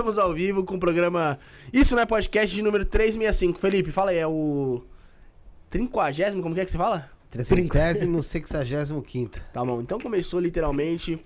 Estamos 0.00 0.18
ao 0.18 0.32
vivo 0.32 0.64
com 0.64 0.76
o 0.76 0.80
programa 0.80 1.38
Isso 1.70 1.94
não 1.94 2.02
é 2.02 2.06
podcast 2.06 2.56
de 2.56 2.62
número 2.62 2.86
365. 2.86 3.58
Felipe, 3.58 3.90
fala 3.90 4.12
aí, 4.12 4.16
é 4.16 4.26
o. 4.26 4.82
Trinquagésimo, 5.68 6.42
como 6.42 6.54
que 6.54 6.62
é 6.62 6.64
que 6.64 6.70
você 6.70 6.78
fala? 6.78 7.10
Tricentésimo, 7.28 8.22
sexagésimo 8.22 9.02
quinto. 9.02 9.42
Tá 9.52 9.62
bom, 9.62 9.82
então 9.82 9.98
começou 9.98 10.40
literalmente. 10.40 11.20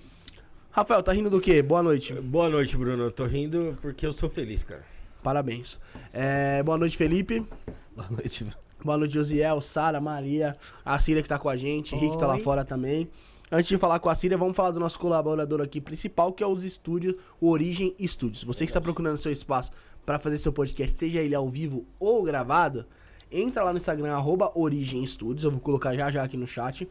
Rafael, 0.72 1.04
tá 1.04 1.12
rindo 1.12 1.30
do 1.30 1.40
quê? 1.40 1.62
Boa 1.62 1.84
noite. 1.84 2.14
Boa 2.14 2.48
noite, 2.48 2.76
Bruno. 2.76 3.04
Eu 3.04 3.12
tô 3.12 3.26
rindo 3.26 3.78
porque 3.80 4.04
eu 4.04 4.12
sou 4.12 4.28
feliz, 4.28 4.64
cara. 4.64 4.82
Parabéns. 5.22 5.78
É, 6.12 6.60
boa 6.64 6.76
noite, 6.76 6.96
Felipe. 6.96 7.46
Boa 7.94 8.08
noite. 8.10 8.44
Boa 8.84 8.98
noite, 8.98 9.14
Josiel, 9.14 9.60
Sara, 9.60 10.00
Maria, 10.00 10.56
a 10.84 10.98
Cília 10.98 11.22
que 11.22 11.28
tá 11.28 11.38
com 11.38 11.48
a 11.48 11.56
gente, 11.56 11.94
Henrique 11.94 12.18
tá 12.18 12.26
lá 12.26 12.40
fora 12.40 12.64
também. 12.64 13.08
Antes 13.56 13.68
de 13.68 13.78
falar 13.78 14.00
com 14.00 14.08
a 14.08 14.16
Cília, 14.16 14.36
vamos 14.36 14.56
falar 14.56 14.72
do 14.72 14.80
nosso 14.80 14.98
colaborador 14.98 15.60
aqui 15.60 15.80
principal, 15.80 16.32
que 16.32 16.42
é 16.42 16.46
os 16.46 16.64
estúdios, 16.64 17.14
o 17.40 17.48
Origem 17.50 17.94
Studios. 18.04 18.42
Você 18.42 18.64
que 18.64 18.70
está 18.70 18.80
procurando 18.80 19.16
seu 19.16 19.30
espaço 19.30 19.70
para 20.04 20.18
fazer 20.18 20.38
seu 20.38 20.52
podcast, 20.52 20.98
seja 20.98 21.20
ele 21.20 21.36
ao 21.36 21.48
vivo 21.48 21.86
ou 22.00 22.24
gravado, 22.24 22.84
entra 23.30 23.62
lá 23.62 23.70
no 23.70 23.78
Instagram, 23.78 24.12
arroba 24.12 24.50
Origem 24.56 25.06
Studios, 25.06 25.44
eu 25.44 25.52
vou 25.52 25.60
colocar 25.60 25.94
já 25.94 26.10
já 26.10 26.24
aqui 26.24 26.36
no 26.36 26.48
chat. 26.48 26.88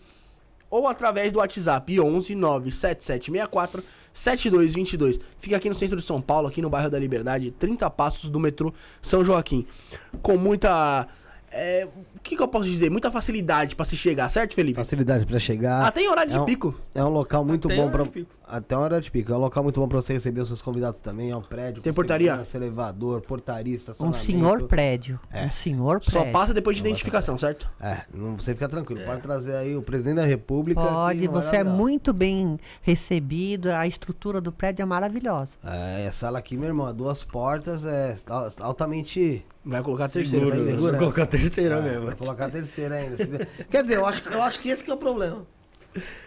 Ou 0.69 0.87
através 0.87 1.33
do 1.33 1.39
WhatsApp 1.39 1.99
11 1.99 2.33
97764 2.33 3.83
7222. 4.13 5.19
Fica 5.39 5.57
aqui 5.57 5.67
no 5.67 5.75
centro 5.75 5.97
de 5.97 6.03
São 6.03 6.21
Paulo, 6.21 6.47
aqui 6.47 6.61
no 6.61 6.69
bairro 6.69 6.89
da 6.89 6.97
Liberdade, 6.97 7.51
30 7.51 7.89
passos 7.89 8.29
do 8.29 8.39
metrô 8.39 8.73
São 9.01 9.25
Joaquim. 9.25 9.67
Com 10.21 10.37
muita. 10.37 11.09
É, 11.53 11.87
o 12.15 12.19
que, 12.21 12.35
que 12.35 12.41
eu 12.41 12.47
posso 12.47 12.65
dizer? 12.69 12.89
Muita 12.89 13.11
facilidade 13.11 13.75
pra 13.75 13.85
se 13.85 13.95
chegar, 13.95 14.29
certo, 14.29 14.55
Felipe? 14.55 14.75
Facilidade 14.75 15.25
pra 15.25 15.39
chegar. 15.39 15.85
Até 15.85 16.01
em 16.01 16.09
horário 16.09 16.31
de 16.31 16.37
é 16.37 16.41
um- 16.41 16.45
pico. 16.45 16.75
É 16.95 17.03
um 17.03 17.09
local 17.09 17.45
muito 17.45 17.67
Até 17.67 17.77
bom 17.77 18.03
de 18.03 18.09
pico. 18.09 18.31
Até 18.45 18.75
hora 18.77 19.01
de 19.01 19.09
pico. 19.09 19.31
É 19.31 19.35
um 19.35 19.39
local 19.39 19.63
muito 19.63 19.79
bom 19.79 19.87
pra 19.87 19.99
você 19.99 20.13
receber 20.13 20.41
os 20.41 20.47
seus 20.47 20.61
convidados 20.61 20.99
também. 20.99 21.31
É 21.31 21.35
um 21.35 21.41
prédio. 21.41 21.81
Tem 21.81 21.93
portaria? 21.93 22.31
segurança, 22.31 22.57
elevador, 22.57 23.21
portaria, 23.21 23.77
Um 23.99 24.13
senhor 24.13 24.63
prédio. 24.67 25.19
É. 25.31 25.45
Um 25.45 25.51
senhor 25.51 26.03
Só 26.03 26.19
prédio. 26.19 26.33
passa 26.33 26.53
depois 26.53 26.77
de 26.77 26.83
identificação, 26.83 27.37
certo? 27.39 27.67
É, 27.81 28.01
não, 28.13 28.35
você 28.37 28.53
fica 28.53 28.67
tranquilo. 28.69 29.01
Pode 29.05 29.21
trazer 29.21 29.55
aí 29.55 29.75
o 29.75 29.81
presidente 29.81 30.15
da 30.17 30.25
república. 30.25 30.81
Pode, 30.81 31.25
não 31.25 31.33
você 31.33 31.57
é 31.57 31.63
muito 31.63 32.13
bem 32.13 32.59
recebido, 32.81 33.71
a 33.71 33.87
estrutura 33.87 34.39
do 34.39 34.51
prédio 34.51 34.83
é 34.83 34.85
maravilhosa. 34.85 35.53
É, 35.63 36.05
essa 36.05 36.23
sala 36.23 36.39
aqui, 36.39 36.55
meu 36.55 36.67
irmão, 36.67 36.87
é 36.87 36.93
duas 36.93 37.23
portas, 37.23 37.85
é 37.85 38.15
al- 38.29 38.49
altamente. 38.61 39.43
Vai 39.65 39.81
colocar 39.81 40.05
a 40.05 40.09
terceira, 40.09 40.45
vai 40.47 40.57
ser. 40.57 40.63
vou 40.63 40.73
segurança. 40.73 40.97
colocar 40.99 41.23
a 41.23 41.27
terceira 41.27 41.75
É, 41.75 41.81
mesmo. 41.81 42.05
Vai 42.05 42.15
colocar 42.15 42.45
a 42.45 42.49
terceira 42.49 42.95
ainda. 42.95 43.17
Quer 43.71 43.81
dizer, 43.83 43.95
eu 43.95 44.05
acho, 44.05 44.27
eu 44.29 44.43
acho 44.43 44.59
que 44.59 44.69
esse 44.69 44.83
que 44.83 44.91
é 44.91 44.93
o 44.93 44.97
problema. 44.97 45.45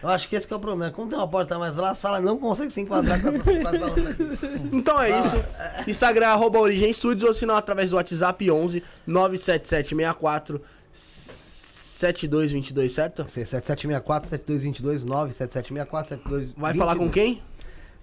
Eu 0.01 0.09
acho 0.09 0.29
que 0.29 0.35
esse 0.35 0.47
que 0.47 0.53
é 0.53 0.55
o 0.55 0.59
problema. 0.59 0.91
Como 0.91 1.09
tem 1.09 1.17
uma 1.19 1.27
porta 1.27 1.59
mais 1.59 1.75
lá, 1.75 1.91
a 1.91 1.95
sala 1.95 2.19
não 2.21 2.37
consegue 2.39 2.71
se 2.71 2.79
enquadrar 2.81 3.21
com 3.21 3.27
essa, 3.27 3.43
com 3.43 3.51
essa 3.51 3.85
outra 3.85 4.09
aqui. 4.11 4.23
Então 4.71 4.99
é 5.01 5.19
isso. 5.19 5.35
Instagram, 5.89 6.27
arroba 6.29 6.57
Origem 6.59 6.91
Studios, 6.93 7.23
ou 7.27 7.33
se 7.33 7.45
não, 7.45 7.55
através 7.57 7.89
do 7.91 7.97
WhatsApp 7.97 8.49
11 8.49 8.81
97764 9.05 10.61
7222, 10.93 12.91
certo? 12.93 13.23
7764 13.29 14.29
7222 14.29 15.03
97764 15.03 16.09
7222 16.09 16.53
Vai 16.57 16.73
falar 16.73 16.95
com 16.95 17.09
quem? 17.09 17.41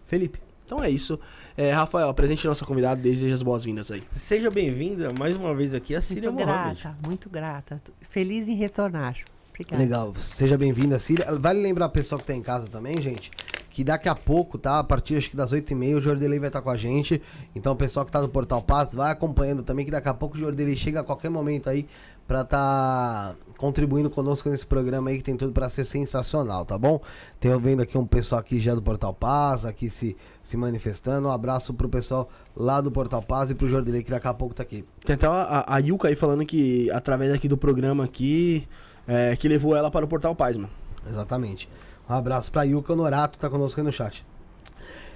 Felipe. 0.07 0.39
Então 0.65 0.83
é 0.83 0.91
isso. 0.91 1.19
É, 1.57 1.71
Rafael, 1.71 2.09
apresente 2.09 2.45
nossa 2.49 2.65
convidada, 2.65 3.01
deseja 3.01 3.33
as 3.33 3.43
boas-vindas 3.43 3.89
aí. 3.91 4.03
Seja 4.13 4.51
bem-vinda 4.51 5.11
mais 5.17 5.37
uma 5.37 5.55
vez 5.55 5.73
aqui 5.73 5.95
a 5.95 6.01
Síria 6.01 6.33
Muito 6.33 6.47
Mohamed. 6.47 6.81
grata, 6.83 6.99
muito 7.07 7.31
grata. 7.31 7.83
Feliz 8.01 8.49
em 8.49 8.57
retornar. 8.57 9.17
Obrigada. 9.51 9.81
Legal, 9.81 10.13
seja 10.33 10.59
bem-vinda, 10.59 10.99
Síria. 10.99 11.27
Vale 11.39 11.61
lembrar 11.61 11.87
a 11.87 11.89
pessoa 11.89 12.19
que 12.19 12.27
tá 12.27 12.35
em 12.35 12.43
casa 12.43 12.67
também, 12.67 13.01
gente, 13.01 13.31
que 13.71 13.85
daqui 13.85 14.09
a 14.09 14.17
pouco, 14.17 14.59
tá? 14.59 14.81
A 14.81 14.85
partir 14.85 15.17
acho 15.17 15.31
que 15.31 15.37
das 15.37 15.53
8h30, 15.53 15.97
o 15.97 16.01
Jordelei 16.01 16.41
vai 16.41 16.49
estar 16.49 16.61
com 16.61 16.71
a 16.71 16.77
gente. 16.77 17.23
Então, 17.55 17.73
o 17.73 17.77
pessoal 17.77 18.05
que 18.05 18.11
tá 18.11 18.21
no 18.21 18.29
Portal 18.29 18.61
Paz, 18.61 18.93
vai 18.93 19.13
acompanhando 19.13 19.63
também, 19.63 19.85
que 19.85 19.93
daqui 19.93 20.09
a 20.09 20.15
pouco 20.15 20.37
o 20.37 20.41
Jordelei 20.41 20.75
chega 20.75 21.01
a 21.01 21.05
qualquer 21.05 21.31
momento 21.31 21.71
aí 21.71 21.87
pra 22.27 22.45
tá 22.45 23.35
contribuindo 23.57 24.11
conosco 24.11 24.49
nesse 24.49 24.67
programa 24.67 25.11
aí, 25.11 25.19
que 25.19 25.23
tem 25.23 25.37
tudo 25.37 25.53
pra 25.53 25.69
ser 25.69 25.85
sensacional, 25.85 26.65
tá 26.65 26.77
bom? 26.77 27.01
Tenho 27.41 27.59
vendo 27.59 27.83
aqui 27.83 27.97
um 27.97 28.07
pessoal 28.07 28.41
aqui 28.41 28.59
já 28.59 28.75
do 28.75 28.83
Portal 28.83 29.15
Paz, 29.15 29.65
aqui 29.65 29.89
se, 29.89 30.17
se 30.43 30.57
manifestando. 30.57 31.29
Um 31.29 31.31
abraço 31.31 31.73
pro 31.73 31.89
pessoal 31.89 32.29
lá 32.57 32.81
do 32.81 32.91
Portal 32.91 33.23
Paz 33.23 33.51
e 33.51 33.55
pro 33.55 33.69
Jordelei, 33.69 34.03
que 34.03 34.11
daqui 34.11 34.27
a 34.27 34.35
pouco 34.35 34.55
tá 34.55 34.63
aqui. 34.63 34.85
Tem 35.05 35.15
até 35.15 35.27
a, 35.27 35.65
a, 35.67 35.79
Yuka 35.79 36.09
aí 36.09 36.17
falando 36.17 36.45
que, 36.45 36.91
através 36.91 37.33
aqui 37.33 37.49
do 37.49 37.57
programa 37.57 38.05
aqui, 38.05 38.69
é, 39.07 39.37
que 39.37 39.49
levou 39.49 39.77
ela 39.77 39.91
para 39.91 40.05
o 40.05 40.09
Portal 40.09 40.35
Paz, 40.35 40.57
mano. 40.57 40.71
Exatamente. 41.09 41.69
Um 42.09 42.15
abraço 42.15 42.51
pra 42.51 42.65
Yuka 42.65 42.93
Honorato, 42.93 43.39
que 43.39 43.43
tá 43.43 43.49
conosco 43.49 43.81
aí 43.81 43.87
no 43.87 43.93
chat. 43.93 44.27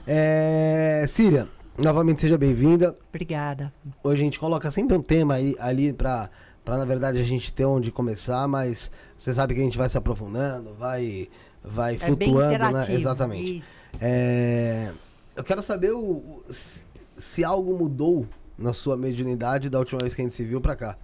É, 0.06 1.04
Síria, 1.06 1.48
novamente 1.76 2.20
seja 2.20 2.38
bem-vinda. 2.38 2.96
Obrigada. 3.10 3.72
Hoje 4.02 4.22
a 4.22 4.24
gente 4.24 4.40
coloca 4.40 4.70
sempre 4.70 4.96
um 4.96 5.02
tema 5.02 5.34
aí, 5.34 5.54
ali 5.58 5.92
pra, 5.92 6.30
pra, 6.68 6.76
na 6.76 6.84
verdade, 6.84 7.18
a 7.18 7.22
gente 7.22 7.50
ter 7.50 7.64
onde 7.64 7.90
começar, 7.90 8.46
mas 8.46 8.90
você 9.16 9.32
sabe 9.32 9.54
que 9.54 9.60
a 9.60 9.64
gente 9.64 9.78
vai 9.78 9.88
se 9.88 9.96
aprofundando, 9.96 10.74
vai, 10.74 11.30
vai 11.64 11.94
É 11.94 11.98
flutuando, 11.98 12.70
né? 12.72 12.86
Exatamente. 12.90 13.64
É, 13.98 14.92
eu 15.34 15.42
quero 15.42 15.62
saber 15.62 15.92
o, 15.92 16.42
se, 16.50 16.82
se 17.16 17.42
algo 17.42 17.72
mudou 17.78 18.28
na 18.58 18.74
sua 18.74 18.98
mediunidade 18.98 19.70
da 19.70 19.78
última 19.78 20.00
vez 20.02 20.14
que 20.14 20.20
a 20.20 20.24
gente 20.24 20.34
se 20.34 20.44
viu 20.44 20.60
pra 20.60 20.76
cá. 20.76 20.98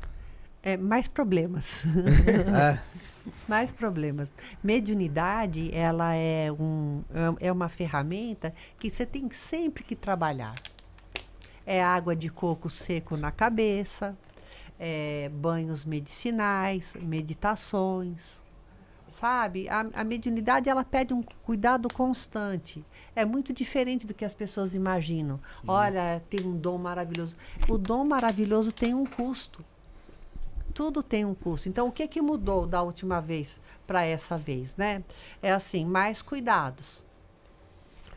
É, 0.63 0.77
mais 0.77 1.09
problemas. 1.09 1.83
É, 2.55 2.79
mais 3.49 3.73
problemas. 3.73 4.29
Mediunidade, 4.63 5.71
ela 5.75 6.15
é, 6.15 6.53
um, 6.53 7.03
é 7.41 7.51
uma 7.51 7.71
ferramenta 7.71 8.53
que 8.79 8.91
você 8.91 9.07
tem 9.07 9.31
sempre 9.31 9.83
que 9.83 9.97
trabalhar. 9.97 10.55
É 11.65 11.83
água 11.83 12.15
de 12.15 12.29
coco 12.29 12.69
seco 12.69 13.17
na 13.17 13.31
cabeça, 13.31 14.15
é 14.79 15.31
banhos 15.33 15.85
medicinais, 15.85 16.95
meditações. 17.01 18.43
Sabe? 19.09 19.69
A, 19.69 19.81
a 19.95 20.05
mediunidade 20.05 20.69
ela 20.69 20.83
pede 20.83 21.15
um 21.15 21.23
cuidado 21.23 21.89
constante. 21.93 22.85
É 23.15 23.25
muito 23.25 23.53
diferente 23.53 24.07
do 24.07 24.15
que 24.15 24.25
as 24.25 24.35
pessoas 24.35 24.75
imaginam. 24.75 25.39
Olha, 25.67 26.23
tem 26.29 26.45
um 26.45 26.57
dom 26.57 26.79
maravilhoso. 26.79 27.37
O 27.69 27.79
dom 27.79 28.05
maravilhoso 28.05 28.73
tem 28.73 28.95
um 28.95 29.05
custo 29.05 29.65
tudo 30.75 31.03
tem 31.03 31.25
um 31.25 31.35
custo. 31.35 31.69
Então, 31.69 31.87
o 31.87 31.93
que 31.93 32.07
que 32.09 32.21
mudou 32.21 32.67
da 32.67 32.83
última 32.83 33.21
vez 33.21 33.57
para 33.87 34.05
essa 34.05 34.37
vez, 34.37 34.75
né? 34.77 35.05
É 35.41 35.53
assim, 35.53 35.85
mais 35.87 36.21
cuidados. 36.21 37.03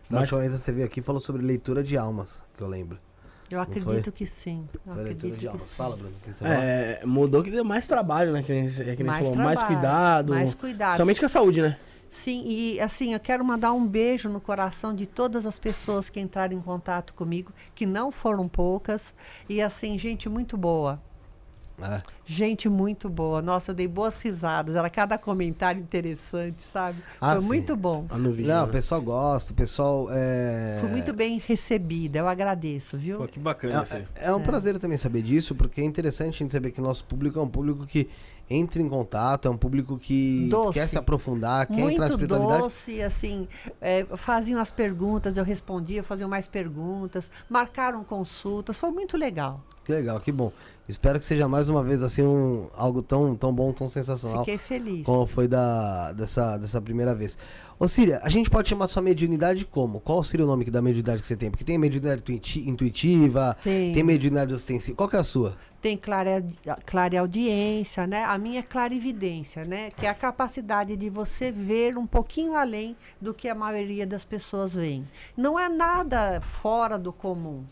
da 0.10 0.22
última 0.22 0.40
vez 0.40 0.52
você 0.52 0.72
veio 0.72 0.88
aqui 0.88 1.00
e 1.00 1.04
falou 1.04 1.22
sobre 1.22 1.44
leitura 1.44 1.84
de 1.84 1.96
almas, 1.98 2.44
que 2.58 2.64
eu 2.64 2.68
lembro. 2.68 3.00
Eu 3.50 3.62
acredito 3.62 4.12
que 4.12 4.26
sim. 4.26 4.68
Eu 4.86 4.94
Foi 4.94 5.04
leitura 5.04 5.12
acredito 5.12 5.34
de 5.36 5.40
que 5.40 5.48
almas. 5.48 5.74
Fala, 5.74 5.96
Bruno. 5.96 6.14
o 6.16 6.20
que 6.20 6.34
você 6.34 6.44
fala? 6.44 6.64
É, 6.64 7.06
mudou 7.06 7.44
que 7.44 7.52
deu 7.52 7.64
mais 7.64 7.88
trabalho, 7.88 8.34
né? 8.34 8.44
Que 8.44 8.52
nem, 8.52 8.70
que 8.70 8.84
nem 8.84 9.06
Mais 9.06 9.20
falou, 9.20 9.36
mais 9.36 9.60
trabalho, 9.60 9.76
cuidado. 9.80 10.34
mais 10.34 10.54
cuidado. 10.54 10.98
Somente 10.98 11.20
com 11.20 11.26
a 11.26 11.30
saúde, 11.30 11.62
né? 11.62 11.78
Sim, 12.10 12.44
e 12.48 12.80
assim, 12.80 13.14
eu 13.14 13.20
quero 13.20 13.44
mandar 13.44 13.74
um 13.74 13.86
beijo 13.86 14.30
no 14.30 14.40
coração 14.40 14.96
de 14.96 15.06
todas 15.06 15.46
as 15.46 15.60
pessoas 15.60 16.10
que 16.10 16.20
entraram 16.20 16.56
em 16.56 16.62
contato 16.62 17.14
comigo, 17.14 17.52
que 17.76 17.86
não 17.86 18.12
foram 18.12 18.48
poucas, 18.48 19.14
e 19.48 19.62
assim, 19.62 20.00
gente 20.00 20.30
muito 20.30 20.58
boa. 20.58 21.02
É. 21.82 22.02
Gente 22.26 22.68
muito 22.68 23.08
boa. 23.08 23.42
Nossa, 23.42 23.72
eu 23.72 23.76
dei 23.76 23.88
boas 23.88 24.18
risadas. 24.18 24.76
Era 24.76 24.90
cada 24.90 25.18
comentário 25.18 25.80
interessante, 25.80 26.64
sabe? 26.64 26.98
Ah, 27.22 27.34
Foi 27.34 27.42
sim. 27.42 27.48
muito 27.48 27.76
bom. 27.76 28.08
Vídeo. 28.12 28.48
Não, 28.48 28.64
o 28.64 28.66
né? 28.66 28.72
pessoal 28.72 29.02
gosta, 29.02 29.54
o 29.54 29.56
pessoal 29.56 30.08
é. 30.12 30.78
Fui 30.82 30.90
muito 30.90 31.14
bem 31.14 31.42
recebida. 31.46 32.20
Eu 32.20 32.28
agradeço, 32.28 32.98
viu? 32.98 33.20
Pô, 33.20 33.28
que 33.28 33.40
bacana 33.40 33.84
isso 33.84 33.94
aí. 33.94 34.08
É, 34.16 34.28
é 34.28 34.34
um 34.34 34.42
prazer 34.42 34.78
também 34.80 34.98
saber 34.98 35.22
disso, 35.22 35.54
porque 35.54 35.80
é 35.80 35.84
interessante 35.84 36.36
a 36.36 36.38
gente 36.40 36.52
saber 36.52 36.72
que 36.72 36.82
nosso 36.82 37.06
público 37.06 37.38
é 37.38 37.42
um 37.42 37.48
público 37.48 37.86
que 37.86 38.10
entra 38.50 38.82
em 38.82 38.90
contato, 38.90 39.48
é 39.48 39.52
um 39.52 39.58
público 39.58 39.98
que 39.98 40.48
Doce. 40.50 40.80
quer 40.80 40.88
se 40.88 40.98
aprofundar, 40.98 41.68
quer 41.68 41.74
entrar 41.74 41.86
na 41.86 41.90
muito 41.90 42.04
espiritualidade. 42.06 42.62
doce, 42.64 43.02
assim, 43.02 43.48
é, 43.82 44.06
faziam 44.16 44.60
as 44.60 44.72
perguntas, 44.72 45.36
eu 45.36 45.44
respondia, 45.44 46.02
faziam 46.02 46.30
mais 46.30 46.48
perguntas, 46.48 47.30
marcaram 47.50 48.04
consultas, 48.04 48.78
foi 48.78 48.90
muito 48.90 49.18
legal. 49.18 49.62
Que 49.84 49.92
legal, 49.92 50.20
que 50.20 50.32
bom. 50.32 50.52
Espero 50.88 51.20
que 51.20 51.26
seja 51.26 51.48
mais 51.48 51.68
uma 51.68 51.84
vez 51.84 52.02
assim 52.02 52.22
um, 52.22 52.70
algo 52.76 53.02
tão, 53.02 53.36
tão 53.36 53.54
bom, 53.54 53.74
tão 53.74 53.90
sensacional. 53.90 54.40
Fiquei 54.40 54.58
feliz. 54.58 55.06
Como 55.06 55.28
foi 55.28 55.48
da, 55.48 56.14
dessa, 56.14 56.58
dessa 56.58 56.82
primeira 56.82 57.14
vez. 57.14 57.38
Ô 57.80 57.88
Síria, 57.88 58.20
a 58.24 58.30
gente 58.30 58.50
pode 58.50 58.70
chamar 58.70 58.88
sua 58.88 59.04
mediunidade 59.04 59.64
como? 59.64 60.00
Qual 60.00 60.24
seria 60.24 60.44
o 60.46 60.48
nome 60.48 60.66
da 60.66 60.82
mediunidade 60.82 61.22
que 61.22 61.28
você 61.28 61.36
tem? 61.38 61.52
Porque 61.52 61.64
tem 61.64 61.78
mediunidade 61.78 62.22
intuiti- 62.22 62.68
intuitiva, 62.68 63.56
Tem. 63.64 63.94
tem 63.94 64.04
mediunidade 64.04 64.52
ostensiva. 64.52 64.98
Qual 64.98 65.08
que 65.08 65.16
é 65.16 65.20
a 65.20 65.24
sua? 65.24 65.56
Tem 65.80 65.96
clara, 65.96 66.44
clareaudiência, 66.88 68.08
né? 68.08 68.24
A 68.24 68.36
minha 68.40 68.60
é 68.60 68.64
clarividência, 68.64 69.64
né? 69.64 69.92
Que 69.92 70.08
é 70.08 70.10
a 70.10 70.14
capacidade 70.16 70.96
de 70.98 71.08
você 71.08 71.52
ver 71.52 72.00
um 72.00 72.08
pouquinho 72.08 72.56
além 72.56 72.96
do 73.22 73.32
que 73.32 73.48
a 73.48 73.54
maioria 73.54 74.06
das 74.06 74.26
pessoas 74.26 74.74
veem. 74.74 75.08
Não 75.38 75.58
é 75.58 75.70
nada 75.70 76.42
fora 76.42 76.98
do 76.98 77.14
comum. 77.14 77.64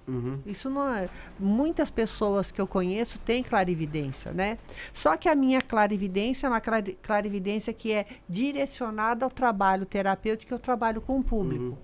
Isso 0.46 0.70
não 0.70 0.88
é. 0.94 1.10
Muitas 1.40 1.90
pessoas 1.90 2.52
que 2.52 2.62
eu 2.62 2.68
conheço 2.68 3.18
têm 3.20 3.42
clarividência, 3.44 4.32
né? 4.32 4.60
Só 4.94 5.18
que 5.18 5.28
a 5.28 5.34
minha 5.34 5.60
clarividência 5.60 6.46
é 6.46 6.50
uma 6.50 6.62
clari- 6.62 6.98
clarividência 7.02 7.74
que 7.74 7.92
é 7.92 8.06
direcionada 8.30 9.26
ao 9.26 9.32
trabalho 9.32 9.84
terapêutico 9.96 10.50
que 10.50 10.54
eu 10.54 10.60
trabalho 10.60 11.00
com 11.00 11.18
o 11.20 11.24
público. 11.24 11.78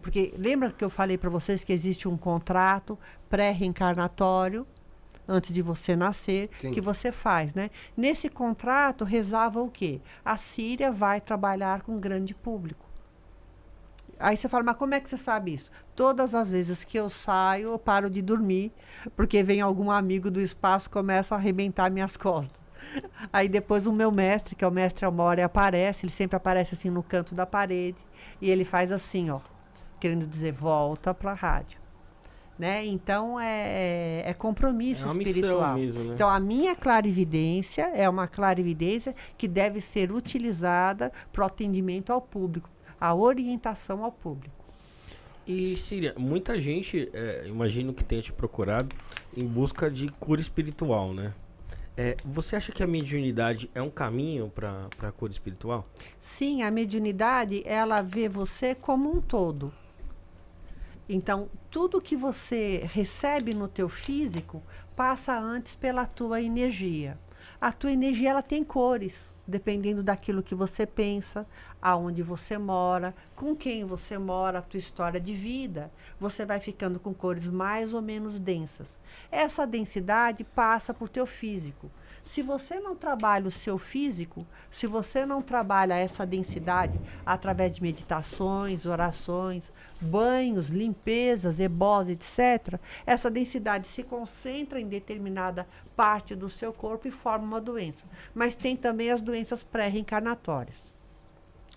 Porque 0.00 0.32
lembra 0.38 0.70
que 0.70 0.82
eu 0.82 0.88
falei 0.88 1.18
para 1.18 1.28
vocês 1.28 1.62
que 1.62 1.70
existe 1.70 2.08
um 2.08 2.16
contrato 2.16 2.98
pré-reencarnatório 3.28 4.66
antes 5.28 5.52
de 5.52 5.60
você 5.60 5.94
nascer, 5.94 6.48
Sim. 6.58 6.72
que 6.72 6.80
você 6.80 7.12
faz, 7.12 7.52
né? 7.52 7.70
Nesse 7.94 8.30
contrato 8.30 9.04
rezava 9.04 9.60
o 9.60 9.70
quê? 9.70 10.00
A 10.24 10.38
Síria 10.38 10.90
vai 10.90 11.20
trabalhar 11.20 11.82
com 11.82 12.00
grande 12.00 12.34
público. 12.34 12.86
Aí 14.18 14.36
você 14.36 14.48
fala, 14.48 14.64
mas 14.64 14.76
como 14.76 14.94
é 14.94 15.00
que 15.00 15.10
você 15.10 15.18
sabe 15.18 15.52
isso? 15.52 15.70
Todas 15.94 16.34
as 16.34 16.50
vezes 16.50 16.84
que 16.84 16.98
eu 16.98 17.10
saio, 17.10 17.72
eu 17.72 17.78
paro 17.78 18.08
de 18.08 18.22
dormir, 18.22 18.72
porque 19.14 19.42
vem 19.42 19.60
algum 19.60 19.90
amigo 19.90 20.30
do 20.30 20.40
espaço 20.40 20.86
e 20.86 20.90
começa 20.90 21.34
a 21.34 21.38
arrebentar 21.38 21.90
minhas 21.90 22.16
costas. 22.16 22.61
Aí 23.32 23.48
depois 23.48 23.86
o 23.86 23.92
meu 23.92 24.10
mestre, 24.10 24.54
que 24.54 24.64
é 24.64 24.68
o 24.68 24.70
mestre 24.70 25.04
Amore, 25.04 25.42
aparece, 25.42 26.04
ele 26.04 26.12
sempre 26.12 26.36
aparece 26.36 26.74
assim 26.74 26.90
no 26.90 27.02
canto 27.02 27.34
da 27.34 27.46
parede, 27.46 28.04
e 28.40 28.50
ele 28.50 28.64
faz 28.64 28.92
assim, 28.92 29.30
ó, 29.30 29.40
querendo 29.98 30.26
dizer, 30.26 30.52
volta 30.52 31.14
para 31.14 31.32
a 31.32 31.34
rádio. 31.34 31.80
Né? 32.58 32.84
Então 32.84 33.40
é, 33.40 34.22
é 34.24 34.34
compromisso 34.34 35.04
É 35.04 35.06
uma 35.06 35.14
missão 35.14 35.32
espiritual. 35.32 35.74
mesmo, 35.74 36.04
né? 36.04 36.14
Então 36.14 36.28
a 36.28 36.38
minha 36.38 36.76
clarividência 36.76 37.90
é 37.94 38.08
uma 38.08 38.28
clarividência 38.28 39.14
que 39.38 39.48
deve 39.48 39.80
ser 39.80 40.12
utilizada 40.12 41.10
para 41.32 41.42
o 41.42 41.46
atendimento 41.46 42.12
ao 42.12 42.20
público, 42.20 42.70
a 43.00 43.14
orientação 43.14 44.04
ao 44.04 44.12
público. 44.12 44.62
E 45.46 45.68
Síria, 45.70 46.14
muita 46.16 46.60
gente, 46.60 47.10
é, 47.12 47.44
imagino 47.46 47.92
que 47.92 48.04
tenha 48.04 48.22
te 48.22 48.32
procurado 48.32 48.94
em 49.36 49.44
busca 49.44 49.90
de 49.90 50.08
cura 50.08 50.40
espiritual, 50.40 51.12
né? 51.12 51.32
É, 51.96 52.16
você 52.24 52.56
acha 52.56 52.72
que 52.72 52.82
a 52.82 52.86
mediunidade 52.86 53.70
é 53.74 53.82
um 53.82 53.90
caminho 53.90 54.50
para 54.54 54.88
a 55.02 55.12
cura 55.12 55.32
espiritual? 55.32 55.86
Sim, 56.18 56.62
a 56.62 56.70
mediunidade, 56.70 57.62
ela 57.66 58.00
vê 58.00 58.28
você 58.28 58.74
como 58.74 59.14
um 59.14 59.20
todo. 59.20 59.72
Então, 61.08 61.50
tudo 61.70 62.00
que 62.00 62.16
você 62.16 62.88
recebe 62.90 63.52
no 63.52 63.68
teu 63.68 63.88
físico 63.88 64.62
passa 64.96 65.38
antes 65.38 65.74
pela 65.74 66.06
tua 66.06 66.40
energia. 66.40 67.18
A 67.60 67.70
tua 67.70 67.92
energia 67.92 68.30
ela 68.30 68.42
tem 68.42 68.64
cores, 68.64 69.32
dependendo 69.52 70.02
daquilo 70.02 70.42
que 70.42 70.54
você 70.54 70.86
pensa, 70.86 71.46
aonde 71.80 72.22
você 72.22 72.56
mora, 72.56 73.14
com 73.36 73.54
quem 73.54 73.84
você 73.84 74.16
mora, 74.16 74.58
a 74.58 74.62
tua 74.62 74.78
história 74.78 75.20
de 75.20 75.34
vida. 75.34 75.92
Você 76.18 76.46
vai 76.46 76.58
ficando 76.58 76.98
com 76.98 77.12
cores 77.12 77.46
mais 77.46 77.92
ou 77.92 78.00
menos 78.00 78.38
densas. 78.38 78.98
Essa 79.30 79.66
densidade 79.66 80.42
passa 80.42 80.94
por 80.94 81.10
teu 81.10 81.26
físico. 81.26 81.90
Se 82.24 82.40
você 82.40 82.78
não 82.78 82.94
trabalha 82.94 83.48
o 83.48 83.50
seu 83.50 83.76
físico, 83.78 84.46
se 84.70 84.86
você 84.86 85.26
não 85.26 85.42
trabalha 85.42 85.94
essa 85.94 86.24
densidade 86.24 86.98
através 87.26 87.74
de 87.74 87.82
meditações, 87.82 88.86
orações, 88.86 89.72
banhos, 90.00 90.70
limpezas, 90.70 91.58
ebós, 91.58 92.08
etc., 92.08 92.78
essa 93.04 93.30
densidade 93.30 93.88
se 93.88 94.02
concentra 94.02 94.80
em 94.80 94.86
determinada 94.86 95.66
parte 95.96 96.34
do 96.34 96.48
seu 96.48 96.72
corpo 96.72 97.08
e 97.08 97.10
forma 97.10 97.44
uma 97.44 97.60
doença. 97.60 98.04
Mas 98.34 98.54
tem 98.54 98.76
também 98.76 99.10
as 99.10 99.20
doenças 99.20 99.62
pré-reencarnatórias. 99.62 100.91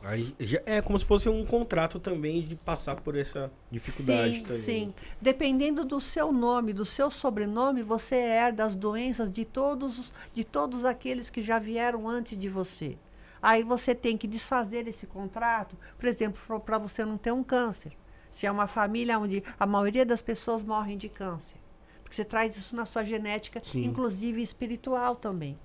Aí 0.06 0.36
já 0.40 0.62
é 0.68 0.82
como 0.84 1.00
se 1.00 1.04
fosse 1.04 1.28
um 1.28 1.44
contrato 1.44 2.00
também 2.00 2.44
de 2.44 2.56
passar 2.56 2.96
por 3.02 3.18
essa 3.18 3.52
dificuldade 3.72 4.36
sim, 4.36 4.42
também. 4.44 4.58
Sim, 4.62 4.94
dependendo 5.20 5.84
do 5.84 6.00
seu 6.00 6.32
nome, 6.32 6.74
do 6.74 6.86
seu 6.86 7.10
sobrenome, 7.10 7.82
você 7.82 8.16
herda 8.16 8.64
as 8.64 8.76
doenças 8.76 9.32
de 9.32 9.44
todos, 9.44 9.98
os- 9.98 10.14
de 10.32 10.44
todos 10.44 10.86
aqueles 10.86 11.32
que 11.32 11.42
já 11.42 11.58
vieram 11.58 12.08
antes 12.08 12.38
de 12.40 12.48
você. 12.48 12.98
Aí 13.42 13.64
você 13.64 13.96
tem 13.96 14.16
que 14.16 14.28
desfazer 14.28 14.88
esse 14.88 15.08
contrato, 15.08 15.76
por 15.98 16.06
exemplo, 16.08 16.60
para 16.60 16.78
você 16.78 17.04
não 17.04 17.18
ter 17.18 17.32
um 17.32 17.44
câncer. 17.44 17.92
Se 18.30 18.46
é 18.46 18.52
uma 18.52 18.68
família 18.68 19.18
onde 19.18 19.44
a 19.60 19.66
maioria 19.66 20.06
das 20.06 20.22
pessoas 20.22 20.64
morrem 20.64 20.98
de 20.98 21.10
câncer. 21.10 21.58
Porque 22.04 22.16
você 22.16 22.26
traz 22.26 22.56
isso 22.58 22.76
na 22.76 22.86
sua 22.86 23.04
genética, 23.04 23.60
Sim. 23.64 23.84
inclusive 23.86 24.40
espiritual 24.42 25.16
também. 25.16 25.58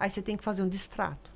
Aí 0.00 0.10
você 0.10 0.20
tem 0.20 0.36
que 0.36 0.42
fazer 0.42 0.62
um 0.62 0.68
distrato. 0.68 1.32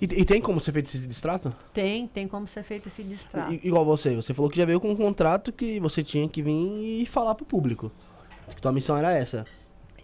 E, 0.00 0.04
e 0.04 0.24
tem 0.24 0.40
como 0.40 0.58
ser 0.60 0.72
feito 0.72 0.86
esse 0.88 1.06
distrato? 1.06 1.54
Tem, 1.74 2.06
tem 2.06 2.26
como 2.26 2.46
ser 2.48 2.62
feito 2.62 2.88
esse 2.88 3.02
distrato. 3.02 3.52
I- 3.52 3.60
igual 3.64 3.84
você, 3.84 4.16
você 4.16 4.32
falou 4.32 4.50
que 4.50 4.56
já 4.56 4.64
veio 4.64 4.80
com 4.80 4.90
um 4.90 4.96
contrato 4.96 5.52
que 5.52 5.78
você 5.78 6.02
tinha 6.02 6.26
que 6.28 6.42
vir 6.42 7.02
e 7.02 7.06
falar 7.06 7.34
pro 7.34 7.44
público. 7.44 7.92
Que 8.54 8.62
tua 8.62 8.72
missão 8.72 8.96
era 8.96 9.12
essa. 9.12 9.44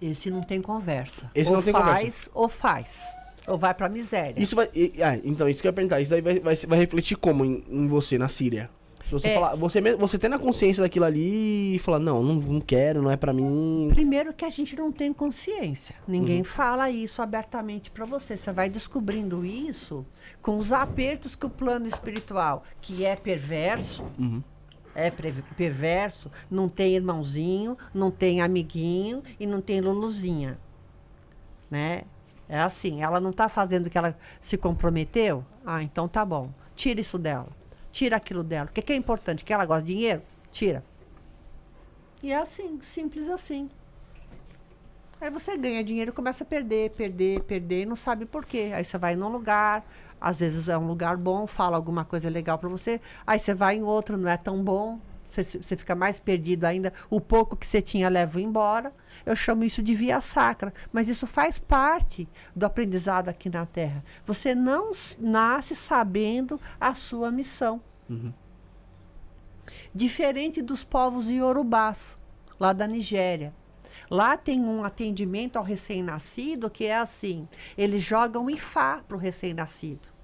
Esse 0.01 0.31
não 0.31 0.43
tem 0.43 0.61
conversa. 0.61 1.31
Esse 1.35 1.49
ou 1.51 1.57
não 1.57 1.63
tem 1.63 1.73
faz, 1.73 1.85
conversa. 1.99 2.31
ou 2.35 2.49
faz. 2.49 3.01
Ou 3.49 3.57
vai 3.57 3.73
pra 3.73 3.89
miséria. 3.89 4.35
Isso 4.41 4.55
vai. 4.55 4.69
e- 4.75 5.03
ah, 5.03 5.19
então, 5.25 5.49
isso 5.49 5.63
que 5.63 5.67
eu 5.67 5.71
ia 5.71 5.73
perguntar. 5.73 6.01
Isso 6.01 6.11
daí 6.11 6.21
vai, 6.21 6.39
vai, 6.41 6.55
vai 6.55 6.79
refletir 6.79 7.17
como 7.17 7.45
em, 7.45 7.65
em 7.71 7.89
você, 7.89 8.19
na 8.19 8.29
Síria? 8.29 8.69
Se 9.07 9.13
você 9.13 9.29
É. 9.29 9.35
falar. 9.35 9.55
Você, 9.55 9.81
mesmo- 9.81 9.99
você 9.99 10.19
tendo 10.19 10.35
a 10.35 10.39
consciência 10.39 10.83
daquilo 10.83 11.05
ali 11.05 11.77
e 11.77 11.79
falar, 11.79 11.99
não, 12.01 12.23
não, 12.23 12.35
não 12.35 12.61
quero, 12.61 13.01
não 13.01 13.11
é 13.11 13.17
pra 13.17 13.33
mim. 13.33 13.89
Primeiro 13.95 14.35
que 14.35 14.45
a 14.45 14.51
gente 14.51 14.75
não 14.77 14.91
tem 14.91 15.13
consciência. 15.13 15.95
Ninguém 16.09 16.39
Uhum. 16.39 16.45
fala 16.45 16.91
isso 16.91 17.23
abertamente 17.23 17.91
pra 17.91 18.05
você. 18.05 18.37
Você 18.37 18.51
vai 18.53 18.69
descobrindo 18.69 19.45
isso 19.47 20.05
com 20.43 20.59
os 20.59 20.73
apertos 20.73 21.37
que 21.37 21.47
o 21.47 21.51
plano 21.51 21.87
espiritual, 21.87 22.65
que 22.81 23.05
é 23.05 23.15
perverso, 23.15 24.05
Uhum. 24.19 24.43
é 24.93 25.09
perverso, 25.57 26.29
não 26.51 26.69
tem 26.69 26.97
irmãozinho, 26.97 27.79
não 27.95 28.11
tem 28.11 28.41
amiguinho 28.43 29.23
e 29.39 29.47
não 29.47 29.61
tem 29.61 29.81
luluzinha. 29.81 30.59
Né? 31.71 32.03
É 32.49 32.59
assim, 32.61 33.03
ela 33.03 33.21
não 33.21 33.31
está 33.31 33.49
fazendo 33.49 33.87
o 33.87 33.91
que 33.91 33.99
ela 33.99 34.17
se 34.41 34.57
comprometeu? 34.57 35.45
Ah, 35.65 35.83
então 35.83 36.07
tá 36.09 36.25
bom. 36.25 36.51
Tira 36.75 37.01
isso 37.01 37.19
dela. 37.19 37.49
Tira 37.97 38.17
aquilo 38.17 38.45
dela. 38.45 38.69
O 38.69 38.73
que, 38.75 38.83
que 38.83 38.93
é 38.93 38.97
importante? 38.97 39.43
Que 39.43 39.55
ela 39.55 39.65
gosta 39.65 39.83
de 39.83 39.95
dinheiro? 39.95 40.21
Tira. 40.53 40.85
E 42.23 42.31
é 42.31 42.37
assim, 42.37 42.79
simples 42.83 43.27
assim. 43.31 43.71
Aí 45.19 45.31
você 45.31 45.57
ganha 45.57 45.83
dinheiro 45.83 46.11
e 46.11 46.13
começa 46.13 46.45
a 46.45 46.47
perder, 46.47 46.91
perder, 46.91 47.41
perder 47.45 47.83
e 47.85 47.87
não 47.87 47.97
sabe 47.97 48.27
por 48.27 48.45
quê. 48.45 48.71
Aí 48.75 48.85
você 48.85 48.99
vai 48.99 49.17
num 49.17 49.31
lugar, 49.31 49.83
às 50.21 50.41
vezes 50.41 50.69
é 50.69 50.77
um 50.77 50.87
lugar 50.87 51.17
bom, 51.17 51.47
fala 51.47 51.75
alguma 51.75 52.05
coisa 52.05 52.29
legal 52.29 52.59
para 52.59 52.69
você, 52.69 53.01
aí 53.27 53.39
você 53.39 53.55
vai 53.55 53.77
em 53.77 53.83
outro, 53.83 54.19
não 54.19 54.29
é 54.29 54.37
tão 54.37 54.63
bom, 54.63 55.01
você, 55.45 55.77
fica 55.77 55.95
mais 55.95 56.19
perdido 56.19 56.65
ainda, 56.65 56.93
o 57.11 57.21
pouco 57.21 57.57
que 57.57 57.67
você 57.67 57.81
tinha 57.83 58.09
leva 58.09 58.41
embora. 58.41 58.93
Eu 59.25 59.35
chamo 59.35 59.65
isso 59.65 59.83
de 59.83 59.95
via 59.95 60.21
sacra, 60.21 60.73
mas 60.93 61.09
isso 61.09 61.27
faz 61.27 61.59
parte 61.59 62.29
do 62.55 62.67
aprendizado 62.67 63.29
aqui 63.29 63.49
na 63.49 63.67
Terra. 63.67 64.05
Você 64.25 64.55
não 64.55 64.93
nasce 65.19 65.75
sabendo 65.75 66.61
a 66.81 66.95
sua 66.95 67.31
missão. 67.31 67.81
Diferente 69.95 70.63
dos 70.63 70.85
povos 70.85 71.31
iorubás, 71.31 72.17
lá 72.59 72.73
da 72.73 72.87
Nigéria. 72.87 73.55
Lá 74.11 74.37
tem 74.37 74.61
um 74.61 74.85
atendimento 74.85 75.57
ao 75.57 75.65
recém-nascido 75.65 76.71
que 76.71 76.85
é 76.85 76.97
assim: 76.97 77.49
eles 77.77 78.03
jogam 78.03 78.49
Ifá 78.49 79.03
para 79.07 79.17
o 79.17 79.21
recém-nascido. 79.21 80.16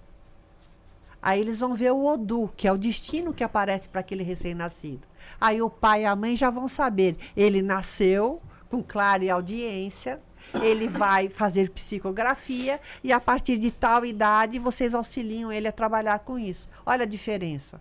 Aí 1.22 1.40
eles 1.40 1.60
vão 1.60 1.72
ver 1.72 1.92
o 1.92 2.04
Odu, 2.04 2.52
que 2.56 2.66
é 2.66 2.72
o 2.72 2.76
destino 2.76 3.32
que 3.32 3.44
aparece 3.44 3.88
para 3.88 4.00
aquele 4.00 4.24
recém-nascido. 4.24 5.06
Aí 5.40 5.62
o 5.62 5.70
pai 5.70 6.02
e 6.02 6.04
a 6.04 6.16
mãe 6.16 6.36
já 6.36 6.50
vão 6.50 6.66
saber: 6.66 7.16
ele 7.36 7.62
nasceu 7.62 8.42
com 8.68 8.82
clara 8.82 9.32
audiência, 9.32 10.20
ele 10.60 10.88
vai 10.88 11.28
fazer 11.28 11.70
psicografia 11.70 12.80
e 13.04 13.12
a 13.12 13.20
partir 13.20 13.56
de 13.56 13.70
tal 13.70 14.04
idade 14.04 14.58
vocês 14.58 14.94
auxiliam 14.94 15.52
ele 15.52 15.68
a 15.68 15.72
trabalhar 15.72 16.18
com 16.20 16.38
isso. 16.38 16.68
Olha 16.84 17.04
a 17.04 17.06
diferença. 17.06 17.80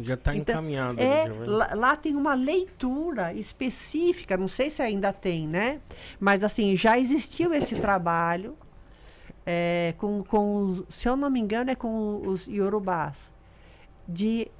Já 0.00 0.16
tá 0.16 0.34
Então, 0.34 0.54
encaminhado. 0.54 1.00
É, 1.00 1.26
lá, 1.46 1.70
lá 1.74 1.96
tem 1.96 2.14
uma 2.14 2.34
leitura 2.34 3.34
específica, 3.34 4.36
não 4.36 4.48
sei 4.48 4.70
se 4.70 4.80
ainda 4.80 5.12
tem, 5.12 5.46
né? 5.46 5.80
Mas 6.18 6.42
assim, 6.42 6.74
já 6.76 6.98
existiu 6.98 7.52
esse 7.52 7.74
trabalho 7.76 8.56
é, 9.44 9.94
com, 9.98 10.22
com, 10.22 10.84
se 10.88 11.08
eu 11.08 11.16
não 11.16 11.30
me 11.30 11.40
engano, 11.40 11.70
é 11.70 11.74
com 11.74 12.26
os 12.26 12.46
iorubás, 12.46 13.30
de 14.08 14.50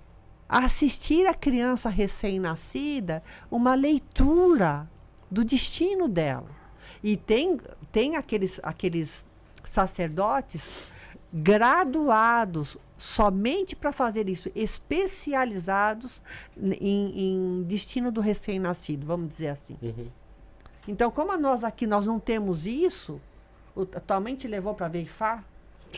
assistir 0.48 1.26
a 1.26 1.34
criança 1.34 1.88
recém-nascida 1.88 3.22
uma 3.50 3.74
leitura 3.74 4.88
do 5.30 5.44
destino 5.44 6.08
dela. 6.08 6.50
E 7.02 7.16
tem, 7.16 7.58
tem 7.90 8.16
aqueles, 8.16 8.60
aqueles 8.62 9.24
sacerdotes 9.64 10.74
graduados 11.32 12.76
somente 12.98 13.74
para 13.74 13.92
fazer 13.92 14.28
isso, 14.28 14.50
especializados 14.54 16.22
em, 16.56 17.60
em 17.60 17.62
destino 17.64 18.12
do 18.12 18.20
recém-nascido, 18.20 19.06
vamos 19.06 19.28
dizer 19.28 19.48
assim. 19.48 19.76
Uhum. 19.82 20.06
Então, 20.86 21.10
como 21.10 21.36
nós 21.36 21.64
aqui 21.64 21.86
nós 21.86 22.06
não 22.06 22.20
temos 22.20 22.66
isso, 22.66 23.20
o, 23.74 23.82
a 23.82 24.00
tua 24.00 24.20
mãe 24.20 24.34
te 24.34 24.46
levou 24.48 24.74
para 24.74 24.88
ver 24.88 25.02
Ifá? 25.02 25.42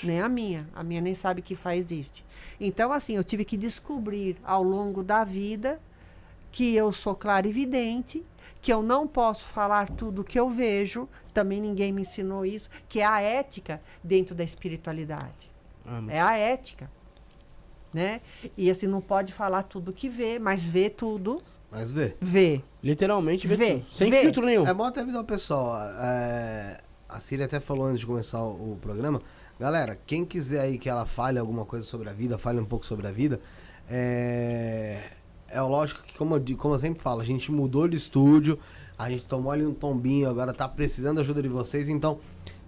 Nem 0.03 0.21
a 0.21 0.29
minha. 0.29 0.67
A 0.75 0.83
minha 0.83 1.01
nem 1.01 1.15
sabe 1.15 1.41
que 1.43 1.55
Ifá 1.55 1.75
existe. 1.77 2.25
Então, 2.61 2.93
assim, 2.93 3.15
eu 3.17 3.25
tive 3.25 3.45
que 3.45 3.57
descobrir 3.57 4.37
ao 4.45 4.63
longo 4.63 5.03
da 5.03 5.23
vida 5.25 5.81
que 6.51 6.75
eu 6.75 6.93
sou 6.93 7.15
clarividente, 7.15 8.25
que 8.63 8.73
eu 8.73 8.83
não 8.83 9.07
posso 9.09 9.45
falar 9.45 9.89
tudo 9.91 10.21
o 10.23 10.25
que 10.25 10.39
eu 10.39 10.49
vejo, 10.49 11.09
também 11.33 11.61
ninguém 11.61 11.93
me 11.93 12.03
ensinou 12.03 12.47
isso, 12.47 12.71
que 12.89 13.01
é 13.01 13.05
a 13.05 13.21
ética 13.21 13.81
dentro 14.03 14.35
da 14.35 14.45
espiritualidade. 14.45 15.51
Ah, 15.85 16.01
É 16.09 16.21
a 16.21 16.37
ética. 16.37 16.89
né? 17.93 18.21
E 18.57 18.71
assim, 18.71 18.87
não 18.87 19.01
pode 19.01 19.33
falar 19.33 19.65
tudo 19.65 19.93
que 19.93 20.09
vê, 20.09 20.39
mas 20.39 20.63
vê 20.65 20.89
tudo, 20.91 21.43
Mas 21.71 21.93
vê. 21.93 22.17
vê. 22.21 22.61
Literalmente 22.83 23.47
vê, 23.49 23.57
Vê, 23.57 23.73
tudo. 23.79 23.87
Sem 23.93 24.11
vê. 24.11 24.21
filtro 24.23 24.45
nenhum. 24.47 24.67
É 24.67 24.73
bom 24.75 24.85
até 24.85 25.01
avisar 25.01 25.23
o 25.23 25.25
pessoal. 25.25 25.77
é, 26.01 26.81
a 27.15 27.21
Siri 27.21 27.45
até 27.45 27.61
falou 27.61 27.87
antes 27.87 28.01
de 28.01 28.07
começar 28.07 28.43
o, 28.43 28.73
o 28.73 28.79
programa. 28.81 29.23
Galera, 29.59 29.99
quem 30.05 30.25
quiser 30.25 30.63
aí 30.63 30.79
que 30.79 30.89
ela 30.89 31.07
fale 31.07 31.39
alguma 31.39 31.65
coisa 31.65 31.87
sobre 31.87 32.09
a 32.09 32.13
vida, 32.13 32.37
fale 32.37 32.59
um 32.59 32.65
pouco 32.65 32.85
sobre 32.85 33.07
a 33.07 33.13
vida. 33.13 33.41
É, 33.89 35.13
é 35.49 35.61
lógico 35.61 36.03
que, 36.03 36.19
como 36.19 36.35
eu, 36.35 36.43
como 36.57 36.75
eu 36.75 36.79
sempre 36.79 37.01
falo, 37.01 37.21
a 37.21 37.25
gente 37.25 37.53
mudou 37.53 37.87
de 37.87 37.97
estúdio, 37.97 38.59
a 38.99 39.09
gente 39.09 39.29
tomou 39.29 39.53
ali 39.53 39.65
um 39.65 39.73
tombinho, 39.73 40.29
agora 40.29 40.53
tá 40.53 40.69
precisando 40.69 41.15
da 41.17 41.23
ajuda 41.23 41.41
de 41.41 41.49
vocês. 41.49 41.89
Então, 41.89 42.19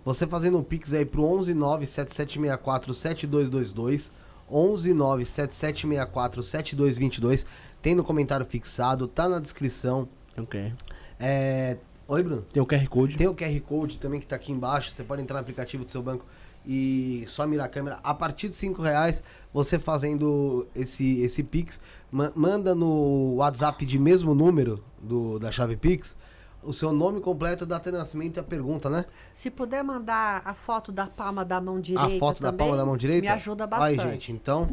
você 0.05 0.29
fazendo 0.29 0.59
um 0.59 0.63
pix 0.63 0.93
aí 0.93 1.05
pro 1.05 1.23
11977647222, 1.23 4.13
11977647222, 4.49 7.45
tem 7.83 7.97
no 7.97 8.05
comentário 8.05 8.47
fixado, 8.47 9.09
tá 9.09 9.29
na 9.29 9.41
descrição. 9.41 10.09
Ok. 10.39 10.73
É... 11.19 11.79
Oi, 12.09 12.23
Bruno. 12.23 12.43
Tem 12.53 12.63
o 12.63 12.67
QR 12.67 12.89
Code. 12.89 13.17
Tem 13.17 13.27
o 13.27 13.35
QR 13.35 13.61
Code 13.61 13.99
também 13.99 14.21
que 14.21 14.27
tá 14.27 14.37
aqui 14.37 14.53
embaixo. 14.53 14.93
Você 14.93 15.03
pode 15.03 15.23
entrar 15.23 15.35
no 15.37 15.41
aplicativo 15.41 15.85
do 15.85 15.91
seu 15.91 16.03
banco 16.03 16.25
e 16.65 17.25
só 17.29 17.47
mirar 17.47 17.67
a 17.67 17.69
câmera. 17.69 17.99
A 18.03 18.15
partir 18.15 18.49
de 18.49 18.55
5 18.57 18.81
reais, 18.81 19.25
você 19.53 19.79
fazendo 19.79 20.67
esse, 20.75 21.21
esse 21.21 21.43
Pix, 21.43 21.81
ma- 22.11 22.33
manda 22.35 22.75
no 22.75 23.35
WhatsApp 23.37 23.85
de 23.85 23.99
mesmo 23.99 24.35
número 24.35 24.83
do, 25.01 25.39
da 25.39 25.51
chave 25.51 25.77
Pix 25.77 26.17
o 26.63 26.73
seu 26.73 26.93
nome 26.93 27.21
completo, 27.21 27.65
data 27.65 27.93
de 27.93 27.97
nascimento 27.99 28.39
e 28.39 28.41
a 28.41 28.43
pergunta, 28.43 28.91
né? 28.91 29.05
Se 29.35 29.49
puder 29.51 29.85
mandar 29.85 30.43
a 30.45 30.53
foto 30.53 30.91
da 30.91 31.07
palma 31.07 31.45
da 31.45 31.61
mão 31.61 31.81
direita 31.81 32.17
a 32.17 32.19
foto 32.19 32.43
da 32.43 32.53
palma 32.53 32.77
da 32.77 32.85
mão 32.85 32.97
direita. 32.97 33.21
me 33.23 33.29
ajuda 33.29 33.69
bastante. 33.69 34.01
Aí, 34.01 34.11
gente, 34.13 34.33
então. 34.33 34.69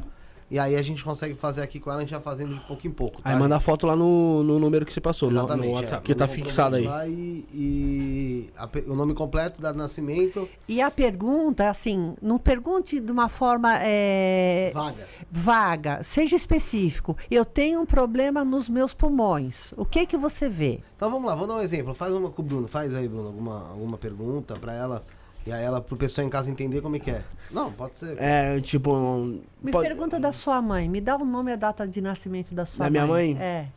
E 0.51 0.59
aí 0.59 0.75
a 0.75 0.81
gente 0.81 1.03
consegue 1.03 1.33
fazer 1.35 1.61
aqui 1.61 1.79
com 1.79 1.89
ela, 1.89 1.99
a 1.99 2.01
gente 2.01 2.11
vai 2.11 2.21
fazendo 2.21 2.53
de 2.55 2.61
pouco 2.61 2.85
em 2.87 2.91
pouco. 2.91 3.21
Tá, 3.21 3.29
Aí 3.31 3.35
manda 3.39 3.55
a 3.55 3.59
foto 3.59 3.87
lá 3.87 3.95
no, 3.95 4.43
no 4.43 4.59
número 4.59 4.85
que 4.85 4.93
você 4.93 5.01
passou, 5.01 5.29
no- 5.31 5.39
Exatamente. 5.39 5.67
no 5.69 5.73
é. 5.77 5.81
WhatsApp, 5.81 6.03
que 6.03 6.13
tá 6.15 6.27
fixado 6.27 6.75
aí. 6.75 6.85
lá 6.85 7.07
E, 7.07 7.45
e 7.53 8.49
a 8.57 8.69
o 8.87 8.95
nome 8.95 9.13
completo, 9.13 9.61
data 9.61 9.73
de 9.73 9.79
nascimento, 9.79 10.47
E 10.67 10.81
a 10.81 10.91
pergunta, 10.91 11.69
assim, 11.69 12.13
não 12.21 12.37
pergunte 12.37 12.99
de 12.99 13.11
uma 13.11 13.29
forma 13.29 13.73
é, 13.81 14.71
vaga. 14.73 15.07
vaga, 15.31 16.03
seja 16.03 16.35
específico. 16.35 17.17
Eu 17.29 17.45
tenho 17.45 17.81
um 17.81 17.85
problema 17.85 18.43
nos 18.45 18.69
meus 18.69 18.93
pulmões. 18.93 19.73
O 19.77 19.85
que 19.85 20.05
que 20.05 20.17
você 20.17 20.49
vê? 20.49 20.79
Então 20.95 21.09
vamos 21.09 21.27
lá, 21.27 21.35
vou 21.35 21.47
dar 21.47 21.55
um 21.55 21.61
exemplo. 21.61 21.93
Faz 21.93 22.13
uma 22.13 22.29
com 22.29 22.41
o 22.41 22.45
Bruno. 22.45 22.67
Faz 22.67 22.93
aí, 22.95 23.07
Bruno, 23.07 23.27
alguma, 23.27 23.69
alguma 23.69 23.97
pergunta 23.97 24.55
pra 24.55 24.73
ela. 24.73 25.03
E 25.45 25.51
aí 25.51 25.61
ela, 25.63 25.81
pro 25.81 25.97
pessoal 25.97 26.25
em 26.25 26.29
casa 26.29 26.49
entender 26.49 26.81
como 26.81 26.95
é 26.95 26.99
que 26.99 27.11
é. 27.11 27.21
Não, 27.51 27.71
pode 27.71 27.97
ser. 27.97 28.17
É, 28.21 28.59
tipo. 28.61 28.93
um- 28.93 29.41
Me 29.61 29.71
pode- 29.71 29.87
pergunta 29.89 30.19
da 30.19 30.31
sua 30.31 30.61
mãe. 30.61 30.87
Me 30.87 31.01
dá 31.01 31.17
o 31.17 31.25
nome 31.25 31.51
e 31.51 31.53
a 31.53 31.57
data 31.57 31.85
de 31.87 31.99
nascimento 32.01 32.53
da 32.55 32.65
sua 32.65 32.85
Da 32.85 32.89
minha 32.89 33.05
mãe. 33.05 33.33
mãe? 33.35 33.43
É. 33.43 33.67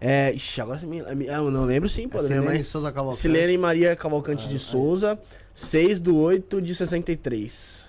É. 0.00 0.32
Ixi, 0.32 0.60
agora 0.62 0.78
você 0.80 0.86
me. 0.86 1.02
me- 1.14 1.28
ah, 1.28 1.34
Eu 1.36 1.50
não 1.50 1.64
lembro 1.64 1.88
sim, 1.88 2.08
pô. 2.08 2.18
É 2.18 2.22
da 2.22 2.28
minha 2.28 2.40
Silene 2.40 2.54
mãe. 2.58 2.62
Souza 2.64 2.90
Cavalcante. 2.90 3.20
Silene 3.20 3.58
Maria 3.58 3.94
Cavalcante 3.94 4.48
de 4.48 4.58
Souza, 4.58 5.18
6 5.54 6.00
do 6.00 6.16
8 6.16 6.60
de 6.62 6.74
63. 6.74 7.84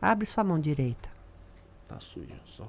Abre 0.00 0.26
sua 0.26 0.44
mão 0.44 0.58
direita. 0.60 1.08
Tá 1.88 1.98
sujo, 1.98 2.28
só. 2.44 2.68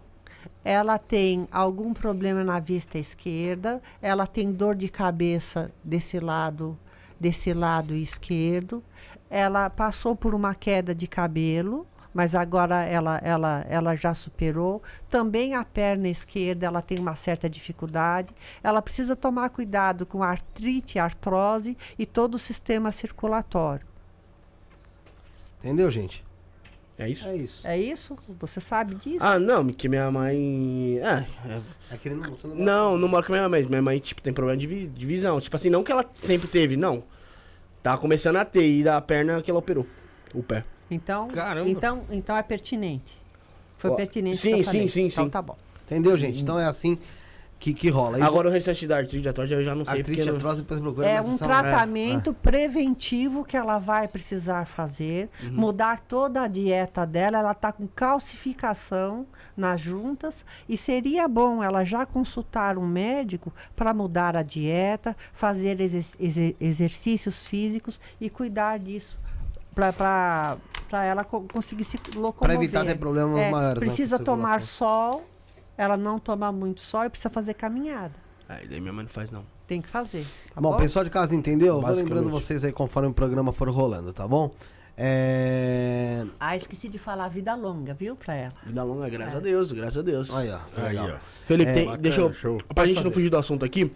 Ela 0.64 0.98
tem 0.98 1.48
algum 1.52 1.94
problema 1.94 2.44
na 2.44 2.60
vista 2.60 2.98
esquerda, 2.98 3.82
ela 4.02 4.26
tem 4.26 4.52
dor 4.52 4.76
de 4.76 4.90
cabeça 4.90 5.72
desse 5.84 6.20
lado, 6.20 6.78
desse 7.20 7.54
lado 7.54 7.96
esquerdo. 7.96 8.84
Ela 9.30 9.70
passou 9.70 10.16
por 10.16 10.34
uma 10.34 10.56
queda 10.56 10.94
de 10.94 11.08
cabelo, 11.08 11.88
mas 12.14 12.34
agora 12.34 12.84
ela, 12.84 13.20
ela, 13.24 13.66
ela 13.70 13.96
já 13.96 14.14
superou. 14.14 14.82
Também 15.10 15.54
a 15.54 15.64
perna 15.64 16.08
esquerda, 16.08 16.66
ela 16.66 16.82
tem 16.82 16.98
uma 16.98 17.16
certa 17.16 17.50
dificuldade. 17.50 18.34
Ela 18.64 18.82
precisa 18.82 19.16
tomar 19.16 19.50
cuidado 19.50 20.06
com 20.06 20.24
artrite, 20.24 20.98
artrose 20.98 21.78
e 22.00 22.06
todo 22.06 22.36
o 22.36 22.40
sistema 22.40 22.92
circulatório. 22.92 23.86
Entendeu, 25.60 25.92
gente? 25.92 26.25
É 26.98 27.10
isso? 27.10 27.28
É 27.28 27.36
isso. 27.36 27.68
É 27.68 27.78
isso? 27.78 28.18
Você 28.40 28.62
sabe 28.62 28.96
disso? 28.96 29.18
Ah, 29.20 29.38
não, 29.38 29.68
que 29.68 29.90
minha 29.90 30.10
mãe. 30.10 30.98
É, 31.00 31.26
é, 31.50 31.62
É 31.92 31.98
que 31.98 32.08
ele 32.08 32.16
não, 32.16 32.30
você 32.32 32.48
não 32.48 32.56
Não, 32.56 32.98
não 32.98 33.08
moro 33.10 33.26
com 33.26 33.34
minha 33.34 33.50
mãe, 33.50 33.62
mas 33.62 33.70
minha 33.70 33.82
mãe, 33.82 34.00
tipo, 34.00 34.22
tem 34.22 34.32
problema 34.32 34.58
de, 34.58 34.66
vi- 34.66 34.88
de 34.88 35.06
visão. 35.06 35.40
Tipo 35.42 35.56
assim, 35.58 35.70
não 35.70 35.84
que 35.84 35.92
ela 35.92 36.06
sempre 36.16 36.48
teve, 36.48 36.78
não. 36.78 37.04
Tá 37.84 37.98
começando 37.98 38.38
a 38.38 38.46
ter, 38.46 38.66
e 38.66 38.84
da 38.84 39.00
perna 39.02 39.42
que 39.42 39.52
ela 39.52 39.60
operou. 39.60 39.86
O 40.34 40.42
pé. 40.42 40.64
Então, 40.90 41.28
Caramba. 41.28 41.70
então, 41.70 42.04
então 42.10 42.36
é 42.38 42.42
pertinente. 42.44 43.18
Foi 43.78 43.92
Ó, 43.92 43.96
pertinente. 43.96 44.38
sim, 44.38 44.50
que 44.54 44.54
eu 44.56 44.58
sim, 44.60 44.64
falei. 44.64 44.90
sim, 44.90 45.06
Então 45.08 45.26
sim. 45.26 45.30
tá 45.30 45.42
bom. 45.42 45.58
Entendeu, 45.86 46.18
gente? 46.18 46.42
Então 46.42 46.58
é 46.60 46.66
assim 46.66 46.98
que, 47.66 47.74
que 47.74 47.90
rola. 47.90 48.20
E 48.20 48.22
Agora 48.22 48.48
o 48.48 48.52
restante 48.52 48.86
da 48.86 48.98
artrite 48.98 49.34
torta 49.34 49.52
eu 49.52 49.64
já 49.64 49.74
não 49.74 49.84
sei, 49.86 50.02
artrite, 50.02 50.18
porque... 50.22 50.26
não- 50.30 50.36
artrose, 50.36 50.62
depois 50.62 50.80
procura. 50.80 51.08
É 51.08 51.20
um 51.20 51.36
são- 51.36 51.48
tratamento 51.48 52.32
preventivo 52.32 53.44
que 53.44 53.58
ela 53.58 53.80
vai 53.80 54.08
precisar 54.08 54.68
fazer, 54.68 55.30
Uhum. 55.44 55.52
mudar 55.54 56.00
toda 56.00 56.44
a 56.44 56.48
dieta 56.48 57.06
dela. 57.08 57.40
Ela 57.40 57.54
está 57.54 57.72
com 57.72 57.88
calcificação 57.88 59.26
nas 59.58 59.82
juntas 59.82 60.46
e 60.70 60.78
seria 60.78 61.28
bom 61.28 61.64
ela 61.64 61.84
já 61.84 62.06
consultar 62.06 62.78
um 62.78 62.86
médico 62.88 63.52
para 63.76 63.94
mudar 63.96 64.38
a 64.38 64.44
dieta, 64.44 65.18
fazer 65.34 65.80
exer- 65.82 66.16
exer- 66.20 66.56
exercícios 66.62 67.48
físicos 67.48 68.00
e 68.22 68.30
cuidar 68.30 68.78
disso 68.78 69.18
para 69.74 70.58
ela 71.04 71.24
co- 71.24 71.46
conseguir 71.52 71.84
se 71.84 71.98
locomover. 72.16 72.34
Pra 72.40 72.54
evitar 72.54 72.86
ter 72.86 72.96
problemas 72.96 73.40
É, 73.40 73.50
maiores. 73.50 73.82
né, 73.82 73.88
Precisa 73.88 74.20
tomar 74.20 74.62
sol. 74.62 75.26
Ela 75.78 75.98
não 75.98 76.20
toma 76.20 76.52
muito 76.52 76.82
sol 76.82 77.04
e 77.06 77.10
precisa 77.10 77.30
fazer 77.30 77.54
caminhada. 77.54 78.14
Aí 78.48 78.68
daí 78.68 78.80
minha 78.80 78.94
mãe 78.94 79.04
não 79.04 79.10
faz, 79.10 79.32
não. 79.32 79.44
Tem 79.68 79.82
que 79.82 79.88
fazer. 79.90 80.26
Tá 80.54 80.62
Bom, 80.62 80.72
bom? 80.72 80.78
pessoal 80.78 81.04
de 81.04 81.10
casa 81.12 81.34
entendeu? 81.36 81.82
Vou 81.82 81.90
lembrando 81.90 82.30
vocês 82.30 82.64
aí 82.64 82.72
conforme 82.72 83.10
o 83.10 83.14
programa 83.14 83.52
for 83.52 83.70
rolando, 83.70 84.14
tá 84.14 84.28
bom? 84.28 84.52
É. 84.98 86.24
Ah, 86.40 86.56
esqueci 86.56 86.88
de 86.88 86.98
falar 86.98 87.28
vida 87.28 87.54
longa, 87.56 87.94
viu, 87.94 88.16
pra 88.16 88.34
ela. 88.36 88.54
Vida 88.66 88.84
longa, 88.84 89.10
graças 89.10 89.36
a 89.36 89.40
Deus, 89.40 89.72
graças 89.72 89.98
a 89.98 90.02
Deus. 90.02 90.34
Aí, 90.34 90.50
ó. 90.50 90.60
Aí, 90.78 90.84
legal. 90.98 91.10
ó. 91.16 91.18
Felipe, 91.44 91.72
É, 91.72 91.74
tem, 91.74 91.86
bacana, 91.86 92.02
deixa 92.04 92.22
eu... 92.22 92.34
show. 92.34 92.58
Pra 92.58 92.76
Pode 92.76 92.88
gente 92.90 92.98
não 92.98 93.04
fazer. 93.04 93.16
fugir 93.16 93.30
do 93.30 93.38
assunto 93.38 93.66
aqui, 93.66 93.92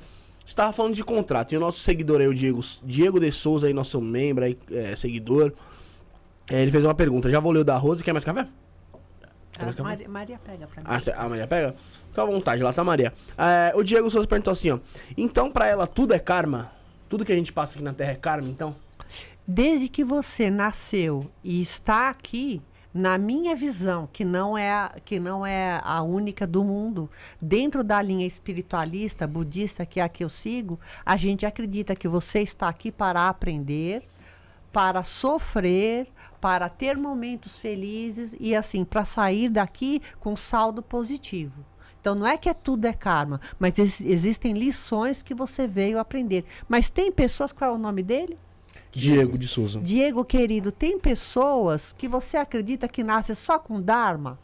você 0.45 0.55
tava 0.55 0.73
falando 0.73 0.95
de 0.95 1.03
contrato. 1.03 1.53
E 1.53 1.57
o 1.57 1.59
nosso 1.59 1.79
seguidor 1.79 2.19
aí, 2.19 2.27
o 2.27 2.33
Diego, 2.33 2.59
Diego 2.83 3.19
de 3.19 3.31
Souza 3.31 3.67
aí, 3.67 3.73
nosso 3.73 4.01
membro 4.01 4.43
aí, 4.43 4.57
é, 4.71 4.95
seguidor. 4.95 5.53
é, 6.49 6.61
ele 6.61 6.71
fez 6.71 6.83
uma 6.83 6.95
pergunta. 6.95 7.29
Já 7.29 7.39
vou 7.39 7.51
ler 7.51 7.59
o 7.59 7.63
da 7.63 7.77
Rose. 7.77 8.03
Quer 8.03 8.11
mais 8.13 8.25
café? 8.25 8.47
Ah? 9.59 9.83
Maria, 9.83 10.09
Maria 10.09 10.39
pega 10.43 10.67
pra 10.67 10.81
mim. 10.81 10.87
Ah, 10.89 10.99
cê- 10.99 11.11
a 11.11 11.27
Maria 11.27 11.47
pega? 11.47 11.75
Fica 12.07 12.21
à 12.21 12.25
vontade, 12.25 12.63
lá 12.63 12.71
tá 12.73 12.81
a 12.81 12.85
Maria. 12.85 13.13
É, 13.37 13.73
o 13.75 13.83
Diego 13.83 14.09
Souza 14.09 14.27
perguntou 14.27 14.51
assim, 14.53 14.71
ó. 14.71 14.79
Então, 15.17 15.51
pra 15.51 15.67
ela, 15.67 15.85
tudo 15.87 16.13
é 16.13 16.19
karma? 16.19 16.71
Tudo 17.09 17.25
que 17.25 17.31
a 17.31 17.35
gente 17.35 17.51
passa 17.51 17.75
aqui 17.75 17.83
na 17.83 17.93
Terra 17.93 18.11
é 18.11 18.15
karma, 18.15 18.47
então? 18.49 18.75
Desde 19.47 19.87
que 19.89 20.03
você 20.03 20.49
nasceu 20.49 21.29
e 21.43 21.59
está 21.61 22.09
aqui, 22.09 22.61
na 22.93 23.17
minha 23.17 23.55
visão, 23.55 24.07
que 24.11 24.23
não 24.25 24.57
é 24.57 24.71
a, 24.71 24.91
que 25.03 25.19
não 25.19 25.45
é 25.45 25.79
a 25.83 26.01
única 26.01 26.45
do 26.47 26.63
mundo, 26.63 27.09
dentro 27.41 27.83
da 27.83 28.01
linha 28.01 28.25
espiritualista, 28.25 29.27
budista, 29.27 29.85
que 29.85 29.99
é 29.99 30.03
a 30.03 30.09
que 30.09 30.23
eu 30.23 30.29
sigo, 30.29 30.79
a 31.05 31.15
gente 31.17 31.45
acredita 31.45 31.95
que 31.95 32.07
você 32.07 32.39
está 32.41 32.67
aqui 32.67 32.91
para 32.91 33.27
aprender, 33.27 34.03
para 34.71 35.03
sofrer, 35.03 36.07
para 36.39 36.69
ter 36.69 36.97
momentos 36.97 37.57
felizes 37.57 38.35
e 38.39 38.55
assim, 38.55 38.83
para 38.83 39.05
sair 39.05 39.49
daqui 39.49 40.01
com 40.19 40.35
saldo 40.35 40.81
positivo. 40.81 41.65
Então 42.01 42.15
não 42.15 42.25
é 42.25 42.37
que 42.37 42.47
é 42.47 42.53
tudo 42.53 42.85
é 42.85 42.93
karma, 42.93 43.41
mas 43.59 43.77
ex- 43.77 44.01
existem 44.01 44.53
lições 44.53 45.21
que 45.21 45.35
você 45.35 45.67
veio 45.67 45.99
aprender. 45.99 46.45
Mas 46.67 46.89
tem 46.89 47.11
pessoas, 47.11 47.51
qual 47.51 47.71
é 47.71 47.73
o 47.73 47.77
nome 47.77 48.01
dele? 48.01 48.37
Diego 48.91 49.37
de 49.37 49.47
Souza. 49.47 49.79
Diego 49.81 50.23
querido, 50.23 50.71
tem 50.71 50.97
pessoas 50.97 51.93
que 51.93 52.07
você 52.07 52.37
acredita 52.37 52.87
que 52.87 53.03
nascem 53.03 53.35
só 53.35 53.59
com 53.59 53.81
Dharma 53.81 54.39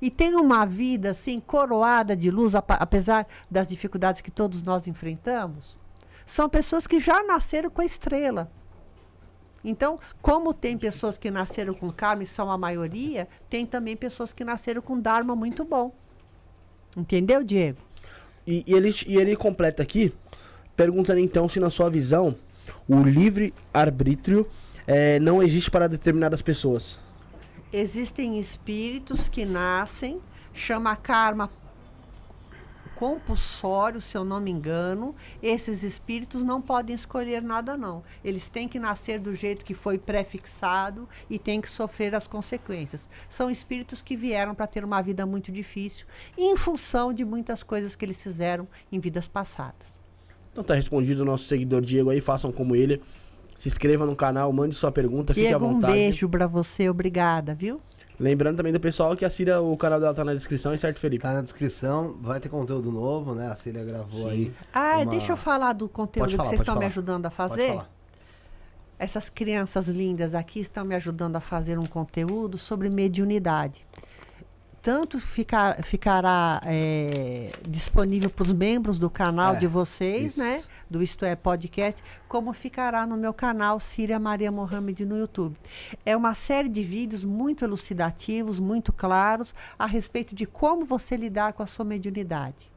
e 0.00 0.10
tem 0.10 0.34
uma 0.34 0.64
vida 0.64 1.10
assim 1.10 1.40
coroada 1.40 2.16
de 2.16 2.30
luz, 2.30 2.54
apesar 2.54 3.26
das 3.50 3.68
dificuldades 3.68 4.20
que 4.20 4.30
todos 4.30 4.62
nós 4.62 4.86
enfrentamos? 4.86 5.78
São 6.24 6.48
pessoas 6.48 6.86
que 6.86 6.98
já 6.98 7.22
nasceram 7.24 7.68
com 7.68 7.82
a 7.82 7.84
estrela. 7.84 8.50
Então, 9.64 9.98
como 10.20 10.52
tem 10.52 10.76
pessoas 10.76 11.16
que 11.16 11.30
nasceram 11.30 11.72
com 11.74 11.90
karma 11.90 12.24
e 12.24 12.26
são 12.26 12.50
a 12.50 12.58
maioria, 12.58 13.28
tem 13.48 13.64
também 13.64 13.96
pessoas 13.96 14.32
que 14.32 14.44
nasceram 14.44 14.82
com 14.82 14.98
Dharma 14.98 15.36
muito 15.36 15.64
bom. 15.64 15.92
Entendeu, 16.96 17.44
Diego? 17.44 17.78
E, 18.46 18.64
e 18.66 18.74
ele, 18.74 18.94
e 19.06 19.16
ele 19.16 19.36
completa 19.36 19.82
aqui, 19.82 20.12
perguntando 20.76 21.20
então 21.20 21.48
se 21.48 21.60
na 21.60 21.70
sua 21.70 21.88
visão, 21.88 22.36
o 22.88 23.02
livre-arbítrio 23.02 24.46
é, 24.86 25.20
não 25.20 25.42
existe 25.42 25.70
para 25.70 25.88
determinadas 25.88 26.42
pessoas. 26.42 26.98
Existem 27.72 28.38
espíritos 28.38 29.28
que 29.28 29.44
nascem, 29.44 30.20
chama 30.52 30.94
karma 30.96 31.48
compulsório, 33.02 34.00
se 34.00 34.16
eu 34.16 34.24
não 34.24 34.40
me 34.40 34.52
engano. 34.52 35.12
Esses 35.42 35.82
espíritos 35.82 36.44
não 36.44 36.62
podem 36.62 36.94
escolher 36.94 37.42
nada, 37.42 37.76
não. 37.76 38.04
Eles 38.24 38.48
têm 38.48 38.68
que 38.68 38.78
nascer 38.78 39.18
do 39.18 39.34
jeito 39.34 39.64
que 39.64 39.74
foi 39.74 39.98
pré-fixado 39.98 41.08
e 41.28 41.36
têm 41.36 41.60
que 41.60 41.68
sofrer 41.68 42.14
as 42.14 42.28
consequências. 42.28 43.08
São 43.28 43.50
espíritos 43.50 44.02
que 44.02 44.16
vieram 44.16 44.54
para 44.54 44.68
ter 44.68 44.84
uma 44.84 45.02
vida 45.02 45.26
muito 45.26 45.50
difícil, 45.50 46.06
em 46.38 46.54
função 46.54 47.12
de 47.12 47.24
muitas 47.24 47.64
coisas 47.64 47.96
que 47.96 48.04
eles 48.04 48.22
fizeram 48.22 48.68
em 48.92 49.00
vidas 49.00 49.26
passadas. 49.26 49.98
Então 50.52 50.62
tá 50.62 50.74
respondido 50.74 51.22
o 51.22 51.24
nosso 51.24 51.48
seguidor 51.48 51.80
Diego 51.80 52.10
aí, 52.10 52.20
façam 52.20 52.52
como 52.52 52.76
ele. 52.76 53.02
Se 53.58 53.66
inscreva 53.68 54.06
no 54.06 54.14
canal, 54.14 54.52
mande 54.52 54.76
sua 54.76 54.92
pergunta, 54.92 55.34
fique 55.34 55.46
à 55.46 55.50
Diego, 55.50 55.64
um 55.64 55.74
vontade. 55.74 55.92
beijo 55.92 56.28
para 56.28 56.46
você, 56.46 56.88
obrigada, 56.88 57.52
viu? 57.52 57.80
Lembrando 58.22 58.56
também 58.56 58.72
do 58.72 58.78
pessoal 58.78 59.16
que 59.16 59.24
a 59.24 59.30
Cira, 59.30 59.60
o 59.60 59.76
canal 59.76 59.98
dela 59.98 60.14
tá 60.14 60.24
na 60.24 60.32
descrição, 60.32 60.78
certo, 60.78 61.00
Felipe? 61.00 61.22
Tá 61.24 61.32
na 61.32 61.40
descrição, 61.40 62.16
vai 62.22 62.38
ter 62.38 62.48
conteúdo 62.48 62.92
novo, 62.92 63.34
né? 63.34 63.48
A 63.48 63.56
Cília 63.56 63.82
gravou 63.82 64.22
Sim. 64.22 64.28
aí. 64.30 64.52
Ah, 64.72 64.98
uma- 64.98 65.06
deixa 65.06 65.32
eu 65.32 65.36
falar 65.36 65.72
do 65.72 65.88
conteúdo 65.88 66.30
falar, 66.30 66.42
que 66.44 66.48
vocês 66.50 66.60
estão 66.60 66.76
me 66.76 66.86
ajudando 66.86 67.26
a 67.26 67.30
Pode 67.30 67.48
fazer. 67.50 67.68
falar. 67.70 67.90
Essas 68.96 69.28
crianças 69.28 69.88
lindas 69.88 70.36
aqui 70.36 70.60
estão 70.60 70.84
me 70.84 70.94
ajudando 70.94 71.34
a 71.34 71.40
fazer 71.40 71.80
um 71.80 71.84
conteúdo 71.86 72.58
sobre 72.58 72.88
mediunidade. 72.88 73.84
Tanto 74.82 75.20
ficar, 75.20 75.80
ficará 75.84 76.60
é, 76.64 77.52
disponível 77.68 78.28
para 78.28 78.42
os 78.42 78.52
membros 78.52 78.98
do 78.98 79.08
canal 79.08 79.54
É, 79.54 79.58
de 79.60 79.66
vocês, 79.68 80.32
isso. 80.32 80.40
né? 80.40 80.60
Do 80.90 81.00
Isto 81.00 81.24
é 81.24 81.36
Podcast, 81.36 82.02
como 82.26 82.52
ficará 82.52 83.06
no 83.06 83.16
meu 83.16 83.32
canal 83.32 83.78
Síria 83.78 84.18
Maria 84.18 84.50
Mohamed 84.50 85.06
no 85.06 85.16
YouTube. 85.16 85.56
É 86.04 86.16
uma 86.16 86.34
série 86.34 86.68
de 86.68 86.82
vídeos 86.82 87.22
muito 87.22 87.64
elucidativos, 87.64 88.58
muito 88.58 88.92
claros, 88.92 89.54
a 89.78 89.86
respeito 89.86 90.34
de 90.34 90.46
como 90.46 90.84
você 90.84 91.16
lidar 91.16 91.52
com 91.52 91.62
a 91.62 91.66
sua 91.66 91.84
mediunidade. 91.84 92.71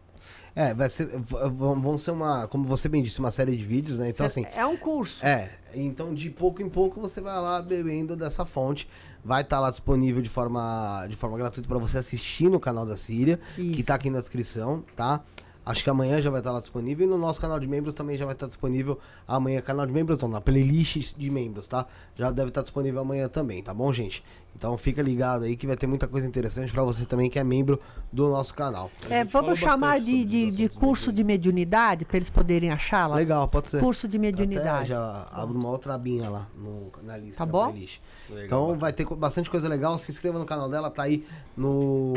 É, 0.56 0.74
vai 0.74 0.90
ser. 0.90 1.08
Vão 1.20 1.98
ser 1.98 2.12
uma. 2.12 2.48
Como 2.48 2.66
você 2.66 2.88
bem 2.88 3.04
disse, 3.04 3.20
uma 3.20 3.32
série 3.32 3.58
de 3.58 3.64
vídeos, 3.64 3.98
né? 3.98 4.10
Então, 4.10 4.26
assim. 4.26 4.46
é 4.56 4.66
um 4.66 4.78
curso. 4.78 5.24
É, 5.26 5.52
então 5.74 6.14
de 6.14 6.30
pouco 6.30 6.62
em 6.62 6.70
pouco 6.70 7.02
você 7.02 7.20
vai 7.20 7.38
lá 7.40 7.62
bebendo 7.62 8.16
dessa 8.16 8.46
fonte. 8.46 8.88
Vai 9.24 9.42
estar 9.42 9.60
lá 9.60 9.70
disponível 9.70 10.22
de 10.22 10.30
forma, 10.30 11.06
de 11.10 11.16
forma 11.16 11.38
gratuita 11.38 11.68
para 11.68 11.80
você 11.80 11.98
assistir 11.98 12.48
no 12.48 12.60
canal 12.60 12.86
da 12.86 12.96
Síria, 12.96 13.40
que 13.56 13.62
Isso. 13.62 13.84
tá 13.84 13.96
aqui 13.96 14.10
na 14.10 14.20
descrição, 14.20 14.84
tá? 14.96 15.24
Acho 15.66 15.84
que 15.84 15.90
amanhã 15.90 16.22
já 16.22 16.30
vai 16.30 16.42
estar 16.42 16.52
lá 16.52 16.60
disponível 16.60 17.08
e 17.08 17.10
no 17.10 17.18
nosso 17.18 17.42
canal 17.42 17.60
de 17.60 17.66
membros 17.66 17.96
também 17.96 18.16
já 18.16 18.24
vai 18.24 18.36
estar 18.36 18.46
disponível 18.46 19.00
amanhã. 19.28 19.60
Canal 19.62 19.88
de 19.88 19.92
membros 19.92 20.22
não, 20.22 20.30
na 20.30 20.40
playlist 20.40 21.16
de 21.18 21.30
membros, 21.32 21.68
tá? 21.68 21.88
Já 22.16 22.30
deve 22.30 22.50
estar 22.50 22.62
disponível 22.62 23.02
amanhã 23.02 23.28
também, 23.28 23.64
tá 23.64 23.74
bom, 23.74 23.92
gente? 23.92 24.24
Então 24.58 24.78
fica 24.78 25.02
ligado 25.02 25.44
aí 25.44 25.58
que 25.58 25.68
vai 25.68 25.76
ter 25.76 25.86
muita 25.86 26.08
coisa 26.08 26.26
interessante 26.26 26.72
para 26.72 26.82
você 26.82 27.06
também 27.06 27.30
que 27.30 27.38
é 27.38 27.44
membro 27.44 27.78
do 28.12 28.30
nosso 28.30 28.54
canal. 28.54 28.90
É, 29.10 29.24
vamos 29.26 29.60
chamar 29.60 30.00
de, 30.00 30.24
de, 30.24 30.50
de 30.50 30.70
curso 30.70 31.12
de 31.12 31.24
mediunidade, 31.26 32.06
para 32.06 32.16
eles 32.18 32.30
poderem 32.30 32.72
achá-la. 32.72 33.16
Legal, 33.18 33.48
pode 33.50 33.70
ser. 33.70 33.82
Curso 33.82 34.08
de 34.08 34.16
Até 34.18 34.26
mediunidade. 34.28 34.90
já 34.90 35.28
abro 35.32 35.58
uma 35.60 35.70
outra 35.70 35.94
abinha 35.94 36.30
lá 36.30 36.48
no, 36.58 36.90
na 37.04 37.18
lista. 37.18 37.40
Tá 37.40 37.46
bom? 37.46 37.70
playlist. 37.70 38.00
Legal, 38.30 38.46
então 38.46 38.80
vai 38.80 38.94
ter 38.94 39.06
bastante 39.06 39.50
coisa 39.50 39.68
legal. 39.68 39.98
Se 39.98 40.10
inscreva 40.10 40.40
no 40.40 40.46
canal 40.46 40.70
dela, 40.70 40.90
tá 40.90 41.04
aí 41.04 41.26
no, 41.56 42.14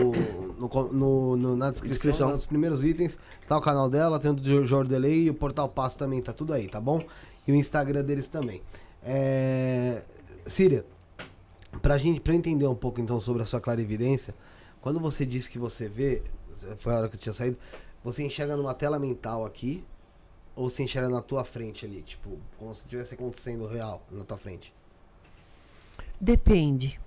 no, 0.59 0.93
no- 0.93 1.37
no- 1.37 1.57
na 1.57 1.71
descrição, 1.73 1.91
Descrição. 1.91 2.29
né, 2.29 2.37
dos 2.37 2.47
primeiros 2.47 2.85
itens. 2.85 3.19
Tá 3.49 3.59
o 3.59 3.61
canal 3.61 3.91
dela, 3.91 4.19
tem 4.21 4.31
o 4.31 4.35
do 4.35 4.65
Jordelei 4.65 5.25
e 5.25 5.31
o 5.31 5.35
Portal 5.35 5.69
Passo 5.69 5.99
também, 5.99 6.23
tá 6.23 6.33
tudo 6.33 6.53
aí, 6.53 6.69
tá 6.69 6.81
bom? 6.81 7.01
E 7.47 7.53
o 7.53 7.55
Instagram 7.57 8.05
deles 8.05 8.29
também. 8.29 8.63
É... 9.03 10.03
Síria, 10.47 10.85
pra 11.83 11.99
gente 11.99 12.21
pra 12.21 12.35
entender 12.35 12.67
um 12.67 12.75
pouco 12.75 13.01
então 13.01 13.21
sobre 13.21 13.43
a 13.43 13.47
sua 13.47 13.61
clarividência, 13.61 14.35
quando 14.81 15.01
você 15.01 15.27
diz 15.27 15.47
que 15.47 15.59
você 15.59 15.89
vê, 15.89 16.23
foi 16.79 16.95
a 16.95 16.99
hora 16.99 17.09
que 17.09 17.17
eu 17.17 17.21
tinha 17.21 17.33
saído, 17.33 17.59
você 18.03 18.25
enxerga 18.25 18.57
numa 18.57 18.75
tela 18.75 18.99
mental 18.99 19.45
aqui, 19.45 19.85
ou 20.55 20.69
você 20.69 20.83
enxerga 20.83 21.09
na 21.09 21.23
tua 21.23 21.45
frente 21.45 21.87
ali, 21.87 22.03
tipo, 22.03 22.39
como 22.59 22.75
se 22.75 22.83
estivesse 22.83 23.15
acontecendo 23.15 23.67
real 23.67 24.03
na 24.11 24.25
tua 24.25 24.39
frente? 24.39 24.73
Depende. 26.21 27.01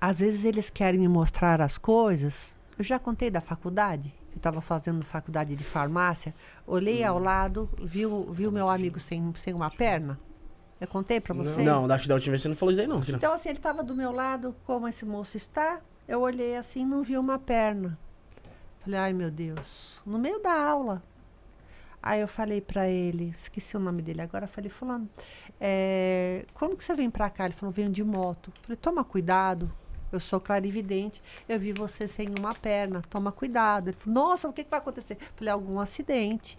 Às 0.00 0.20
vezes 0.20 0.44
eles 0.44 0.70
querem 0.70 0.98
me 0.98 1.08
mostrar 1.08 1.60
as 1.60 1.76
coisas. 1.76 2.56
Eu 2.78 2.84
já 2.84 2.98
contei 2.98 3.30
da 3.30 3.40
faculdade. 3.40 4.12
Eu 4.30 4.36
estava 4.36 4.62
fazendo 4.62 5.04
faculdade 5.04 5.54
de 5.54 5.62
farmácia. 5.62 6.34
Olhei 6.66 7.04
ao 7.04 7.18
lado, 7.18 7.68
vi 7.78 8.06
o 8.06 8.32
vi 8.32 8.46
o 8.46 8.52
meu 8.52 8.68
amigo 8.68 8.98
sem, 8.98 9.32
sem 9.36 9.52
uma 9.52 9.70
perna. 9.70 10.18
Eu 10.82 10.88
contei 10.88 11.20
para 11.20 11.32
vocês? 11.32 11.64
Não, 11.64 11.86
da 11.86 11.96
da 11.96 12.14
última 12.14 12.32
vez 12.32 12.42
você 12.42 12.48
não 12.48 12.56
falou 12.56 12.72
isso 12.72 12.80
aí, 12.80 12.88
não. 12.88 13.04
Então, 13.06 13.32
assim, 13.32 13.50
ele 13.50 13.58
estava 13.60 13.84
do 13.84 13.94
meu 13.94 14.10
lado, 14.10 14.52
como 14.66 14.88
esse 14.88 15.04
moço 15.04 15.36
está. 15.36 15.80
Eu 16.08 16.20
olhei 16.20 16.56
assim, 16.56 16.84
não 16.84 17.04
vi 17.04 17.16
uma 17.16 17.38
perna. 17.38 17.96
Falei, 18.80 18.98
ai 18.98 19.12
meu 19.12 19.30
Deus, 19.30 20.00
no 20.04 20.18
meio 20.18 20.42
da 20.42 20.52
aula. 20.52 21.00
Aí 22.02 22.20
eu 22.20 22.26
falei 22.26 22.60
para 22.60 22.88
ele, 22.88 23.32
esqueci 23.38 23.76
o 23.76 23.80
nome 23.80 24.02
dele 24.02 24.22
agora, 24.22 24.48
falei, 24.48 24.68
fulano, 24.68 25.08
é, 25.60 26.44
quando 26.52 26.76
que 26.76 26.82
você 26.82 26.96
vem 26.96 27.08
para 27.08 27.30
cá? 27.30 27.44
Ele 27.44 27.54
falou, 27.54 27.72
venho 27.72 27.88
de 27.88 28.02
moto. 28.02 28.52
Falei, 28.62 28.76
toma 28.76 29.04
cuidado, 29.04 29.70
eu 30.10 30.18
sou 30.18 30.40
clarividente, 30.40 31.22
eu 31.48 31.60
vi 31.60 31.72
você 31.72 32.08
sem 32.08 32.28
uma 32.40 32.56
perna, 32.56 33.02
toma 33.08 33.30
cuidado. 33.30 33.90
Ele 33.90 33.96
falou, 33.96 34.14
nossa, 34.14 34.48
o 34.48 34.52
que, 34.52 34.64
que 34.64 34.70
vai 34.70 34.80
acontecer? 34.80 35.16
Falei, 35.36 35.52
algum 35.52 35.78
acidente. 35.78 36.58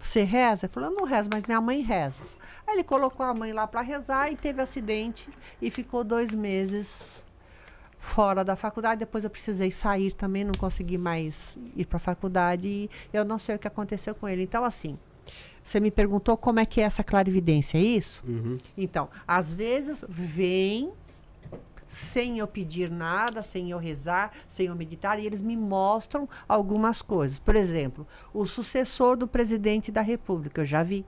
Você 0.00 0.22
reza? 0.22 0.66
Ele 0.66 0.72
falou, 0.72 0.90
eu 0.90 0.96
não 0.96 1.04
rezo, 1.04 1.28
mas 1.32 1.44
minha 1.44 1.60
mãe 1.60 1.80
reza. 1.82 2.22
Aí 2.66 2.74
ele 2.74 2.84
colocou 2.84 3.24
a 3.24 3.34
mãe 3.34 3.52
lá 3.52 3.66
para 3.66 3.80
rezar 3.80 4.32
e 4.32 4.36
teve 4.36 4.62
acidente 4.62 5.28
e 5.60 5.70
ficou 5.70 6.02
dois 6.02 6.34
meses 6.34 7.22
fora 7.98 8.42
da 8.42 8.56
faculdade. 8.56 9.00
Depois 9.00 9.24
eu 9.24 9.30
precisei 9.30 9.70
sair 9.70 10.12
também, 10.12 10.42
não 10.42 10.54
consegui 10.54 10.96
mais 10.96 11.56
ir 11.76 11.86
para 11.86 11.98
a 11.98 12.00
faculdade 12.00 12.68
e 12.68 12.90
eu 13.12 13.24
não 13.24 13.38
sei 13.38 13.56
o 13.56 13.58
que 13.58 13.68
aconteceu 13.68 14.14
com 14.14 14.28
ele. 14.28 14.42
Então, 14.42 14.64
assim, 14.64 14.98
você 15.62 15.78
me 15.78 15.90
perguntou 15.90 16.36
como 16.36 16.58
é 16.58 16.66
que 16.66 16.80
é 16.80 16.84
essa 16.84 17.04
clarividência, 17.04 17.76
é 17.76 17.82
isso? 17.82 18.22
Então, 18.76 19.08
às 19.28 19.52
vezes 19.52 20.04
vem 20.08 20.92
sem 21.90 22.38
eu 22.38 22.46
pedir 22.46 22.88
nada, 22.88 23.42
sem 23.42 23.70
eu 23.72 23.78
rezar, 23.78 24.32
sem 24.48 24.66
eu 24.66 24.76
meditar, 24.76 25.18
e 25.18 25.26
eles 25.26 25.42
me 25.42 25.56
mostram 25.56 26.28
algumas 26.48 27.02
coisas. 27.02 27.40
Por 27.40 27.56
exemplo, 27.56 28.06
o 28.32 28.46
sucessor 28.46 29.16
do 29.16 29.26
presidente 29.26 29.90
da 29.90 30.00
República, 30.00 30.60
eu 30.60 30.64
já 30.64 30.82
vi, 30.84 31.04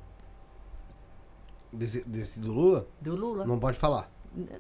Desse, 1.73 2.05
desse 2.05 2.39
do 2.39 2.53
Lula? 2.53 2.87
do 3.01 3.17
Lula. 3.17 3.47
Não 3.47 3.59
pode 3.59 3.79
falar. 3.79 4.11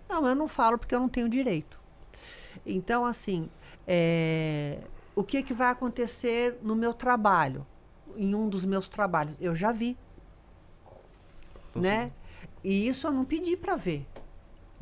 Não, 0.08 0.26
eu 0.26 0.34
não 0.34 0.48
falo 0.48 0.78
porque 0.78 0.94
eu 0.94 1.00
não 1.00 1.08
tenho 1.08 1.28
direito. 1.28 1.78
Então, 2.64 3.04
assim, 3.04 3.50
é, 3.86 4.78
o 5.14 5.22
que, 5.22 5.42
que 5.42 5.52
vai 5.52 5.68
acontecer 5.68 6.58
no 6.62 6.74
meu 6.74 6.94
trabalho? 6.94 7.66
Em 8.16 8.34
um 8.34 8.48
dos 8.48 8.64
meus 8.64 8.88
trabalhos? 8.88 9.34
Eu 9.40 9.54
já 9.54 9.72
vi. 9.72 9.96
Né? 11.74 12.12
E 12.62 12.86
isso 12.86 13.06
eu 13.06 13.12
não 13.12 13.24
pedi 13.24 13.56
para 13.56 13.76
ver. 13.76 14.06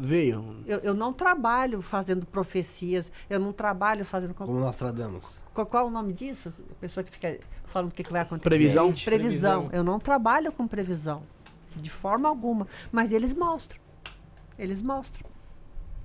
Veio. 0.02 0.62
Eu, 0.66 0.78
eu 0.78 0.94
não 0.94 1.12
trabalho 1.12 1.82
fazendo 1.82 2.24
profecias, 2.24 3.12
eu 3.28 3.38
não 3.38 3.52
trabalho 3.52 4.02
fazendo. 4.02 4.32
Como 4.32 4.58
nós 4.58 4.76
tradamos. 4.78 5.44
qual, 5.52 5.66
qual 5.66 5.84
é 5.84 5.88
o 5.88 5.90
nome 5.90 6.14
disso? 6.14 6.54
A 6.70 6.74
pessoa 6.76 7.04
que 7.04 7.10
fica 7.10 7.38
falando 7.66 7.90
o 7.90 7.94
que, 7.94 8.02
que 8.02 8.10
vai 8.10 8.22
acontecer. 8.22 8.48
Previsão? 8.48 8.92
previsão. 8.92 9.08
Previsão. 9.08 9.68
Eu 9.72 9.84
não 9.84 9.98
trabalho 9.98 10.50
com 10.52 10.66
previsão. 10.66 11.22
De 11.76 11.90
forma 11.90 12.30
alguma. 12.30 12.66
Mas 12.90 13.12
eles 13.12 13.34
mostram. 13.34 13.78
Eles 14.58 14.80
mostram. 14.80 15.28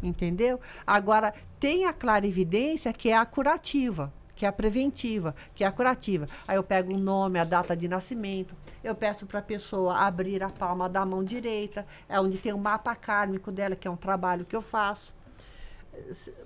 Entendeu? 0.04 0.60
Agora, 0.86 1.34
tem 1.58 1.86
a 1.86 1.94
clarividência 1.94 2.92
que 2.92 3.10
é 3.10 3.18
a 3.18 3.26
curativa, 3.26 4.12
que 4.36 4.46
é 4.46 4.50
a 4.50 4.52
preventiva, 4.52 5.34
que 5.54 5.64
é 5.64 5.68
a 5.68 5.72
curativa. 5.72 6.28
Aí 6.48 6.58
eu 6.58 6.64
pego 6.64 6.94
o 6.94 6.98
nome, 6.98 7.40
a 7.40 7.44
data 7.44 7.76
de 7.76 7.88
nascimento, 7.88 8.56
eu 8.84 8.94
peço 8.94 9.26
para 9.26 9.40
a 9.40 9.42
pessoa 9.42 9.98
abrir 9.98 10.44
a 10.44 10.50
palma 10.50 10.88
da 10.90 11.06
mão 11.06 11.24
direita, 11.24 11.86
é 12.08 12.20
onde 12.20 12.38
tem 12.38 12.54
o 12.54 12.58
mapa 12.58 12.96
kármico 12.96 13.52
dela, 13.52 13.76
que 13.76 13.88
é 13.88 13.92
um 13.92 13.96
trabalho 13.96 14.46
que 14.46 14.56
eu 14.56 14.62
faço. 14.62 15.14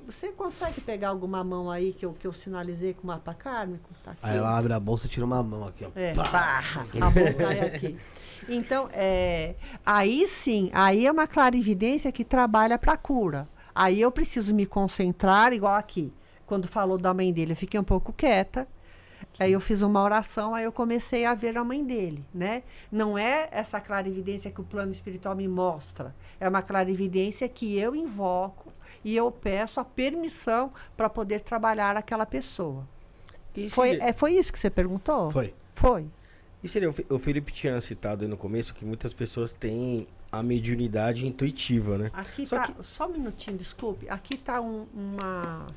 Você 0.06 0.28
consegue 0.30 0.80
pegar 0.82 1.10
alguma 1.10 1.43
mão 1.43 1.71
aí 1.71 1.91
que 1.91 2.06
eu, 2.06 2.13
que 2.13 2.28
eu 2.28 2.32
sinalizei 2.32 2.93
com 2.93 3.04
o 3.04 3.08
mapa 3.08 3.34
kármico? 3.34 3.89
Tá. 4.04 4.15
Aí 4.21 4.38
ela 4.38 4.56
abre 4.56 4.73
a 4.73 4.80
bolsa 4.80 5.08
e 5.08 5.10
tira 5.10 5.25
uma 5.25 5.41
mão 5.41 5.67
aqui, 5.67 5.86
ó. 5.86 5.89
É, 5.95 6.13
pá, 6.13 6.63
a 7.02 7.10
boca 7.10 7.34
cai 7.34 7.60
aqui. 7.62 7.97
Então, 8.47 8.89
é, 8.93 9.56
aí 9.86 10.28
sim, 10.28 10.69
aí 10.73 11.06
é 11.06 11.12
uma 11.12 11.28
clarividência 11.28 12.12
que 12.12 12.23
trabalha 12.23 12.78
para 12.78 12.95
cura. 12.95 13.47
Aí 13.73 14.02
eu 14.02 14.12
preciso 14.12 14.54
me 14.54 14.65
concentrar, 14.65 15.54
igual 15.54 15.75
aqui. 15.75 16.13
Quando 16.50 16.68
falou 16.68 16.98
da 16.98 17.14
mãe 17.14 17.32
dele, 17.32 17.52
eu 17.52 17.56
fiquei 17.56 17.80
um 17.80 17.84
pouco 17.84 18.12
quieta. 18.12 18.68
Aí 19.38 19.52
eu 19.52 19.60
fiz 19.60 19.84
uma 19.84 20.02
oração, 20.02 20.56
aí 20.56 20.64
eu 20.66 20.72
comecei 20.72 21.24
a 21.26 21.36
ver 21.36 21.56
a 21.58 21.64
mãe 21.64 21.86
dele, 21.86 22.26
né? 22.34 22.64
Não 22.92 23.16
é 23.18 23.48
essa 23.52 23.80
clarividência 23.80 24.50
que 24.50 24.60
o 24.60 24.64
plano 24.64 24.92
espiritual 24.92 25.36
me 25.36 25.48
mostra. 25.48 26.16
É 26.40 26.50
uma 26.50 26.64
clarividência 26.64 27.48
que 27.48 27.78
eu 27.78 27.96
invoco 27.96 28.74
e 29.06 29.16
eu 29.16 29.32
peço 29.32 29.80
a 29.80 29.86
permissão 29.86 30.72
para 30.98 31.08
poder 31.08 31.42
trabalhar 31.42 31.96
aquela 31.96 32.26
pessoa. 32.26 32.84
E 33.56 33.70
Foi, 33.70 33.90
seria- 33.90 34.06
é, 34.06 34.12
foi 34.14 34.34
isso 34.34 34.52
que 34.52 34.58
você 34.60 34.70
perguntou? 34.72 35.30
Foi. 35.32 35.54
Foi. 35.76 36.08
E 36.64 36.68
seria, 36.68 36.90
o 37.10 37.20
Felipe 37.20 37.52
tinha 37.54 37.80
citado 37.80 38.24
aí 38.24 38.30
no 38.30 38.36
começo 38.38 38.74
que 38.74 38.84
muitas 38.84 39.14
pessoas 39.14 39.54
têm 39.54 40.08
a 40.32 40.42
mediunidade 40.42 41.28
intuitiva, 41.28 41.98
né? 41.98 42.10
Aqui 42.14 42.48
Só 42.48 42.56
tá, 42.58 42.74
só 42.82 43.06
um 43.08 43.14
minutinho, 43.14 43.56
desculpe. 43.58 44.10
Aqui 44.10 44.38
tá 44.38 44.60
um- 44.60 44.88
uma 44.94 45.68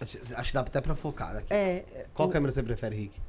Acho 0.00 0.48
que 0.50 0.54
dá 0.54 0.60
até 0.60 0.80
pra 0.80 0.94
focar 0.94 1.36
aqui. 1.36 1.52
É, 1.52 2.06
Qual 2.14 2.28
o- 2.28 2.32
câmera 2.32 2.52
você 2.52 2.62
prefere, 2.62 2.94
Rick? 2.96 3.20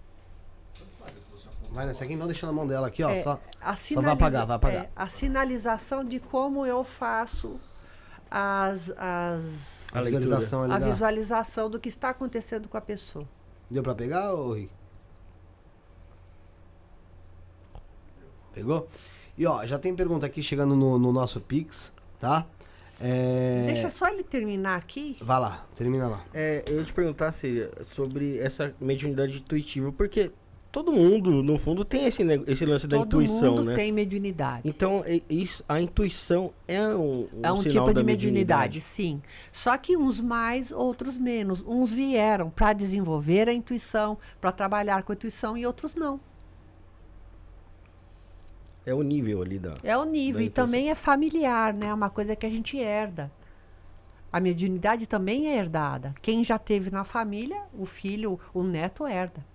Vai 1.72 1.86
nessa 1.86 2.04
aqui, 2.04 2.16
não 2.16 2.26
deixa 2.26 2.48
na 2.48 2.52
mão 2.52 2.66
dela 2.66 2.88
aqui, 2.88 3.04
ó. 3.04 3.10
é, 3.12 3.22
só, 3.22 3.40
a 3.62 3.76
só 3.76 4.02
vai 4.02 4.12
apagar, 4.14 4.46
vai 4.48 4.56
apagar. 4.56 4.86
é, 4.86 4.90
a 4.96 5.08
sinalização 5.08 6.04
de 6.04 6.20
como 6.20 6.66
eu 6.66 6.84
faço 6.84 7.60
as, 8.30 8.90
as, 8.98 9.44
A 9.92 10.02
visualização 10.02 10.64
ali 10.64 10.74
a 10.74 10.80
visualização 10.80 11.70
do 11.70 11.80
que 11.80 11.88
está 11.90 12.10
acontecendo 12.10 12.68
com 12.68 12.76
a 12.78 12.82
pessoa. 12.82 13.28
Deu 13.70 13.84
pra 13.84 13.94
pegar, 13.94 14.34
ô 14.34 14.54
Rick? 14.54 14.72
Pegou? 18.54 18.88
E 19.38 19.46
ó, 19.46 19.66
já 19.66 19.78
tem 19.80 19.96
pergunta 19.96 20.26
aqui 20.26 20.42
chegando 20.44 20.76
no, 20.76 20.98
no 20.98 21.14
nosso 21.14 21.40
Pix, 21.40 21.92
tá? 22.20 22.46
É... 23.00 23.64
Deixa 23.68 23.90
só 23.92 24.08
ele 24.08 24.24
terminar 24.24 24.78
aqui. 24.78 25.18
Vai 25.22 25.40
lá, 25.40 25.66
termina 25.76 26.08
lá. 26.08 26.24
É, 26.34 26.64
eu 26.68 26.78
ia 26.78 26.84
te 26.84 26.94
perguntar, 26.94 27.34
sobre 27.86 28.38
essa 28.40 28.74
mediunidade 28.80 29.38
intuitiva, 29.38 29.92
porque 29.92 30.32
todo 30.72 30.92
mundo, 30.92 31.42
no 31.44 31.58
fundo, 31.58 31.84
tem 31.84 32.06
esse, 32.06 32.22
esse 32.48 32.66
lance 32.66 32.88
da 32.88 32.98
Todo 32.98 33.08
intuição, 33.08 33.56
mundo 33.56 33.64
né? 33.66 33.76
tem 33.76 33.92
mediunidade. 33.92 34.62
Então, 34.68 35.04
isso, 35.30 35.64
a 35.68 35.82
intuição 35.82 36.54
é 36.68 36.82
um, 36.82 37.22
um 37.22 37.28
É 37.42 37.52
um 37.52 37.62
sinal 37.62 37.86
tipo 37.86 37.94
da 37.94 38.02
de 38.02 38.06
mediunidade, 38.06 38.82
sim. 38.82 39.22
Só 39.52 39.78
que 39.78 39.98
uns 39.98 40.20
mais, 40.20 40.72
outros 40.72 41.18
menos. 41.18 41.64
Uns 41.66 41.94
vieram 41.94 42.50
para 42.50 42.74
desenvolver 42.74 43.50
a 43.50 43.54
intuição, 43.54 44.18
para 44.40 44.52
trabalhar 44.52 45.04
com 45.04 45.12
a 45.12 45.16
intuição 45.16 45.58
e 45.58 45.66
outros 45.66 45.96
não. 45.96 46.20
É 48.90 48.94
o 48.96 49.04
nível 49.04 49.44
ali 49.44 49.60
da... 49.60 49.72
É 49.84 49.96
o 49.96 50.04
nível. 50.04 50.40
Da 50.40 50.46
E 50.46 50.50
também 50.50 50.90
é 50.90 50.96
familiar, 50.96 51.76
né? 51.76 51.90
É 51.90 51.94
uma 51.94 52.10
coisa 52.10 52.36
que 52.36 52.44
a 52.44 52.50
gente 52.50 52.76
herda. 52.76 53.32
A 54.34 54.40
mediunidade 54.40 55.06
também 55.06 55.48
é 55.48 55.60
herdada. 55.60 56.16
Quem 56.24 56.44
já 56.44 56.58
teve 56.58 56.90
na 56.90 57.04
família, 57.04 57.62
o 57.78 57.86
filho, 57.86 58.40
o 58.52 58.64
neto 58.64 59.06
herda. 59.06 59.46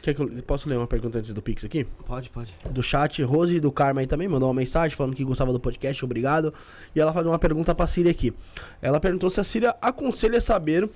Quer 0.00 0.14
que 0.14 0.22
eu 0.22 0.28
posso 0.44 0.68
ler 0.68 0.78
uma 0.78 0.86
pergunta 0.86 1.18
antes 1.18 1.32
do 1.32 1.42
Pix 1.42 1.64
aqui? 1.64 1.82
Pode, 2.06 2.30
pode. 2.30 2.54
Do 2.70 2.84
chat, 2.84 3.20
Rose 3.24 3.58
do 3.58 3.72
Karma 3.72 4.00
aí 4.00 4.06
também 4.06 4.28
mandou 4.28 4.48
uma 4.48 4.54
mensagem 4.54 4.96
falando 4.96 5.16
que 5.16 5.24
gostava 5.24 5.52
do 5.52 5.58
podcast, 5.58 6.04
obrigado. 6.04 6.54
E 6.94 7.00
ela 7.00 7.12
faz 7.12 7.26
uma 7.26 7.38
pergunta 7.38 7.74
pra 7.74 7.88
Síria 7.88 8.12
aqui. 8.12 8.32
Ela 8.80 9.00
perguntou 9.00 9.28
se 9.28 9.40
a 9.40 9.44
Síria 9.44 9.74
aconselha 9.82 10.40
saber 10.40 10.88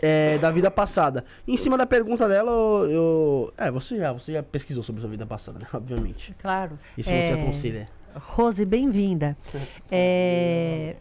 é, 0.00 0.38
da 0.38 0.50
vida 0.50 0.70
passada. 0.70 1.24
Em 1.46 1.56
cima 1.56 1.76
da 1.76 1.86
pergunta 1.86 2.28
dela, 2.28 2.50
eu. 2.50 3.52
é, 3.58 3.70
você 3.70 3.98
já, 3.98 4.12
você 4.12 4.32
já 4.32 4.42
pesquisou 4.42 4.82
sobre 4.82 5.00
sua 5.00 5.10
vida 5.10 5.26
passada, 5.26 5.58
né? 5.58 5.66
Obviamente. 5.74 6.34
Claro. 6.38 6.78
E 6.96 7.02
se 7.02 7.12
É, 7.12 7.22
você 7.28 7.32
aconselha? 7.40 7.88
Rose, 8.14 8.64
bem-vinda. 8.64 9.36
É, 9.90 10.96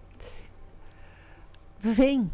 Vem. 1.80 2.30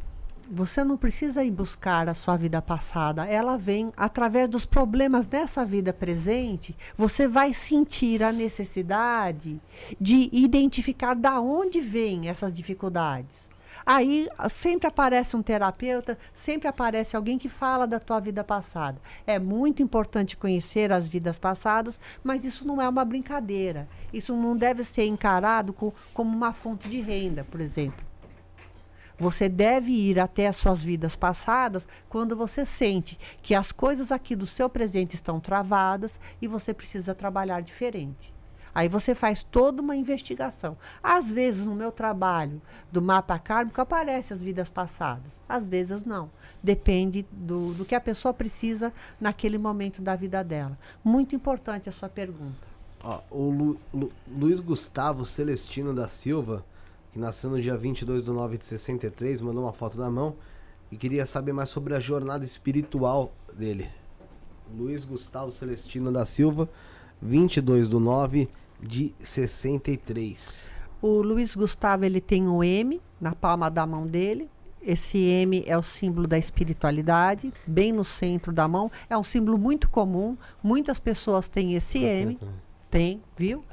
Você 0.49 0.81
não 0.81 0.95
precisa 0.95 1.43
ir 1.43 1.51
buscar 1.51 2.07
a 2.07 2.13
sua 2.13 2.37
vida 2.37 2.61
passada. 2.61 3.25
Ela 3.25 3.57
vem 3.57 3.91
através 3.97 4.47
dos 4.47 4.65
problemas 4.65 5.25
dessa 5.25 5.65
vida 5.65 5.91
presente. 5.91 6.73
Você 6.97 7.27
vai 7.27 7.53
sentir 7.53 8.23
a 8.23 8.31
necessidade 8.31 9.59
de 9.99 10.29
identificar 10.31 11.15
da 11.15 11.41
onde 11.41 11.81
vêm 11.81 12.29
essas 12.29 12.53
dificuldades. 12.55 13.49
Aí 13.85 14.27
ah, 14.37 14.49
sempre 14.49 14.87
aparece 14.87 15.35
um 15.35 15.41
terapeuta, 15.41 16.17
sempre 16.33 16.67
aparece 16.67 17.15
alguém 17.15 17.37
que 17.37 17.49
fala 17.49 17.87
da 17.87 17.99
tua 17.99 18.19
vida 18.19 18.43
passada. 18.43 18.99
É 19.25 19.39
muito 19.39 19.81
importante 19.81 20.37
conhecer 20.37 20.91
as 20.91 21.07
vidas 21.07 21.37
passadas, 21.39 21.99
mas 22.23 22.43
isso 22.43 22.65
não 22.65 22.81
é 22.81 22.87
uma 22.87 23.05
brincadeira. 23.05 23.87
Isso 24.11 24.35
não 24.35 24.55
deve 24.55 24.83
ser 24.83 25.05
encarado 25.05 25.73
co- 25.73 25.93
como 26.13 26.35
uma 26.35 26.53
fonte 26.53 26.89
de 26.89 27.01
renda, 27.01 27.43
por 27.43 27.61
exemplo. 27.61 28.05
Você 29.19 29.49
deve 29.49 29.91
ir 29.91 30.19
até 30.19 30.47
as 30.47 30.57
suas 30.57 30.83
vidas 30.83 31.15
passadas 31.15 31.87
quando 32.07 32.35
você 32.37 32.65
sente 32.65 33.17
que 33.41 33.55
as 33.55 33.71
coisas 33.71 34.11
aqui 34.11 34.35
do 34.35 34.45
seu 34.45 34.69
presente 34.69 35.15
estão 35.15 35.39
travadas 35.39 36.19
e 36.39 36.47
você 36.47 36.71
precisa 36.71 37.15
trabalhar 37.15 37.61
diferente. 37.61 38.37
Aí 38.77 38.87
você 38.87 39.15
faz 39.15 39.41
toda 39.41 39.81
uma 39.81 39.95
investigação. 39.95 40.77
Às 41.01 41.31
vezes, 41.31 41.65
no 41.65 41.73
meu 41.73 41.91
trabalho 41.91 42.61
do 42.91 43.01
mapa 43.01 43.39
kármico, 43.39 43.81
aparecem 43.81 44.35
as 44.35 44.39
vidas 44.43 44.69
passadas. 44.69 45.39
Às 45.49 45.63
vezes, 45.63 46.03
não. 46.05 46.29
Depende 46.61 47.25
do, 47.31 47.73
do 47.73 47.83
que 47.83 47.95
a 47.95 47.99
pessoa 47.99 48.31
precisa 48.35 48.93
naquele 49.19 49.57
momento 49.57 49.99
da 49.99 50.15
vida 50.15 50.43
dela. 50.43 50.77
Muito 51.03 51.35
importante 51.35 51.89
a 51.89 51.91
sua 51.91 52.07
pergunta. 52.07 52.67
O 53.31 53.49
Lu- 53.49 53.79
Lu- 53.91 54.11
Luiz 54.27 54.59
Gustavo 54.59 55.25
Celestino 55.25 55.91
da 55.91 56.07
Silva, 56.07 56.63
que 57.11 57.17
nasceu 57.17 57.49
no 57.49 57.59
dia 57.59 57.75
22 57.75 58.23
de 58.25 58.29
9 58.29 58.59
de 58.59 58.65
63, 58.65 59.41
mandou 59.41 59.63
uma 59.63 59.73
foto 59.73 59.97
da 59.97 60.11
mão 60.11 60.35
e 60.91 60.97
queria 60.97 61.25
saber 61.25 61.51
mais 61.51 61.69
sobre 61.69 61.95
a 61.95 61.99
jornada 61.99 62.45
espiritual 62.45 63.31
dele. 63.55 63.89
Luiz 64.71 65.03
Gustavo 65.03 65.51
Celestino 65.51 66.11
da 66.11 66.27
Silva, 66.27 66.69
22 67.19 67.89
do 67.89 67.99
9 67.99 68.47
de 68.81 69.13
63. 69.19 70.69
O 71.01 71.21
Luiz 71.21 71.55
Gustavo 71.55 72.05
ele 72.05 72.21
tem 72.21 72.47
um 72.47 72.63
M 72.63 73.01
na 73.19 73.35
palma 73.35 73.69
da 73.69 73.85
mão 73.85 74.05
dele. 74.07 74.49
Esse 74.81 75.17
M 75.17 75.63
é 75.67 75.77
o 75.77 75.83
símbolo 75.83 76.27
da 76.27 76.37
espiritualidade, 76.37 77.53
bem 77.65 77.91
no 77.91 78.05
centro 78.05 78.53
da 78.53 78.67
mão. 78.67 78.89
É 79.09 79.17
um 79.17 79.23
símbolo 79.23 79.57
muito 79.57 79.89
comum. 79.89 80.37
Muitas 80.63 80.99
pessoas 80.99 81.49
têm 81.49 81.73
esse 81.73 81.99
M. 82.03 82.39
Tem, 82.89 83.21
viu? 83.37 83.63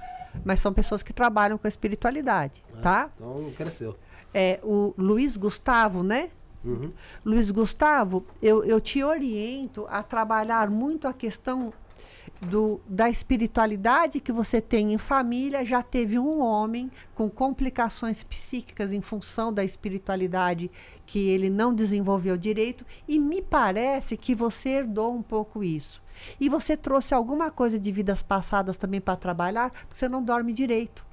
Mas 0.44 0.60
são 0.60 0.72
pessoas 0.72 1.02
que 1.02 1.12
trabalham 1.12 1.56
com 1.56 1.66
a 1.66 1.68
espiritualidade, 1.68 2.64
tá? 2.82 3.10
Então 3.16 3.52
cresceu. 3.56 3.96
É, 4.32 4.58
o 4.64 4.92
Luiz 4.98 5.36
Gustavo, 5.36 6.02
né? 6.02 6.30
Uhum. 6.64 6.92
Luiz 7.24 7.50
Gustavo, 7.50 8.26
eu, 8.42 8.64
eu 8.64 8.80
te 8.80 9.04
oriento 9.04 9.86
a 9.88 10.02
trabalhar 10.02 10.70
muito 10.70 11.06
a 11.06 11.12
questão 11.12 11.72
do, 12.44 12.80
da 12.87 13.09
espiritualidade 13.09 14.20
que 14.20 14.33
você 14.33 14.61
tem 14.61 14.92
em 14.92 14.98
família. 14.98 15.64
Já 15.64 15.83
teve 15.83 16.18
um 16.18 16.40
homem 16.40 16.90
com 17.14 17.28
complicações 17.28 18.22
psíquicas 18.22 18.92
em 18.92 19.00
função 19.00 19.52
da 19.52 19.64
espiritualidade 19.64 20.70
que 21.07 21.28
ele 21.28 21.50
não 21.50 21.74
desenvolveu 21.74 22.37
direito, 22.37 22.85
e 23.07 23.18
me 23.18 23.42
parece 23.42 24.16
que 24.16 24.35
você 24.35 24.70
herdou 24.70 25.14
um 25.14 25.22
pouco 25.22 25.62
isso. 25.62 26.02
E 26.40 26.48
você 26.48 26.76
trouxe 26.76 27.14
alguma 27.14 27.50
coisa 27.50 27.78
de 27.78 27.92
vidas 27.92 28.22
passadas 28.22 28.76
também 28.76 29.00
para 29.00 29.16
trabalhar, 29.16 29.70
porque 29.70 29.96
você 29.96 30.09
não 30.09 30.22
dorme 30.22 30.52
direito. 30.52 31.03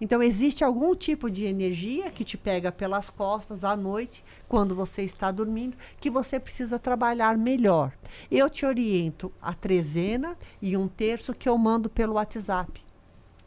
Então, 0.00 0.22
existe 0.22 0.62
algum 0.62 0.94
tipo 0.94 1.30
de 1.30 1.44
energia 1.44 2.10
que 2.10 2.24
te 2.24 2.36
pega 2.36 2.70
pelas 2.70 3.10
costas 3.10 3.64
à 3.64 3.76
noite, 3.76 4.24
quando 4.48 4.74
você 4.74 5.02
está 5.02 5.30
dormindo, 5.30 5.76
que 6.00 6.10
você 6.10 6.38
precisa 6.38 6.78
trabalhar 6.78 7.36
melhor. 7.36 7.92
Eu 8.30 8.48
te 8.48 8.64
oriento 8.64 9.32
a 9.42 9.52
trezena 9.52 10.36
e 10.62 10.76
um 10.76 10.86
terço 10.86 11.34
que 11.34 11.48
eu 11.48 11.58
mando 11.58 11.90
pelo 11.90 12.14
WhatsApp, 12.14 12.84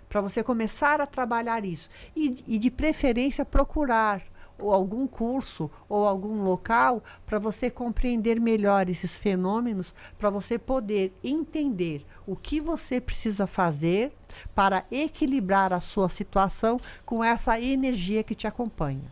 para 0.10 0.20
você 0.20 0.44
começar 0.44 1.00
a 1.00 1.08
trabalhar 1.08 1.64
isso. 1.64 1.90
E, 2.16 2.44
e 2.46 2.58
de 2.58 2.70
preferência, 2.70 3.46
procurar 3.46 4.22
ou 4.62 4.72
algum 4.72 5.08
curso 5.08 5.70
ou 5.90 6.06
algum 6.06 6.44
local 6.44 7.04
para 7.26 7.40
você 7.40 7.70
compreender 7.70 8.40
melhor 8.40 8.90
esses 8.90 9.18
fenômenos, 9.18 9.94
para 10.18 10.30
você 10.30 10.60
poder 10.60 11.14
entender 11.24 12.06
o 12.28 12.36
que 12.36 12.62
você 12.62 13.02
precisa 13.02 13.48
fazer 13.48 14.14
para 14.56 14.84
equilibrar 14.92 15.74
a 15.74 15.80
sua 15.80 16.10
situação 16.10 16.80
com 17.06 17.24
essa 17.24 17.60
energia 17.60 18.24
que 18.24 18.36
te 18.36 18.48
acompanha. 18.48 19.04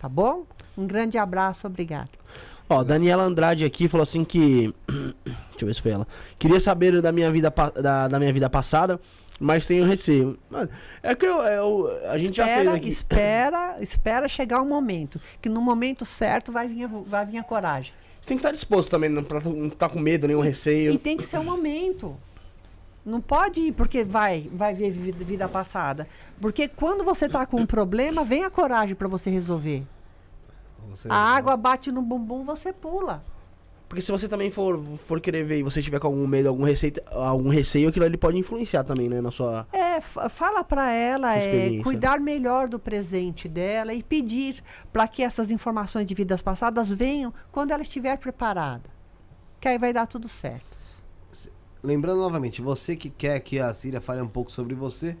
Tá 0.00 0.08
bom? 0.08 0.44
Um 0.76 0.86
grande 0.86 1.16
abraço, 1.18 1.66
obrigado. 1.66 2.10
Ó, 2.68 2.82
Daniela 2.82 3.22
Andrade 3.22 3.64
aqui 3.64 3.88
falou 3.88 4.02
assim 4.02 4.24
que. 4.24 4.74
Deixa 4.86 5.62
eu 5.62 5.66
ver 5.68 5.74
se 5.74 5.82
foi 5.82 5.92
ela. 5.92 6.06
Queria 6.38 6.60
saber 6.60 7.00
da 7.00 7.12
minha 7.12 7.30
vida, 7.30 7.52
da, 7.80 8.08
da 8.08 8.18
minha 8.18 8.32
vida 8.32 8.50
passada, 8.50 9.00
mas 9.40 9.66
tenho 9.66 9.84
receio. 9.86 10.36
É 11.02 11.14
que 11.14 11.24
eu, 11.24 11.36
eu- 11.42 12.10
a 12.10 12.18
gente 12.18 12.36
já 12.36 12.44
fez 12.44 12.58
espera, 12.58 12.76
aqui. 12.76 12.88
espera, 12.88 13.76
espera 13.80 14.28
chegar 14.28 14.60
um 14.60 14.68
momento 14.68 15.20
que 15.40 15.48
no 15.48 15.62
momento 15.62 16.04
certo 16.04 16.50
vai 16.52 16.66
vir 16.68 16.88
vai 16.88 17.24
vir 17.24 17.38
a 17.38 17.44
coragem. 17.44 17.92
Você 18.20 18.28
tem 18.28 18.36
que 18.36 18.40
estar 18.40 18.50
disposto 18.52 18.90
também, 18.90 19.08
não 19.08 19.22
pra 19.22 19.40
não 19.40 19.68
estar 19.68 19.88
com 19.88 20.00
medo, 20.00 20.26
nenhum 20.26 20.40
receio. 20.40 20.92
E 20.92 20.98
tem 20.98 21.16
que 21.16 21.24
ser 21.24 21.38
um 21.38 21.44
momento. 21.44 22.16
Não 23.06 23.20
pode 23.20 23.60
ir 23.60 23.72
porque 23.72 24.04
vai, 24.04 24.50
vai 24.52 24.74
ver 24.74 24.90
vida, 24.90 25.48
passada. 25.48 26.08
Porque 26.40 26.66
quando 26.66 27.04
você 27.04 27.26
está 27.26 27.46
com 27.46 27.60
um 27.60 27.66
problema, 27.66 28.24
vem 28.24 28.42
a 28.42 28.50
coragem 28.50 28.96
para 28.96 29.06
você 29.06 29.30
resolver. 29.30 29.84
Você- 30.90 31.08
A 31.08 31.14
água 31.16 31.56
bate 31.56 31.92
no 31.92 32.02
bumbum, 32.02 32.42
você 32.42 32.72
pula. 32.72 33.22
Porque 33.88 34.02
se 34.02 34.10
você 34.10 34.26
também 34.26 34.50
for, 34.50 34.82
for 34.96 35.20
querer 35.20 35.44
ver 35.44 35.60
e 35.60 35.62
você 35.62 35.80
tiver 35.80 36.00
com 36.00 36.08
algum 36.08 36.26
medo, 36.26 36.48
algum 36.48 36.64
receio, 36.64 36.94
algum 37.12 37.48
receio, 37.48 37.88
aquilo 37.88 38.04
ali 38.04 38.16
pode 38.16 38.36
influenciar 38.36 38.82
também, 38.82 39.08
né? 39.08 39.20
Na 39.20 39.30
sua. 39.30 39.68
É, 39.72 40.00
fa- 40.00 40.28
fala 40.28 40.64
para 40.64 40.90
ela 40.90 41.36
é, 41.36 41.68
cuidar 41.84 42.18
melhor 42.18 42.66
do 42.68 42.80
presente 42.80 43.48
dela 43.48 43.94
e 43.94 44.02
pedir 44.02 44.60
para 44.92 45.06
que 45.06 45.22
essas 45.22 45.52
informações 45.52 46.04
de 46.04 46.14
vidas 46.14 46.42
passadas 46.42 46.88
venham 46.90 47.32
quando 47.52 47.70
ela 47.70 47.82
estiver 47.82 48.18
preparada. 48.18 48.90
Que 49.60 49.68
aí 49.68 49.78
vai 49.78 49.92
dar 49.92 50.08
tudo 50.08 50.28
certo. 50.28 50.75
Lembrando 51.82 52.20
novamente, 52.20 52.62
você 52.62 52.96
que 52.96 53.10
quer 53.10 53.38
que 53.40 53.58
a 53.58 53.74
Síria 53.74 54.00
fale 54.00 54.22
um 54.22 54.28
pouco 54.28 54.50
sobre 54.50 54.74
você, 54.74 55.14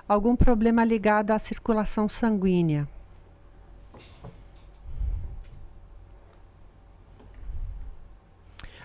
Algum 0.08 0.36
problema 0.36 0.84
ligado 0.84 1.32
à 1.32 1.40
circulação 1.40 2.10
sanguínea. 2.10 2.88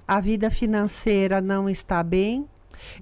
A 0.07 0.21
vida 0.21 0.51
financeira 0.51 1.41
não 1.41 1.69
está 1.69 2.03
bem 2.03 2.47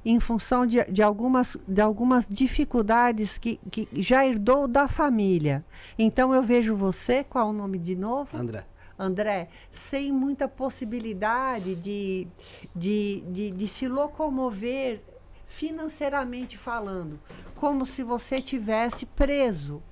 em 0.05 0.19
função 0.21 0.67
de, 0.67 0.85
de 0.85 1.03
algumas, 1.03 1.57
de 1.67 1.81
algumas 1.81 2.29
dificuldades 2.29 3.39
que, 3.39 3.59
que 3.71 3.89
já 3.93 4.27
herdou 4.27 4.67
da 4.69 4.89
família. 4.89 5.65
Então 5.99 6.35
eu 6.35 6.43
vejo 6.43 6.75
você, 6.75 7.25
qual 7.25 7.49
é 7.49 7.51
o 7.51 7.53
nome 7.53 7.79
de 7.79 7.97
novo? 7.97 8.37
André. 8.37 8.67
André, 8.99 9.49
sem 9.73 10.13
muita 10.13 10.47
possibilidade 10.47 11.75
de, 11.75 12.29
de, 12.77 13.25
de, 13.29 13.51
de 13.51 13.69
se 13.69 13.89
locomover 13.89 15.03
financeiramente 15.47 16.59
falando, 16.59 17.19
como 17.55 17.87
se 17.87 18.03
você 18.03 18.41
tivesse 18.43 19.07
preso. 19.07 19.83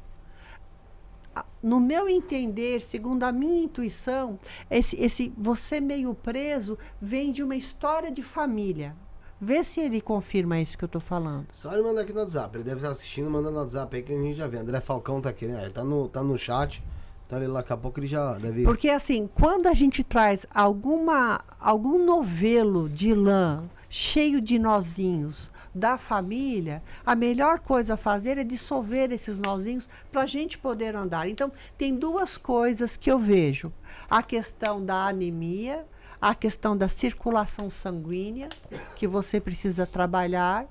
No 1.63 1.81
meu 1.81 2.09
entender, 2.09 2.81
segundo 2.81 3.25
a 3.25 3.33
minha 3.33 3.65
intuição, 3.65 4.39
esse, 4.71 4.97
esse 4.97 5.33
você 5.37 5.81
meio 5.81 6.15
preso 6.15 6.79
vem 7.01 7.33
de 7.33 7.43
uma 7.43 7.57
história 7.57 8.11
de 8.11 8.23
família. 8.23 8.95
Vê 9.41 9.63
se 9.63 9.81
ele 9.81 10.01
confirma 10.01 10.61
isso 10.61 10.77
que 10.77 10.85
eu 10.85 10.87
estou 10.87 11.01
falando. 11.01 11.47
Só 11.53 11.73
ele 11.73 11.83
mandar 11.83 12.03
aqui 12.03 12.13
no 12.13 12.21
WhatsApp. 12.21 12.57
Ele 12.57 12.65
deve 12.65 12.77
estar 12.77 12.91
assistindo, 12.91 13.31
manda 13.31 13.51
no 13.51 13.59
WhatsApp 13.59 13.97
aí 13.97 14.03
que 14.03 14.13
a 14.13 14.21
gente 14.21 14.37
já 14.37 14.49
vê. 14.49 14.59
André 14.59 14.81
Falcão 14.81 15.21
tá 15.21 15.31
aqui, 15.31 15.47
né? 15.47 15.63
Ele 15.63 15.71
tá 15.71 15.85
no, 15.85 16.09
tá 16.09 16.23
no 16.23 16.37
chat. 16.37 16.83
Então 17.27 17.41
ele 17.41 17.53
daqui 17.53 17.73
a 17.73 17.77
pouco 17.77 18.01
ele 18.01 18.07
já 18.07 18.35
deve. 18.39 18.65
Porque 18.65 18.89
assim, 18.89 19.29
quando 19.33 19.67
a 19.67 19.75
gente 19.75 20.03
traz 20.03 20.47
alguma 20.53 21.41
algum 21.61 22.05
novelo 22.05 22.89
de 22.89 23.15
lã 23.15 23.69
cheio 23.89 24.41
de 24.41 24.59
nozinhos 24.59 25.51
da 25.75 25.97
família, 25.97 26.83
a 27.05 27.15
melhor 27.15 27.61
coisa 27.61 27.95
a 27.95 27.97
fazer 27.97 28.39
é 28.39 28.45
dissolver 28.45 29.13
esses 29.13 29.39
nozinhos 29.39 29.89
para 30.11 30.23
a 30.23 30.27
gente 30.27 30.59
poder 30.59 30.97
andar. 30.97 31.29
Então, 31.29 31.53
tem 31.77 31.95
duas 31.95 32.37
coisas 32.37 32.97
que 32.97 33.11
eu 33.11 33.19
vejo: 33.19 33.73
a 34.11 34.23
questão 34.23 34.85
da 34.85 35.07
anemia, 35.07 35.87
a 36.21 36.35
questão 36.35 36.77
da 36.77 36.89
circulação 36.89 37.71
sanguínea, 37.71 38.49
que 38.97 39.07
você 39.07 39.41
precisa 39.41 39.87
trabalhar, 39.87 40.67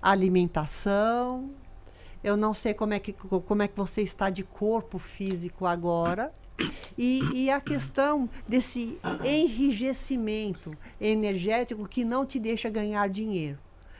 alimentação, 0.00 1.50
eu 2.22 2.36
não 2.36 2.52
sei 2.52 2.74
como 2.74 2.92
é 2.92 2.98
que, 2.98 3.12
como 3.12 3.62
é 3.62 3.68
que 3.68 3.76
você 3.76 4.02
está 4.02 4.28
de 4.28 4.42
corpo 4.42 4.98
físico 4.98 5.66
agora. 5.66 6.32
E, 6.96 7.44
e 7.44 7.50
a 7.50 7.58
questão 7.58 8.28
desse 8.46 8.98
enrijecimento 9.24 10.76
energético 11.00 11.88
que 11.88 12.04
não 12.04 12.26
te 12.26 12.38
deixa 12.38 12.68
ganhar 12.68 13.08
dinheiro, 13.08 13.58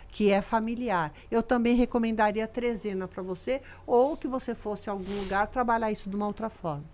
que 0.09 0.31
é 0.31 0.43
familiar. 0.43 1.11
Eu 1.31 1.43
também 1.43 1.75
recomendaria 1.75 2.47
trezena 2.47 3.09
para 3.09 3.23
você, 3.23 3.63
ou 3.87 4.15
que 4.15 4.29
você 4.29 4.55
fosse 4.55 4.91
a 4.91 4.93
algum 4.93 5.21
lugar 5.21 5.47
trabalhar 5.47 5.91
isso 5.91 6.11
de 6.11 6.17
uma 6.17 6.27
outra 6.27 6.51
forma. 6.51 6.85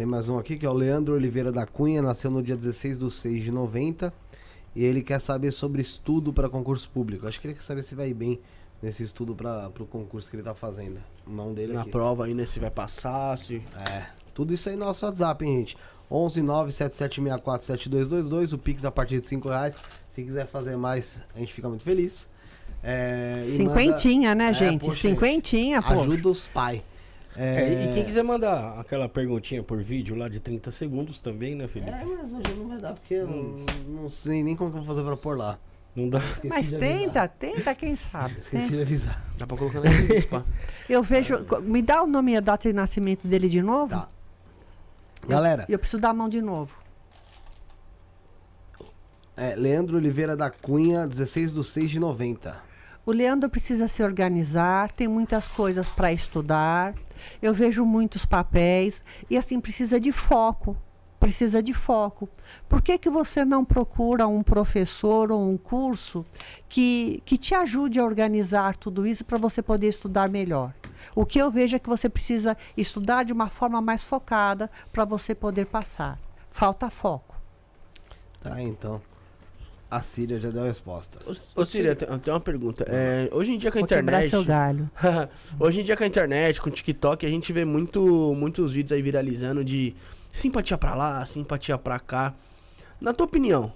Tem 0.00 0.06
mais 0.06 0.30
um 0.30 0.38
aqui 0.38 0.56
que 0.56 0.64
é 0.64 0.70
o 0.70 0.72
Leandro 0.72 1.12
Oliveira 1.12 1.52
da 1.52 1.66
Cunha, 1.66 2.00
nasceu 2.00 2.30
no 2.30 2.42
dia 2.42 2.56
16 2.56 2.98
de 3.00 3.10
6 3.10 3.44
de 3.44 3.50
90. 3.50 4.10
E 4.74 4.82
ele 4.82 5.02
quer 5.02 5.20
saber 5.20 5.50
sobre 5.52 5.82
estudo 5.82 6.32
para 6.32 6.48
concurso 6.48 6.88
público. 6.88 7.28
Acho 7.28 7.38
que 7.38 7.46
ele 7.48 7.52
quer 7.52 7.62
saber 7.62 7.82
se 7.82 7.94
vai 7.94 8.14
bem 8.14 8.40
nesse 8.82 9.02
estudo 9.02 9.34
para 9.34 9.70
o 9.78 9.84
concurso 9.84 10.30
que 10.30 10.36
ele 10.36 10.42
tá 10.42 10.54
fazendo. 10.54 11.02
Mão 11.26 11.52
dele 11.52 11.74
Na 11.74 11.82
aqui. 11.82 11.90
prova 11.90 12.24
ainda 12.24 12.46
se 12.46 12.58
vai 12.58 12.70
passar, 12.70 13.36
se. 13.36 13.56
É, 13.76 14.06
tudo 14.32 14.54
isso 14.54 14.70
aí 14.70 14.74
no 14.74 14.86
nosso 14.86 15.04
WhatsApp, 15.04 15.44
hein, 15.44 15.58
gente? 15.58 15.76
11 16.10 16.40
97764 16.40 17.66
7222, 17.66 18.54
o 18.54 18.58
Pix 18.58 18.86
a 18.86 18.90
partir 18.90 19.20
de 19.20 19.26
5 19.26 19.50
reais. 19.50 19.74
Se 20.08 20.22
quiser 20.24 20.46
fazer 20.46 20.78
mais, 20.78 21.22
a 21.36 21.40
gente 21.40 21.52
fica 21.52 21.68
muito 21.68 21.84
feliz. 21.84 22.26
É, 22.82 23.42
e 23.46 23.54
Cinquentinha, 23.54 24.30
manda- 24.30 24.44
né, 24.44 24.50
É, 24.50 24.54
gente? 24.54 24.80
poxa, 24.86 25.02
Cinquentinha, 25.02 25.82
pô. 25.82 26.00
Ajuda 26.00 26.30
os 26.30 26.48
pais. 26.48 26.80
É, 27.36 27.84
e 27.84 27.94
quem 27.94 28.04
quiser 28.04 28.24
mandar 28.24 28.78
aquela 28.80 29.08
perguntinha 29.08 29.62
por 29.62 29.80
vídeo 29.82 30.16
lá 30.16 30.28
de 30.28 30.40
30 30.40 30.70
segundos 30.70 31.18
também, 31.18 31.54
né, 31.54 31.68
Felipe? 31.68 31.90
É, 31.90 32.04
mas 32.04 32.32
hoje 32.32 32.54
não 32.54 32.68
vai 32.68 32.78
dar, 32.78 32.94
porque 32.94 33.14
eu 33.14 33.26
não, 33.26 33.66
não 33.86 34.10
sei 34.10 34.42
nem 34.42 34.56
como 34.56 34.70
que 34.70 34.78
eu 34.78 34.82
vou 34.82 34.94
fazer 34.94 35.06
pra 35.06 35.16
pôr 35.16 35.38
lá. 35.38 35.58
Não 35.94 36.08
dá. 36.08 36.18
Esqueci 36.18 36.48
Mas 36.48 36.68
de 36.70 36.78
tenta, 36.78 37.26
tenta, 37.28 37.74
quem 37.74 37.96
sabe. 37.96 38.34
Esqueci 38.38 38.56
né? 38.56 38.68
de 38.68 38.82
avisar. 38.82 39.24
Dá 39.38 39.46
pra 39.46 39.56
colocar 39.56 39.80
na 39.80 39.90
pá. 40.28 40.44
Eu 40.88 41.02
vejo. 41.02 41.44
Me 41.62 41.82
dá 41.82 42.02
o 42.02 42.06
nome 42.06 42.32
e 42.32 42.36
a 42.36 42.40
data 42.40 42.68
de 42.68 42.74
nascimento 42.74 43.26
dele 43.26 43.48
de 43.48 43.60
novo? 43.60 43.90
Tá. 43.90 44.08
Galera, 45.26 45.66
Eu 45.68 45.78
preciso 45.78 46.00
dar 46.00 46.10
a 46.10 46.14
mão 46.14 46.28
de 46.28 46.40
novo. 46.40 46.74
é, 49.36 49.54
Leandro 49.54 49.96
Oliveira 49.96 50.36
da 50.36 50.50
Cunha, 50.50 51.06
16 51.06 51.52
do 51.52 51.64
6 51.64 51.90
de 51.90 51.98
90. 51.98 52.69
O 53.10 53.12
Leandro 53.12 53.50
precisa 53.50 53.88
se 53.88 54.04
organizar, 54.04 54.92
tem 54.92 55.08
muitas 55.08 55.48
coisas 55.48 55.90
para 55.90 56.12
estudar. 56.12 56.94
Eu 57.42 57.52
vejo 57.52 57.84
muitos 57.84 58.24
papéis 58.24 59.02
e 59.28 59.36
assim 59.36 59.58
precisa 59.58 59.98
de 59.98 60.12
foco. 60.12 60.76
Precisa 61.18 61.60
de 61.60 61.74
foco. 61.74 62.28
Por 62.68 62.80
que, 62.80 62.96
que 62.96 63.10
você 63.10 63.44
não 63.44 63.64
procura 63.64 64.28
um 64.28 64.44
professor 64.44 65.32
ou 65.32 65.42
um 65.42 65.56
curso 65.56 66.24
que, 66.68 67.20
que 67.26 67.36
te 67.36 67.52
ajude 67.52 67.98
a 67.98 68.04
organizar 68.04 68.76
tudo 68.76 69.04
isso 69.04 69.24
para 69.24 69.38
você 69.38 69.60
poder 69.60 69.88
estudar 69.88 70.30
melhor? 70.30 70.72
O 71.12 71.26
que 71.26 71.40
eu 71.40 71.50
vejo 71.50 71.74
é 71.74 71.80
que 71.80 71.88
você 71.88 72.08
precisa 72.08 72.56
estudar 72.76 73.24
de 73.24 73.32
uma 73.32 73.48
forma 73.48 73.80
mais 73.80 74.04
focada 74.04 74.70
para 74.92 75.04
você 75.04 75.34
poder 75.34 75.66
passar. 75.66 76.16
Falta 76.48 76.88
foco. 76.88 77.34
Tá, 78.40 78.62
então. 78.62 79.02
A 79.90 80.00
Síria 80.02 80.38
já 80.38 80.50
deu 80.50 80.62
respostas. 80.62 81.26
Ô, 81.56 81.62
ô 81.62 81.64
Síria, 81.64 81.96
tem, 81.96 82.08
tem 82.20 82.32
uma 82.32 82.40
pergunta. 82.40 82.84
É, 82.88 83.28
hoje 83.32 83.52
em 83.52 83.58
dia 83.58 83.72
com 83.72 83.78
a 83.78 83.80
Vou 83.80 83.86
internet. 83.86 84.30
seu 84.30 84.44
galho. 84.44 84.88
Hoje 85.58 85.80
em 85.80 85.84
dia 85.84 85.96
com 85.96 86.04
a 86.04 86.06
internet, 86.06 86.60
com 86.60 86.68
o 86.68 86.72
TikTok, 86.72 87.26
a 87.26 87.28
gente 87.28 87.52
vê 87.52 87.64
muito, 87.64 88.34
muitos 88.36 88.72
vídeos 88.72 88.92
aí 88.92 89.02
viralizando 89.02 89.64
de 89.64 89.94
simpatia 90.30 90.78
pra 90.78 90.94
lá, 90.94 91.26
simpatia 91.26 91.76
pra 91.76 91.98
cá. 91.98 92.34
Na 93.00 93.12
tua 93.12 93.26
opinião, 93.26 93.72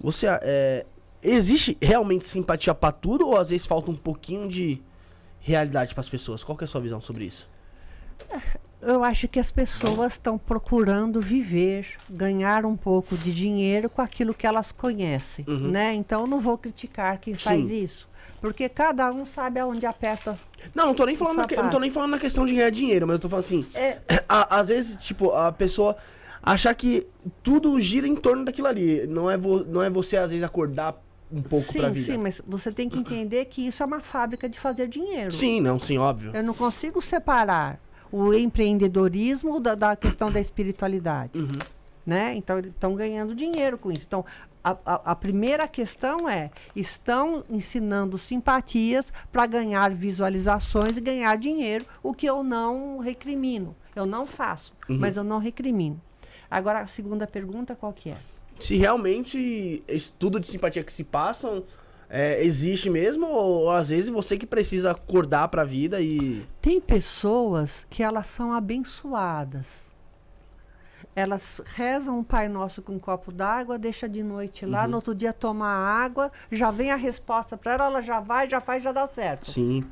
você 0.00 0.26
é, 0.28 0.86
existe 1.20 1.76
realmente 1.82 2.26
simpatia 2.26 2.74
pra 2.74 2.92
tudo 2.92 3.26
ou 3.26 3.36
às 3.36 3.50
vezes 3.50 3.66
falta 3.66 3.90
um 3.90 3.96
pouquinho 3.96 4.48
de 4.48 4.80
realidade 5.40 5.94
pras 5.94 6.08
pessoas? 6.08 6.44
Qual 6.44 6.56
que 6.56 6.62
é 6.62 6.66
a 6.66 6.68
sua 6.68 6.80
visão 6.80 7.00
sobre 7.00 7.24
isso? 7.24 7.48
Eu 8.86 9.02
acho 9.04 9.26
que 9.28 9.38
as 9.40 9.50
pessoas 9.50 10.12
estão 10.14 10.36
procurando 10.36 11.20
viver, 11.20 11.86
ganhar 12.08 12.64
um 12.66 12.76
pouco 12.76 13.16
de 13.16 13.32
dinheiro 13.32 13.88
com 13.88 14.02
aquilo 14.02 14.34
que 14.34 14.46
elas 14.46 14.70
conhecem, 14.72 15.44
Uhum. 15.48 15.70
né? 15.70 15.94
Então 15.94 16.22
eu 16.22 16.26
não 16.26 16.40
vou 16.40 16.58
criticar 16.58 17.18
quem 17.18 17.34
faz 17.34 17.66
Sim. 17.66 17.82
isso, 17.82 18.08
porque 18.40 18.68
cada 18.68 19.10
um 19.10 19.24
sabe 19.24 19.58
aonde 19.60 19.86
aperta. 19.86 20.38
Não, 20.74 20.86
não 20.86 20.94
tô 20.94 21.04
nem 21.06 21.16
falando, 21.16 21.36
na, 21.38 21.62
não 21.62 21.70
tô 21.70 21.78
nem 21.78 21.90
falando 21.90 22.10
na 22.12 22.18
questão 22.18 22.44
de 22.46 22.54
ganhar 22.54 22.70
dinheiro, 22.70 23.06
mas 23.06 23.14
eu 23.14 23.20
tô 23.20 23.28
falando 23.28 23.44
assim, 23.44 23.66
É, 23.74 23.98
a- 24.28 24.58
às 24.58 24.68
vezes, 24.68 25.02
tipo, 25.02 25.30
a 25.32 25.50
pessoa 25.52 25.96
achar 26.42 26.74
que 26.74 27.06
tudo 27.42 27.80
gira 27.80 28.06
em 28.06 28.14
torno 28.14 28.44
daquilo 28.44 28.66
ali. 28.68 29.06
Não 29.06 29.30
é, 29.30 29.36
vo- 29.38 29.64
não 29.64 29.82
é 29.82 29.88
você, 29.88 30.16
às 30.16 30.28
vezes, 30.28 30.44
acordar 30.44 30.94
um 31.32 31.42
pouco 31.42 31.72
pra 31.72 31.88
vida. 31.88 32.12
sim, 32.12 32.18
mas 32.18 32.40
você 32.46 32.70
tem 32.70 32.88
que 32.88 32.98
entender 32.98 33.46
que 33.46 33.66
isso 33.66 33.82
é 33.82 33.86
uma 33.86 34.00
fábrica 34.00 34.48
de 34.48 34.60
fazer 34.60 34.86
dinheiro. 34.88 35.32
Sim, 35.32 35.60
não, 35.60 35.78
sim, 35.80 35.96
óbvio. 35.98 36.30
Eu 36.34 36.44
não 36.44 36.54
consigo 36.54 37.00
separar 37.02 37.80
o 38.16 38.32
empreendedorismo 38.32 39.58
da, 39.58 39.74
da 39.74 39.96
questão 39.96 40.30
da 40.30 40.40
espiritualidade. 40.40 41.38
Uhum. 41.38 41.50
né? 42.06 42.34
Então 42.36 42.58
estão 42.60 42.94
ganhando 42.94 43.34
dinheiro 43.34 43.76
com 43.78 43.90
isso. 43.90 44.04
Então, 44.06 44.24
a, 44.62 44.70
a- 44.86 45.00
a 45.12 45.16
primeira 45.16 45.66
questão 45.66 46.28
é: 46.28 46.50
estão 46.76 47.44
ensinando 47.50 48.16
simpatias 48.16 49.06
para 49.32 49.46
ganhar 49.46 49.90
visualizações 49.94 50.96
e 50.96 51.00
ganhar 51.00 51.36
dinheiro, 51.38 51.84
o 52.02 52.14
que 52.14 52.26
eu 52.26 52.42
não 52.44 52.98
recrimino. 52.98 53.74
Eu 53.96 54.06
não 54.06 54.26
faço, 54.26 54.72
mas 54.88 55.16
eu 55.16 55.24
não 55.24 55.38
recrimino. 55.38 56.00
Agora, 56.50 56.80
a 56.80 56.86
segunda 56.86 57.26
pergunta, 57.26 57.74
qual 57.74 57.92
que 57.92 58.10
é? 58.10 58.16
Se 58.60 58.76
realmente 58.76 59.82
estudo 59.88 60.38
de 60.38 60.46
simpatia 60.46 60.84
que 60.84 60.92
se 60.92 61.02
passam 61.04 61.64
é, 62.16 62.44
existe 62.44 62.88
mesmo, 62.88 63.26
ou, 63.26 63.68
às 63.70 63.88
vezes 63.88 64.08
você 64.08 64.38
que 64.38 64.46
precisa 64.46 64.92
acordar 64.92 65.48
pra 65.48 65.64
vida 65.64 66.00
e. 66.00 66.46
Tem 66.62 66.80
pessoas 66.80 67.84
que 67.90 68.02
elas 68.04 68.28
são 68.28 68.52
abençoadas. 68.52 69.82
Elas 71.16 71.60
rezam 71.64 72.18
um 72.20 72.24
Pai 72.24 72.48
Nosso 72.48 72.82
com 72.82 72.92
um 72.94 72.98
copo 72.98 73.30
d'água, 73.32 73.78
deixa 73.78 74.08
de 74.08 74.22
noite 74.22 74.64
lá, 74.66 74.86
no 74.88 74.96
outro 74.96 75.14
dia 75.14 75.32
toma 75.32 75.66
a 75.66 76.04
água, 76.04 76.30
já 76.50 76.70
vem 76.70 76.90
a 76.90 76.96
resposta 76.96 77.56
para 77.56 77.72
ela, 77.74 77.84
ela 77.86 78.00
já 78.00 78.18
vai, 78.20 78.48
já 78.48 78.60
faz, 78.60 78.82
já 78.82 78.90
dá 78.92 79.06
certo. 79.06 79.50
Sim, 79.50 79.84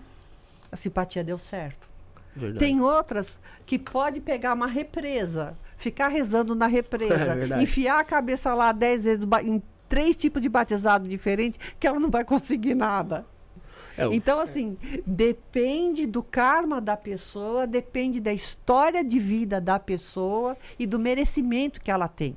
A 0.71 0.77
simpatia 0.77 1.23
deu 1.23 1.39
certo. 1.39 1.89
verdade. 2.35 2.59
Tem 2.65 2.81
outras 2.81 3.39
que 3.67 3.79
pode 3.79 4.21
pegar 4.21 4.53
uma 4.55 4.67
represa, 4.67 5.57
ficar 5.77 6.09
rezando 6.09 6.55
na 6.57 6.67
É 6.69 6.71
represa, 6.71 7.35
verdade. 7.35 7.63
enfiar 7.63 8.01
a 8.01 8.05
cabeça 8.05 8.53
lá 8.55 8.73
dez 8.73 9.05
vezes 9.05 9.25
em 9.45 9.63
três 9.93 10.17
tipos 10.17 10.41
de 10.41 10.49
batizado 10.49 11.07
diferentes, 11.07 11.61
que 11.79 11.87
ela 11.87 12.01
não 12.01 12.11
vai 12.11 12.25
conseguir 12.25 12.75
nada. 12.75 13.27
É, 13.99 14.07
Então, 14.07 14.41
assim, 14.41 14.79
depende 15.07 16.07
do 16.07 16.23
karma 16.23 16.81
da 16.81 16.97
pessoa, 16.97 17.67
depende 17.67 18.19
da 18.19 18.33
história 18.33 19.05
de 19.05 19.21
vida 19.21 19.61
da 19.61 19.79
pessoa 19.79 20.57
e 20.79 20.87
do 20.87 20.99
merecimento 20.99 21.79
que 21.79 21.91
ela 21.91 22.09
tem. 22.09 22.35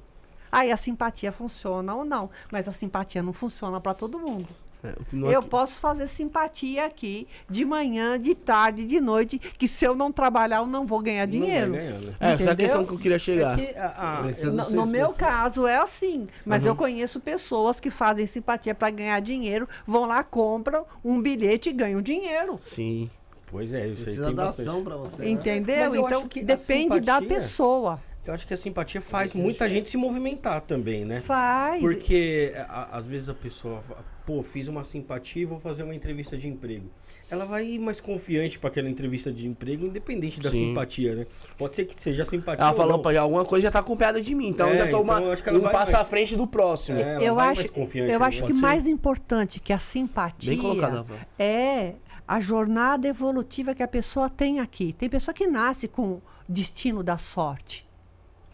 Aí 0.52 0.70
a 0.70 0.76
simpatia 0.76 1.32
funciona 1.32 1.96
ou 1.96 2.04
não, 2.04 2.30
mas 2.52 2.68
a 2.68 2.74
simpatia 2.74 3.24
não 3.24 3.32
funciona 3.32 3.80
para 3.80 3.94
todo 3.94 4.20
mundo. 4.20 4.50
É, 4.89 4.95
não 5.12 5.32
Eu 5.32 5.39
aqui- 5.39 5.50
posso 5.50 5.80
fazer 5.80 6.08
simpatia 6.08 6.86
aqui 6.86 7.28
de 7.50 7.63
manhã, 7.65 8.19
de 8.19 8.36
tarde, 8.36 8.86
de 8.86 9.00
noite, 9.02 9.38
que 9.39 9.67
se 9.67 9.86
eu 9.86 9.95
não 9.95 10.12
trabalhar 10.12 10.58
eu 10.58 10.67
não 10.67 10.86
vou 10.86 11.00
ganhar 11.02 11.26
dinheiro. 11.26 11.71
Não 11.71 11.76
vai 11.78 11.86
ganhar, 11.86 12.00
né? 12.00 12.13
É, 12.19 12.26
essa 12.26 12.26
é 12.26 12.30
a 12.30 12.34
entendeu? 12.36 12.56
questão 12.58 12.86
que 12.86 12.93
eu 12.93 13.00
queria 13.00 13.19
chegar. 13.19 13.60
É 13.60 13.65
que 13.65 13.78
a- 13.78 14.19
a- 14.19 14.24
Precisa 14.24 14.52
do 14.52 14.58
No, 14.58 14.69
no 14.71 14.86
meu 14.86 15.12
caso 15.13 15.65
é 15.67 15.78
assim, 15.78 16.28
mas 16.45 16.65
eu 16.65 16.76
conheço 16.76 17.19
pessoas 17.19 17.80
que 17.80 17.89
fazem 17.91 18.26
simpatia 18.28 18.74
para 18.76 18.89
ganhar 18.89 19.19
dinheiro, 19.19 19.67
vão 19.86 20.06
lá, 20.06 20.24
compram 20.24 20.86
um 21.04 21.21
bilhete 21.21 21.69
e 21.69 21.74
ganham 21.74 22.02
dinheiro. 22.02 22.60
Sim. 22.62 23.10
Pois 23.48 23.74
é, 23.74 23.88
isso 23.88 24.10
aí 24.10 24.15
tem 24.15 24.24
dar 24.36 24.45
bastante. 24.48 24.67
ação 24.69 24.84
pra 24.84 24.98
você. 24.98 25.21
né? 25.21 25.30
Entendeu? 25.30 25.95
Eu 25.95 26.06
Então 26.08 26.28
que 26.28 26.43
depende 26.43 27.00
da 27.00 27.13
simpatia- 27.19 27.28
pessoa. 27.36 28.00
Eu 28.26 28.34
acho 28.34 28.48
que 28.48 28.54
a 28.54 28.58
simpatia 28.58 29.02
faz 29.02 29.34
muita 29.34 29.70
gente 29.70 29.90
se 29.90 29.98
movimentar 29.98 30.62
também, 30.62 31.06
né? 31.06 31.22
Faz. 31.22 31.80
Porque 31.80 32.54
a- 32.68 32.98
às 32.98 33.06
vezes 33.06 33.30
a 33.30 33.36
pessoa, 33.36 33.82
fala, 33.84 34.04
pô, 34.26 34.42
fiz 34.42 34.68
uma 34.68 34.84
simpatia 34.84 35.44
e 35.44 35.46
vou 35.46 35.60
fazer 35.60 35.84
uma 35.84 35.94
entrevista 35.94 36.36
de 36.36 36.48
emprego. 36.48 36.90
Ela 37.30 37.46
vai 37.46 37.64
ir 37.68 37.78
mais 37.80 38.02
confiante 38.02 38.58
para 38.58 38.70
aquela 38.70 38.90
entrevista 38.90 39.32
de 39.32 39.46
emprego, 39.46 39.86
independente 39.86 40.40
da 40.40 40.50
Sim. 40.50 40.70
simpatia, 40.70 41.14
né? 41.16 41.28
Pode 41.56 41.76
ser 41.76 41.86
que 41.86 42.02
seja 42.02 42.26
simpatia. 42.26 42.64
Ela 42.64 42.72
ou 42.72 42.78
falou, 42.78 43.00
pô, 43.00 43.10
alguma 43.10 43.46
coisa 43.46 43.64
já 43.68 43.72
tá 43.72 43.78
acompanhada 43.80 44.20
de 44.20 44.34
mim, 44.34 44.48
então 44.48 44.68
É, 44.70 44.72
ainda 44.72 44.88
tô 44.90 45.02
uma, 45.02 45.14
então 45.16 45.26
eu 45.28 45.32
acho 45.32 45.44
que 45.44 45.50
ela 45.50 45.60
um 45.60 45.62
vai 45.62 45.72
passo 45.72 45.92
mais- 45.92 46.04
à 46.04 46.10
frente 46.10 46.36
do 46.36 46.48
próximo. 46.48 47.00
É, 47.00 47.18
eu 47.18 47.40
acho, 47.40 47.62
eu 47.96 48.20
né? 48.20 48.26
acho 48.26 48.44
que 48.44 48.56
ser. 48.56 48.60
mais 48.62 48.88
importante 48.88 49.60
que 49.60 49.72
a 49.72 49.78
simpatia 49.80 50.50
Bem 50.50 50.58
colocado, 50.60 50.98
Rafa. 51.08 51.28
é 51.38 51.94
a 52.28 52.40
jornada 52.40 53.08
evolutiva 53.08 53.76
que 53.76 53.84
a 53.84 53.88
pessoa 53.88 54.28
tem 54.32 54.60
aqui. 54.60 54.94
Tem 54.94 55.08
pessoa 55.08 55.32
que 55.34 55.46
nasce 55.46 55.88
com 55.88 56.20
destino 56.50 57.04
da 57.04 57.20
sorte. 57.20 57.85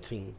Sim. 0.01 0.33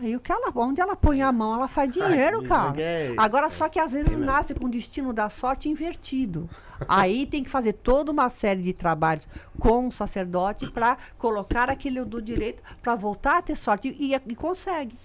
Aí 0.00 0.14
o 0.14 0.20
que 0.20 0.30
ela, 0.30 0.52
onde 0.54 0.80
ela 0.80 0.94
põe 0.94 1.22
a 1.22 1.32
mão, 1.32 1.54
ela 1.54 1.66
faz 1.66 1.92
dinheiro, 1.92 2.38
isso 2.40 2.48
cara. 2.48 2.80
é- 2.80 3.14
Agora 3.16 3.50
só 3.50 3.68
que 3.68 3.80
às 3.80 3.90
vezes 3.90 4.18
nasce 4.18 4.54
com 4.54 4.66
o 4.66 4.70
destino 4.70 5.12
da 5.12 5.28
sorte 5.28 5.68
invertido. 5.68 6.48
Aí 6.86 7.26
tem 7.26 7.42
que 7.42 7.50
fazer 7.50 7.72
toda 7.72 8.12
uma 8.12 8.28
série 8.28 8.62
de 8.62 8.72
trabalhos 8.72 9.26
com 9.58 9.88
o 9.88 9.92
sacerdote 9.92 10.70
para 10.70 10.96
colocar 11.18 11.68
aquele 11.68 12.04
do 12.04 12.22
direito 12.22 12.62
para 12.80 12.94
voltar 12.94 13.38
a 13.38 13.42
ter 13.42 13.56
sorte 13.56 13.88
e, 13.98 14.14
e 14.14 14.34
consegue. 14.36 14.96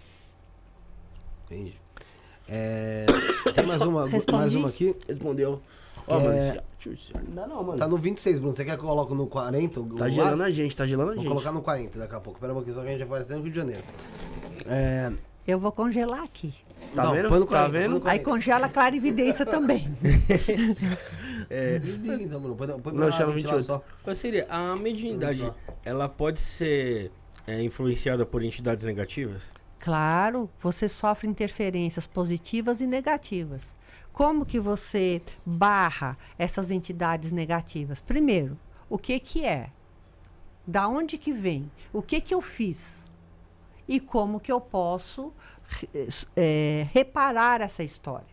Entendi. 1.46 1.76
É, 2.48 3.06
tem 3.56 3.66
mais 3.66 3.82
uma, 3.82 4.06
mais 4.08 4.54
uma 4.54 4.70
aqui. 4.70 4.96
Respondeu. 5.08 5.60
Ó, 6.08 6.20
É. 6.20 6.24
mano, 6.24 6.62
tchau, 6.78 6.94
Não 7.28 7.34
dá 7.36 7.48
não, 7.48 7.64
mano. 7.64 7.78
Tá 7.80 7.88
no 7.88 7.98
26, 7.98 8.40
Bruno. 8.40 8.56
Você 8.56 8.66
quer 8.66 8.78
que 8.78 8.84
eu 8.84 8.88
coloque 8.88 9.14
no 9.14 9.26
40? 9.28 9.80
o- 9.80 9.96
Tá 9.96 10.10
gelando 10.10 10.44
a 10.44 10.50
gente, 10.52 10.76
tá 10.76 10.86
gelando 10.86 11.12
a 11.12 11.14
Vou 11.16 11.24
gente. 11.24 11.32
colocar 11.32 11.52
no 11.52 11.62
40 11.62 11.98
daqui 12.00 12.16
a 12.16 12.20
pouco. 12.20 12.40
Pera 12.40 12.52
um 12.52 12.56
pouquinho, 12.56 12.76
só 12.76 12.82
que 12.82 12.88
a 12.88 12.92
gente 12.92 13.00
vai 13.00 13.08
aparecer 13.08 13.36
no 13.38 13.44
Rio 13.44 13.52
de 13.52 13.58
Janeiro. 13.58 13.84
É, 14.66 15.12
Eu 15.48 15.60
vou 15.60 15.72
congelar 15.72 16.24
aqui. 16.24 16.54
Tá 16.96 17.04
não, 17.04 17.12
vendo? 17.14 17.30
põe 17.30 17.40
no 17.40 17.46
Tá 17.46 17.52
40, 17.52 17.70
põe 17.72 17.80
vendo? 17.82 17.94
no 17.96 18.02
40. 18.02 18.12
Aí 18.12 18.20
congela 18.26 18.66
a 18.66 18.70
clarividência 18.70 19.46
também. 19.46 19.90
É, 21.50 21.80
então, 22.22 22.40
Bruno. 22.40 22.56
Põe, 22.56 22.68
põe 22.80 22.94
Não, 22.94 23.08
ventilar 23.10 23.32
28. 23.32 23.66
só. 23.66 23.84
qual 24.04 24.16
seria? 24.16 24.46
A 24.50 24.76
mediunidade, 24.78 25.52
ela 25.84 26.08
pode 26.08 26.40
ser 26.40 27.12
é, 27.46 27.62
influenciada 27.62 28.26
por 28.26 28.42
entidades 28.44 28.86
negativas? 28.86 29.52
Claro, 29.80 30.50
você 30.62 30.88
sofre 30.88 31.28
interferências 31.28 32.08
positivas 32.08 32.80
e 32.80 32.88
negativas. 32.88 33.74
Como 34.14 34.46
que 34.46 34.60
você 34.60 35.24
barra 35.44 36.16
essas 36.38 36.70
entidades 36.70 37.32
negativas? 37.32 38.00
Primeiro, 38.00 38.58
o 38.88 38.96
que 38.96 39.20
que 39.20 39.44
é? 39.44 39.72
Da 40.66 40.88
onde 40.88 41.18
que 41.18 41.34
vem? 41.34 41.70
O 41.92 42.02
que 42.02 42.22
que 42.22 42.34
eu 42.34 42.40
fiz? 42.40 43.12
E 43.88 44.00
como 44.00 44.40
que 44.40 44.52
eu 44.52 44.62
posso 44.62 45.34
eh, 46.36 46.88
reparar 46.94 47.60
essa 47.60 47.82
história? 47.82 48.32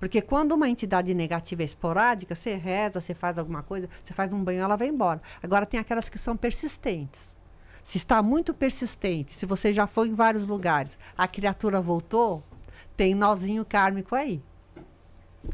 Porque 0.00 0.22
quando 0.22 0.52
uma 0.52 0.68
entidade 0.68 1.12
negativa 1.14 1.62
é 1.62 1.66
esporádica, 1.66 2.34
você 2.34 2.54
reza, 2.54 3.02
você 3.02 3.14
faz 3.14 3.38
alguma 3.38 3.62
coisa, 3.62 3.88
você 4.02 4.14
faz 4.14 4.32
um 4.32 4.42
banho, 4.42 4.62
ela 4.62 4.76
vai 4.76 4.88
embora. 4.88 5.20
Agora 5.42 5.66
tem 5.66 5.78
aquelas 5.78 6.08
que 6.08 6.18
são 6.18 6.38
persistentes. 6.38 7.36
Se 7.84 7.98
está 7.98 8.22
muito 8.22 8.54
persistente, 8.54 9.32
se 9.32 9.44
você 9.44 9.74
já 9.74 9.86
foi 9.86 10.08
em 10.08 10.14
vários 10.14 10.46
lugares, 10.46 10.98
a 11.16 11.28
criatura 11.28 11.82
voltou, 11.82 12.42
tem 12.96 13.14
nozinho 13.14 13.64
kármico 13.64 14.14
aí. 14.14 14.42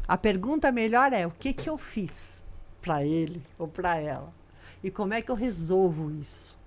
A 0.07 0.17
pergunta 0.17 0.71
melhor 0.71 1.13
é: 1.13 1.25
o 1.25 1.31
que, 1.31 1.53
que 1.53 1.69
eu 1.69 1.77
fiz 1.77 2.41
para 2.81 3.03
ele 3.05 3.41
ou 3.57 3.67
para 3.67 3.97
ela? 3.97 4.33
E 4.83 4.89
como 4.89 5.13
é 5.13 5.21
que 5.21 5.29
eu 5.29 5.35
resolvo 5.35 6.11
isso? 6.11 6.59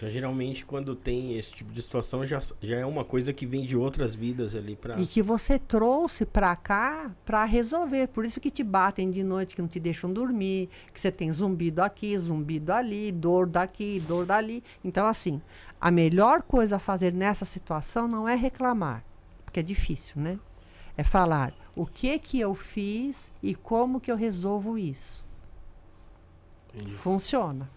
Então, 0.00 0.10
geralmente, 0.10 0.64
quando 0.64 0.96
tem 0.96 1.36
esse 1.36 1.52
tipo 1.52 1.70
de 1.74 1.82
situação, 1.82 2.24
já, 2.24 2.40
já 2.62 2.78
é 2.78 2.86
uma 2.86 3.04
coisa 3.04 3.34
que 3.34 3.44
vem 3.44 3.66
de 3.66 3.76
outras 3.76 4.14
vidas 4.14 4.56
ali 4.56 4.74
pra. 4.74 4.98
E 4.98 5.06
que 5.06 5.20
você 5.20 5.58
trouxe 5.58 6.24
para 6.24 6.56
cá 6.56 7.10
para 7.22 7.44
resolver. 7.44 8.08
Por 8.08 8.24
isso 8.24 8.40
que 8.40 8.50
te 8.50 8.64
batem 8.64 9.10
de 9.10 9.22
noite, 9.22 9.54
que 9.54 9.60
não 9.60 9.68
te 9.68 9.78
deixam 9.78 10.10
dormir, 10.10 10.70
que 10.90 10.98
você 10.98 11.12
tem 11.12 11.30
zumbido 11.30 11.82
aqui, 11.82 12.16
zumbido 12.16 12.72
ali, 12.72 13.12
dor 13.12 13.46
daqui, 13.46 14.00
dor 14.00 14.24
dali. 14.24 14.64
Então, 14.82 15.06
assim, 15.06 15.38
a 15.78 15.90
melhor 15.90 16.40
coisa 16.40 16.76
a 16.76 16.78
fazer 16.78 17.12
nessa 17.12 17.44
situação 17.44 18.08
não 18.08 18.26
é 18.26 18.34
reclamar, 18.34 19.04
porque 19.44 19.60
é 19.60 19.62
difícil, 19.62 20.18
né? 20.18 20.38
É 20.96 21.04
falar 21.04 21.52
o 21.74 21.86
que 21.86 22.18
que 22.18 22.40
eu 22.40 22.54
fiz 22.54 23.30
e 23.42 23.54
como 23.54 24.00
que 24.00 24.10
eu 24.10 24.16
resolvo 24.16 24.78
isso. 24.78 25.24
Funciona. 26.96 27.68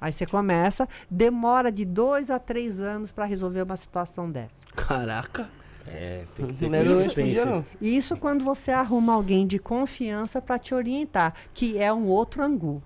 Aí 0.00 0.12
você 0.12 0.26
começa, 0.26 0.88
demora 1.10 1.72
de 1.72 1.84
dois 1.84 2.30
a 2.30 2.38
três 2.38 2.80
anos 2.80 3.10
para 3.10 3.24
resolver 3.24 3.62
uma 3.62 3.76
situação 3.76 4.30
dessa. 4.30 4.66
Caraca. 4.74 5.48
É, 5.86 6.24
tem 6.34 6.46
que 6.46 6.54
ter 6.54 6.74
é 6.74 6.84
consistência. 6.84 7.66
Isso 7.80 8.16
quando 8.16 8.44
você 8.44 8.70
arruma 8.70 9.14
alguém 9.14 9.46
de 9.46 9.58
confiança 9.58 10.40
para 10.40 10.58
te 10.58 10.74
orientar, 10.74 11.34
que 11.52 11.78
é 11.78 11.92
um 11.92 12.06
outro 12.06 12.42
angu. 12.42 12.82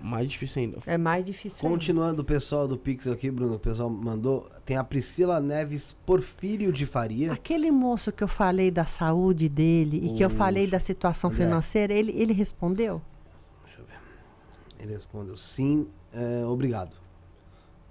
Mais 0.00 0.28
difícil 0.30 0.62
ainda. 0.62 0.78
É 0.86 0.96
mais 0.96 1.24
difícil. 1.26 1.58
ainda. 1.62 1.76
Continuando 1.76 2.22
o 2.22 2.24
pessoal 2.24 2.66
do 2.66 2.78
Pixel 2.78 3.12
aqui, 3.12 3.30
Bruno, 3.30 3.56
o 3.56 3.58
pessoal 3.58 3.90
mandou. 3.90 4.48
Tem 4.64 4.76
a 4.76 4.82
Priscila 4.84 5.40
Neves 5.40 5.94
Porfírio 6.06 6.72
de 6.72 6.86
Faria. 6.86 7.32
Aquele 7.32 7.70
moço 7.70 8.10
que 8.10 8.24
eu 8.24 8.28
falei 8.28 8.70
da 8.70 8.86
saúde 8.86 9.48
dele 9.48 10.00
e 10.06 10.14
que 10.14 10.24
eu 10.24 10.28
O 10.28 10.30
falei 10.30 10.66
da 10.66 10.80
situação 10.80 11.30
financeira, 11.30 11.92
ele, 11.92 12.12
ele 12.12 12.32
respondeu? 12.32 13.02
Ele 14.78 14.94
respondeu 14.94 15.36
sim, 15.36 15.86
é, 16.12 16.44
obrigado. 16.46 16.96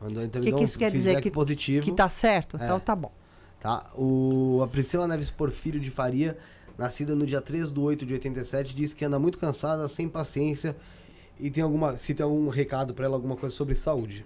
Mandou 0.02 0.24
então 0.24 0.42
O 0.42 0.46
que, 0.46 0.52
que 0.52 0.64
isso 0.64 0.78
um 0.78 0.80
quer 0.80 0.92
dizer? 0.92 1.10
feedback 1.10 1.24
Que, 1.24 1.32
positivo. 1.32 1.86
que 1.86 1.92
tá 1.92 2.10
certo? 2.10 2.58
É. 2.58 2.64
Então 2.66 2.80
tá 2.80 2.96
bom. 2.96 3.12
Tá? 3.60 3.86
O, 3.96 4.62
a 4.64 4.68
Priscila 4.68 5.08
Neves 5.08 5.30
Porfírio 5.30 5.80
de 5.80 5.92
Faria, 5.92 6.38
nascida 6.78 7.14
no 7.14 7.26
dia 7.28 7.42
3 7.42 7.72
de 7.72 7.80
8 7.80 8.06
de 8.06 8.14
87, 8.14 8.74
diz 8.74 8.94
que 8.94 9.06
anda 9.06 9.20
muito 9.20 9.38
cansada, 9.38 9.88
sem 9.88 10.10
paciência 10.10 10.76
e 11.40 11.50
tem 11.50 11.64
alguma, 11.64 11.98
se 11.98 12.14
tem 12.14 12.24
algum 12.24 12.50
recado 12.50 12.94
pra 12.94 13.06
ela, 13.06 13.16
alguma 13.16 13.36
coisa 13.36 13.56
sobre 13.56 13.74
saúde. 13.74 14.26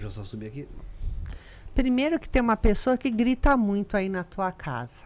Eu 0.00 0.10
só 0.10 0.24
subir 0.24 0.48
aqui. 0.48 0.68
Primeiro 1.74 2.18
que 2.18 2.28
tem 2.28 2.42
uma 2.42 2.56
pessoa 2.56 2.96
que 2.96 3.10
grita 3.10 3.56
muito 3.56 3.96
aí 3.96 4.08
na 4.08 4.24
tua 4.24 4.50
casa. 4.50 5.04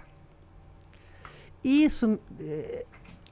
Isso 1.62 2.18
eh, 2.40 2.86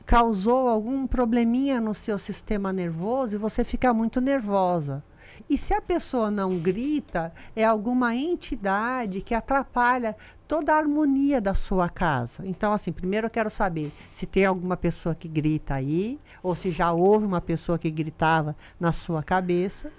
causou 0.05 0.69
algum 0.69 1.07
probleminha 1.07 1.81
no 1.81 1.95
seu 1.95 2.19
sistema 2.19 2.73
nervoso 2.73 3.35
e 3.35 3.39
você 3.39 3.65
fica 3.65 3.95
muito 3.95 4.21
nervosa. 4.21 5.03
E 5.49 5.59
se 5.59 5.75
a 5.75 5.81
pessoa 5.81 6.31
não 6.31 6.59
grita, 6.59 7.33
é 7.55 7.65
alguma 7.65 8.15
entidade 8.15 9.21
que 9.21 9.35
atrapalha 9.35 10.17
toda 10.47 10.73
a 10.73 10.79
harmonia 10.79 11.41
da 11.41 11.55
sua 11.55 11.89
casa. 11.89 12.47
Então, 12.47 12.73
assim, 12.73 12.93
primeiro 12.93 13.27
eu 13.27 13.31
quero 13.31 13.51
saber 13.51 13.93
se 14.11 14.27
tem 14.27 14.45
alguma 14.45 14.77
pessoa 14.77 15.15
que 15.15 15.29
grita 15.29 15.75
aí, 15.75 16.19
ou 16.43 16.55
se 16.55 16.71
já 16.71 16.93
houve 16.93 17.27
uma 17.27 17.41
pessoa 17.41 17.79
que 17.79 17.91
gritava 17.91 18.57
na 18.81 18.93
sua 18.93 19.23
cabeça. 19.23 19.93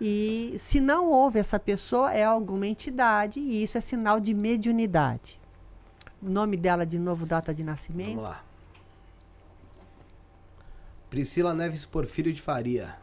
E 0.00 0.56
se 0.58 0.80
não 0.80 1.08
houve 1.08 1.38
essa 1.38 1.58
pessoa, 1.58 2.12
é 2.12 2.24
alguma 2.24 2.66
entidade, 2.66 3.40
e 3.40 3.62
isso 3.62 3.76
é 3.76 3.80
sinal 3.80 4.20
de 4.20 4.34
mediunidade. 4.34 5.40
O 6.22 6.28
nome 6.28 6.56
dela, 6.56 6.84
de 6.84 6.98
novo, 6.98 7.24
data 7.24 7.54
de 7.54 7.64
nascimento? 7.64 8.16
Vamos 8.16 8.24
lá. 8.24 8.44
Priscila 11.08 11.54
Neves 11.54 11.84
Porfírio 11.84 12.32
de 12.32 12.40
Faria. 12.40 12.99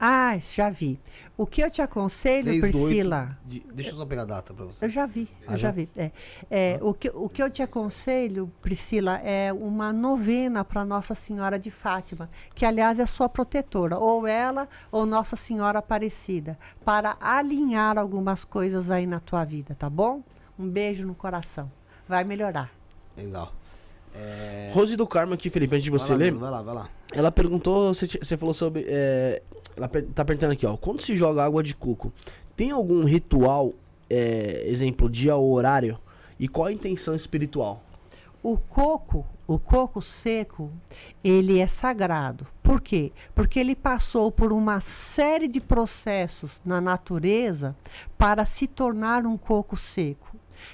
Ah, 0.00 0.38
já 0.38 0.70
vi. 0.70 0.98
O 1.36 1.44
que 1.44 1.60
eu 1.60 1.68
te 1.70 1.82
aconselho, 1.82 2.44
3 2.44 2.60
do 2.60 2.66
oito 2.66 2.78
Priscila. 2.78 3.36
de- 3.44 3.64
Deixa 3.74 3.90
eu 3.90 3.96
só 3.96 4.06
pegar 4.06 4.22
a 4.22 4.26
data 4.26 4.54
pra 4.54 4.64
você. 4.64 4.84
Eu 4.84 4.88
já 4.90 5.06
vi, 5.06 5.28
Ah, 5.46 5.52
eu 5.54 5.58
já 5.58 5.68
já? 5.68 5.70
vi. 5.72 5.88
É, 5.96 6.10
É, 6.50 6.78
o, 6.80 6.94
que, 6.94 7.10
o 7.12 7.28
que 7.28 7.42
eu 7.42 7.50
te 7.50 7.62
aconselho, 7.62 8.50
Priscila, 8.62 9.16
é 9.24 9.52
uma 9.52 9.92
novena 9.92 10.64
para 10.64 10.84
Nossa 10.84 11.14
Senhora 11.16 11.58
de 11.58 11.70
Fátima, 11.70 12.30
que 12.54 12.64
aliás 12.64 13.00
é 13.00 13.06
sua 13.06 13.28
protetora, 13.28 13.98
ou 13.98 14.24
ela 14.26 14.68
ou 14.92 15.04
Nossa 15.04 15.34
Senhora 15.34 15.80
Aparecida, 15.80 16.56
para 16.84 17.16
alinhar 17.20 17.98
algumas 17.98 18.44
coisas 18.44 18.90
aí 18.90 19.04
na 19.06 19.18
tua 19.18 19.44
vida, 19.44 19.74
tá 19.74 19.90
bom? 19.90 20.22
Um 20.56 20.68
beijo 20.68 21.04
no 21.06 21.14
coração. 21.14 21.70
Vai 22.08 22.22
melhorar. 22.24 22.70
Legal. 23.16 23.52
É... 24.14 24.70
Rose 24.74 24.96
do 24.96 25.06
Carmo 25.06 25.34
aqui, 25.34 25.50
Felipe, 25.50 25.74
antes 25.74 25.84
de 25.84 25.90
você 25.90 26.08
vai 26.08 26.18
lá, 26.18 26.24
ler. 26.24 26.32
Vai 26.34 26.50
lá, 26.50 26.62
vai 26.62 26.74
lá. 26.74 26.88
Ela 27.12 27.30
perguntou, 27.32 27.94
você 27.94 28.36
falou 28.36 28.54
sobre. 28.54 28.84
é, 28.88 29.42
ela 29.78 29.88
tá 29.88 30.24
perguntando 30.24 30.52
aqui, 30.52 30.66
ó. 30.66 30.76
Quando 30.76 31.00
se 31.00 31.16
joga 31.16 31.44
água 31.44 31.62
de 31.62 31.74
coco, 31.74 32.12
tem 32.56 32.72
algum 32.72 33.04
ritual, 33.04 33.72
é, 34.10 34.68
exemplo, 34.68 35.08
dia 35.08 35.36
ou 35.36 35.52
horário? 35.52 35.98
E 36.38 36.48
qual 36.48 36.66
a 36.66 36.72
intenção 36.72 37.14
espiritual? 37.14 37.82
O 38.42 38.56
coco, 38.56 39.24
o 39.46 39.58
coco 39.58 40.02
seco, 40.02 40.70
ele 41.22 41.58
é 41.58 41.66
sagrado. 41.66 42.46
Por 42.62 42.80
quê? 42.80 43.12
Porque 43.34 43.58
ele 43.58 43.74
passou 43.74 44.30
por 44.30 44.52
uma 44.52 44.80
série 44.80 45.48
de 45.48 45.60
processos 45.60 46.60
na 46.64 46.80
natureza 46.80 47.74
para 48.16 48.44
se 48.44 48.66
tornar 48.66 49.24
um 49.26 49.36
coco 49.36 49.76
seco. 49.76 50.27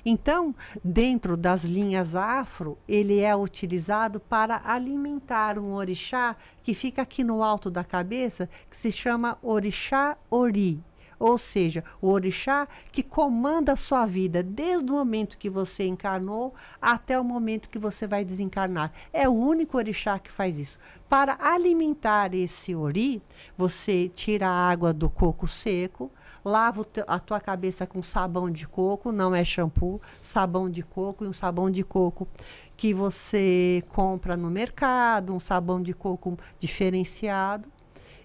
Então, 0.05 0.55
dentro 0.83 1.37
das 1.37 1.65
linhas 1.65 2.15
afro, 2.15 2.79
ele 2.89 3.21
é 3.21 3.35
utilizado 3.35 4.21
para 4.21 4.63
alimentar 4.65 5.59
um 5.59 5.73
orixá 5.75 6.37
que 6.63 6.75
fica 6.75 7.03
aqui 7.03 7.25
no 7.25 7.43
alto 7.43 7.71
da 7.71 7.85
cabeça, 7.85 8.49
que 8.71 8.77
se 8.77 8.91
chama 8.91 9.39
orixá 9.43 10.17
ori. 10.31 10.83
Ou 11.19 11.39
seja, 11.39 11.85
o 12.01 12.11
orixá 12.11 12.67
que 12.91 13.03
comanda 13.03 13.73
a 13.73 13.77
sua 13.77 14.05
vida 14.07 14.43
desde 14.43 14.91
o 14.91 14.95
momento 14.95 15.39
que 15.39 15.49
você 15.49 15.87
encarnou 15.87 16.55
até 16.81 17.19
o 17.19 17.25
momento 17.25 17.69
que 17.69 17.79
você 17.79 18.07
vai 18.07 18.25
desencarnar. 18.25 18.93
É 19.13 19.29
o 19.29 19.33
único 19.33 19.79
orixá 19.79 20.19
que 20.19 20.31
faz 20.31 20.59
isso. 20.59 20.79
Para 21.09 21.39
alimentar 21.41 22.35
esse 22.35 22.75
ori, 22.75 23.23
você 23.57 24.11
tira 24.15 24.49
a 24.49 24.69
água 24.69 24.93
do 24.93 25.09
coco 25.09 25.47
seco, 25.47 26.11
lava 26.45 26.87
a 27.07 27.19
tua 27.19 27.41
cabeça 27.41 27.87
com 27.87 28.03
sabão 28.03 28.51
de 28.51 28.69
coco, 28.69 29.11
não 29.11 29.35
é 29.35 29.45
shampoo, 29.45 30.01
sabão 30.21 30.69
de 30.69 30.83
coco 30.83 31.25
e 31.25 31.29
um 31.29 31.33
sabão 31.33 31.71
de 31.71 31.83
coco 31.83 32.29
que 32.77 32.93
você 32.93 33.83
compra 33.89 34.37
no 34.37 34.51
mercado, 34.51 35.35
um 35.35 35.41
sabão 35.41 35.81
de 35.81 35.95
coco 35.95 36.39
diferenciado. 36.59 37.69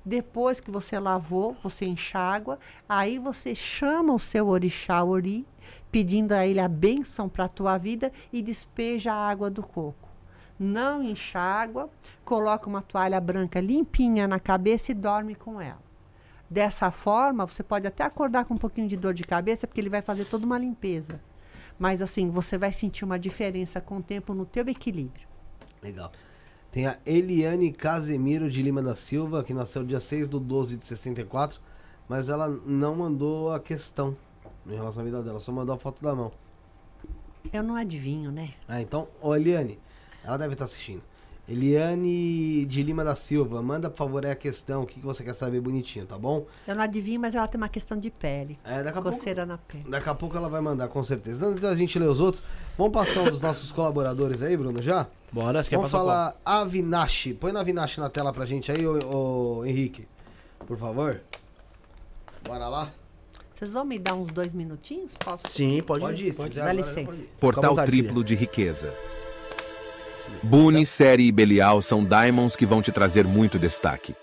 Depois 0.04 0.60
que 0.60 0.72
você 0.72 0.98
lavou, 0.98 1.56
você 1.62 1.86
enxágua, 1.86 2.58
aí 2.88 3.20
você 3.20 3.54
chama 3.54 4.14
o 4.14 4.20
seu 4.20 4.48
orixá 4.48 5.04
ori, 5.04 5.46
pedindo 5.92 6.32
a 6.32 6.48
ele 6.48 6.60
a 6.60 6.68
bênção 6.68 7.30
para 7.30 7.46
a 7.46 7.50
tua 7.50 7.78
vida 7.78 8.12
e 8.34 8.42
despeja 8.42 9.14
a 9.14 9.30
água 9.30 9.50
do 9.50 9.62
coco. 9.62 10.10
Não 10.58 11.04
enxágua, 11.04 11.90
coloca 12.26 12.68
uma 12.68 12.82
toalha 12.82 13.20
branca 13.22 13.60
limpinha 13.60 14.28
na 14.28 14.40
cabeça 14.40 14.92
e 14.92 14.96
dorme 14.96 15.36
com 15.36 15.62
ela. 15.62 15.89
Dessa 16.50 16.90
forma, 16.90 17.46
você 17.46 17.62
pode 17.62 17.86
até 17.86 18.04
acordar 18.04 18.46
com 18.46 18.56
um 18.56 18.58
pouquinho 18.58 18.88
de 18.88 18.98
dor 18.98 19.14
de 19.14 19.24
cabeça, 19.24 19.68
porque 19.68 19.80
ele 19.80 19.90
vai 19.90 20.02
fazer 20.02 20.26
toda 20.26 20.46
uma 20.46 20.58
limpeza. 20.58 21.20
Mas 21.78 22.02
assim, 22.02 22.30
você 22.30 22.58
vai 22.58 22.74
sentir 22.74 23.06
uma 23.06 23.20
diferença 23.20 23.80
com 23.80 23.98
o 23.98 24.04
tempo 24.04 24.34
no 24.34 24.46
teu 24.46 24.68
equilíbrio. 24.68 25.28
Legal. 25.82 26.12
Tem 26.72 26.88
a 26.88 26.98
Eliane 27.06 27.72
Casemiro 27.72 28.50
de 28.50 28.62
Lima 28.62 28.82
da 28.82 28.96
Silva, 28.96 29.44
que 29.44 29.54
nasceu 29.54 29.84
dia 29.84 30.00
6 30.00 30.28
do 30.28 30.40
12 30.40 30.78
de 30.78 30.86
64, 30.86 31.60
mas 32.08 32.30
ela 32.30 32.48
não 32.48 32.96
mandou 32.96 33.54
a 33.54 33.60
questão 33.60 34.16
em 34.68 34.76
relação 34.76 35.02
à 35.02 35.06
vida 35.06 35.24
dela, 35.24 35.40
só 35.40 35.52
mandou 35.52 35.76
a 35.76 35.80
foto 35.80 36.04
da 36.04 36.14
mão. 36.14 36.32
Eu 37.52 37.64
não 37.64 37.76
adivinho, 37.76 38.32
né? 38.32 38.54
Ah, 38.68 38.82
então, 38.82 39.08
ô 39.22 39.36
Eliane, 39.36 39.80
ela 40.24 40.38
deve 40.38 40.54
estar 40.54 40.66
assistindo. 40.66 41.02
Eliane 41.50 42.66
de 42.66 42.84
Lima 42.84 43.04
da 43.04 43.16
Silva, 43.16 43.62
manda 43.62 43.90
por 43.90 43.98
favor 43.98 44.26
aí 44.26 44.32
a 44.32 44.36
questão, 44.36 44.84
o 44.84 44.86
que, 44.86 45.00
que 45.00 45.06
você 45.06 45.24
quer 45.24 45.34
saber 45.34 45.60
bonitinho, 45.60 46.06
tá 46.06 46.18
bom? 46.18 46.46
Eu 46.68 46.76
não 46.76 46.84
adivinho, 46.84 47.20
mas 47.20 47.34
ela 47.34 47.48
tem 47.48 47.58
uma 47.60 47.68
questão 47.70 47.98
de 47.98 48.10
pele. 48.12 48.60
É, 48.64 48.84
daqui 48.84 48.98
a 49.00 49.02
pouco, 49.02 49.18
Coceira 49.18 49.46
na 49.46 49.58
pele. 49.58 49.86
daqui 49.90 50.10
a 50.10 50.14
pouco 50.16 50.38
ela 50.38 50.48
vai 50.48 50.62
mandar, 50.62 50.88
com 50.88 51.04
certeza. 51.04 51.48
Antes 51.48 51.62
da 51.62 51.76
gente 51.76 51.98
ler 51.98 52.08
os 52.08 52.20
outros, 52.20 52.44
vamos 52.78 52.94
passar 52.94 53.24
os 53.32 53.42
nossos 53.42 53.72
colaboradores 53.72 54.42
aí, 54.44 54.56
Bruno, 54.56 54.82
já? 54.82 55.08
Bora, 55.32 55.64
você 55.64 55.70
quer 55.70 55.76
Vamos 55.78 55.92
passar 55.92 56.04
qual? 56.04 56.16
falar 56.16 56.36
Avinash. 56.46 57.34
Põe 57.40 57.52
na 57.52 57.62
Avinash 57.62 57.98
na 57.98 58.10
tela 58.10 58.32
pra 58.32 58.46
gente 58.46 58.72
aí, 58.72 58.86
ô, 58.86 59.00
ô, 59.60 59.66
Henrique. 59.66 60.08
Por 60.68 60.78
favor. 60.78 61.22
Bora 62.44 62.68
lá? 62.68 62.92
Vocês 63.56 63.74
vão 63.74 63.84
me 63.84 64.00
dar 64.00 64.14
uns 64.16 64.32
dois 64.32 64.54
minutinhos? 64.54 65.12
Posso? 65.20 65.44
Sim, 65.50 65.82
pode, 65.82 66.00
Pode 66.06 66.28
ir, 66.28 66.32
se 66.32 66.38
Pode. 66.38 66.50
quiser 66.52 66.64
Dá 66.66 66.72
licença. 66.74 67.06
pode 67.06 67.22
ir. 67.22 67.30
Portal 67.40 67.76
triplo 67.84 68.24
de 68.24 68.34
riqueza. 68.36 68.94
Boone, 70.44 70.86
Série 70.86 71.28
e 71.28 71.32
Belial 71.32 71.82
são 71.82 72.04
diamonds 72.04 72.56
que 72.56 72.66
vão 72.66 72.82
te 72.82 72.92
trazer 72.92 73.26
muito 73.26 73.60
destaque. 73.60 74.16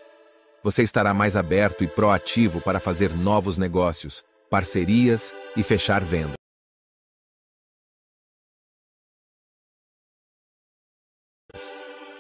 Você 0.63 0.83
estará 0.83 1.15
mais 1.15 1.37
aberto 1.37 1.85
e 1.85 1.87
proativo 1.87 2.61
para 2.61 2.81
fazer 2.81 3.15
novos 3.15 3.59
negócios, 3.59 4.25
parcerias 4.51 5.35
e 5.57 5.63
fechar 5.63 6.03
vendas. 6.03 6.35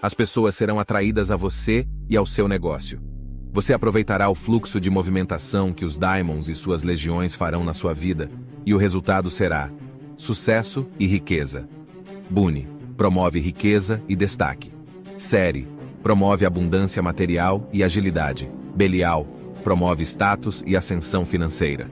As 0.01 0.15
pessoas 0.15 0.55
serão 0.55 0.79
atraídas 0.79 1.31
a 1.31 1.37
você 1.37 1.87
e 2.09 2.17
ao 2.17 2.27
seu 2.27 2.47
negócio. 2.47 3.01
Você 3.53 3.73
aproveitará 3.73 4.29
o 4.29 4.35
fluxo 4.35 4.79
de 4.79 4.91
movimentação 4.91 5.73
que 5.73 5.85
os 5.85 5.99
Diamonds 5.99 6.49
e 6.49 6.55
suas 6.55 6.83
legiões 6.83 7.35
farão 7.35 7.65
na 7.65 7.73
sua 7.73 7.95
vida, 7.95 8.31
e 8.65 8.75
o 8.75 8.79
resultado 8.79 9.31
será 9.31 9.71
sucesso 10.17 10.87
e 10.99 11.07
riqueza. 11.07 11.69
Boone 12.31 12.76
promove 12.97 13.41
riqueza 13.41 14.03
e 14.09 14.17
destaque. 14.17 14.73
Série 15.17 15.69
promove 16.03 16.47
abundância 16.47 17.03
material 17.03 17.69
e 17.73 17.83
agilidade. 17.83 18.51
Belial 18.75 19.27
promove 19.65 20.05
status 20.05 20.63
e 20.67 20.77
ascensão 20.77 21.27
financeira. 21.27 21.91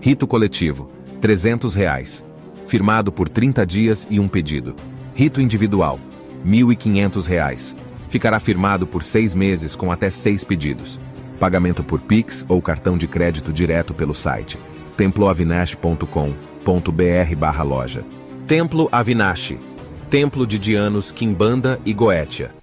Rito 0.00 0.26
coletivo, 0.26 0.90
300 1.20 1.74
reais. 1.74 2.24
Firmado 2.66 3.12
por 3.12 3.28
30 3.28 3.64
dias 3.64 4.06
e 4.10 4.18
um 4.18 4.28
pedido. 4.28 4.74
Rito 5.14 5.40
individual, 5.40 6.00
1.500 6.44 7.26
reais. 7.26 7.76
Ficará 8.08 8.40
firmado 8.40 8.86
por 8.86 9.02
seis 9.02 9.34
meses 9.34 9.76
com 9.76 9.92
até 9.92 10.10
seis 10.10 10.42
pedidos. 10.42 11.00
Pagamento 11.38 11.84
por 11.84 12.00
Pix 12.00 12.44
ou 12.48 12.60
cartão 12.60 12.98
de 12.98 13.06
crédito 13.06 13.52
direto 13.52 13.94
pelo 13.94 14.14
site 14.14 14.58
temploavinash.com.br 14.96 17.36
barra 17.36 17.62
loja. 17.62 18.04
Templo 18.46 18.88
Avinash. 18.90 19.56
Templo 20.10 20.46
de 20.46 20.56
Dianos, 20.56 21.10
Quimbanda 21.10 21.80
e 21.84 21.92
Goetia. 21.92 22.54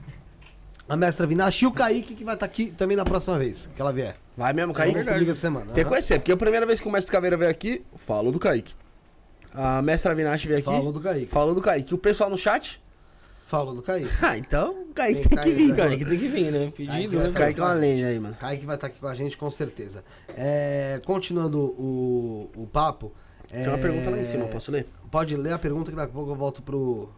A 0.89 0.97
mestra 0.97 1.26
Vinache 1.26 1.64
e 1.64 1.68
o 1.68 1.72
Kaique 1.72 2.14
que 2.16 2.24
vai 2.24 2.35
estar 2.35 2.47
aqui 2.47 2.66
também 2.66 2.97
na 2.97 3.05
próxima 3.05 3.39
vez 3.39 3.70
que 3.76 3.81
ela 3.81 3.93
vier. 3.93 4.16
Vai 4.41 4.55
mesmo, 4.55 4.72
Kaique 4.72 4.95
Kaique? 4.95 5.12
comigo 5.12 5.30
essa 5.32 5.41
semana. 5.43 5.66
Tem 5.74 5.84
que 5.84 5.91
conhecer, 5.91 6.18
porque 6.18 6.32
a 6.32 6.36
primeira 6.36 6.64
vez 6.64 6.80
que 6.80 6.88
o 6.88 6.91
Mestre 6.91 7.12
Caveira 7.12 7.36
veio 7.36 7.51
aqui, 7.51 7.84
falou 7.95 8.32
do 8.32 8.38
Kaique. 8.38 8.74
A 9.53 9.82
Mestra 9.82 10.14
Vinache 10.14 10.49
veio 10.49 10.61
aqui. 10.61 10.70
Falou 10.70 10.93
do 10.93 11.01
Kaique. 11.01 11.26
Falou 11.26 11.55
do 11.55 11.61
Kaique. 11.61 11.95
O 11.95 11.99
pessoal 11.99 12.30
no 12.30 12.38
chat? 12.38 12.80
Falou 13.45 13.74
do 13.74 13.82
Kaique. 13.82 14.09
Ah, 14.22 14.38
então 14.38 14.84
o 14.88 14.95
Kaique 14.95 15.28
Tem 15.28 15.36
tem, 15.36 15.45
que 15.45 15.51
vir, 15.53 15.76
cara. 15.76 15.91
Kaique 15.91 16.05
tem 16.07 16.18
que 16.18 16.28
vir, 16.28 16.51
né? 16.51 16.72
Pedido, 16.74 17.18
né? 17.18 17.24
tá- 17.24 17.32
Kaique 17.32 17.61
é 17.61 17.62
uma 17.62 17.72
lenda 17.74 18.07
aí, 18.07 18.18
mano. 18.18 18.34
Kaique 18.41 18.64
vai 18.64 18.76
estar 18.76 18.86
aqui 18.86 18.99
com 18.99 19.09
a 19.09 19.14
gente 19.14 19.36
com 19.36 19.51
certeza. 19.51 20.03
É, 20.34 20.99
continuando 21.05 21.59
o, 21.59 22.51
o 22.57 22.66
papo. 22.66 23.12
Tem 23.47 23.66
uma 23.68 23.76
é, 23.76 23.82
pergunta 23.82 24.09
lá 24.09 24.18
em 24.18 24.24
cima, 24.24 24.47
posso 24.47 24.70
ler? 24.70 24.86
Pode 25.11 25.36
ler 25.36 25.53
a 25.53 25.59
pergunta 25.59 25.91
que 25.91 25.97
daqui 25.99 26.12
a 26.12 26.14
pouco 26.14 26.30
eu 26.30 26.36
volto 26.36 26.62
pro. 26.62 27.11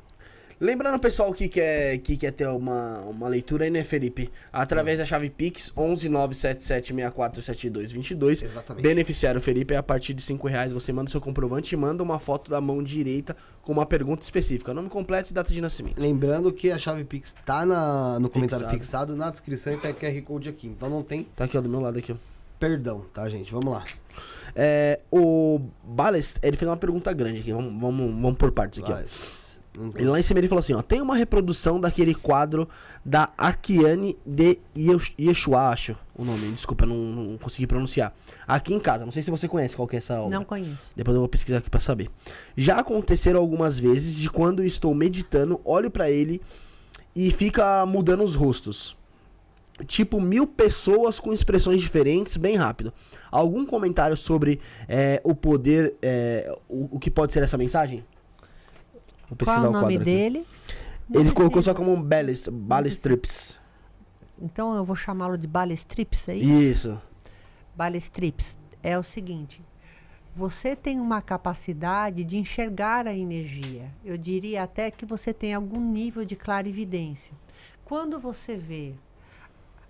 Lembrando, 0.61 0.99
pessoal, 1.01 1.33
que 1.33 1.49
quer, 1.49 1.99
que 1.99 2.17
quer 2.17 2.31
ter 2.33 2.47
uma, 2.49 3.01
uma 3.01 3.29
leitura 3.29 3.65
aí, 3.65 3.71
né, 3.71 3.85
Felipe? 3.85 4.31
Através 4.53 4.99
da 4.99 5.05
chave 5.05 5.31
Pix 5.31 5.73
11977647222. 5.77 8.43
Exatamente. 8.45 8.83
Beneficiário 8.83 9.41
Felipe 9.41 9.75
é 9.75 9.77
a 9.77 9.83
partir 9.83 10.15
de 10.15 10.23
5 10.23 10.47
reais. 10.49 10.73
Você 10.73 10.93
manda 10.93 11.11
seu 11.11 11.21
comprovante 11.21 11.75
e 11.75 11.79
manda 11.79 12.03
uma 12.03 12.19
foto 12.19 12.51
da 12.51 12.61
mão 12.61 12.83
direita 12.83 13.37
com 13.63 13.73
uma 13.73 13.87
pergunta 13.87 14.23
específica. 14.23 14.73
Nome 14.75 14.89
completo 14.89 15.31
e 15.31 15.35
data 15.35 15.53
de 15.53 15.61
nascimento. 15.61 16.01
Lembrando 16.01 16.53
que 16.53 16.71
a 16.71 16.79
chave 16.79 17.05
Pix 17.05 17.35
tá 17.45 17.65
na, 17.67 18.19
no 18.21 18.29
comentário 18.29 18.67
Fixado. 18.69 19.13
fixado, 19.13 19.17
na 19.17 19.31
descrição 19.31 19.73
e 19.73 19.77
tá 19.77 19.93
QR 19.93 20.23
Code 20.23 20.49
aqui. 20.49 20.67
Então 20.69 20.89
não 20.89 21.03
tem 21.03 21.27
Tá 21.37 21.45
aqui, 21.45 21.57
ó, 21.57 21.61
do 21.61 21.69
meu 21.69 21.81
lado 21.81 21.99
aqui, 21.99 22.13
ó. 22.13 22.17
perdão, 22.59 23.05
tá, 23.13 23.29
gente? 23.29 23.53
Vamos 23.53 23.73
lá. 23.73 23.85
É, 24.55 25.01
o 25.11 25.61
Balest, 25.83 26.37
ele 26.43 26.57
fez 26.57 26.69
uma 26.71 26.77
pergunta 26.77 27.13
grande 27.13 27.41
aqui. 27.41 27.53
Vamos, 27.53 27.81
vamos, 27.81 28.07
vamos 28.15 28.37
por 28.37 28.53
partes 28.53 28.83
aqui, 28.83 28.93
Vai. 28.93 29.05
ó. 29.05 29.42
Ele 29.95 30.05
lá 30.11 30.21
em 30.21 30.23
cima 30.23 30.39
ele 30.39 30.49
falou 30.49 30.61
assim, 30.61 30.75
ó, 30.75 30.83
tem 30.83 31.01
uma 31.01 31.17
reprodução 31.17 31.81
daquele 31.81 32.15
quadro 32.15 32.69
da 33.03 33.31
Akiane 33.39 34.19
de 34.27 34.59
Yesh- 34.77 35.15
Yeshua, 35.19 35.71
acho 35.71 35.97
o 36.15 36.27
nome, 36.27 36.51
desculpa, 36.53 36.85
não, 36.85 36.95
não 36.97 37.39
consegui 37.39 37.67
pronunciar. 37.67 38.15
Aqui 38.47 38.75
em 38.75 38.79
casa, 38.79 39.05
não 39.07 39.11
sei 39.13 39.23
se 39.23 39.31
você 39.31 39.49
conhece 39.49 39.75
qual 39.75 39.89
que 39.89 39.97
é 39.97 39.99
essa 39.99 40.21
obra. 40.21 40.39
Não 40.39 40.45
conheço. 40.45 40.93
Depois 40.95 41.15
eu 41.15 41.21
vou 41.21 41.29
pesquisar 41.29 41.59
aqui 41.59 41.71
pra 41.71 41.81
saber. 41.81 42.11
Já 42.55 42.81
aconteceram 42.81 43.41
algumas 43.41 43.81
vezes 43.81 44.15
de 44.15 44.29
quando 44.29 44.63
estou 44.63 44.95
meditando, 44.95 45.59
olho 45.65 45.91
pra 45.91 46.11
ele 46.11 46.43
e 47.17 47.31
fica 47.31 47.87
mudando 47.87 48.23
os 48.23 48.35
rostos. 48.35 48.95
Tipo, 49.87 50.21
mil 50.21 50.47
pessoas 50.47 51.19
com 51.19 51.33
expressões 51.33 51.81
diferentes, 51.81 52.37
bem 52.37 52.57
rápido. 52.57 52.93
Algum 53.31 53.65
comentário 53.65 54.17
sobre 54.19 54.61
é, 54.87 55.19
o 55.25 55.35
poder, 55.35 55.95
é, 56.03 56.55
o, 56.69 56.97
o 56.97 56.99
que 57.01 57.11
pode 57.11 57.33
ser 57.33 57.43
essa 57.43 57.57
mensagem? 57.57 58.05
Vou 59.39 59.47
Qual 59.47 59.57
é 59.57 59.61
o 59.61 59.63
nome 59.73 59.79
quadro 59.81 59.97
aqui. 59.97 60.05
dele? 60.05 60.47
Ele 61.15 61.25
Não 61.25 61.35
colocou 61.35 61.63
precisa. 61.63 61.73
só 61.73 61.75
como 61.75 61.93
um 61.93 62.03
Ballast, 62.03 62.51
Ballestrips. 62.51 63.61
Então 64.41 64.75
eu 64.75 64.85
vou 64.85 64.97
chamá-lo 64.97 65.39
de 65.39 65.47
Balestrips 65.47 66.29
aí? 66.29 66.43
Isso. 66.71 67.01
Balestrips 67.75 68.57
é 68.83 68.99
o 68.99 69.03
seguinte: 69.03 69.63
você 70.35 70.75
tem 70.77 71.01
uma 71.01 71.23
capacidade 71.23 72.25
de 72.25 72.37
enxergar 72.37 73.07
a 73.07 73.15
energia. 73.15 73.91
Eu 74.05 74.17
diria 74.19 74.63
até 74.63 74.91
que 74.91 75.07
você 75.07 75.33
tem 75.33 75.55
algum 75.55 75.81
nível 75.81 76.25
de 76.25 76.37
clarividência. 76.37 77.33
Quando 77.85 78.19
você 78.19 78.57
vê 78.57 78.95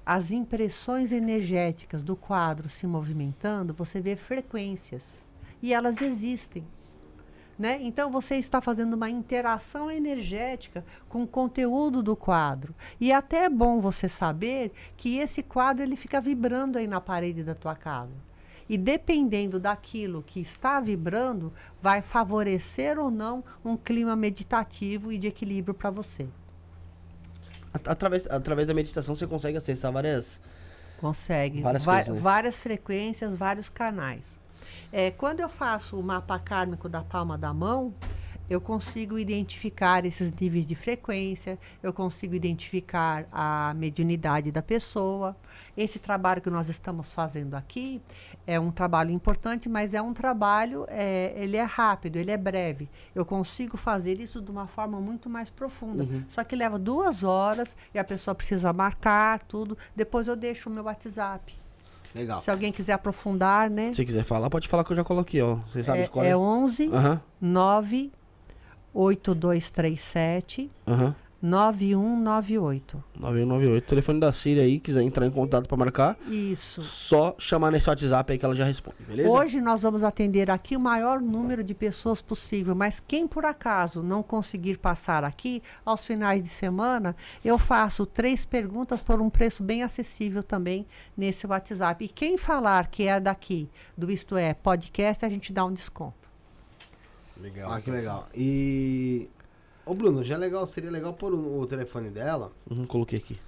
as 0.05 0.31
impressões 0.31 1.13
energéticas 1.13 2.03
do 2.03 2.17
quadro 2.17 2.69
se 2.69 2.87
movimentando, 2.87 3.73
você 3.73 4.01
vê 4.01 4.17
frequências 4.17 5.17
e 5.63 5.73
elas 5.73 6.01
existem. 6.03 6.65
Né? 7.63 7.79
Então 7.81 8.11
você 8.11 8.35
está 8.35 8.61
fazendo 8.61 8.95
uma 8.95 9.09
interação 9.09 9.89
energética 9.89 10.85
com 11.09 11.23
o 11.23 11.27
conteúdo 11.29 12.03
do 12.03 12.17
quadro. 12.17 12.75
E 13.01 13.13
até 13.13 13.45
é 13.45 13.49
bom 13.49 13.81
você 13.81 14.09
saber 14.09 14.73
que 14.97 15.19
esse 15.19 15.45
quadro 15.45 15.85
ele 15.85 15.95
fica 15.95 16.21
vibrando 16.21 16.77
aí 16.77 16.89
na 16.89 17.01
parede 17.01 17.45
da 17.45 17.55
tua 17.55 17.77
casa. 17.77 18.11
E 18.69 18.77
dependendo 18.77 19.61
daquilo 19.61 20.25
que 20.27 20.41
está 20.41 20.81
vibrando, 20.81 21.53
vai 21.81 22.03
favorecer 22.03 22.99
ou 22.99 23.13
não 23.13 23.45
um 23.65 23.77
clima 23.77 24.17
meditativo 24.17 25.13
e 25.13 25.17
de 25.17 25.29
equilíbrio 25.29 25.73
para 25.73 25.89
você. 25.89 26.27
At- 27.73 27.87
Através, 27.87 28.27
através 28.29 28.67
da 28.67 28.75
meditação 28.75 29.15
você 29.15 29.25
consegue 29.29 29.57
acessar 29.57 29.93
várias. 29.93 30.41
Consegue. 31.01 31.63
Várias 31.63 31.85
coisas, 31.85 32.13
né? 32.17 32.21
Várias 32.21 32.57
frequências, 32.57 33.37
vários 33.37 33.69
canais. 33.69 34.42
É, 34.93 35.11
quando 35.11 35.41
eu 35.41 35.49
faço 35.49 35.99
o 35.99 36.03
mapa 36.03 36.39
kármico 36.39 36.87
da 36.87 37.03
palma 37.03 37.39
da 37.39 37.55
mão, 37.55 37.95
eu 38.51 38.61
consigo 38.61 39.19
identificar 39.19 40.05
esses 40.05 40.31
níveis 40.31 40.67
de 40.67 40.75
frequência, 40.75 41.59
eu 41.83 41.95
consigo 41.95 42.35
identificar 42.35 43.27
a 43.33 43.73
mediunidade 43.75 44.53
da 44.53 44.61
pessoa. 44.61 45.35
Esse 45.75 45.99
trabalho 45.99 46.43
que 46.43 46.51
nós 46.51 46.69
estamos 46.69 47.11
fazendo 47.11 47.55
aqui 47.55 48.03
é 48.47 48.61
um 48.61 48.71
trabalho 48.71 49.11
importante, 49.11 49.67
mas 49.67 49.95
é 49.95 50.03
um 50.03 50.13
trabalho, 50.13 50.85
é, 50.89 51.33
ele 51.37 51.57
é 51.57 51.63
rápido, 51.63 52.17
ele 52.17 52.31
é 52.31 52.37
breve. 52.37 52.91
Eu 53.15 53.25
consigo 53.25 53.79
fazer 53.79 54.21
isso 54.21 54.43
de 54.43 54.51
uma 54.51 54.67
forma 54.67 55.01
muito 55.01 55.31
mais 55.31 55.49
profunda. 55.49 56.05
Só 56.29 56.45
que 56.45 56.55
leva 56.55 56.79
duas 56.79 57.25
horas 57.25 57.75
e 57.95 57.99
a 57.99 58.05
pessoa 58.05 58.35
precisa 58.35 58.71
marcar 58.75 59.43
tudo. 59.45 59.79
Depois 59.97 60.29
eu 60.29 60.37
deixo 60.37 60.69
o 60.69 60.73
meu 60.73 60.85
WhatsApp. 60.85 61.62
Legal. 62.15 62.41
Se 62.41 62.51
alguém 62.51 62.71
quiser 62.73 62.93
aprofundar, 62.93 63.71
né? 63.71 63.93
Se 63.93 64.05
quiser 64.05 64.23
falar, 64.25 64.51
pode 64.51 64.69
falar 64.69 64.85
que 64.85 64.93
eu 64.93 64.97
já 64.97 65.05
coloquei, 65.05 65.41
ó. 65.43 65.57
Vocês 65.69 65.87
sabem 65.87 66.03
É, 66.03 66.07
qual 66.09 66.25
é 66.25 66.37
11 66.37 66.89
Aham, 66.93 67.21
9 67.41 68.13
8237 68.95 70.71
aham. 70.87 71.15
9198. 71.43 73.03
9198. 73.19 73.87
Telefone 73.87 74.21
da 74.21 74.33
Síria 74.33 74.63
aí, 74.63 74.79
quiser 74.79 75.03
entrar 75.03 75.27
em 75.27 75.31
contato 75.31 75.67
pra 75.67 75.77
marcar, 75.77 76.17
Isso. 76.29 76.81
só 76.83 77.35
chamar 77.37 77.73
nesse 77.73 77.89
WhatsApp 77.89 78.33
aí 78.33 78.39
que 78.39 78.45
ela 78.45 78.55
já 78.55 78.65
responde, 78.65 78.97
beleza? 79.07 79.29
Hoje 79.29 79.61
nós 79.61 79.83
vamos 79.83 80.05
atender 80.05 80.51
aqui 80.51 80.77
o 80.77 80.81
maior 80.81 81.21
número 81.21 81.65
de 81.65 81.75
pessoas 81.75 82.23
possível, 82.23 82.77
mas 82.77 83.03
quem 83.07 83.27
por 83.27 83.45
acaso 83.45 84.03
não 84.03 84.23
conseguir 84.23 84.79
passar 84.79 85.25
aqui, 85.25 85.61
aos 85.85 86.07
finais 86.07 86.43
de 86.43 86.49
semana, 86.49 87.17
eu 87.45 87.59
faço 87.59 88.07
três 88.07 88.47
perguntas 88.47 89.03
por 89.03 89.21
um 89.21 89.29
preço 89.29 89.65
bem 89.65 89.83
acessível 89.83 90.45
também 90.45 90.87
nesse 91.17 91.45
WhatsApp. 91.47 92.05
E 92.05 92.09
quem 92.09 92.39
falar 92.39 92.87
que 92.87 93.09
é 93.09 93.19
daqui, 93.19 93.69
do 93.99 94.11
Isto 94.11 94.37
É 94.37 94.55
Podcast, 94.55 95.25
a 95.25 95.29
gente 95.29 95.53
dá 95.53 95.65
um 95.65 95.73
desconto. 95.73 96.23
Legal. 97.41 97.73
Ah, 97.73 97.81
que 97.81 97.91
legal. 97.91 98.29
E. 98.33 99.29
Ô, 99.93 99.95
Bruno, 99.95 100.25
já 100.25 100.37
é 100.37 100.39
legal, 100.39 100.65
seria 100.65 100.91
legal 100.91 101.13
pôr 101.13 101.35
o, 101.35 101.61
o 101.61 101.67
telefone 101.67 102.09
dela. 102.09 102.51
Uhum, 102.71 102.87
coloquei 102.87 103.19
aqui. 103.19 103.39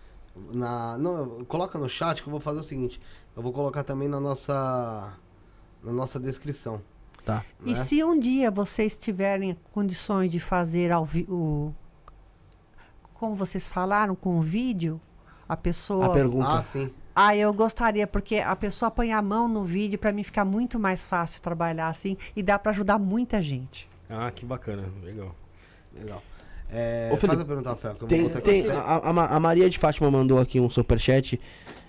Na, 0.52 0.98
não, 0.98 1.42
coloca 1.46 1.78
no 1.78 1.88
chat 1.88 2.22
que 2.22 2.28
eu 2.28 2.30
vou 2.30 2.38
fazer 2.40 2.60
o 2.60 2.62
seguinte. 2.62 3.00
Eu 3.34 3.42
vou 3.42 3.50
colocar 3.50 3.82
também 3.82 4.08
na 4.08 4.20
nossa. 4.20 5.14
Na 5.82 5.90
nossa 5.90 6.20
descrição. 6.20 6.82
Tá. 7.24 7.42
E 7.64 7.72
né? 7.72 7.82
se 7.82 8.04
um 8.04 8.18
dia 8.18 8.50
vocês 8.50 8.98
tiverem 8.98 9.56
condições 9.72 10.30
de 10.30 10.38
fazer 10.38 10.92
ao 10.92 11.06
vi- 11.06 11.26
o 11.30 11.72
como 13.14 13.34
vocês 13.34 13.66
falaram 13.66 14.14
com 14.14 14.38
o 14.38 14.42
vídeo, 14.42 15.00
a 15.48 15.56
pessoa 15.56 16.06
A 16.06 16.10
pergunta. 16.10 16.58
Ah, 16.58 16.62
sim. 16.62 16.90
Ah, 17.14 17.34
eu 17.34 17.54
gostaria 17.54 18.06
porque 18.06 18.36
a 18.36 18.54
pessoa 18.54 18.90
põe 18.90 19.14
a 19.14 19.22
mão 19.22 19.48
no 19.48 19.64
vídeo 19.64 19.98
para 19.98 20.12
mim 20.12 20.22
ficar 20.22 20.44
muito 20.44 20.78
mais 20.78 21.02
fácil 21.02 21.40
trabalhar 21.40 21.88
assim 21.88 22.18
e 22.36 22.42
dá 22.42 22.58
para 22.58 22.70
ajudar 22.70 22.98
muita 22.98 23.40
gente. 23.40 23.88
Ah, 24.10 24.30
que 24.30 24.44
bacana. 24.44 24.84
Legal. 25.02 25.34
Legal. 25.96 26.22
É, 26.74 27.10
Ô, 27.12 27.16
Felipe, 27.16 27.26
faz 27.36 27.40
a 27.40 27.44
pergunta, 27.44 27.68
Rafael, 27.70 27.94
que 27.94 28.02
eu 28.04 28.08
Tem, 28.08 28.20
vou 28.22 28.28
botar 28.30 28.40
tem, 28.40 28.60
aqui. 28.62 28.70
a, 28.70 28.80
a- 28.80 29.36
a 29.36 29.40
Maria 29.40 29.70
de 29.70 29.78
Fátima 29.78 30.10
mandou 30.10 30.40
aqui 30.40 30.58
um 30.58 30.68
superchat 30.68 31.40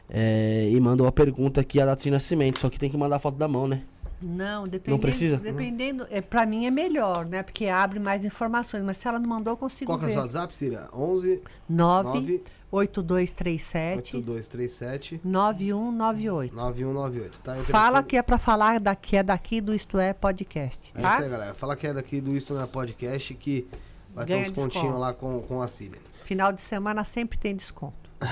é, 0.09 0.69
e 0.71 0.79
mandou 0.79 1.07
a 1.07 1.11
pergunta 1.11 1.59
aqui, 1.61 1.81
a 1.81 1.85
data 1.85 2.03
de 2.03 2.11
nascimento. 2.11 2.59
Só 2.59 2.69
que 2.69 2.77
tem 2.77 2.89
que 2.91 2.97
mandar 2.97 3.15
a 3.15 3.19
foto 3.19 3.35
da 3.37 3.47
mão, 3.47 3.67
né? 3.67 3.81
Não, 4.21 4.67
dependendo, 4.67 5.01
precisa? 5.01 5.37
Dependendo, 5.37 6.07
é, 6.09 6.21
para 6.21 6.45
mim 6.45 6.65
é 6.65 6.71
melhor, 6.71 7.25
né? 7.25 7.43
Porque 7.43 7.65
abre 7.67 7.99
mais 7.99 8.23
informações, 8.23 8.81
mas 8.83 8.97
se 8.97 9.07
ela 9.07 9.19
não 9.19 9.27
mandou, 9.27 9.53
eu 9.53 9.57
consigo 9.57 9.91
Qual 9.91 9.99
que 9.99 10.05
é 10.05 10.07
o 10.09 10.11
seu. 10.11 10.21
WhatsApp, 10.21 10.55
Cira? 10.55 10.87
11 10.93 11.41
9 11.67 12.41
8237 12.71 14.15
8237 14.15 15.21
9198. 15.23 16.55
9198, 16.55 17.39
tá? 17.43 17.55
Fala 17.65 18.03
que 18.03 18.17
é 18.17 18.21
pra 18.21 18.37
falar 18.37 18.79
daqui 18.79 19.17
é 19.17 19.23
daqui 19.23 19.61
do 19.61 19.73
Isto 19.73 19.97
É 19.99 20.13
Podcast, 20.13 20.91
É 20.95 21.01
tá? 21.01 21.13
isso 21.15 21.23
aí, 21.23 21.29
galera. 21.29 21.53
Fala 21.53 21.75
que 21.75 21.87
é 21.87 21.93
daqui 21.93 22.21
do 22.21 22.35
Isto 22.35 22.53
na 22.53 22.67
Podcast 22.67 23.33
que 23.35 23.67
vai 24.15 24.25
Ganha 24.25 24.43
ter 24.45 24.49
uns 24.51 24.55
pontinhos 24.55 24.71
desconto. 24.85 24.99
lá 24.99 25.13
com, 25.13 25.41
com 25.41 25.61
a 25.61 25.67
Cília. 25.67 25.99
Final 26.23 26.51
de 26.51 26.61
semana 26.61 27.03
sempre 27.03 27.37
tem 27.37 27.55
desconto. 27.55 28.09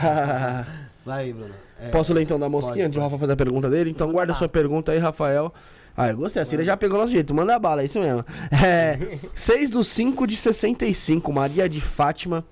Vai 1.06 1.26
aí, 1.26 1.34
Bruno. 1.34 1.54
É, 1.78 1.90
Posso 1.90 2.14
ler 2.14 2.22
então 2.24 2.40
da 2.40 2.48
mosquinha 2.48 2.74
pode, 2.74 2.82
antes 2.86 2.94
de 2.94 3.00
o 3.00 3.02
Rafa 3.02 3.18
fazer 3.20 3.34
a 3.34 3.36
pergunta 3.36 3.70
dele? 3.70 3.90
Então 3.90 4.12
guarda 4.12 4.32
a 4.32 4.36
lá. 4.36 4.40
sua 4.40 4.48
pergunta 4.50 4.92
aí, 4.94 4.98
Rafael. 4.98 5.54
Ah, 5.96 6.08
eu 6.10 6.18
gostei. 6.18 6.42
A 6.42 6.46
Cília 6.46 6.64
já 6.66 6.78
pegou 6.78 6.98
nosso 6.98 7.12
jeito. 7.12 7.34
Manda 7.36 7.60
bala, 7.60 7.82
é 7.82 7.86
isso 7.86 8.00
mesmo. 8.00 8.26
É, 8.66 8.98
6 9.36 9.70
do 9.70 9.84
5 9.84 10.26
de 10.26 10.38
65, 10.38 11.32
Maria 11.34 11.68
de 11.70 11.82
Fátima 11.82 12.44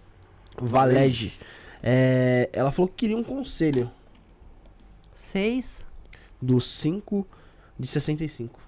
Valege. 0.61 1.39
É, 1.81 2.49
ela 2.53 2.71
falou 2.71 2.89
que 2.89 2.95
queria 2.97 3.17
um 3.17 3.23
conselho. 3.23 3.89
6. 5.15 5.83
Do 6.41 6.59
5 6.59 7.25
de 7.79 7.87
65. 7.87 8.59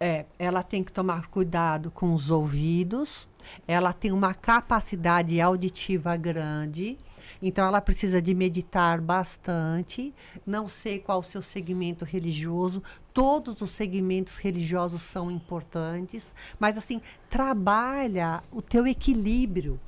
É, 0.00 0.24
ela 0.38 0.62
tem 0.62 0.82
que 0.82 0.90
tomar 0.92 1.26
cuidado 1.28 1.90
com 1.90 2.14
os 2.14 2.30
ouvidos. 2.30 3.28
Ela 3.66 3.92
tem 3.92 4.12
uma 4.12 4.34
capacidade 4.34 5.40
auditiva 5.40 6.16
grande. 6.16 6.98
Então 7.40 7.66
ela 7.66 7.80
precisa 7.80 8.20
de 8.20 8.34
meditar 8.34 9.00
bastante. 9.00 10.14
Não 10.46 10.68
sei 10.68 10.98
qual 10.98 11.20
o 11.20 11.24
seu 11.24 11.42
segmento 11.42 12.04
religioso. 12.04 12.82
Todos 13.12 13.60
os 13.60 13.70
segmentos 13.70 14.38
religiosos 14.38 15.02
são 15.02 15.30
importantes, 15.30 16.34
mas 16.58 16.78
assim, 16.78 17.00
trabalha 17.28 18.42
o 18.50 18.62
teu 18.62 18.86
equilíbrio. 18.86 19.78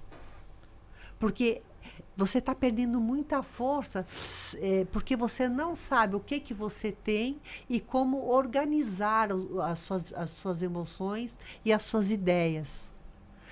Porque 1.18 1.62
você 2.16 2.38
está 2.38 2.54
perdendo 2.54 3.00
muita 3.00 3.42
força 3.42 4.06
eh, 4.56 4.86
porque 4.92 5.16
você 5.16 5.48
não 5.48 5.74
sabe 5.74 6.16
o 6.16 6.20
que, 6.20 6.38
que 6.38 6.52
você 6.52 6.92
tem 6.92 7.40
e 7.68 7.80
como 7.80 8.28
organizar 8.28 9.30
as 9.64 9.78
suas, 9.78 10.12
as 10.12 10.30
suas 10.30 10.62
emoções 10.62 11.34
e 11.64 11.72
as 11.72 11.82
suas 11.82 12.10
ideias. 12.10 12.89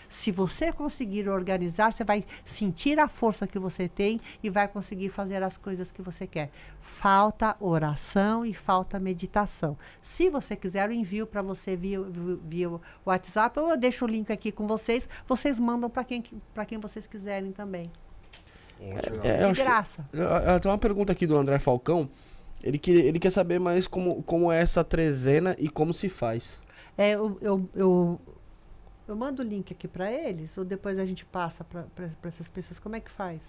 Se 0.09 0.31
você 0.33 0.73
conseguir 0.73 1.29
organizar, 1.29 1.93
você 1.93 2.03
vai 2.03 2.25
sentir 2.45 2.99
a 2.99 3.09
força 3.09 3.47
que 3.47 3.59
você 3.59 3.89
tem 3.89 4.21
e 4.43 4.49
vai 4.49 4.67
conseguir 4.67 5.11
fazer 5.11 5.43
as 5.43 5.57
coisas 5.57 5.93
que 5.93 6.01
você 6.01 6.27
quer. 6.27 6.51
Falta 6.81 7.55
oração 7.61 8.45
e 8.45 8.55
falta 8.55 8.99
meditação. 8.99 9.77
Se 10.01 10.31
você 10.31 10.57
quiser, 10.57 10.89
eu 10.89 10.93
envio 10.93 11.27
para 11.27 11.43
você 11.43 11.77
via, 11.77 12.01
via- 12.45 12.71
WhatsApp 13.05 13.59
ou 13.61 13.71
eu 13.71 13.77
deixo 13.77 14.05
o 14.05 14.09
link 14.09 14.33
aqui 14.33 14.51
com 14.51 14.67
vocês. 14.67 15.09
Vocês 15.27 15.61
mandam 15.61 15.91
para 15.91 16.05
quem, 16.05 16.23
para 16.55 16.65
quem 16.65 16.79
vocês 16.79 17.07
quiserem 17.07 17.53
também. 17.53 17.91
É, 18.81 18.93
eu 18.93 19.21
De 19.21 19.29
acho 19.45 19.55
que- 19.55 19.63
graça. 19.63 20.09
Eu- 20.13 20.25
eu- 20.25 20.61
Tem 20.61 20.71
uma 20.71 20.79
pergunta 20.79 21.13
aqui 21.13 21.27
do 21.27 21.37
André 21.37 21.59
Falcão. 21.59 22.09
Ele, 22.63 22.79
que, 22.79 22.91
ele 22.91 23.19
quer 23.19 23.31
saber 23.31 23.59
mais 23.61 23.87
como, 23.87 24.23
como 24.23 24.51
é 24.51 24.61
essa 24.61 24.83
trezena 24.83 25.55
e 25.59 25.69
como 25.69 25.93
se 25.95 26.09
faz. 26.09 26.59
É, 26.97 27.11
eu, 27.13 27.39
eu, 27.41 27.71
eu, 27.75 28.21
eu 29.09 29.17
mando 29.17 29.43
o 29.43 29.45
link 29.45 29.73
aqui 29.73 29.89
para 29.89 30.11
eles 30.13 30.57
ou 30.59 30.65
depois 30.65 30.99
a 30.99 31.05
gente 31.05 31.25
passa 31.25 31.65
para 31.65 31.85
essas 32.25 32.49
pessoas. 32.49 32.79
Como 32.79 32.95
é 32.95 33.01
que 33.01 33.11
faz? 33.11 33.41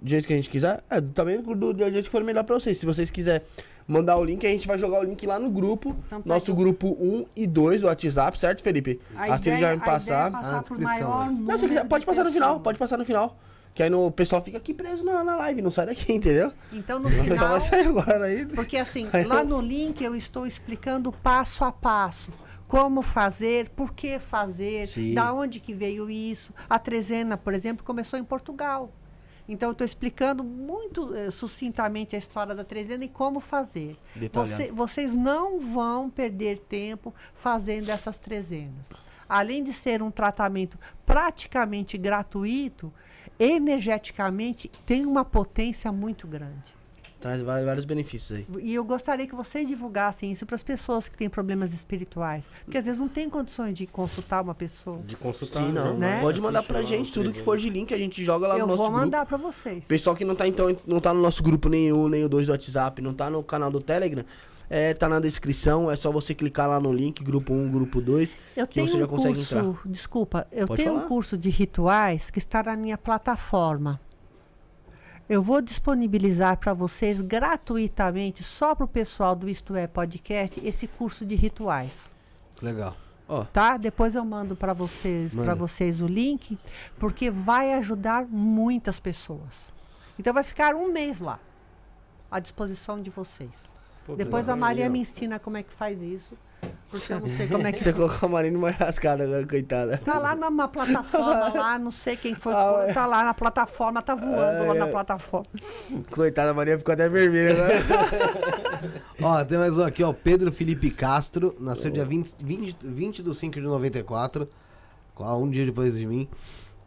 Do 0.00 0.08
jeito 0.10 0.26
que 0.26 0.32
a 0.32 0.36
gente 0.36 0.50
quiser. 0.50 0.82
É, 0.90 1.00
também 1.00 1.40
do, 1.40 1.54
do 1.72 1.78
jeito 1.90 2.04
que 2.04 2.10
for 2.10 2.22
melhor 2.22 2.44
pra 2.44 2.54
vocês. 2.54 2.78
Se 2.78 2.84
vocês 2.86 3.10
quiserem 3.10 3.46
mandar 3.86 4.16
o 4.16 4.24
link, 4.24 4.44
a 4.46 4.50
gente 4.50 4.66
vai 4.66 4.76
jogar 4.78 5.00
o 5.00 5.04
link 5.04 5.26
lá 5.26 5.38
no 5.38 5.50
grupo. 5.50 5.96
Então 6.06 6.20
tá 6.22 6.28
nosso 6.28 6.54
grupo 6.54 6.88
1 7.00 7.26
e 7.34 7.46
2 7.46 7.82
do 7.82 7.86
WhatsApp, 7.86 8.38
certo, 8.38 8.62
Felipe? 8.62 9.00
A 9.16 9.34
assim 9.34 9.50
ele 9.50 9.58
ideia- 9.58 9.58
já 9.60 9.66
vai 9.66 9.76
me 9.76 9.82
ideia 9.82 9.90
é 9.90 9.94
passar. 9.94 10.30
passar 10.32 10.64
Ah, 10.74 10.78
maior? 10.78 11.26
Não, 11.26 11.32
se 11.32 11.38
número 11.38 11.68
quiser, 11.68 11.84
pode 11.88 12.00
de 12.02 12.06
passar 12.06 12.24
no 12.24 12.32
final, 12.32 12.60
pode 12.60 12.78
passar 12.78 12.96
no 12.98 13.04
final. 13.04 13.36
Que 13.74 13.82
aí 13.82 13.90
no, 13.90 14.06
o 14.06 14.10
pessoal 14.12 14.40
fica 14.40 14.56
aqui 14.58 14.72
preso 14.72 15.02
na, 15.02 15.24
na 15.24 15.34
live, 15.36 15.60
não 15.60 15.70
sai 15.70 15.86
daqui, 15.86 16.12
entendeu? 16.14 16.52
Então, 16.72 16.98
no 17.00 17.08
O 17.08 17.10
pessoal 17.10 17.34
final, 17.34 17.48
vai 17.50 17.60
sair 17.60 17.86
agora 17.88 18.24
aí. 18.26 18.46
porque 18.46 18.76
assim, 18.76 19.08
Aí 19.12 19.24
lá 19.24 19.40
eu- 19.40 19.44
no 19.46 19.60
link 19.60 20.00
eu 20.04 20.14
estou 20.14 20.46
explicando 20.46 21.10
passo 21.10 21.64
a 21.64 21.72
passo. 21.72 22.30
Como 22.74 23.02
fazer, 23.02 23.68
por 23.70 23.94
que 23.94 24.18
fazer, 24.18 24.88
Sim. 24.88 25.14
da 25.14 25.32
onde 25.32 25.60
que 25.60 25.72
veio 25.72 26.10
isso. 26.10 26.52
A 26.68 26.76
trezena, 26.76 27.36
por 27.36 27.54
exemplo, 27.54 27.84
começou 27.84 28.18
em 28.18 28.24
Portugal. 28.24 28.90
Então, 29.48 29.68
eu 29.68 29.72
estou 29.72 29.84
explicando 29.84 30.42
muito 30.42 31.14
eh, 31.14 31.30
sucintamente 31.30 32.16
a 32.16 32.18
história 32.18 32.52
da 32.52 32.64
trezena 32.64 33.04
e 33.04 33.08
como 33.08 33.38
fazer. 33.38 33.96
Você- 34.32 34.72
vocês 34.72 35.14
não 35.14 35.60
vão 35.60 36.10
perder 36.10 36.58
tempo 36.58 37.14
fazendo 37.32 37.90
essas 37.90 38.18
trezenas. 38.18 38.88
Além 39.28 39.62
de 39.62 39.72
ser 39.72 40.02
um 40.02 40.10
tratamento 40.10 40.76
praticamente 41.06 41.96
gratuito, 41.96 42.92
energeticamente 43.38 44.68
tem 44.84 45.06
uma 45.06 45.24
potência 45.24 45.92
muito 45.92 46.26
grande. 46.26 46.73
Traz 47.24 47.40
vários, 47.40 47.86
benefícios 47.86 48.36
aí. 48.36 48.46
E 48.60 48.74
eu 48.74 48.84
gostaria 48.84 49.26
que 49.26 49.34
vocês 49.34 49.66
divulgassem 49.66 50.30
isso 50.30 50.44
para 50.44 50.56
as 50.56 50.62
pessoas 50.62 51.08
que 51.08 51.16
têm 51.16 51.30
problemas 51.30 51.72
espirituais. 51.72 52.44
Porque 52.66 52.76
às 52.76 52.84
vezes 52.84 53.00
não 53.00 53.08
tem 53.08 53.30
condições 53.30 53.72
de 53.78 53.86
consultar 53.86 54.42
uma 54.42 54.54
pessoa. 54.54 54.98
De 55.06 55.16
consultar. 55.16 55.64
Sim, 55.64 55.72
não. 55.72 55.96
Né? 55.96 56.20
Pode 56.20 56.38
mandar 56.38 56.62
lá 56.68 56.82
gente 56.82 57.14
tudo 57.14 57.32
que 57.32 57.40
for 57.40 57.56
de 57.56 57.70
link, 57.70 57.94
a 57.94 57.96
gente 57.96 58.22
joga 58.22 58.46
lá 58.46 58.58
eu 58.58 58.66
no 58.66 58.66
nosso 58.66 58.76
vou 58.76 58.88
grupo. 58.88 59.00
mandar 59.06 59.24
para 59.24 59.38
vocês. 59.38 59.86
Pessoal 59.86 60.14
que 60.14 60.22
não 60.22 60.34
tá, 60.34 60.46
então, 60.46 60.76
não 60.86 61.00
tá 61.00 61.14
no 61.14 61.22
nosso 61.22 61.42
grupo 61.42 61.70
nenhum, 61.70 62.08
nem 62.08 62.22
o 62.24 62.28
2 62.28 62.44
do 62.44 62.52
WhatsApp, 62.52 63.00
não 63.00 63.14
tá 63.14 63.30
no 63.30 63.42
canal 63.42 63.70
do 63.70 63.80
Telegram, 63.80 64.26
é, 64.68 64.92
tá 64.92 65.08
na 65.08 65.18
descrição, 65.18 65.90
é 65.90 65.96
só 65.96 66.12
você 66.12 66.34
clicar 66.34 66.68
lá 66.68 66.78
no 66.78 66.92
link, 66.92 67.24
grupo 67.24 67.54
1, 67.54 67.70
grupo 67.70 68.02
2, 68.02 68.36
Eu 68.54 68.66
que 68.66 68.74
tenho 68.74 68.86
você 68.86 68.98
já 68.98 69.04
um 69.04 69.08
consegue 69.08 69.36
curso, 69.36 69.56
entrar. 69.56 69.76
desculpa, 69.86 70.46
eu 70.52 70.66
Pode 70.66 70.82
tenho 70.82 70.92
falar. 70.94 71.06
um 71.06 71.08
curso 71.08 71.38
de 71.38 71.48
rituais 71.48 72.28
que 72.28 72.38
está 72.38 72.62
na 72.62 72.76
minha 72.76 72.98
plataforma. 72.98 73.98
Eu 75.28 75.42
vou 75.42 75.62
disponibilizar 75.62 76.58
para 76.58 76.74
vocês 76.74 77.22
gratuitamente, 77.22 78.42
só 78.42 78.74
para 78.74 78.84
o 78.84 78.88
pessoal 78.88 79.34
do 79.34 79.48
Isto 79.48 79.74
É 79.74 79.86
Podcast, 79.86 80.60
esse 80.62 80.86
curso 80.86 81.24
de 81.24 81.34
rituais. 81.34 82.12
Legal. 82.60 82.94
Ó, 83.26 83.44
Tá? 83.44 83.78
Depois 83.78 84.14
eu 84.14 84.22
mando 84.22 84.54
para 84.54 84.74
vocês, 84.74 85.34
para 85.34 85.54
vocês 85.54 86.02
o 86.02 86.06
link, 86.06 86.58
porque 86.98 87.30
vai 87.30 87.72
ajudar 87.72 88.26
muitas 88.28 89.00
pessoas. 89.00 89.72
Então 90.18 90.34
vai 90.34 90.44
ficar 90.44 90.74
um 90.74 90.92
mês 90.92 91.20
lá, 91.20 91.40
à 92.30 92.38
disposição 92.38 93.00
de 93.00 93.08
vocês. 93.08 93.72
Pô, 94.06 94.14
Depois 94.16 94.46
a. 94.46 94.54
Maria 94.54 94.90
me 94.90 95.00
ensina 95.00 95.38
como 95.38 95.56
é 95.56 95.62
que 95.62 95.72
faz 95.72 96.02
isso, 96.02 96.36
porque 96.90 97.12
eu 97.12 97.20
não 97.20 97.28
sei 97.28 97.48
como 97.48 97.66
é 97.66 97.72
que 97.72 97.80
você 97.80 97.92
colocou 97.92 98.28
a 98.28 98.32
Marina 98.32 98.56
uma 98.56 98.70
rascada 98.70 99.24
agora, 99.24 99.44
coitada. 99.46 99.98
Tá 99.98 100.18
lá 100.18 100.36
numa 100.36 100.68
plataforma 100.68 101.52
lá, 101.52 101.78
não 101.78 101.90
sei 101.90 102.16
quem 102.16 102.34
foi, 102.36 102.52
Ah, 102.54 102.72
foi, 102.78 102.90
é. 102.90 102.92
tá 102.92 103.04
lá 103.06 103.24
na 103.24 103.34
plataforma, 103.34 104.00
tá 104.00 104.14
voando 104.14 104.66
lá 104.68 104.74
na 104.74 104.86
plataforma. 104.86 105.46
Coitada, 106.10 106.52
a 106.52 106.54
Maria 106.54 106.78
ficou 106.78 106.92
até 106.92 107.08
vermelha 107.08 107.52
agora. 107.52 107.74
Ó, 109.20 109.44
tem 109.44 109.58
mais 109.58 109.76
um 109.76 109.82
aqui, 109.82 110.02
ó. 110.04 110.12
Pedro 110.12 110.52
Felipe 110.52 110.90
Castro, 110.90 111.56
nasceu 111.58 111.90
dia 111.90 112.04
20, 112.04 112.34
20, 112.40 112.76
20 112.82 113.22
de 113.22 113.34
5 113.34 113.54
de 113.54 113.60
94, 113.62 114.48
qual- 115.14 115.42
um 115.42 115.50
dia 115.50 115.64
depois 115.66 115.94
de 115.94 116.06
mim. 116.06 116.28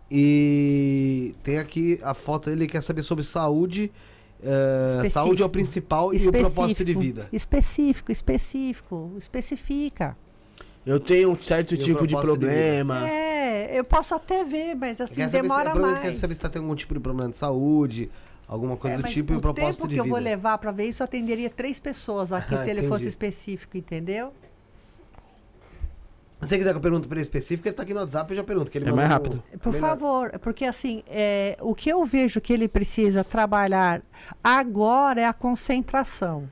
E 0.09 1.35
tem 1.43 1.57
aqui 1.59 1.99
a 2.01 2.13
foto 2.13 2.49
dele, 2.49 2.65
quer 2.67 2.81
saber 2.81 3.01
sobre 3.01 3.23
saúde. 3.23 3.91
Específico. 4.39 5.09
saúde 5.13 5.41
é 5.41 5.45
o 5.45 5.49
principal 5.49 6.13
e 6.13 6.27
o 6.27 6.31
propósito 6.31 6.85
de 6.85 6.93
vida. 6.93 7.27
Específico, 7.31 8.11
específico, 8.11 9.13
especifica. 9.17 10.15
Eu 10.85 10.99
tenho 10.99 11.31
um 11.31 11.35
certo 11.41 11.73
E 11.73 11.75
o 11.75 11.77
tipo 11.83 12.07
de 12.07 12.13
propósito 12.15 12.39
de 12.39 12.45
vida? 12.45 12.57
problema. 12.85 13.09
É, 13.09 13.77
eu 13.77 13.83
posso 13.83 14.15
até 14.15 14.43
ver, 14.43 14.73
mas 14.75 15.01
assim, 15.01 15.15
Quer 15.15 15.21
saber, 15.29 15.35
se, 15.37 15.41
demora 15.41 15.63
provavelmente 15.71 16.01
mais. 16.03 16.13
quer 16.15 16.19
saber 16.19 16.33
se 16.35 16.39
tá 16.39 16.49
tendo 16.49 16.61
algum 16.63 16.75
tipo 16.75 16.93
de 16.93 16.99
problema 16.99 17.29
de 17.31 17.37
saúde, 17.37 18.09
alguma 18.47 18.77
coisa 18.77 18.97
É, 18.99 19.01
do 19.01 19.09
tipo, 19.09 19.33
e 19.33 19.35
o 19.35 19.39
o 19.39 19.41
propósito 19.41 19.81
tempo 19.81 19.87
de 19.89 19.93
que 19.95 19.99
eu 19.99 20.03
vida. 20.05 20.15
vou 20.15 20.23
levar 20.23 20.57
pra 20.59 20.71
ver 20.71 20.85
isso, 20.85 21.03
atenderia 21.03 21.49
três 21.49 21.77
pessoas 21.79 22.31
aqui 22.31 22.55
Ah, 22.55 22.59
se 22.63 22.69
ele 22.69 22.79
entendi. 22.79 22.87
fosse 22.87 23.07
específico, 23.07 23.75
entendeu? 23.77 24.31
Se 26.39 26.49
você 26.49 26.57
quiser 26.57 26.71
que 26.71 26.77
eu 26.77 26.81
pergunte 26.81 27.07
pra 27.07 27.17
ele 27.17 27.23
específico, 27.23 27.67
ele 27.67 27.73
tá 27.75 27.81
aqui 27.81 27.93
no 27.95 27.99
WhatsApp 27.99 28.31
e 28.31 28.33
eu 28.33 28.37
já 28.37 28.43
pergunto. 28.43 28.69
Que 28.69 28.77
ele 28.77 28.87
É 28.87 28.91
mais 28.91 29.09
rápido. 29.09 29.43
Por 29.59 29.73
melhor. 29.73 29.87
favor, 29.89 30.39
porque 30.39 30.65
assim, 30.65 31.03
é, 31.07 31.57
o 31.61 31.73
que 31.73 31.89
eu 31.89 32.05
vejo 32.05 32.39
que 32.39 32.53
ele 32.53 32.67
precisa 32.67 33.23
trabalhar 33.23 34.03
agora 34.43 35.21
é 35.21 35.25
a 35.25 35.33
concentração. 35.33 36.47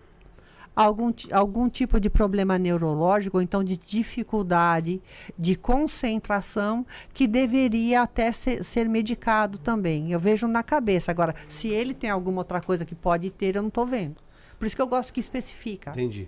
Algum, 0.76 1.14
algum 1.32 1.70
tipo 1.70 2.00
de 2.02 2.10
problema 2.10 2.58
neurológico, 2.58 3.38
ou 3.38 3.42
então 3.42 3.64
de 3.64 3.78
dificuldade 3.78 5.02
de 5.38 5.56
concentração, 5.56 6.86
que 7.14 7.28
deveria 7.28 8.02
até 8.02 8.32
ser, 8.32 8.62
ser 8.64 8.90
medicado 8.90 9.58
também. 9.58 10.12
Eu 10.12 10.20
vejo 10.20 10.48
na 10.48 10.64
cabeça. 10.64 11.12
Agora, 11.12 11.34
se 11.48 11.70
ele 11.70 11.94
tem 11.94 12.10
alguma 12.10 12.40
outra 12.40 12.60
coisa 12.60 12.84
que 12.84 12.96
pode 12.96 13.30
ter, 13.30 13.56
eu 13.56 13.62
não 13.62 13.70
estou 13.70 13.86
vendo. 13.86 14.16
Por 14.60 14.66
isso 14.66 14.76
que 14.76 14.82
eu 14.82 14.88
gosto 14.88 15.14
que 15.14 15.20
especifica. 15.22 15.92
Entendi. 15.92 16.28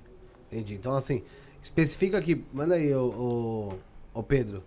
Entendi. 0.49 0.75
Então, 0.75 0.93
assim, 0.93 1.23
especifica 1.67 2.17
aqui. 2.17 2.43
Manda 2.53 2.75
aí, 2.75 2.93
ô, 2.93 3.05
ô, 4.13 4.19
ô 4.19 4.23
Pedro. 4.23 4.63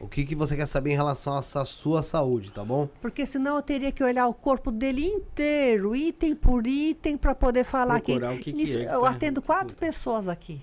O 0.00 0.08
que, 0.08 0.24
que 0.24 0.34
você 0.34 0.56
quer 0.56 0.66
saber 0.66 0.90
em 0.90 0.96
relação 0.96 1.38
essa 1.38 1.64
sua 1.64 2.02
saúde, 2.02 2.50
tá 2.50 2.64
bom? 2.64 2.88
Porque 3.00 3.24
senão 3.24 3.56
eu 3.56 3.62
teria 3.62 3.92
que 3.92 4.02
olhar 4.02 4.26
o 4.26 4.34
corpo 4.34 4.70
dele 4.70 5.06
inteiro, 5.06 5.94
item 5.94 6.34
por 6.34 6.66
item, 6.66 7.16
para 7.16 7.34
poder 7.34 7.64
falar 7.64 8.00
que, 8.00 8.12
Procurar 8.12 8.34
o 8.34 8.36
que 8.38 8.44
que 8.44 8.52
Nisso, 8.52 8.76
é 8.76 8.84
que 8.84 8.92
eu 8.92 9.00
tá 9.00 9.10
atendo 9.10 9.40
quatro 9.40 9.74
pessoas 9.76 10.28
aqui. 10.28 10.60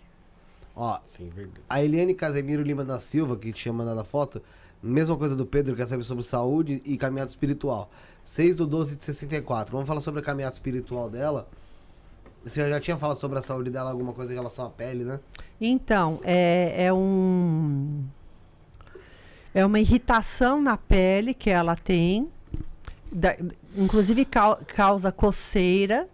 Ó, 0.76 1.00
Sim, 1.08 1.32
a 1.68 1.84
Eliane 1.84 2.14
Casemiro 2.14 2.62
Lima 2.62 2.84
da 2.84 3.00
Silva, 3.00 3.36
que 3.36 3.52
tinha 3.52 3.74
mandado 3.74 4.00
a 4.00 4.04
foto, 4.04 4.42
mesma 4.84 5.18
coisa 5.18 5.36
do 5.36 5.46
Pedro, 5.46 5.76
quer 5.76 5.88
saber 5.88 6.04
sobre 6.04 6.24
saúde 6.24 6.82
e 6.86 6.98
caminhado 6.98 7.30
espiritual. 7.30 7.90
6 8.24 8.58
do 8.58 8.68
12 8.68 8.98
de 8.98 9.06
64. 9.06 9.72
Vamos 9.72 9.88
falar 9.88 10.02
sobre 10.02 10.20
a 10.20 10.24
caminhada 10.24 10.54
espiritual 10.54 11.10
dela. 11.10 11.48
Você 12.44 12.68
já 12.70 12.80
tinha 12.80 12.98
falado 12.98 13.18
sobre 13.20 13.38
a 13.38 13.42
saúde 13.42 13.70
dela, 13.70 13.92
alguma 13.92 14.14
coisa 14.14 14.32
em 14.32 14.36
relação 14.36 14.66
à 14.66 14.70
pele, 14.70 15.04
né? 15.04 15.20
Então, 15.60 16.20
é, 16.24 16.86
é 16.86 16.94
um. 16.94 18.04
É 19.54 19.66
uma 19.66 19.80
irritação 19.80 20.62
na 20.62 20.78
pele 20.78 21.34
que 21.34 21.50
ela 21.50 21.76
tem, 21.76 22.30
da- 23.12 23.36
inclusive 23.76 24.26
cau- 24.26 24.60
causa 24.76 25.12
coceira. 25.12 26.08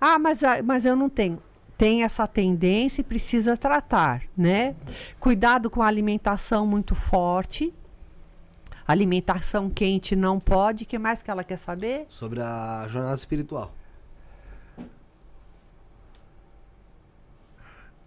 Ah, 0.00 0.18
mas, 0.18 0.40
mas 0.64 0.84
eu 0.84 0.94
não 0.94 1.08
tenho. 1.08 1.42
Tem 1.76 2.04
essa 2.04 2.26
tendência 2.28 3.00
e 3.00 3.04
precisa 3.04 3.56
tratar, 3.56 4.22
né? 4.36 4.76
Cuidado 5.18 5.68
com 5.68 5.82
a 5.82 5.86
alimentação 5.86 6.64
muito 6.66 6.94
forte. 6.94 7.72
Alimentação 8.86 9.70
quente 9.70 10.14
não 10.14 10.38
pode. 10.38 10.84
O 10.84 10.86
que 10.86 10.98
mais 10.98 11.22
que 11.22 11.30
ela 11.30 11.42
quer 11.42 11.56
saber? 11.56 12.06
Sobre 12.08 12.40
a 12.40 12.86
jornada 12.88 13.14
espiritual. 13.16 13.72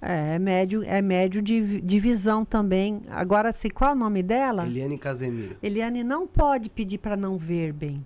É, 0.01 0.35
é 0.35 0.39
médio, 0.39 0.83
é 0.83 1.01
médio 1.01 1.41
de, 1.41 1.81
de 1.81 1.99
visão 1.99 2.45
também. 2.45 3.01
Agora, 3.09 3.51
se 3.53 3.69
qual 3.69 3.91
é 3.91 3.93
o 3.93 3.97
nome 3.97 4.21
dela? 4.21 4.65
Eliane 4.65 4.97
Casemiro. 4.97 5.57
Eliane 5.63 6.03
não 6.03 6.27
pode 6.27 6.69
pedir 6.69 6.97
para 6.99 7.17
não 7.17 7.37
ver 7.37 7.73
bem. 7.73 8.05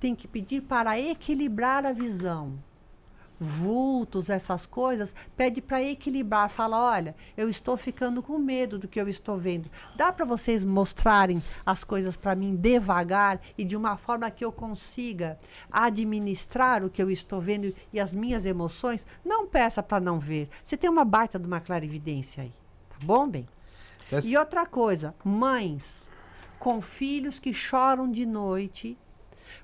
tem 0.00 0.14
que 0.14 0.26
pedir 0.26 0.62
para 0.62 0.98
equilibrar 0.98 1.84
a 1.84 1.92
visão. 1.92 2.54
Vultos, 3.42 4.28
essas 4.28 4.66
coisas, 4.66 5.14
pede 5.34 5.62
para 5.62 5.82
equilibrar. 5.82 6.50
Fala: 6.50 6.78
olha, 6.78 7.16
eu 7.36 7.48
estou 7.48 7.74
ficando 7.74 8.22
com 8.22 8.38
medo 8.38 8.78
do 8.78 8.86
que 8.86 9.00
eu 9.00 9.08
estou 9.08 9.38
vendo. 9.38 9.70
Dá 9.96 10.12
para 10.12 10.26
vocês 10.26 10.62
mostrarem 10.62 11.42
as 11.64 11.82
coisas 11.82 12.18
para 12.18 12.34
mim 12.34 12.54
devagar 12.54 13.40
e 13.56 13.64
de 13.64 13.74
uma 13.74 13.96
forma 13.96 14.30
que 14.30 14.44
eu 14.44 14.52
consiga 14.52 15.38
administrar 15.72 16.84
o 16.84 16.90
que 16.90 17.02
eu 17.02 17.10
estou 17.10 17.40
vendo 17.40 17.74
e 17.92 17.98
as 17.98 18.12
minhas 18.12 18.44
emoções? 18.44 19.06
Não 19.24 19.46
peça 19.46 19.82
para 19.82 20.00
não 20.00 20.18
ver. 20.20 20.50
Você 20.62 20.76
tem 20.76 20.90
uma 20.90 21.04
baita 21.04 21.38
de 21.38 21.46
uma 21.46 21.60
clarividência 21.60 22.42
aí. 22.42 22.52
Tá 22.90 22.96
bom, 23.02 23.26
bem? 23.26 23.48
Essa- 24.12 24.28
E 24.28 24.36
outra 24.36 24.66
coisa, 24.66 25.14
mães 25.24 26.06
com 26.58 26.80
filhos 26.82 27.38
que 27.38 27.54
choram 27.54 28.10
de 28.10 28.26
noite 28.26 28.98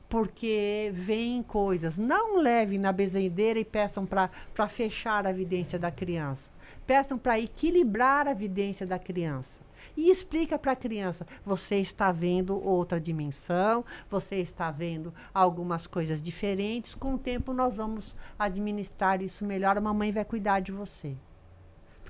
porque 0.08 0.90
veem 0.92 1.42
coisas. 1.42 1.96
Não 1.96 2.38
levem 2.38 2.78
na 2.78 2.92
bezendeira 2.92 3.58
e 3.58 3.64
peçam 3.64 4.06
para 4.06 4.68
fechar 4.68 5.26
a 5.26 5.32
vidência 5.32 5.78
da 5.78 5.90
criança. 5.90 6.50
Peçam 6.86 7.18
para 7.18 7.38
equilibrar 7.38 8.28
a 8.28 8.34
vidência 8.34 8.86
da 8.86 8.98
criança. 8.98 9.60
E 9.96 10.10
explica 10.10 10.58
para 10.58 10.72
a 10.72 10.76
criança: 10.76 11.26
você 11.44 11.76
está 11.76 12.10
vendo 12.12 12.58
outra 12.62 13.00
dimensão, 13.00 13.84
você 14.10 14.36
está 14.36 14.70
vendo 14.70 15.12
algumas 15.32 15.86
coisas 15.86 16.20
diferentes. 16.20 16.94
Com 16.94 17.14
o 17.14 17.18
tempo, 17.18 17.52
nós 17.52 17.76
vamos 17.76 18.14
administrar 18.38 19.22
isso 19.22 19.44
melhor. 19.44 19.76
A 19.76 19.80
mamãe 19.80 20.12
vai 20.12 20.24
cuidar 20.24 20.60
de 20.60 20.72
você. 20.72 21.16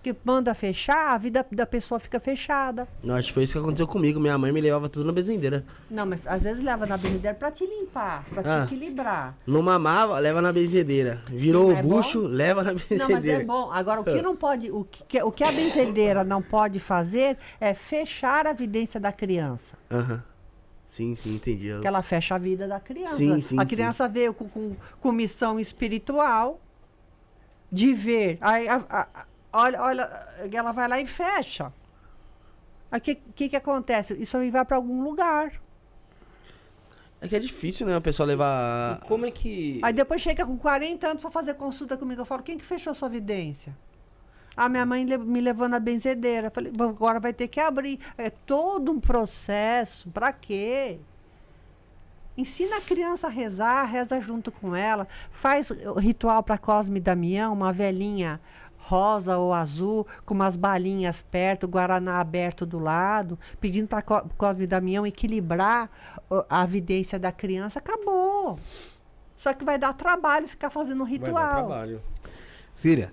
Porque 0.07 0.21
manda 0.25 0.55
fechar, 0.55 1.15
a 1.15 1.19
vida 1.19 1.45
da 1.51 1.67
pessoa 1.67 1.99
fica 1.99 2.21
fechada. 2.21 2.87
Eu 3.03 3.13
acho 3.15 3.27
que 3.29 3.35
foi 3.35 3.43
isso 3.43 3.55
que 3.55 3.59
aconteceu 3.59 3.89
comigo. 3.89 4.21
Minha 4.21 4.39
mãe 4.39 4.53
me 4.53 4.61
levava 4.61 4.89
tudo 4.89 5.05
na 5.05 5.13
bezendeira. 5.13 5.65
Não, 5.91 6.07
mas 6.07 6.25
às 6.25 6.43
vezes 6.45 6.63
leva 6.63 6.87
na 6.87 6.97
bezendeira 6.97 7.35
para 7.37 7.51
te 7.51 7.67
limpar, 7.67 8.25
para 8.31 8.43
te 8.45 8.49
Ah. 8.49 8.65
equilibrar. 8.65 9.37
Não 9.45 9.63
mamava, 9.63 10.17
leva 10.21 10.41
na 10.41 10.53
benzedeira. 10.53 11.21
Virou 11.29 11.71
Sim, 11.71 11.75
o 11.75 11.77
é 11.79 11.83
bucho, 11.83 12.23
bom. 12.23 12.29
leva 12.29 12.63
na 12.63 12.73
Não, 12.73 12.79
mas 13.11 13.27
é 13.27 13.45
bom. 13.45 13.73
Agora, 13.73 14.01
o 14.01 14.05
que 14.05 14.11
Ah. 14.11 14.23
não 14.23 14.37
pode, 14.37 14.71
o 14.71 14.85
que, 14.85 15.21
o 15.21 15.33
que 15.33 15.43
a 15.43 15.51
benzedeira 15.51 16.23
não 16.23 16.41
pode 16.41 16.79
fazer 16.79 17.37
é 17.61 17.75
fechar 17.75 18.47
a 18.47 18.53
vidência 18.53 19.01
da 19.01 19.11
criança. 19.11 19.77
Aham. 19.91 20.23
Sim, 20.87 21.17
sim, 21.17 21.35
entendi. 21.35 21.81
Que 21.81 21.87
ela 21.89 22.01
fecha 22.01 22.37
a 22.37 22.39
vida 22.39 22.69
da 22.69 22.79
criança. 22.79 23.17
Sim, 23.17 23.41
sim, 23.41 23.59
a 23.59 23.63
sim. 23.63 23.67
criança 23.67 24.09
veio 24.09 24.33
com, 24.33 24.49
com, 24.49 24.77
com 25.01 25.11
missão 25.11 25.59
espiritual 25.59 26.61
de 27.73 27.93
ver. 27.93 28.39
Aí, 28.41 28.69
a- 28.69 28.85
a- 28.89 29.09
a- 29.13 29.25
olha, 29.57 29.83
olha, 29.83 30.29
ela 30.53 30.73
vai 30.73 30.89
lá 30.89 31.01
e 31.01 31.07
fecha. 31.07 31.73
O 32.93 33.01
que, 33.01 33.15
que, 33.15 33.49
que 33.49 33.57
acontece? 33.57 34.15
Isso 34.15 34.37
aí 34.37 34.51
vai 34.51 34.65
para 34.65 34.77
algum 34.77 35.03
lugar. 35.03 35.53
É 37.21 37.27
que 37.27 37.35
é 37.35 37.39
difícil, 37.39 37.87
né? 37.87 37.97
O 37.97 38.01
pessoal 38.01 38.27
levar. 38.27 39.01
E 39.03 39.07
como 39.07 39.27
é 39.27 39.31
que. 39.31 39.81
Aí 39.83 39.93
depois 39.93 40.21
chega 40.21 40.45
com 40.45 40.57
40 40.57 41.07
anos 41.07 41.21
para 41.21 41.31
fazer 41.31 41.55
consulta 41.55 41.97
comigo. 41.97 42.21
Eu 42.21 42.27
falo, 42.27 42.43
quem 42.43 42.59
que 42.59 42.65
fechou 42.65 42.95
sua 42.95 43.09
vidência? 43.09 43.77
A 44.57 44.69
minha 44.69 44.87
mãe 44.87 45.05
me 45.05 45.41
levou 45.41 45.69
na 45.69 45.79
benzedeira. 45.79 46.51
Falei, 46.51 46.73
"Bom, 46.73 46.89
agora 46.89 47.21
vai 47.21 47.33
ter 47.33 47.49
que 47.49 47.61
abrir. 47.61 47.99
É 48.17 48.31
todo 48.31 48.91
um 48.91 49.01
processo. 49.01 50.11
Para 50.11 50.33
quê? 50.33 50.99
Ensina 52.39 52.77
a 52.77 52.81
criança 52.81 53.27
a 53.27 53.31
rezar, 53.31 53.85
reza 53.85 54.21
junto 54.21 54.53
com 54.53 54.77
ela. 54.77 55.09
Faz 55.31 55.71
o 55.71 55.95
ritual 55.99 56.43
para 56.43 56.59
Cosme 56.59 56.99
e 56.99 57.03
Damião, 57.03 57.53
uma 57.53 57.73
velhinha 57.73 58.41
rosa 58.87 59.37
ou 59.37 59.53
azul, 59.53 60.07
com 60.25 60.33
umas 60.33 60.57
balinhas 60.57 61.21
perto, 61.23 61.67
guaraná 61.67 62.21
aberto 62.21 62.65
do 62.65 62.79
lado, 62.79 63.39
pedindo 63.61 63.89
para 63.89 64.03
Cosme 64.03 64.67
Damião 64.67 65.07
equilibrar 65.07 65.91
a 66.49 66.65
vidência 66.65 67.19
da 67.19 67.33
criança. 67.33 67.79
Acabou. 67.81 68.59
Só 69.37 69.53
que 69.53 69.65
vai 69.65 69.79
dar 69.79 69.93
trabalho 69.93 70.49
ficar 70.49 70.71
fazendo 70.71 71.03
um 71.03 71.07
Vai 71.07 71.19
dar 71.19 71.27
ritual. 71.27 71.67
trabalho. 71.67 72.01
Síria, 72.75 73.13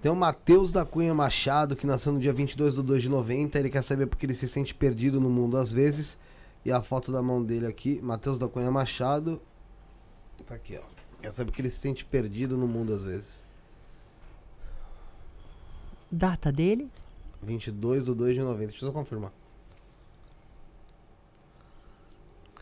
tem 0.00 0.10
o 0.10 0.16
Matheus 0.16 0.72
da 0.72 0.84
Cunha 0.84 1.14
Machado, 1.14 1.76
que 1.76 1.86
nasceu 1.86 2.12
no 2.12 2.18
dia 2.18 2.32
22 2.32 2.74
de 2.74 2.82
2 2.82 3.02
de 3.02 3.08
90. 3.08 3.58
Ele 3.58 3.70
quer 3.70 3.82
saber 3.82 4.06
porque 4.06 4.26
ele 4.26 4.34
se 4.34 4.48
sente 4.48 4.74
perdido 4.74 5.20
no 5.20 5.30
mundo 5.30 5.56
às 5.56 5.70
vezes. 5.70 6.18
E 6.64 6.70
a 6.72 6.82
foto 6.82 7.10
da 7.12 7.22
mão 7.22 7.42
dele 7.42 7.66
aqui, 7.66 8.00
Matheus 8.02 8.38
da 8.38 8.48
Cunha 8.48 8.70
Machado. 8.70 9.40
Tá 10.46 10.56
aqui, 10.56 10.76
ó. 10.76 10.82
Quer 11.20 11.32
saber 11.32 11.50
porque 11.50 11.62
ele 11.62 11.70
se 11.70 11.78
sente 11.78 12.04
perdido 12.04 12.56
no 12.56 12.66
mundo 12.66 12.92
às 12.92 13.02
vezes. 13.02 13.46
Data 16.14 16.52
dele? 16.52 16.90
22 17.42 18.04
de 18.04 18.14
2 18.14 18.34
de 18.34 18.42
90. 18.42 18.66
Deixa 18.66 18.84
eu 18.84 18.88
só 18.88 18.92
confirmar. 18.92 19.32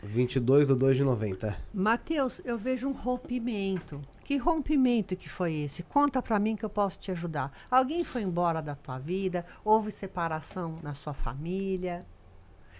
22 0.01 0.69
de 0.69 0.73
2 0.73 0.97
de 0.97 1.03
90. 1.03 1.47
é. 1.47 1.57
Mateus, 1.73 2.41
eu 2.45 2.57
vejo 2.57 2.87
um 2.87 2.93
rompimento. 2.93 4.01
Que 4.23 4.37
rompimento 4.37 5.17
que 5.17 5.27
foi 5.27 5.53
esse? 5.53 5.83
Conta 5.83 6.21
pra 6.21 6.39
mim 6.39 6.55
que 6.55 6.63
eu 6.63 6.69
posso 6.69 6.97
te 6.97 7.11
ajudar. 7.11 7.51
Alguém 7.69 8.03
foi 8.05 8.21
embora 8.21 8.61
da 8.61 8.73
tua 8.73 8.97
vida? 8.97 9.45
Houve 9.65 9.91
separação 9.91 10.77
na 10.81 10.93
sua 10.93 11.13
família? 11.13 12.05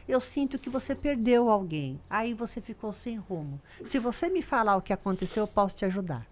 Eu 0.08 0.20
sinto 0.20 0.58
que 0.58 0.70
você 0.70 0.96
perdeu 0.96 1.50
alguém. 1.50 2.00
Aí 2.10 2.34
você 2.34 2.60
ficou 2.60 2.92
sem 2.92 3.18
rumo. 3.18 3.62
Se 3.86 4.00
você 4.00 4.30
me 4.30 4.42
falar 4.42 4.78
o 4.78 4.82
que 4.82 4.94
aconteceu, 4.94 5.44
eu 5.44 5.48
posso 5.48 5.76
te 5.76 5.86
ajudar. 5.86 6.26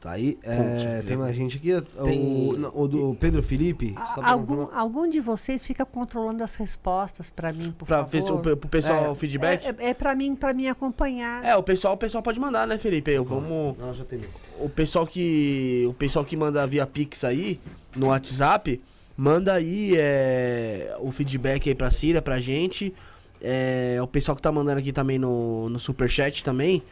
Tá 0.00 0.12
aí. 0.12 0.38
É, 0.42 1.02
tem 1.06 1.16
mais 1.16 1.34
gente 1.34 1.56
aqui. 1.56 1.72
O, 1.72 1.82
Tem- 2.04 2.52
não, 2.58 2.70
o 2.74 2.86
do 2.86 3.16
Pedro 3.18 3.42
Felipe. 3.42 3.92
pra 4.14 4.28
Algum, 4.30 4.56
confirmar. 4.56 4.78
algum 4.80 5.08
de 5.08 5.20
vocês 5.20 5.66
fica 5.66 5.84
controlando 5.86 6.44
as 6.44 6.54
respostas 6.54 7.30
pra 7.30 7.52
mim, 7.52 7.74
por 7.76 7.86
Pra 7.86 8.04
favor? 8.04 8.32
o, 8.52 8.56
pro 8.56 8.68
pessoal 8.68 9.06
É. 9.06 9.08
o 9.08 9.14
feedback? 9.14 9.64
É, 9.64 9.74
é, 9.78 9.90
é 9.90 9.94
para 9.94 10.14
mim, 10.14 10.36
para 10.36 10.52
mim 10.52 10.68
acompanhar. 10.68 11.42
É, 11.44 11.56
o 11.56 11.62
pessoal, 11.62 11.94
o 11.94 11.96
pessoal 11.96 12.22
pode 12.22 12.38
mandar, 12.38 12.66
né, 12.66 12.76
Felipe? 12.78 13.10
Eu, 13.10 13.24
como 13.24 13.74
Não, 13.80 13.94
já 13.94 14.04
tem. 14.04 14.20
o 14.60 14.68
pessoal 14.68 15.06
que 15.06 15.84
o 15.88 15.94
pessoal 15.94 16.24
que 16.24 16.36
manda 16.36 16.66
via 16.66 16.86
Pix 16.86 17.24
aí 17.24 17.58
no 17.96 18.08
WhatsApp, 18.08 18.80
manda 19.16 19.54
aí 19.54 19.94
é, 19.96 20.94
o 21.00 21.10
feedback 21.10 21.68
aí 21.70 21.74
pra 21.74 21.90
Cira, 21.90 22.20
pra 22.20 22.38
gente. 22.38 22.94
É, 23.40 23.98
o 24.02 24.06
pessoal 24.06 24.36
que 24.36 24.42
tá 24.42 24.52
mandando 24.52 24.78
aqui 24.78 24.92
também 24.92 25.18
no, 25.18 25.68
no 25.68 25.78
Superchat 25.80 26.44
também, 26.44 26.82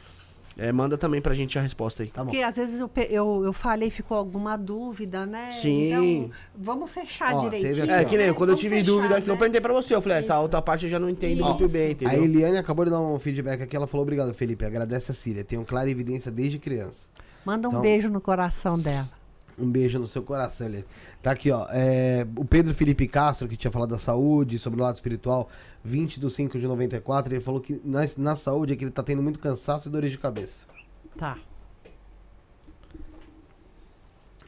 é, 0.57 0.70
manda 0.72 0.96
também 0.96 1.20
pra 1.20 1.34
gente 1.34 1.59
a 1.59 1.62
resposta 1.62 2.02
aí. 2.02 2.09
Tá 2.11 2.22
bom. 2.24 2.30
Porque 2.30 2.42
às 2.42 2.57
vezes 2.57 2.78
eu, 2.80 2.90
eu, 3.11 3.44
eu 3.44 3.52
falei, 3.52 3.90
ficou 3.90 4.16
alguma 4.16 4.57
dúvida, 4.57 5.26
né? 5.26 5.50
Sim. 5.50 5.88
Então, 5.88 6.30
vamos 6.57 6.90
fechar 6.90 7.34
Ó, 7.34 7.40
direitinho. 7.40 7.74
teve 7.74 7.90
É, 7.90 7.98
aqui, 8.00 8.11
que 8.11 8.16
nem 8.16 8.26
eu, 8.28 8.34
quando 8.34 8.50
eu 8.50 8.57
Vamos 8.57 8.61
tive 8.61 8.76
fechar, 8.76 8.86
dúvida 8.86 9.16
aqui, 9.16 9.28
eu 9.28 9.34
né? 9.34 9.38
perguntei 9.38 9.61
pra 9.61 9.72
você. 9.72 9.94
Eu 9.94 10.00
falei, 10.02 10.18
essa 10.18 10.38
outra 10.38 10.62
parte 10.62 10.84
eu 10.86 10.90
já 10.90 10.98
não 10.98 11.09
entendo 11.11 11.34
Isso. 11.40 11.44
muito 11.48 11.68
bem, 11.68 11.88
A 11.88 11.90
entendeu? 11.90 12.24
Eliane 12.24 12.57
acabou 12.59 12.84
de 12.84 12.90
dar 12.90 13.00
um 13.00 13.18
feedback 13.18 13.62
aqui. 13.62 13.74
Ela 13.76 13.86
falou: 13.86 14.02
Obrigado, 14.02 14.32
Felipe. 14.34 14.64
Agradece 14.64 15.11
a 15.11 15.14
Síria. 15.14 15.42
Tenho 15.44 15.64
clara 15.64 15.90
evidência 15.90 16.30
desde 16.30 16.59
criança. 16.59 17.07
Manda 17.44 17.68
um 17.68 17.72
Então- 17.72 17.82
beijo 17.82 18.09
no 18.09 18.20
coração 18.20 18.78
dela. 18.78 19.09
Um 19.59 19.70
beijo 19.70 19.98
no 19.98 20.07
seu 20.07 20.22
coração, 20.22 20.66
Eliane. 20.66 20.84
Tá 21.22 21.30
aqui, 21.30 21.50
ó. 21.50 21.66
é, 21.70 22.26
o 22.36 22.44
Pedro 22.44 22.74
Felipe 22.74 23.07
Castro, 23.07 23.46
que 23.46 23.57
tinha 23.57 23.70
falado 23.70 23.90
da 23.90 23.98
saúde, 23.98 24.59
sobre 24.59 24.80
o 24.80 24.82
lado 24.82 24.96
espiritual, 24.96 25.48
20 25.84 26.18
do 26.18 26.28
5 26.28 26.59
de 26.59 26.66
94. 26.66 27.32
Ele 27.32 27.40
falou 27.40 27.61
que 27.61 27.80
na, 27.84 28.00
na 28.16 28.36
saúde 28.36 28.72
é 28.72 28.76
que 28.76 28.84
ele 28.84 28.90
tá 28.90 29.02
tendo 29.02 29.22
muito 29.22 29.38
cansaço 29.38 29.88
e 29.88 29.92
dores 29.92 30.11
de 30.11 30.18
cabeça. 30.18 30.66
Tá. 31.16 31.38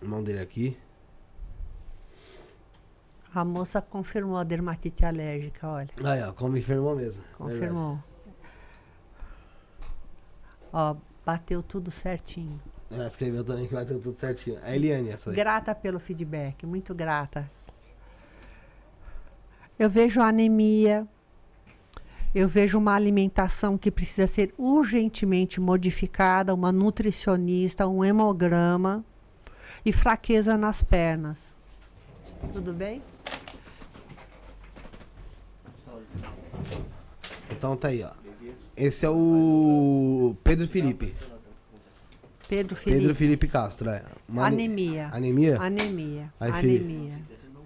Mão 0.03 0.23
dele 0.23 0.41
aqui. 0.41 0.77
A 3.33 3.45
moça 3.45 3.83
confirmou 3.83 4.39
a 4.39 4.45
dermatite 4.45 5.05
alérgica, 5.05 5.69
olha. 5.69 5.91
Aí, 6.03 6.23
ó, 6.23 6.33
como 6.33 6.57
enfermou 6.57 6.97
mesmo. 6.97 7.23
Confirmou. 7.37 8.03
Ó, 10.73 10.97
bateu 11.25 11.63
tudo 11.63 11.91
certinho. 11.91 12.61
Ela 12.91 13.07
escreveu 13.07 13.45
também 13.45 13.67
que 13.67 13.75
vai 13.75 13.85
ter 13.85 13.95
tudo 13.95 14.17
certinho. 14.17 14.59
A 14.63 14.75
Eliane, 14.75 15.11
essa 15.11 15.31
aí. 15.31 15.37
Grata 15.37 15.75
pelo 15.75 15.99
feedback, 15.99 16.65
muito 16.65 16.95
grata. 16.95 17.51
Eu 19.79 19.91
vejo 19.91 20.21
anemia. 20.21 21.07
Eu 22.35 22.49
vejo 22.49 22.79
uma 22.79 22.95
alimentação 22.95 23.79
que 23.79 23.91
precisa 23.91 24.27
ser 24.27 24.55
urgentemente 24.59 25.61
modificada, 25.61 26.55
uma 26.55 26.71
nutricionista, 26.71 27.87
um 27.87 28.05
hemograma 28.05 29.05
e 29.85 29.93
fraqueza 29.93 30.57
nas 30.57 30.83
pernas. 30.83 31.53
Tudo 32.53 32.73
bem? 32.73 33.03
Então 37.51 37.77
tá 37.77 37.89
aí, 37.89 38.03
ó. 38.03 38.11
Esse 38.77 39.07
é 39.07 39.11
o 39.11 40.37
Pedro 40.45 40.69
Felipe. 40.69 41.15
Pedro 42.49 42.77
Felipe. 42.77 43.01
Pedro 43.01 43.15
Felipe 43.15 43.49
Castro, 43.49 43.91
é. 43.91 44.03
Uma 44.29 44.47
ane- 44.47 44.65
Anemia. 44.65 45.09
Anemia? 45.13 45.61
Anemia. 45.61 46.33
Aí, 46.39 46.51
anemia. 46.53 47.19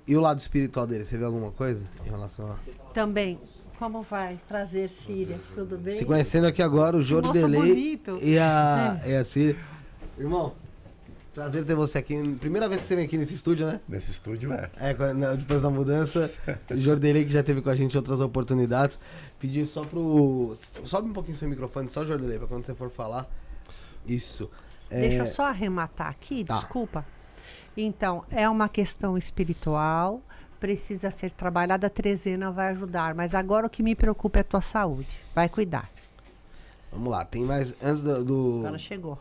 E 0.07 0.17
o 0.17 0.21
lado 0.21 0.39
espiritual 0.41 0.87
dele, 0.87 1.05
você 1.05 1.17
vê 1.17 1.25
alguma 1.25 1.51
coisa 1.53 1.85
em 2.05 2.09
relação 2.11 2.51
a... 2.51 2.57
Também. 2.93 3.39
Como 3.79 4.03
vai? 4.03 4.39
Prazer, 4.49 4.91
Síria. 5.07 5.39
Tudo 5.55 5.79
bem? 5.79 5.97
Se 5.99 6.05
conhecendo 6.05 6.47
aqui 6.47 6.63
agora 6.63 6.97
o 6.97 7.03
Jordelei 7.03 7.61
bonito. 7.61 8.19
e 8.23 8.39
a, 8.39 9.01
e 9.07 9.15
a 9.17 9.25
Síria. 9.25 9.57
Irmão, 10.19 10.53
Prazer 11.35 11.65
ter 11.65 11.77
você 11.77 11.99
aqui. 11.99 12.21
Primeira 12.41 12.69
vez 12.69 12.81
que 12.83 12.89
você 12.89 12.97
vem 12.97 13.05
aqui 13.05 13.17
nesse 13.17 13.35
estúdio, 13.35 13.65
né? 13.67 13.81
Nesse 13.89 14.11
estúdio 14.11 14.53
é. 14.53 14.69
É, 14.77 14.93
depois 15.37 15.63
da 15.63 15.71
mudança. 15.71 16.31
Jordelei, 16.77 17.25
que 17.25 17.33
já 17.33 17.43
teve 17.43 17.63
com 17.63 17.71
a 17.71 17.77
gente 17.77 17.95
em 17.95 17.97
outras 17.97 18.21
oportunidades. 18.21 18.99
Pedi 19.39 19.65
só 19.65 19.85
pro. 19.85 20.55
Sobe 20.85 21.09
um 21.09 21.13
pouquinho 21.13 21.37
seu 21.37 21.49
microfone, 21.49 21.89
só 21.89 22.05
Jordelei, 22.05 22.37
pra 22.37 22.49
quando 22.49 22.67
você 22.67 22.75
for 22.75 22.91
falar. 22.91 23.31
Isso. 24.07 24.51
É, 24.91 25.01
Deixa 25.01 25.23
eu 25.23 25.27
só 25.27 25.45
arrematar 25.47 26.09
aqui, 26.09 26.45
Tá. 26.45 26.57
desculpa. 26.59 27.05
Então, 27.77 28.25
é 28.31 28.49
uma 28.49 28.69
questão 28.69 29.17
espiritual, 29.17 30.21
precisa 30.59 31.11
ser 31.11 31.31
trabalhada, 31.31 31.87
a 31.87 31.91
trezena 31.91 32.51
vai 32.51 32.71
ajudar. 32.71 33.15
Mas 33.15 33.35
agora 33.35 33.67
o 33.67 33.71
que 33.71 33.83
me 33.83 33.95
preocupa 33.95 34.39
é 34.39 34.43
a 34.43 34.45
tua 34.45 34.61
saúde. 34.61 35.09
Vai 35.35 35.49
cuidar. 35.49 35.89
Vamos 36.93 37.11
lá, 37.11 37.25
tem 37.25 37.45
mais. 37.45 37.75
Antes 37.83 38.03
do. 38.03 38.25
do- 38.25 38.59
Agora 38.67 38.79
chegou. 38.79 39.19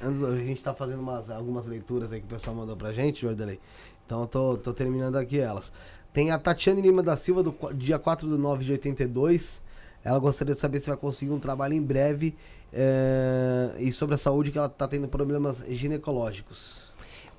antes, 0.00 0.22
a 0.22 0.36
gente 0.36 0.62
tá 0.62 0.72
fazendo 0.72 1.00
umas, 1.00 1.28
algumas 1.30 1.66
leituras 1.66 2.12
aí 2.12 2.20
que 2.20 2.26
o 2.26 2.28
pessoal 2.28 2.54
mandou 2.54 2.76
pra 2.76 2.92
gente, 2.92 3.22
Jordelei. 3.22 3.58
Então 4.06 4.20
eu 4.22 4.26
tô, 4.28 4.56
tô 4.56 4.72
terminando 4.72 5.16
aqui 5.16 5.38
elas. 5.40 5.72
Tem 6.12 6.30
a 6.30 6.38
Tatiane 6.38 6.80
Lima 6.80 7.02
da 7.02 7.16
Silva, 7.16 7.42
do 7.42 7.54
dia 7.74 7.98
4 7.98 8.26
de 8.28 8.38
9 8.40 8.64
de 8.64 8.72
82. 8.72 9.60
Ela 10.04 10.18
gostaria 10.18 10.54
de 10.54 10.60
saber 10.60 10.80
se 10.80 10.88
vai 10.88 10.96
conseguir 10.96 11.32
um 11.32 11.38
trabalho 11.40 11.74
em 11.74 11.82
breve. 11.82 12.34
É, 12.72 13.74
e 13.78 13.92
sobre 13.92 14.14
a 14.14 14.18
saúde, 14.18 14.50
que 14.50 14.58
ela 14.58 14.68
tá 14.68 14.86
tendo 14.88 15.08
problemas 15.08 15.64
ginecológicos. 15.68 16.88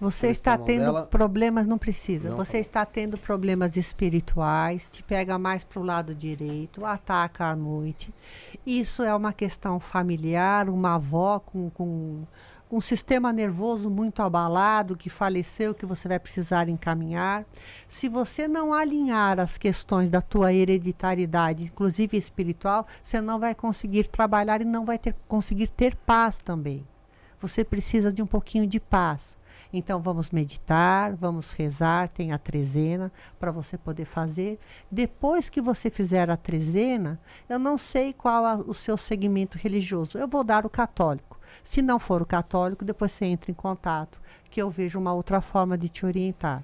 Você 0.01 0.27
Eles 0.27 0.37
está 0.37 0.57
tendo 0.57 0.85
dela- 0.85 1.05
problemas, 1.07 1.67
não 1.67 1.77
precisa. 1.77 2.29
Não, 2.29 2.37
Você 2.37 2.53
tá 2.53 2.59
está 2.59 2.85
tendo 2.85 3.17
problemas 3.17 3.75
espirituais, 3.75 4.87
te 4.89 5.03
pega 5.03 5.37
mais 5.37 5.63
para 5.65 5.79
o 5.79 5.83
lado 5.83 6.15
direito, 6.15 6.85
ataca 6.85 7.47
à 7.47 7.55
noite. 7.55 8.13
Isso 8.65 9.03
é 9.03 9.13
uma 9.13 9.33
questão 9.33 9.77
familiar, 9.77 10.69
uma 10.69 10.95
avó 10.95 11.39
com, 11.39 11.69
com 11.71 12.23
um 12.71 12.79
sistema 12.79 13.33
nervoso 13.33 13.89
muito 13.89 14.21
abalado, 14.21 14.95
que 14.95 15.09
faleceu, 15.09 15.73
que 15.73 15.85
você 15.85 16.07
vai 16.07 16.19
precisar 16.19 16.69
encaminhar. 16.69 17.43
Se 17.87 18.07
você 18.07 18.47
não 18.47 18.73
alinhar 18.73 19.39
as 19.39 19.57
questões 19.57 20.09
da 20.09 20.21
tua 20.21 20.53
hereditariedade, 20.53 21.63
inclusive 21.63 22.15
espiritual, 22.15 22.85
você 23.01 23.19
não 23.19 23.39
vai 23.39 23.55
conseguir 23.55 24.07
trabalhar 24.07 24.61
e 24.61 24.65
não 24.65 24.85
vai 24.85 24.99
ter, 24.99 25.15
conseguir 25.27 25.67
ter 25.67 25.95
paz 25.95 26.37
também. 26.37 26.85
Você 27.41 27.63
precisa 27.63 28.11
de 28.11 28.21
um 28.21 28.27
pouquinho 28.27 28.67
de 28.67 28.79
paz. 28.79 29.37
Então 29.73 30.01
vamos 30.01 30.29
meditar, 30.29 31.15
vamos 31.15 31.51
rezar, 31.51 32.09
tem 32.09 32.31
a 32.31 32.37
trezena 32.37 33.11
para 33.39 33.51
você 33.51 33.77
poder 33.77 34.05
fazer. 34.05 34.59
Depois 34.91 35.49
que 35.49 35.61
você 35.61 35.89
fizer 35.89 36.29
a 36.29 36.37
trezena, 36.37 37.19
eu 37.47 37.57
não 37.57 37.77
sei 37.77 38.13
qual 38.13 38.45
a- 38.45 38.55
o 38.55 38.73
seu 38.73 38.97
segmento 38.97 39.57
religioso. 39.57 40.17
Eu 40.17 40.27
vou 40.27 40.43
dar 40.43 40.65
o 40.65 40.69
católico. 40.69 41.38
Se 41.63 41.81
não 41.81 41.99
for 41.99 42.21
o 42.21 42.25
católico, 42.25 42.85
depois 42.85 43.11
você 43.11 43.25
entra 43.25 43.51
em 43.51 43.53
contato, 43.53 44.19
que 44.49 44.61
eu 44.61 44.69
vejo 44.69 44.99
uma 44.99 45.13
outra 45.13 45.41
forma 45.41 45.77
de 45.77 45.89
te 45.89 46.05
orientar. 46.05 46.63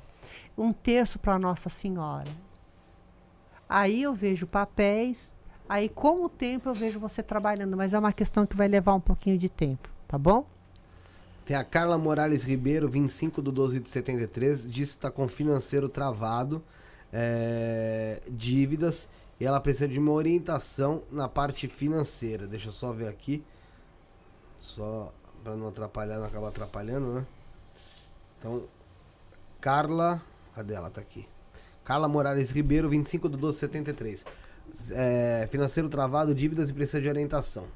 Um 0.58 0.74
terço 0.74 1.20
para 1.20 1.40
Nossa 1.40 1.70
Senhora. 1.70 2.30
Aí 3.68 4.04
eu 4.04 4.14
vejo 4.14 4.46
papéis, 4.46 5.34
aí 5.68 5.90
com 5.90 6.24
o 6.24 6.30
tempo 6.30 6.70
eu 6.70 6.74
vejo 6.74 7.00
você 7.00 7.24
trabalhando, 7.24 7.76
mas 7.76 7.94
é 7.94 8.00
uma 8.00 8.14
questão 8.14 8.46
que 8.46 8.56
vai 8.56 8.68
levar 8.68 8.94
um 8.94 9.00
pouquinho 9.00 9.38
de 9.38 9.50
tempo, 9.50 9.90
tá 10.08 10.18
bom? 10.18 10.46
Tem 11.46 11.56
a 11.56 11.64
Carla 11.64 11.98
Morales 11.98 12.44
Ribeiro, 12.44 12.90
25 12.90 13.42
do 13.42 13.52
12 13.52 13.80
de 13.80 13.90
73, 13.90 14.72
diz 14.72 14.90
que 14.90 14.96
está 14.96 15.12
com 15.12 15.28
financeiro 15.28 15.88
travado, 15.88 16.64
é, 17.14 18.22
dívidas, 18.28 19.08
e 19.40 19.46
ela 19.46 19.60
precisa 19.60 19.88
de 19.88 20.00
uma 20.00 20.12
orientação 20.12 21.04
na 21.12 21.28
parte 21.28 21.68
financeira. 21.68 22.48
Deixa 22.48 22.70
eu 22.70 22.72
só 22.72 22.92
ver 22.92 23.08
aqui. 23.08 23.44
Só 24.66 25.14
para 25.44 25.56
não 25.56 25.68
atrapalhar, 25.68 26.18
não 26.18 26.26
acabar 26.26 26.48
atrapalhando, 26.48 27.14
né? 27.14 27.26
Então, 28.40 28.64
Carla. 29.62 30.22
Cadê 30.56 30.74
ela? 30.74 30.90
Tá 30.90 31.02
aqui. 31.02 31.28
Carla 31.84 32.08
Morales 32.08 32.50
Ribeiro, 32.50 32.90
25 32.90 33.30
do 33.30 33.38
12 33.38 33.58
de 33.58 33.60
73. 33.62 34.26
É, 34.92 35.48
financeiro 35.52 35.88
travado, 35.88 36.34
dívidas 36.34 36.70
e 36.70 36.74
precisa 36.74 37.00
de 37.00 37.08
orientação. 37.08 37.68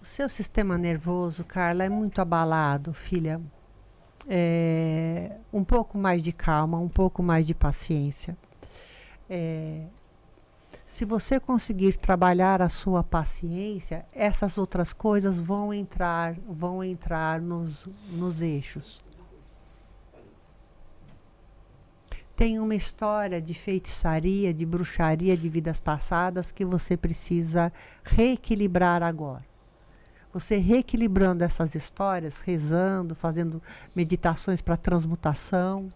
O 0.00 0.04
seu 0.04 0.28
sistema 0.28 0.78
nervoso, 0.78 1.42
Carla, 1.44 1.84
é 1.84 1.88
muito 1.88 2.20
abalado, 2.20 2.92
filha. 2.92 3.40
É, 4.28 5.32
um 5.52 5.64
pouco 5.64 5.98
mais 5.98 6.22
de 6.22 6.32
calma, 6.32 6.78
um 6.78 6.88
pouco 6.88 7.20
mais 7.22 7.46
de 7.46 7.54
paciência. 7.54 8.36
É, 9.28 9.86
se 10.92 11.06
você 11.06 11.40
conseguir 11.40 11.96
trabalhar 11.96 12.60
a 12.60 12.68
sua 12.68 13.02
paciência, 13.02 14.04
essas 14.12 14.58
outras 14.58 14.92
coisas 14.92 15.40
vão 15.40 15.72
entrar, 15.72 16.34
vão 16.46 16.84
entrar 16.84 17.40
nos, 17.40 17.88
nos 18.10 18.42
eixos. 18.42 19.02
Tem 22.36 22.58
uma 22.58 22.74
história 22.74 23.40
de 23.40 23.54
feitiçaria, 23.54 24.52
de 24.52 24.66
bruxaria 24.66 25.34
de 25.34 25.48
vidas 25.48 25.80
passadas 25.80 26.52
que 26.52 26.62
você 26.62 26.94
precisa 26.94 27.72
reequilibrar 28.04 29.02
agora 29.02 29.50
você 30.30 30.56
reequilibrando 30.56 31.44
essas 31.44 31.74
histórias, 31.74 32.40
rezando, 32.40 33.14
fazendo 33.14 33.62
meditações 33.94 34.62
para 34.62 34.78
transmutação 34.78 35.90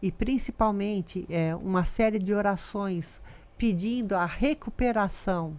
e 0.00 0.12
principalmente 0.12 1.26
é, 1.28 1.56
uma 1.56 1.84
série 1.84 2.20
de 2.20 2.32
orações 2.32 3.20
pedindo 3.58 4.14
a 4.14 4.24
recuperação 4.24 5.58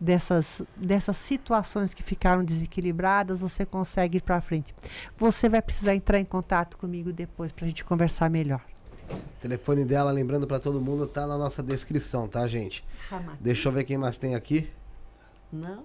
dessas, 0.00 0.62
dessas 0.76 1.16
situações 1.16 1.92
que 1.92 2.02
ficaram 2.02 2.44
desequilibradas, 2.44 3.40
você 3.40 3.66
consegue 3.66 4.18
ir 4.18 4.20
para 4.20 4.40
frente. 4.40 4.74
Você 5.16 5.48
vai 5.48 5.60
precisar 5.60 5.94
entrar 5.94 6.18
em 6.18 6.24
contato 6.24 6.76
comigo 6.76 7.12
depois 7.12 7.52
para 7.52 7.64
a 7.64 7.68
gente 7.68 7.84
conversar 7.84 8.30
melhor. 8.30 8.62
O 9.10 9.40
telefone 9.40 9.84
dela, 9.84 10.10
lembrando 10.10 10.46
pra 10.46 10.58
todo 10.58 10.80
mundo, 10.80 11.06
tá 11.06 11.26
na 11.26 11.36
nossa 11.36 11.62
descrição, 11.62 12.26
tá, 12.26 12.46
gente? 12.46 12.84
Deixa 13.40 13.68
eu 13.68 13.72
ver 13.72 13.84
quem 13.84 13.98
mais 13.98 14.16
tem 14.16 14.34
aqui. 14.34 14.70
Não? 15.52 15.84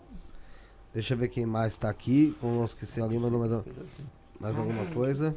Deixa 0.93 1.13
eu 1.13 1.17
ver 1.17 1.27
quem 1.27 1.45
mais 1.45 1.77
tá 1.77 1.89
aqui. 1.89 2.35
Conosco, 2.39 2.85
se 2.85 3.01
alguém 3.01 3.19
mandou 3.19 3.39
mais, 3.39 3.51
mais 4.39 4.57
alguma 4.57 4.85
coisa. 4.85 5.35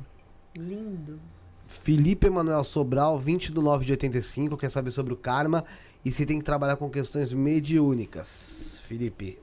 Lindo. 0.56 1.18
Felipe 1.66 2.26
Emanuel 2.26 2.62
Sobral, 2.64 3.18
20 3.18 3.50
do 3.50 3.62
9 3.62 3.84
de 3.84 3.92
85, 3.92 4.56
quer 4.56 4.70
saber 4.70 4.90
sobre 4.90 5.12
o 5.12 5.16
karma 5.16 5.64
e 6.04 6.12
se 6.12 6.26
tem 6.26 6.38
que 6.38 6.44
trabalhar 6.44 6.76
com 6.76 6.90
questões 6.90 7.32
mediúnicas. 7.32 8.80
Felipe. 8.84 9.38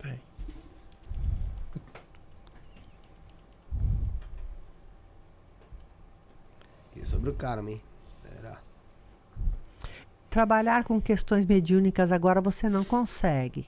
Tem. 0.00 0.20
E 6.96 7.04
sobre 7.04 7.30
o 7.30 7.34
karma, 7.34 7.70
hein? 7.70 7.82
Será? 8.22 8.58
Trabalhar 10.30 10.84
com 10.84 11.00
questões 11.00 11.44
mediúnicas 11.44 12.10
agora 12.10 12.40
você 12.40 12.68
não 12.68 12.84
consegue. 12.84 13.66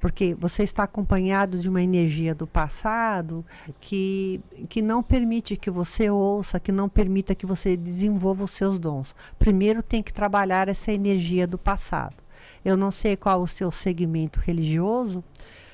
Porque 0.00 0.34
você 0.34 0.62
está 0.62 0.84
acompanhado 0.84 1.58
de 1.58 1.68
uma 1.68 1.82
energia 1.82 2.34
do 2.34 2.46
passado 2.46 3.44
que, 3.80 4.40
que 4.68 4.80
não 4.80 5.02
permite 5.02 5.56
que 5.56 5.70
você 5.70 6.08
ouça, 6.08 6.60
que 6.60 6.70
não 6.70 6.88
permita 6.88 7.34
que 7.34 7.46
você 7.46 7.76
desenvolva 7.76 8.44
os 8.44 8.52
seus 8.52 8.78
dons. 8.78 9.14
Primeiro 9.38 9.82
tem 9.82 10.02
que 10.02 10.12
trabalhar 10.12 10.68
essa 10.68 10.92
energia 10.92 11.46
do 11.46 11.58
passado. 11.58 12.16
Eu 12.64 12.76
não 12.76 12.90
sei 12.90 13.16
qual 13.16 13.42
o 13.42 13.48
seu 13.48 13.70
segmento 13.70 14.40
religioso. 14.40 15.24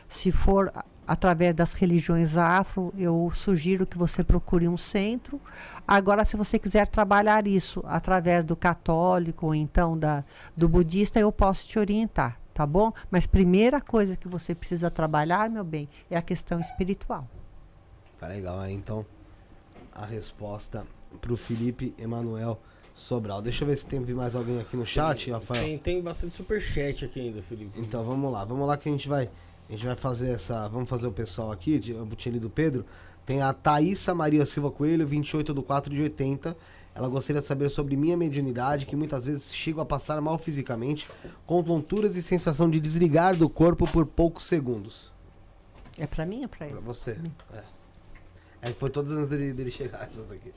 Se 0.09 0.33
for 0.33 0.72
através 1.07 1.55
das 1.55 1.72
religiões 1.75 2.37
afro, 2.37 2.93
eu 2.97 3.31
sugiro 3.35 3.87
que 3.87 3.99
você 3.99 4.25
procure 4.25 4.68
um 4.68 4.77
centro. 4.77 5.41
Agora, 5.87 6.25
se 6.25 6.37
você 6.37 6.59
quiser 6.59 6.89
trabalhar 6.89 7.47
isso 7.47 7.83
através 7.87 8.45
do 8.45 8.57
católico 8.57 9.47
ou 9.47 9.55
então 9.55 9.99
da, 9.99 10.25
do 10.57 10.68
budista, 10.68 11.18
eu 11.18 11.31
posso 11.31 11.66
te 11.66 11.79
orientar, 11.79 12.39
tá 12.55 12.65
bom? 12.65 12.93
Mas 13.11 13.27
primeira 13.27 13.81
coisa 13.81 14.17
que 14.17 14.29
você 14.29 14.55
precisa 14.55 14.91
trabalhar, 14.91 15.51
meu 15.51 15.65
bem, 15.65 15.89
é 16.09 16.17
a 16.17 16.23
questão 16.23 16.61
espiritual. 16.61 17.29
Tá 18.19 18.29
legal, 18.29 18.61
aí 18.61 18.73
então 18.73 19.05
a 19.93 20.07
resposta 20.07 20.87
pro 21.21 21.37
Felipe 21.37 21.95
Emanuel 21.99 22.59
Sobral. 22.95 23.43
Deixa 23.43 23.65
eu 23.65 23.69
ver 23.69 23.77
se 23.77 23.87
tem 23.87 24.01
mais 24.01 24.37
alguém 24.37 24.61
aqui 24.61 24.77
no 24.77 24.87
chat, 24.87 25.31
Rafael. 25.31 25.63
Tem, 25.63 25.79
tem 25.79 26.01
bastante 26.01 26.33
superchat 26.33 27.05
aqui 27.05 27.21
ainda, 27.21 27.43
Felipe. 27.43 27.81
Então 27.81 28.05
vamos 28.05 28.33
lá, 28.33 28.45
vamos 28.45 28.67
lá 28.67 28.77
que 28.77 28.89
a 28.89 28.93
gente 28.93 29.09
vai. 29.09 29.29
A 29.69 29.73
gente 29.73 29.85
vai 29.85 29.97
fazer 29.97 30.31
essa. 30.31 30.69
Vamos 30.69 30.89
fazer 30.89 31.07
o 31.07 31.13
pessoal 31.13 31.51
aqui, 31.51 31.79
tinha 31.81 32.33
lido 32.33 32.49
do 32.49 32.51
Pedro. 32.51 32.85
Tem 33.27 33.41
a 33.41 33.53
Thaísa 33.53 34.15
Maria 34.15 34.45
Silva 34.45 34.71
Coelho, 34.71 35.07
28 35.07 35.55
do 35.55 35.63
4 35.63 35.93
de 35.93 36.03
80. 36.03 36.57
Ela 36.95 37.09
gostaria 37.09 37.42
de 37.42 37.47
saber 37.49 37.70
sobre 37.70 37.97
minha 37.97 38.16
mediunidade, 38.16 38.86
que 38.86 38.95
muitas 38.95 39.24
vezes 39.24 39.53
chego 39.55 39.80
a 39.80 39.84
passar 39.84 40.20
mal 40.20 40.38
fisicamente, 40.38 41.09
com 41.45 41.62
tonturas 41.62 42.14
e 42.16 42.22
sensação 42.22 42.70
de 42.70 42.78
desligar 42.78 43.36
do 43.36 43.49
corpo 43.49 43.84
por 43.90 44.07
poucos 44.07 44.45
segundos. 44.45 45.12
É 45.99 46.07
para 46.07 46.24
mim 46.24 46.42
ou 46.42 46.49
Pra 46.49 46.66
ele? 46.66 46.76
você. 46.80 47.18
É. 47.53 47.62
É, 48.62 48.70
foi 48.70 48.88
todas 48.90 49.12
antes 49.12 49.28
dele, 49.28 49.53
dele 49.53 49.70
chegar, 49.70 50.03
essas 50.03 50.26
daqui. 50.26 50.53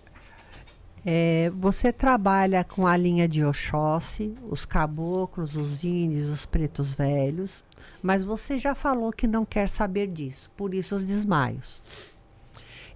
É, 1.06 1.52
você 1.56 1.92
trabalha 1.92 2.64
com 2.64 2.86
a 2.86 2.96
linha 2.98 3.28
de 3.28 3.44
Oxóssi, 3.44 4.36
os 4.50 4.66
caboclos, 4.66 5.56
os 5.56 5.84
índios, 5.84 6.30
os 6.30 6.46
pretos 6.46 6.90
velhos, 6.90 7.64
mas 8.02 8.24
você 8.24 8.60
já 8.60 8.76
falou 8.76 9.12
que 9.12 9.28
não 9.28 9.46
quer 9.46 9.70
saber 9.70 10.08
disso, 10.08 10.50
por 10.58 10.74
isso 10.74 10.96
os 10.96 11.06
desmaios. 11.06 11.82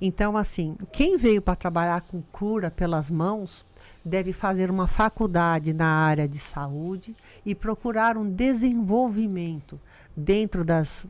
Então, 0.04 0.36
assim, 0.36 0.76
quem 0.92 1.16
veio 1.16 1.44
para 1.44 1.56
trabalhar 1.56 2.02
com 2.02 2.24
cura 2.24 2.72
pelas 2.72 3.12
mãos 3.12 3.64
deve 4.04 4.34
fazer 4.34 4.72
uma 4.72 4.88
faculdade 4.88 5.74
na 5.74 5.86
área 5.88 6.28
de 6.28 6.40
saúde 6.40 7.16
e 7.46 7.54
procurar 7.54 8.18
um 8.18 8.28
desenvolvimento 8.28 9.80
dentro 10.18 10.66
das, 10.66 11.06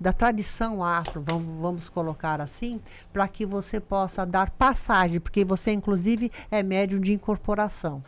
da 0.00 0.12
tradição 0.12 0.82
afro, 0.82 1.22
vamos, 1.24 1.60
vamos 1.60 1.88
colocar 1.88 2.40
assim, 2.40 2.80
para 3.12 3.28
que 3.28 3.46
você 3.46 3.78
possa 3.78 4.26
dar 4.26 4.50
passagem, 4.50 5.20
porque 5.20 5.44
você, 5.44 5.70
inclusive, 5.70 6.32
é 6.50 6.60
médium 6.60 6.98
de 6.98 7.12
incorporação. 7.12 8.02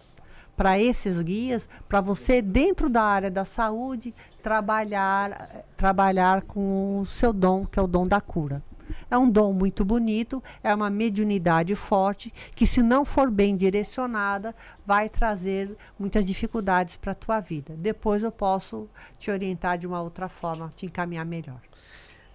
Para 0.57 0.77
esses 0.79 1.23
guias, 1.23 1.69
para 1.89 2.01
você, 2.01 2.43
dentro 2.43 2.91
da 2.91 3.03
área 3.03 3.31
da 3.31 3.45
saúde, 3.45 4.13
trabalhar, 4.43 5.65
trabalhar 5.77 6.43
com 6.43 6.99
o 6.99 7.07
seu 7.07 7.33
dom, 7.33 7.65
que 7.65 7.79
é 7.79 7.83
o 7.83 7.87
dom 7.87 8.09
da 8.09 8.21
cura. 8.21 8.61
É 9.11 9.16
um 9.16 9.28
dom 9.28 9.53
muito 9.53 9.84
bonito, 9.84 10.43
é 10.62 10.74
uma 10.74 10.91
mediunidade 10.91 11.74
forte, 11.74 12.32
que 12.55 12.66
se 12.66 12.82
não 12.82 13.05
for 13.05 13.30
bem 13.30 13.57
direcionada, 13.57 14.55
vai 14.86 15.09
trazer 15.09 15.76
muitas 15.99 16.26
dificuldades 16.26 16.97
para 16.97 17.12
a 17.12 17.14
tua 17.14 17.41
vida. 17.41 17.74
Depois 17.76 18.22
eu 18.22 18.32
posso 18.32 18.88
te 19.18 19.30
orientar 19.30 19.78
de 19.78 19.86
uma 19.86 20.01
outra 20.01 20.28
forma, 20.28 20.72
te 20.76 20.86
encaminhar 20.86 21.24
melhor. 21.24 21.61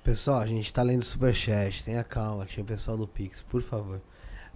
Pessoal, 0.04 0.40
a 0.40 0.46
gente 0.46 0.72
tá 0.72 0.84
lendo 0.84 1.04
superchat, 1.04 1.84
tenha 1.84 2.04
calma, 2.04 2.46
tinha 2.46 2.64
o 2.64 2.68
pessoal 2.68 2.96
do 2.96 3.08
Pix, 3.08 3.42
por 3.42 3.62
favor. 3.64 4.00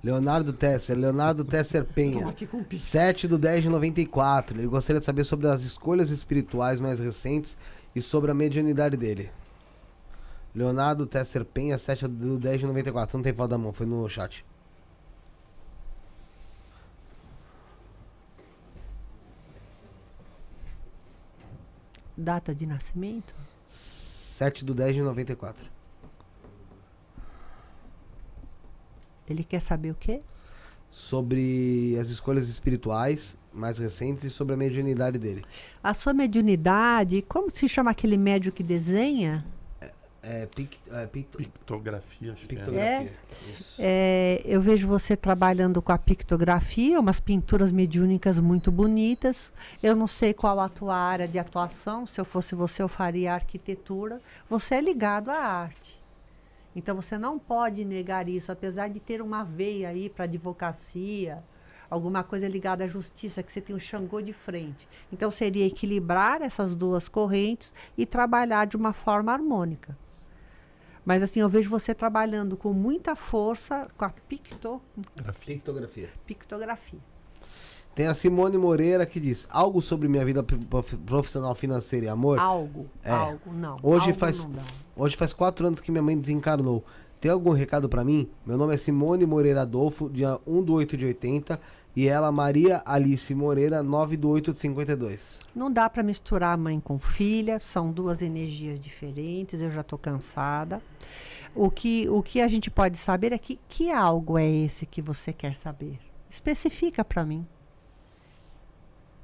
Leonardo 0.04 0.54
Tesser, 0.54 0.98
Leonardo 0.98 1.44
Tesser 1.44 1.84
Penha, 1.84 2.34
7 2.78 3.28
do 3.28 3.38
10 3.38 3.64
de 3.64 3.70
94. 3.70 4.58
Ele 4.58 4.68
gostaria 4.68 5.00
de 5.00 5.06
saber 5.06 5.26
sobre 5.26 5.48
as 5.48 5.64
escolhas 5.64 6.10
espirituais 6.10 6.80
mais 6.80 7.00
recentes 7.00 7.58
e 7.96 8.02
sobre 8.02 8.32
a 8.32 8.34
mediunidade 8.34 8.96
dele. 8.96 9.30
Leonardo 10.54 11.06
Tesser 11.06 11.46
Penha, 11.46 11.78
7 11.78 12.08
do 12.08 12.38
10 12.38 12.62
de 12.62 12.66
94. 12.66 13.18
Não 13.18 13.24
tem 13.24 13.34
foto 13.34 13.50
da 13.50 13.58
mão, 13.58 13.72
foi 13.72 13.86
no 13.86 14.08
chat. 14.10 14.46
Data 22.18 22.54
de 22.54 22.66
nascimento? 22.66 23.34
7 23.68 24.66
do 24.66 24.74
10 24.74 24.96
de 24.96 25.02
94. 25.02 25.70
Ele 29.30 29.44
quer 29.44 29.60
saber 29.62 29.92
o 29.92 29.96
quê? 29.96 30.22
Sobre 30.92 31.96
as 32.02 32.10
escolhas 32.10 32.50
espirituais 32.50 33.38
mais 33.54 33.78
recentes 33.78 34.24
e 34.24 34.30
sobre 34.30 34.56
a 34.56 34.58
mediunidade 34.58 35.20
dele. 35.20 35.46
A 35.84 35.94
sua 35.94 36.14
mediunidade, 36.14 37.22
como 37.22 37.50
se 37.52 37.70
chama 37.70 37.92
aquele 37.92 38.18
médio 38.18 38.52
que 38.52 38.64
desenha? 38.64 39.46
É, 40.32 40.46
pic, 40.46 40.78
é, 40.92 41.08
picto- 41.08 41.40
Pictografia, 41.40 42.34
acho 42.34 42.46
que 42.46 42.54
é. 42.54 42.58
pictografia. 42.60 43.14
Isso. 43.52 43.76
É, 43.80 44.42
eu 44.46 44.62
vejo 44.62 44.88
você 44.88 45.18
trabalhando 45.18 45.82
com 45.82 45.92
a 45.92 45.98
pictografia, 45.98 47.00
umas 47.00 47.20
pinturas 47.20 47.72
mediúnicas 47.72 48.40
muito 48.40 48.72
bonitas. 48.72 49.52
Eu 49.82 49.96
não 49.96 50.06
sei 50.06 50.32
qual 50.34 50.60
a 50.60 50.70
tua 50.70 50.96
área 50.96 51.28
de 51.28 51.40
atuação. 51.40 52.06
Se 52.06 52.22
eu 52.22 52.26
fosse 52.26 52.54
você, 52.54 52.84
eu 52.84 52.88
faria 52.88 53.34
arquitetura. 53.34 54.22
Você 54.48 54.76
é 54.76 54.82
ligado 54.82 55.32
à 55.32 55.38
arte. 55.38 56.00
Então 56.76 56.96
você 56.96 57.18
não 57.18 57.40
pode 57.40 57.84
negar 57.84 58.30
isso, 58.30 58.52
apesar 58.52 58.88
de 58.88 59.00
ter 59.00 59.24
uma 59.24 59.44
veia 59.44 59.90
aí 59.90 60.08
para 60.10 60.26
advocacia, 60.26 61.44
alguma 61.90 62.24
coisa 62.24 62.48
ligada 62.48 62.84
à 62.84 62.88
justiça, 62.88 63.42
que 63.42 63.52
você 63.52 63.60
tem 63.60 63.76
um 63.76 63.80
Xangô 63.80 64.22
de 64.22 64.32
frente. 64.34 64.88
Então 65.12 65.32
seria 65.32 65.66
equilibrar 65.66 66.44
essas 66.44 66.76
duas 66.76 67.10
correntes 67.10 67.74
e 67.98 68.06
trabalhar 68.06 68.68
de 68.68 68.78
uma 68.78 68.94
forma 68.94 69.34
harmônica. 69.34 69.98
Mas 71.06 71.24
assim, 71.24 71.40
eu 71.40 71.50
vejo 71.50 71.70
você 71.70 71.94
trabalhando 71.96 72.56
com 72.58 72.72
muita 72.74 73.16
força 73.16 73.88
com 73.98 74.06
a 74.06 74.10
picto, 74.10 74.82
Pictografia. 75.46 76.10
pictografia. 76.26 77.00
Tem 77.96 78.08
a 78.08 78.14
Simone 78.14 78.58
Moreira 78.58 79.06
que 79.06 79.20
diz: 79.20 79.48
algo 79.50 79.82
sobre 79.82 80.08
minha 80.08 80.24
vida 80.24 80.44
prof- 80.44 80.98
profissional 80.98 81.56
financeira 81.56 82.06
e 82.06 82.10
amor. 82.10 82.40
Algo, 82.40 82.86
É. 83.04 83.12
algo, 83.12 83.52
não. 83.54 83.78
Hoje 83.82 84.08
algo 84.08 84.20
faz- 84.20 84.40
não. 84.46 84.62
Hoje 84.96 85.16
faz 85.18 85.34
quatro 85.34 85.66
anos 85.66 85.82
que 85.82 85.92
minha 85.92 86.02
mãe 86.04 86.18
desencarnou. 86.18 86.84
Tem 87.20 87.30
algum 87.32 87.52
recado 87.52 87.90
pra 87.90 88.04
mim? 88.04 88.30
Meu 88.46 88.58
nome 88.58 88.74
é 88.74 88.78
Simone 88.78 89.26
Moreira 89.26 89.64
Adolfo, 89.64 90.10
dia 90.10 90.40
1 90.48 90.62
do 90.64 90.74
8 90.74 90.96
de 90.96 91.06
80. 91.06 91.60
E 91.96 92.08
ela, 92.08 92.32
Maria 92.32 92.82
Alice 92.86 93.34
Moreira, 93.34 93.82
9 93.82 94.16
do 94.16 94.30
8 94.30 94.54
de 94.54 94.60
52. 94.60 95.40
Não 95.56 95.72
dá 95.72 95.90
para 95.90 96.04
misturar 96.04 96.58
mãe 96.58 96.80
com 96.80 97.00
filha, 97.00 97.60
são 97.60 97.92
duas 97.92 98.22
energias 98.22 98.80
diferentes, 98.80 99.62
eu 99.62 99.72
já 99.72 99.82
estou 99.82 99.98
cansada. 99.98 100.82
O 101.56 101.72
que, 101.72 102.08
o 102.10 102.22
que 102.22 102.42
a 102.42 102.48
gente 102.48 102.70
pode 102.70 102.98
saber 102.98 103.34
é 103.34 103.38
que, 103.38 103.60
que 103.68 103.92
algo 103.92 104.38
é 104.38 104.48
esse 104.48 104.86
que 104.86 105.02
você 105.02 105.34
quer 105.34 105.56
saber. 105.56 106.00
Especifica 106.30 107.04
para 107.04 107.26
mim. 107.26 107.46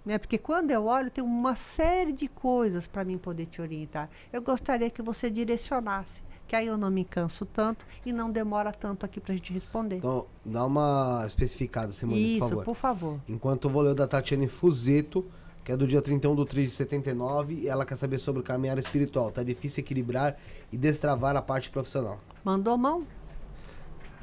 Né? 0.03 0.17
Porque 0.17 0.37
quando 0.37 0.71
eu 0.71 0.85
olho, 0.85 1.09
tem 1.09 1.23
uma 1.23 1.55
série 1.55 2.11
de 2.11 2.27
coisas 2.27 2.87
para 2.87 3.03
mim 3.03 3.17
poder 3.17 3.45
te 3.47 3.61
orientar. 3.61 4.09
Eu 4.31 4.41
gostaria 4.41 4.89
que 4.89 5.01
você 5.01 5.29
direcionasse, 5.29 6.21
que 6.47 6.55
aí 6.55 6.67
eu 6.67 6.77
não 6.77 6.89
me 6.91 7.03
canso 7.03 7.45
tanto 7.45 7.85
e 8.05 8.13
não 8.13 8.29
demora 8.31 8.71
tanto 8.71 9.05
aqui 9.05 9.19
para 9.19 9.33
a 9.33 9.35
gente 9.35 9.51
responder. 9.51 9.97
Então, 9.97 10.25
dá 10.45 10.65
uma 10.65 11.23
especificada, 11.27 11.91
Simone, 11.91 12.19
Isso, 12.37 12.39
por 12.39 12.49
favor. 12.49 12.63
por 12.65 12.75
favor. 12.75 13.19
Enquanto 13.27 13.67
eu 13.67 13.71
vou 13.71 13.81
ler 13.81 13.91
o 13.91 13.95
da 13.95 14.07
Tatiane 14.07 14.47
Fuzeto, 14.47 15.25
que 15.63 15.71
é 15.71 15.77
do 15.77 15.87
dia 15.87 16.01
31 16.01 16.35
do 16.35 16.45
3 16.45 16.69
de 16.69 16.75
79, 16.75 17.53
e 17.55 17.67
ela 17.67 17.85
quer 17.85 17.97
saber 17.97 18.19
sobre 18.19 18.41
o 18.41 18.43
caminhar 18.43 18.77
espiritual. 18.77 19.31
Tá 19.31 19.41
difícil 19.41 19.81
equilibrar 19.81 20.37
e 20.71 20.77
destravar 20.77 21.35
a 21.35 21.41
parte 21.41 21.69
profissional. 21.71 22.19
Mandou 22.43 22.77
mão? 22.77 23.03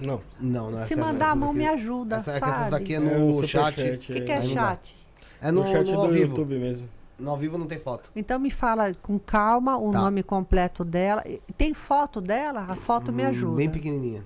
Não. 0.01 0.20
Não, 0.41 0.70
não 0.70 0.79
Se 0.87 0.95
essa- 0.95 0.97
mandar 1.05 1.25
essa 1.27 1.33
a 1.33 1.37
mão, 1.37 1.49
daqui- 1.49 1.59
me 1.59 1.66
ajuda, 1.68 2.16
Essa, 2.16 2.31
é 2.33 2.39
sabe? 2.39 2.70
daqui 2.70 2.93
é 2.95 2.97
É 2.97 3.01
no 3.01 3.37
o 3.37 3.47
chat. 3.47 3.81
O 3.81 3.99
que, 3.99 4.20
que 4.20 4.33
é 4.33 4.37
Aí 4.39 4.55
dá. 4.55 4.68
chat? 4.68 4.97
É 5.41 5.51
no, 5.51 5.61
No, 5.62 5.66
chat 5.66 5.87
no 5.87 5.93
do 5.97 6.01
ao 6.03 6.09
vivo. 6.09 6.29
YouTube 6.29 6.55
mesmo. 6.57 6.89
No 7.23 7.31
ao 7.31 7.37
vivo 7.37 7.57
não 7.57 7.66
tem 7.66 7.79
foto. 7.79 8.11
Então 8.16 8.39
me 8.41 8.51
fala 8.51 8.93
com 8.95 9.16
calma 9.18 9.79
o 9.79 9.93
Tá. 9.93 10.01
nome 10.01 10.23
completo 10.25 10.85
dela. 10.85 11.23
Tem 11.57 11.73
foto 11.73 12.20
dela? 12.20 12.66
A 12.68 12.75
foto 12.75 13.12
me 13.12 13.25
Hum, 13.25 13.29
ajuda. 13.29 13.57
Bem 13.57 13.70
pequenininha. 13.70 14.25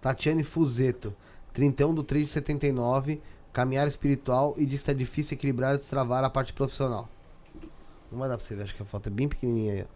Tatiane 0.00 0.42
Fuzeto, 0.42 1.14
31 1.52 1.94
do 1.94 2.02
3 2.02 2.26
de 2.26 2.32
79, 2.32 3.22
caminhar 3.52 3.86
espiritual 3.86 4.54
e 4.58 4.66
diz 4.66 4.82
que 4.82 4.90
é 4.90 4.94
difícil 4.94 5.34
equilibrar 5.36 5.74
e 5.74 5.78
destravar 5.78 6.24
a 6.24 6.28
parte 6.30 6.52
profissional. 6.52 7.08
Não 8.10 8.18
vai 8.18 8.28
dar 8.28 8.36
pra 8.36 8.44
você 8.44 8.56
ver, 8.56 8.64
acho 8.64 8.74
que 8.74 8.82
a 8.82 8.86
foto 8.86 9.06
é 9.06 9.10
bem 9.10 9.28
pequenininha 9.28 9.72
aí. 9.74 9.86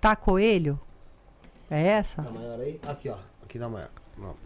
Tá 0.00 0.14
coelho? 0.14 0.78
É 1.70 1.82
essa? 1.88 2.22
Tá 2.22 2.30
maior 2.30 2.60
aí? 2.60 2.78
Aqui, 2.86 3.08
ó. 3.08 3.16
Aqui 3.42 3.58
tá 3.58 3.68
maior. 3.70 3.88
Pronto. 4.16 4.36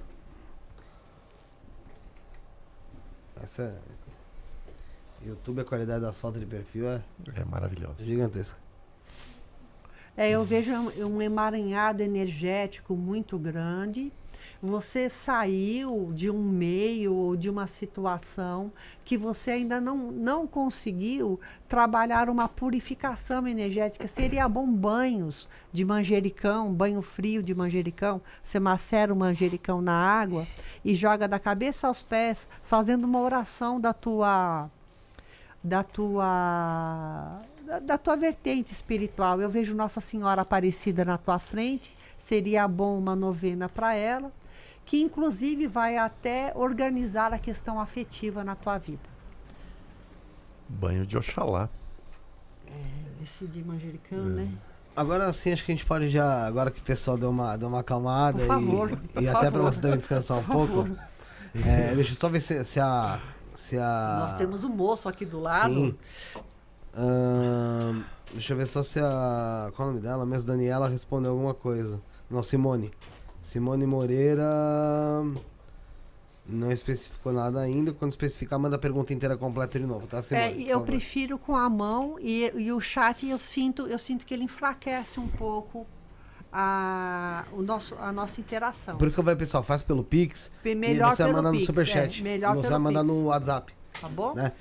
Essa 3.43 3.63
é... 3.63 3.96
YouTube, 5.27 5.61
a 5.61 5.65
qualidade 5.65 6.01
das 6.03 6.19
fotos 6.19 6.41
de 6.41 6.47
perfil 6.47 6.89
é 6.89 7.01
É 7.35 7.45
maravilhoso. 7.45 7.97
gigantesca. 7.99 8.57
É, 10.17 10.31
eu 10.31 10.43
vejo 10.45 10.73
um, 10.73 11.17
um 11.17 11.23
emaranhado 11.23 12.03
energético 12.03 12.95
muito 12.97 13.39
grande. 13.39 14.11
Você 14.63 15.11
saiu 15.11 16.11
de 16.15 16.31
um 16.31 16.43
meio 16.43 17.15
ou 17.15 17.37
de 17.37 17.51
uma 17.51 17.67
situação 17.67 18.73
que 19.05 19.19
você 19.19 19.51
ainda 19.51 19.79
não, 19.79 20.11
não 20.11 20.47
conseguiu 20.47 21.39
trabalhar 21.69 22.31
uma 22.31 22.49
purificação 22.49 23.47
energética. 23.47 24.09
Seria 24.09 24.49
bom 24.49 24.67
banhos 24.67 25.47
de 25.71 25.85
manjericão, 25.85 26.73
banho 26.73 27.03
frio 27.03 27.43
de 27.43 27.55
manjericão. 27.55 28.23
Você 28.43 28.59
macera 28.59 29.13
o 29.13 29.17
manjericão 29.17 29.83
na 29.83 29.93
água 29.93 30.47
e 30.83 30.95
joga 30.95 31.29
da 31.29 31.39
cabeça 31.39 31.87
aos 31.87 32.03
pés, 32.03 32.49
fazendo 32.63 33.05
uma 33.05 33.21
oração 33.21 33.79
da 33.79 33.93
tua 33.93 34.71
da 35.67 35.83
tua 35.83 37.41
da, 37.67 37.79
da 37.81 37.99
tua 37.99 38.17
vertente 38.17 38.73
espiritual. 38.73 39.41
Eu 39.41 39.51
vejo 39.51 39.75
Nossa 39.75 40.01
Senhora 40.01 40.43
Aparecida 40.43 41.05
na 41.05 41.19
tua 41.19 41.39
frente, 41.39 41.95
seria 42.19 42.67
bom 42.69 42.97
uma 42.97 43.17
novena 43.17 43.69
para 43.69 43.95
ela, 43.95 44.31
que 44.85 45.01
inclusive 45.01 45.67
vai 45.67 45.97
até 45.97 46.53
organizar 46.55 47.35
a 47.35 47.39
questão 47.39 47.81
afetiva 47.81 48.45
na 48.45 48.55
tua 48.55 48.79
vida. 48.79 49.03
Banho 50.69 51.05
de 51.05 51.19
Oxalá. 51.19 51.69
Esse 53.23 53.47
de 53.47 53.63
manjericão, 53.65 54.25
né? 54.25 54.49
Agora 54.95 55.33
sim, 55.33 55.53
acho 55.53 55.65
que 55.65 55.73
a 55.73 55.75
gente 55.75 55.85
pode 55.85 56.09
já, 56.09 56.47
agora 56.47 56.71
que 56.71 56.81
o 56.81 56.85
pessoal 56.85 57.19
deu 57.19 57.31
uma, 57.31 57.57
deu 57.57 57.69
uma 57.69 57.81
acalmada 57.81 58.39
Por 58.39 58.47
favor, 58.47 58.91
e, 58.93 58.97
por 58.97 59.23
e 59.23 59.29
até 59.29 59.51
pra 59.51 59.51
favor. 59.51 59.73
você 59.73 59.81
também 59.81 59.99
descansar 59.99 60.39
um 60.39 60.45
pouco. 60.45 60.89
É, 61.55 61.95
deixa 61.95 62.13
eu 62.13 62.17
só 62.17 62.29
ver 62.29 62.41
se, 62.41 62.65
se 62.65 62.79
a. 62.79 63.21
Se 63.67 63.77
a 63.77 64.29
Nós 64.29 64.39
temos 64.39 64.63
um 64.63 64.69
moço 64.69 65.09
aqui 65.09 65.25
do 65.25 65.41
lado. 65.41 65.75
Sim. 65.75 65.99
Ahn, 66.95 68.05
deixa 68.33 68.53
eu 68.53 68.57
ver 68.57 68.69
só 68.69 68.81
se 68.81 69.01
a. 69.01 69.73
Qual 69.75 69.89
é 69.89 69.91
o 69.91 69.95
nome 69.95 70.07
dela? 70.07 70.25
Mesmo 70.25 70.47
Daniela 70.47 70.89
respondeu 70.89 71.33
alguma 71.33 71.53
coisa. 71.53 72.01
Não, 72.31 72.45
Simone. 72.45 72.93
Simone 73.43 73.85
Moreira. 73.85 74.45
Não 76.49 76.71
especificou 76.71 77.33
nada 77.33 77.61
ainda. 77.61 77.93
Quando 77.93 78.13
especificar, 78.13 78.57
manda 78.57 78.77
a 78.77 78.79
pergunta 78.79 79.13
inteira 79.13 79.37
completa 79.37 79.81
de 79.81 79.85
novo, 79.85 80.07
tá, 80.07 80.23
Simone? 80.23 80.65
É, 80.65 80.73
eu 80.73 80.83
prefiro 80.83 81.37
com 81.37 81.57
a 81.57 81.69
mão 81.69 82.17
e, 82.21 82.53
e 82.55 82.71
o 82.71 82.81
chat 82.81 83.29
eu 83.29 83.41
sinto, 83.41 83.89
eu 83.89 83.99
sinto 83.99 84.25
que 84.25 84.33
ele 84.33 84.45
enfraquece 84.45 85.19
um 85.19 85.27
pouco 85.27 85.85
a, 86.59 87.45
o 87.53 87.61
nosso, 87.61 87.95
a 88.01 88.11
nossa 88.11 88.41
interação. 88.41 88.97
Por 88.97 89.07
isso 89.07 89.15
que 89.17 89.21
eu 89.21 89.25
falei, 89.25 89.39
pessoal, 89.39 89.63
faz 89.63 89.83
pelo 89.83 90.03
Pix. 90.03 90.51
Melhor 90.65 91.13
e 91.13 91.17
você 91.17 91.23
vai 91.23 91.33
pelo 91.33 91.33
mandar 91.37 91.51
no 91.51 91.57
Pix, 91.59 91.67
Superchat. 91.67 92.21
é, 92.21 92.23
melhor 92.25 92.57
você 92.57 92.71
vai 92.71 92.79
mandar 92.79 93.03
no 93.03 93.25
WhatsApp, 93.27 93.75
Tá 94.01 94.09
bom? 94.09 94.35
né? 94.35 94.53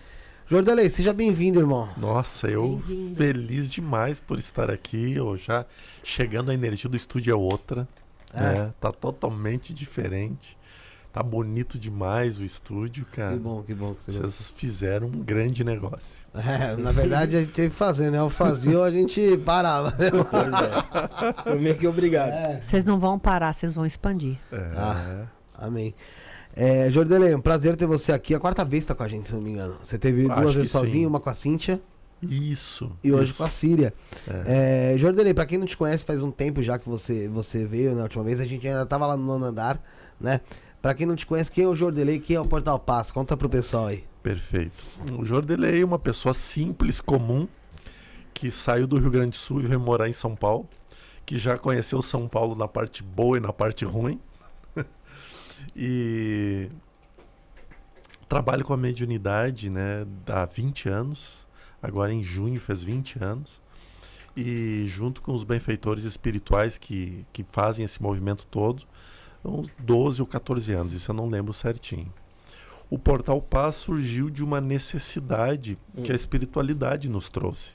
Jordelei, 0.48 0.90
seja 0.90 1.14
bem-vindo, 1.14 1.60
irmão. 1.60 1.90
Nossa, 1.98 2.48
eu 2.48 2.80
feliz 3.16 3.72
demais 3.72 4.20
por 4.20 4.38
estar 4.38 4.70
aqui. 4.70 5.14
Eu 5.14 5.38
já 5.38 5.66
chegando 6.04 6.52
a 6.52 6.54
energia 6.54 6.90
do 6.90 6.96
estúdio 6.98 7.32
é 7.32 7.36
outra, 7.36 7.88
né? 8.34 8.72
Tá 8.80 8.92
totalmente 8.92 9.74
diferente. 9.74 10.56
Tá 11.16 11.24
bonito 11.24 11.80
demais 11.80 12.38
o 12.40 12.44
estúdio, 12.44 13.06
cara. 13.10 13.32
Que 13.32 13.40
bom, 13.40 13.64
que 13.64 13.74
bom 13.74 13.94
que 13.94 14.04
você 14.04 14.12
gostou. 14.12 14.30
Vocês 14.30 14.54
fizeram 14.54 15.08
um 15.08 15.24
grande 15.24 15.64
negócio. 15.64 16.26
É, 16.36 16.76
na 16.76 16.92
verdade 16.92 17.38
a 17.38 17.40
gente 17.40 17.54
teve 17.54 17.70
que 17.70 17.76
fazer, 17.76 18.12
né? 18.12 18.20
Eu 18.20 18.30
fazia 18.30 18.78
ou 18.78 18.84
a 18.84 18.92
gente 18.92 19.38
parava. 19.46 19.94
Pois 19.94 21.48
é. 21.48 21.54
Eu 21.54 21.62
meio 21.62 21.78
que 21.78 21.88
obrigado. 21.88 22.32
É. 22.32 22.60
Vocês 22.62 22.84
não 22.84 23.00
vão 23.00 23.18
parar, 23.18 23.54
vocês 23.54 23.74
vão 23.74 23.86
expandir. 23.86 24.38
É. 24.52 24.72
Ah. 24.76 25.26
Amém. 25.58 25.96
É, 26.54 26.90
Jordelei, 26.90 27.34
um 27.34 27.40
prazer 27.40 27.78
ter 27.78 27.86
você 27.86 28.12
aqui. 28.12 28.36
A 28.36 28.40
quarta 28.40 28.66
vez 28.66 28.84
que 28.84 28.90
tá 28.90 28.96
com 28.96 29.04
a 29.04 29.08
gente, 29.08 29.30
se 29.30 29.34
não 29.34 29.42
me 29.42 29.52
engano. 29.52 29.78
Você 29.82 29.98
teve 29.98 30.30
Acho 30.30 30.42
duas 30.42 30.54
vezes 30.56 30.72
sozinho, 30.72 30.94
sim. 30.94 31.06
uma 31.06 31.22
com 31.22 31.30
a 31.30 31.34
Cíntia 31.34 31.82
Isso. 32.22 32.92
e 33.02 33.14
hoje 33.14 33.30
isso. 33.30 33.38
com 33.38 33.46
a 33.46 33.50
Síria. 33.50 33.94
É. 34.46 34.96
Jordelei, 34.98 35.34
pra 35.34 35.46
quem 35.46 35.58
não 35.58 35.66
te 35.66 35.78
conhece, 35.78 36.04
faz 36.04 36.22
um 36.22 36.30
tempo 36.30 36.62
já 36.62 36.78
que 36.78 36.90
você, 36.90 37.30
você 37.30 37.64
veio 37.64 37.96
na 37.96 38.04
última 38.04 38.26
vez. 38.26 38.42
A 38.42 38.46
gente 38.46 38.68
ainda 38.68 38.86
tava 38.86 39.08
lá 39.08 39.16
no 39.16 39.26
nono 39.26 39.46
andar, 39.46 39.82
né? 40.20 40.42
Pra 40.86 40.94
quem 40.94 41.08
não 41.08 41.16
te 41.16 41.26
conhece, 41.26 41.52
quem 41.52 41.64
é 41.64 41.68
o 41.68 41.74
Jordelei? 41.74 42.20
Quem 42.20 42.36
é 42.36 42.40
o 42.40 42.48
Portal 42.48 42.78
Paz? 42.78 43.10
Conta 43.10 43.36
pro 43.36 43.50
pessoal 43.50 43.88
aí. 43.88 44.04
Perfeito. 44.22 44.86
O 45.18 45.26
Jordelei 45.26 45.82
é 45.82 45.84
uma 45.84 45.98
pessoa 45.98 46.32
simples, 46.32 47.02
comum, 47.02 47.48
que 48.32 48.52
saiu 48.52 48.86
do 48.86 49.00
Rio 49.00 49.10
Grande 49.10 49.32
do 49.32 49.36
Sul 49.36 49.62
e 49.62 49.66
veio 49.66 49.80
morar 49.80 50.08
em 50.08 50.14
São 50.14 50.36
Paulo, 50.36 50.70
que 51.26 51.40
já 51.40 51.58
conheceu 51.58 52.04
São 52.04 52.28
Paulo 52.28 52.54
na 52.54 52.68
parte 52.68 53.02
boa 53.02 53.36
e 53.36 53.40
na 53.40 53.52
parte 53.52 53.84
ruim. 53.84 54.20
e 55.76 56.70
trabalho 58.30 58.64
com 58.64 58.74
a 58.74 58.78
mediunidade 58.78 59.72
né, 59.72 60.06
há 60.28 60.46
20 60.46 60.88
anos. 60.88 61.48
Agora 61.82 62.14
em 62.14 62.24
junho 62.24 62.62
fez 62.62 62.84
20 62.84 63.24
anos. 63.24 63.60
E 64.38 64.86
junto 64.86 65.20
com 65.24 65.34
os 65.34 65.44
benfeitores 65.44 66.04
espirituais 66.04 66.78
que, 66.78 67.26
que 67.34 67.44
fazem 67.44 67.84
esse 67.84 68.00
movimento 68.00 68.46
todo, 68.46 68.86
uns 69.50 69.70
12 69.80 70.22
ou 70.22 70.28
14 70.28 70.74
anos, 70.74 70.94
isso 70.94 71.12
eu 71.12 71.16
não 71.16 71.30
lembro 71.30 71.54
certinho 71.54 72.12
o 72.90 73.00
Portal 73.00 73.42
Paz 73.42 73.76
surgiu 73.76 74.30
de 74.30 74.44
uma 74.44 74.62
necessidade 74.62 75.78
que 76.04 76.12
a 76.12 76.16
espiritualidade 76.16 77.10
nos 77.10 77.30
trouxe. 77.30 77.74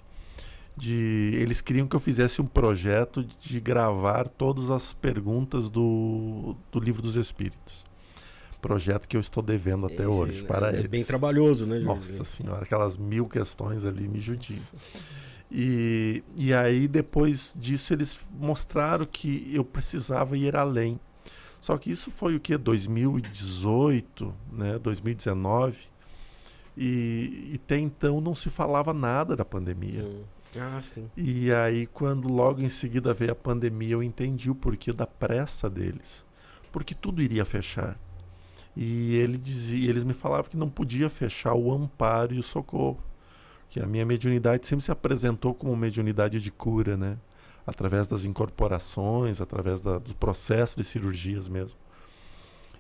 De, 0.77 1.33
eles 1.35 1.61
queriam 1.61 1.87
que 1.87 1.95
eu 1.95 2.01
fizesse 2.01 2.41
um 2.41 2.47
projeto 2.47 3.27
de 3.41 3.61
gravar 3.61 4.29
todas 4.29 4.71
as 4.71 4.93
perguntas 4.93 5.69
do, 5.69 6.57
do 6.71 6.81
Livro 6.81 7.03
dos 7.03 7.17
Espíritos. 7.17 7.85
Projeto 8.63 9.09
que 9.09 9.17
eu 9.17 9.21
estou 9.21 9.43
devendo 9.43 9.87
até 9.87 10.03
Esse, 10.03 10.07
hoje 10.07 10.43
né, 10.43 10.47
para 10.47 10.71
é 10.71 10.79
eles. 10.79 10.87
bem 10.87 11.03
trabalhoso, 11.03 11.67
né, 11.67 11.81
Jorge? 11.81 11.85
Nossa 12.13 12.25
senhora, 12.25 12.63
aquelas 12.63 12.97
mil 12.97 13.27
questões 13.27 13.85
ali 13.85 14.07
me 14.07 14.21
judiam. 14.21 14.61
E, 15.51 16.23
e 16.37 16.55
aí, 16.55 16.87
depois 16.87 17.55
disso, 17.59 17.93
eles 17.93 18.21
mostraram 18.39 19.05
que 19.05 19.51
eu 19.53 19.65
precisava 19.65 20.37
ir 20.37 20.55
além. 20.55 21.01
Só 21.61 21.77
que 21.77 21.91
isso 21.91 22.11
foi 22.11 22.35
o 22.35 22.41
que? 22.41 22.57
2018, 22.57 24.35
né? 24.53 24.79
2019. 24.79 25.77
E, 26.77 27.51
e 27.53 27.61
até 27.63 27.79
então 27.79 28.21
não 28.21 28.35
se 28.35 28.49
falava 28.49 28.95
nada 28.95 29.37
da 29.37 29.45
pandemia. 29.45 30.05
Hum. 30.05 30.23
Ah, 30.59 30.81
sim. 30.83 31.09
E 31.17 31.53
aí, 31.53 31.87
quando 31.87 32.29
logo 32.29 32.61
em 32.61 32.69
seguida 32.69 33.15
veio 33.15 33.33
a 33.33 33.37
pandemia, 33.37 33.93
eu 33.93 34.03
entendi 34.03 34.51
o 34.51 34.55
porquê 34.55 34.93
da 34.93 35.07
pressa 35.07 35.71
deles. 35.71 36.25
Porque 36.73 36.95
tudo 36.95 37.23
iria 37.23 37.45
fechar. 37.45 37.97
E 38.77 39.15
ele 39.17 39.37
dizia, 39.37 39.89
eles 39.89 40.05
me 40.05 40.15
falavam 40.15 40.51
que 40.51 40.57
não 40.57 40.69
podia 40.69 41.11
fechar 41.11 41.55
o 41.55 41.73
amparo 41.73 42.35
e 42.35 42.39
o 42.39 42.43
socorro. 42.43 43.03
Que 43.69 43.81
a 43.81 43.87
minha 43.87 44.05
mediunidade 44.05 44.67
sempre 44.67 44.85
se 44.85 44.91
apresentou 44.91 45.55
como 45.55 45.77
mediunidade 45.77 46.41
de 46.41 46.51
cura, 46.51 46.97
né? 46.97 47.17
Através 47.67 48.09
das 48.09 48.25
incorporações, 48.25 49.41
através 49.41 49.83
da, 49.83 49.99
do 49.99 50.15
processo 50.15 50.77
de 50.77 50.85
cirurgias 50.85 51.49
mesmo. 51.49 51.79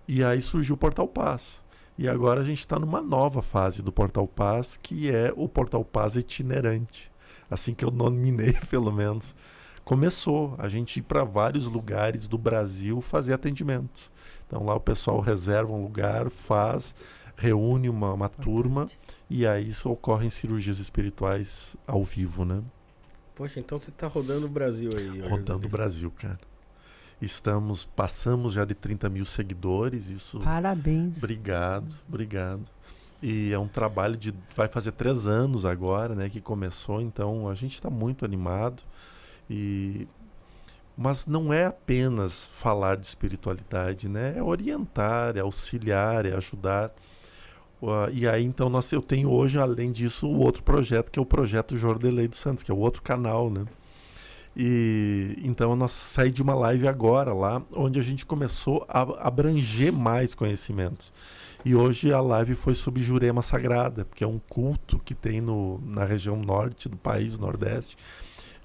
E 0.09 0.25
aí 0.25 0.41
surgiu 0.43 0.75
o 0.75 0.79
Portal 0.79 1.07
Paz. 1.07 1.63
E 1.97 2.09
agora 2.09 2.41
a 2.41 2.45
gente 2.45 2.61
está 2.61 2.79
numa 2.79 3.01
nova 3.01 3.43
fase 3.43 3.83
do 3.83 3.93
Portal 3.93 4.27
Paz, 4.27 4.77
que 4.77 5.11
é 5.11 5.33
o 5.37 5.49
Portal 5.49 5.85
Paz 5.85 6.17
itinerante. 6.17 7.11
Assim 7.51 7.75
que 7.75 7.85
eu 7.85 7.91
nominei, 7.91 8.55
pelo 8.71 8.91
menos. 8.91 9.37
Começou 9.85 10.55
a 10.59 10.69
gente 10.69 10.99
ir 10.99 11.03
para 11.03 11.25
vários 11.25 11.67
lugares 11.67 12.27
do 12.27 12.39
Brasil 12.39 13.01
fazer 13.01 13.35
atendimentos. 13.35 14.11
Então 14.47 14.65
lá 14.65 14.75
o 14.75 14.81
pessoal 14.81 15.21
reserva 15.21 15.73
um 15.73 15.83
lugar, 15.83 16.31
faz, 16.31 16.95
reúne 17.37 17.89
uma, 17.89 18.13
uma 18.13 18.29
turma 18.29 18.89
e 19.29 19.47
aí 19.47 19.71
ocorrem 19.85 20.31
cirurgias 20.31 20.79
espirituais 20.79 21.77
ao 21.87 22.03
vivo, 22.03 22.45
né? 22.45 22.63
Poxa, 23.41 23.59
então 23.59 23.79
você 23.79 23.91
tá 23.91 24.07
rodando 24.07 24.45
o 24.45 24.51
Brasil 24.51 24.91
aí. 24.95 25.23
Rodando 25.23 25.67
o 25.67 25.71
Brasil, 25.71 26.11
cara. 26.11 26.37
Estamos, 27.23 27.87
passamos 27.87 28.53
já 28.53 28.67
de 28.67 28.75
30 28.75 29.09
mil 29.09 29.25
seguidores, 29.25 30.09
isso 30.09 30.41
Parabéns. 30.41 31.17
Obrigado, 31.17 31.87
obrigado. 32.07 32.61
E 33.23 33.51
é 33.51 33.59
um 33.59 33.67
trabalho 33.67 34.15
de. 34.19 34.35
Vai 34.55 34.69
fazer 34.69 34.93
três 34.93 35.27
anos 35.27 35.65
agora, 35.65 36.15
né? 36.15 36.29
Que 36.29 36.39
começou, 36.39 37.01
então 37.01 37.49
a 37.49 37.55
gente 37.55 37.77
está 37.77 37.89
muito 37.89 38.27
animado. 38.27 38.83
E, 39.49 40.07
mas 40.95 41.25
não 41.25 41.51
é 41.51 41.65
apenas 41.65 42.45
falar 42.45 42.99
de 42.99 43.07
espiritualidade, 43.07 44.07
né? 44.07 44.35
É 44.37 44.43
orientar, 44.43 45.39
é 45.39 45.41
auxiliar, 45.41 46.27
é 46.27 46.37
ajudar. 46.37 46.93
Uh, 47.81 48.11
e 48.13 48.29
aí, 48.29 48.45
então, 48.45 48.69
nós, 48.69 48.91
eu 48.93 49.01
tenho 49.01 49.31
hoje, 49.31 49.59
além 49.59 49.91
disso, 49.91 50.27
o 50.27 50.39
outro 50.39 50.63
projeto, 50.63 51.11
que 51.11 51.19
é 51.19 51.23
o 51.23 51.27
projeto 51.27 51.77
Jordelei 51.77 52.29
dos 52.29 52.39
Santos, 52.39 52.63
que 52.63 52.71
é 52.71 52.75
o 52.75 52.79
outro 52.79 53.03
canal, 53.03 53.51
né? 53.51 53.65
E 54.57 55.37
então 55.45 55.77
nós 55.77 55.93
saí 55.93 56.31
de 56.31 56.43
uma 56.43 56.55
live 56.55 56.89
agora 56.89 57.33
lá, 57.33 57.63
onde 57.73 58.01
a 58.01 58.03
gente 58.03 58.27
começou 58.27 58.85
a 58.89 59.27
abranger 59.27 59.93
mais 59.93 60.35
conhecimentos. 60.35 61.13
E 61.65 61.75
hoje 61.75 62.13
a 62.13 62.21
live 62.21 62.55
foi 62.55 62.75
sobre 62.75 63.03
Jurema 63.03 63.43
Sagrada, 63.43 64.05
porque 64.05 64.25
é 64.25 64.27
um 64.27 64.39
culto 64.39 64.99
que 64.99 65.15
tem 65.15 65.41
no, 65.41 65.81
na 65.85 66.05
região 66.05 66.37
norte 66.37 66.89
do 66.89 66.97
país, 66.97 67.39
nordeste, 67.39 67.97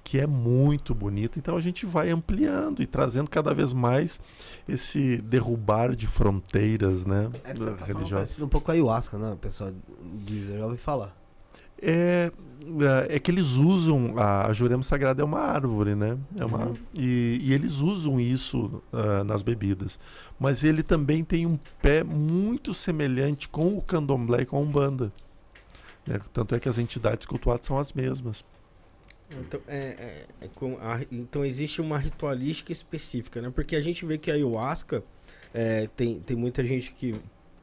que 0.05 0.19
é 0.19 0.27
muito 0.27 0.93
bonito. 0.93 1.39
Então 1.39 1.57
a 1.57 1.61
gente 1.61 1.83
vai 1.83 2.11
ampliando 2.11 2.83
e 2.83 2.85
trazendo 2.85 3.27
cada 3.27 3.55
vez 3.55 3.73
mais 3.73 4.21
esse 4.69 5.17
derrubar 5.17 5.95
de 5.95 6.05
fronteiras, 6.05 7.07
né? 7.07 7.31
É 7.43 7.53
tá 7.55 7.83
religiosas. 7.83 8.39
um 8.39 8.47
pouco 8.47 8.69
a 8.69 8.75
ayahuasca, 8.75 9.17
né? 9.17 9.31
O 9.31 9.35
pessoal 9.35 9.71
diz, 10.23 10.47
eu 10.47 10.59
já 10.59 10.65
ouvi 10.67 10.77
falar. 10.77 11.17
É, 11.81 12.31
é 13.09 13.19
que 13.19 13.31
eles 13.31 13.53
usam 13.53 14.13
a, 14.17 14.45
a 14.45 14.53
Jurema 14.53 14.83
Sagrada 14.83 15.23
é 15.23 15.25
uma 15.25 15.39
árvore, 15.39 15.95
né? 15.95 16.17
É 16.37 16.45
uma, 16.45 16.73
e, 16.93 17.39
e 17.41 17.51
eles 17.51 17.79
usam 17.79 18.19
isso 18.19 18.83
ah, 18.93 19.23
nas 19.23 19.41
bebidas. 19.41 19.99
Mas 20.39 20.63
ele 20.63 20.83
também 20.83 21.23
tem 21.23 21.47
um 21.47 21.57
pé 21.81 22.03
muito 22.03 22.75
semelhante 22.75 23.49
com 23.49 23.75
o 23.75 23.81
candomblé 23.81 24.43
e 24.43 24.45
com 24.45 24.57
a 24.57 24.59
umbanda. 24.59 25.11
né? 26.05 26.21
Tanto 26.31 26.53
é 26.53 26.59
que 26.59 26.69
as 26.69 26.77
entidades 26.77 27.25
cultuadas 27.25 27.65
são 27.65 27.79
as 27.79 27.91
mesmas. 27.91 28.43
Então, 29.29 29.59
é, 29.67 30.25
é- 30.41 30.45
é 30.45 30.49
a- 30.81 31.05
então 31.11 31.43
existe 31.43 31.81
uma 31.81 31.97
ritualística 31.97 32.71
específica, 32.71 33.41
né? 33.41 33.49
Porque 33.53 33.75
a 33.75 33.81
gente 33.81 34.05
vê 34.05 34.17
que 34.17 34.29
a 34.29 34.35
ayahuasca 34.35 35.03
é, 35.53 35.87
tem, 35.95 36.19
tem 36.19 36.35
muita 36.35 36.63
gente 36.63 36.91
que 36.93 37.13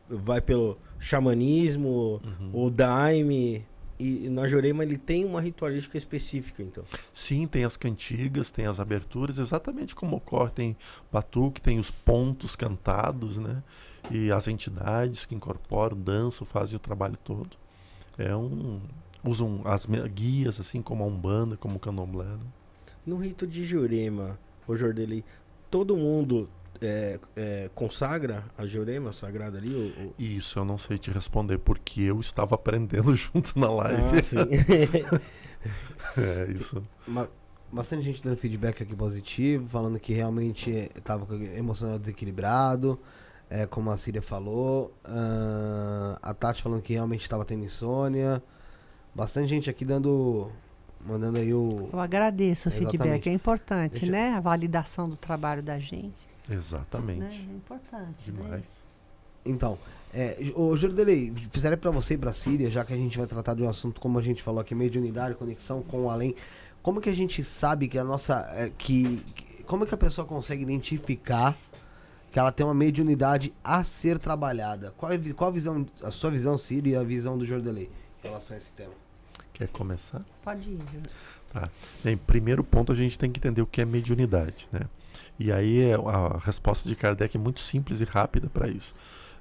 vai 0.09 0.41
pelo 0.41 0.79
xamanismo, 0.99 2.21
o 2.53 2.71
daime, 2.71 3.65
e, 3.99 4.27
e 4.27 4.29
na 4.29 4.49
Jurema 4.49 4.83
ele 4.83 4.97
tem 4.99 5.25
uma 5.25 5.41
ritualística 5.41 5.97
específica, 5.97 6.63
então. 6.63 6.85
Sim, 7.13 7.47
tem 7.47 7.65
as 7.65 7.77
cantigas, 7.77 8.51
tem 8.51 8.67
as 8.67 8.81
aberturas, 8.81 9.39
exatamente 9.39 9.95
como 9.95 10.17
ocorre. 10.17 10.51
Tem 10.51 10.77
batuque, 11.13 11.61
tem 11.61 11.79
os 11.79 11.91
pontos 11.91 12.57
cantados, 12.57 13.39
né? 13.39 13.63
E 14.11 14.33
as 14.33 14.49
entidades 14.49 15.25
que 15.25 15.35
incorporam, 15.35 15.97
dançam, 15.97 16.47
fazem 16.47 16.77
o 16.77 16.81
trabalho 16.81 17.17
todo. 17.17 17.57
É 18.19 18.35
um. 18.35 18.81
Usam 19.25 19.63
as 19.65 19.87
guias, 20.13 20.59
assim 20.59 20.83
como 20.83 21.05
a 21.05 21.07
Umbanda, 21.07 21.57
como 21.57 21.77
o 21.77 21.79
Candomblé. 21.79 22.25
né? 22.25 22.39
No 23.07 23.17
rito 23.17 23.47
de 23.47 23.65
Jurema, 23.65 24.39
o 24.67 24.77
Jordeli, 24.77 25.25
todo 25.71 25.97
mundo 25.97 26.49
é, 26.81 27.19
é, 27.37 27.71
consagra 27.75 28.45
a 28.57 28.67
Jurema 28.67 29.13
sagrada 29.13 29.59
ali? 29.59 29.75
Ou, 29.75 30.07
ou... 30.07 30.15
Isso 30.19 30.59
eu 30.59 30.65
não 30.65 30.79
sei 30.79 30.99
te 30.99 31.11
responder, 31.11 31.59
porque 31.59 32.03
eu 32.03 32.21
estava 32.21 32.55
aprendendo 32.55 33.15
junto 33.17 33.59
na 33.59 33.71
live. 33.71 34.03
Ah, 34.19 34.23
sim. 34.23 34.37
É 36.19 36.51
isso. 36.51 36.83
Bastante 37.73 38.03
gente 38.03 38.21
dando 38.21 38.37
feedback 38.37 38.83
aqui 38.83 38.97
positivo, 38.97 39.69
falando 39.69 40.01
que 40.01 40.13
realmente 40.13 40.91
estava 40.97 41.25
emocional 41.57 42.01
desequilibrado, 42.01 42.99
é, 43.49 43.65
como 43.65 43.89
a 43.93 43.97
Síria 43.97 44.21
falou. 44.21 44.93
Ah, 45.05 46.19
a 46.21 46.35
Tati 46.35 46.63
falando 46.63 46.83
que 46.83 46.95
realmente 46.95 47.23
estava 47.23 47.45
tendo 47.45 47.65
insônia. 47.65 48.43
Bastante 49.15 49.49
gente 49.49 49.69
aqui 49.69 49.85
dando 49.85 50.51
mandando 51.07 51.39
aí 51.39 51.53
o. 51.53 51.89
Eu 51.93 52.01
agradeço 52.01 52.69
o 52.69 52.73
Exatamente. 52.73 52.91
feedback, 52.99 53.29
é 53.29 53.33
importante, 53.33 53.93
Deixa- 54.01 54.13
né? 54.13 54.31
A 54.35 54.41
validação 54.41 55.09
do 55.09 55.17
trabalho 55.17 55.63
da 55.63 55.79
gente, 55.79 56.15
né? 56.49 56.57
Exatamente. 56.57 57.41
É 57.51 57.55
importante. 57.57 58.31
né? 58.31 58.43
Demais. 58.43 58.85
Então, 59.45 59.77
é, 60.15 60.37
o 60.55 60.77
Jordelei, 60.77 61.33
fizeram 61.51 61.77
pra 61.77 61.91
você 61.91 62.15
e 62.15 62.19
pra 62.19 62.33
Síria, 62.33 62.71
já 62.71 62.85
que 62.85 62.93
a 62.93 62.97
gente 62.97 63.19
vai 63.19 63.27
tratar 63.27 63.55
de 63.55 63.63
um 63.63 63.69
assunto, 63.69 64.01
como 64.01 64.19
a 64.19 64.23
gente 64.23 64.41
falou 64.43 64.61
aqui, 64.61 64.75
mediunidade, 64.75 65.35
conexão 65.35 65.83
com 65.83 66.05
o 66.05 66.11
além. 66.11 66.35
Como 66.83 67.01
que 67.01 67.11
a 67.11 67.15
gente 67.15 67.45
sabe 67.45 67.89
que 67.89 67.99
a 67.99 68.05
nossa. 68.05 68.49
é, 68.55 68.71
que, 68.79 69.17
que- 69.35 69.63
como 69.65 69.85
que 69.87 69.95
a 69.95 69.99
pessoa 69.99 70.27
consegue 70.27 70.63
identificar 70.63 71.57
que 72.31 72.39
ela 72.39 72.51
tem 72.53 72.65
uma 72.65 72.75
mediunidade 72.75 73.53
a 73.63 73.83
ser 73.85 74.19
trabalhada? 74.19 74.93
Qual, 74.97 75.11
é, 75.13 75.19
qual 75.37 75.51
a 75.51 75.53
visão, 75.53 75.85
a 76.03 76.11
sua 76.11 76.31
visão, 76.31 76.57
Síria, 76.57 76.93
e 76.93 76.97
a 76.97 77.03
visão 77.03 77.37
do 77.37 77.45
Jordelei 77.45 77.91
em 78.23 78.29
relação 78.29 78.55
a 78.55 78.59
esse 78.59 78.73
tema? 78.73 78.93
Quer 79.53 79.69
começar? 79.69 80.23
Pode 80.43 80.69
ir. 80.69 80.79
Júlio. 80.93 81.03
Bem, 82.03 82.17
primeiro 82.17 82.65
ponto 82.65 82.93
a 82.93 82.95
gente 82.95 83.19
tem 83.19 83.31
que 83.31 83.39
entender 83.39 83.61
o 83.61 83.67
que 83.67 83.81
é 83.81 83.85
mediunidade, 83.85 84.67
né? 84.73 84.81
E 85.39 85.53
aí 85.53 85.83
é- 85.83 85.95
a 85.95 86.39
resposta 86.39 86.89
de 86.89 86.97
Kardec 86.97 87.37
é 87.37 87.41
muito 87.41 87.61
simples 87.61 88.01
e 88.01 88.05
rápida 88.05 88.49
para 88.49 88.69
isso. 88.69 88.95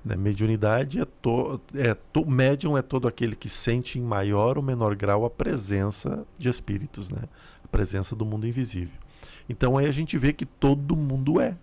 Né? 0.03 0.15
Mediunidade 0.15 0.99
é, 0.99 1.05
to, 1.05 1.61
é 1.75 1.93
to, 1.93 2.25
médium 2.25 2.77
é 2.77 2.81
todo 2.81 3.07
aquele 3.07 3.35
que 3.35 3.47
sente 3.47 3.99
em 3.99 4.01
maior 4.01 4.57
ou 4.57 4.63
menor 4.63 4.95
grau 4.95 5.25
a 5.25 5.29
presença 5.29 6.25
de 6.37 6.49
espíritos, 6.49 7.11
né? 7.11 7.21
A 7.63 7.67
presença 7.67 8.15
do 8.15 8.25
mundo 8.25 8.47
invisível. 8.47 8.99
Então 9.47 9.77
aí 9.77 9.85
a 9.85 9.91
gente 9.91 10.17
vê 10.17 10.33
que 10.33 10.45
todo 10.45 10.95
mundo 10.95 11.39
é. 11.39 11.55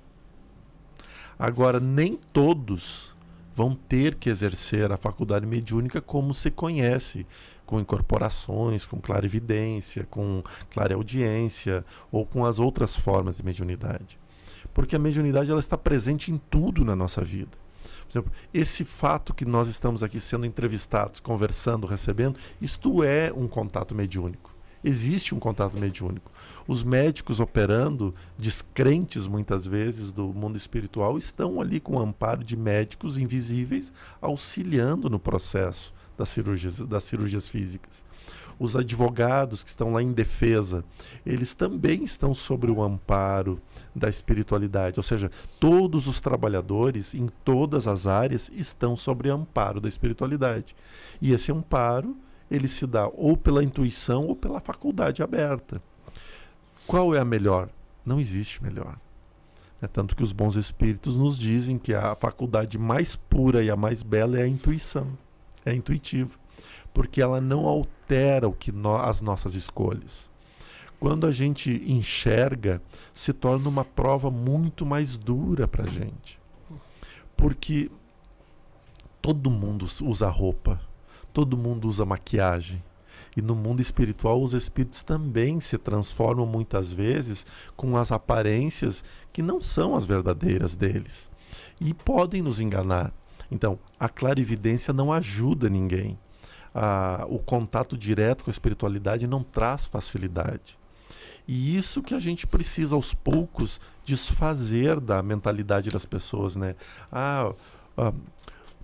Agora 1.39 1.79
nem 1.79 2.17
todos 2.33 3.17
vão 3.55 3.75
ter 3.75 4.15
que 4.15 4.31
exercer 4.31 4.93
a 4.93 4.97
faculdade 4.97 5.45
mediúnica 5.45 6.01
como 6.01 6.33
se 6.33 6.49
conhece, 6.49 7.27
com 7.69 7.79
incorporações, 7.79 8.87
com 8.87 8.99
clarividência, 8.99 10.07
com 10.11 10.43
clareaudiência 10.71 11.85
ou 12.11 12.25
com 12.25 12.47
as 12.47 12.59
outras 12.59 12.97
formas 12.97 13.37
de 13.37 13.45
mediunidade. 13.45 14.19
Porque 14.73 14.97
a 14.97 14.99
mediunidade 14.99 15.51
ela 15.51 15.61
está 15.61 15.77
presente 15.77 16.33
em 16.33 16.39
tudo 16.39 16.83
na 16.83 16.97
nossa 16.97 17.23
vida. 17.23 17.51
Por 18.07 18.11
exemplo, 18.11 18.33
esse 18.55 18.87
fato 18.87 19.35
que 19.35 19.45
nós 19.45 19.69
estamos 19.69 20.03
aqui 20.03 20.19
sendo 20.19 20.47
entrevistados, 20.47 21.21
conversando, 21.21 21.87
recebendo, 21.87 22.39
isto 22.59 23.05
é 23.05 23.31
um 23.37 23.47
contato 23.47 23.95
mediúnico. 23.95 24.57
Existe 24.83 25.35
um 25.35 25.39
contato 25.39 25.77
mediúnico. 25.77 26.33
Os 26.67 26.83
médicos 26.83 27.39
operando, 27.39 28.15
descrentes 28.39 29.27
muitas 29.27 29.67
vezes 29.67 30.11
do 30.11 30.29
mundo 30.29 30.57
espiritual, 30.57 31.19
estão 31.19 31.61
ali 31.61 31.81
com 31.81 31.97
o 31.97 32.01
amparo 32.01 32.43
de 32.43 32.57
médicos 32.57 33.19
invisíveis 33.19 33.93
auxiliando 34.23 35.11
no 35.11 35.19
processo 35.19 35.93
das 36.19 36.29
cirurgias, 36.29 36.81
das 36.81 37.05
cirurgias 37.05 37.49
físicas. 37.49 38.05
Os 38.59 38.75
advogados 38.75 39.63
que 39.63 39.71
estão 39.71 39.93
lá 39.93 40.03
em 40.03 40.13
defesa, 40.13 40.85
eles 41.25 41.55
também 41.55 42.03
estão 42.03 42.35
sobre 42.35 42.73
o 42.73 42.83
amparo 42.83 43.61
da 43.95 44.09
espiritualidade. 44.09 44.99
Ou 44.99 45.03
seja, 45.05 45.31
todos 45.61 46.09
os 46.09 46.21
trabalhadores 46.21 47.15
em 47.15 47.29
todas 47.45 47.87
as 47.87 48.09
áreas 48.09 48.51
estão 48.53 48.97
sobre 48.97 49.31
o 49.31 49.35
amparo 49.35 49.81
da 49.81 49.89
espiritualidade. 49.89 50.75
E 51.23 51.33
esse 51.33 51.53
amparo, 51.53 52.17
ele 52.51 52.67
se 52.67 52.85
dá 52.85 53.07
ou 53.07 53.37
pela 53.37 53.63
intuição 53.63 54.27
ou 54.27 54.35
pela 54.35 54.59
faculdade 54.59 55.23
aberta. 55.23 55.81
Qual 56.85 57.15
é 57.15 57.21
a 57.21 57.25
melhor? 57.25 57.69
Não 58.05 58.19
existe 58.19 58.61
melhor. 58.61 58.97
É 59.81 59.87
tanto 59.87 60.17
que 60.17 60.25
os 60.25 60.33
bons 60.33 60.57
espíritos 60.57 61.17
nos 61.17 61.39
dizem 61.39 61.79
que 61.79 61.95
a 61.95 62.17
faculdade 62.17 62.77
mais 62.77 63.15
pura 63.15 63.63
e 63.63 63.71
a 63.71 63.77
mais 63.77 64.03
bela 64.03 64.37
é 64.37 64.43
a 64.43 64.49
intuição. 64.49 65.07
É 65.65 65.71
a 65.71 65.75
intuitiva. 65.75 66.39
Porque 66.93 67.21
ela 67.21 67.41
não 67.41 67.67
altera 67.67 68.49
o 68.49 68.53
que 68.53 68.73
no- 68.73 68.97
as 68.97 69.21
nossas 69.21 69.55
escolhas. 69.55 70.29
Quando 70.99 71.27
a 71.27 71.31
gente 71.33 71.71
enxerga, 71.87 72.83
se 73.15 73.33
torna 73.33 73.69
uma 73.69 73.85
prova 73.85 74.31
muito 74.31 74.85
mais 74.85 75.17
dura 75.17 75.69
para 75.69 75.85
a 75.85 75.89
gente. 75.89 76.41
Porque 77.37 77.89
todo 79.23 79.49
mundo 79.51 79.87
usa 80.03 80.29
roupa, 80.29 80.81
todo 81.33 81.57
mundo 81.57 81.89
usa 81.89 82.05
maquiagem. 82.05 82.83
E 83.37 83.43
no 83.43 83.55
mundo 83.55 83.81
espiritual, 83.81 84.43
os 84.43 84.53
espíritos 84.55 85.05
também 85.05 85.61
se 85.61 85.79
transformam 85.79 86.45
muitas 86.45 86.93
vezes 86.93 87.47
com 87.77 87.97
as 87.97 88.11
aparências 88.11 89.05
que 89.33 89.43
não 89.43 89.61
são 89.61 89.95
as 89.95 90.05
verdadeiras 90.05 90.75
deles. 90.75 91.31
E 91.81 91.95
podem 91.95 92.43
nos 92.43 92.59
enganar. 92.59 93.13
Então, 93.51 93.79
a 93.99 94.09
clarividência 94.09 94.93
não 94.93 95.13
ajuda 95.13 95.69
ninguém. 95.69 96.19
Ah, 96.75 97.25
o 97.29 97.39
contato 97.39 97.97
direto 97.97 98.45
com 98.45 98.51
a 98.51 98.53
espiritualidade 98.53 99.27
não 99.27 99.43
traz 99.43 99.87
facilidade. 99.87 100.79
E 101.47 101.77
isso 101.77 102.03
que 102.03 102.15
a 102.15 102.19
gente 102.19 102.47
precisa 102.47 102.95
aos 102.95 103.15
poucos 103.15 103.81
desfazer 104.05 105.01
da 105.01 105.23
mentalidade 105.23 105.89
das 105.89 106.05
pessoas, 106.05 106.57
né? 106.57 106.77
Ah, 107.11 107.53
ah, 107.97 108.13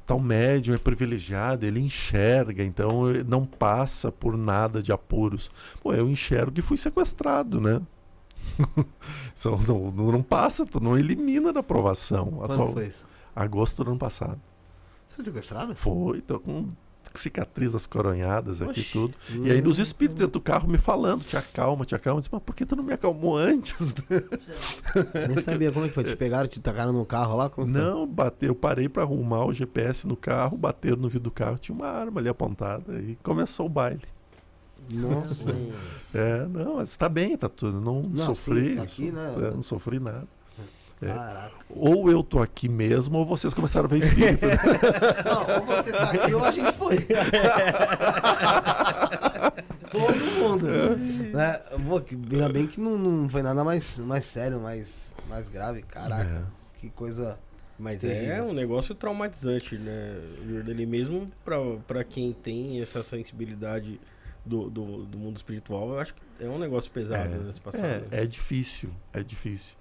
tal 0.06 0.18
médium 0.18 0.74
é 0.74 0.78
privilegiado, 0.78 1.66
ele 1.66 1.80
enxerga, 1.80 2.62
então 2.64 3.10
eh, 3.10 3.22
não 3.22 3.44
passa 3.44 4.10
por 4.10 4.36
nada 4.36 4.82
de 4.82 4.92
apuros. 4.92 5.50
Pô, 5.82 5.92
eu 5.92 6.08
enxergo 6.08 6.58
e 6.58 6.62
fui 6.62 6.76
sequestrado, 6.76 7.60
né? 7.60 7.80
Não, 9.44 9.90
não, 9.90 10.12
não 10.12 10.22
passa, 10.22 10.64
tu 10.66 10.78
não 10.80 10.98
elimina 10.98 11.52
da 11.52 11.60
aprovação. 11.60 12.26
Quando 12.30 12.52
Atual- 12.52 12.72
foi 12.72 12.86
isso? 12.86 13.04
Agosto 13.34 13.82
do 13.82 13.90
ano 13.90 13.98
passado. 13.98 14.40
Você 15.14 15.22
foi 15.22 15.24
sequestrado? 15.24 15.74
Foi, 15.74 16.20
tô 16.20 16.40
com 16.40 16.68
cicatriz 17.14 17.70
das 17.70 17.86
coronhadas 17.86 18.60
aqui 18.60 18.80
Oxi. 18.80 18.92
tudo. 18.92 19.14
E 19.44 19.48
aí 19.52 19.62
nos 19.62 19.78
espíritos 19.78 20.18
dentro 20.18 20.32
do 20.32 20.40
carro 20.40 20.68
me 20.68 20.78
falando, 20.78 21.22
te 21.22 21.36
acalma, 21.36 21.84
te 21.84 21.94
acalma. 21.94 22.18
Eu 22.18 22.20
disse, 22.22 22.30
mas 22.32 22.42
por 22.42 22.54
que 22.56 22.66
tu 22.66 22.74
não 22.74 22.82
me 22.82 22.92
acalmou 22.92 23.36
antes? 23.36 23.94
Nem 25.28 25.40
sabia 25.40 25.70
como 25.70 25.84
é 25.84 25.88
que 25.88 25.94
foi. 25.94 26.02
Te 26.04 26.16
pegaram, 26.16 26.48
te 26.48 26.58
tacaram 26.58 26.92
no 26.92 27.06
carro 27.06 27.36
lá? 27.36 27.48
Como? 27.48 27.68
Não, 27.68 28.04
bateu, 28.06 28.48
eu 28.48 28.54
parei 28.54 28.88
pra 28.88 29.04
arrumar 29.04 29.44
o 29.44 29.52
GPS 29.54 30.06
no 30.08 30.16
carro, 30.16 30.56
bateram 30.56 30.96
no 30.96 31.08
vidro 31.08 31.24
do 31.24 31.30
carro, 31.30 31.56
tinha 31.56 31.76
uma 31.76 31.86
arma 31.86 32.20
ali 32.20 32.28
apontada 32.28 32.98
e 32.98 33.16
começou 33.22 33.66
o 33.66 33.68
baile. 33.68 34.00
Nossa. 34.90 35.44
É, 36.14 36.46
não, 36.46 36.76
mas 36.76 36.96
tá 36.96 37.08
bem, 37.08 37.36
tá 37.36 37.48
tudo. 37.48 37.80
Não, 37.80 38.02
Não, 38.02 38.26
sofri. 38.34 38.70
sim, 38.70 38.76
tá 38.76 38.82
aqui, 38.82 39.10
né? 39.12 39.34
é, 39.38 39.50
não 39.52 39.62
sofri 39.62 39.98
nada. 40.00 40.26
É. 41.02 41.50
Ou 41.68 42.10
eu 42.10 42.22
tô 42.22 42.40
aqui 42.40 42.68
mesmo, 42.68 43.18
ou 43.18 43.26
vocês 43.26 43.52
começaram 43.52 43.86
a 43.86 43.88
ver 43.88 43.98
espírito. 43.98 44.46
né? 44.46 44.54
Não, 45.24 45.60
ou 45.60 45.66
você 45.66 45.92
tá 45.92 46.10
aqui 46.10 46.32
ou 46.32 46.44
a 46.44 46.50
gente 46.50 46.72
foi. 46.72 46.96
Todo 49.90 50.14
mundo. 50.38 50.66
Né? 50.66 51.60
Pô, 51.86 52.00
que- 52.00 52.14
Ainda 52.14 52.48
bem 52.48 52.66
que 52.66 52.80
não, 52.80 52.96
não 52.98 53.28
foi 53.28 53.42
nada 53.42 53.62
mais, 53.64 53.98
mais 53.98 54.24
sério, 54.24 54.60
mais, 54.60 55.14
mais 55.28 55.48
grave. 55.48 55.82
Caraca, 55.82 56.46
que 56.80 56.90
coisa. 56.90 57.38
Mas 57.78 58.04
é 58.04 58.08
Terrível. 58.08 58.44
um 58.46 58.52
negócio 58.52 58.94
traumatizante, 58.94 59.76
né, 59.76 60.16
Jordani? 60.48 60.86
Mesmo 60.86 61.30
pra, 61.44 61.56
pra 61.88 62.04
quem 62.04 62.32
tem 62.32 62.80
essa 62.80 63.02
sensibilidade 63.02 64.00
do, 64.46 64.70
do, 64.70 65.04
do 65.04 65.18
mundo 65.18 65.36
espiritual, 65.36 65.90
eu 65.90 65.98
acho 65.98 66.14
que 66.14 66.20
é 66.44 66.48
um 66.48 66.58
negócio 66.58 66.90
pesado 66.92 67.30
né, 67.30 67.52
se 67.52 67.60
passar. 67.60 67.84
É, 67.84 68.04
é 68.12 68.26
difícil, 68.26 68.90
é 69.12 69.22
difícil. 69.24 69.74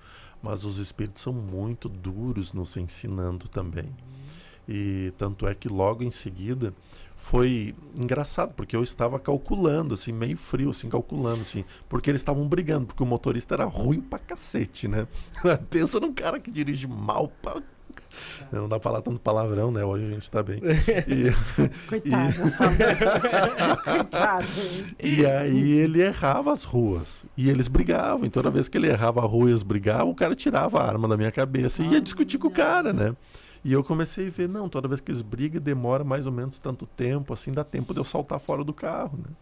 Mas 0.44 0.66
os 0.66 0.78
espíritos 0.78 1.22
são 1.22 1.32
muito 1.32 1.88
duros 1.88 2.52
nos 2.52 2.76
ensinando 2.76 3.48
também. 3.48 3.90
E 4.68 5.14
tanto 5.18 5.48
é 5.48 5.56
que 5.56 5.70
logo 5.70 6.04
em 6.04 6.12
seguida 6.12 6.74
foi 7.16 7.74
engraçado, 7.98 8.54
porque 8.54 8.76
eu 8.76 8.84
estava 8.84 9.18
calculando, 9.18 9.94
assim, 9.94 10.12
meio 10.12 10.36
frio, 10.36 10.72
assim, 10.72 10.90
calculando, 10.90 11.42
assim, 11.42 11.64
porque 11.88 12.10
eles 12.10 12.20
estavam 12.20 12.46
brigando, 12.48 12.86
porque 12.86 13.02
o 13.02 13.06
motorista 13.06 13.56
era 13.56 13.64
ruim 13.64 14.02
pra 14.02 14.20
cacete, 14.20 14.90
né? 14.90 15.08
Pensa 15.70 16.02
num 16.02 16.14
cara 16.14 16.38
que 16.38 16.52
dirige 16.52 16.86
mal 16.86 17.30
pra. 17.42 17.64
Não 18.52 18.64
dá 18.70 18.80
pra 18.80 18.80
falar 18.80 19.02
tanto 19.02 19.20
palavrão, 19.20 19.72
né? 19.72 19.84
Hoje 19.84 20.06
a 20.06 20.10
gente 20.10 20.30
tá 20.32 20.42
bem. 20.44 20.62
E- 21.08 21.34
Coitado. 21.88 22.34
Coitado. 23.84 24.48
E 25.02 25.26
aí 25.26 25.72
ele 25.72 26.02
errava 26.02 26.54
as 26.54 26.64
ruas. 26.64 27.26
E 27.38 27.50
eles 27.50 27.68
brigavam. 27.68 28.26
E 28.26 28.30
toda 28.30 28.50
vez 28.50 28.68
que 28.70 28.78
ele 28.78 28.88
errava 28.88 29.22
a 29.22 29.26
rua 29.26 29.48
e 29.50 29.52
eles 29.52 29.64
brigavam, 29.64 30.10
o 30.10 30.16
cara 30.16 30.36
tirava 30.36 30.80
a 30.80 30.88
arma 30.88 31.08
da 31.08 31.18
minha 31.18 31.32
cabeça 31.32 31.84
e 31.84 31.88
ia 31.88 32.02
discutir 32.02 32.38
com 32.38 32.48
o 32.48 32.52
cara, 32.52 32.94
né? 32.94 33.16
E 33.66 33.72
eu 33.72 33.84
comecei 33.84 34.28
a 34.28 34.30
ver, 34.30 34.50
não, 34.50 34.68
toda 34.68 34.88
vez 34.90 35.00
que 35.00 35.10
eles 35.12 35.22
brigam, 35.22 35.62
demora 35.62 36.04
mais 36.04 36.26
ou 36.26 36.32
menos 36.34 36.60
tanto 36.60 36.86
tempo, 36.86 37.34
assim, 37.34 37.52
dá 37.52 37.64
tempo 37.64 37.94
de 37.94 38.00
eu 38.00 38.04
saltar 38.04 38.38
fora 38.40 38.62
do 38.64 38.74
carro, 38.74 39.18
né? 39.18 39.34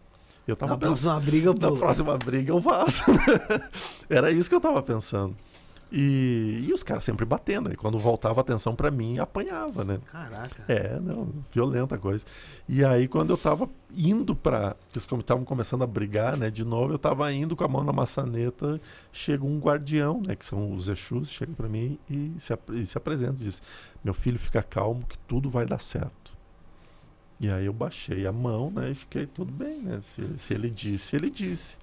Eu 0.46 0.54
tava 0.56 0.72
Na 0.72 0.78
pensando, 0.78 0.94
próxima 0.94 1.20
briga, 1.20 1.48
eu 1.50 1.54
na 1.54 1.72
próxima 1.72 2.18
briga 2.18 2.52
eu 2.52 2.60
vazo. 2.60 3.02
né? 3.08 3.68
Era 4.08 4.30
isso 4.30 4.48
que 4.48 4.54
eu 4.54 4.60
tava 4.60 4.80
pensando. 4.82 5.36
E, 5.94 6.64
e 6.66 6.72
os 6.72 6.82
caras 6.82 7.04
sempre 7.04 7.26
batendo. 7.26 7.70
E 7.70 7.76
quando 7.76 7.98
voltava 7.98 8.40
a 8.40 8.42
atenção 8.42 8.74
pra 8.74 8.90
mim, 8.90 9.18
apanhava, 9.18 9.84
né? 9.84 10.00
Caraca. 10.10 10.64
É, 10.66 10.98
não, 10.98 11.28
violenta 11.52 11.98
coisa. 11.98 12.24
E 12.66 12.82
aí, 12.82 13.06
quando 13.06 13.28
eu 13.28 13.36
tava 13.36 13.68
indo 13.94 14.34
pra. 14.34 14.74
Eles 14.90 15.06
estavam 15.06 15.44
começando 15.44 15.82
a 15.82 15.86
brigar, 15.86 16.34
né, 16.38 16.50
de 16.50 16.64
novo, 16.64 16.94
eu 16.94 16.98
tava 16.98 17.30
indo 17.30 17.54
com 17.54 17.64
a 17.64 17.68
mão 17.68 17.84
na 17.84 17.92
maçaneta, 17.92 18.80
chega 19.12 19.44
um 19.44 19.58
guardião, 19.58 20.22
né, 20.26 20.34
que 20.34 20.46
são 20.46 20.72
os 20.72 20.88
Exus, 20.88 21.28
chega 21.28 21.52
pra 21.52 21.68
mim 21.68 21.98
e 22.08 22.32
se, 22.38 22.58
e 22.72 22.86
se 22.86 22.96
apresenta 22.96 23.34
e 23.42 23.44
diz: 23.44 23.62
Meu 24.02 24.14
filho, 24.14 24.38
fica 24.38 24.62
calmo 24.62 25.04
que 25.06 25.18
tudo 25.18 25.50
vai 25.50 25.66
dar 25.66 25.78
certo. 25.78 26.32
E 27.38 27.50
aí 27.50 27.66
eu 27.66 27.72
baixei 27.72 28.26
a 28.26 28.32
mão, 28.32 28.70
né? 28.70 28.92
E 28.92 28.94
fiquei 28.94 29.26
tudo 29.26 29.52
bem, 29.52 29.82
né? 29.82 30.00
Se, 30.14 30.38
se 30.38 30.54
ele 30.54 30.70
disse, 30.70 31.16
ele 31.16 31.28
disse. 31.28 31.76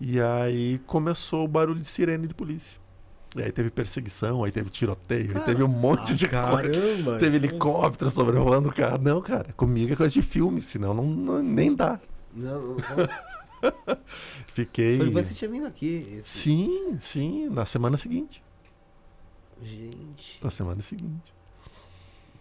E 0.00 0.20
aí 0.20 0.78
começou 0.86 1.44
o 1.44 1.48
barulho 1.48 1.80
de 1.80 1.86
sirene 1.86 2.28
de 2.28 2.34
polícia. 2.34 2.83
E 3.36 3.42
aí 3.42 3.50
teve 3.50 3.68
perseguição, 3.70 4.44
aí 4.44 4.52
teve 4.52 4.70
tiroteio, 4.70 5.36
aí 5.36 5.42
teve 5.44 5.62
um 5.64 5.68
monte 5.68 6.14
de 6.14 6.28
coisa. 6.28 6.38
Caramba! 6.70 7.18
Teve 7.18 7.36
helicóptero 7.36 8.10
sobrevoando 8.10 8.68
o 8.68 8.72
carro. 8.72 8.98
Não, 9.02 9.20
cara, 9.20 9.52
comigo 9.56 9.92
é 9.92 9.96
coisa 9.96 10.12
de 10.14 10.22
filme, 10.22 10.60
senão 10.62 10.94
não, 10.94 11.04
não- 11.04 11.42
nem 11.42 11.74
dá. 11.74 11.98
Não, 12.32 12.76
não. 12.76 12.76
Fiquei. 14.54 14.98
Foi 14.98 15.10
você 15.10 15.34
tinha 15.34 15.50
vindo 15.50 15.66
aqui. 15.66 16.06
esse- 16.18 16.28
Sim, 16.42 16.96
sim, 17.00 17.48
na 17.48 17.66
semana 17.66 17.96
seguinte. 17.96 18.42
Gente. 19.62 20.38
Na 20.42 20.50
semana 20.50 20.80
seguinte. 20.82 21.32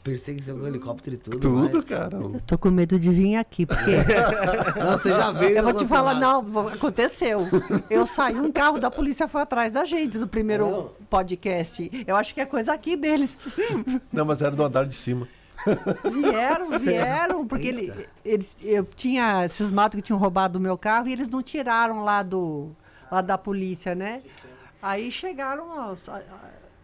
Perseguição 0.03 0.59
com 0.59 0.67
helicóptero 0.67 1.15
e 1.15 1.19
tudo. 1.19 1.39
Tudo, 1.39 1.77
mas- 1.77 1.85
cara. 1.85 2.17
Eu 2.17 2.41
tô 2.45 2.57
com 2.57 2.69
medo 2.69 2.99
de 2.99 3.09
vir 3.09 3.37
aqui, 3.37 3.65
porque 3.65 3.91
Não, 4.77 4.97
você 4.97 5.09
já 5.09 5.31
veio. 5.31 5.57
eu 5.57 5.63
vou 5.63 5.73
te 5.73 5.85
falar, 5.87 6.15
não, 6.15 6.67
aconteceu. 6.67 7.47
Eu 7.89 8.05
saí, 8.05 8.35
um 8.35 8.51
carro 8.51 8.79
da 8.79 8.91
polícia 8.91 9.27
foi 9.29 9.41
atrás 9.41 9.71
da 9.71 9.85
gente 9.85 10.17
do 10.17 10.27
primeiro 10.27 10.69
Não. 10.69 10.91
podcast. 11.09 12.03
Eu 12.05 12.15
acho 12.17 12.33
que 12.33 12.41
é 12.41 12.45
coisa 12.45 12.73
aqui 12.73 12.97
deles. 12.97 13.37
Não, 14.11 14.25
mas 14.25 14.41
era 14.41 14.51
do 14.51 14.63
andar 14.63 14.85
de 14.85 14.95
cima. 14.95 15.25
Vieram, 16.11 16.77
vieram, 16.79 17.47
porque 17.47 17.67
ele, 17.69 17.93
eles, 18.25 18.53
eu 18.61 18.83
tinha 18.83 19.47
cismado 19.47 19.95
que 19.95 20.03
tinham 20.03 20.19
roubado 20.19 20.59
o 20.59 20.61
meu 20.61 20.77
carro 20.77 21.07
e 21.07 21.13
eles 21.13 21.29
não 21.29 21.41
tiraram 21.41 22.03
lá 22.03 22.21
do 22.21 22.71
lá 23.09 23.21
da 23.21 23.37
polícia, 23.37 23.95
né? 23.95 24.21
Aí 24.81 25.09
chegaram, 25.11 25.65
ó, 25.69 25.95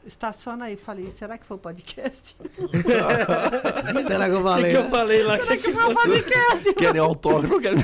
estaciona 0.10 0.66
aí, 0.66 0.76
falei, 0.76 1.10
será 1.12 1.38
que 1.38 1.46
foi 1.46 1.56
o 1.56 1.60
podcast? 1.60 2.36
Será 4.08 4.26
que 4.30 4.36
eu 4.36 4.40
O 4.40 4.44
que, 4.44 4.50
falei? 4.50 4.72
que 4.72 4.78
eu 4.78 4.90
falei 4.90 5.24
lá? 5.24 5.38
será 5.40 5.58
que 5.58 5.72
foi 5.72 5.84
o 5.92 5.96
podcast? 5.96 6.74
Querem 6.74 7.02
autógrafo, 7.02 7.60
querem. 7.60 7.80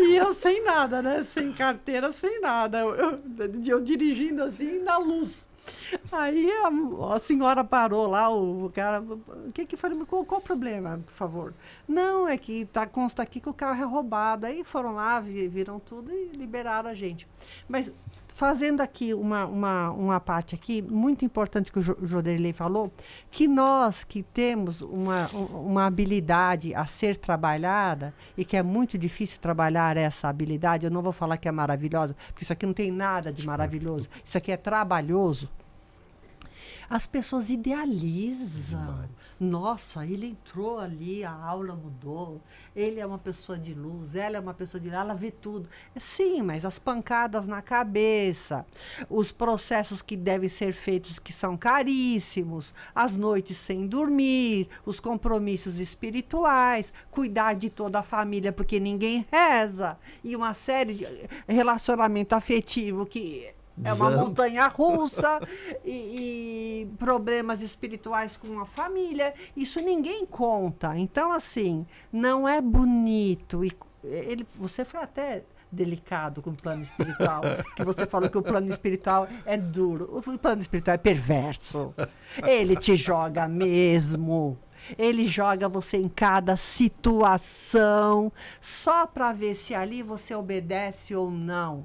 E 0.00 0.16
eu 0.16 0.34
sem 0.34 0.62
nada, 0.64 1.00
né? 1.02 1.22
Sem 1.22 1.52
carteira, 1.52 2.12
sem 2.12 2.40
nada. 2.40 2.78
Eu, 2.78 2.94
eu- 2.94 3.18
eu 3.66 3.80
dirigindo 3.80 4.42
assim 4.42 4.80
na 4.82 4.98
luz. 4.98 5.46
Aí 6.10 6.50
a, 6.50 7.14
a 7.14 7.20
senhora 7.20 7.62
parou 7.62 8.06
lá, 8.08 8.30
o 8.30 8.70
cara. 8.74 9.00
O 9.02 9.52
que 9.52 9.66
que 9.66 9.76
foi? 9.76 9.90
Qual, 10.06 10.24
qual 10.24 10.40
o 10.40 10.44
problema, 10.44 10.98
por 11.04 11.12
favor? 11.12 11.54
Não, 11.86 12.26
é 12.26 12.36
que 12.38 12.64
tá, 12.66 12.86
consta 12.86 13.22
aqui 13.22 13.38
que 13.40 13.48
o 13.48 13.54
carro 13.54 13.82
é 13.82 13.84
roubado. 13.86 14.46
Aí 14.46 14.64
foram 14.64 14.94
lá, 14.94 15.20
vi- 15.20 15.48
viram 15.48 15.78
tudo 15.78 16.10
e 16.12 16.30
liberaram 16.34 16.88
a 16.90 16.94
gente. 16.94 17.26
Mas 17.68 17.92
fazendo 18.38 18.80
aqui 18.80 19.12
uma, 19.12 19.46
uma, 19.46 19.90
uma 19.90 20.20
parte 20.20 20.54
aqui, 20.54 20.80
muito 20.80 21.24
importante 21.24 21.72
que 21.72 21.78
o 21.80 21.82
Jo- 21.82 21.96
Joderley 22.00 22.52
falou, 22.52 22.92
que 23.32 23.48
nós 23.48 24.04
que 24.04 24.22
temos 24.22 24.80
uma, 24.80 25.28
um- 25.34 25.66
uma 25.70 25.86
habilidade 25.86 26.72
a 26.72 26.86
ser 26.86 27.16
trabalhada, 27.16 28.14
e 28.36 28.44
que 28.44 28.56
é 28.56 28.62
muito 28.62 28.96
difícil 28.96 29.40
trabalhar 29.40 29.96
essa 29.96 30.28
habilidade, 30.28 30.86
eu 30.86 30.90
não 30.90 31.02
vou 31.02 31.12
falar 31.12 31.36
que 31.36 31.48
é 31.48 31.52
maravilhosa, 31.52 32.14
porque 32.28 32.44
isso 32.44 32.52
aqui 32.52 32.64
não 32.64 32.72
tem 32.72 32.92
nada 32.92 33.32
de 33.32 33.44
maravilhoso, 33.44 34.08
isso 34.24 34.38
aqui 34.38 34.52
é 34.52 34.56
trabalhoso. 34.56 35.48
As 36.90 37.06
pessoas 37.06 37.50
idealizam. 37.50 39.08
Nossa, 39.38 40.06
ele 40.06 40.26
entrou 40.26 40.78
ali, 40.78 41.22
a 41.22 41.30
aula 41.30 41.74
mudou. 41.74 42.40
Ele 42.74 42.98
é 42.98 43.06
uma 43.06 43.18
pessoa 43.18 43.58
de 43.58 43.74
luz, 43.74 44.16
ela 44.16 44.36
é 44.36 44.40
uma 44.40 44.54
pessoa 44.54 44.80
de 44.80 44.88
luz, 44.88 44.98
ela 44.98 45.14
vê 45.14 45.30
tudo. 45.30 45.68
Sim, 45.96 46.42
mas 46.42 46.64
as 46.64 46.78
pancadas 46.78 47.46
na 47.46 47.60
cabeça, 47.60 48.64
os 49.08 49.30
processos 49.30 50.00
que 50.00 50.16
devem 50.16 50.48
ser 50.48 50.72
feitos 50.72 51.18
que 51.18 51.32
são 51.32 51.56
caríssimos, 51.56 52.72
as 52.94 53.14
noites 53.14 53.58
sem 53.58 53.86
dormir, 53.86 54.68
os 54.86 54.98
compromissos 54.98 55.78
espirituais, 55.78 56.92
cuidar 57.10 57.54
de 57.54 57.68
toda 57.68 57.98
a 57.98 58.02
família 58.02 58.52
porque 58.52 58.80
ninguém 58.80 59.26
reza 59.30 59.98
e 60.24 60.34
uma 60.34 60.54
série 60.54 60.94
de 60.94 61.06
relacionamento 61.46 62.34
afetivo 62.34 63.04
que 63.04 63.57
é 63.84 63.92
uma 63.92 64.10
montanha 64.10 64.66
russa 64.68 65.40
e, 65.84 65.90
e 65.90 66.96
problemas 66.98 67.62
espirituais 67.62 68.36
com 68.36 68.60
a 68.60 68.66
família. 68.66 69.34
Isso 69.56 69.80
ninguém 69.80 70.26
conta. 70.26 70.96
Então, 70.96 71.32
assim, 71.32 71.86
não 72.12 72.48
é 72.48 72.60
bonito. 72.60 73.64
E 73.64 73.72
ele, 74.04 74.46
você 74.56 74.84
foi 74.84 75.00
até 75.00 75.42
delicado 75.70 76.40
com 76.40 76.50
o 76.50 76.54
plano 76.54 76.82
espiritual, 76.82 77.42
que 77.76 77.84
você 77.84 78.06
falou 78.06 78.28
que 78.30 78.38
o 78.38 78.42
plano 78.42 78.70
espiritual 78.70 79.28
é 79.44 79.56
duro. 79.56 80.22
O 80.26 80.38
plano 80.38 80.60
espiritual 80.60 80.94
é 80.94 80.98
perverso. 80.98 81.94
Ele 82.46 82.76
te 82.76 82.96
joga 82.96 83.46
mesmo. 83.46 84.58
Ele 84.96 85.26
joga 85.26 85.68
você 85.68 85.98
em 85.98 86.08
cada 86.08 86.56
situação 86.56 88.32
só 88.60 89.06
para 89.06 89.32
ver 89.32 89.54
se 89.54 89.74
ali 89.74 90.02
você 90.02 90.34
obedece 90.34 91.14
ou 91.14 91.30
não. 91.30 91.84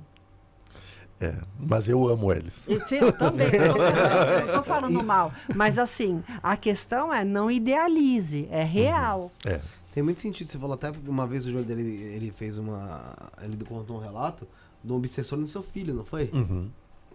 É, 1.22 1.36
mas 1.60 1.88
eu 1.88 2.08
amo 2.08 2.32
eles. 2.34 2.54
Sim, 2.88 2.96
eu 2.96 3.14
também. 3.14 3.48
Eu 3.54 4.48
não 4.48 4.54
tô 4.56 4.64
falando 4.64 5.02
mal. 5.04 5.32
Mas 5.56 5.78
assim, 5.80 6.22
a 6.42 6.58
questão 6.58 7.14
é 7.14 7.24
não 7.24 7.50
idealize, 7.50 8.48
é 8.52 8.64
real. 8.64 9.32
É. 9.46 9.62
Tem 9.94 10.04
muito 10.04 10.20
sentido. 10.22 10.48
Você 10.50 10.58
falou 10.58 10.74
até 10.74 10.92
uma 11.08 11.26
vez 11.28 11.46
o 11.46 11.52
Jorge 11.52 11.66
dele 11.68 11.82
ele 12.16 12.32
fez 12.32 12.58
uma. 12.58 13.16
Ele 13.42 13.58
contou 13.64 13.98
um 13.98 14.00
relato 14.00 14.48
de 14.84 14.92
um 14.92 14.96
obsessor 14.98 15.38
no 15.40 15.48
seu 15.48 15.64
filho, 15.64 15.94
não 15.94 16.04
foi? 16.04 16.30
Uhum. 16.34 16.70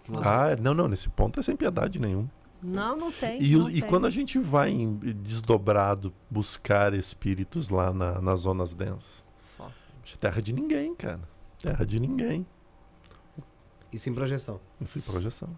Você- 0.09 0.27
Ah, 0.29 0.57
não, 0.59 0.73
não, 0.73 0.89
nesse 0.89 1.09
ponto 1.11 1.39
é 1.39 1.43
sem 1.43 1.55
piedade 1.57 2.01
nenhuma. 2.01 2.31
Não, 2.63 2.97
não 2.97 3.13
tem. 3.13 3.43
E, 3.43 3.53
não 3.57 3.63
os- 3.67 3.69
e 3.69 3.81
tem. 3.81 3.91
quando 3.91 4.07
a 4.07 4.11
gente 4.11 4.39
vai 4.39 4.71
em- 4.71 4.97
desdobrado 5.23 6.15
buscar 6.31 6.95
espíritos 6.95 7.69
lá 7.69 7.93
na- 7.93 8.21
nas 8.23 8.41
zonas 8.41 8.73
densas? 8.73 9.23
Só. 9.57 9.71
Terra 10.19 10.41
de 10.41 10.53
ninguém, 10.53 10.95
cara. 10.95 11.21
Terra 11.61 11.85
de 11.85 12.01
ninguém. 12.01 12.47
Isso 13.93 14.09
em 14.11 14.15
projeção. 14.15 14.61
Sem 14.85 15.01
projeção. 15.03 15.49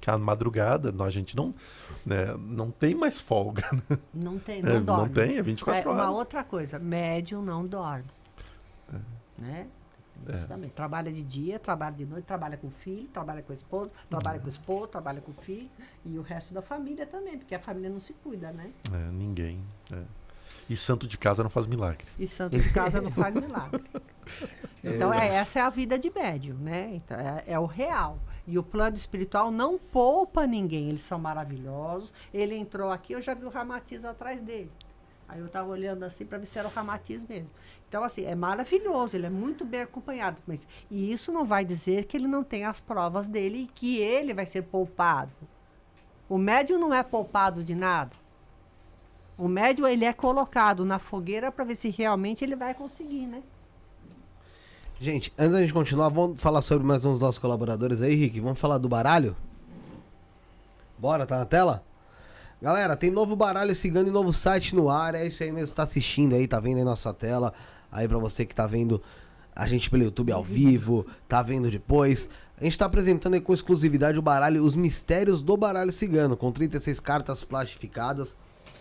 Que 0.00 0.10
a 0.10 0.16
madrugada, 0.18 0.92
nós, 0.92 1.08
a 1.08 1.10
gente 1.10 1.36
não, 1.36 1.54
né, 2.06 2.34
não 2.38 2.70
tem 2.70 2.94
mais 2.94 3.20
folga. 3.20 3.64
né? 3.88 3.98
Não 4.14 4.38
tem, 4.38 4.60
É, 4.60 4.62
não 4.62 4.84
dorme. 4.84 5.06
não 5.06 5.12
tem, 5.14 5.38
é 5.38 5.42
24 5.42 5.90
É, 5.90 5.92
uma 5.92 6.02
horas. 6.04 6.14
outra 6.16 6.44
coisa, 6.44 6.78
médium 6.78 7.42
não 7.42 7.66
dorme. 7.66 8.04
Né? 9.36 9.66
Isso 10.28 10.44
É. 10.44 10.46
também. 10.48 10.68
Trabalha 10.70 11.12
de 11.12 11.22
dia, 11.22 11.58
trabalha 11.60 11.94
de 11.94 12.04
noite, 12.04 12.24
trabalha 12.24 12.56
com 12.56 12.66
o 12.66 12.70
filho, 12.70 13.06
trabalha 13.08 13.40
com 13.42 13.52
a 13.52 13.54
esposa, 13.54 13.90
trabalha 14.10 14.40
com 14.40 14.46
o 14.46 14.48
esposo, 14.48 14.86
trabalha 14.88 15.20
com 15.20 15.30
o 15.30 15.34
filho 15.34 15.68
e 16.04 16.18
o 16.18 16.22
resto 16.22 16.52
da 16.52 16.60
família 16.62 17.06
também, 17.06 17.38
porque 17.38 17.54
a 17.54 17.60
família 17.60 17.88
não 17.88 18.00
se 18.00 18.12
cuida, 18.14 18.50
né? 18.50 18.70
É, 18.92 19.10
ninguém. 19.12 19.62
é. 19.92 20.02
E 20.68 20.76
santo 20.76 21.06
de 21.06 21.16
casa 21.16 21.42
não 21.42 21.48
faz 21.50 21.66
milagre. 21.66 22.04
E 22.18 22.26
santo 22.28 22.58
de 22.58 22.70
casa 22.72 23.00
não 23.00 23.10
faz 23.10 23.34
milagre. 23.34 23.82
Então, 24.82 25.12
é, 25.12 25.34
essa 25.34 25.58
é 25.58 25.62
a 25.62 25.70
vida 25.70 25.98
de 25.98 26.10
médium, 26.10 26.56
né? 26.56 26.90
Então, 26.94 27.18
é, 27.18 27.44
é 27.46 27.58
o 27.58 27.66
real. 27.66 28.18
E 28.46 28.58
o 28.58 28.62
plano 28.62 28.96
espiritual 28.96 29.50
não 29.50 29.78
poupa 29.78 30.46
ninguém. 30.46 30.88
Eles 30.88 31.02
são 31.02 31.18
maravilhosos. 31.18 32.12
Ele 32.32 32.54
entrou 32.54 32.90
aqui, 32.90 33.12
eu 33.12 33.20
já 33.20 33.34
vi 33.34 33.44
o 33.44 33.50
Ramatiz 33.50 34.04
atrás 34.04 34.40
dele. 34.40 34.70
Aí 35.28 35.40
eu 35.40 35.46
estava 35.46 35.68
olhando 35.68 36.04
assim 36.04 36.24
para 36.24 36.38
ver 36.38 36.46
se 36.46 36.58
era 36.58 36.66
o 36.66 36.70
Ramatiz 36.70 37.22
mesmo. 37.28 37.50
Então, 37.86 38.02
assim, 38.02 38.24
é 38.24 38.34
maravilhoso, 38.34 39.16
ele 39.16 39.26
é 39.26 39.30
muito 39.30 39.64
bem 39.64 39.82
acompanhado. 39.82 40.40
Mas, 40.46 40.66
e 40.90 41.12
isso 41.12 41.30
não 41.32 41.44
vai 41.44 41.64
dizer 41.64 42.04
que 42.04 42.16
ele 42.16 42.26
não 42.26 42.42
tem 42.42 42.64
as 42.64 42.80
provas 42.80 43.28
dele 43.28 43.64
e 43.64 43.66
que 43.66 43.98
ele 43.98 44.32
vai 44.32 44.46
ser 44.46 44.62
poupado. 44.62 45.32
O 46.28 46.38
médium 46.38 46.78
não 46.78 46.92
é 46.92 47.02
poupado 47.02 47.62
de 47.62 47.74
nada. 47.74 48.16
O 49.36 49.46
médium 49.48 49.86
ele 49.86 50.04
é 50.04 50.12
colocado 50.12 50.84
na 50.84 50.98
fogueira 50.98 51.52
para 51.52 51.64
ver 51.64 51.76
se 51.76 51.90
realmente 51.90 52.44
ele 52.44 52.56
vai 52.56 52.74
conseguir, 52.74 53.26
né? 53.26 53.42
Gente, 55.00 55.32
antes 55.38 55.52
da 55.52 55.60
gente 55.60 55.72
continuar, 55.72 56.08
vamos 56.08 56.40
falar 56.40 56.60
sobre 56.60 56.84
mais 56.84 57.04
uns 57.04 57.20
nossos 57.20 57.38
colaboradores 57.38 58.02
aí, 58.02 58.16
Rick. 58.16 58.40
Vamos 58.40 58.58
falar 58.58 58.78
do 58.78 58.88
baralho? 58.88 59.36
Bora, 60.98 61.24
tá 61.24 61.38
na 61.38 61.44
tela? 61.44 61.84
Galera, 62.60 62.96
tem 62.96 63.08
novo 63.08 63.36
baralho 63.36 63.72
cigano 63.76 64.08
e 64.08 64.10
novo 64.10 64.32
site 64.32 64.74
no 64.74 64.90
ar. 64.90 65.14
É 65.14 65.24
isso 65.24 65.40
aí 65.44 65.52
mesmo, 65.52 65.76
tá 65.76 65.84
assistindo 65.84 66.34
aí, 66.34 66.48
tá 66.48 66.58
vendo 66.58 66.78
aí 66.78 66.84
na 66.84 66.96
sua 66.96 67.14
tela. 67.14 67.54
Aí 67.92 68.08
pra 68.08 68.18
você 68.18 68.44
que 68.44 68.52
tá 68.52 68.66
vendo 68.66 69.00
a 69.54 69.68
gente 69.68 69.88
pelo 69.88 70.02
YouTube 70.02 70.32
ao 70.32 70.42
vivo, 70.42 71.06
tá 71.28 71.42
vendo 71.42 71.70
depois. 71.70 72.28
A 72.60 72.64
gente 72.64 72.76
tá 72.76 72.86
apresentando 72.86 73.34
aí 73.34 73.40
com 73.40 73.54
exclusividade 73.54 74.18
o 74.18 74.22
baralho 74.22 74.64
Os 74.64 74.74
Mistérios 74.74 75.44
do 75.44 75.56
Baralho 75.56 75.92
Cigano, 75.92 76.36
com 76.36 76.50
36 76.50 76.98
cartas 76.98 77.44
plastificadas, 77.44 78.36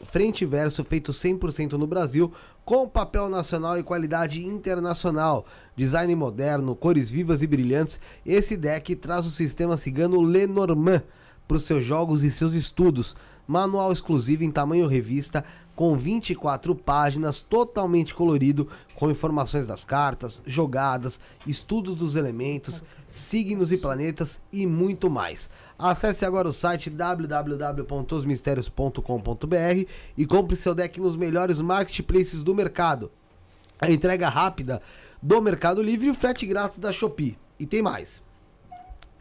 frente 0.06 0.44
e 0.44 0.48
verso 0.48 0.84
feito 0.84 1.11
100% 1.11 1.74
no 1.74 1.88
Brasil, 1.88 2.32
com 2.64 2.88
papel 2.88 3.30
nacional 3.30 3.78
e 3.78 3.84
qualidade 3.84 4.45
internacional. 4.45 5.45
Design 5.76 6.14
moderno, 6.15 6.76
cores 6.76 7.10
vivas 7.10 7.41
e 7.41 7.48
brilhantes. 7.48 7.99
Esse 8.26 8.56
deck 8.57 8.95
traz 8.95 9.26
o 9.26 9.32
sistema 9.32 9.78
cigano 9.78 10.22
Lenormand 10.22 11.03
para 11.48 11.57
os 11.57 11.64
seus 11.64 11.84
jogos 11.84 12.24
e 12.24 12.32
seus 12.32 12.53
estudos. 12.53 13.15
Manual 13.48 13.91
exclusivo 13.94 14.44
em 14.44 14.52
tamanho 14.52 14.88
revista, 14.88 15.45
com 15.74 15.95
24 15.95 16.76
páginas, 16.76 17.41
totalmente 17.41 18.14
colorido, 18.14 18.68
com 18.95 19.10
informações 19.10 19.65
das 19.65 19.86
cartas, 19.86 20.41
jogadas, 20.45 21.19
estudos 21.45 21.95
dos 21.95 22.15
elementos, 22.15 22.84
signos 23.11 23.72
e 23.72 23.78
planetas 23.78 24.41
e 24.52 24.65
muito 24.65 25.10
mais. 25.10 25.49
Acesse 25.78 26.26
agora 26.26 26.49
o 26.49 26.54
site 26.54 26.90
www.osmistérios.com.br 26.90 29.86
e 30.18 30.26
compre 30.26 30.56
seu 30.56 30.74
deck 30.74 30.99
nos 30.99 31.16
melhores 31.16 31.62
marketplaces 31.62 32.44
do 32.44 32.56
mercado. 32.56 33.12
A 33.80 33.91
entrega 33.91 34.28
rápida 34.28 34.82
do 35.22 35.40
Mercado 35.40 35.84
Livre 35.84 36.08
e 36.08 36.10
o 36.10 36.16
frete 36.16 36.48
grátis 36.48 36.80
da 36.80 36.91
Shopee. 36.91 37.38
E 37.60 37.66
tem 37.66 37.82
mais. 37.82 38.24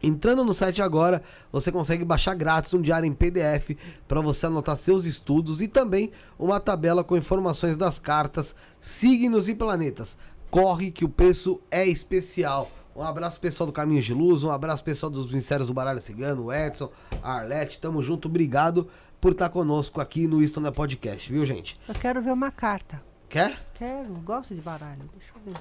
Entrando 0.01 0.43
no 0.43 0.53
site 0.53 0.81
agora, 0.81 1.23
você 1.51 1.71
consegue 1.71 2.05
baixar 2.05 2.35
grátis 2.35 2.73
um 2.73 2.81
diário 2.81 3.07
em 3.07 3.13
PDF 3.13 3.75
para 4.07 4.21
você 4.21 4.45
anotar 4.45 4.77
seus 4.77 5.05
estudos 5.05 5.61
e 5.61 5.67
também 5.67 6.11
uma 6.37 6.59
tabela 6.59 7.03
com 7.03 7.17
informações 7.17 7.75
das 7.75 7.97
cartas, 7.97 8.53
signos 8.79 9.49
e 9.49 9.55
planetas. 9.55 10.17
Corre 10.51 10.91
que 10.91 11.03
o 11.03 11.09
preço 11.09 11.59
é 11.69 11.85
especial. 11.85 12.71
Um 12.97 13.03
abraço 13.03 13.39
pessoal 13.39 13.67
do 13.67 13.71
Caminhos 13.71 14.05
de 14.05 14.13
Luz, 14.15 14.43
um 14.43 14.49
abraço 14.49 14.83
pessoal 14.83 15.11
dos 15.11 15.27
Ministérios 15.27 15.67
do 15.67 15.73
Baralho 15.73 16.01
Cigano, 16.01 16.45
o 16.45 16.51
Edson, 16.51 16.91
a 17.21 17.33
Arlete, 17.33 17.79
tamo 17.79 18.01
junto, 18.01 18.27
obrigado 18.27 18.89
por 19.21 19.33
estar 19.33 19.49
conosco 19.49 20.01
aqui 20.01 20.25
no 20.25 20.41
Isto 20.41 20.59
Não 20.59 20.69
é 20.69 20.71
Podcast, 20.71 21.31
viu 21.31 21.45
gente? 21.45 21.79
Eu 21.87 21.93
quero 21.93 22.23
ver 22.23 22.31
uma 22.31 22.49
carta. 22.49 22.99
Quer? 23.29 23.55
Quero, 23.75 24.15
gosto 24.21 24.55
de 24.55 24.61
baralho. 24.61 25.07
Deixa 25.15 25.31
eu 25.35 25.53
ver. 25.53 25.59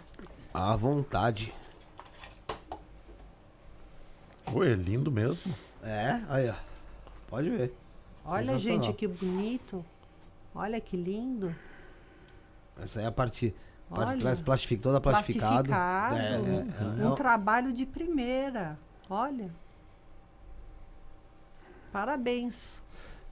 À 0.54 0.74
vontade. 0.76 1.52
Pô, 4.46 4.64
é 4.64 4.72
lindo 4.72 5.12
mesmo. 5.12 5.54
É, 5.82 6.22
aí 6.30 6.48
ó. 6.48 6.54
Pode 7.28 7.50
ver. 7.50 7.74
Olha, 8.24 8.58
gente, 8.58 8.90
que 8.94 9.06
bonito. 9.06 9.84
Olha 10.54 10.80
que 10.80 10.96
lindo. 10.96 11.54
Essa 12.82 13.02
é 13.02 13.06
a 13.06 13.12
parte, 13.12 13.54
Olha. 13.90 14.36
plastific, 14.44 14.80
toda 14.82 15.00
plastificado. 15.00 15.68
Plastificado. 15.68 16.16
É, 16.16 16.32
é, 16.32 17.02
é, 17.02 17.06
um 17.06 17.12
é, 17.12 17.16
trabalho 17.16 17.72
de 17.72 17.86
primeira. 17.86 18.76
Olha. 19.08 19.48
Parabéns. 21.92 22.82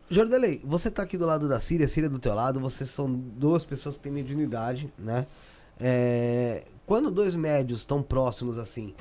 Jordelei, 0.09 0.61
você 0.63 0.91
tá 0.91 1.03
aqui 1.03 1.17
do 1.17 1.25
lado 1.25 1.47
da 1.47 1.59
Síria, 1.59 1.87
Síria 1.87 2.09
do 2.09 2.19
teu 2.19 2.35
lado, 2.35 2.59
vocês 2.59 2.89
são 2.89 3.09
duas 3.11 3.65
pessoas 3.65 3.95
que 3.95 4.03
têm 4.03 4.11
mediunidade, 4.11 4.91
né? 4.97 5.25
É, 5.79 6.63
quando 6.87 7.11
dois 7.11 7.35
médios 7.35 7.81
estão 7.81 8.01
próximos 8.01 8.57
assim, 8.57 8.95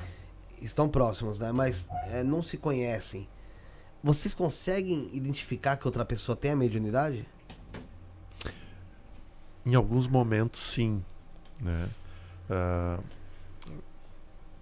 estão 0.61 0.89
próximos, 0.89 1.39
né? 1.39 1.53
Mas 1.53 1.87
é, 2.11 2.21
não 2.21 2.43
se 2.43 2.57
conhecem, 2.57 3.27
vocês 4.03 4.33
conseguem 4.33 5.09
identificar 5.13 5.77
que 5.77 5.87
outra 5.87 6.03
pessoa 6.03 6.35
tem 6.35 6.51
a 6.51 6.55
mediunidade? 6.55 7.25
Em 9.65 9.73
alguns 9.73 10.05
momentos, 10.05 10.61
sim. 10.61 11.03
Né? 11.61 11.89
Ah, 12.49 12.99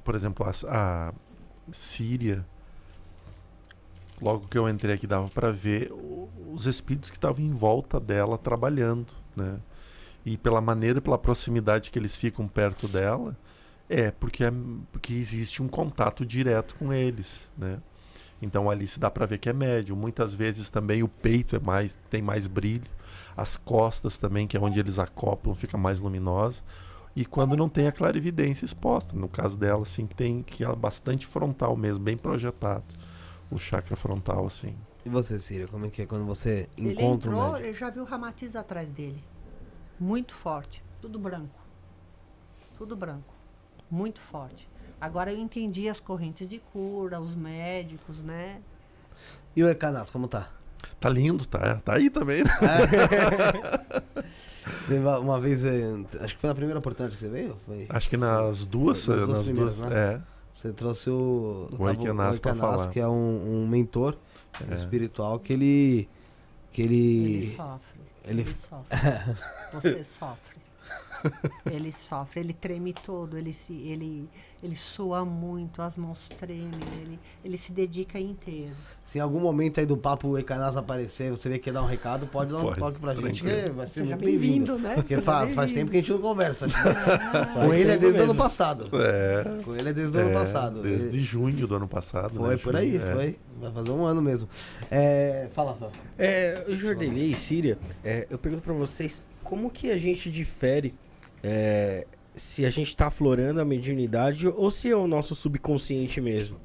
por 0.04 0.14
exemplo, 0.14 0.46
a, 0.48 0.52
a 0.70 1.14
Síria, 1.72 2.46
logo 4.22 4.48
que 4.48 4.58
eu 4.58 4.70
entrei 4.70 4.94
aqui, 4.94 5.08
dava 5.08 5.30
para 5.30 5.52
ver 5.52 5.92
os 6.54 6.68
espíritos 6.68 7.10
que 7.10 7.18
estavam 7.18 7.44
em 7.44 7.52
volta 7.52 8.00
dela 8.00 8.38
trabalhando. 8.38 9.12
Né? 9.36 9.60
E 10.26 10.38
pela 10.38 10.60
maneira, 10.60 11.00
pela 11.00 11.18
proximidade 11.18 11.92
que 11.92 12.00
eles 12.00 12.16
ficam 12.16 12.48
perto 12.48 12.88
dela, 12.88 13.38
é 13.88 14.10
porque, 14.10 14.44
é 14.44 14.52
porque 14.92 15.14
existe 15.14 15.62
um 15.62 15.68
contato 15.68 16.26
direto 16.26 16.76
com 16.76 16.92
eles. 16.92 17.52
Né? 17.58 17.80
Então 18.42 18.70
ali 18.70 18.88
se 18.88 19.00
dá 19.00 19.10
para 19.12 19.26
ver 19.26 19.38
que 19.38 19.50
é 19.50 19.54
médium. 19.54 19.96
Muitas 19.96 20.34
vezes 20.34 20.70
também 20.70 21.04
o 21.04 21.08
peito 21.08 21.56
é 21.56 21.60
mais 21.60 21.98
tem 22.10 22.22
mais 22.22 22.48
brilho, 22.48 22.90
as 23.38 23.56
costas 23.56 24.18
também, 24.18 24.48
que 24.48 24.58
é 24.58 24.60
onde 24.60 24.80
eles 24.80 24.98
acoplam, 24.98 25.54
fica 25.54 25.78
mais 25.78 26.00
luminosa. 26.00 26.64
E 27.16 27.24
quando 27.26 27.56
não 27.56 27.70
tem 27.70 27.88
a 27.88 27.92
clarividência 27.92 28.66
exposta, 28.66 29.16
no 29.16 29.30
caso 29.30 29.58
dela, 29.58 29.84
assim, 29.84 30.06
que 30.06 30.16
tem 30.16 30.44
que 30.44 30.64
ela 30.64 30.74
é 30.74 30.76
bastante 30.76 31.26
frontal 31.26 31.76
mesmo, 31.78 32.04
bem 32.04 32.18
projetado. 32.18 32.84
O 33.50 33.58
chakra 33.58 33.96
frontal, 33.96 34.46
assim. 34.48 34.76
E 35.06 35.10
você, 35.10 35.40
Síria, 35.40 35.68
como 35.68 35.86
é 35.86 35.90
que 35.90 36.02
é 36.02 36.06
quando 36.06 36.26
você 36.26 36.68
Ele 36.76 36.92
encontra 36.94 37.30
um 37.30 37.34
entrou, 37.34 37.52
médium? 37.54 37.68
eu 37.70 37.74
já 37.74 37.90
vi 37.90 38.00
o 38.00 38.04
Ramatiz 38.04 38.56
atrás 38.56 38.90
dele. 38.90 39.24
Muito 40.00 40.34
forte. 40.34 40.84
Tudo 41.02 41.20
branco. 41.20 41.60
Tudo 42.78 42.96
branco. 42.96 43.34
Muito 43.90 44.20
forte. 44.20 44.68
Agora 45.00 45.32
eu 45.32 45.38
entendi 45.38 45.88
as 45.90 46.00
correntes 46.00 46.50
de 46.50 46.60
cura, 46.74 47.20
os 47.20 47.36
médicos, 47.36 48.22
né? 48.22 48.60
E 49.56 49.64
o 49.64 49.70
Ecanas, 49.70 50.10
como 50.10 50.28
tá? 50.28 50.50
Tá 51.00 51.10
lindo, 51.10 51.46
tá? 51.46 51.76
Tá 51.84 51.96
aí 51.96 52.10
também, 52.10 52.44
né? 52.44 52.52
Va- 55.04 55.20
uma 55.20 55.40
vez, 55.40 55.64
eh, 55.66 55.84
acho 56.22 56.36
que 56.36 56.42
foi 56.42 56.48
na 56.50 56.56
primeira 56.56 56.80
oportunidade 56.80 57.18
que 57.18 57.24
você 57.24 57.30
veio? 57.30 57.56
Foi? 57.66 57.86
Acho 57.90 58.10
que 58.10 58.18
nas 58.18 58.66
duas, 58.66 59.08
Nas 59.08 59.18
duas 59.26 59.30
nas 59.30 59.52
duas, 59.52 59.78
né? 59.80 60.14
é. 60.16 60.22
Você 60.54 60.72
trouxe 60.72 61.10
o, 61.10 61.68
O 61.72 61.78
tava 61.78 61.92
Eikenas 61.92 62.40
pra 62.40 62.56
falar. 62.56 62.90
que 62.90 63.00
é 63.00 63.08
um, 63.08 63.64
um 63.64 63.68
mentor 63.68 64.18
É. 64.70 64.76
espiritual 64.76 65.40
que 65.40 65.54
ele 65.54 66.10
que 66.72 66.82
Ele 66.82 67.36
ele 67.38 67.56
sofre. 67.56 67.95
Ele- 68.26 68.42
Ele, 68.42 68.54
sofre. 68.54 68.98
Você 69.74 70.04
sofre. 70.04 70.55
Ele 71.70 71.92
sofre, 71.92 72.40
ele 72.40 72.54
treme 72.54 72.94
todo, 72.94 73.38
ele 73.38 73.54
se, 73.54 73.74
ele, 73.74 74.28
ele 74.62 74.76
sua 74.76 75.26
muito, 75.26 75.82
as 75.82 75.96
mãos 75.96 76.30
tremem, 76.30 76.72
ele, 77.02 77.20
ele 77.44 77.58
se 77.58 77.72
dedica 77.72 78.20
inteiro. 78.20 78.74
se 79.04 79.18
em 79.18 79.22
algum 79.22 79.40
momento 79.40 79.80
aí 79.80 79.86
do 79.86 79.98
papo 79.98 80.28
o 80.30 80.38
Ecanas 80.38 80.78
aparecer, 80.78 81.32
você 81.32 81.50
vê 81.50 81.58
que 81.58 81.66
quer 81.66 81.74
dar 81.74 81.84
um 81.84 81.88
recado, 81.88 82.28
pode 82.28 82.52
dar 82.52 82.58
um 82.60 82.64
Pode, 82.64 82.80
toque 82.80 83.00
pra 83.00 83.16
gente, 83.16 83.44
que 83.44 83.70
vai 83.70 83.88
ser 83.88 84.04
muito 84.04 84.20
bem-vindo. 84.20 84.74
bem-vindo, 84.74 84.80
né? 84.80 84.96
Porque 84.96 85.22
fa- 85.22 85.48
faz 85.50 85.72
tempo 85.72 85.90
que 85.92 85.98
a 85.98 86.00
gente 86.00 86.12
não 86.12 86.20
conversa. 86.20 86.68
Com 87.56 87.60
Faz 87.70 87.74
ele 87.74 87.92
é 87.92 87.98
desde 87.98 88.20
o 88.20 88.24
ano 88.24 88.36
passado. 88.36 88.90
É. 88.94 89.64
Com 89.64 89.76
ele 89.76 89.90
é 89.90 89.94
desde 89.94 90.18
o 90.18 90.20
ano 90.20 90.30
é, 90.30 90.34
passado. 90.34 90.82
Desde 90.82 91.08
Ele- 91.10 91.22
junho 91.22 91.68
do 91.68 91.76
ano 91.76 91.88
passado. 91.88 92.36
Foi 92.36 92.56
né? 92.56 92.58
por 92.62 92.76
aí, 92.76 92.98
é. 92.98 93.00
foi. 93.14 93.40
Vai 93.60 93.72
fazer 93.72 93.92
um 93.92 94.04
ano 94.04 94.22
mesmo. 94.22 94.48
É, 94.92 95.48
fala, 95.54 95.74
Fábio. 95.76 96.00
É, 96.18 96.66
Jordelei 96.70 97.32
e 97.32 97.36
Síria, 97.38 97.78
é, 98.04 98.28
eu 98.30 98.38
pergunto 98.38 98.64
pra 98.64 98.74
vocês, 98.74 99.22
como 99.44 99.70
que 99.70 99.92
a 99.92 99.98
gente 99.98 100.30
difere 100.30 100.94
é, 101.48 102.08
se 102.36 102.66
a 102.66 102.72
gente 102.72 102.98
tá 102.98 103.06
aflorando 103.06 103.62
a 103.62 103.66
mediunidade 103.66 104.48
ou 104.48 104.72
se 104.72 104.90
é 104.90 104.96
o 104.96 105.06
nosso 105.06 105.36
subconsciente 105.36 106.20
mesmo? 106.20 106.58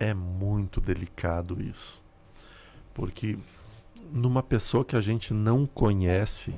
É 0.00 0.14
muito 0.14 0.80
delicado 0.80 1.60
isso. 1.60 2.02
Porque 2.94 3.38
numa 4.10 4.42
pessoa 4.42 4.82
que 4.82 4.96
a 4.96 5.00
gente 5.02 5.34
não 5.34 5.66
conhece, 5.66 6.54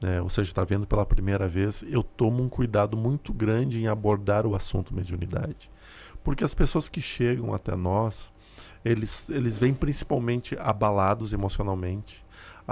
né, 0.00 0.22
ou 0.22 0.30
seja, 0.30 0.52
está 0.52 0.62
vendo 0.62 0.86
pela 0.86 1.04
primeira 1.04 1.48
vez, 1.48 1.84
eu 1.88 2.04
tomo 2.04 2.40
um 2.40 2.48
cuidado 2.48 2.96
muito 2.96 3.32
grande 3.32 3.80
em 3.80 3.88
abordar 3.88 4.46
o 4.46 4.54
assunto 4.54 4.94
mediunidade. 4.94 5.68
Porque 6.22 6.44
as 6.44 6.54
pessoas 6.54 6.88
que 6.88 7.00
chegam 7.00 7.52
até 7.52 7.74
nós, 7.74 8.32
eles, 8.84 9.28
eles 9.28 9.58
vêm 9.58 9.74
principalmente 9.74 10.56
abalados 10.60 11.32
emocionalmente, 11.32 12.21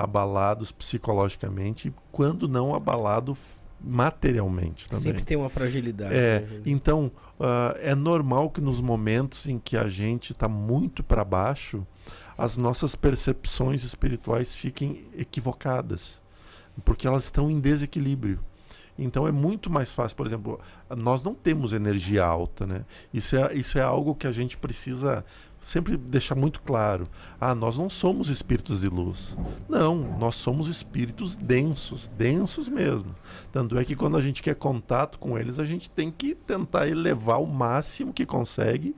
abalados 0.03 0.73
psicologicamente, 0.73 1.93
quando 2.11 2.49
não 2.49 2.75
abalado 2.75 3.37
materialmente 3.83 4.89
também. 4.89 5.05
Sempre 5.05 5.25
tem 5.25 5.37
uma 5.37 5.49
fragilidade. 5.49 6.15
É, 6.15 6.41
né, 6.41 6.63
então 6.67 7.11
ah, 7.39 7.75
é 7.81 7.95
normal 7.95 8.51
que 8.51 8.61
nos 8.61 8.81
momentos 8.81 9.49
em 9.49 9.59
que 9.59 9.77
a 9.77 9.89
gente 9.89 10.33
está 10.33 10.49
muito 10.49 11.03
para 11.03 11.25
baixo, 11.25 11.87
as 12.37 12.57
nossas 12.57 12.95
percepções 12.95 13.83
espirituais 13.83 14.55
fiquem 14.55 15.07
equivocadas, 15.17 16.21
porque 16.85 17.07
elas 17.07 17.25
estão 17.25 17.51
em 17.51 17.61
desequilíbrio. 17.61 18.39
Então 18.99 19.27
é 19.27 19.33
muito 19.33 19.71
mais 19.71 19.93
fácil, 19.93 20.17
por 20.17 20.27
exemplo, 20.27 20.61
nós 20.95 21.25
não 21.25 21.35
temos 21.35 21.73
energia 21.73 22.25
alta, 22.25 22.67
né? 22.67 22.85
Isso 23.15 23.35
é, 23.35 23.55
isso 23.55 23.79
é 23.79 23.83
algo 23.83 24.15
que 24.15 24.27
a 24.27 24.33
gente 24.33 24.59
precisa 24.59 25.25
sempre 25.61 25.97
deixar 25.97 26.35
muito 26.35 26.61
claro. 26.63 27.07
Ah, 27.41 27.55
nós 27.55 27.77
não 27.77 27.91
somos 27.91 28.29
espíritos 28.29 28.81
de 28.81 28.89
luz. 28.89 29.37
Não, 29.69 29.97
nós 30.19 30.35
somos 30.37 30.67
espíritos 30.69 31.37
densos, 31.37 32.09
densos 32.09 32.67
mesmo. 32.69 33.15
Tanto 33.53 33.79
é 33.79 33.85
que 33.85 33.95
quando 33.95 34.17
a 34.17 34.21
gente 34.21 34.43
quer 34.43 34.55
contato 34.55 35.19
com 35.19 35.39
eles, 35.39 35.59
a 35.59 35.65
gente 35.67 35.91
tem 35.91 36.11
que 36.11 36.35
tentar 36.35 36.89
elevar 36.89 37.41
o 37.43 37.47
máximo 37.47 38.13
que 38.13 38.25
consegue. 38.25 38.95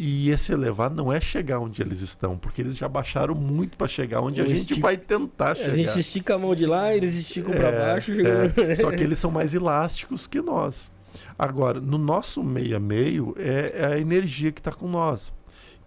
E 0.00 0.30
esse 0.30 0.52
elevar 0.52 0.90
não 0.90 1.12
é 1.12 1.20
chegar 1.20 1.58
onde 1.58 1.82
eles 1.82 2.00
estão, 2.02 2.38
porque 2.38 2.62
eles 2.62 2.76
já 2.76 2.86
baixaram 2.88 3.34
muito 3.34 3.76
para 3.76 3.88
chegar 3.88 4.20
onde 4.20 4.40
Eu 4.40 4.44
a 4.44 4.48
gente 4.48 4.60
estico- 4.60 4.80
vai 4.80 4.96
tentar 4.96 5.56
chegar. 5.56 5.72
A 5.72 5.76
gente 5.76 5.98
estica 5.98 6.34
a 6.36 6.38
mão 6.38 6.54
de 6.54 6.66
lá, 6.66 6.94
eles 6.94 7.14
esticam 7.16 7.52
É, 7.52 7.72
baixo. 7.72 8.12
é. 8.12 8.74
Só 8.76 8.90
que 8.92 9.02
eles 9.02 9.18
são 9.18 9.30
mais 9.30 9.54
elásticos 9.54 10.24
que 10.26 10.40
nós. 10.40 10.88
Agora, 11.36 11.80
no 11.80 11.98
nosso 11.98 12.44
meio 12.44 12.76
a 12.76 12.80
meio, 12.80 13.34
é, 13.38 13.72
é 13.76 13.86
a 13.94 13.98
energia 13.98 14.52
que 14.52 14.60
está 14.60 14.70
com 14.70 14.86
nós. 14.88 15.32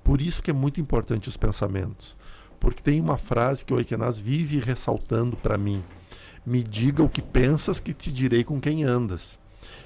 Por 0.03 0.21
isso 0.21 0.41
que 0.41 0.51
é 0.51 0.53
muito 0.53 0.81
importante 0.81 1.29
os 1.29 1.37
pensamentos. 1.37 2.15
Porque 2.59 2.81
tem 2.81 2.99
uma 2.99 3.17
frase 3.17 3.65
que 3.65 3.73
o 3.73 3.79
Ekenaz 3.79 4.19
vive 4.19 4.59
ressaltando 4.59 5.35
para 5.35 5.57
mim. 5.57 5.83
Me 6.45 6.63
diga 6.63 7.03
o 7.03 7.09
que 7.09 7.21
pensas 7.21 7.79
que 7.79 7.93
te 7.93 8.11
direi 8.11 8.43
com 8.43 8.59
quem 8.59 8.83
andas. 8.83 9.39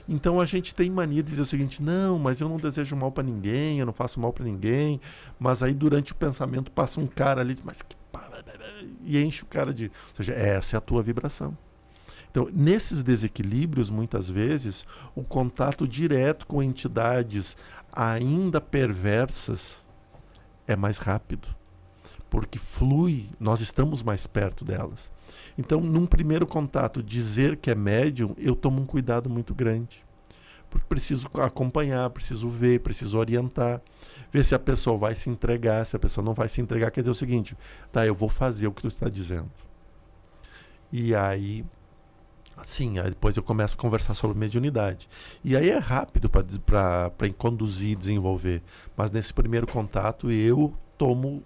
Então 0.07 0.39
a 0.39 0.45
gente 0.45 0.73
tem 0.73 0.89
mania 0.89 1.23
de 1.23 1.29
dizer 1.29 1.41
o 1.41 1.45
seguinte: 1.45 1.81
não, 1.81 2.19
mas 2.19 2.39
eu 2.39 2.49
não 2.49 2.57
desejo 2.57 2.95
mal 2.95 3.11
para 3.11 3.23
ninguém, 3.23 3.79
eu 3.79 3.85
não 3.85 3.93
faço 3.93 4.19
mal 4.19 4.31
para 4.31 4.45
ninguém. 4.45 4.99
Mas 5.39 5.63
aí 5.63 5.73
durante 5.73 6.11
o 6.11 6.15
pensamento 6.15 6.71
passa 6.71 6.99
um 6.99 7.07
cara 7.07 7.41
ali, 7.41 7.57
mas 7.63 7.81
que. 7.81 7.95
E 9.03 9.21
enche 9.21 9.43
o 9.43 9.45
cara 9.45 9.73
de. 9.73 9.85
Ou 9.85 10.15
seja, 10.15 10.33
essa 10.33 10.75
é 10.75 10.77
a 10.77 10.81
tua 10.81 11.01
vibração. 11.01 11.57
Então, 12.29 12.49
nesses 12.51 13.01
desequilíbrios, 13.01 13.89
muitas 13.89 14.27
vezes, 14.27 14.85
o 15.15 15.23
contato 15.23 15.87
direto 15.87 16.45
com 16.45 16.61
entidades 16.61 17.55
ainda 17.93 18.59
perversas 18.59 19.84
é 20.67 20.75
mais 20.75 20.97
rápido. 20.97 21.47
Porque 22.29 22.59
flui, 22.59 23.29
nós 23.39 23.61
estamos 23.61 24.03
mais 24.03 24.27
perto 24.27 24.65
delas. 24.65 25.11
Então, 25.57 25.79
num 25.79 26.05
primeiro 26.05 26.45
contato, 26.45 27.01
dizer 27.01 27.57
que 27.57 27.71
é 27.71 27.75
médium, 27.75 28.35
eu 28.37 28.55
tomo 28.55 28.81
um 28.81 28.85
cuidado 28.85 29.29
muito 29.29 29.53
grande. 29.53 30.03
Porque 30.69 30.85
preciso 30.87 31.27
acompanhar, 31.39 32.09
preciso 32.09 32.49
ver, 32.49 32.81
preciso 32.81 33.17
orientar. 33.17 33.81
Ver 34.31 34.43
se 34.43 34.53
a 34.53 34.59
pessoa 34.59 34.97
vai 34.97 35.15
se 35.15 35.29
entregar, 35.29 35.85
se 35.85 35.95
a 35.95 35.99
pessoa 35.99 36.25
não 36.25 36.33
vai 36.33 36.49
se 36.49 36.59
entregar. 36.59 36.91
Quer 36.91 37.01
dizer 37.01 37.11
o 37.11 37.15
seguinte, 37.15 37.57
tá, 37.91 38.05
eu 38.05 38.13
vou 38.13 38.27
fazer 38.27 38.67
o 38.67 38.71
que 38.73 38.81
tu 38.81 38.89
está 38.89 39.07
dizendo. 39.07 39.49
E 40.91 41.15
aí, 41.15 41.65
assim, 42.57 42.99
aí 42.99 43.09
depois 43.09 43.35
eu 43.35 43.43
começo 43.43 43.75
a 43.75 43.77
conversar 43.77 44.13
sobre 44.13 44.37
mediunidade. 44.37 45.09
E 45.43 45.55
aí 45.55 45.69
é 45.69 45.77
rápido 45.77 46.29
para 46.29 47.11
conduzir, 47.37 47.97
desenvolver. 47.97 48.61
Mas 48.95 49.11
nesse 49.11 49.33
primeiro 49.33 49.67
contato 49.67 50.31
eu 50.31 50.73
tomo 50.97 51.43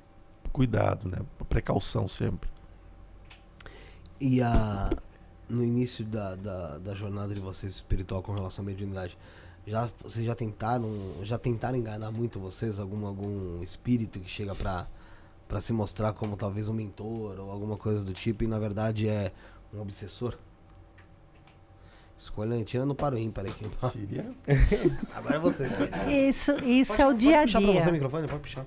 cuidado, 0.51 1.07
né? 1.07 1.17
Precaução 1.47 2.07
sempre. 2.07 2.49
E 4.19 4.41
a, 4.41 4.89
no 5.47 5.63
início 5.63 6.05
da, 6.05 6.35
da, 6.35 6.77
da 6.77 6.93
jornada 6.93 7.33
de 7.33 7.39
vocês 7.39 7.73
espiritual 7.73 8.21
com 8.21 8.33
relação 8.33 8.63
à 8.63 8.65
mediunidade, 8.65 9.17
já, 9.65 9.89
vocês 10.03 10.25
já 10.25 10.35
tentaram, 10.35 10.89
já 11.23 11.37
tentaram 11.37 11.77
enganar 11.77 12.11
muito 12.11 12.39
vocês? 12.39 12.79
Algum, 12.79 13.05
algum 13.05 13.63
espírito 13.63 14.19
que 14.19 14.29
chega 14.29 14.53
pra 14.55 14.87
se 15.61 15.73
mostrar 15.73 16.13
como 16.13 16.35
talvez 16.35 16.67
um 16.67 16.73
mentor 16.73 17.39
ou 17.39 17.51
alguma 17.51 17.77
coisa 17.77 18.03
do 18.03 18.13
tipo 18.13 18.43
e 18.43 18.47
na 18.47 18.59
verdade 18.59 19.07
é 19.07 19.31
um 19.73 19.81
obsessor? 19.81 20.37
Escolha, 22.19 22.61
tira 22.65 22.85
no 22.85 22.93
paro 22.93 23.17
ímpar 23.17 23.45
aí. 23.45 23.51
quem- 23.53 23.71
Síria? 23.91 24.25
Agora 25.15 25.35
é 25.37 25.39
você. 25.39 25.67
Isso, 26.27 26.51
isso 26.63 27.01
é 27.01 27.07
o 27.07 27.13
dia 27.13 27.37
a 27.37 27.39
Pode 27.41 27.53
puxar 27.53 27.61
pra 27.61 27.71
você 27.71 27.79
o 27.79 27.83
dia. 27.83 27.91
microfone? 27.93 28.27
Pode 28.27 28.41
puxar. 28.41 28.65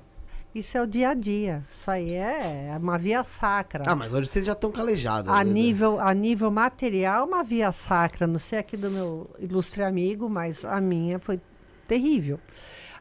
Isso 0.55 0.77
é 0.77 0.83
o 0.83 0.87
dia 0.87 1.11
a 1.11 1.15
dia. 1.15 1.65
Isso 1.73 1.91
aí 1.91 2.13
é 2.15 2.75
uma 2.79 2.99
via 2.99 3.23
sacra. 3.25 3.85
Ah, 3.87 3.95
mas 3.95 4.13
hoje 4.13 4.29
vocês 4.29 4.45
já 4.45 4.53
estão 4.53 4.71
calejados. 4.71 5.31
A 5.33 5.43
né? 5.45 5.51
nível, 5.51 5.99
a 6.01 6.13
nível 6.13 6.51
material, 6.51 7.27
uma 7.27 7.43
via 7.43 7.73
sacra. 7.73 8.27
Não 8.27 8.39
sei 8.39 8.59
aqui 8.59 8.77
do 8.77 8.91
meu 8.91 9.31
ilustre 9.39 9.83
amigo, 9.83 10.29
mas 10.29 10.65
a 10.65 10.81
minha 10.81 11.19
foi 11.19 11.41
terrível. 11.89 12.39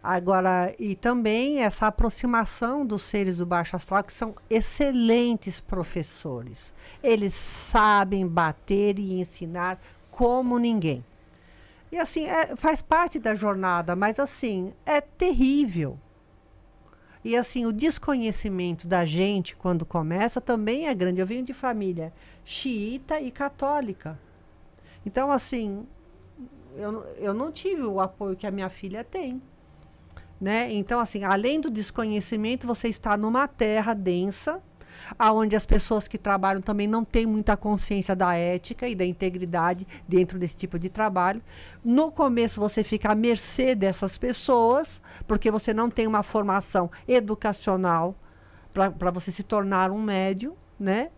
Agora, 0.03 0.73
e 0.80 0.95
também 0.95 1.60
essa 1.64 1.88
aproximação 1.88 2.86
dos 2.86 3.03
seres 3.03 3.38
do 3.38 3.45
baixo 3.45 3.76
astral, 3.76 4.03
que 4.03 4.14
são 4.14 4.34
excelentes 4.49 5.60
professores. 5.60 6.73
Eles 7.03 7.34
sabem 7.34 8.26
bater 8.28 8.98
e 8.98 9.19
ensinar 9.19 9.80
como 10.11 10.59
ninguém. 10.59 11.03
E 11.91 11.97
assim, 11.97 12.25
é- 12.25 12.55
faz 12.55 12.81
parte 12.81 13.19
da 13.19 13.33
jornada, 13.33 13.95
mas 13.95 14.19
assim, 14.19 14.73
é 14.85 15.01
terrível. 15.01 15.97
E 17.23 17.35
assim, 17.35 17.65
o 17.65 17.73
desconhecimento 17.73 18.88
da 18.88 19.05
gente 19.05 19.55
quando 19.55 19.85
começa 19.85 20.41
também 20.41 20.88
é 20.88 20.93
grande. 20.93 21.21
Eu 21.21 21.27
venho 21.27 21.43
de 21.43 21.53
família 21.53 22.13
xiita 22.43 23.19
e 23.19 23.31
católica. 23.31 24.19
Então, 25.05 25.31
assim, 25.31 25.85
eu, 26.75 27.03
eu 27.17 27.33
não 27.33 27.51
tive 27.51 27.83
o 27.83 27.99
apoio 27.99 28.35
que 28.35 28.47
a 28.47 28.51
minha 28.51 28.69
filha 28.69 29.03
tem. 29.03 29.41
Né? 30.39 30.71
Então, 30.73 30.99
assim, 30.99 31.23
além 31.23 31.61
do 31.61 31.69
desconhecimento, 31.69 32.65
você 32.65 32.88
está 32.88 33.15
numa 33.15 33.47
terra 33.47 33.93
densa, 33.93 34.61
aonde 35.17 35.55
as 35.55 35.65
pessoas 35.65 36.07
que 36.07 36.17
trabalham 36.17 36.61
também 36.61 36.88
não 36.88 37.03
têm 37.03 37.25
muita 37.25 37.57
consciência 37.57 38.15
da 38.15 38.35
ética 38.35 38.88
e 38.88 38.95
da 38.95 39.05
integridade 39.05 39.88
dentro 40.07 40.38
desse 40.38 40.57
tipo 40.57 40.77
de 40.79 40.89
trabalho. 40.89 41.41
No 41.83 42.11
começo 42.11 42.59
você 42.59 42.83
fica 42.83 43.11
à 43.11 43.15
mercê 43.15 43.75
dessas 43.75 44.17
pessoas, 44.17 45.01
porque 45.27 45.51
você 45.51 45.73
não 45.73 45.89
tem 45.89 46.07
uma 46.07 46.23
formação 46.23 46.89
educacional 47.07 48.15
para 48.73 49.11
você 49.11 49.31
se 49.31 49.43
tornar 49.43 49.91
um 49.91 50.01
médium, 50.01 50.55
né? 50.79 51.09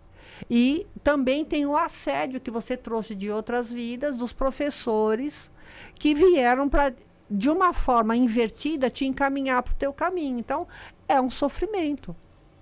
E 0.49 0.87
também 1.03 1.45
tem 1.45 1.65
o 1.65 1.77
assédio 1.77 2.41
que 2.41 2.49
você 2.49 2.75
trouxe 2.75 3.13
de 3.13 3.29
outras 3.29 3.71
vidas, 3.71 4.15
dos 4.15 4.33
professores 4.33 5.51
que 5.95 6.13
vieram 6.13 6.67
para, 6.67 6.93
de 7.29 7.49
uma 7.49 7.73
forma 7.73 8.15
invertida, 8.15 8.89
te 8.89 9.05
encaminhar 9.05 9.61
para 9.63 9.73
o 9.73 9.75
teu 9.75 9.93
caminho. 9.93 10.39
Então, 10.39 10.67
é 11.07 11.21
um 11.21 11.29
sofrimento. 11.29 12.15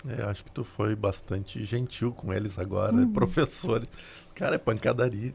É, 0.07 0.23
acho 0.23 0.43
que 0.43 0.51
tu 0.51 0.63
foi 0.63 0.95
bastante 0.95 1.63
gentil 1.63 2.11
com 2.11 2.33
eles 2.33 2.57
agora, 2.57 2.93
Uhum. 2.93 3.11
professores. 3.13 3.87
Cara, 4.33 4.55
é 4.55 4.57
pancadaria. 4.57 5.33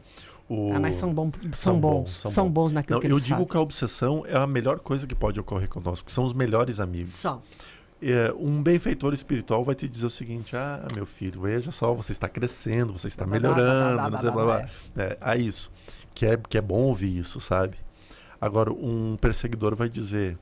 O... 0.48 0.72
Ah, 0.74 0.78
mas 0.80 0.96
são, 0.96 1.12
bom, 1.12 1.30
são, 1.42 1.52
São 1.52 1.80
bons, 1.80 1.90
bons, 1.98 2.10
são, 2.10 2.30
são 2.30 2.50
bons 2.50 2.72
naquilo 2.72 2.96
Não, 2.96 3.00
que 3.06 3.12
eu 3.12 3.18
digo 3.18 3.36
fazem. 3.36 3.48
que 3.50 3.56
a 3.56 3.60
obsessão 3.60 4.24
é 4.26 4.36
a 4.36 4.46
melhor 4.46 4.78
coisa 4.78 5.06
que 5.06 5.14
pode 5.14 5.38
ocorrer 5.40 5.68
conosco, 5.68 6.10
são 6.10 6.24
os 6.24 6.32
melhores 6.32 6.78
amigos. 6.80 7.14
São. 7.14 7.42
É, 8.02 8.32
um 8.38 8.62
benfeitor 8.62 9.14
espiritual 9.14 9.64
vai 9.64 9.74
te 9.74 9.88
dizer 9.88 10.06
o 10.06 10.10
seguinte: 10.10 10.54
ah, 10.56 10.86
meu 10.94 11.06
filho, 11.06 11.40
veja 11.40 11.72
só, 11.72 11.94
você 11.94 12.12
está 12.12 12.28
crescendo, 12.28 12.92
você 12.92 13.08
está 13.08 13.26
melhorando, 13.26 13.94
blá, 13.96 14.10
blá, 14.10 14.10
blá, 14.10 14.20
blá, 14.20 14.32
blá, 14.32 14.44
blá. 14.44 14.68
É, 15.02 15.16
a 15.20 15.36
isso. 15.36 15.72
Que 16.14 16.26
é, 16.26 16.36
que 16.36 16.58
é 16.58 16.60
bom 16.60 16.80
ouvir 16.82 17.16
isso, 17.18 17.40
sabe? 17.40 17.76
Agora, 18.40 18.70
um 18.72 19.16
perseguidor 19.20 19.74
vai 19.74 19.88
dizer: 19.88 20.38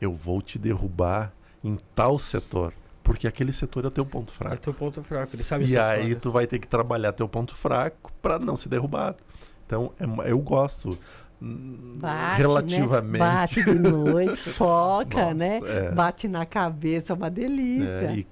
eu 0.00 0.12
vou 0.12 0.40
te 0.42 0.58
derrubar 0.58 1.32
em 1.64 1.78
tal 1.94 2.18
setor, 2.18 2.72
porque 3.06 3.28
aquele 3.28 3.52
setor 3.52 3.84
é 3.84 3.86
o 3.86 3.90
teu 3.90 4.04
ponto 4.04 4.32
É 4.32 4.34
fraco. 4.34 4.56
teu 4.58 4.74
ponto 4.74 5.00
fraco, 5.04 5.36
ele 5.36 5.44
sabe 5.44 5.64
E 5.64 5.78
aí 5.78 6.16
tu 6.16 6.32
vai 6.32 6.44
ter 6.44 6.58
que 6.58 6.66
trabalhar 6.66 7.12
teu 7.12 7.28
ponto 7.28 7.54
fraco 7.54 8.12
para 8.20 8.36
não 8.36 8.56
ser 8.56 8.68
derrubado. 8.68 9.18
Então, 9.64 9.92
é 10.24 10.30
eu 10.32 10.38
gosto 10.40 10.98
Bate, 11.38 12.38
relativamente. 12.40 13.12
Né? 13.12 13.18
Bate 13.18 13.62
de 13.64 13.78
noite, 13.78 14.36
soca, 14.50 15.20
Nossa, 15.20 15.34
né? 15.34 15.60
é. 15.64 15.90
Bate 15.92 16.26
na 16.28 16.46
cabeça, 16.46 17.12
é 17.12 17.16
uma 17.16 17.28
delícia. 17.30 18.10
É, 18.10 18.16
e 18.16 18.26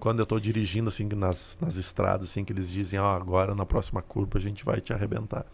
quando 0.00 0.18
eu 0.18 0.26
tô 0.26 0.40
dirigindo 0.40 0.88
assim 0.88 1.08
nas, 1.14 1.56
nas 1.60 1.76
estradas, 1.76 2.30
assim, 2.30 2.44
que 2.44 2.52
eles 2.52 2.68
dizem, 2.70 2.98
ó, 2.98 3.14
agora 3.14 3.54
na 3.54 3.64
próxima 3.64 4.02
curva 4.02 4.38
a 4.38 4.40
gente 4.40 4.64
vai 4.64 4.80
te 4.80 4.92
arrebentar. 4.92 5.46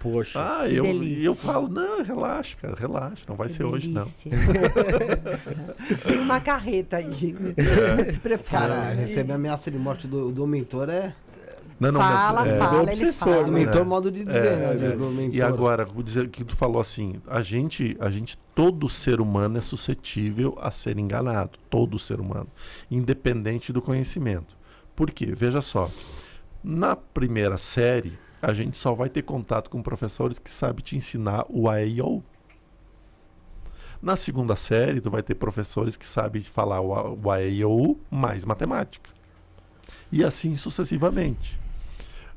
Poxa. 0.00 0.40
Ah, 0.40 0.66
Que 0.66 0.76
eu, 0.76 0.82
delícia. 0.84 1.18
e 1.22 1.24
eu 1.24 1.34
falo, 1.34 1.68
não, 1.68 2.02
relaxa, 2.02 2.56
cara, 2.60 2.74
relaxa, 2.76 3.24
não 3.28 3.36
vai 3.36 3.48
Que 3.48 3.54
ser 3.54 3.64
hoje, 3.64 3.90
não. 3.90 4.02
delícia. 4.02 4.30
Tem 6.06 6.18
uma 6.18 6.40
carreta 6.40 6.96
aí. 6.96 7.36
É. 7.56 8.10
Se 8.10 8.18
prepara. 8.18 8.68
Cara, 8.74 8.94
receber 8.94 9.32
ameaça 9.34 9.70
de 9.70 9.78
morte 9.78 10.06
do, 10.06 10.32
do 10.32 10.46
mentor 10.46 10.88
é. 10.88 11.14
Não, 11.80 11.90
não, 11.92 12.00
fala, 12.00 12.46
é, 12.46 12.58
fala, 12.58 12.84
do 12.84 12.90
eles 12.90 13.00
obsessor, 13.00 13.28
falam. 13.28 13.46
Né? 13.50 13.60
mentor, 13.64 13.80
É. 13.80 13.84
modo 13.84 14.10
de 14.10 14.22
dizer, 14.24 14.46
É, 14.52 14.74
né? 14.74 15.24
é. 15.32 15.36
E 15.36 15.40
agora, 15.40 15.86
vou 15.86 16.02
dizer 16.02 16.28
que 16.28 16.44
tu 16.44 16.54
falou 16.54 16.78
assim, 16.78 17.14
a 17.26 17.40
gente, 17.40 17.96
a 17.98 18.10
gente, 18.10 18.36
todo 18.54 18.86
ser 18.86 19.18
humano 19.18 19.56
é 19.56 19.62
suscetível 19.62 20.58
a 20.60 20.70
ser 20.70 20.98
enganado, 20.98 21.58
todo 21.70 21.98
ser 21.98 22.20
humano, 22.20 22.48
independente 22.90 23.72
do 23.72 23.80
conhecimento. 23.80 24.54
Por 24.94 25.10
quê? 25.10 25.32
Veja 25.34 25.62
só, 25.62 25.90
na 26.62 26.94
primeira 26.94 27.56
série, 27.56 28.18
a 28.42 28.52
gente 28.52 28.76
só 28.76 28.92
vai 28.92 29.08
ter 29.08 29.22
contato 29.22 29.70
com 29.70 29.82
professores 29.82 30.38
que 30.38 30.50
sabem 30.50 30.84
te 30.84 30.96
ensinar 30.96 31.46
o 31.48 31.66
A 31.68 31.82
e 31.82 32.02
o. 32.02 32.22
Na 34.02 34.16
segunda 34.16 34.54
série, 34.56 35.00
tu 35.00 35.10
vai 35.10 35.22
ter 35.22 35.34
professores 35.34 35.96
que 35.96 36.06
sabem 36.06 36.42
falar 36.42 36.80
o, 36.82 36.94
A- 36.94 37.10
o 37.10 37.30
A, 37.30 37.42
E, 37.42 37.58
I, 37.60 37.64
O, 37.64 37.70
U 37.92 38.00
mais 38.10 38.44
matemática. 38.44 39.10
E 40.12 40.24
assim 40.24 40.56
sucessivamente. 40.56 41.58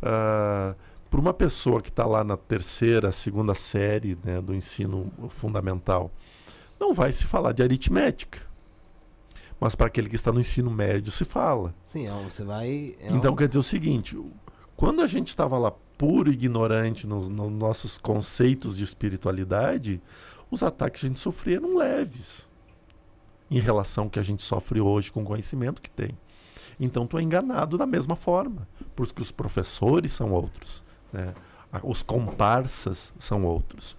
Ah, 0.03 0.75
Para 1.09 1.19
uma 1.19 1.33
pessoa 1.33 1.79
que 1.81 1.89
está 1.89 2.05
lá 2.05 2.23
na 2.23 2.35
terceira, 2.35 3.11
segunda 3.11 3.53
série 3.53 4.17
né, 4.23 4.41
do 4.41 4.53
ensino 4.53 5.11
fundamental, 5.29 6.11
não 6.79 6.91
vai 6.93 7.11
se 7.11 7.23
falar 7.25 7.51
de 7.53 7.61
aritmética. 7.61 8.39
Mas 9.59 9.75
para 9.75 9.87
aquele 9.87 10.09
que 10.09 10.15
está 10.15 10.31
no 10.31 10.39
ensino 10.41 10.69
médio 10.71 11.11
se 11.11 11.23
fala. 11.23 11.73
Sim, 11.91 12.07
é 12.07 12.11
você 12.23 12.43
vai. 12.43 12.95
é 12.99 13.09
Então 13.11 13.33
um- 13.33 13.35
quer 13.35 13.47
dizer 13.47 13.59
o 13.59 13.63
seguinte: 13.63 14.19
quando 14.75 15.01
a 15.01 15.07
gente 15.07 15.27
estava 15.27 15.57
lá 15.57 15.71
puro 15.97 16.31
e 16.31 16.33
ignorante 16.33 17.05
nos, 17.07 17.29
nos 17.29 17.51
nossos 17.51 17.97
conceitos 17.97 18.75
de 18.75 18.83
espiritualidade, 18.83 20.01
os 20.51 20.63
ataques 20.63 21.01
que 21.01 21.05
a 21.05 21.09
gente 21.09 21.19
sofria 21.19 21.57
eram 21.57 21.77
leves 21.77 22.49
em 23.51 23.59
relação 23.59 24.05
ao 24.05 24.09
que 24.09 24.19
a 24.19 24.23
gente 24.23 24.41
sofre 24.43 24.81
hoje 24.81 25.11
com 25.11 25.21
o 25.21 25.25
conhecimento 25.25 25.79
que 25.81 25.91
tem. 25.91 26.17
Então 26.83 27.07
tu 27.07 27.17
é 27.17 27.21
enganado 27.21 27.77
da 27.77 27.85
mesma 27.85 28.15
forma, 28.15 28.67
porque 28.95 29.21
os 29.21 29.31
professores 29.31 30.11
são 30.11 30.31
outros, 30.31 30.83
né? 31.11 31.33
Os 31.81 32.03
comparsas 32.03 33.11
são 33.17 33.45
outros. 33.45 33.97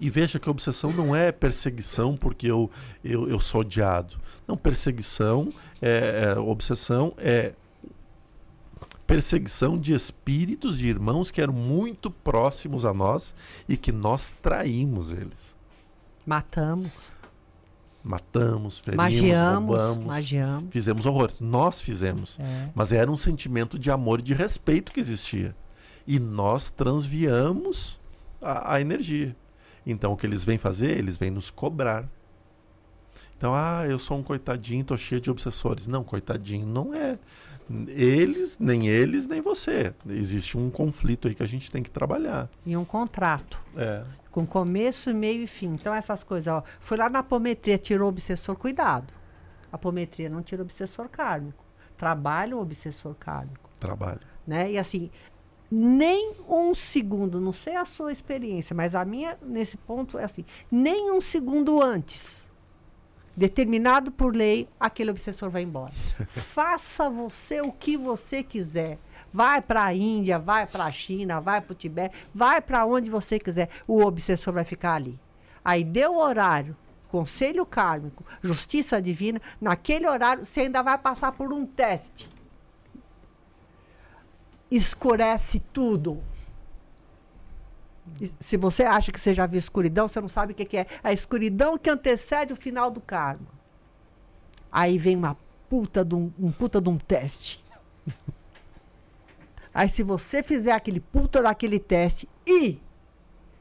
E 0.00 0.08
veja 0.08 0.38
que 0.38 0.48
a 0.48 0.52
obsessão 0.52 0.92
não 0.92 1.14
é 1.14 1.30
perseguição 1.32 2.16
porque 2.16 2.46
eu, 2.46 2.70
eu, 3.02 3.28
eu 3.28 3.38
sou 3.38 3.60
odiado. 3.60 4.16
Não, 4.46 4.56
perseguição, 4.56 5.52
é, 5.82 6.34
é, 6.34 6.38
obsessão 6.38 7.12
é 7.18 7.52
perseguição 9.06 9.78
de 9.78 9.94
espíritos 9.94 10.78
de 10.78 10.88
irmãos 10.88 11.30
que 11.30 11.40
eram 11.40 11.52
muito 11.52 12.10
próximos 12.10 12.84
a 12.84 12.94
nós 12.94 13.34
e 13.68 13.76
que 13.76 13.92
nós 13.92 14.32
traímos 14.42 15.10
eles. 15.10 15.54
Matamos, 16.24 17.12
Matamos, 18.04 18.78
ferimos, 18.80 19.02
magiamos, 19.02 19.78
roubamos, 19.78 20.04
magiamos. 20.04 20.70
fizemos 20.70 21.06
horrores. 21.06 21.40
Nós 21.40 21.80
fizemos. 21.80 22.38
É. 22.38 22.68
Mas 22.74 22.92
era 22.92 23.10
um 23.10 23.16
sentimento 23.16 23.78
de 23.78 23.90
amor 23.90 24.20
e 24.20 24.22
de 24.22 24.34
respeito 24.34 24.92
que 24.92 25.00
existia. 25.00 25.56
E 26.06 26.18
nós 26.18 26.68
transviamos 26.68 27.98
a, 28.42 28.74
a 28.74 28.80
energia. 28.80 29.34
Então 29.86 30.12
o 30.12 30.16
que 30.18 30.26
eles 30.26 30.44
vêm 30.44 30.58
fazer? 30.58 30.98
Eles 30.98 31.16
vêm 31.16 31.30
nos 31.30 31.50
cobrar. 31.50 32.06
Então, 33.36 33.52
ah, 33.54 33.84
eu 33.88 33.98
sou 33.98 34.18
um 34.18 34.22
coitadinho, 34.22 34.84
tô 34.84 34.96
cheio 34.96 35.20
de 35.20 35.30
obsessores. 35.30 35.86
Não, 35.86 36.04
coitadinho 36.04 36.66
não 36.66 36.94
é. 36.94 37.18
Eles, 37.88 38.58
nem 38.58 38.88
eles, 38.88 39.26
nem 39.26 39.40
você. 39.40 39.94
Existe 40.08 40.56
um 40.56 40.70
conflito 40.70 41.28
aí 41.28 41.34
que 41.34 41.42
a 41.42 41.46
gente 41.46 41.70
tem 41.70 41.82
que 41.82 41.90
trabalhar. 41.90 42.48
E 42.64 42.76
um 42.76 42.84
contrato. 42.84 43.58
É. 43.76 44.02
Com 44.34 44.44
começo, 44.44 45.14
meio 45.14 45.44
e 45.44 45.46
fim. 45.46 45.74
Então, 45.74 45.94
essas 45.94 46.24
coisas, 46.24 46.52
ó. 46.52 46.64
Foi 46.80 46.96
lá 46.96 47.08
na 47.08 47.20
apometria, 47.20 47.78
tirou 47.78 48.06
o 48.06 48.08
obsessor, 48.08 48.56
cuidado. 48.56 49.14
A 49.70 49.76
apometria 49.76 50.28
não 50.28 50.42
tira 50.42 50.60
o 50.60 50.64
obsessor 50.64 51.08
kármico. 51.08 51.64
Trabalha 51.96 52.56
o 52.56 52.60
obsessor 52.60 53.14
kármico. 53.14 53.70
Trabalho. 53.78 54.18
Né? 54.44 54.72
E 54.72 54.76
assim, 54.78 55.08
nem 55.70 56.34
um 56.48 56.74
segundo, 56.74 57.40
não 57.40 57.52
sei 57.52 57.76
a 57.76 57.84
sua 57.84 58.10
experiência, 58.10 58.74
mas 58.74 58.96
a 58.96 59.04
minha, 59.04 59.38
nesse 59.40 59.76
ponto, 59.76 60.18
é 60.18 60.24
assim: 60.24 60.44
nem 60.68 61.12
um 61.12 61.20
segundo 61.20 61.80
antes, 61.80 62.44
determinado 63.36 64.10
por 64.10 64.34
lei, 64.34 64.68
aquele 64.80 65.12
obsessor 65.12 65.48
vai 65.48 65.62
embora. 65.62 65.92
Faça 66.26 67.08
você 67.08 67.60
o 67.60 67.70
que 67.70 67.96
você 67.96 68.42
quiser. 68.42 68.98
Vai 69.34 69.60
para 69.60 69.84
a 69.84 69.94
Índia, 69.94 70.38
vai 70.38 70.66
para 70.66 70.84
a 70.84 70.92
China, 70.92 71.40
vai 71.40 71.60
para 71.60 71.72
o 71.72 71.76
Tibete, 71.76 72.16
vai 72.32 72.62
para 72.62 72.86
onde 72.86 73.10
você 73.10 73.38
quiser. 73.38 73.68
O 73.86 74.00
obsessor 74.02 74.54
vai 74.54 74.64
ficar 74.64 74.94
ali. 74.94 75.20
Aí 75.64 75.84
deu 75.84 76.14
o 76.14 76.22
horário, 76.22 76.76
conselho 77.08 77.66
kármico, 77.66 78.24
justiça 78.42 79.02
divina, 79.02 79.42
naquele 79.60 80.08
horário 80.08 80.44
você 80.44 80.60
ainda 80.60 80.82
vai 80.82 80.96
passar 80.96 81.32
por 81.32 81.52
um 81.52 81.66
teste 81.66 82.32
escurece 84.76 85.60
tudo. 85.72 86.22
Se 88.38 88.56
você 88.56 88.84
acha 88.84 89.10
que 89.10 89.20
você 89.20 89.32
já 89.32 89.46
viu 89.46 89.58
escuridão, 89.58 90.06
você 90.06 90.20
não 90.20 90.28
sabe 90.28 90.52
o 90.52 90.54
que, 90.54 90.64
que 90.64 90.76
é. 90.76 90.86
A 91.02 91.12
escuridão 91.12 91.78
que 91.78 91.88
antecede 91.88 92.52
o 92.52 92.56
final 92.56 92.90
do 92.90 93.00
karma. 93.00 93.46
Aí 94.70 94.98
vem 94.98 95.16
uma 95.16 95.36
puta 95.68 96.04
de 96.04 96.14
um, 96.14 96.30
um 96.38 96.52
puta 96.52 96.80
de 96.80 96.88
um 96.88 96.98
teste. 96.98 97.63
Aí 99.74 99.88
se 99.88 100.04
você 100.04 100.42
fizer 100.42 100.72
aquele 100.72 101.00
puta 101.00 101.42
daquele 101.42 101.80
teste 101.80 102.28
e 102.46 102.80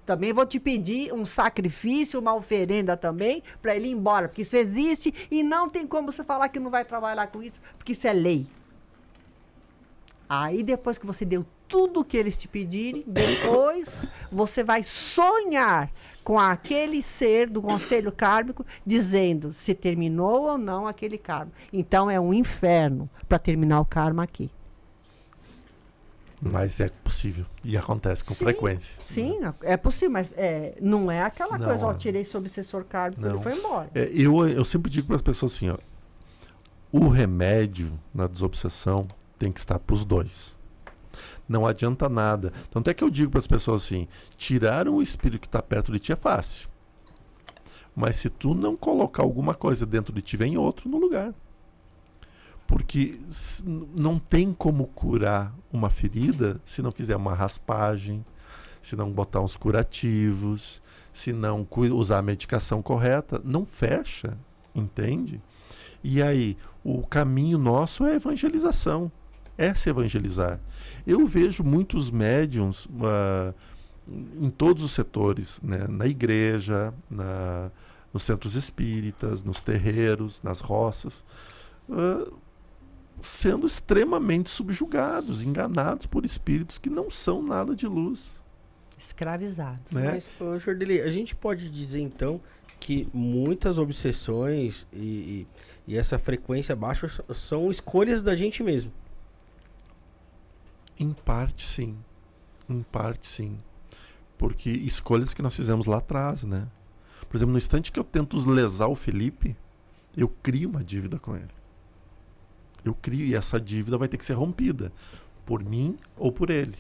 também 0.06 0.34
vou 0.34 0.46
te 0.46 0.60
pedir 0.60 1.14
um 1.14 1.26
sacrifício, 1.26 2.20
uma 2.20 2.36
oferenda 2.36 2.96
também, 2.96 3.42
para 3.62 3.76
ele 3.76 3.88
ir 3.88 3.92
embora, 3.92 4.28
porque 4.28 4.42
isso 4.42 4.56
existe 4.56 5.14
e 5.32 5.42
não 5.42 5.70
tem 5.70 5.88
como 5.88 6.12
você 6.12 6.24
falar 6.24 6.50
que 6.50 6.60
não 6.60 6.70
vai 6.70 6.86
trabalhar 6.86 7.28
com 7.28 7.42
isso, 7.42 7.62
porque 7.78 7.94
isso 7.94 8.08
é 8.08 8.14
lei. 8.14 8.46
Aí 10.30 10.62
depois 10.62 10.98
que 10.98 11.06
você 11.06 11.26
deu 11.26 11.46
tudo 11.68 12.02
o 12.02 12.06
que 12.06 12.18
eles 12.18 12.38
te 12.38 12.48
pedirem, 12.48 13.04
depois 13.08 14.06
você 14.32 14.64
vai 14.64 14.84
sonhar 14.84 15.92
com 16.24 16.40
aquele 16.40 17.02
ser 17.02 17.50
do 17.50 17.62
conselho 17.62 18.12
kármico 18.12 18.66
dizendo 18.86 19.54
se 19.54 19.74
terminou 19.74 20.50
ou 20.50 20.58
não 20.58 20.86
aquele 20.86 21.18
karma. 21.18 21.52
Então 21.72 22.10
é 22.10 22.20
um 22.20 22.34
inferno 22.34 23.10
para 23.28 23.40
terminar 23.40 23.80
o 23.80 23.86
karma 23.86 24.24
aqui. 24.24 24.52
Mas 26.52 26.80
é 26.80 26.90
possível. 26.90 27.46
E 27.64 27.78
acontece 27.78 28.24
com 28.24 28.34
Sim. 28.34 28.44
frequência. 28.46 29.02
Sim, 29.08 29.40
é 29.62 29.78
possível, 29.78 30.12
mas 30.12 30.32
é, 30.36 30.76
não 30.82 31.10
é 31.10 31.22
aquela 31.22 31.58
Não, 31.58 31.66
coisa, 31.66 31.86
ó, 31.86 31.92
é. 31.92 31.96
tirei 31.96 32.26
seu 32.26 32.40
obsessor 32.40 32.84
kármico 32.84 33.26
e 33.26 33.30
ele 33.30 33.42
foi 33.42 33.58
embora. 33.58 33.90
É, 33.96 34.10
eu, 34.14 34.48
eu 34.48 34.66
sempre 34.66 34.92
digo 34.92 35.08
para 35.08 35.16
as 35.16 35.22
pessoas 35.22 35.54
assim, 35.54 35.70
ó, 35.70 35.78
o 36.92 37.08
remédio 37.08 37.98
na 38.14 38.28
desobsessão 38.28 39.08
tem 39.40 39.52
que 39.52 39.60
estar 39.60 39.80
para 39.80 39.94
os 39.94 40.04
dois. 40.04 40.56
Não 41.48 41.66
adianta 41.66 42.08
nada. 42.10 42.52
Tanto 42.70 42.90
é 42.90 42.94
que 42.94 43.04
eu 43.04 43.10
digo 43.10 43.32
para 43.32 43.40
as 43.40 43.48
pessoas 43.48 43.84
assim, 43.84 44.08
tirar 44.38 44.88
um 44.88 45.02
espírito 45.02 45.42
que 45.42 45.48
está 45.48 45.62
perto 45.62 45.92
de 45.92 46.00
ti 46.00 46.12
é 46.12 46.16
fácil. 46.16 46.70
Mas 47.96 48.18
se 48.18 48.30
tu 48.30 48.54
não 48.54 48.76
colocar 48.76 49.24
alguma 49.24 49.54
coisa 49.54 49.86
dentro 49.86 50.14
de 50.14 50.22
ti, 50.22 50.36
vem 50.36 50.58
outro 50.58 50.90
no 50.90 50.98
lugar. 50.98 51.34
Porque 52.74 53.20
não 53.94 54.18
tem 54.18 54.52
como 54.52 54.88
curar 54.88 55.54
uma 55.72 55.92
ferida 55.92 56.60
se 56.66 56.82
não 56.82 56.92
fizer 56.92 57.16
uma 57.16 57.36
raspagem, 57.36 58.26
se 58.82 58.96
não 58.96 59.12
botar 59.12 59.42
uns 59.42 59.56
curativos, 59.56 60.82
se 61.12 61.32
não 61.32 61.68
usar 61.92 62.18
a 62.18 62.24
medicação 62.24 62.82
correta. 62.82 63.40
Não 63.46 63.64
fecha, 63.64 64.36
entende? 64.74 65.40
E 66.04 66.20
aí, 66.20 66.58
o 66.84 67.06
caminho 67.06 67.60
nosso 67.60 68.08
é 68.08 68.14
a 68.14 68.16
evangelização, 68.16 69.12
é 69.56 69.76
se 69.76 69.92
evangelizar. 69.92 70.60
Eu 71.06 71.28
vejo 71.28 71.64
muitos 71.64 72.10
médiums 72.10 72.88
ah, 73.04 73.54
em 74.42 74.50
todos 74.50 74.82
os 74.82 74.94
setores, 74.94 75.62
né? 75.62 75.86
na 75.88 76.08
igreja, 76.08 76.92
na, 77.08 77.70
nos 78.12 78.24
centros 78.24 78.56
espíritas, 78.56 79.44
nos 79.44 79.62
terreiros, 79.62 80.42
nas 80.42 80.60
roças, 80.60 81.24
ah, 81.92 82.28
sendo 83.24 83.66
extremamente 83.66 84.50
subjugados, 84.50 85.42
enganados 85.42 86.06
por 86.06 86.26
espíritos 86.26 86.78
que 86.78 86.90
não 86.90 87.10
são 87.10 87.42
nada 87.42 87.76
de 87.76 87.88
luz. 87.88 88.42
Escravizado. 89.00 89.80
Né? 89.92 90.12
Mas, 90.14 90.30
ô, 90.40 90.58
Jordeli, 90.60 91.02
a 91.02 91.10
gente 91.10 91.36
pode 91.36 91.70
dizer 91.70 92.00
então 92.02 92.40
que 92.80 93.08
muitas 93.14 93.78
obsessões 93.78 94.86
e, 94.94 94.98
e- 94.98 95.48
e 95.88 95.98
essa 95.98 96.20
frequência 96.20 96.76
baixa 96.76 97.10
são 97.34 97.72
escolhas 97.72 98.22
da 98.22 98.36
gente 98.36 98.62
mesmo. 98.62 98.92
Em 101.00 101.12
parte, 101.14 101.66
sim. 101.66 101.98
Em 102.70 102.82
parte, 102.84 103.28
sim. 103.28 103.58
Porque 104.38 104.70
escolhas 104.70 105.34
que 105.34 105.42
nós 105.42 105.56
fizemos 105.56 105.86
lá 105.86 105.98
atrás, 105.98 106.44
né? 106.44 106.68
Por 107.30 107.38
exemplo, 107.38 107.52
no 107.54 107.58
instante 107.58 107.92
que 107.92 108.00
eu 108.00 108.04
tento 108.04 108.38
lesar 108.50 108.88
o 108.88 108.96
Felipe, 108.96 109.56
eu 110.16 110.28
crio 110.28 110.70
uma 110.70 110.84
dívida 110.84 111.18
com 111.18 111.36
ele. 111.36 111.48
Eu 112.84 112.94
crio, 112.94 113.26
e 113.26 113.36
essa 113.36 113.60
dívida 113.60 113.98
vai 113.98 114.08
ter 114.08 114.18
que 114.18 114.26
ser 114.26 114.34
rompida. 114.34 114.92
Por 115.46 115.64
mim 115.64 115.98
ou 116.18 116.32
por 116.32 116.50
ele. 116.50 116.76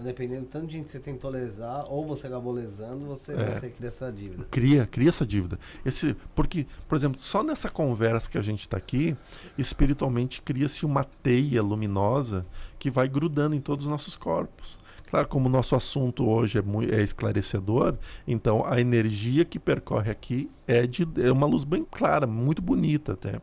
Dependendo 0.00 0.42
do 0.42 0.46
tanto 0.46 0.66
de 0.68 0.74
gente 0.74 0.84
que 0.86 0.92
você 0.92 1.00
tentou 1.00 1.28
lesar, 1.28 1.84
ou 1.88 2.06
você 2.06 2.28
acabou 2.28 2.52
lesando, 2.52 3.04
você 3.04 3.32
É. 3.32 3.34
vai 3.34 3.54
ser 3.58 3.70
que 3.70 3.82
dessa 3.82 4.12
dívida. 4.12 4.44
Cria, 4.48 4.86
cria 4.86 5.08
essa 5.08 5.26
dívida. 5.26 5.58
Esse, 5.84 6.14
porque, 6.36 6.68
por 6.88 6.94
exemplo, 6.94 7.20
só 7.20 7.42
nessa 7.42 7.68
conversa 7.68 8.30
que 8.30 8.38
a 8.38 8.40
gente 8.40 8.60
está 8.60 8.76
aqui, 8.76 9.16
espiritualmente 9.56 10.40
cria-se 10.40 10.86
uma 10.86 11.02
teia 11.02 11.60
luminosa 11.60 12.46
que 12.78 12.88
vai 12.90 13.08
grudando 13.08 13.56
em 13.56 13.60
todos 13.60 13.86
os 13.86 13.90
nossos 13.90 14.16
corpos. 14.16 14.78
Claro, 15.10 15.26
como 15.26 15.48
o 15.48 15.50
nosso 15.50 15.74
assunto 15.74 16.28
hoje 16.28 16.58
é, 16.58 16.62
mui- 16.62 16.90
é 16.92 17.02
esclarecedor, 17.02 17.96
então 18.26 18.64
a 18.64 18.80
energia 18.80 19.44
que 19.44 19.58
percorre 19.58 20.12
aqui 20.12 20.48
é, 20.66 20.86
de, 20.86 21.08
é 21.16 21.32
uma 21.32 21.46
luz 21.46 21.64
bem 21.64 21.84
clara, 21.84 22.24
muito 22.26 22.62
bonita 22.62 23.14
até, 23.14 23.40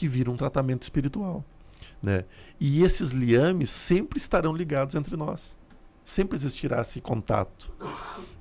que 0.00 0.08
vira 0.08 0.30
um 0.30 0.36
tratamento 0.36 0.82
espiritual. 0.82 1.44
Né? 2.02 2.24
E 2.58 2.82
esses 2.82 3.10
liames 3.10 3.68
sempre 3.68 4.18
estarão 4.18 4.54
ligados 4.56 4.94
entre 4.94 5.14
nós. 5.14 5.54
sempre 6.02 6.36
existirá 6.36 6.80
esse 6.80 7.02
contato. 7.02 7.70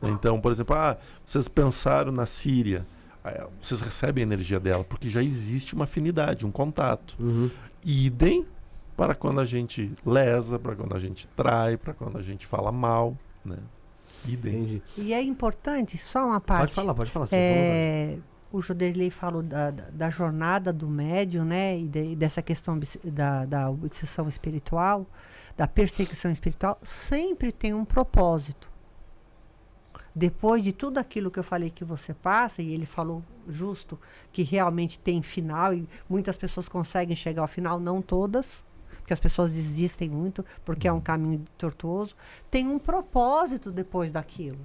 Então, 0.02 0.40
por 0.40 0.53
exemplo, 0.53 0.73
ah, 0.73 0.98
vocês 1.26 1.49
pensaram 1.49 2.14
na 2.14 2.26
Síria, 2.26 2.88
ah, 3.23 3.48
vocês 3.61 3.81
recebem 3.81 4.23
a 4.23 4.26
energia 4.26 4.57
dela, 4.57 4.86
porque 4.86 5.10
já 5.10 5.22
existe 5.22 5.76
uma 5.76 5.84
afinidade, 5.84 6.45
um 6.45 6.52
contato. 6.52 7.18
Uhum. 7.19 7.52
Idem 7.84 8.48
para 8.95 9.14
quando 9.14 9.41
a 9.41 9.45
gente 9.45 9.91
lesa, 10.06 10.57
para 10.57 10.76
quando 10.77 10.95
a 10.95 10.99
gente 10.99 11.27
trai, 11.27 11.76
para 11.76 11.94
quando 11.94 12.18
a 12.18 12.22
gente 12.22 12.48
fala 12.48 12.72
mal, 12.72 13.18
né? 13.44 13.57
Idem. 14.26 14.61
Entendi. 14.61 14.81
E 14.98 15.14
é 15.14 15.22
importante, 15.22 15.98
só 15.98 16.26
uma 16.26 16.40
parte. 16.40 16.61
Pode 16.61 16.73
falar, 16.73 16.94
pode 16.95 17.11
falar. 17.11 17.27
sim, 17.27 17.36
É, 17.36 18.18
o 18.52 18.62
Joderley 18.62 19.12
falou 19.12 19.44
da, 19.44 19.70
da, 19.72 19.84
da 19.92 20.10
jornada 20.10 20.74
do 20.74 20.88
médium, 20.88 21.46
né? 21.46 21.78
E, 21.78 21.88
de- 21.88 22.12
e 22.12 22.16
dessa 22.16 22.42
questão 22.42 22.80
da, 23.04 23.46
da 23.46 23.70
obsessão 23.70 24.28
espiritual, 24.28 25.06
da 25.56 25.68
perseguição 25.68 26.32
espiritual, 26.32 26.78
sempre 26.84 27.52
tem 27.52 27.74
um 27.74 27.86
propósito. 27.86 28.70
Depois 30.16 30.64
de 30.64 30.74
tudo 30.74 30.98
aquilo 30.98 31.30
que 31.30 31.38
eu 31.40 31.44
falei 31.44 31.70
que 31.70 31.86
você 31.86 32.14
passa, 32.14 32.62
e 32.62 32.74
ele 32.74 32.86
falou 32.86 33.24
justo 33.48 34.00
que 34.32 34.42
realmente 34.44 35.00
tem 35.00 35.22
final, 35.22 35.74
e 35.74 35.88
muitas 36.10 36.36
pessoas 36.36 36.68
conseguem 36.68 37.16
chegar 37.16 37.44
ao 37.44 37.48
final, 37.48 37.80
não 37.80 38.02
todas, 38.02 38.64
porque 38.98 39.14
as 39.14 39.20
pessoas 39.20 39.54
desistem 39.54 40.10
muito, 40.10 40.44
porque 40.66 40.88
é 40.88 40.92
um 40.92 41.00
caminho 41.00 41.46
tortuoso, 41.58 42.16
tem 42.50 42.68
um 42.68 42.80
propósito 42.80 43.72
depois 43.72 44.12
daquilo 44.12 44.60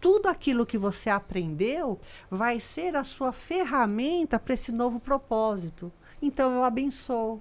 tudo 0.00 0.28
aquilo 0.28 0.66
que 0.66 0.78
você 0.78 1.10
aprendeu 1.10 2.00
vai 2.30 2.58
ser 2.58 2.96
a 2.96 3.04
sua 3.04 3.32
ferramenta 3.32 4.38
para 4.38 4.54
esse 4.54 4.72
novo 4.72 4.98
propósito. 4.98 5.92
Então 6.22 6.54
eu 6.54 6.64
abençoo. 6.64 7.40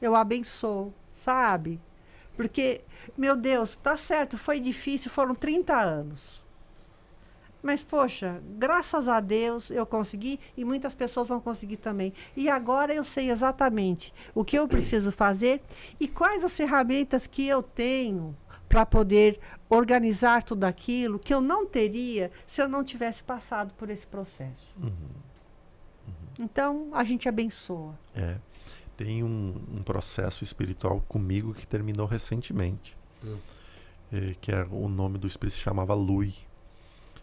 Eu 0.00 0.14
abençoo, 0.14 0.94
sabe? 1.12 1.80
Porque, 2.36 2.82
meu 3.16 3.34
Deus, 3.34 3.74
tá 3.74 3.96
certo, 3.96 4.38
foi 4.38 4.60
difícil, 4.60 5.10
foram 5.10 5.34
30 5.34 5.74
anos. 5.74 6.46
Mas, 7.60 7.82
poxa, 7.82 8.40
graças 8.56 9.08
a 9.08 9.18
Deus 9.18 9.70
eu 9.70 9.84
consegui 9.84 10.38
e 10.56 10.64
muitas 10.64 10.94
pessoas 10.94 11.26
vão 11.26 11.40
conseguir 11.40 11.78
também. 11.78 12.12
E 12.36 12.48
agora 12.48 12.94
eu 12.94 13.02
sei 13.02 13.30
exatamente 13.30 14.14
o 14.32 14.44
que 14.44 14.56
eu 14.56 14.68
preciso 14.68 15.10
fazer 15.10 15.60
e 15.98 16.06
quais 16.06 16.44
as 16.44 16.56
ferramentas 16.56 17.26
que 17.26 17.46
eu 17.48 17.60
tenho 17.60 18.36
para 18.68 18.84
poder 18.84 19.38
organizar 19.68 20.42
tudo 20.42 20.64
aquilo 20.64 21.18
que 21.18 21.32
eu 21.32 21.40
não 21.40 21.64
teria 21.66 22.30
se 22.46 22.60
eu 22.60 22.68
não 22.68 22.84
tivesse 22.84 23.22
passado 23.22 23.72
por 23.74 23.88
esse 23.90 24.06
processo. 24.06 24.74
Então, 26.38 26.90
a 26.92 27.02
gente 27.04 27.28
abençoa. 27.28 27.98
É. 28.14 28.36
Tem 28.96 29.22
um, 29.22 29.60
um 29.76 29.82
processo 29.82 30.44
espiritual 30.44 31.02
comigo 31.08 31.54
que 31.54 31.66
terminou 31.66 32.06
recentemente. 32.06 32.96
Eh, 34.12 34.34
que 34.40 34.52
é, 34.52 34.66
o 34.70 34.88
nome 34.88 35.18
do 35.18 35.26
espírito 35.26 35.54
se 35.56 35.60
chamava 35.62 35.94
Lui. 35.94 36.34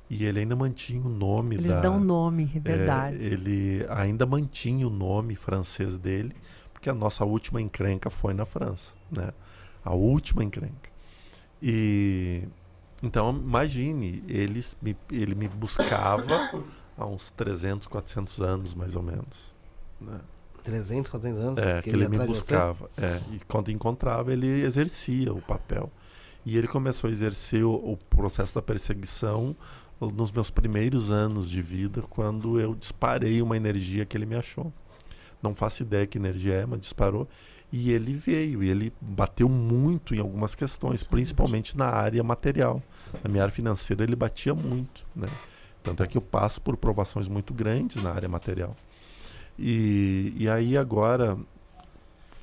E 0.09 0.23
ele 0.23 0.39
ainda 0.39 0.55
mantinha 0.55 1.01
o 1.03 1.09
nome 1.09 1.55
Eles 1.55 1.73
da. 1.73 1.81
dão 1.81 1.99
nome, 1.99 2.43
é 2.53 2.57
É, 2.57 2.59
verdade. 2.59 3.17
ele 3.17 3.85
ainda 3.89 4.25
mantinha 4.25 4.85
o 4.87 4.89
nome 4.89 5.35
francês 5.35 5.97
dele, 5.97 6.35
porque 6.71 6.89
a 6.89 6.93
nossa 6.93 7.25
última 7.25 7.59
encrenca 7.61 8.09
foi 8.09 8.33
na 8.33 8.45
França, 8.45 8.93
né? 9.11 9.31
A 9.83 9.93
última 9.93 10.43
encrenca. 10.43 10.89
E 11.67 12.43
então 13.01 13.31
imagine, 13.31 14.23
ele 14.27 14.63
me, 14.79 14.95
ele 15.11 15.33
me 15.33 15.47
buscava 15.47 16.63
há 16.95 17.05
uns 17.07 17.31
300, 17.31 17.87
400 17.87 18.39
anos 18.39 18.73
mais 18.75 18.95
ou 18.95 19.01
menos, 19.01 19.55
né? 19.99 20.21
300, 20.63 21.09
400 21.09 21.39
anos. 21.39 21.59
É, 21.59 21.81
que 21.81 21.89
ele 21.89 22.03
ia 22.03 22.09
me 22.09 22.19
buscava. 22.19 22.87
É, 22.95 23.19
e 23.31 23.39
quando 23.47 23.71
encontrava, 23.71 24.31
ele 24.31 24.47
exercia 24.47 25.33
o 25.33 25.41
papel. 25.41 25.91
E 26.45 26.55
ele 26.55 26.67
começou 26.67 27.07
a 27.07 27.11
exercer 27.11 27.63
o, 27.63 27.73
o 27.73 27.97
processo 27.97 28.53
da 28.53 28.61
perseguição 28.61 29.55
nos 29.99 30.31
meus 30.31 30.51
primeiros 30.51 31.09
anos 31.09 31.49
de 31.49 31.61
vida, 31.61 32.01
quando 32.03 32.59
eu 32.59 32.75
disparei 32.75 33.41
uma 33.41 33.57
energia 33.57 34.05
que 34.05 34.15
ele 34.15 34.25
me 34.25 34.35
achou. 34.35 34.71
Não 35.41 35.55
faço 35.55 35.81
ideia 35.81 36.05
que 36.05 36.17
energia 36.17 36.53
é, 36.53 36.65
mas 36.65 36.79
disparou. 36.79 37.27
E 37.71 37.91
ele 37.91 38.13
veio, 38.13 38.63
e 38.63 38.69
ele 38.69 38.93
bateu 39.01 39.49
muito 39.49 40.15
em 40.15 40.19
algumas 40.19 40.55
questões, 40.55 41.03
principalmente 41.03 41.77
na 41.77 41.87
área 41.87 42.23
material. 42.23 42.81
Na 43.23 43.29
minha 43.29 43.43
área 43.43 43.53
financeira, 43.53 44.03
ele 44.03 44.15
batia 44.15 44.53
muito. 44.53 45.05
Né? 45.15 45.27
Tanto 45.83 46.03
é 46.03 46.07
que 46.07 46.17
eu 46.17 46.21
passo 46.21 46.61
por 46.61 46.77
provações 46.77 47.27
muito 47.27 47.53
grandes 47.53 48.01
na 48.01 48.11
área 48.11 48.29
material. 48.29 48.75
E, 49.57 50.33
e 50.37 50.49
aí 50.49 50.77
agora, 50.77 51.37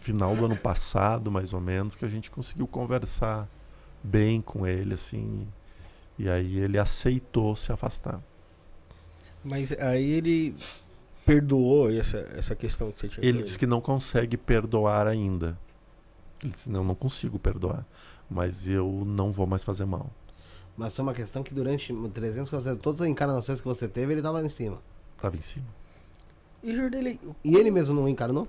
final 0.01 0.35
do 0.35 0.45
ano 0.45 0.57
passado, 0.57 1.31
mais 1.31 1.53
ou 1.53 1.61
menos, 1.61 1.95
que 1.95 2.05
a 2.05 2.09
gente 2.09 2.31
conseguiu 2.31 2.67
conversar 2.67 3.49
bem 4.03 4.41
com 4.41 4.67
ele, 4.67 4.95
assim. 4.95 5.47
E 6.19 6.29
aí 6.29 6.59
ele 6.59 6.79
aceitou 6.79 7.57
se 7.57 7.73
afastar. 7.73 8.21
Mas 9.45 9.73
aí 9.73 10.11
ele 10.11 10.55
perdoou 11.25 11.91
essa, 11.91 12.19
essa 12.37 12.55
questão 12.55 12.91
que 12.91 13.01
você 13.01 13.09
tinha 13.09 13.27
Ele 13.27 13.43
disse 13.43 13.59
que 13.59 13.67
não 13.67 13.81
consegue 13.81 14.37
perdoar 14.37 15.07
ainda. 15.07 15.59
Ele 16.43 16.53
disse, 16.53 16.69
não, 16.71 16.81
eu 16.81 16.85
não 16.87 16.95
consigo 16.95 17.39
perdoar. 17.39 17.87
Mas 18.29 18.67
eu 18.67 19.05
não 19.07 19.31
vou 19.33 19.47
mais 19.47 19.63
fazer 19.63 19.85
mal. 19.85 20.11
Mas 20.77 20.97
foi 20.97 21.03
uma 21.05 21.15
questão 21.15 21.43
que 21.43 21.53
durante 21.53 21.93
300, 21.93 22.49
400, 22.51 22.81
todas 22.83 23.01
as 23.03 23.09
encarnações 23.09 23.61
que 23.61 23.67
você 23.69 23.87
teve, 23.87 24.15
ele 24.15 24.23
tava 24.23 24.43
em 24.45 24.49
cima. 24.49 24.79
Tava 25.21 25.37
em 25.37 25.41
cima. 25.41 25.67
E 26.63 26.75
Jordelei, 26.75 27.21
E 27.45 27.57
ele 27.57 27.71
mesmo 27.71 27.95
não 27.95 28.09
encarnou? 28.09 28.49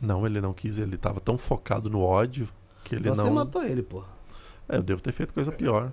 Não, 0.00 0.26
ele 0.26 0.40
não 0.40 0.52
quis, 0.52 0.78
ele 0.78 0.96
tava 0.96 1.20
tão 1.20 1.38
focado 1.38 1.88
no 1.88 2.02
ódio 2.02 2.48
que 2.84 2.94
ele 2.94 3.08
Você 3.08 3.16
não. 3.16 3.32
matou 3.32 3.62
ele, 3.64 3.82
porra. 3.82 4.17
É, 4.68 4.76
eu 4.76 4.82
devo 4.82 5.00
ter 5.00 5.12
feito 5.12 5.32
coisa 5.32 5.50
pior. 5.50 5.90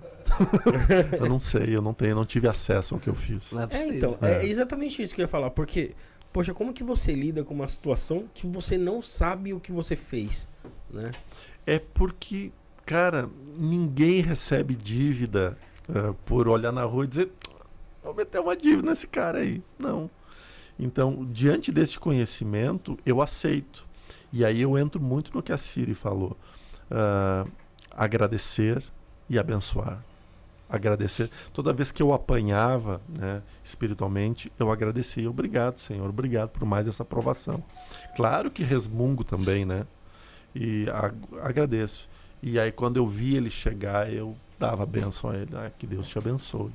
eu 1.18 1.28
não 1.28 1.38
sei, 1.38 1.74
eu 1.74 1.80
não 1.80 1.94
tenho, 1.94 2.10
eu 2.10 2.16
não 2.16 2.26
tive 2.26 2.46
acesso 2.46 2.94
ao 2.94 3.00
que 3.00 3.08
eu 3.08 3.14
fiz. 3.14 3.52
É 3.52 3.76
É, 3.76 3.88
então, 3.88 4.18
é. 4.20 4.44
exatamente 4.44 5.02
isso 5.02 5.14
que 5.14 5.20
eu 5.22 5.24
ia 5.24 5.28
falar, 5.28 5.50
porque, 5.50 5.94
poxa, 6.32 6.52
como 6.52 6.74
que 6.74 6.84
você 6.84 7.12
lida 7.12 7.42
com 7.42 7.54
uma 7.54 7.68
situação 7.68 8.28
que 8.34 8.46
você 8.46 8.76
não 8.76 9.00
sabe 9.00 9.54
o 9.54 9.60
que 9.60 9.72
você 9.72 9.96
fez, 9.96 10.48
né? 10.90 11.10
É 11.66 11.78
porque, 11.78 12.52
cara, 12.84 13.30
ninguém 13.56 14.20
recebe 14.20 14.74
dívida 14.74 15.56
eh, 15.88 16.14
por 16.24 16.46
olhar 16.46 16.70
na 16.70 16.84
rua 16.84 17.04
e 17.04 17.08
dizer, 17.08 17.30
vou 18.04 18.14
meter 18.14 18.40
uma 18.40 18.56
dívida 18.56 18.90
nesse 18.90 19.06
cara 19.06 19.38
aí. 19.38 19.62
Não. 19.78 20.10
Então, 20.78 21.26
diante 21.30 21.72
desse 21.72 21.98
conhecimento, 21.98 22.98
eu 23.06 23.22
aceito. 23.22 23.86
E 24.32 24.44
aí 24.44 24.60
eu 24.60 24.76
entro 24.76 25.00
muito 25.00 25.32
no 25.34 25.42
que 25.42 25.52
a 25.52 25.56
Siri 25.56 25.94
falou. 25.94 26.36
Ah, 26.90 27.46
agradecer 27.96 28.82
e 29.28 29.38
abençoar. 29.38 30.02
Agradecer. 30.68 31.30
Toda 31.52 31.72
vez 31.72 31.92
que 31.92 32.02
eu 32.02 32.12
apanhava 32.12 33.00
né, 33.08 33.40
espiritualmente, 33.64 34.52
eu 34.58 34.70
agradecia. 34.70 35.30
Obrigado, 35.30 35.78
Senhor. 35.78 36.08
Obrigado 36.10 36.50
por 36.50 36.64
mais 36.66 36.88
essa 36.88 37.02
aprovação. 37.04 37.62
Claro 38.16 38.50
que 38.50 38.62
resmungo 38.64 39.22
também, 39.22 39.64
né? 39.64 39.86
E 40.54 40.86
a- 40.90 41.12
agradeço. 41.46 42.08
E 42.42 42.58
aí, 42.58 42.72
quando 42.72 42.96
eu 42.96 43.06
vi 43.06 43.36
ele 43.36 43.48
chegar, 43.48 44.12
eu 44.12 44.36
dava 44.58 44.82
a 44.82 44.86
benção 44.86 45.30
a 45.30 45.36
ele. 45.36 45.50
Ah, 45.56 45.70
que 45.78 45.86
Deus 45.86 46.08
te 46.08 46.18
abençoe. 46.18 46.72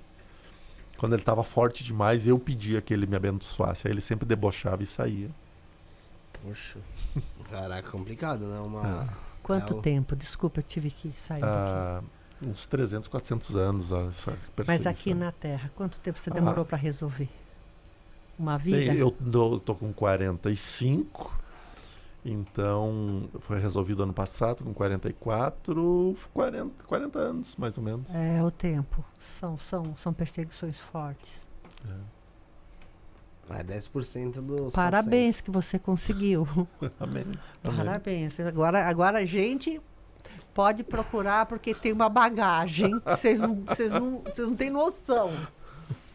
Quando 0.98 1.14
ele 1.14 1.22
estava 1.22 1.44
forte 1.44 1.84
demais, 1.84 2.26
eu 2.26 2.38
pedia 2.40 2.82
que 2.82 2.94
ele 2.94 3.06
me 3.06 3.16
abençoasse. 3.16 3.88
Aí 3.88 3.94
ele 3.94 4.02
sempre 4.02 4.26
debochava 4.26 4.84
e 4.84 4.86
saía. 4.86 5.30
Poxa. 6.42 6.80
Caraca, 7.50 7.90
complicado, 7.92 8.46
né? 8.46 8.60
Uma... 8.60 9.10
Quanto 9.44 9.78
É, 9.78 9.82
tempo? 9.82 10.16
Desculpa, 10.16 10.60
eu 10.60 10.64
tive 10.64 10.92
que 10.92 11.12
sair 11.20 11.42
daqui. 11.42 11.52
Ah, 11.54 12.02
uns 12.48 12.66
300, 12.66 13.08
400 13.08 13.56
anos 13.56 13.92
ó, 13.92 14.08
essa 14.08 14.32
Mas 14.32 14.40
perseguição. 14.56 14.92
aqui 14.92 15.14
na 15.14 15.32
Terra, 15.32 15.72
quanto 15.76 16.00
tempo 16.00 16.18
você 16.20 16.30
Ah. 16.30 16.34
demorou 16.34 16.64
para 16.66 16.78
resolver? 16.78 17.30
Uma 18.38 18.58
vida? 18.58 18.94
Eu 18.96 19.12
tô 19.60 19.76
com 19.76 19.92
45, 19.94 21.32
então 22.26 23.30
foi 23.40 23.60
resolvido 23.60 24.04
ano 24.04 24.14
passado 24.14 24.64
com 24.64 24.74
44, 24.74 26.16
40, 26.34 26.84
40 26.86 27.20
anos 27.20 27.56
mais 27.56 27.78
ou 27.78 27.84
menos. 27.84 28.08
É 28.14 28.42
o 28.44 28.50
tempo. 28.52 29.04
São, 29.40 29.58
são, 29.58 29.96
são 29.98 30.14
perseguições 30.14 30.80
fortes. 30.80 31.42
É 31.88 32.21
10% 33.50 34.42
dos. 34.42 34.74
Parabéns 34.74 35.42
que 35.42 35.52
você 35.52 35.78
conseguiu. 35.78 36.48
Amém. 37.00 37.26
Amém. 37.64 37.78
Parabéns. 37.78 38.40
Agora, 38.40 38.88
agora 38.88 39.20
a 39.20 39.26
gente 39.26 39.82
pode 40.54 40.84
procurar 40.84 41.46
porque 41.46 41.74
tem 41.74 41.92
uma 41.92 42.10
bagagem 42.10 43.00
que 43.00 43.10
vocês 43.10 43.40
não, 43.40 43.56
vocês 43.66 43.92
não, 43.92 44.20
vocês 44.20 44.48
não 44.48 44.56
têm 44.56 44.70
noção. 44.70 45.32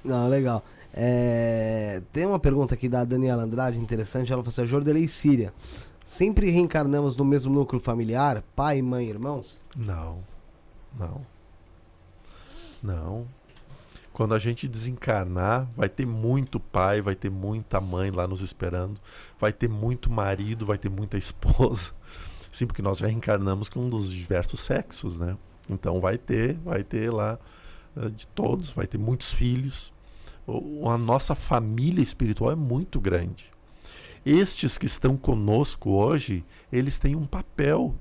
Não, 0.05 0.29
legal. 0.29 0.63
É, 0.95 2.01
Tem 2.11 2.25
uma 2.25 2.39
pergunta 2.39 2.73
aqui 2.73 2.89
da 2.89 3.05
Daniela 3.05 3.43
Andrade, 3.43 3.79
interessante. 3.79 4.33
Ela 4.33 4.43
falou 4.43 4.53
assim: 4.53 4.67
Jordelei 4.67 5.05
e 5.05 5.09
Síria. 5.09 5.53
Sempre 6.07 6.49
reencarnamos 6.51 7.17
no 7.17 7.25
mesmo 7.25 7.53
núcleo 7.53 7.83
familiar? 7.83 8.43
Pai, 8.55 8.81
mãe, 8.81 9.09
irmãos? 9.09 9.61
Não. 9.75 10.21
Não. 10.99 11.21
Não. 12.83 13.27
Quando 14.17 14.33
a 14.33 14.39
gente 14.39 14.67
desencarnar, 14.67 15.69
vai 15.77 15.91
ter 15.91 16.07
muito 16.07 16.59
pai, 16.59 17.03
vai 17.03 17.15
ter 17.15 17.31
muita 17.31 17.83
mãe 17.83 18.11
lá 18.11 18.27
nos 18.27 18.41
esperando, 18.41 18.99
vai 19.39 19.53
ter 19.53 19.69
muito 19.69 20.11
marido, 20.11 20.65
vai 20.65 20.79
ter 20.79 20.89
muita 20.89 21.19
esposa. 21.21 21.91
Sim, 22.51 22.67
porque 22.67 22.81
nós 22.81 22.97
já 22.97 23.09
reencarnamos 23.09 23.69
com 23.69 23.81
um 23.81 23.91
dos 23.91 24.11
diversos 24.11 24.61
sexos, 24.61 25.19
né? 25.19 25.37
Então 25.69 26.01
vai 26.01 26.17
ter, 26.17 26.55
vai 26.65 26.83
ter 26.83 27.13
lá 27.13 27.39
eh, 27.95 28.09
de 28.09 28.27
todos, 28.29 28.71
vai 28.71 28.87
ter 28.87 28.97
muitos 28.97 29.35
filhos. 29.35 29.93
A 30.87 30.97
nossa 30.97 31.35
família 31.35 32.03
espiritual 32.03 32.51
é 32.51 32.57
muito 32.57 32.99
grande. 32.99 33.53
Estes 34.25 34.79
que 34.79 34.87
estão 34.87 35.15
conosco 35.15 35.91
hoje, 35.91 36.43
eles 36.73 36.99
têm 36.99 37.15
um 37.15 37.27
papel 37.27 37.95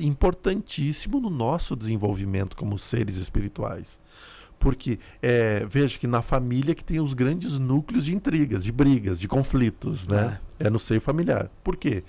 importantíssimo 0.00 1.18
no 1.18 1.30
nosso 1.30 1.74
desenvolvimento 1.74 2.58
como 2.58 2.78
seres 2.78 3.16
espirituais. 3.16 3.98
Porque 4.58 4.98
é, 5.22 5.64
veja 5.68 5.98
que 5.98 6.06
na 6.06 6.22
família 6.22 6.74
que 6.74 6.84
tem 6.84 7.00
os 7.00 7.14
grandes 7.14 7.58
núcleos 7.58 8.06
de 8.06 8.14
intrigas, 8.14 8.64
de 8.64 8.72
brigas, 8.72 9.20
de 9.20 9.28
conflitos, 9.28 10.08
né? 10.08 10.40
É 10.58 10.70
no 10.70 10.78
seio 10.78 11.00
familiar. 11.00 11.50
Por 11.62 11.76
quê? 11.76 12.02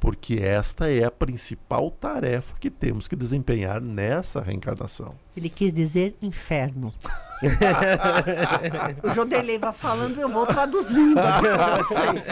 Porque 0.00 0.36
esta 0.36 0.90
é 0.90 1.04
a 1.04 1.10
principal 1.10 1.90
tarefa 1.90 2.54
que 2.58 2.70
temos 2.70 3.06
que 3.06 3.14
desempenhar 3.14 3.80
nessa 3.80 4.40
reencarnação. 4.40 5.14
Ele 5.36 5.50
quis 5.50 5.72
dizer 5.72 6.14
inferno. 6.22 6.92
o 9.02 9.14
Jodelei 9.14 9.58
vai 9.58 9.72
falando, 9.72 10.20
eu 10.20 10.28
vou 10.28 10.46
traduzindo 10.46 11.18
aqui 11.18 11.48
pra 11.48 11.76
vocês. 11.78 12.26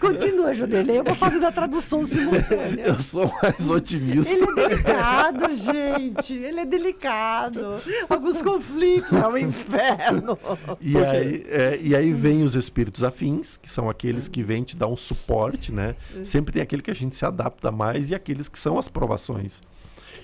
Continua, 0.00 0.52
Jodelei, 0.54 0.98
eu 0.98 1.04
vou 1.04 1.14
fazendo 1.14 1.46
a 1.46 1.52
tradução 1.52 2.04
simultânea. 2.04 2.86
Eu 2.86 3.00
sou 3.00 3.32
mais 3.42 3.70
otimista. 3.70 4.32
Ele 4.32 4.44
é 4.44 4.68
delicado, 4.68 5.56
gente. 5.56 6.34
Ele 6.34 6.60
é 6.60 6.64
delicado. 6.64 7.80
Alguns 8.08 8.42
conflitos 8.42 9.12
é 9.12 9.28
um 9.28 9.38
inferno. 9.38 10.38
E 10.80 10.96
aí, 10.98 11.46
é, 11.48 11.78
e 11.80 11.94
aí 11.94 12.12
vem 12.12 12.42
os 12.42 12.54
espíritos 12.54 13.04
afins, 13.04 13.56
que 13.56 13.70
são 13.70 13.88
aqueles 13.88 14.28
que 14.28 14.42
vêm 14.42 14.62
te 14.62 14.76
dar 14.76 14.88
um 14.88 14.96
suporte, 14.96 15.72
né? 15.72 15.94
Sempre 16.24 16.52
tem 16.54 16.62
aquele 16.62 16.82
que 16.82 16.90
a 16.90 16.94
gente 16.94 17.14
se 17.14 17.24
adapta 17.24 17.70
mais 17.70 18.10
e 18.10 18.14
aqueles 18.14 18.48
que 18.48 18.58
são 18.58 18.78
as 18.78 18.88
provações. 18.88 19.62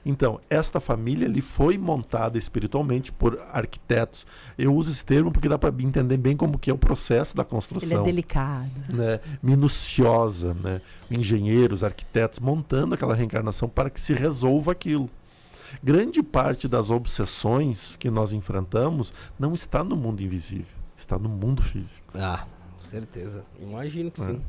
Então, 0.06 0.38
esta 0.50 0.80
família 0.80 1.26
ali 1.26 1.40
foi 1.40 1.78
montada 1.78 2.36
espiritualmente 2.36 3.10
por 3.10 3.40
arquitetos. 3.52 4.26
Eu 4.58 4.74
uso 4.74 4.90
esse 4.90 5.04
termo 5.04 5.32
porque 5.32 5.48
dá 5.48 5.58
para 5.58 5.74
entender 5.82 6.16
bem 6.18 6.36
como 6.36 6.58
que 6.58 6.70
é 6.70 6.74
o 6.74 6.78
processo 6.78 7.34
da 7.34 7.42
Ele 7.42 7.48
é 7.48 7.50
construção 7.50 8.02
delicado. 8.02 8.70
né, 8.88 9.18
minuciosa, 9.42 10.54
né? 10.62 10.80
engenheiros, 11.10 11.82
arquitetos 11.82 12.38
montando 12.38 12.94
aquela 12.94 13.14
reencarnação 13.14 13.68
para 13.68 13.88
que 13.88 14.00
se 14.00 14.12
resolva 14.12 14.72
aquilo. 14.72 15.08
Grande 15.82 16.22
parte 16.22 16.68
das 16.68 16.90
obsessões 16.90 17.96
que 17.96 18.10
nós 18.10 18.32
enfrentamos 18.32 19.12
não 19.38 19.54
está 19.54 19.82
no 19.82 19.96
mundo 19.96 20.22
invisível, 20.22 20.66
está 20.96 21.18
no 21.18 21.28
mundo 21.28 21.62
físico. 21.62 22.06
Ah, 22.14 22.46
certeza, 22.82 23.44
Imagino 23.60 24.10
que 24.10 24.22
É. 24.22 24.26
sim. 24.26 24.40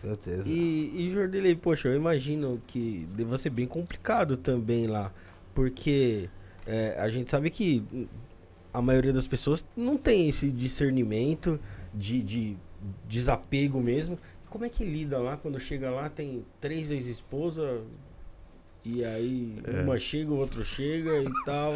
Certeza. 0.00 0.44
E, 0.46 0.92
e 0.94 1.10
Jordelei, 1.12 1.54
poxa, 1.54 1.88
eu 1.88 1.96
imagino 1.96 2.60
que 2.66 3.06
deva 3.14 3.36
ser 3.38 3.50
bem 3.50 3.66
complicado 3.66 4.36
também 4.36 4.86
lá. 4.86 5.12
Porque 5.54 6.28
é, 6.66 6.96
a 6.98 7.08
gente 7.08 7.30
sabe 7.30 7.50
que 7.50 7.84
a 8.72 8.80
maioria 8.80 9.12
das 9.12 9.26
pessoas 9.26 9.64
não 9.76 9.96
tem 9.96 10.28
esse 10.28 10.50
discernimento 10.50 11.58
de, 11.94 12.22
de 12.22 12.56
desapego 13.08 13.80
mesmo. 13.80 14.18
Como 14.48 14.64
é 14.64 14.68
que 14.68 14.84
lida 14.84 15.18
lá 15.18 15.36
quando 15.36 15.58
chega 15.60 15.90
lá, 15.90 16.08
tem 16.08 16.44
três 16.60 16.90
ex-esposas, 16.90 17.82
e 18.84 19.04
aí 19.04 19.58
É. 19.64 19.82
uma 19.82 19.98
chega, 19.98 20.30
o 20.30 20.36
outro 20.38 20.64
chega 20.64 21.22
e 21.22 21.44
tal. 21.44 21.74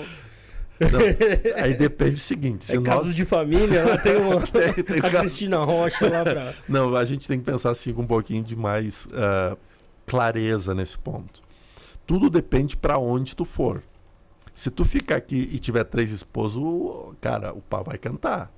Não, 0.81 1.01
aí 1.63 1.75
depende 1.75 2.13
do 2.13 2.19
seguinte, 2.19 2.65
se 2.65 2.77
É 2.77 2.81
nós... 2.81 2.89
casos 2.89 3.15
de 3.15 3.25
família, 3.25 3.85
lá 3.85 3.97
tem 3.99 4.17
uma 4.17 4.41
Tem- 4.47 4.73
tem 4.73 4.99
a 5.03 5.03
caso- 5.03 5.19
Cristina 5.19 5.59
Rocha 5.65 6.09
lá 6.11 6.25
pra. 6.25 6.53
Não, 6.69 6.95
a 6.97 7.05
gente 7.05 7.29
tem 7.29 7.39
que 7.39 7.45
pensar 7.45 7.71
assim 7.71 7.93
com 7.93 8.03
um 8.03 8.07
pouquinho 8.07 8.43
de 8.43 8.57
mais 8.57 9.07
ah, 9.13 9.57
clareza 10.07 10.75
nesse 10.75 10.99
ponto. 10.99 11.43
Tudo 12.07 12.29
depende 12.29 12.77
para 12.77 12.99
onde 12.99 13.35
tu 13.37 13.45
for. 13.45 13.83
Se 14.55 14.71
tu 14.71 14.85
ficar 14.85 15.17
aqui 15.17 15.49
e 15.53 15.59
tiver 15.59 15.85
três 15.85 16.11
esposos, 16.11 16.63
cara, 17.21 17.53
o 17.53 17.61
pau 17.63 17.83
vai 17.83 17.97
cantar. 17.99 18.53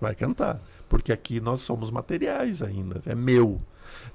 Vai 0.00 0.14
cantar. 0.14 0.62
Porque 0.88 1.12
aqui 1.12 1.40
nós 1.40 1.60
somos 1.60 1.90
materiais 1.90 2.62
ainda. 2.62 3.00
É 3.06 3.14
meu. 3.14 3.60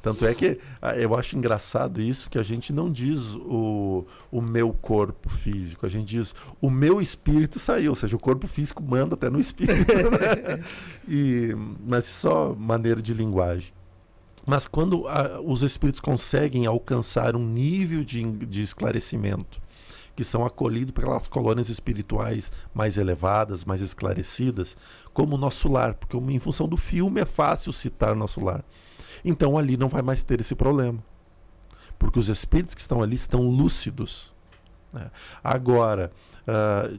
Tanto 0.02 0.26
é 0.26 0.34
que 0.34 0.60
ah, 0.82 0.96
eu 0.96 1.16
acho 1.16 1.38
engraçado 1.38 2.02
isso 2.02 2.30
que 2.30 2.38
a 2.38 2.44
gente 2.44 2.74
não 2.74 2.92
diz 2.92 3.36
o, 3.36 4.06
o 4.32 4.42
meu 4.42 4.74
corpo 4.74 5.30
físico, 5.30 5.86
a 5.86 5.90
gente 5.90 6.06
diz 6.06 6.36
o 6.60 6.70
meu 6.70 7.02
espírito 7.02 7.60
saiu, 7.60 7.92
ou 7.92 7.96
seja, 7.96 8.16
o 8.16 8.20
corpo 8.20 8.48
físico 8.48 8.82
manda 8.84 9.16
até 9.16 9.30
no 9.30 9.40
espírito. 9.40 9.92
Né? 10.12 10.64
E, 11.08 11.56
mas 11.88 12.06
só 12.06 12.54
maneira 12.54 13.02
de 13.02 13.14
linguagem. 13.14 13.72
Mas 14.46 14.68
quando 14.68 15.08
ah, 15.08 15.40
os 15.44 15.62
espíritos 15.62 16.00
conseguem 16.00 16.66
alcançar 16.66 17.36
um 17.36 17.46
nível 17.46 18.04
de, 18.04 18.24
de 18.24 18.62
esclarecimento, 18.62 19.62
que 20.16 20.24
são 20.24 20.46
acolhidos 20.46 20.94
pelas 20.94 21.28
colônias 21.28 21.70
espirituais 21.70 22.52
mais 22.74 22.98
elevadas, 22.98 23.66
mais 23.66 23.82
esclarecidas, 23.82 24.76
como 25.14 25.36
o 25.36 25.38
nosso 25.38 25.72
lar, 25.72 25.94
porque 25.94 26.18
em 26.18 26.40
função 26.40 26.68
do 26.68 26.78
filme 26.78 27.22
é 27.22 27.26
fácil 27.26 27.72
citar 27.72 28.16
nosso 28.16 28.44
lar. 28.44 28.64
Então 29.24 29.58
ali 29.58 29.78
não 29.78 29.88
vai 29.88 30.02
mais 30.02 30.24
ter 30.24 30.42
esse 30.42 30.56
problema. 30.56 31.04
Porque 31.98 32.20
os 32.20 32.30
espíritos 32.30 32.74
que 32.74 32.82
estão 32.82 33.02
ali 33.02 33.16
estão 33.16 33.48
lúcidos. 33.50 34.34
né? 34.92 35.12
Agora, 35.44 36.12
ah, 36.48 36.90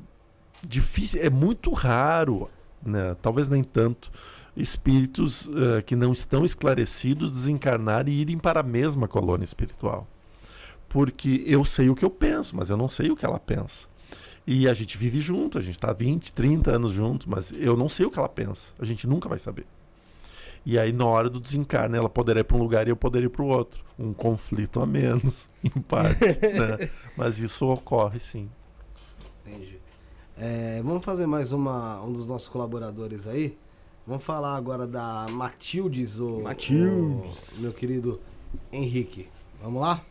difícil, 0.65 1.21
é 1.23 1.31
muito 1.31 1.73
raro, 1.73 2.49
né, 2.85 3.17
talvez 3.21 3.49
nem 3.49 3.65
tanto, 3.65 4.11
espíritos 4.57 5.49
ah, 5.49 5.83
que 5.83 5.97
não 5.97 6.13
estão 6.13 6.45
esclarecidos 6.45 7.31
desencarnar 7.31 8.09
e 8.09 8.13
irem 8.13 8.39
para 8.39 8.61
a 8.61 8.63
mesma 8.63 9.09
colônia 9.09 9.45
espiritual. 9.45 10.07
Porque 10.89 11.43
eu 11.47 11.65
sei 11.65 11.89
o 11.89 11.95
que 11.95 12.05
eu 12.05 12.11
penso, 12.11 12.55
mas 12.55 12.71
eu 12.71 12.77
não 12.77 12.89
sei 12.89 13.11
o 13.11 13.17
que 13.17 13.25
ela 13.25 13.41
pensa. 13.41 13.89
E 14.47 14.69
a 14.69 14.75
gente 14.75 14.99
vive 14.99 15.21
junto, 15.21 15.57
a 15.57 15.61
gente 15.61 15.77
está 15.77 15.93
20, 15.93 16.33
30 16.33 16.71
anos 16.71 16.93
junto, 16.93 17.31
mas 17.31 17.53
eu 17.53 17.77
não 17.77 17.89
sei 17.89 18.07
o 18.07 18.11
que 18.11 18.19
ela 18.19 18.29
pensa. 18.29 18.75
A 18.79 18.85
gente 18.85 19.07
nunca 19.07 19.29
vai 19.29 19.39
saber. 19.39 19.67
E 20.65 20.79
aí, 20.79 20.93
na 20.93 21.05
hora 21.07 21.29
do 21.29 21.41
desencarne, 21.41 21.97
ela 21.97 22.09
poderá 22.09 22.41
ir 22.41 22.45
para 22.45 22.57
um 22.57 22.61
lugar 22.61 22.87
e 22.87 22.91
eu 22.91 22.97
poderia 22.97 23.27
ir 23.27 23.31
para 23.31 23.43
o 23.43 23.49
outro. 23.49 23.85
Um 23.99 24.13
conflito 24.13 24.81
a 24.81 24.87
menos, 24.87 25.49
em 25.63 25.81
parte. 25.81 26.25
né? 26.25 26.89
Mas 27.17 27.39
isso 27.39 27.67
ocorre 27.69 28.21
sim. 28.21 28.49
Entendi. 29.45 29.81
É, 30.39 30.81
vamos 30.83 31.05
fazer 31.05 31.27
mais 31.27 31.53
uma, 31.53 32.03
um 32.03 32.13
dos 32.13 32.27
nossos 32.27 32.49
colaboradores 32.49 33.27
aí. 33.27 33.59
Vamos 34.07 34.25
falar 34.25 34.57
agora 34.57 34.87
da 34.87 35.27
Matildes, 35.31 36.19
o, 36.19 36.41
Matildes. 36.41 37.59
o 37.59 37.63
meu 37.63 37.73
querido 37.73 38.21
Henrique. 38.73 39.29
Vamos 39.63 39.81
lá? 39.81 40.03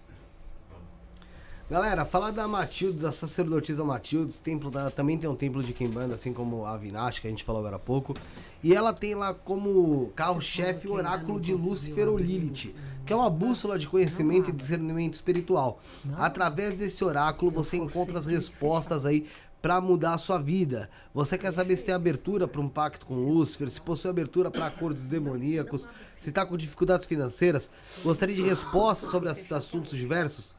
Galera, 1.69 2.05
falar 2.05 2.31
da 2.31 2.47
Matilde, 2.47 2.99
da 2.99 3.13
sacerdotisa 3.13 3.83
Matildes, 3.83 4.39
templo 4.39 4.69
dela 4.69 4.91
também 4.91 5.17
tem 5.17 5.29
um 5.29 5.35
templo 5.35 5.63
de 5.63 5.71
Kimbanda, 5.71 6.15
assim 6.15 6.33
como 6.33 6.65
a 6.65 6.77
Vinash, 6.77 7.19
que 7.19 7.27
a 7.27 7.29
gente 7.29 7.45
falou 7.45 7.61
agora 7.61 7.77
há 7.77 7.79
pouco. 7.79 8.13
E 8.63 8.73
ela 8.73 8.93
tem 8.93 9.15
lá 9.15 9.33
como 9.33 10.11
carro-chefe 10.15 10.87
o 10.87 10.93
oráculo 10.93 11.39
de 11.39 11.53
Lúcifer 11.53 12.07
ou 12.07 12.17
Lilith, 12.17 12.73
que 13.05 13.11
é 13.11 13.15
uma 13.15 13.29
bússola 13.29 13.79
de 13.79 13.87
conhecimento 13.87 14.49
e 14.49 14.53
discernimento 14.53 15.15
espiritual. 15.15 15.81
Através 16.17 16.73
desse 16.75 17.03
oráculo 17.03 17.51
você 17.51 17.77
encontra 17.77 18.19
as 18.19 18.27
respostas 18.27 19.05
aí 19.05 19.25
para 19.61 19.79
mudar 19.79 20.13
a 20.13 20.17
sua 20.17 20.39
vida. 20.39 20.89
Você 21.13 21.37
quer 21.37 21.51
saber 21.51 21.75
se 21.75 21.85
tem 21.85 21.93
abertura 21.93 22.47
para 22.47 22.61
um 22.61 22.67
pacto 22.67 23.05
com 23.05 23.13
Lúcifer, 23.13 23.69
se 23.69 23.79
possui 23.79 24.09
abertura 24.09 24.49
para 24.49 24.65
acordos 24.65 25.05
demoníacos, 25.05 25.87
se 26.19 26.29
está 26.29 26.45
com 26.45 26.57
dificuldades 26.57 27.05
financeiras, 27.05 27.69
gostaria 28.03 28.35
de 28.35 28.41
respostas 28.41 29.11
sobre 29.11 29.29
esses 29.29 29.51
assuntos 29.51 29.91
diversos? 29.91 30.55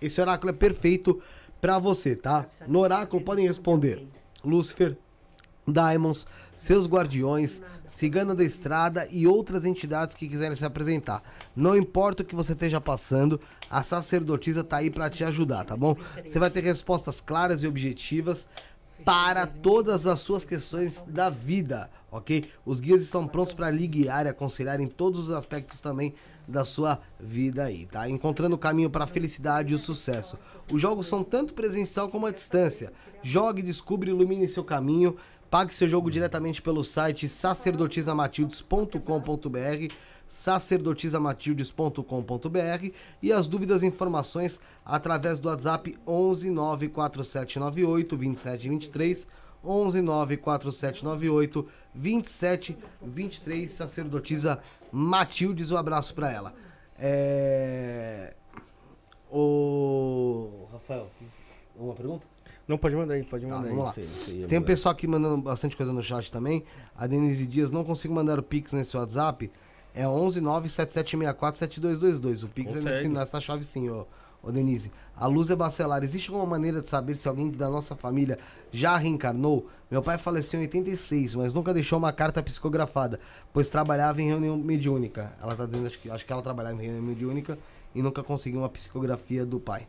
Esse 0.00 0.20
oráculo 0.20 0.50
é 0.50 0.54
perfeito 0.54 1.20
para 1.60 1.78
você, 1.78 2.14
tá? 2.14 2.46
No 2.66 2.80
oráculo 2.80 3.22
podem 3.22 3.46
responder 3.46 4.06
Lúcifer, 4.44 4.96
Daimons, 5.66 6.26
seus 6.54 6.86
guardiões, 6.86 7.60
Cigana 7.88 8.34
da 8.34 8.44
Estrada 8.44 9.08
e 9.10 9.26
outras 9.26 9.64
entidades 9.64 10.14
que 10.14 10.28
quiserem 10.28 10.56
se 10.56 10.64
apresentar. 10.64 11.22
Não 11.54 11.76
importa 11.76 12.22
o 12.22 12.26
que 12.26 12.34
você 12.34 12.52
esteja 12.52 12.80
passando, 12.80 13.40
a 13.70 13.82
sacerdotisa 13.82 14.64
tá 14.64 14.78
aí 14.78 14.90
para 14.90 15.08
te 15.08 15.24
ajudar, 15.24 15.64
tá 15.64 15.76
bom? 15.76 15.96
Você 16.24 16.38
vai 16.38 16.50
ter 16.50 16.62
respostas 16.62 17.20
claras 17.20 17.62
e 17.62 17.66
objetivas 17.66 18.48
para 19.04 19.46
todas 19.46 20.06
as 20.06 20.20
suas 20.20 20.44
questões 20.44 21.04
da 21.06 21.30
vida, 21.30 21.90
ok? 22.10 22.48
Os 22.64 22.80
guias 22.80 23.02
estão 23.02 23.26
prontos 23.26 23.54
para 23.54 23.70
lhe 23.70 23.86
guiar 23.86 24.26
e 24.26 24.30
aconselhar 24.30 24.80
em 24.80 24.88
todos 24.88 25.28
os 25.28 25.30
aspectos 25.30 25.80
também 25.80 26.14
da 26.48 26.64
sua 26.64 27.00
vida 27.18 27.64
aí, 27.64 27.86
tá? 27.86 28.08
Encontrando 28.08 28.54
o 28.54 28.58
caminho 28.58 28.90
para 28.90 29.04
a 29.04 29.08
felicidade 29.08 29.72
e 29.72 29.74
o 29.74 29.78
sucesso. 29.78 30.38
Os 30.72 30.80
jogos 30.80 31.08
são 31.08 31.22
tanto 31.22 31.54
presencial 31.54 32.08
como 32.08 32.26
à 32.26 32.30
distância. 32.30 32.92
Jogue, 33.22 33.62
descubra 33.62 34.10
ilumine 34.10 34.46
seu 34.46 34.64
caminho. 34.64 35.16
Pague 35.56 35.72
seu 35.72 35.88
jogo 35.88 36.10
diretamente 36.10 36.60
pelo 36.60 36.84
site 36.84 37.26
sacerdotisamatildes.com.br 37.26 39.94
sacerdotisamatildes.com.br 40.28 42.90
e 43.22 43.32
as 43.32 43.48
dúvidas 43.48 43.82
e 43.82 43.86
informações 43.86 44.60
através 44.84 45.40
do 45.40 45.48
WhatsApp 45.48 45.98
11 46.06 46.50
94798 46.50 48.16
2723 48.18 49.26
11 49.64 50.02
94798 50.02 51.68
2723 51.94 53.70
sacerdotisa 53.70 54.60
Matildes, 54.92 55.70
um 55.70 55.78
abraço 55.78 56.14
para 56.14 56.30
ela. 56.30 56.52
É... 56.98 58.34
Ô, 59.30 60.66
Rafael, 60.70 61.10
uma 61.74 61.94
pergunta? 61.94 62.35
Não, 62.68 62.76
pode 62.76 62.96
mandar 62.96 63.14
aí, 63.14 63.22
pode 63.22 63.46
Tá, 63.46 63.54
mandar 63.56 63.68
vamos 63.68 63.84
lá. 63.84 63.94
aí. 63.96 64.02
isso 64.04 64.12
aí, 64.16 64.20
isso 64.22 64.30
aí 64.30 64.44
é 64.44 64.46
Tem 64.48 64.58
um 64.58 64.62
pessoal 64.62 64.92
aqui 64.92 65.06
mandando 65.06 65.38
bastante 65.42 65.76
coisa 65.76 65.92
no 65.92 66.02
chat 66.02 66.32
também. 66.32 66.64
A 66.96 67.06
Denise 67.06 67.46
Dias, 67.46 67.70
não 67.70 67.84
consigo 67.84 68.12
mandar 68.12 68.38
o 68.38 68.42
Pix 68.42 68.72
nesse 68.72 68.96
WhatsApp. 68.96 69.50
É 69.94 70.06
11 70.06 70.40
97764 70.40 71.58
7222. 71.58 72.42
O 72.42 72.48
Pix 72.48 72.70
é 72.72 72.74
Consegue. 72.74 72.94
nesse, 72.96 73.08
nessa 73.08 73.40
chave 73.40 73.64
sim, 73.64 73.88
ô, 73.88 74.04
ô 74.42 74.50
Denise. 74.50 74.90
A 75.16 75.26
Luz 75.26 75.48
é 75.48 75.56
Bacelar, 75.56 76.02
existe 76.04 76.28
alguma 76.30 76.44
maneira 76.46 76.82
de 76.82 76.88
saber 76.88 77.16
se 77.16 77.26
alguém 77.28 77.50
da 77.50 77.70
nossa 77.70 77.94
família 77.96 78.38
já 78.70 78.96
reencarnou? 78.96 79.66
Meu 79.90 80.02
pai 80.02 80.18
faleceu 80.18 80.58
em 80.60 80.64
86, 80.64 81.36
mas 81.36 81.54
nunca 81.54 81.72
deixou 81.72 81.98
uma 81.98 82.12
carta 82.12 82.42
psicografada, 82.42 83.18
pois 83.52 83.68
trabalhava 83.68 84.20
em 84.20 84.26
reunião 84.28 84.56
mediúnica. 84.58 85.32
Ela 85.40 85.54
tá 85.54 85.64
dizendo, 85.64 85.86
acho 85.86 85.98
que, 86.00 86.10
acho 86.10 86.26
que 86.26 86.32
ela 86.32 86.42
trabalhava 86.42 86.74
em 86.82 86.86
reunião 86.86 87.02
mediúnica 87.04 87.56
e 87.94 88.02
nunca 88.02 88.22
conseguiu 88.22 88.60
uma 88.60 88.68
psicografia 88.68 89.46
do 89.46 89.58
pai. 89.60 89.86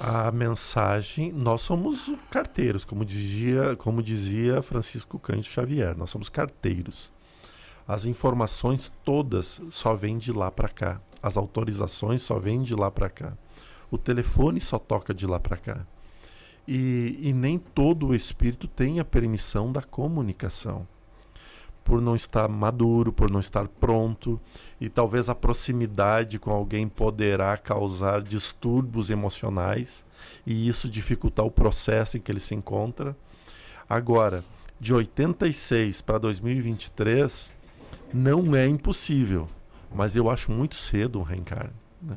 A 0.00 0.32
mensagem, 0.32 1.32
nós 1.32 1.60
somos 1.60 2.12
carteiros, 2.28 2.84
como 2.84 3.04
dizia, 3.04 3.76
como 3.76 4.02
dizia 4.02 4.60
Francisco 4.60 5.18
Cândido 5.20 5.46
Xavier, 5.46 5.96
nós 5.96 6.10
somos 6.10 6.28
carteiros. 6.28 7.12
As 7.86 8.04
informações 8.04 8.90
todas 9.04 9.60
só 9.70 9.94
vêm 9.94 10.18
de 10.18 10.32
lá 10.32 10.50
para 10.50 10.68
cá. 10.68 11.00
As 11.22 11.36
autorizações 11.36 12.22
só 12.22 12.38
vêm 12.38 12.62
de 12.62 12.74
lá 12.74 12.90
para 12.90 13.08
cá. 13.08 13.36
O 13.90 13.96
telefone 13.96 14.60
só 14.60 14.78
toca 14.78 15.14
de 15.14 15.26
lá 15.26 15.38
para 15.38 15.56
cá. 15.56 15.86
E, 16.66 17.18
e 17.22 17.32
nem 17.32 17.58
todo 17.58 18.08
o 18.08 18.14
espírito 18.14 18.66
tem 18.66 18.98
a 18.98 19.04
permissão 19.04 19.70
da 19.70 19.82
comunicação. 19.82 20.88
Por 21.84 22.00
não 22.00 22.16
estar 22.16 22.48
maduro, 22.48 23.12
por 23.12 23.30
não 23.30 23.40
estar 23.40 23.68
pronto, 23.68 24.40
e 24.80 24.88
talvez 24.88 25.28
a 25.28 25.34
proximidade 25.34 26.38
com 26.38 26.50
alguém 26.50 26.88
poderá 26.88 27.56
causar 27.58 28.22
distúrbios 28.22 29.10
emocionais 29.10 30.04
e 30.46 30.66
isso 30.66 30.88
dificultar 30.88 31.44
o 31.44 31.50
processo 31.50 32.16
em 32.16 32.20
que 32.20 32.32
ele 32.32 32.40
se 32.40 32.54
encontra. 32.54 33.14
Agora, 33.88 34.42
de 34.80 34.94
86 34.94 36.00
para 36.00 36.18
2023, 36.18 37.50
não 38.12 38.54
é 38.56 38.66
impossível, 38.66 39.48
mas 39.94 40.16
eu 40.16 40.30
acho 40.30 40.50
muito 40.50 40.74
cedo 40.74 41.20
um 41.20 41.22
reencarne. 41.22 41.74
Né? 42.00 42.16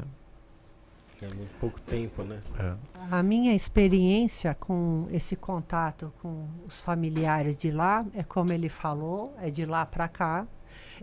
É 1.21 1.33
muito 1.33 1.53
pouco 1.59 1.81
tempo, 1.81 2.23
né? 2.23 2.43
É. 2.59 2.75
A 3.09 3.23
minha 3.23 3.55
experiência 3.55 4.53
com 4.53 5.05
esse 5.11 5.35
contato 5.35 6.13
com 6.21 6.47
os 6.65 6.79
familiares 6.79 7.59
de 7.59 7.71
lá 7.71 8.05
é 8.13 8.21
como 8.21 8.53
ele 8.53 8.69
falou, 8.69 9.33
é 9.41 9.49
de 9.49 9.65
lá 9.65 9.85
para 9.85 10.07
cá. 10.07 10.45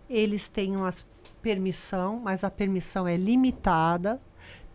Eles 0.09 0.49
têm 0.49 0.77
uma 0.77 0.93
permissão, 1.43 2.21
mas 2.23 2.45
a 2.45 2.51
permissão 2.51 3.09
é 3.09 3.17
limitada. 3.17 4.21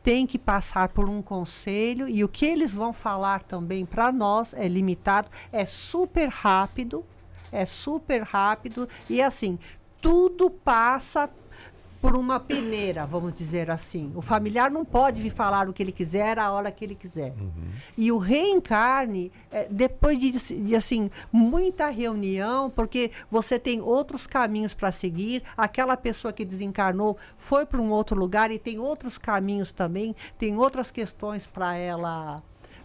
Tem 0.03 0.27
que 0.27 0.37
passar 0.37 0.89
por 0.89 1.07
um 1.07 1.21
conselho 1.21 2.07
e 2.07 2.23
o 2.23 2.27
que 2.27 2.45
eles 2.45 2.73
vão 2.73 2.91
falar 2.91 3.43
também 3.43 3.85
para 3.85 4.11
nós 4.11 4.53
é 4.53 4.67
limitado, 4.67 5.29
é 5.51 5.65
super 5.65 6.27
rápido, 6.29 7.05
é 7.51 7.65
super 7.65 8.23
rápido 8.23 8.87
e 9.09 9.21
assim, 9.21 9.59
tudo 10.01 10.49
passa 10.49 11.29
por 12.01 12.15
uma 12.15 12.39
peneira, 12.39 13.05
vamos 13.05 13.33
dizer 13.33 13.69
assim. 13.69 14.11
O 14.15 14.21
familiar 14.21 14.71
não 14.71 14.85
pode 14.85 15.21
vir 15.21 15.29
falar 15.29 15.67
o 15.67 15.73
que 15.73 15.83
ele 15.83 15.91
quiser 15.91 16.39
a 16.39 16.51
hora 16.51 16.71
que 16.71 16.85
ele 16.85 16.95
quiser. 16.95 17.33
E 17.97 18.11
o 18.11 18.17
reencarne, 18.17 19.31
é, 19.51 19.67
depois 19.69 20.17
de, 20.17 20.31
de, 20.31 20.75
assim 20.75 21.11
muita 21.31 21.89
reunião, 21.89 22.69
porque 22.69 23.11
você 23.29 23.59
tem 23.59 23.81
outros 23.81 24.25
caminhos 24.25 24.73
para 24.73 24.91
seguir, 24.91 25.43
aquela 25.57 25.97
pessoa 25.97 26.31
que 26.31 26.45
desencarnou 26.45 27.17
foi 27.37 27.65
para 27.65 27.81
um 27.81 27.89
outro 27.91 28.17
lugar 28.17 28.51
e 28.51 28.59
tem 28.59 28.79
outros 28.79 29.17
caminhos 29.17 29.71
também, 29.71 30.15
tem 30.37 30.57
outras 30.57 30.91
questões 30.91 31.45
para 31.45 31.75
ela 31.75 32.41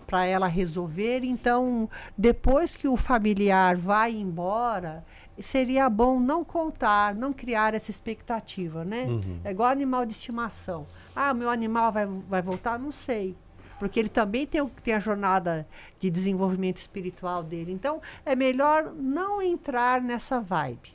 para 0.07 0.27
ela 0.27 0.47
resolver. 0.47 1.25
Então, 1.25 1.89
depois 2.17 2.77
que 2.77 2.87
o 2.87 2.97
familiar 2.97 3.77
vai 3.77 4.13
embora, 4.13 5.05
seria 5.41 5.89
bom 5.89 6.21
não 6.21 6.45
contar, 6.45 7.15
não 7.15 7.33
criar 7.33 7.75
essa 7.75 7.91
expectativa, 7.91 8.85
né? 8.85 9.07
É 9.45 9.51
igual 9.51 9.71
animal 9.71 10.07
de 10.07 10.13
estimação. 10.13 10.87
Ah, 11.15 11.35
meu 11.35 11.51
animal 11.51 11.91
vai, 11.93 12.07
vai 12.07 12.43
voltar? 12.43 12.79
Não 12.79 12.93
sei. 12.93 13.37
Porque 13.79 13.99
ele 13.99 14.09
também 14.09 14.47
tem, 14.47 14.65
tem 14.83 14.95
a 14.95 15.01
jornada 15.01 15.67
de 15.99 16.09
desenvolvimento 16.11 16.77
espiritual 16.77 17.43
dele. 17.43 17.73
Então, 17.73 18.01
é 18.25 18.37
melhor 18.37 18.93
não 18.95 19.43
entrar 19.43 20.01
nessa 20.01 20.41
vibe. 20.41 20.93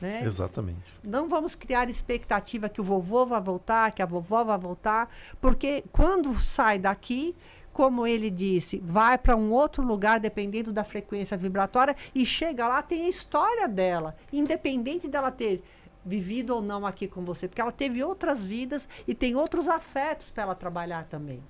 Né? 0.00 0.24
Exatamente. 0.24 0.80
Não 1.02 1.28
vamos 1.28 1.54
criar 1.54 1.88
expectativa 1.88 2.68
que 2.68 2.80
o 2.80 2.84
vovô 2.84 3.24
vai 3.24 3.40
voltar, 3.40 3.92
que 3.92 4.02
a 4.02 4.06
vovó 4.06 4.42
vai 4.42 4.58
voltar, 4.58 5.08
porque 5.40 5.84
quando 5.92 6.34
sai 6.40 6.78
daqui, 6.78 7.36
como 7.72 8.06
ele 8.06 8.30
disse, 8.30 8.78
vai 8.84 9.16
para 9.16 9.34
um 9.36 9.50
outro 9.50 9.82
lugar, 9.82 10.20
dependendo 10.20 10.72
da 10.72 10.84
frequência 10.84 11.36
vibratória, 11.36 11.96
e 12.14 12.24
chega 12.26 12.68
lá, 12.68 12.82
tem 12.82 13.06
a 13.06 13.08
história 13.08 13.66
dela, 13.66 14.14
independente 14.32 15.08
dela 15.08 15.30
ter 15.30 15.62
vivido 16.04 16.54
ou 16.56 16.60
não 16.62 16.84
aqui 16.84 17.06
com 17.06 17.24
você, 17.24 17.46
porque 17.48 17.60
ela 17.60 17.72
teve 17.72 18.02
outras 18.02 18.44
vidas 18.44 18.88
e 19.06 19.14
tem 19.14 19.36
outros 19.36 19.68
afetos 19.68 20.30
para 20.30 20.42
ela 20.42 20.54
trabalhar 20.54 21.04
também. 21.04 21.42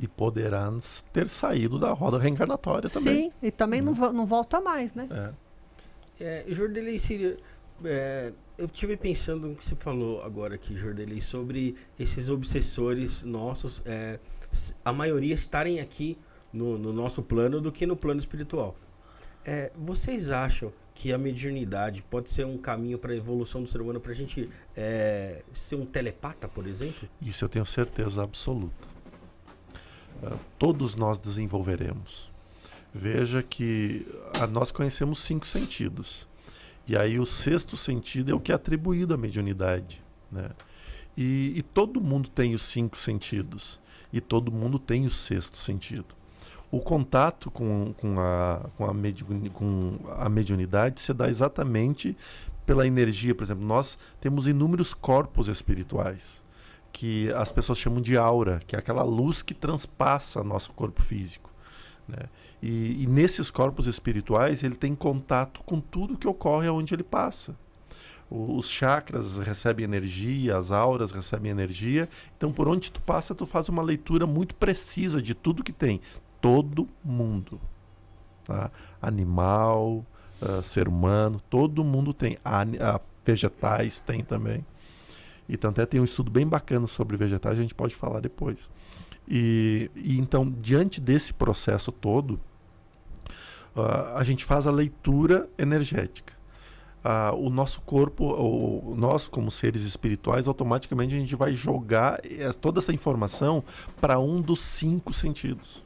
E 0.00 0.08
poderá 0.08 0.72
ter 1.12 1.28
saído 1.28 1.78
da 1.78 1.92
roda 1.92 2.18
reencarnatória 2.18 2.88
também. 2.88 3.24
Sim, 3.24 3.32
e 3.42 3.50
também 3.50 3.80
não, 3.80 3.94
vo- 3.94 4.12
não 4.12 4.26
volta 4.26 4.60
mais, 4.60 4.94
né? 4.94 5.06
É. 5.10 5.30
É, 6.20 6.44
Jordelei 6.48 6.98
Síria, 6.98 7.36
é, 7.84 8.32
eu 8.58 8.66
estive 8.66 8.96
pensando 8.96 9.48
no 9.48 9.54
que 9.54 9.64
você 9.64 9.74
falou 9.76 10.22
agora 10.22 10.54
aqui, 10.54 10.76
Jordelei, 10.76 11.20
sobre 11.20 11.76
esses 11.98 12.30
obsessores 12.30 13.22
nossos, 13.24 13.82
é, 13.84 14.18
a 14.84 14.92
maioria 14.92 15.34
estarem 15.34 15.80
aqui 15.80 16.18
no, 16.52 16.78
no 16.78 16.92
nosso 16.92 17.22
plano 17.22 17.60
do 17.60 17.72
que 17.72 17.86
no 17.86 17.96
plano 17.96 18.20
espiritual. 18.20 18.76
É, 19.44 19.72
vocês 19.76 20.30
acham 20.30 20.72
que 20.94 21.12
a 21.12 21.18
mediunidade 21.18 22.02
pode 22.02 22.30
ser 22.30 22.46
um 22.46 22.56
caminho 22.56 22.98
para 22.98 23.12
a 23.12 23.16
evolução 23.16 23.62
do 23.62 23.68
ser 23.68 23.80
humano, 23.80 24.00
para 24.00 24.12
a 24.12 24.14
gente 24.14 24.48
é, 24.76 25.42
ser 25.52 25.76
um 25.76 25.86
telepata, 25.86 26.48
por 26.48 26.66
exemplo? 26.66 27.08
Isso 27.20 27.44
eu 27.44 27.48
tenho 27.48 27.66
certeza 27.66 28.22
absoluta. 28.22 28.86
Ah, 30.22 30.36
todos 30.58 30.94
nós 30.94 31.18
desenvolveremos. 31.18 32.30
Veja 32.94 33.42
que 33.42 34.06
ah, 34.38 34.46
nós 34.46 34.70
conhecemos 34.70 35.20
cinco 35.20 35.46
sentidos. 35.46 36.28
E 36.86 36.96
aí 36.96 37.18
o 37.18 37.26
sexto 37.26 37.76
sentido 37.76 38.30
é 38.30 38.34
o 38.34 38.40
que 38.40 38.52
é 38.52 38.54
atribuído 38.54 39.14
à 39.14 39.16
mediunidade. 39.16 40.02
Né? 40.30 40.50
E, 41.16 41.52
e 41.56 41.62
todo 41.62 42.00
mundo 42.00 42.28
tem 42.28 42.54
os 42.54 42.62
cinco 42.62 42.96
sentidos. 42.96 43.80
E 44.12 44.20
todo 44.20 44.52
mundo 44.52 44.78
tem 44.78 45.06
o 45.06 45.10
sexto 45.10 45.56
sentido. 45.56 46.14
O 46.70 46.80
contato 46.80 47.50
com, 47.50 47.92
com, 47.98 48.18
a, 48.18 48.60
com, 48.76 48.84
a 48.84 48.94
com 49.52 49.98
a 50.16 50.28
mediunidade 50.28 51.00
se 51.00 51.12
dá 51.12 51.28
exatamente 51.28 52.16
pela 52.64 52.86
energia. 52.86 53.34
Por 53.34 53.44
exemplo, 53.44 53.64
nós 53.64 53.98
temos 54.20 54.46
inúmeros 54.46 54.94
corpos 54.94 55.48
espirituais 55.48 56.42
que 56.92 57.32
as 57.32 57.50
pessoas 57.50 57.78
chamam 57.78 58.00
de 58.00 58.16
aura, 58.16 58.60
que 58.66 58.76
é 58.76 58.78
aquela 58.78 59.02
luz 59.02 59.42
que 59.42 59.54
transpassa 59.54 60.44
nosso 60.44 60.72
corpo 60.72 61.02
físico. 61.02 61.50
Né? 62.06 62.28
E, 62.62 63.02
e 63.02 63.06
nesses 63.06 63.50
corpos 63.50 63.86
espirituais 63.86 64.62
ele 64.62 64.74
tem 64.74 64.94
contato 64.94 65.62
com 65.64 65.80
tudo 65.80 66.18
que 66.18 66.28
ocorre 66.28 66.68
aonde 66.68 66.94
ele 66.94 67.02
passa. 67.02 67.56
Os 68.34 68.66
chakras 68.66 69.36
recebem 69.36 69.84
energia, 69.84 70.56
as 70.56 70.70
auras 70.70 71.10
recebem 71.10 71.50
energia. 71.50 72.08
Então, 72.34 72.50
por 72.50 72.66
onde 72.66 72.90
tu 72.90 73.02
passa, 73.02 73.34
tu 73.34 73.44
faz 73.44 73.68
uma 73.68 73.82
leitura 73.82 74.26
muito 74.26 74.54
precisa 74.54 75.20
de 75.20 75.34
tudo 75.34 75.62
que 75.62 75.72
tem. 75.72 76.00
Todo 76.40 76.88
mundo. 77.04 77.60
Tá? 78.44 78.70
Animal, 79.02 80.04
ah, 80.40 80.62
ser 80.62 80.88
humano, 80.88 81.40
todo 81.50 81.84
mundo 81.84 82.14
tem. 82.14 82.38
Ani- 82.42 82.78
ah, 82.80 82.98
vegetais 83.24 84.00
tem 84.00 84.20
também. 84.20 84.64
E 85.48 85.56
tanto 85.58 85.80
é 85.80 85.86
tem 85.86 86.00
um 86.00 86.04
estudo 86.04 86.30
bem 86.30 86.46
bacana 86.46 86.86
sobre 86.86 87.16
vegetais, 87.18 87.58
a 87.58 87.62
gente 87.62 87.74
pode 87.74 87.94
falar 87.94 88.20
depois. 88.20 88.70
E, 89.28 89.90
e 89.94 90.18
então, 90.18 90.50
diante 90.50 91.00
desse 91.00 91.34
processo 91.34 91.92
todo, 91.92 92.40
ah, 93.76 94.14
a 94.16 94.24
gente 94.24 94.42
faz 94.44 94.66
a 94.66 94.70
leitura 94.70 95.50
energética. 95.58 96.41
Ah, 97.04 97.32
o 97.34 97.50
nosso 97.50 97.80
corpo, 97.80 98.24
o, 98.24 98.94
nós 98.96 99.26
como 99.26 99.50
seres 99.50 99.82
espirituais, 99.82 100.46
automaticamente 100.46 101.14
a 101.14 101.18
gente 101.18 101.34
vai 101.34 101.52
jogar 101.52 102.20
eh, 102.24 102.52
toda 102.52 102.78
essa 102.78 102.92
informação 102.92 103.64
para 104.00 104.20
um 104.20 104.40
dos 104.40 104.60
cinco 104.60 105.12
sentidos. 105.12 105.82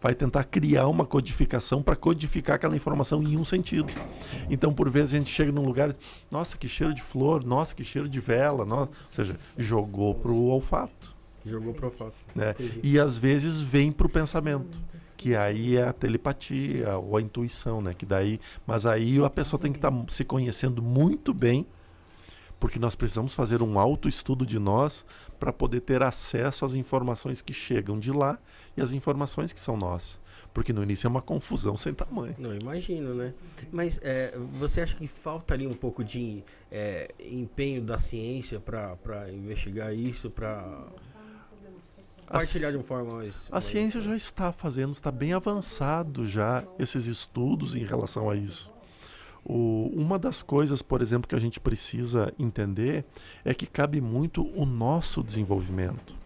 Vai 0.00 0.14
tentar 0.14 0.44
criar 0.44 0.88
uma 0.88 1.04
codificação 1.04 1.82
para 1.82 1.94
codificar 1.94 2.56
aquela 2.56 2.74
informação 2.74 3.22
em 3.22 3.36
um 3.36 3.44
sentido. 3.44 3.92
Então, 4.50 4.72
por 4.72 4.90
vezes, 4.90 5.14
a 5.14 5.18
gente 5.18 5.30
chega 5.30 5.52
num 5.52 5.64
lugar, 5.64 5.94
nossa, 6.30 6.56
que 6.56 6.66
cheiro 6.66 6.92
de 6.92 7.02
flor, 7.02 7.44
nossa, 7.44 7.74
que 7.74 7.84
cheiro 7.84 8.08
de 8.08 8.18
vela, 8.18 8.64
nossa. 8.64 8.90
ou 8.90 9.12
seja, 9.12 9.36
jogou 9.56 10.14
para 10.14 10.32
o 10.32 10.46
olfato. 10.46 11.14
Jogou 11.44 11.74
pro 11.74 11.90
fato. 11.90 12.14
Né? 12.34 12.50
Entendi. 12.50 12.80
E 12.82 12.98
às 12.98 13.18
vezes 13.18 13.60
vem 13.60 13.90
para 13.90 14.06
o 14.06 14.10
pensamento, 14.10 14.80
que 15.22 15.36
aí 15.36 15.76
é 15.76 15.84
a 15.84 15.92
telepatia 15.92 16.98
ou 16.98 17.16
a 17.16 17.22
intuição, 17.22 17.80
né? 17.80 17.94
Que 17.94 18.04
daí, 18.04 18.40
mas 18.66 18.84
aí 18.84 19.24
a 19.24 19.30
pessoa 19.30 19.60
tem 19.60 19.70
que 19.70 19.78
estar 19.78 19.92
se 20.08 20.24
conhecendo 20.24 20.82
muito 20.82 21.32
bem 21.32 21.64
Porque 22.58 22.78
nós 22.78 22.94
precisamos 22.94 23.34
fazer 23.34 23.60
um 23.60 23.76
autoestudo 23.76 24.46
de 24.46 24.56
nós 24.56 25.04
para 25.38 25.52
poder 25.52 25.80
ter 25.80 26.00
acesso 26.00 26.64
às 26.64 26.74
informações 26.74 27.42
que 27.42 27.52
chegam 27.52 27.98
de 27.98 28.12
lá 28.12 28.38
e 28.76 28.80
às 28.80 28.92
informações 28.92 29.52
que 29.52 29.58
são 29.58 29.76
nossas. 29.76 30.20
Porque 30.54 30.72
no 30.72 30.82
início 30.82 31.08
é 31.08 31.10
uma 31.10 31.22
confusão 31.22 31.76
sem 31.76 31.92
tamanho. 31.92 32.36
Não, 32.38 32.54
imagino, 32.54 33.14
né? 33.14 33.34
Mas 33.72 33.98
é, 34.02 34.36
você 34.60 34.80
acha 34.80 34.96
que 34.96 35.08
falta 35.08 35.54
ali 35.54 35.66
um 35.66 35.74
pouco 35.74 36.04
de 36.04 36.44
é, 36.70 37.12
empenho 37.20 37.82
da 37.82 37.98
ciência 37.98 38.60
para 38.60 39.32
investigar 39.32 39.92
isso, 39.92 40.30
para 40.30 40.86
partilhar 42.26 42.70
de 42.70 42.76
uma 42.78 42.84
forma 42.84 43.14
mais. 43.14 43.48
A 43.50 43.60
ciência 43.60 44.00
já 44.00 44.16
está 44.16 44.52
fazendo, 44.52 44.92
está 44.92 45.10
bem 45.10 45.32
avançado 45.32 46.26
já 46.26 46.64
esses 46.78 47.06
estudos 47.06 47.74
em 47.74 47.84
relação 47.84 48.30
a 48.30 48.36
isso. 48.36 48.70
O, 49.44 49.90
uma 49.94 50.18
das 50.18 50.40
coisas, 50.40 50.82
por 50.82 51.02
exemplo, 51.02 51.28
que 51.28 51.34
a 51.34 51.40
gente 51.40 51.58
precisa 51.58 52.32
entender 52.38 53.04
é 53.44 53.52
que 53.52 53.66
cabe 53.66 54.00
muito 54.00 54.46
o 54.56 54.64
nosso 54.64 55.22
desenvolvimento. 55.22 56.16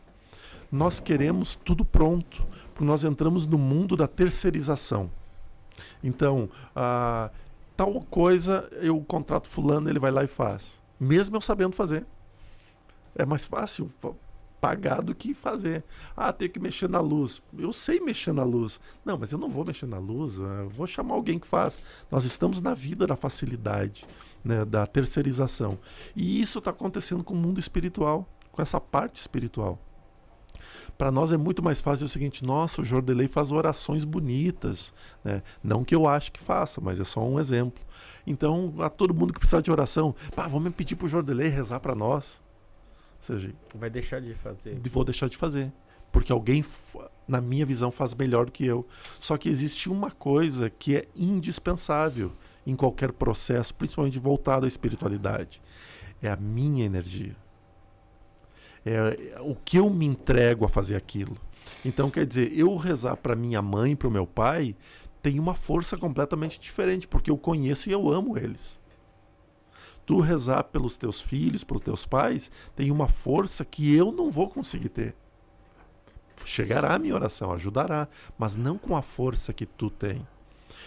Nós 0.71 1.01
queremos 1.01 1.57
tudo 1.57 1.85
pronto, 1.85 2.47
porque 2.75 2.85
nós 2.85 3.05
entramos 3.05 3.47
no 3.47 3.57
mundo 3.57 3.97
da 3.97 4.07
terceirização. 4.07 5.11
Então, 6.03 6.49
ah, 6.75 7.31
tal 7.77 8.01
coisa, 8.03 8.69
eu 8.73 9.01
contrato 9.03 9.49
fulano, 9.49 9.89
ele 9.89 9.99
vai 9.99 10.11
lá 10.11 10.25
e 10.25 10.29
faz. 10.29 10.83
Mesmo 10.99 11.37
eu 11.37 11.41
sabendo 11.41 11.75
fazer. 11.75 12.05
É 13.15 13.25
mais 13.25 13.47
fácil 13.47 13.91
pagar 14.67 15.01
do 15.01 15.15
que 15.15 15.33
fazer. 15.33 15.85
Ah, 16.17 16.33
tem 16.33 16.49
que 16.49 16.59
mexer 16.59 16.89
na 16.89 16.99
luz. 16.99 17.41
Eu 17.57 17.73
sei 17.73 18.01
mexer 18.01 18.33
na 18.33 18.43
luz. 18.43 18.81
Não, 19.05 19.17
mas 19.17 19.31
eu 19.31 19.39
não 19.39 19.49
vou 19.49 19.65
mexer 19.65 19.87
na 19.87 19.99
luz. 19.99 20.35
Vou 20.75 20.89
chamar 20.89 21.15
alguém 21.15 21.39
que 21.39 21.47
faz. 21.47 21.81
Nós 22.11 22.25
estamos 22.25 22.61
na 22.61 22.75
vida 22.75 23.07
da 23.07 23.15
facilidade, 23.15 24.05
né, 24.45 24.65
da 24.65 24.85
terceirização. 24.85 25.79
E 26.17 26.41
isso 26.41 26.59
está 26.59 26.73
acontecendo 26.73 27.23
com 27.23 27.33
o 27.33 27.37
mundo 27.37 27.61
espiritual, 27.61 28.29
com 28.51 28.61
essa 28.61 28.81
parte 28.81 29.21
espiritual. 29.21 29.79
Para 30.99 31.13
nós 31.13 31.31
é 31.31 31.37
muito 31.37 31.63
mais 31.63 31.81
fácil 31.81 32.07
o 32.07 32.09
seguinte: 32.09 32.45
nossa, 32.45 32.83
o 32.83 32.85
Jordelei 32.85 33.29
faz 33.29 33.53
orações 33.53 34.03
bonitas. 34.03 34.93
Né? 35.23 35.45
Não 35.63 35.85
que 35.85 35.95
eu 35.95 36.09
ache 36.09 36.33
que 36.33 36.41
faça, 36.41 36.81
mas 36.81 36.99
é 36.99 37.05
só 37.05 37.25
um 37.25 37.39
exemplo. 37.39 37.85
Então, 38.27 38.75
a 38.81 38.91
todo 38.91 39.15
mundo 39.15 39.33
que 39.33 39.39
precisar 39.39 39.61
de 39.61 39.71
oração, 39.71 40.13
pá, 40.35 40.49
vamos 40.49 40.75
pedir 40.75 40.97
para 40.97 41.07
o 41.07 41.09
Jordelei 41.09 41.49
rezar 41.51 41.79
para 41.79 41.95
nós 41.95 42.45
seja, 43.27 43.53
vai 43.75 43.91
deixar 43.91 44.21
de 44.21 44.33
fazer. 44.35 44.79
Vou 44.91 45.05
deixar 45.05 45.29
de 45.29 45.37
fazer. 45.37 45.73
Porque 46.13 46.33
alguém, 46.33 46.65
na 47.27 47.41
minha 47.41 47.67
visão, 47.67 47.91
faz 47.91 48.15
melhor 48.15 48.47
do 48.47 48.53
que 48.53 48.65
eu. 48.65 48.87
Só 49.21 49.37
que 49.37 49.49
existe 49.49 49.91
uma 49.91 50.11
coisa 50.11 50.71
que 50.71 50.97
é 50.97 51.09
indispensável 51.15 52.33
em 52.67 52.75
qualquer 52.75 53.13
processo, 53.13 53.75
principalmente 53.75 54.19
voltado 54.19 54.65
à 54.65 54.69
espiritualidade: 54.69 55.61
é 56.23 56.29
a 56.29 56.37
minha 56.37 56.85
energia. 56.85 57.37
É 58.85 59.41
o 59.41 59.57
que 59.57 59.79
eu 59.79 59.91
me 59.91 60.07
entrego 60.07 60.65
a 60.65 60.69
fazer 60.69 60.95
aquilo. 60.95 61.37
Então, 61.85 62.09
quer 62.09 62.25
dizer, 62.25 62.57
eu 62.57 62.77
rezar 62.77 63.17
para 63.17 63.35
minha 63.35 63.61
mãe, 63.61 63.97
para 63.97 64.07
o 64.07 64.11
meu 64.11 64.25
pai, 64.25 64.77
tem 65.21 65.41
uma 65.41 65.57
força 65.57 65.97
completamente 65.97 66.61
diferente, 66.61 67.09
porque 67.09 67.29
eu 67.29 67.37
conheço 67.37 67.89
e 67.89 67.93
eu 67.93 68.09
amo 68.09 68.39
eles 68.39 68.81
tu 70.07 70.21
rezar 70.21 70.63
pelos 70.65 70.97
teus 70.97 71.21
filhos, 71.21 71.65
pelos 71.65 71.83
teus 71.83 72.07
pais, 72.07 72.51
tem 72.77 72.91
uma 72.91 73.09
força 73.09 73.65
que 73.65 73.95
eu 73.95 74.13
não 74.13 74.31
vou 74.31 74.49
conseguir 74.49 74.89
ter. 74.89 75.15
Chegará 76.45 76.95
a 76.95 76.99
minha 76.99 77.15
oração, 77.15 77.53
ajudará, 77.53 78.09
mas 78.39 78.57
não 78.57 78.79
com 78.79 78.97
a 78.97 79.03
força 79.03 79.53
que 79.53 79.67
tu 79.67 79.91
tem. 79.91 80.27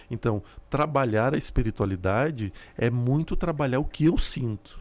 Então, 0.09 0.41
trabalhar 0.69 1.33
a 1.33 1.37
espiritualidade 1.37 2.53
é 2.77 2.89
muito 2.89 3.35
trabalhar 3.35 3.79
o 3.79 3.85
que 3.85 4.05
eu 4.05 4.17
sinto. 4.17 4.79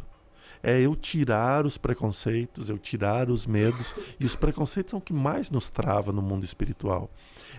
É 0.63 0.81
eu 0.81 0.97
tirar 0.97 1.67
os 1.67 1.77
preconceitos, 1.77 2.69
eu 2.69 2.79
tirar 2.79 3.31
os 3.31 3.47
medos. 3.47 3.95
E 4.19 4.25
os 4.25 4.35
preconceitos 4.35 4.91
são 4.91 4.99
o 4.99 5.03
que 5.03 5.13
mais 5.13 5.51
nos 5.51 5.69
trava 5.71 6.13
no 6.13 6.23
mundo 6.23 6.45
espiritual. 6.45 7.11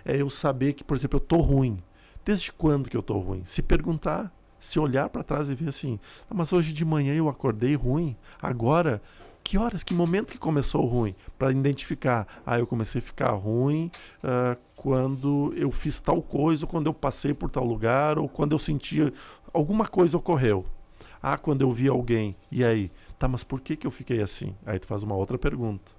É 0.03 0.17
eu 0.17 0.29
saber 0.29 0.73
que, 0.73 0.83
por 0.83 0.97
exemplo, 0.97 1.17
eu 1.17 1.23
estou 1.23 1.41
ruim. 1.41 1.81
Desde 2.25 2.51
quando 2.51 2.89
que 2.89 2.97
eu 2.97 3.01
estou 3.01 3.19
ruim? 3.19 3.43
Se 3.45 3.61
perguntar, 3.61 4.33
se 4.59 4.79
olhar 4.79 5.09
para 5.09 5.23
trás 5.23 5.49
e 5.49 5.55
ver 5.55 5.69
assim, 5.69 5.99
mas 6.29 6.51
hoje 6.51 6.73
de 6.73 6.83
manhã 6.83 7.13
eu 7.13 7.29
acordei 7.29 7.75
ruim, 7.75 8.15
agora 8.41 9.01
que 9.43 9.57
horas, 9.57 9.83
que 9.83 9.93
momento 9.93 10.33
que 10.33 10.37
começou 10.37 10.85
ruim? 10.85 11.15
Para 11.37 11.51
identificar, 11.51 12.27
ah, 12.45 12.59
eu 12.59 12.67
comecei 12.67 12.99
a 12.99 13.01
ficar 13.01 13.31
ruim 13.31 13.89
uh, 14.23 14.55
quando 14.75 15.53
eu 15.55 15.71
fiz 15.71 15.99
tal 15.99 16.21
coisa, 16.21 16.65
ou 16.65 16.69
quando 16.69 16.87
eu 16.87 16.93
passei 16.93 17.33
por 17.33 17.49
tal 17.49 17.65
lugar, 17.65 18.19
ou 18.19 18.27
quando 18.29 18.51
eu 18.51 18.59
sentia 18.59 19.11
alguma 19.51 19.87
coisa 19.87 20.17
ocorreu. 20.17 20.65
Ah, 21.19 21.37
quando 21.37 21.61
eu 21.61 21.71
vi 21.71 21.87
alguém, 21.87 22.35
e 22.51 22.63
aí? 22.63 22.91
Tá, 23.17 23.27
mas 23.27 23.43
por 23.43 23.59
que, 23.59 23.75
que 23.75 23.87
eu 23.87 23.91
fiquei 23.91 24.21
assim? 24.21 24.55
Aí 24.65 24.77
tu 24.77 24.85
faz 24.85 25.03
uma 25.03 25.15
outra 25.15 25.37
pergunta. 25.37 25.91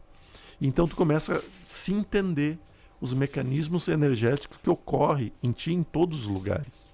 Então 0.60 0.86
tu 0.86 0.94
começa 0.94 1.38
a 1.38 1.40
se 1.64 1.92
entender 1.92 2.58
os 3.00 3.12
mecanismos 3.12 3.88
energéticos 3.88 4.58
que 4.58 4.70
ocorrem 4.70 5.32
em 5.42 5.50
ti 5.50 5.72
em 5.72 5.82
todos 5.82 6.20
os 6.20 6.26
lugares 6.28 6.89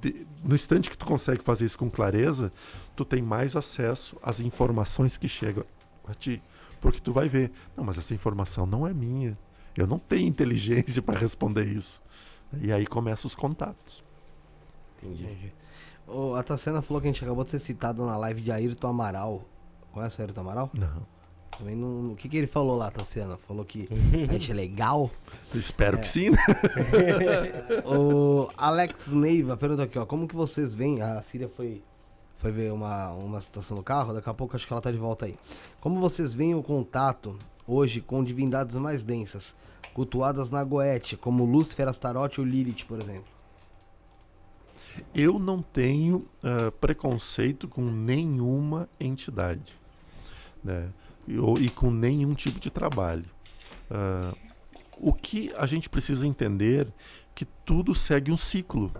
de, 0.00 0.26
no 0.44 0.54
instante 0.54 0.88
que 0.88 0.96
tu 0.96 1.06
consegue 1.06 1.42
fazer 1.42 1.64
isso 1.64 1.78
com 1.78 1.90
clareza, 1.90 2.50
tu 2.94 3.04
tem 3.04 3.22
mais 3.22 3.56
acesso 3.56 4.16
às 4.22 4.40
informações 4.40 5.16
que 5.16 5.28
chegam 5.28 5.64
a 6.06 6.14
ti. 6.14 6.42
Porque 6.80 7.00
tu 7.00 7.12
vai 7.12 7.28
ver, 7.28 7.50
não, 7.76 7.84
mas 7.84 7.98
essa 7.98 8.14
informação 8.14 8.66
não 8.66 8.86
é 8.86 8.94
minha. 8.94 9.36
Eu 9.76 9.86
não 9.86 9.98
tenho 9.98 10.28
inteligência 10.28 11.00
para 11.02 11.18
responder 11.18 11.64
isso. 11.64 12.02
E 12.60 12.72
aí 12.72 12.86
começam 12.86 13.28
os 13.28 13.34
contatos. 13.34 14.02
Entendi. 14.98 15.24
Entendi. 15.24 15.52
Oh, 16.06 16.34
a 16.34 16.42
Tacena 16.42 16.82
falou 16.82 17.00
que 17.00 17.06
a 17.06 17.12
gente 17.12 17.22
acabou 17.22 17.44
de 17.44 17.50
ser 17.50 17.60
citado 17.60 18.04
na 18.04 18.16
live 18.16 18.40
de 18.40 18.50
Ayrton 18.50 18.88
Amaral. 18.88 19.44
Conhece 19.92 20.18
o 20.18 20.22
Ayrton 20.22 20.40
Amaral? 20.40 20.70
Não. 20.74 21.06
Também 21.60 21.76
não... 21.76 22.12
O 22.12 22.16
que, 22.16 22.26
que 22.26 22.38
ele 22.38 22.46
falou 22.46 22.74
lá, 22.74 22.90
Tassiana? 22.90 23.36
Falou 23.36 23.66
que 23.66 23.86
a 24.28 24.32
gente 24.32 24.50
é 24.50 24.54
legal? 24.54 25.10
Espero 25.54 25.98
é. 25.98 26.00
que 26.00 26.08
sim, 26.08 26.30
né? 26.30 26.38
o 27.84 28.48
Alex 28.56 29.08
Neiva 29.08 29.58
pergunta 29.58 29.82
aqui, 29.82 29.98
ó. 29.98 30.06
Como 30.06 30.26
que 30.26 30.34
vocês 30.34 30.74
veem? 30.74 31.02
A 31.02 31.20
Síria 31.20 31.50
foi, 31.54 31.82
foi 32.38 32.50
ver 32.50 32.72
uma, 32.72 33.10
uma 33.10 33.42
situação 33.42 33.76
no 33.76 33.82
carro, 33.82 34.14
daqui 34.14 34.30
a 34.30 34.32
pouco 34.32 34.56
acho 34.56 34.66
que 34.66 34.72
ela 34.72 34.80
tá 34.80 34.90
de 34.90 34.96
volta 34.96 35.26
aí. 35.26 35.36
Como 35.82 36.00
vocês 36.00 36.32
veem 36.32 36.54
o 36.54 36.62
contato 36.62 37.38
hoje 37.66 38.00
com 38.00 38.24
divindades 38.24 38.76
mais 38.76 39.04
densas, 39.04 39.54
cultuadas 39.92 40.50
na 40.50 40.64
Goethe, 40.64 41.14
como 41.14 41.44
Lúcifer, 41.44 41.88
Astarote 41.88 42.40
ou 42.40 42.46
Lilith, 42.46 42.86
por 42.88 43.02
exemplo? 43.02 43.28
Eu 45.14 45.38
não 45.38 45.60
tenho 45.60 46.26
uh, 46.42 46.72
preconceito 46.80 47.68
com 47.68 47.82
nenhuma 47.82 48.88
entidade. 48.98 49.78
Né? 50.64 50.88
E, 51.60 51.68
com 51.70 51.90
nenhum 51.90 52.34
tipo 52.34 52.58
de 52.58 52.70
trabalho. 52.70 53.24
Uh, 53.90 54.36
o 54.98 55.12
que 55.12 55.52
a 55.56 55.66
gente 55.66 55.88
precisa 55.88 56.26
entender 56.26 56.86
que 57.34 57.44
tudo 57.64 57.94
segue 57.94 58.30
um 58.30 58.36
ciclo. 58.36 58.92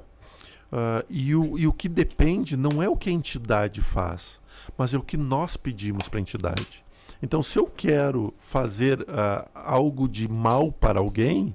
Uh, 0.72 1.04
e, 1.08 1.34
o, 1.34 1.58
e 1.58 1.66
o 1.66 1.72
que 1.72 1.88
depende 1.88 2.56
não 2.56 2.82
é 2.82 2.88
o 2.88 2.96
que 2.96 3.10
a 3.10 3.12
entidade 3.12 3.80
faz, 3.80 4.40
mas 4.78 4.94
é 4.94 4.98
o 4.98 5.02
que 5.02 5.16
nós 5.16 5.56
pedimos 5.56 6.08
para 6.08 6.18
a 6.18 6.22
entidade. 6.22 6.84
Então, 7.22 7.42
se 7.42 7.58
eu 7.58 7.66
quero 7.66 8.32
fazer 8.38 9.02
uh, 9.02 9.48
algo 9.52 10.08
de 10.08 10.26
mal 10.26 10.72
para 10.72 11.00
alguém, 11.00 11.54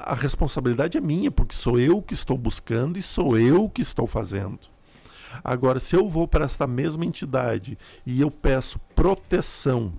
a 0.00 0.14
responsabilidade 0.14 0.98
é 0.98 1.00
minha, 1.00 1.30
porque 1.30 1.54
sou 1.54 1.78
eu 1.78 2.02
que 2.02 2.14
estou 2.14 2.36
buscando 2.36 2.98
e 2.98 3.02
sou 3.02 3.38
eu 3.38 3.68
que 3.68 3.82
estou 3.82 4.06
fazendo. 4.06 4.73
Agora, 5.42 5.80
se 5.80 5.96
eu 5.96 6.08
vou 6.08 6.28
para 6.28 6.44
esta 6.44 6.66
mesma 6.66 7.04
entidade 7.04 7.78
e 8.04 8.20
eu 8.20 8.30
peço 8.30 8.78
proteção, 8.94 9.92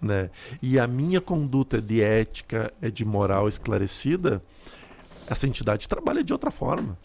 né, 0.00 0.30
e 0.60 0.78
a 0.78 0.86
minha 0.86 1.20
conduta 1.20 1.78
é 1.78 1.80
de 1.80 2.02
ética, 2.02 2.72
é 2.80 2.90
de 2.90 3.04
moral 3.04 3.48
esclarecida, 3.48 4.42
essa 5.26 5.46
entidade 5.46 5.88
trabalha 5.88 6.22
de 6.22 6.32
outra 6.32 6.50
forma. 6.50 6.96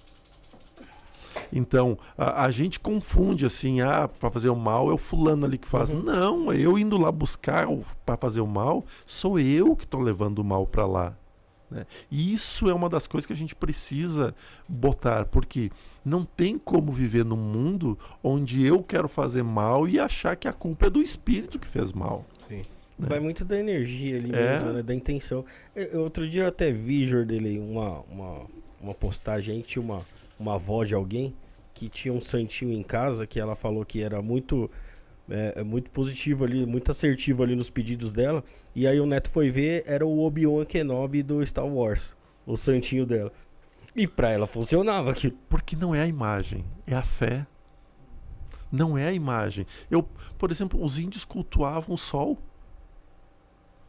Então, 1.54 1.98
a, 2.18 2.46
a 2.46 2.52
gente 2.52 2.80
confunde 2.80 3.46
assim, 3.46 3.82
ah, 3.82 4.08
para 4.08 4.30
fazer 4.30 4.50
o 4.50 4.56
mal 4.56 4.90
é 4.90 4.94
o 4.94 4.98
fulano 4.98 5.46
ali 5.46 5.58
que 5.58 5.68
faz. 5.68 5.94
Uhum. 5.94 6.04
Não, 6.04 6.54
eu 6.54 6.78
indo 6.78 6.98
lá 6.98 7.12
buscar 7.12 7.68
para 8.06 8.18
fazer 8.18 8.42
o 8.42 8.48
mal, 8.48 8.86
sou 9.06 9.40
eu 9.40 9.76
que 9.76 9.84
estou 9.84 10.02
levando 10.02 10.40
o 10.40 10.44
mal 10.44 10.66
para 10.66 10.86
lá. 10.86 11.14
Né? 11.72 11.86
E 12.12 12.34
isso 12.34 12.70
é 12.70 12.74
uma 12.74 12.90
das 12.90 13.08
coisas 13.08 13.26
que 13.26 13.32
a 13.32 13.36
gente 13.36 13.56
precisa 13.56 14.36
botar, 14.68 15.26
porque 15.26 15.72
não 16.04 16.26
tem 16.26 16.58
como 16.58 16.92
viver 16.92 17.24
num 17.24 17.38
mundo 17.38 17.98
onde 18.22 18.66
eu 18.66 18.84
quero 18.84 19.08
fazer 19.08 19.42
mal 19.42 19.88
e 19.88 19.98
achar 19.98 20.36
que 20.36 20.48
a 20.48 20.54
culpa 20.54 20.88
é 20.88 20.90
do 20.90 21.02
espírito 21.02 21.58
que 21.58 21.68
fez 21.68 21.94
mal. 21.94 22.26
Sim. 22.50 22.64
Né? 23.00 23.08
Vai 23.08 23.20
muito 23.22 23.46
da 23.46 23.58
energia 23.58 24.18
ali 24.18 24.32
é. 24.34 24.52
mesmo, 24.52 24.74
né? 24.74 24.84
da 24.84 24.94
intenção. 24.94 25.46
Eu, 25.74 26.02
outro 26.02 26.30
dia 26.30 26.44
eu 26.44 26.48
até 26.48 26.72
vi, 26.72 27.06
Jordelei, 27.06 27.58
uma, 27.58 28.02
uma, 28.02 28.46
uma 28.82 28.94
postagem 28.94 29.56
aí 29.56 29.62
tinha 29.62 29.82
uma, 29.82 30.02
uma 30.38 30.56
avó 30.56 30.84
de 30.84 30.94
alguém 30.94 31.34
que 31.74 31.88
tinha 31.88 32.14
um 32.14 32.22
santinho 32.22 32.74
em 32.74 32.84
casa 32.84 33.26
que 33.26 33.40
ela 33.40 33.56
falou 33.56 33.86
que 33.86 34.02
era 34.02 34.22
muito 34.22 34.70
é, 35.32 35.54
é, 35.62 35.64
muito 35.64 35.90
positivo 35.90 36.44
ali, 36.44 36.66
muito 36.66 36.92
assertivo 36.92 37.42
ali 37.44 37.56
nos 37.56 37.70
pedidos 37.70 38.12
dela. 38.14 38.44
E 38.76 38.86
aí 38.86 39.00
o 39.00 39.06
Neto 39.06 39.32
foi 39.32 39.50
ver, 39.50 39.84
era 39.88 40.06
o 40.06 40.20
Obi-Wan 40.24 40.66
Kenobi 40.66 41.24
do 41.24 41.46
Star 41.46 41.66
Wars, 41.66 42.16
o 42.46 42.56
santinho 42.58 43.06
dela. 43.06 43.32
E 43.96 44.08
pra 44.08 44.30
ela 44.32 44.48
funcionava 44.48 45.12
aquilo. 45.12 45.38
Porque 45.50 45.76
não 45.76 45.94
é 45.96 46.02
a 46.02 46.08
imagem, 46.08 46.64
é 46.86 46.96
a 46.96 47.04
fé. 47.04 47.46
Não 48.72 48.98
é 48.98 49.08
a 49.08 49.14
imagem. 49.14 49.66
Eu, 49.90 50.04
por 50.38 50.50
exemplo, 50.52 50.82
os 50.84 50.98
índios 50.98 51.26
cultuavam 51.26 51.96
o 51.96 51.98
sol, 51.98 52.38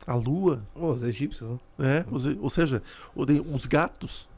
a 0.04 0.14
lua, 0.14 0.66
Os 0.74 1.02
egípcios, 1.04 1.60
né? 1.78 2.04
Os- 2.10 2.26
ou 2.26 2.50
seja, 2.50 2.82
os 3.14 3.66
gatos, 3.66 4.28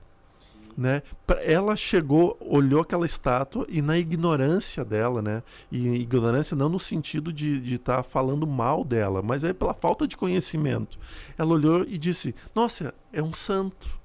né? 0.77 1.03
Ela 1.43 1.77
chegou, 1.77 2.37
olhou 2.41 2.81
aquela 2.81 3.07
estátua 3.07 3.67
e 3.69 3.81
na 3.81 3.97
ignorância 3.99 4.85
dela, 4.85 5.23
né? 5.23 5.43
E 5.71 5.89
ignorância 5.89 6.57
não 6.57 6.69
no 6.69 6.79
sentido 6.79 7.33
de 7.33 7.75
estar 7.75 8.03
falando 8.03 8.47
mal 8.47 8.85
dela, 8.85 9.23
mas 9.23 9.45
é 9.45 9.53
pela 9.53 9.75
falta 9.75 10.07
de 10.07 10.17
conhecimento. 10.17 10.99
Ela 11.39 11.53
olhou 11.53 11.85
e 11.85 11.97
disse: 11.97 12.35
Nossa, 12.55 12.95
é 13.13 13.23
um 13.23 13.33
santo. 13.33 13.99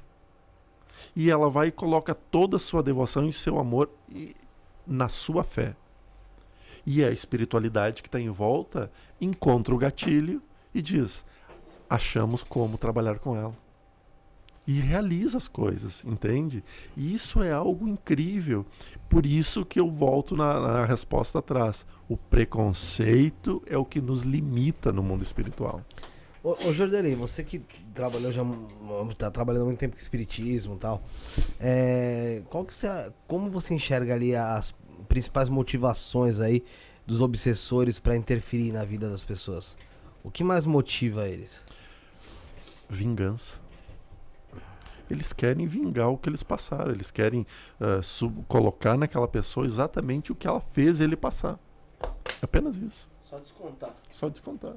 E 1.15 1.29
ela 1.29 1.49
vai 1.49 1.67
e 1.67 1.71
coloca 1.71 2.13
toda 2.13 2.57
a 2.57 2.59
sua 2.59 2.83
devoção 2.83 3.27
e 3.27 3.33
seu 3.33 3.59
amor 3.59 3.89
na 4.85 5.09
sua 5.09 5.43
fé. 5.43 5.75
E 6.85 7.03
a 7.03 7.11
espiritualidade 7.11 8.01
que 8.01 8.07
está 8.07 8.19
em 8.19 8.29
volta 8.29 8.91
encontra 9.19 9.73
o 9.73 9.77
gatilho 9.77 10.41
e 10.73 10.81
diz: 10.81 11.25
achamos 11.89 12.43
como 12.43 12.77
trabalhar 12.77 13.19
com 13.19 13.35
ela. 13.35 13.68
E 14.69 14.73
realiza 14.73 15.35
as 15.35 15.47
coisas, 15.47 16.05
entende? 16.05 16.63
E 16.95 17.11
isso 17.11 17.41
é 17.41 17.51
algo 17.51 17.87
incrível. 17.87 18.63
Por 19.09 19.25
isso 19.25 19.65
que 19.65 19.79
eu 19.79 19.89
volto 19.89 20.37
na, 20.37 20.59
na 20.59 20.85
resposta 20.85 21.39
atrás. 21.39 21.83
O 22.07 22.15
preconceito 22.15 23.63
é 23.65 23.75
o 23.75 23.83
que 23.83 23.99
nos 23.99 24.21
limita 24.21 24.91
no 24.91 25.01
mundo 25.01 25.23
espiritual. 25.23 25.83
Ô, 26.43 26.51
ô 26.67 26.71
Jordelei, 26.71 27.15
você 27.15 27.43
que 27.43 27.63
trabalhou 27.95 28.31
já 28.31 28.43
mu- 28.43 29.11
tá 29.17 29.31
trabalhando 29.31 29.63
há 29.63 29.65
muito 29.65 29.79
tempo 29.79 29.95
com 29.95 30.01
espiritismo 30.03 30.75
e 30.75 30.77
tal, 30.77 31.01
é, 31.59 32.43
qual 32.47 32.63
que 32.63 32.71
você, 32.71 33.11
como 33.27 33.49
você 33.49 33.73
enxerga 33.73 34.13
ali 34.13 34.35
as 34.35 34.75
principais 35.07 35.49
motivações 35.49 36.39
aí 36.39 36.63
dos 37.07 37.21
obsessores 37.21 37.97
para 37.99 38.15
interferir 38.15 38.71
na 38.71 38.85
vida 38.85 39.09
das 39.09 39.23
pessoas? 39.23 39.75
O 40.23 40.29
que 40.29 40.43
mais 40.43 40.67
motiva 40.67 41.27
eles? 41.27 41.65
Vingança. 42.87 43.67
Eles 45.09 45.33
querem 45.33 45.65
vingar 45.65 46.09
o 46.09 46.17
que 46.17 46.29
eles 46.29 46.43
passaram. 46.43 46.91
Eles 46.91 47.11
querem 47.11 47.45
sub- 48.03 48.43
colocar 48.47 48.97
naquela 48.97 49.27
pessoa 49.27 49.65
exatamente 49.65 50.31
o 50.31 50.35
que 50.35 50.47
ela 50.47 50.59
fez 50.61 50.99
ele 51.01 51.15
passar. 51.15 51.59
Apenas 52.41 52.77
isso. 52.77 53.09
Só 53.23 53.37
descontar. 53.39 53.93
Só 54.11 54.29
descontar. 54.29 54.73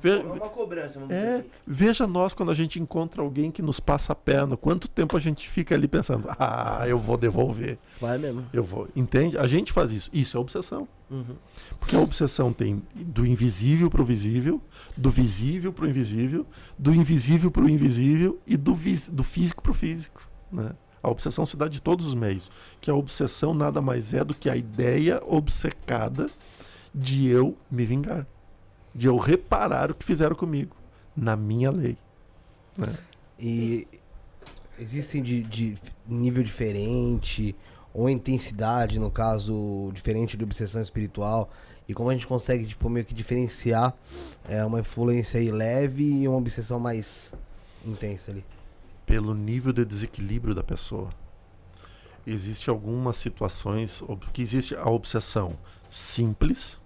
Ve- 0.00 0.16
uma 0.18 0.48
cobrança, 0.48 0.98
vamos 0.98 1.14
É, 1.14 1.44
veja 1.66 2.06
nós 2.06 2.32
quando 2.34 2.50
a 2.50 2.54
gente 2.54 2.78
encontra 2.80 3.20
alguém 3.22 3.50
que 3.50 3.60
nos 3.62 3.80
passa 3.80 4.12
a 4.12 4.16
perna, 4.16 4.56
quanto 4.56 4.88
tempo 4.88 5.16
a 5.16 5.20
gente 5.20 5.48
fica 5.48 5.74
ali 5.74 5.86
pensando, 5.88 6.28
ah, 6.38 6.84
eu 6.86 6.98
vou 6.98 7.16
devolver, 7.16 7.78
Vai 8.00 8.18
mesmo. 8.18 8.44
eu 8.52 8.62
vou. 8.64 8.88
Entende? 8.94 9.36
A 9.38 9.46
gente 9.46 9.72
faz 9.72 9.90
isso. 9.90 10.10
Isso 10.12 10.36
é 10.36 10.40
obsessão. 10.40 10.86
Uhum. 11.10 11.36
Porque 11.78 11.96
a 11.96 12.00
obsessão 12.00 12.52
tem 12.52 12.82
do 12.94 13.24
invisível 13.26 13.90
para 13.90 14.02
o 14.02 14.04
visível, 14.04 14.60
do 14.96 15.10
visível 15.10 15.72
para 15.72 15.84
o 15.84 15.88
invisível, 15.88 16.46
do 16.78 16.94
invisível 16.94 17.50
para 17.50 17.62
o 17.62 17.68
invisível 17.68 18.38
e 18.46 18.56
do, 18.56 18.74
vis- 18.74 19.08
do 19.08 19.24
físico 19.24 19.62
para 19.62 19.72
o 19.72 19.74
físico. 19.74 20.28
Né? 20.52 20.70
A 21.02 21.08
obsessão 21.08 21.46
se 21.46 21.56
dá 21.56 21.66
de 21.68 21.80
todos 21.80 22.04
os 22.04 22.14
meios. 22.14 22.50
Que 22.80 22.90
a 22.90 22.94
obsessão 22.94 23.54
nada 23.54 23.80
mais 23.80 24.12
é 24.12 24.22
do 24.24 24.34
que 24.34 24.50
a 24.50 24.56
ideia 24.56 25.22
obcecada 25.26 26.28
de 26.94 27.26
eu 27.28 27.56
me 27.70 27.84
vingar. 27.86 28.26
De 28.98 29.06
eu 29.06 29.16
reparar 29.16 29.90
o 29.90 29.94
que 29.94 30.04
fizeram 30.04 30.34
comigo. 30.34 30.76
Na 31.16 31.36
minha 31.36 31.70
lei. 31.70 31.96
né? 32.76 32.92
E 33.38 33.86
existem 34.78 35.22
de, 35.22 35.42
de 35.44 35.76
nível 36.06 36.42
diferente, 36.42 37.54
ou 37.94 38.08
intensidade, 38.10 38.98
no 38.98 39.10
caso, 39.10 39.90
diferente 39.92 40.36
de 40.36 40.42
obsessão 40.44 40.82
espiritual, 40.82 41.48
e 41.88 41.94
como 41.94 42.10
a 42.10 42.12
gente 42.12 42.26
consegue, 42.26 42.66
tipo, 42.66 42.88
meio 42.90 43.06
que 43.06 43.14
diferenciar 43.14 43.94
é, 44.48 44.64
uma 44.64 44.80
influência 44.80 45.38
aí 45.40 45.50
leve 45.50 46.04
e 46.04 46.28
uma 46.28 46.36
obsessão 46.36 46.78
mais 46.78 47.32
intensa 47.86 48.32
ali. 48.32 48.44
pelo 49.06 49.32
nível 49.34 49.72
de 49.72 49.84
desequilíbrio 49.84 50.54
da 50.54 50.62
pessoa. 50.62 51.08
Existem 52.26 52.70
algumas 52.72 53.16
situações 53.16 54.02
que 54.32 54.42
existe 54.42 54.74
a 54.76 54.90
obsessão 54.90 55.56
simples, 55.88 56.78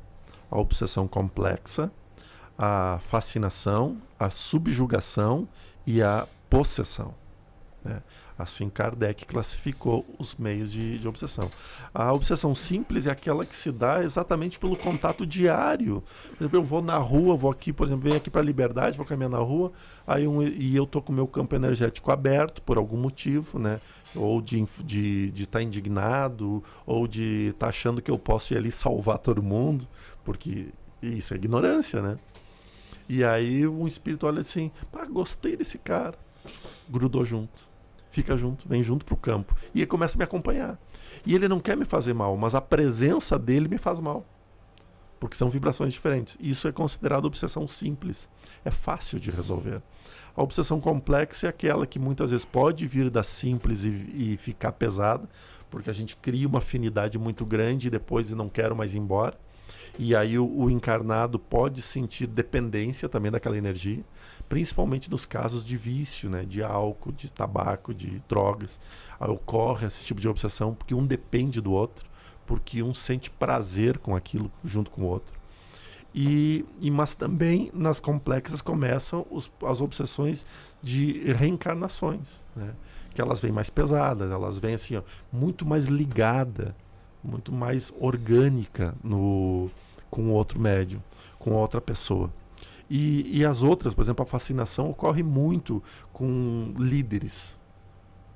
a 0.51 0.59
obsessão 0.59 1.09
complexa, 1.09 1.90
a 2.64 3.01
fascinação, 3.01 4.01
a 4.16 4.30
subjugação 4.30 5.48
e 5.84 6.01
a 6.01 6.28
possessão. 6.48 7.12
né? 7.84 8.01
Assim 8.39 8.70
Kardec 8.70 9.26
classificou 9.26 10.06
os 10.16 10.36
meios 10.36 10.70
de, 10.70 10.97
de 10.97 11.09
obsessão. 11.09 11.51
A 11.93 12.12
obsessão 12.12 12.55
simples 12.55 13.09
é 13.09 13.10
aquela 13.10 13.44
que 13.44 13.56
se 13.56 13.72
dá 13.72 14.05
exatamente 14.05 14.60
pelo 14.60 14.76
contato 14.76 15.26
diário. 15.26 16.05
Por 16.28 16.44
exemplo, 16.44 16.60
eu 16.60 16.62
vou 16.62 16.80
na 16.80 16.98
rua, 16.98 17.36
vou 17.36 17.51
aqui, 17.51 17.72
por 17.72 17.89
exemplo, 17.89 18.05
venho 18.05 18.16
aqui 18.16 18.30
para 18.30 18.40
a 18.40 18.44
Liberdade, 18.44 18.97
vou 18.97 19.05
caminhar 19.05 19.30
na 19.30 19.39
rua, 19.39 19.72
aí 20.06 20.28
um, 20.28 20.40
e 20.40 20.76
eu 20.76 20.86
tô 20.86 21.02
com 21.02 21.12
o 21.12 21.16
meu 21.16 21.26
campo 21.26 21.56
energético 21.56 22.12
aberto 22.12 22.62
por 22.62 22.78
algum 22.78 22.97
motivo, 22.97 23.59
né? 23.59 23.80
Ou 24.14 24.40
de 24.40 24.60
estar 24.60 24.84
de, 24.84 25.30
de 25.32 25.47
tá 25.47 25.60
indignado, 25.60 26.62
ou 26.86 27.09
de 27.09 27.48
estar 27.48 27.66
achando 27.66 28.01
que 28.01 28.10
eu 28.10 28.18
posso 28.20 28.55
ir 28.55 28.56
ali 28.56 28.70
salvar 28.70 29.18
todo 29.18 29.43
mundo, 29.43 29.89
porque 30.22 30.68
isso 31.02 31.34
é 31.34 31.36
ignorância, 31.36 32.01
né? 32.01 32.18
E 33.08 33.24
aí 33.24 33.66
um 33.66 33.86
espírito 33.86 34.26
olha 34.26 34.40
assim, 34.40 34.70
pá, 34.90 35.04
gostei 35.04 35.56
desse 35.56 35.78
cara. 35.78 36.18
Grudou 36.88 37.24
junto. 37.24 37.70
Fica 38.10 38.36
junto, 38.36 38.68
vem 38.68 38.82
junto 38.82 39.04
pro 39.04 39.16
campo. 39.16 39.56
E 39.74 39.80
ele 39.80 39.86
começa 39.86 40.16
a 40.16 40.18
me 40.18 40.24
acompanhar. 40.24 40.78
E 41.24 41.34
ele 41.34 41.48
não 41.48 41.60
quer 41.60 41.76
me 41.76 41.84
fazer 41.84 42.12
mal, 42.12 42.36
mas 42.36 42.54
a 42.54 42.60
presença 42.60 43.38
dele 43.38 43.68
me 43.68 43.78
faz 43.78 44.00
mal. 44.00 44.26
Porque 45.18 45.36
são 45.36 45.48
vibrações 45.48 45.92
diferentes. 45.92 46.36
Isso 46.40 46.68
é 46.68 46.72
considerado 46.72 47.24
obsessão 47.24 47.66
simples. 47.66 48.28
É 48.64 48.70
fácil 48.70 49.18
de 49.18 49.30
resolver. 49.30 49.80
A 50.34 50.42
obsessão 50.42 50.80
complexa 50.80 51.46
é 51.46 51.50
aquela 51.50 51.86
que 51.86 51.98
muitas 51.98 52.30
vezes 52.30 52.44
pode 52.44 52.86
vir 52.86 53.08
da 53.10 53.22
simples 53.22 53.84
e, 53.84 54.32
e 54.32 54.36
ficar 54.36 54.72
pesada, 54.72 55.28
porque 55.70 55.90
a 55.90 55.92
gente 55.92 56.16
cria 56.16 56.48
uma 56.48 56.58
afinidade 56.58 57.18
muito 57.18 57.44
grande 57.46 57.86
e 57.86 57.90
depois 57.90 58.30
não 58.32 58.48
quero 58.48 58.74
mais 58.74 58.94
ir 58.94 58.98
embora. 58.98 59.38
E 59.98 60.16
aí 60.16 60.39
o, 60.39 60.47
o 60.47 60.70
encarnado 60.70 61.39
pode 61.39 61.82
sentir 61.82 62.27
dependência 62.27 63.09
também 63.09 63.31
daquela 63.31 63.56
energia, 63.56 64.02
principalmente 64.48 65.10
nos 65.10 65.27
casos 65.27 65.64
de 65.64 65.77
vício, 65.77 66.31
né, 66.31 66.44
de 66.44 66.62
álcool, 66.62 67.12
de 67.12 67.32
tabaco, 67.32 67.93
de 67.93 68.23
drogas. 68.28 68.81
Aí 69.20 69.31
ocorre 69.31 69.86
esse 69.86 70.05
tipo 70.05 70.20
de 70.20 70.28
obsessão 70.28 70.74
porque 70.74 70.94
um 70.94 71.06
depende 71.06 71.60
do 71.60 71.73
outro, 71.73 72.09
porque 72.47 72.82
um 72.82 72.94
sente 72.94 73.31
prazer 73.31 73.98
com 73.98 74.16
aquilo 74.16 74.51
junto 74.64 74.90
com 74.90 75.02
o 75.02 75.06
outro. 75.06 75.43
E, 76.14 76.64
e 76.81 76.90
mas 76.90 77.14
também 77.14 77.70
nas 77.73 77.98
complexas 77.98 78.60
começam 78.60 79.27
os, 79.31 79.51
as 79.64 79.81
obsessões 79.81 80.44
de 80.82 81.32
reencarnações, 81.32 82.43
né? 82.55 82.74
que 83.14 83.20
elas 83.20 83.40
vêm 83.40 83.52
mais 83.52 83.70
pesadas, 83.70 84.31
elas 84.31 84.59
vêm 84.59 84.74
assim, 84.74 84.97
ó, 84.97 85.02
muito 85.32 85.64
mais 85.64 85.86
ligada, 85.86 86.74
muito 87.23 87.52
mais 87.52 87.93
orgânica 87.98 88.94
no 89.02 89.70
com 90.12 90.30
outro 90.30 90.60
médium, 90.60 91.01
com 91.39 91.52
outra 91.52 91.80
pessoa. 91.80 92.30
E, 92.89 93.39
e 93.39 93.47
as 93.47 93.62
outras, 93.62 93.94
por 93.94 94.02
exemplo, 94.02 94.22
a 94.22 94.26
fascinação 94.26 94.90
ocorre 94.90 95.22
muito 95.22 95.82
com 96.12 96.74
líderes. 96.76 97.59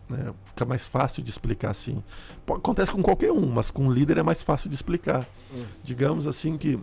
Né? 0.08 0.32
Fica 0.46 0.64
mais 0.64 0.86
fácil 0.86 1.22
de 1.22 1.28
explicar 1.28 1.70
assim. 1.70 2.02
Acontece 2.48 2.90
com 2.90 3.02
qualquer 3.02 3.30
um, 3.30 3.46
mas 3.46 3.70
com 3.70 3.84
um 3.84 3.92
líder 3.92 4.16
é 4.16 4.22
mais 4.22 4.42
fácil 4.42 4.70
de 4.70 4.74
explicar. 4.74 5.28
Digamos 5.84 6.26
assim 6.26 6.56
que 6.56 6.80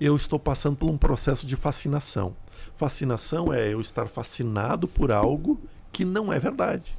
eu 0.00 0.14
estou 0.14 0.38
passando 0.38 0.76
por 0.76 0.88
um 0.88 0.96
processo 0.96 1.44
de 1.44 1.56
fascinação. 1.56 2.36
Fascinação 2.76 3.52
é 3.52 3.72
eu 3.72 3.80
estar 3.80 4.06
fascinado 4.06 4.86
por 4.86 5.10
algo 5.10 5.60
que 5.90 6.04
não 6.04 6.32
é 6.32 6.38
verdade. 6.38 6.96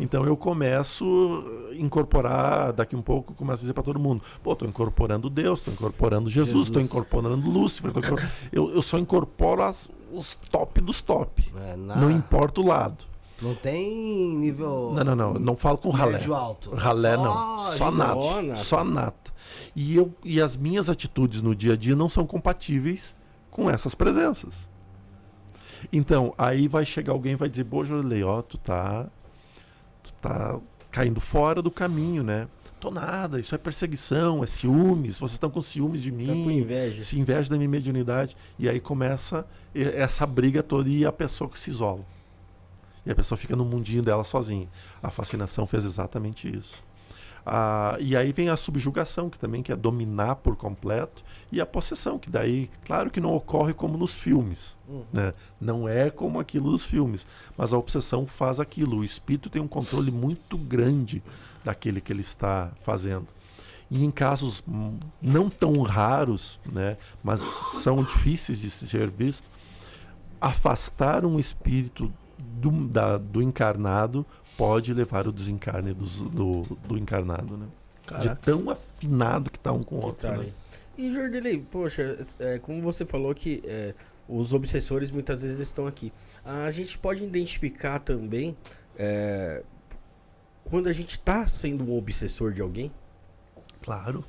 Então 0.00 0.24
eu 0.24 0.36
começo 0.36 1.44
a 1.70 1.74
incorporar, 1.74 2.72
daqui 2.72 2.96
um 2.96 3.02
pouco, 3.02 3.32
eu 3.32 3.36
começo 3.36 3.58
a 3.58 3.60
dizer 3.60 3.72
para 3.74 3.82
todo 3.82 3.98
mundo: 4.00 4.22
pô, 4.42 4.52
estou 4.54 4.66
incorporando 4.66 5.28
Deus, 5.28 5.60
estou 5.60 5.74
incorporando 5.74 6.28
Jesus, 6.30 6.66
estou 6.68 6.80
incorporando 6.80 7.48
Lúcifer. 7.50 7.92
tô 7.92 8.00
incorpor- 8.00 8.26
eu, 8.50 8.70
eu 8.72 8.82
só 8.82 8.98
incorporo 8.98 9.62
as- 9.62 9.88
os 10.12 10.34
top 10.34 10.80
dos 10.80 11.00
top. 11.00 11.52
É, 11.56 11.76
na- 11.76 11.96
Não 11.96 12.10
importa 12.10 12.60
o 12.60 12.66
lado. 12.66 13.04
não 13.42 13.54
tem 13.54 14.36
nível. 14.36 14.92
Não, 14.94 15.04
não, 15.04 15.14
não. 15.16 15.34
Não 15.34 15.56
falo 15.56 15.78
com 15.78 15.90
ralé. 15.90 16.24
Alto. 16.24 16.74
Ralé 16.74 17.14
Só 17.16 17.22
não. 17.22 17.58
Só 17.72 17.90
nata. 17.90 18.14
nata. 18.42 18.56
Só 18.56 18.84
nata. 18.84 19.30
E, 19.76 19.96
eu, 19.96 20.12
e 20.24 20.40
as 20.40 20.56
minhas 20.56 20.88
atitudes 20.88 21.40
no 21.42 21.54
dia 21.54 21.74
a 21.74 21.76
dia 21.76 21.94
não 21.94 22.08
são 22.08 22.26
compatíveis 22.26 23.14
com 23.50 23.70
essas 23.70 23.94
presenças. 23.94 24.68
Então, 25.92 26.34
aí 26.36 26.68
vai 26.68 26.84
chegar 26.84 27.12
alguém 27.12 27.32
e 27.32 27.36
vai 27.36 27.48
dizer, 27.48 27.64
Boa, 27.64 27.84
Jorley, 27.84 28.22
ó, 28.22 28.42
tu 28.42 28.58
tá. 28.58 29.06
Tu 30.02 30.12
tá 30.14 30.58
caindo 30.90 31.20
fora 31.20 31.62
do 31.62 31.70
caminho, 31.70 32.22
né? 32.22 32.48
Tô 32.80 32.90
nada, 32.90 33.38
isso 33.38 33.54
é 33.54 33.58
perseguição, 33.58 34.42
é 34.42 34.46
ciúmes, 34.46 35.18
vocês 35.18 35.32
estão 35.32 35.50
com 35.50 35.60
ciúmes 35.60 36.02
de 36.02 36.10
mim. 36.10 36.26
Tá 36.26 36.52
inveja. 36.52 37.00
Se 37.00 37.18
inveja 37.18 37.50
da 37.50 37.56
minha 37.56 37.68
mediunidade. 37.68 38.34
E 38.58 38.68
aí 38.68 38.80
começa 38.80 39.46
essa 39.74 40.26
briga 40.26 40.62
toda 40.62 40.88
e 40.88 41.04
a 41.04 41.12
pessoa 41.12 41.48
que 41.50 41.58
se 41.58 41.68
isola. 41.68 42.04
E 43.04 43.10
a 43.10 43.14
pessoa 43.14 43.36
fica 43.36 43.54
no 43.54 43.64
mundinho 43.64 44.02
dela 44.02 44.24
sozinha. 44.24 44.68
A 45.02 45.10
fascinação 45.10 45.66
fez 45.66 45.84
exatamente 45.84 46.54
isso. 46.54 46.82
Ah, 47.44 47.96
e 47.98 48.16
aí 48.16 48.32
vem 48.32 48.48
a 48.48 48.56
subjugação, 48.56 49.30
que 49.30 49.38
também 49.38 49.62
quer 49.62 49.76
dominar 49.76 50.36
por 50.36 50.56
completo, 50.56 51.24
e 51.50 51.60
a 51.60 51.66
possessão, 51.66 52.18
que 52.18 52.28
daí, 52.30 52.70
claro 52.84 53.10
que 53.10 53.20
não 53.20 53.34
ocorre 53.34 53.72
como 53.74 53.96
nos 53.96 54.14
filmes, 54.14 54.76
né? 55.12 55.32
não 55.60 55.88
é 55.88 56.10
como 56.10 56.38
aquilo 56.38 56.70
dos 56.70 56.84
filmes, 56.84 57.26
mas 57.56 57.72
a 57.72 57.78
obsessão 57.78 58.26
faz 58.26 58.60
aquilo. 58.60 58.98
O 58.98 59.04
espírito 59.04 59.48
tem 59.50 59.60
um 59.60 59.68
controle 59.68 60.10
muito 60.10 60.56
grande 60.58 61.22
daquele 61.64 62.00
que 62.00 62.12
ele 62.12 62.20
está 62.20 62.70
fazendo. 62.80 63.26
E 63.90 64.04
em 64.04 64.10
casos 64.10 64.62
hum, 64.68 64.98
não 65.20 65.50
tão 65.50 65.80
raros, 65.82 66.60
né, 66.72 66.96
mas 67.24 67.40
são 67.40 68.02
difíceis 68.04 68.60
de 68.60 68.70
ser 68.70 69.10
visto, 69.10 69.50
afastar 70.40 71.24
um 71.24 71.38
espírito 71.38 72.12
do, 72.38 72.70
da- 72.88 73.18
do 73.18 73.42
encarnado 73.42 74.24
pode 74.60 74.92
levar 74.92 75.26
o 75.26 75.32
desencarne 75.32 75.94
dos- 75.94 76.20
do, 76.20 76.62
do 76.86 76.98
encarnado, 76.98 77.56
né? 77.56 77.66
De 78.02 78.08
Caraca. 78.08 78.36
tão 78.36 78.68
afinado 78.68 79.50
que 79.50 79.58
tá 79.58 79.72
um 79.72 79.82
com 79.82 79.94
o 79.96 80.04
outro, 80.04 80.28
tá 80.28 80.36
né? 80.36 80.50
E 80.98 81.10
Jordelei, 81.10 81.64
poxa, 81.70 82.18
é, 82.38 82.58
como 82.58 82.82
você 82.82 83.06
falou 83.06 83.34
que 83.34 83.62
é, 83.64 83.94
os 84.28 84.52
obsessores 84.52 85.10
muitas 85.10 85.40
vezes 85.40 85.60
estão 85.60 85.86
aqui. 85.86 86.12
A 86.44 86.70
gente 86.70 86.98
pode 86.98 87.24
identificar 87.24 88.00
também 88.00 88.54
é, 88.98 89.62
quando 90.64 90.88
a 90.88 90.92
gente 90.92 91.12
está 91.12 91.46
sendo 91.46 91.84
um 91.84 91.96
obsessor 91.96 92.52
de 92.52 92.60
alguém. 92.60 92.92
Claro. 93.80 94.22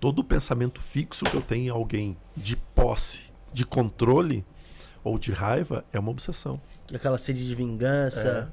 Todo 0.00 0.24
pensamento 0.24 0.80
fixo 0.80 1.24
que 1.26 1.36
eu 1.36 1.42
tenho 1.42 1.66
em 1.66 1.70
alguém 1.70 2.16
de 2.36 2.56
posse, 2.56 3.30
de 3.52 3.64
controle 3.64 4.44
ou 5.04 5.16
de 5.16 5.30
raiva 5.30 5.84
é 5.92 5.98
uma 6.00 6.10
obsessão. 6.10 6.60
Aquela 6.92 7.18
sede 7.18 7.46
de 7.46 7.54
vingança. 7.54 8.50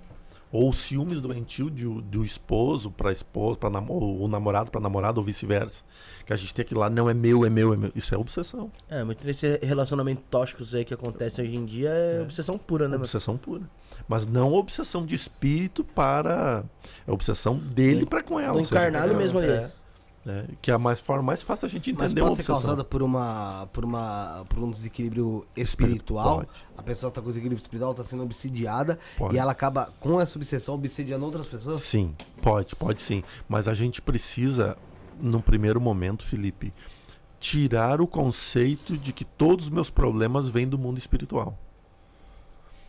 Ou 0.55 0.71
ciúmes 0.71 1.19
doentio 1.19 1.69
de, 1.69 1.83
do 1.83 2.23
esposo 2.23 2.89
para 2.89 3.11
esposa, 3.11 3.59
para 3.59 3.69
namo, 3.69 3.93
ou 3.93 4.25
namorado 4.25 4.71
para 4.71 4.79
namorado 4.79 5.19
ou 5.19 5.25
vice-versa. 5.25 5.83
Que 6.25 6.31
a 6.31 6.35
gente 6.37 6.53
tem 6.53 6.63
aquilo 6.63 6.79
lá, 6.79 6.89
não 6.89 7.09
é 7.09 7.13
meu, 7.13 7.45
é 7.45 7.49
meu, 7.49 7.73
é 7.73 7.77
meu. 7.77 7.91
Isso 7.93 8.15
é 8.15 8.17
obsessão. 8.17 8.71
É, 8.89 9.03
muito 9.03 9.25
desse 9.25 9.59
relacionamento 9.61 10.21
tóxicos 10.29 10.73
aí 10.73 10.85
que 10.85 10.93
acontece 10.93 11.41
hoje 11.41 11.57
em 11.57 11.65
dia 11.65 11.89
é, 11.89 12.21
obsessão 12.21 12.57
pura, 12.57 12.87
né? 12.87 12.95
obsessão 12.95 13.35
pura. 13.35 13.63
Mas 14.07 14.25
não 14.25 14.53
obsessão 14.53 15.05
de 15.05 15.13
espírito 15.13 15.83
para. 15.83 16.63
É 17.05 17.11
obsessão 17.11 17.57
dele 17.57 18.05
para 18.05 18.23
com 18.23 18.39
ela. 18.39 18.53
do 18.53 18.59
ou 18.59 18.63
seja, 18.63 18.79
encarnado 18.79 19.13
é, 19.13 19.17
mesmo 19.17 19.39
ali. 19.39 19.49
é, 19.49 19.71
é, 20.27 20.45
que 20.59 20.71
é 20.71 20.73
a 20.73 20.79
mais, 20.79 20.99
forma 20.99 21.21
mais 21.21 21.43
fácil 21.43 21.67
a 21.67 21.69
gente 21.69 21.93
Mas 21.93 22.11
entender 22.11 22.21
a 22.21 22.23
pode 22.25 22.37
ser 22.37 22.43
causada 22.43 22.83
por 22.83 23.03
uma, 23.03 23.67
por 23.71 23.85
uma, 23.85 24.43
por 24.49 24.63
um 24.63 24.71
desequilíbrio 24.71 25.45
espiritual. 25.55 26.37
Pode. 26.37 26.49
A 26.75 26.81
pessoa 26.81 27.11
tá 27.11 27.21
com 27.21 27.27
desequilíbrio 27.27 27.61
espiritual, 27.61 27.93
tá 27.93 28.03
sendo 28.03 28.23
obsidiada 28.23 28.97
Pode. 29.17 29.35
e 29.35 29.37
ela 29.37 29.51
acaba 29.51 29.93
com 29.99 30.19
essa 30.19 30.35
obsessão 30.37 30.73
obsidiando 30.73 31.23
outras 31.23 31.45
pessoas. 31.45 31.79
Sim, 31.81 32.15
pode, 32.41 32.75
pode 32.75 33.03
sim. 33.03 33.23
Mas 33.47 33.67
a 33.67 33.75
gente 33.75 34.01
precisa, 34.01 34.75
num 35.21 35.41
primeiro 35.41 35.79
momento, 35.79 36.23
Felipe, 36.23 36.73
tirar 37.39 38.01
o 38.01 38.07
conceito 38.07 38.97
de 38.97 39.13
que 39.13 39.23
todos 39.23 39.65
os 39.65 39.71
meus 39.71 39.91
problemas 39.91 40.49
vêm 40.49 40.67
do 40.67 40.79
mundo 40.79 40.97
espiritual. 40.97 41.55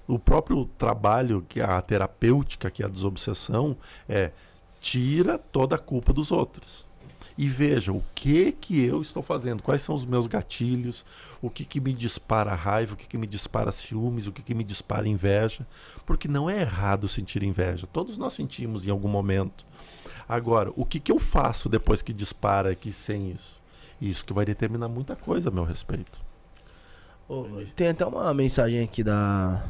O 0.09 0.19
próprio 0.19 0.65
trabalho, 0.79 1.45
que 1.47 1.61
é 1.61 1.65
a 1.65 1.83
terapêutica, 1.83 2.71
que 2.71 2.83
é 2.83 2.87
a 2.87 2.89
desobsessão, 2.89 3.77
é 4.09 4.31
tira 4.81 5.37
toda 5.37 5.75
a 5.75 5.79
culpa 5.79 6.13
dos 6.15 6.33
outros. 6.33 6.86
E 7.39 7.49
veja 7.49 7.93
o 7.93 8.03
que 8.15 8.53
que 8.53 8.83
eu 8.83 9.03
estou 9.03 9.23
fazendo, 9.23 9.63
quais 9.63 9.83
são 9.83 9.95
os 9.95 10.07
meus 10.07 10.27
gatilhos, 10.27 11.05
o 11.43 11.51
que 11.51 11.65
que 11.65 11.81
me 11.81 11.93
dispara 11.93 12.55
raiva, 12.55 12.95
o 12.95 12.97
que 12.97 13.07
que 13.07 13.19
me 13.19 13.27
dispara 13.27 13.71
ciúmes, 13.71 14.27
o 14.27 14.33
que 14.33 14.43
que 14.43 14.55
me 14.55 14.65
dispara 14.65 15.07
inveja, 15.07 15.67
porque 16.07 16.29
não 16.29 16.49
é 16.49 16.63
errado 16.63 17.07
sentir 17.07 17.43
inveja, 17.43 17.87
todos 17.93 18.17
nós 18.17 18.33
sentimos 18.33 18.87
em 18.87 18.91
algum 18.91 19.09
momento. 19.09 19.67
Agora, 20.29 20.73
o 20.75 20.85
que 20.85 20.99
que 20.99 21.13
eu 21.13 21.19
faço 21.19 21.69
depois 21.69 22.03
que 22.03 22.13
dispara 22.13 22.71
aqui 22.71 22.91
sem 22.91 23.31
isso? 23.31 23.61
Isso 24.01 24.25
que 24.25 24.33
vai 24.33 24.45
determinar 24.45 24.89
muita 24.89 25.15
coisa 25.15 25.51
a 25.51 25.53
meu 25.53 25.65
respeito. 25.65 26.19
Ô, 27.29 27.45
Tem 27.75 27.89
até 27.89 28.05
uma 28.05 28.33
mensagem 28.35 28.83
aqui 28.83 29.03
da 29.03 29.65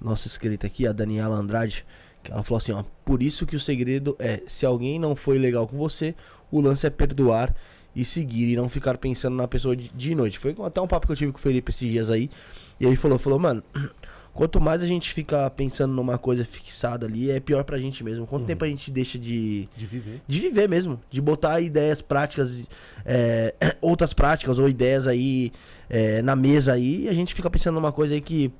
nossa 0.00 0.26
escrita 0.26 0.66
aqui, 0.66 0.86
a 0.86 0.92
Daniela 0.92 1.36
Andrade, 1.36 1.84
que 2.22 2.32
ela 2.32 2.42
falou 2.42 2.58
assim, 2.58 2.72
ó, 2.72 2.84
por 3.04 3.22
isso 3.22 3.46
que 3.46 3.56
o 3.56 3.60
segredo 3.60 4.16
é, 4.18 4.42
se 4.46 4.66
alguém 4.66 4.98
não 4.98 5.14
foi 5.14 5.38
legal 5.38 5.66
com 5.66 5.76
você, 5.76 6.14
o 6.50 6.60
lance 6.60 6.86
é 6.86 6.90
perdoar 6.90 7.54
e 7.94 8.04
seguir 8.04 8.48
e 8.52 8.56
não 8.56 8.68
ficar 8.68 8.98
pensando 8.98 9.34
na 9.36 9.48
pessoa 9.48 9.74
de, 9.74 9.88
de 9.88 10.14
noite. 10.14 10.38
Foi 10.38 10.54
até 10.64 10.80
um 10.80 10.86
papo 10.86 11.06
que 11.06 11.12
eu 11.12 11.16
tive 11.16 11.32
com 11.32 11.38
o 11.38 11.40
Felipe 11.40 11.70
esses 11.70 11.88
dias 11.88 12.10
aí, 12.10 12.30
e 12.78 12.84
ele 12.86 12.96
falou, 12.96 13.18
falou, 13.18 13.38
mano, 13.38 13.62
quanto 14.34 14.60
mais 14.60 14.82
a 14.82 14.86
gente 14.86 15.14
fica 15.14 15.48
pensando 15.48 15.94
numa 15.94 16.18
coisa 16.18 16.44
fixada 16.44 17.06
ali, 17.06 17.30
é 17.30 17.40
pior 17.40 17.64
pra 17.64 17.78
gente 17.78 18.04
mesmo. 18.04 18.26
Quanto 18.26 18.44
tempo 18.44 18.64
a 18.66 18.68
gente 18.68 18.90
deixa 18.90 19.18
de 19.18 19.66
De 19.74 19.86
viver. 19.86 20.20
de 20.28 20.40
viver 20.40 20.68
mesmo, 20.68 21.00
de 21.10 21.22
botar 21.22 21.58
ideias 21.62 22.02
práticas, 22.02 22.68
é, 23.04 23.54
outras 23.80 24.12
práticas 24.12 24.58
ou 24.58 24.68
ideias 24.68 25.06
aí 25.06 25.50
é, 25.88 26.20
na 26.20 26.36
mesa 26.36 26.74
aí, 26.74 27.04
e 27.04 27.08
a 27.08 27.14
gente 27.14 27.34
fica 27.34 27.48
pensando 27.48 27.76
numa 27.76 27.92
coisa 27.92 28.12
aí 28.12 28.20
que 28.20 28.52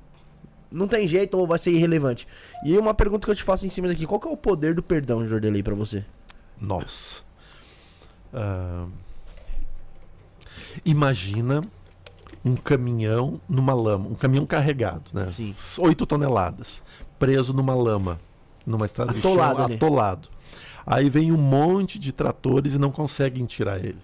não 0.71 0.87
tem 0.87 1.07
jeito 1.07 1.37
ou 1.37 1.45
vai 1.45 1.59
ser 1.59 1.69
irrelevante. 1.71 2.27
E 2.65 2.75
uma 2.75 2.93
pergunta 2.95 3.25
que 3.25 3.31
eu 3.31 3.35
te 3.35 3.43
faço 3.43 3.67
em 3.67 3.69
cima 3.69 3.87
daqui, 3.87 4.07
qual 4.07 4.19
que 4.19 4.27
é 4.27 4.31
o 4.31 4.35
poder 4.35 4.73
do 4.73 4.81
perdão, 4.81 5.23
Jordelei, 5.25 5.61
pra 5.61 5.75
você? 5.75 6.03
Nossa. 6.59 7.26
Ah, 8.33 8.85
imagina 10.85 11.61
um 12.43 12.55
caminhão 12.55 13.39
numa 13.47 13.73
lama, 13.73 14.07
um 14.09 14.15
caminhão 14.15 14.45
carregado, 14.45 15.11
né? 15.13 15.29
Sim. 15.31 15.55
8 15.77 16.05
toneladas, 16.05 16.81
preso 17.19 17.53
numa 17.53 17.75
lama, 17.75 18.19
numa 18.65 18.85
estrada 18.85 19.11
de 19.13 19.19
Atolado 19.19 19.55
chão, 19.57 19.65
ali. 19.65 19.75
atolado. 19.75 20.29
Aí 20.85 21.09
vem 21.09 21.31
um 21.31 21.37
monte 21.37 21.99
de 21.99 22.11
tratores 22.13 22.73
e 22.73 22.77
não 22.77 22.91
conseguem 22.91 23.45
tirar 23.45 23.77
ele. 23.83 23.99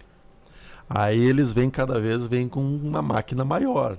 Aí 0.89 1.17
eles 1.17 1.53
vêm 1.53 1.69
cada 1.69 1.99
vez 1.99 2.27
vêm 2.27 2.47
com 2.49 2.59
uma 2.61 3.01
máquina 3.01 3.45
maior. 3.45 3.97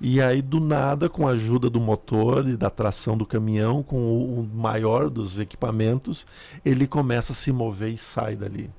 E 0.00 0.20
aí, 0.20 0.42
do 0.42 0.58
nada, 0.58 1.08
com 1.08 1.28
a 1.28 1.32
ajuda 1.32 1.70
do 1.70 1.78
motor 1.78 2.48
e 2.48 2.56
da 2.56 2.68
tração 2.68 3.16
do 3.16 3.24
caminhão, 3.24 3.82
com 3.82 3.96
o, 3.96 4.40
o 4.40 4.48
maior 4.52 5.08
dos 5.08 5.38
equipamentos, 5.38 6.26
ele 6.64 6.86
começa 6.86 7.32
a 7.32 7.36
se 7.36 7.52
mover 7.52 7.90
e 7.90 7.98
sai 7.98 8.34
dali, 8.34 8.70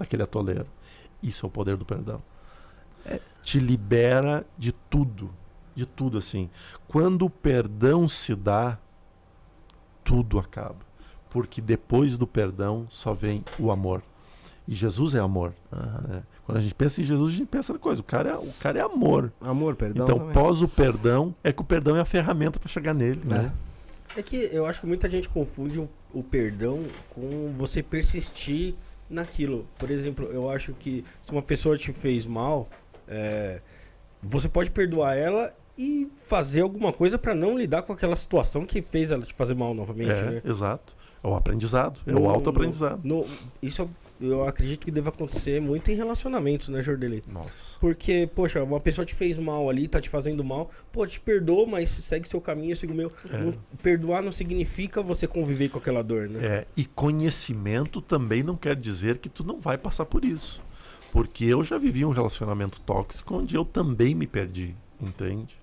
daquele 0.00 0.22
atoleiro. 0.22 0.66
Isso 1.22 1.44
é 1.44 1.48
o 1.48 1.50
poder 1.50 1.76
do 1.76 1.84
perdão. 1.84 2.22
Te 3.42 3.58
libera 3.58 4.44
de 4.58 4.72
tudo. 4.72 5.30
De 5.74 5.86
tudo, 5.86 6.18
assim. 6.18 6.50
Quando 6.88 7.24
o 7.24 7.30
perdão 7.30 8.08
se 8.08 8.34
dá, 8.34 8.78
tudo 10.04 10.38
acaba. 10.38 10.90
Porque 11.30 11.60
depois 11.60 12.16
do 12.16 12.26
perdão 12.26 12.86
só 12.90 13.14
vem 13.14 13.44
o 13.58 13.70
amor. 13.70 14.02
E 14.66 14.74
Jesus 14.74 15.14
é 15.14 15.18
amor. 15.18 15.52
né? 15.72 16.22
Quando 16.44 16.58
a 16.58 16.60
gente 16.60 16.74
pensa 16.74 17.00
em 17.00 17.04
Jesus, 17.04 17.32
a 17.32 17.36
gente 17.36 17.48
pensa 17.48 17.72
na 17.72 17.78
coisa. 17.78 18.00
O 18.00 18.04
cara 18.04 18.30
é, 18.30 18.36
o 18.36 18.52
cara 18.60 18.78
é 18.78 18.82
amor. 18.82 19.32
Amor, 19.40 19.76
perdão. 19.76 20.04
Então, 20.04 20.18
também. 20.18 20.34
pós 20.34 20.62
o 20.62 20.68
perdão, 20.68 21.34
é 21.42 21.52
que 21.52 21.60
o 21.60 21.64
perdão 21.64 21.96
é 21.96 22.00
a 22.00 22.04
ferramenta 22.04 22.58
para 22.58 22.68
chegar 22.68 22.94
nele, 22.94 23.20
né? 23.24 23.52
É 24.16 24.22
que 24.22 24.48
eu 24.52 24.66
acho 24.66 24.80
que 24.80 24.86
muita 24.86 25.08
gente 25.08 25.28
confunde 25.28 25.78
o, 25.78 25.88
o 26.12 26.22
perdão 26.22 26.82
com 27.10 27.54
você 27.56 27.82
persistir 27.82 28.74
naquilo. 29.10 29.66
Por 29.78 29.90
exemplo, 29.90 30.26
eu 30.26 30.48
acho 30.48 30.72
que 30.74 31.04
se 31.22 31.32
uma 31.32 31.42
pessoa 31.42 31.76
te 31.76 31.92
fez 31.92 32.24
mal, 32.24 32.68
é, 33.08 33.60
você 34.22 34.48
pode 34.48 34.70
perdoar 34.70 35.16
ela 35.16 35.52
e 35.76 36.08
fazer 36.26 36.60
alguma 36.60 36.92
coisa 36.92 37.18
pra 37.18 37.34
não 37.34 37.58
lidar 37.58 37.82
com 37.82 37.92
aquela 37.92 38.14
situação 38.16 38.64
que 38.64 38.80
fez 38.80 39.10
ela 39.10 39.22
te 39.24 39.34
fazer 39.34 39.54
mal 39.54 39.74
novamente, 39.74 40.10
É, 40.12 40.30
né? 40.30 40.42
exato. 40.44 40.94
É 41.22 41.26
o 41.28 41.34
aprendizado, 41.34 42.00
é 42.06 42.12
No- 42.12 42.22
o 42.22 42.30
autoaprendizado. 42.30 43.00
no- 43.04 43.26
isso 43.60 43.90
eu 44.20 44.46
acredito 44.46 44.84
que 44.84 44.90
deva 44.90 45.08
acontecer 45.08 45.60
muito 45.60 45.90
em 45.90 45.94
relacionamentos, 45.94 46.68
né, 46.68 46.82
Jordelei? 46.82 47.22
Nossa. 47.26 47.78
Porque, 47.80 48.28
poxa, 48.34 48.62
uma 48.62 48.78
pessoa 48.80 49.04
te 49.04 49.14
fez 49.14 49.38
mal 49.38 49.68
ali, 49.70 49.88
tá 49.88 50.00
te 50.00 50.08
fazendo 50.08 50.44
mal, 50.44 50.70
pô, 50.92 51.06
te 51.06 51.18
perdoa, 51.20 51.66
mas 51.66 51.88
segue 51.90 52.28
seu 52.28 52.40
caminho, 52.40 52.72
eu 52.72 52.76
sigo 52.76 52.92
o 52.92 52.96
meu. 52.96 53.10
Não- 53.30 53.54
perdoar 53.82 54.22
não 54.22 54.32
significa 54.32 55.02
você 55.02 55.26
conviver 55.26 55.70
com 55.70 55.78
aquela 55.78 56.02
dor, 56.02 56.28
né? 56.28 56.44
É, 56.44 56.66
e 56.76 56.84
conhecimento 56.84 58.00
também 58.00 58.42
não 58.42 58.56
quer 58.56 58.76
dizer 58.76 59.18
que 59.18 59.28
tu 59.28 59.42
não 59.44 59.60
vai 59.60 59.78
passar 59.78 60.04
por 60.04 60.24
isso. 60.24 60.62
Porque 61.12 61.44
eu 61.44 61.64
já 61.64 61.76
vivi 61.78 62.04
um 62.04 62.10
relacionamento 62.10 62.80
tóxico 62.82 63.36
onde 63.36 63.56
eu 63.56 63.64
também 63.64 64.14
me 64.14 64.26
perdi, 64.26 64.74
entende? 65.00 65.56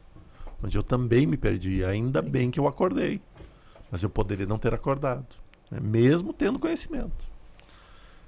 Onde 0.63 0.77
eu 0.77 0.83
também 0.83 1.25
me 1.25 1.37
perdi. 1.37 1.83
Ainda 1.85 2.21
bem 2.21 2.49
que 2.51 2.59
eu 2.59 2.67
acordei. 2.67 3.21
Mas 3.91 4.03
eu 4.03 4.09
poderia 4.09 4.45
não 4.45 4.57
ter 4.57 4.73
acordado. 4.73 5.25
né? 5.71 5.79
Mesmo 5.81 6.33
tendo 6.33 6.59
conhecimento. 6.59 7.29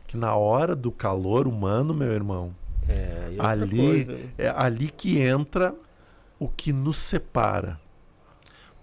Que 0.10 0.18
na 0.18 0.36
hora 0.36 0.76
do 0.76 0.92
calor 0.92 1.48
humano, 1.48 1.94
meu 1.94 2.12
irmão, 2.12 2.56
É, 2.88 3.36
ali 3.38 3.78
coisa, 3.78 4.20
é 4.40 4.50
ali 4.50 4.90
que 4.90 5.20
entra 5.20 5.76
o 6.40 6.50
que 6.50 6.74
nos 6.74 6.98
separa. 6.98 7.80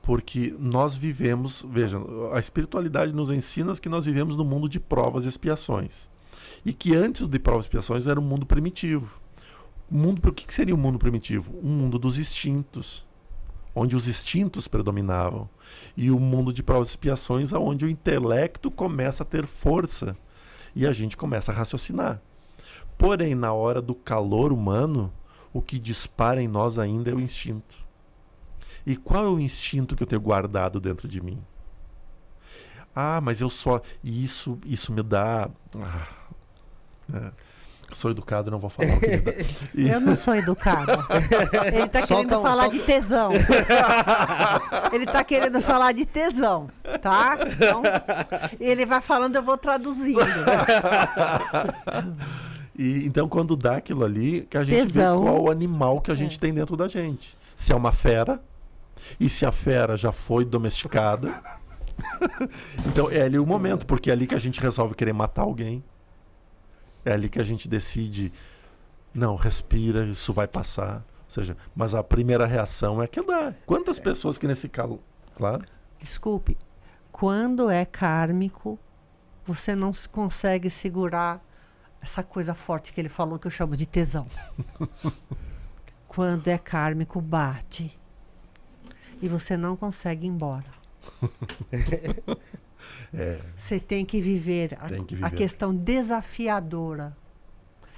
Porque 0.02 0.54
nós 0.56 0.94
vivemos, 0.94 1.66
veja, 1.68 1.98
a 2.32 2.38
espiritualidade 2.38 3.12
nos 3.12 3.32
ensina 3.32 3.74
que 3.74 3.88
nós 3.88 4.04
vivemos 4.04 4.36
no 4.36 4.44
mundo 4.44 4.68
de 4.68 4.78
provas 4.78 5.24
e 5.24 5.28
expiações. 5.28 6.08
E 6.64 6.72
que 6.72 6.94
antes 6.94 7.26
de 7.26 7.38
provas 7.40 7.64
e 7.64 7.66
expiações 7.66 8.06
era 8.06 8.20
um 8.20 8.22
mundo 8.22 8.46
primitivo. 8.46 9.20
O 9.90 9.96
mundo, 9.96 10.24
o 10.28 10.32
que 10.32 10.54
seria 10.54 10.76
o 10.76 10.78
mundo 10.78 10.96
primitivo? 10.96 11.58
Um 11.60 11.70
mundo 11.70 11.98
dos 11.98 12.18
instintos, 12.18 13.04
onde 13.74 13.96
os 13.96 14.06
instintos 14.06 14.68
predominavam. 14.68 15.48
E 15.96 16.08
o 16.08 16.20
mundo 16.20 16.52
de 16.52 16.62
provas 16.62 16.86
e 16.86 16.90
expiações, 16.92 17.52
onde 17.52 17.84
o 17.84 17.90
intelecto 17.90 18.70
começa 18.70 19.24
a 19.24 19.26
ter 19.26 19.44
força 19.44 20.16
E 20.76 20.86
a 20.86 20.92
gente 20.92 21.16
começa 21.16 21.50
a 21.50 21.54
raciocinar. 21.54 22.20
Porém, 22.98 23.34
na 23.34 23.50
hora 23.50 23.80
do 23.80 23.94
calor 23.94 24.52
humano, 24.52 25.10
o 25.50 25.62
que 25.62 25.78
dispara 25.78 26.42
em 26.42 26.46
nós 26.46 26.78
ainda 26.78 27.10
é 27.10 27.14
o 27.14 27.18
instinto. 27.18 27.82
E 28.84 28.94
qual 28.94 29.24
é 29.24 29.28
o 29.28 29.40
instinto 29.40 29.96
que 29.96 30.02
eu 30.02 30.06
tenho 30.06 30.20
guardado 30.20 30.78
dentro 30.78 31.08
de 31.08 31.22
mim? 31.22 31.42
Ah, 32.94 33.22
mas 33.22 33.40
eu 33.40 33.48
só. 33.48 33.80
Isso, 34.04 34.58
isso 34.66 34.92
me 34.92 35.02
dá. 35.02 35.48
Ah, 35.76 36.08
é. 37.14 37.32
Sou 37.92 38.10
educado, 38.10 38.50
não 38.50 38.58
vou 38.58 38.68
falar 38.68 38.94
o 38.96 39.00
que 39.00 39.06
me 39.08 39.16
dá. 39.18 39.32
E- 39.74 39.88
Eu 39.88 40.00
não 40.00 40.16
sou 40.16 40.34
educada. 40.34 40.98
Ele 41.72 41.88
tá 41.88 42.00
Solta 42.06 42.24
querendo 42.24 42.38
um- 42.38 42.42
falar 42.42 42.62
solta- 42.64 42.70
de 42.78 42.82
tesão. 42.84 43.30
Ele 44.92 45.06
tá 45.06 45.24
querendo 45.24 45.60
falar 45.60 45.92
de 45.92 46.04
tesão, 46.04 46.68
tá? 47.00 47.38
Então, 47.46 47.82
ele 48.60 48.84
vai 48.84 49.00
falando, 49.00 49.36
eu 49.36 49.42
vou 49.42 49.56
traduzindo. 49.56 50.18
E, 52.78 53.06
então, 53.06 53.26
quando 53.26 53.56
dá 53.56 53.76
aquilo 53.76 54.04
ali, 54.04 54.46
que 54.50 54.56
a 54.58 54.62
gente 54.62 54.88
Tesão. 54.92 55.20
vê 55.24 55.30
qual 55.30 55.42
o 55.44 55.50
animal 55.50 55.98
que 55.98 56.10
a 56.10 56.14
gente 56.14 56.36
É. 56.36 56.40
tem 56.40 56.52
dentro 56.52 56.76
da 56.76 56.86
gente. 56.86 57.34
Se 57.54 57.72
é 57.72 57.74
uma 57.74 57.90
fera, 57.90 58.38
e 59.18 59.30
se 59.30 59.46
a 59.46 59.52
fera 59.52 59.96
já 59.96 60.12
foi 60.12 60.44
domesticada. 60.44 61.40
então, 62.86 63.10
é 63.10 63.22
ali 63.22 63.38
o 63.38 63.46
momento, 63.46 63.86
porque 63.86 64.10
é 64.10 64.12
ali 64.12 64.26
que 64.26 64.34
a 64.34 64.38
gente 64.38 64.60
resolve 64.60 64.94
querer 64.94 65.14
matar 65.14 65.40
alguém. 65.42 65.82
É 67.06 67.12
ali 67.12 67.28
que 67.28 67.40
a 67.40 67.44
gente 67.44 67.68
decide, 67.68 68.32
não, 69.14 69.36
respira, 69.36 70.04
isso 70.04 70.32
vai 70.32 70.48
passar. 70.48 70.96
Ou 70.96 71.30
seja, 71.30 71.56
mas 71.74 71.94
a 71.94 72.02
primeira 72.02 72.44
reação 72.46 73.00
é 73.00 73.06
que 73.06 73.22
dá. 73.22 73.54
Quantas 73.64 74.00
pessoas 74.00 74.36
que 74.36 74.46
nesse 74.48 74.68
calo. 74.68 75.00
Claro. 75.36 75.64
Desculpe. 76.00 76.58
Quando 77.12 77.70
é 77.70 77.84
kármico, 77.84 78.76
você 79.46 79.76
não 79.76 79.92
se 79.92 80.08
consegue 80.08 80.68
segurar 80.68 81.40
essa 82.02 82.24
coisa 82.24 82.54
forte 82.54 82.92
que 82.92 83.00
ele 83.00 83.08
falou 83.08 83.38
que 83.38 83.46
eu 83.46 83.52
chamo 83.52 83.76
de 83.76 83.86
tesão. 83.86 84.26
Quando 86.08 86.48
é 86.48 86.58
kármico, 86.58 87.20
bate. 87.20 87.96
E 89.22 89.28
você 89.28 89.56
não 89.56 89.76
consegue 89.76 90.26
ir 90.26 90.30
embora. 90.30 90.74
É. 93.14 93.38
Você 93.56 93.78
tem 93.80 94.04
que 94.04 94.20
viver 94.20 94.76
a, 94.80 94.86
Tem 94.88 95.04
que 95.04 95.14
a 95.16 95.28
viver. 95.28 95.36
questão 95.36 95.74
desafiadora. 95.74 97.16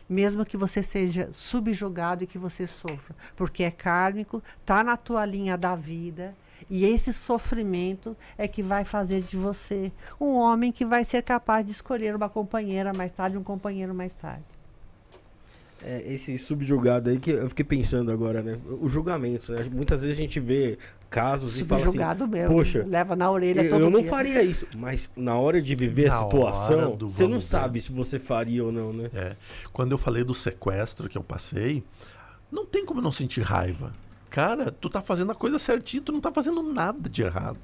Mesmo 0.08 0.44
que 0.44 0.56
você 0.56 0.82
seja 0.82 1.28
subjugado 1.32 2.24
e 2.24 2.26
que 2.26 2.38
você 2.38 2.66
sofra. 2.66 3.14
Porque 3.36 3.62
é 3.62 3.70
kármico, 3.70 4.42
tá 4.64 4.82
na 4.82 4.96
tua 4.96 5.24
linha 5.26 5.56
da 5.56 5.74
vida. 5.76 6.34
E 6.68 6.84
esse 6.84 7.12
sofrimento 7.12 8.16
é 8.36 8.48
que 8.48 8.62
vai 8.62 8.84
fazer 8.84 9.22
de 9.22 9.36
você 9.36 9.92
um 10.20 10.34
homem 10.34 10.72
que 10.72 10.84
vai 10.84 11.04
ser 11.04 11.22
capaz 11.22 11.64
de 11.64 11.72
escolher 11.72 12.16
uma 12.16 12.28
companheira 12.28 12.92
mais 12.92 13.12
tarde, 13.12 13.36
um 13.36 13.44
companheiro 13.44 13.94
mais 13.94 14.14
tarde. 14.14 14.57
É, 15.82 16.12
esse 16.12 16.36
subjugado 16.38 17.08
aí 17.08 17.20
que 17.20 17.30
eu 17.30 17.48
fiquei 17.48 17.64
pensando 17.64 18.10
agora, 18.10 18.42
né? 18.42 18.58
O 18.80 18.88
julgamento, 18.88 19.52
né? 19.52 19.64
Muitas 19.72 20.00
vezes 20.00 20.16
a 20.16 20.20
gente 20.20 20.40
vê 20.40 20.76
casos 21.08 21.56
e 21.58 21.64
fala 21.64 21.82
assim, 21.82 21.90
Subjugado 21.92 22.26
mesmo. 22.26 22.54
poxa, 22.54 22.84
leva 22.84 23.14
na 23.14 23.30
orelha 23.30 23.62
eu, 23.62 23.70
todo 23.70 23.82
eu 23.82 23.90
não 23.90 24.00
dia. 24.00 24.10
faria 24.10 24.42
isso, 24.42 24.66
mas 24.76 25.08
na 25.16 25.36
hora 25.36 25.62
de 25.62 25.74
viver 25.76 26.08
Na 26.08 26.18
a 26.18 26.22
situação, 26.24 26.96
você 26.96 27.22
não 27.28 27.38
ver. 27.38 27.42
sabe 27.42 27.80
se 27.80 27.92
você 27.92 28.18
faria 28.18 28.64
ou 28.64 28.72
não, 28.72 28.92
né? 28.92 29.08
É. 29.14 29.36
Quando 29.72 29.92
eu 29.92 29.98
falei 29.98 30.24
do 30.24 30.34
sequestro 30.34 31.08
que 31.08 31.16
eu 31.16 31.22
passei, 31.22 31.84
não 32.50 32.66
tem 32.66 32.84
como 32.84 33.00
não 33.00 33.12
sentir 33.12 33.42
raiva. 33.42 33.92
Cara, 34.30 34.72
tu 34.72 34.90
tá 34.90 35.00
fazendo 35.00 35.30
a 35.30 35.34
coisa 35.34 35.58
certinho, 35.60 36.02
tu 36.02 36.10
não 36.12 36.20
tá 36.20 36.32
fazendo 36.32 36.60
nada 36.62 37.08
de 37.08 37.22
errado. 37.22 37.60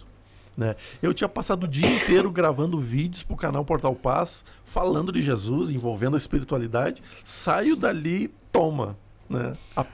Né? 0.56 0.76
Eu 1.02 1.12
tinha 1.12 1.28
passado 1.28 1.64
o 1.64 1.68
dia 1.68 1.88
inteiro 1.88 2.30
gravando 2.30 2.78
vídeos 2.78 3.22
pro 3.22 3.36
canal 3.36 3.64
Portal 3.64 3.94
Paz, 3.94 4.44
falando 4.64 5.10
de 5.10 5.20
Jesus, 5.20 5.68
envolvendo 5.70 6.14
a 6.14 6.18
espiritualidade. 6.18 7.02
Saio 7.24 7.74
dali, 7.74 8.32
toma, 8.52 8.96
né? 9.28 9.52
A- 9.76 9.84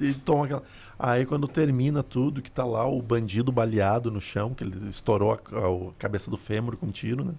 e 0.00 0.12
toma 0.14 0.44
aquela. 0.46 0.62
Aí 0.98 1.26
quando 1.26 1.46
termina 1.46 2.02
tudo, 2.02 2.40
que 2.40 2.50
tá 2.50 2.64
lá 2.64 2.86
o 2.88 3.02
bandido 3.02 3.52
baleado 3.52 4.10
no 4.10 4.20
chão, 4.20 4.54
que 4.54 4.64
ele 4.64 4.88
estourou 4.88 5.32
a, 5.32 5.34
a- 5.34 5.88
a 5.90 5.92
cabeça 5.98 6.30
do 6.30 6.36
fêmur 6.38 6.76
com 6.76 6.86
um 6.86 6.90
tiro, 6.90 7.22
né? 7.24 7.32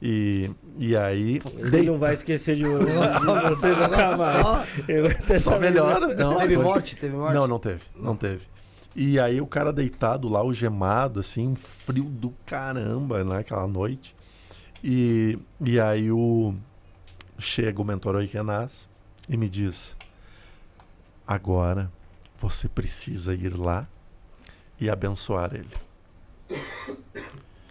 E, 0.00 0.50
e 0.78 0.94
aí. 0.96 1.40
Ele 1.56 1.82
não 1.82 1.98
vai 1.98 2.12
esquecer 2.14 2.54
de 2.54 2.64
você 2.64 3.68
nunca 3.68 4.16
mais. 4.16 4.46
Vai 4.46 5.14
ter 5.26 5.40
Só 5.40 5.58
melhora. 5.58 6.14
Não, 6.14 6.36
teve 6.38 6.56
morte? 6.58 6.96
Teve 6.96 7.16
morte? 7.16 7.34
Não, 7.34 7.46
não 7.48 7.58
teve. 7.58 7.80
Não 7.98 8.14
teve. 8.14 8.42
E 8.98 9.20
aí 9.20 9.42
o 9.42 9.46
cara 9.46 9.74
deitado 9.74 10.26
lá, 10.26 10.42
o 10.42 10.54
gemado, 10.54 11.20
assim, 11.20 11.54
frio 11.54 12.04
do 12.04 12.32
caramba 12.46 13.22
naquela 13.22 13.66
noite. 13.66 14.16
E, 14.82 15.38
e 15.60 15.78
aí 15.78 16.10
o 16.10 16.54
chega 17.38 17.82
o 17.82 17.84
mentor 17.84 18.14
Oikenaz 18.14 18.88
e 19.28 19.36
me 19.36 19.50
diz: 19.50 19.94
agora 21.26 21.92
você 22.38 22.70
precisa 22.70 23.34
ir 23.34 23.54
lá 23.54 23.86
e 24.80 24.88
abençoar 24.88 25.54
ele. 25.54 25.68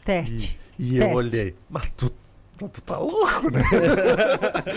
Teste. 0.03 0.59
E 0.77 0.97
eu 0.97 1.01
Teste. 1.01 1.15
olhei, 1.15 1.55
mas 1.67 1.91
tu, 1.97 2.13
tu, 2.57 2.69
tu 2.69 2.81
tá 2.83 2.97
louco, 2.97 3.49
né? 3.51 3.61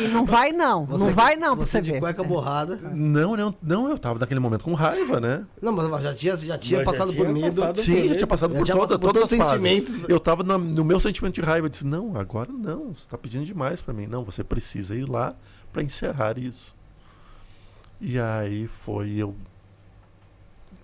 E 0.01 0.09
não 0.09 0.25
vai 0.25 0.53
não. 0.53 0.87
não 0.87 0.99
Você- 0.99 1.13
vai 1.13 1.37
não 1.37 1.57
pra 1.57 1.65
você 1.67 1.71
você 1.73 1.83
de 1.83 1.93
ver. 1.93 1.99
cueca 2.01 2.23
borrada. 2.23 2.77
não, 2.95 3.37
não, 3.37 3.55
não, 3.63 3.91
eu 3.91 3.99
tava 3.99 4.19
naquele 4.19 4.41
momento 4.41 4.65
com 4.65 4.75
raiva, 4.75 5.21
né? 5.21 5.45
Não, 5.63 5.73
mas 5.73 6.03
já 6.03 6.15
tinha, 6.15 6.37
já 6.37 6.59
tinha 6.59 6.79
Mas 6.79 6.87
já 6.87 6.93
passado 6.93 7.13
tinha 7.13 7.25
por 7.25 7.33
medo. 7.33 7.57
passado 7.61 7.81
Sim, 7.81 8.09
já 8.09 8.15
tinha 8.15 8.27
passado 8.27 8.53
Já 8.53 8.59
por, 8.59 8.65
tinha 8.65 8.77
toda, 8.77 8.87
passado 8.89 9.01
por 9.01 9.07
todas 9.13 9.23
as 9.23 9.29
todos 9.31 9.45
os 9.47 9.51
fases. 9.51 9.63
sentimentos. 9.83 10.09
Eu 10.11 10.21
tava 10.21 10.43
na- 10.43 10.59
no 10.59 10.85
meu 10.85 10.99
sentimento 11.01 11.35
de 11.35 11.41
raiva. 11.41 11.67
Eu 11.67 11.71
disse, 11.71 11.87
não, 11.87 12.17
agora 12.19 12.51
não. 12.53 12.93
Você 12.95 13.09
tá 13.09 13.17
pedindo 13.19 13.45
demais 13.45 13.81
pra 13.83 13.95
mim. 13.95 14.07
Não, 14.07 14.25
você 14.25 14.43
precisa 14.45 14.95
ir 14.95 15.09
lá 15.09 15.35
pra 15.73 15.83
encerrar 15.83 16.39
isso. 16.39 16.75
E 18.01 18.19
aí 18.19 18.67
foi 18.67 19.11
eu... 19.17 19.35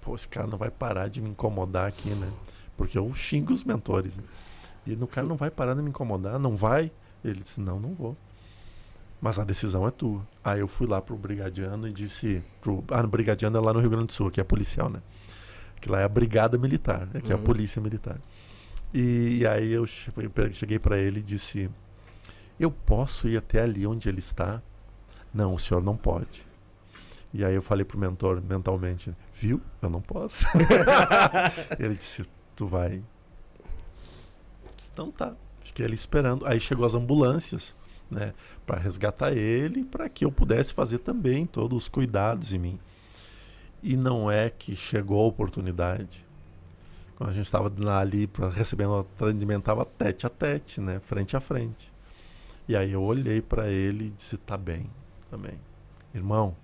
Pô, 0.01 0.15
esse 0.15 0.29
cara 0.29 0.47
não 0.47 0.59
vai 0.59 0.71
parar 0.71 1.09
de 1.09 1.23
me 1.23 1.31
incomodar 1.31 1.87
aqui, 1.89 2.11
né? 2.11 2.29
Porque 2.77 2.99
eu 2.99 3.13
xingo 3.15 3.53
os 3.53 3.65
mentores. 3.65 4.17
Né? 4.19 4.25
E 4.87 4.95
o 4.95 5.07
cara 5.07 5.27
não 5.27 5.37
vai 5.37 5.51
parar 5.51 5.75
de 5.75 5.83
me 5.83 5.89
incomodar, 5.91 6.39
não 6.39 6.57
vai? 6.57 6.91
Ele 7.25 7.41
disse, 7.43 7.61
não, 7.61 7.81
não 7.81 7.95
vou. 7.95 8.17
Mas 9.21 9.39
a 9.39 9.45
decisão 9.45 9.87
é 9.89 9.91
tua. 9.91 10.21
Aí 10.43 10.61
eu 10.61 10.69
fui 10.69 10.87
lá 10.87 11.01
pro 11.01 11.17
brigadiano 11.17 11.89
e 11.89 11.93
disse... 11.93 12.43
Pro, 12.61 12.85
ah, 12.91 13.03
no 13.03 13.09
brigadiano 13.09 13.57
é 13.57 13.61
lá 13.61 13.73
no 13.73 13.81
Rio 13.81 13.89
Grande 13.91 14.07
do 14.09 14.13
Sul, 14.13 14.31
que 14.31 14.41
é 14.41 14.45
policial, 14.45 14.91
né? 14.91 15.01
que 15.81 15.91
lá 15.91 16.01
é 16.01 16.05
a 16.05 16.09
brigada 16.09 16.57
militar, 16.57 17.07
é 17.13 17.21
que 17.21 17.31
é 17.31 17.35
a 17.35 17.39
Uhum. 17.39 17.45
polícia 17.45 17.81
militar. 17.81 18.19
E, 18.93 19.39
e 19.41 19.47
aí 19.47 19.71
eu 19.71 19.85
cheguei 19.87 20.79
para 20.79 20.97
ele 20.99 21.21
e 21.21 21.23
disse: 21.23 21.69
Eu 22.59 22.71
posso 22.71 23.29
ir 23.29 23.37
até 23.37 23.61
ali 23.61 23.87
onde 23.87 24.09
ele 24.09 24.19
está? 24.19 24.63
Não, 25.33 25.55
o 25.55 25.59
senhor 25.59 25.83
não 25.85 25.95
pode. 25.95 26.47
E 27.35 27.45
aí 27.45 27.55
eu 27.55 27.61
falei 27.61 27.85
pro 27.85 27.99
mentor 27.99 28.41
mentalmente: 28.41 29.15
Viu? 29.35 29.61
Eu 29.83 29.91
não 29.91 30.01
posso. 30.01 30.47
ele 31.79 31.95
disse: 31.97 32.25
Tu 32.57 32.67
vai. 32.67 33.03
Então 34.95 35.11
tá. 35.11 35.35
Fiquei 35.61 35.85
ali 35.85 35.95
esperando. 35.95 36.47
Aí 36.47 36.61
chegou 36.61 36.87
as 36.87 36.95
ambulâncias, 36.95 37.75
né, 38.11 38.33
para 38.65 38.79
resgatar 38.79 39.33
ele, 39.33 39.85
para 39.85 40.09
que 40.09 40.25
eu 40.25 40.31
pudesse 40.31 40.73
fazer 40.73 40.99
também 40.99 41.45
todos 41.47 41.83
os 41.83 41.89
cuidados 41.89 42.53
em 42.53 42.59
mim. 42.59 42.79
E 43.83 43.97
não 43.97 44.31
é 44.31 44.49
que 44.49 44.77
chegou 44.77 45.23
a 45.23 45.27
oportunidade. 45.27 46.25
Quando 47.17 47.31
a 47.31 47.33
gente 47.33 47.45
estava 47.45 47.73
ali 47.99 48.27
pra, 48.27 48.49
recebendo 48.49 48.91
o 48.93 49.01
atendimento, 49.01 49.61
estava 49.61 49.85
tete 49.85 50.27
a 50.27 50.31
tete, 50.31 50.81
né? 50.81 51.01
Frente 51.01 51.37
a 51.37 51.41
frente. 51.41 51.93
E 52.69 52.75
aí 52.75 52.93
eu 52.93 53.03
olhei 53.03 53.43
para 53.43 53.69
ele 53.69 54.07
e 54.07 54.11
disse: 54.11 54.37
Tá 54.39 54.57
bem, 54.57 54.89
tá 55.31 55.37
bem. 55.37 55.59
Irmão, 56.15 56.57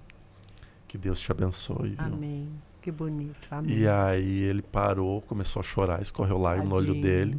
que 0.89 0.97
Deus 0.97 1.21
te 1.21 1.31
abençoe. 1.31 1.91
viu?" 1.91 1.99
Amém. 2.07 2.49
Que 2.81 2.91
bonito. 2.91 3.47
Amém. 3.51 3.79
E 3.79 3.87
aí 3.89 4.41
ele 4.43 4.63
parou, 4.63 5.21
começou 5.23 5.61
a 5.61 5.63
chorar, 5.63 6.01
escorreu 6.01 6.39
lágrima 6.39 6.71
no 6.71 6.77
olho 6.77 6.95
dele. 7.01 7.39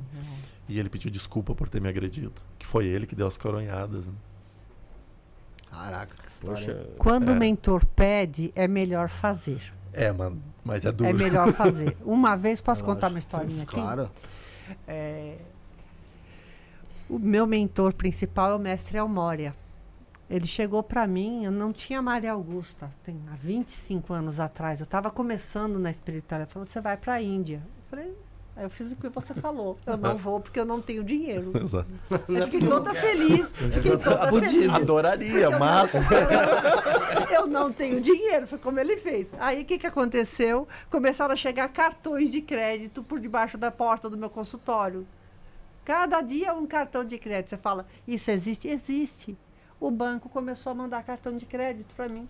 E 0.71 0.79
ele 0.79 0.89
pediu 0.89 1.11
desculpa 1.11 1.53
por 1.53 1.67
ter 1.69 1.81
me 1.81 1.89
agredido. 1.89 2.31
Que 2.57 2.65
foi 2.65 2.85
ele 2.85 3.05
que 3.05 3.13
deu 3.15 3.27
as 3.27 3.35
coronhadas. 3.35 4.07
né? 4.07 4.13
Caraca, 5.69 6.13
que 6.23 6.29
história. 6.31 6.55
Poxa? 6.75 6.89
Quando 6.97 7.31
É. 7.31 7.35
o 7.35 7.37
mentor 7.37 7.85
pede, 7.85 8.51
é 8.55 8.67
melhor 8.67 9.09
fazer. 9.09 9.61
É, 9.93 10.11
mano, 10.11 10.41
mas 10.63 10.85
é 10.85 10.91
duro. 10.91 11.09
É 11.09 11.13
melhor 11.13 11.51
fazer. 11.53 11.97
Uma 12.05 12.35
vez, 12.35 12.61
posso 12.61 12.81
É 12.81 12.85
contar 12.85 13.07
lógico. 13.07 13.13
uma 13.15 13.19
historinha 13.19 13.63
aqui? 13.63 13.73
Claro. 13.75 14.09
É, 14.87 15.37
O 17.09 17.19
meu 17.19 17.45
mentor 17.45 17.93
principal 17.93 18.51
é 18.51 18.55
o 18.55 18.59
mestre 18.59 18.97
Almória. 18.97 19.53
Ele 20.29 20.47
chegou 20.47 20.81
para 20.81 21.05
mim, 21.05 21.43
eu 21.43 21.51
não 21.51 21.73
tinha 21.73 22.01
Maria 22.01 22.31
Augusta, 22.31 22.89
tem 23.03 23.19
há 23.29 23.35
25 23.35 24.13
anos 24.13 24.39
atrás. 24.39 24.79
Eu 24.79 24.85
estava 24.85 25.11
começando 25.11 25.77
na 25.77 25.91
espiritualidade. 25.91 26.43
Ele 26.47 26.53
falou: 26.53 26.65
você 26.65 26.79
vai 26.79 26.95
para 26.95 27.15
a 27.15 27.21
Índia. 27.21 27.61
Eu 27.65 27.83
falei: 27.89 28.13
aí 28.55 28.63
eu 28.63 28.69
fiz 28.69 28.91
o 28.91 28.95
que 28.95 29.09
você 29.09 29.33
falou. 29.33 29.77
Eu 29.85 29.97
não 29.97 30.17
vou 30.17 30.39
porque 30.39 30.59
eu 30.59 30.65
não 30.65 30.81
tenho 30.81 31.03
dinheiro. 31.03 31.51
Exato. 31.57 31.89
Eu 32.27 32.43
fiquei 32.45 32.67
toda 32.67 32.93
feliz. 32.93 33.47
Fiquei 33.49 33.97
toda 33.97 34.29
feliz. 34.29 34.73
Adoraria, 34.73 35.49
mas. 35.57 35.91
Eu 37.31 37.47
não 37.47 37.71
tenho 37.71 38.01
dinheiro, 38.01 38.45
foi 38.45 38.59
como 38.59 38.79
ele 38.79 38.97
fez. 38.97 39.27
Aí 39.39 39.61
o 39.61 39.65
que, 39.65 39.77
que 39.77 39.87
aconteceu? 39.87 40.67
Começaram 40.89 41.33
a 41.33 41.35
chegar 41.35 41.67
cartões 41.69 42.29
de 42.29 42.41
crédito 42.41 43.01
por 43.01 43.19
debaixo 43.19 43.57
da 43.57 43.71
porta 43.71 44.09
do 44.09 44.17
meu 44.17 44.29
consultório. 44.29 45.07
Cada 45.83 46.21
dia 46.21 46.53
um 46.53 46.67
cartão 46.67 47.03
de 47.03 47.17
crédito. 47.17 47.49
Você 47.49 47.57
fala, 47.57 47.87
isso 48.07 48.29
existe? 48.29 48.67
Existe. 48.67 49.37
O 49.79 49.89
banco 49.89 50.29
começou 50.29 50.71
a 50.71 50.75
mandar 50.75 51.03
cartão 51.03 51.35
de 51.35 51.45
crédito 51.45 51.95
para 51.95 52.07
mim. 52.07 52.29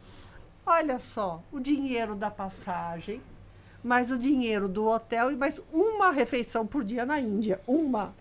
Olha 0.65 0.99
só, 0.99 1.43
o 1.51 1.59
dinheiro 1.59 2.15
da 2.15 2.31
passagem, 2.31 3.21
mais 3.83 4.11
o 4.11 4.17
dinheiro 4.17 4.67
do 4.67 4.87
hotel 4.87 5.31
e 5.31 5.35
mais 5.35 5.59
uma 5.71 6.11
refeição 6.11 6.65
por 6.65 6.83
dia 6.83 7.05
na 7.05 7.19
Índia. 7.19 7.59
Uma. 7.67 8.13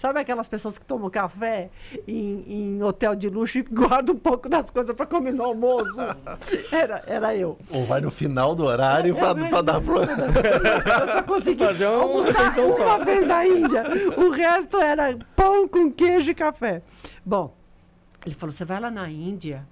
Sabe 0.00 0.18
aquelas 0.18 0.48
pessoas 0.48 0.76
que 0.78 0.84
tomam 0.84 1.08
café 1.08 1.70
em, 2.08 2.42
em 2.48 2.82
hotel 2.82 3.14
de 3.14 3.28
luxo 3.28 3.58
e 3.58 3.62
guardam 3.62 4.16
um 4.16 4.18
pouco 4.18 4.48
das 4.48 4.68
coisas 4.68 4.96
para 4.96 5.06
comer 5.06 5.32
no 5.32 5.44
almoço? 5.44 5.94
Era, 6.72 7.04
era 7.06 7.36
eu. 7.36 7.56
Ou 7.70 7.84
vai 7.84 8.00
no 8.00 8.10
final 8.10 8.52
do 8.52 8.64
horário 8.64 9.14
pra, 9.14 9.30
É, 9.30 9.62
dar 9.62 9.80
pro. 9.80 9.98
Eu 10.02 11.06
só 11.06 11.22
consegui 11.22 11.62
Fazer 11.64 11.86
uma 11.86 12.02
almoçar 12.02 12.52
só. 12.52 12.66
uma 12.66 13.04
vez 13.04 13.24
na 13.24 13.46
Índia. 13.46 13.84
O 14.16 14.30
resto 14.30 14.76
era 14.78 15.16
pão 15.36 15.68
com 15.68 15.88
queijo 15.92 16.32
e 16.32 16.34
café. 16.34 16.82
Bom, 17.24 17.54
ele 18.26 18.34
falou: 18.34 18.52
você 18.52 18.64
vai 18.64 18.80
lá 18.80 18.90
na 18.90 19.08
Índia 19.08 19.64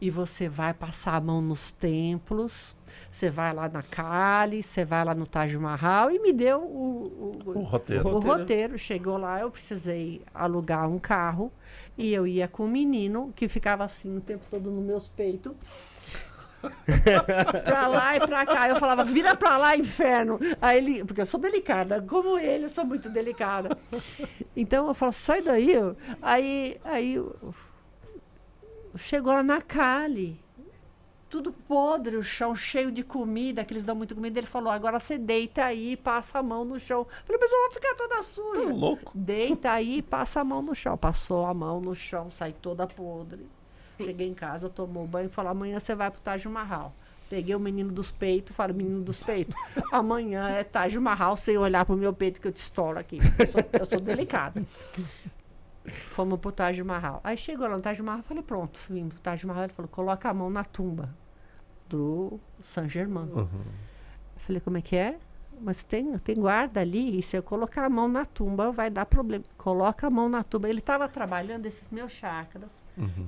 e 0.00 0.08
você 0.10 0.48
vai 0.48 0.72
passar 0.72 1.14
a 1.16 1.20
mão 1.20 1.42
nos 1.42 1.70
templos, 1.70 2.74
você 3.14 3.30
vai 3.30 3.54
lá 3.54 3.68
na 3.68 3.80
Kali, 3.80 4.60
você 4.60 4.84
vai 4.84 5.04
lá 5.04 5.14
no 5.14 5.24
Taj 5.24 5.56
Mahal 5.56 6.10
e 6.10 6.18
me 6.18 6.32
deu 6.32 6.58
o, 6.60 7.42
o- 7.46 7.58
O 7.60 7.62
roteiro. 7.62 8.08
o 8.08 8.18
roteiro. 8.18 8.76
Chegou 8.76 9.16
lá, 9.16 9.38
eu 9.40 9.52
precisei 9.52 10.20
alugar 10.34 10.88
um 10.90 10.98
carro 10.98 11.52
e 11.96 12.12
eu 12.12 12.26
ia 12.26 12.48
com 12.48 12.64
um 12.64 12.68
menino 12.68 13.32
que 13.36 13.46
ficava 13.46 13.84
assim 13.84 14.16
o 14.16 14.20
tempo 14.20 14.44
todo 14.50 14.68
nos 14.68 14.84
meus 14.84 15.06
peitos. 15.06 15.52
pra 17.64 17.86
lá 17.86 18.16
e 18.16 18.20
pra 18.26 18.44
cá. 18.46 18.68
Eu 18.68 18.76
falava, 18.80 19.04
vira 19.04 19.36
pra 19.36 19.58
lá, 19.58 19.76
inferno. 19.76 20.38
Aí 20.60 20.78
ele, 20.78 21.04
porque 21.04 21.20
eu 21.20 21.26
sou 21.26 21.38
delicada, 21.38 22.02
como 22.02 22.36
ele, 22.36 22.64
eu 22.64 22.68
sou 22.68 22.84
muito 22.84 23.08
delicada. 23.08 23.76
Então 24.56 24.88
eu 24.88 24.94
falo, 24.94 25.12
sai 25.12 25.40
daí. 25.40 25.72
Aí, 26.20 26.78
aí 26.84 27.22
chegou 28.96 29.32
lá 29.32 29.42
na 29.42 29.60
Cali. 29.62 30.42
Tudo 31.34 31.50
podre, 31.50 32.16
o 32.16 32.22
chão 32.22 32.54
cheio 32.54 32.92
de 32.92 33.02
comida, 33.02 33.64
que 33.64 33.72
eles 33.72 33.82
dão 33.82 33.96
muito 33.96 34.14
comida. 34.14 34.38
Ele 34.38 34.46
falou, 34.46 34.72
agora 34.72 35.00
você 35.00 35.18
deita 35.18 35.64
aí 35.64 35.90
e 35.90 35.96
passa 35.96 36.38
a 36.38 36.42
mão 36.44 36.64
no 36.64 36.78
chão. 36.78 37.00
Eu 37.00 37.06
falei, 37.26 37.40
mas 37.40 37.50
eu 37.50 37.58
vou 37.58 37.70
ficar 37.72 37.94
toda 37.96 38.22
suja. 38.22 38.66
Tá 38.66 38.72
louco. 38.72 39.10
Deita 39.12 39.72
aí 39.72 39.98
e 39.98 40.02
passa 40.02 40.42
a 40.42 40.44
mão 40.44 40.62
no 40.62 40.76
chão. 40.76 40.96
Passou 40.96 41.44
a 41.44 41.52
mão 41.52 41.80
no 41.80 41.92
chão, 41.92 42.30
sai 42.30 42.52
toda 42.52 42.86
podre. 42.86 43.48
Cheguei 43.98 44.28
em 44.28 44.32
casa, 44.32 44.68
tomou 44.68 45.08
banho 45.08 45.26
e 45.26 45.28
falou: 45.28 45.50
amanhã 45.50 45.80
você 45.80 45.92
vai 45.92 46.08
pro 46.08 46.20
Taj 46.20 46.46
Mahal. 46.46 46.94
Peguei 47.28 47.56
o 47.56 47.58
menino 47.58 47.90
dos 47.90 48.12
peitos, 48.12 48.54
falei, 48.54 48.76
menino 48.76 49.02
dos 49.02 49.18
peitos, 49.18 49.56
amanhã 49.90 50.50
é 50.50 50.62
Taj 50.62 50.96
Mahal 51.00 51.36
sem 51.36 51.58
olhar 51.58 51.84
pro 51.84 51.96
meu 51.96 52.12
peito 52.12 52.40
que 52.40 52.46
eu 52.46 52.52
te 52.52 52.58
estouro 52.58 52.96
aqui. 52.96 53.18
Eu 53.40 53.46
sou, 53.48 53.60
eu 53.72 53.86
sou 53.86 53.98
delicada. 53.98 54.64
Fomos 56.10 56.38
pro 56.38 56.52
Taj 56.52 56.80
Mahal. 56.84 57.20
Aí 57.24 57.36
chegou 57.36 57.66
lá 57.66 57.76
no 57.76 57.82
Taj 57.82 58.00
Mahal, 58.00 58.22
falei, 58.22 58.42
pronto, 58.44 58.78
vim 58.88 59.08
pro 59.08 59.18
Taj 59.18 59.44
Mahal. 59.44 59.64
Ele 59.64 59.72
falou, 59.72 59.88
coloca 59.88 60.30
a 60.30 60.32
mão 60.32 60.48
na 60.48 60.62
tumba 60.62 61.23
do 61.88 62.40
Saint 62.62 62.88
Germain. 62.88 63.28
Eu 63.34 63.48
falei, 64.36 64.60
como 64.60 64.78
é 64.78 64.82
que 64.82 64.96
é? 64.96 65.18
Mas 65.60 65.84
tem, 65.84 66.18
tem 66.18 66.36
guarda 66.36 66.80
ali, 66.80 67.18
e 67.18 67.22
se 67.22 67.36
eu 67.36 67.42
colocar 67.42 67.84
a 67.84 67.88
mão 67.88 68.08
na 68.08 68.24
tumba, 68.24 68.72
vai 68.72 68.90
dar 68.90 69.06
problema. 69.06 69.44
Coloca 69.56 70.06
a 70.06 70.10
mão 70.10 70.28
na 70.28 70.42
tumba. 70.42 70.68
Ele 70.68 70.80
estava 70.80 71.08
trabalhando 71.08 71.66
esses 71.66 71.88
meus 71.90 72.12
chakras, 72.12 72.70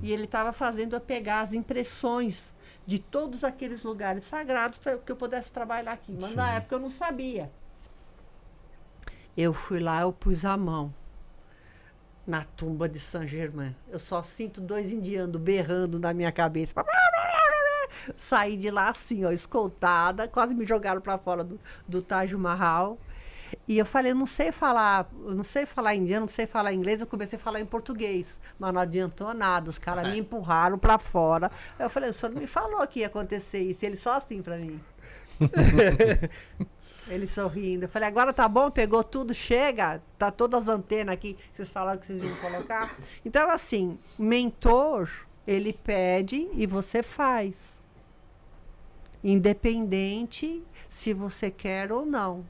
e 0.01 0.11
ele 0.11 0.25
estava 0.25 0.51
fazendo 0.53 0.95
eu 0.95 1.01
pegar 1.01 1.41
as 1.41 1.53
impressões 1.53 2.53
de 2.85 2.99
todos 2.99 3.43
aqueles 3.43 3.83
lugares 3.83 4.23
sagrados 4.23 4.77
para 4.77 4.97
que 4.97 5.11
eu 5.11 5.15
pudesse 5.15 5.51
trabalhar 5.51 5.91
aqui. 5.91 6.17
Mas 6.19 6.33
na 6.35 6.53
época 6.53 6.75
eu 6.75 6.79
não 6.79 6.89
sabia. 6.89 7.51
Eu 9.35 9.53
fui 9.53 9.79
lá, 9.79 10.01
eu 10.01 10.13
pus 10.13 10.45
a 10.45 10.55
mão 10.57 10.93
na 12.25 12.43
tumba 12.43 12.89
de 12.89 12.99
Saint 12.99 13.27
Germain. 13.27 13.75
Eu 13.89 13.99
só 13.99 14.23
sinto 14.23 14.59
dois 14.59 14.91
indianos 14.91 15.39
berrando 15.39 15.99
na 15.99 16.13
minha 16.13 16.31
cabeça. 16.31 16.73
Saí 18.17 18.55
de 18.55 18.69
lá 18.69 18.89
assim, 18.89 19.25
ó, 19.25 19.31
escoltada, 19.31 20.27
quase 20.27 20.53
me 20.53 20.65
jogaram 20.65 21.01
para 21.01 21.17
fora 21.17 21.43
do, 21.43 21.59
do 21.87 22.01
Taj 22.01 22.35
Mahal. 22.35 22.97
E 23.67 23.77
eu 23.77 23.85
falei, 23.85 24.11
eu 24.11 24.15
não 24.15 24.25
sei 24.25 24.51
falar, 24.51 25.09
não 25.13 25.43
sei 25.43 25.65
falar 25.65 25.95
indiano, 25.95 26.21
não 26.21 26.27
sei 26.27 26.45
falar 26.45 26.73
inglês, 26.73 27.01
eu 27.01 27.07
comecei 27.07 27.37
a 27.37 27.41
falar 27.41 27.61
em 27.61 27.65
português, 27.65 28.39
mas 28.59 28.73
não 28.73 28.81
adiantou 28.81 29.33
nada, 29.33 29.69
os 29.69 29.79
caras 29.79 30.09
me 30.09 30.19
empurraram 30.19 30.77
para 30.77 30.97
fora. 30.97 31.51
Eu 31.79 31.89
falei, 31.89 32.09
o 32.09 32.13
senhor 32.13 32.33
não 32.33 32.41
me 32.41 32.47
falou 32.47 32.85
que 32.87 33.01
ia 33.01 33.07
acontecer 33.07 33.59
isso, 33.59 33.85
ele 33.85 33.95
só 33.95 34.13
assim 34.13 34.41
para 34.41 34.57
mim. 34.57 34.79
Ele 37.09 37.25
sorrindo. 37.25 37.85
Eu 37.85 37.89
falei, 37.89 38.07
agora 38.07 38.33
tá 38.33 38.47
bom, 38.49 38.69
pegou 38.69 39.03
tudo, 39.03 39.33
chega. 39.33 40.01
Tá 40.17 40.29
todas 40.29 40.63
as 40.63 40.67
antenas 40.67 41.13
aqui 41.13 41.37
vocês 41.55 41.71
falaram 41.71 41.99
que 41.99 42.05
vocês 42.05 42.21
iam 42.21 42.35
colocar. 42.35 42.93
Então, 43.23 43.49
assim, 43.49 43.97
mentor, 44.19 45.09
ele 45.45 45.71
pede 45.71 46.49
e 46.53 46.67
você 46.67 47.01
faz. 47.01 47.76
Independente 49.29 50.63
se 50.87 51.13
você 51.13 51.51
quer 51.51 51.91
ou 51.91 52.05
não. 52.05 52.45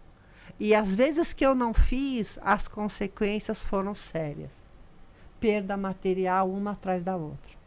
E 0.60 0.76
às 0.76 0.94
vezes 0.94 1.34
que 1.34 1.46
eu 1.46 1.56
não 1.56 1.74
fiz, 1.74 2.38
as 2.42 2.68
consequências 2.68 3.62
foram 3.62 3.94
sérias. 3.96 4.52
Perda 5.40 5.76
material 5.76 6.50
uma 6.50 6.72
atrás 6.72 7.04
da 7.04 7.16
outra. 7.16 7.58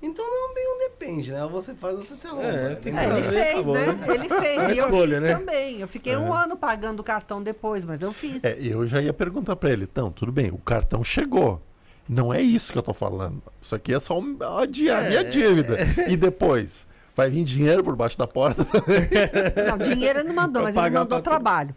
Então 0.00 0.24
não 0.24 0.54
bem 0.54 0.64
um 0.74 0.78
depende, 0.78 1.32
né? 1.32 1.44
Você 1.50 1.74
faz 1.74 1.96
você 1.96 2.14
se 2.14 2.26
arruma. 2.28 2.42
É, 2.44 2.68
né? 2.68 2.74
tem 2.76 2.96
É, 2.96 3.00
que 3.00 3.04
ele 3.12 3.22
fazer, 3.24 3.32
fez, 3.32 3.54
acabou, 3.54 3.74
né? 3.74 3.92
né? 3.92 4.14
Ele 4.14 4.28
fez. 4.28 4.58
É 4.58 4.74
e 4.74 4.78
eu 4.78 4.84
escolha, 4.84 5.14
fiz 5.14 5.22
né? 5.22 5.34
também. 5.36 5.80
Eu 5.80 5.88
fiquei 5.88 6.16
um 6.16 6.32
ano 6.32 6.56
pagando 6.56 7.00
o 7.00 7.04
cartão 7.04 7.42
depois, 7.42 7.84
mas 7.84 8.00
eu 8.00 8.12
fiz. 8.12 8.44
É, 8.44 8.56
eu 8.60 8.86
já 8.86 9.02
ia 9.02 9.12
perguntar 9.12 9.56
pra 9.56 9.70
ele, 9.72 9.84
então, 9.90 10.10
tudo 10.12 10.30
bem, 10.30 10.50
o 10.50 10.58
cartão 10.58 11.02
chegou. 11.02 11.60
Não 12.08 12.32
é 12.32 12.40
isso 12.40 12.72
que 12.72 12.78
eu 12.78 12.82
tô 12.82 12.94
falando. 12.94 13.42
Isso 13.60 13.74
aqui 13.74 13.92
é 13.92 14.00
só 14.00 14.18
um, 14.18 14.36
a, 14.40 14.64
di- 14.66 14.88
a 14.90 15.02
minha 15.02 15.24
dívida. 15.24 15.76
E 16.08 16.16
depois? 16.16 16.86
Vai 17.18 17.28
vir 17.30 17.42
dinheiro 17.42 17.82
por 17.82 17.96
baixo 17.96 18.16
da 18.16 18.28
porta? 18.28 18.64
Não, 19.68 19.76
dinheiro 19.76 20.20
ele 20.20 20.28
não 20.28 20.36
mandou, 20.36 20.62
mas 20.62 20.76
ele 20.76 20.90
mandou 20.90 21.20
trabalho. 21.20 21.74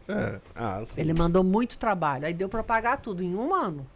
Ah, 0.56 0.84
sim. 0.86 1.02
Ele 1.02 1.14
mandou 1.16 1.44
muito 1.44 1.80
trabalho. 1.80 2.28
Aí 2.28 2.34
deu 2.34 2.48
para 2.48 2.62
pagar 2.62 2.98
tudo 3.02 3.24
em 3.24 3.34
um 3.34 3.52
ano. 3.52 3.88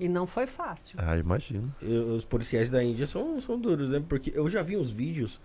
E 0.00 0.08
não 0.08 0.26
foi 0.26 0.48
fácil. 0.48 0.98
ah, 0.98 1.16
imagino. 1.16 1.72
Eu- 1.80 2.16
os 2.16 2.24
policiais 2.24 2.70
da 2.70 2.82
Índia 2.82 3.06
são, 3.06 3.38
são 3.40 3.56
duros, 3.56 3.88
né? 3.90 4.02
Porque 4.08 4.32
eu 4.34 4.48
já 4.50 4.62
vi 4.62 4.76
uns 4.76 4.90
vídeos 4.90 5.40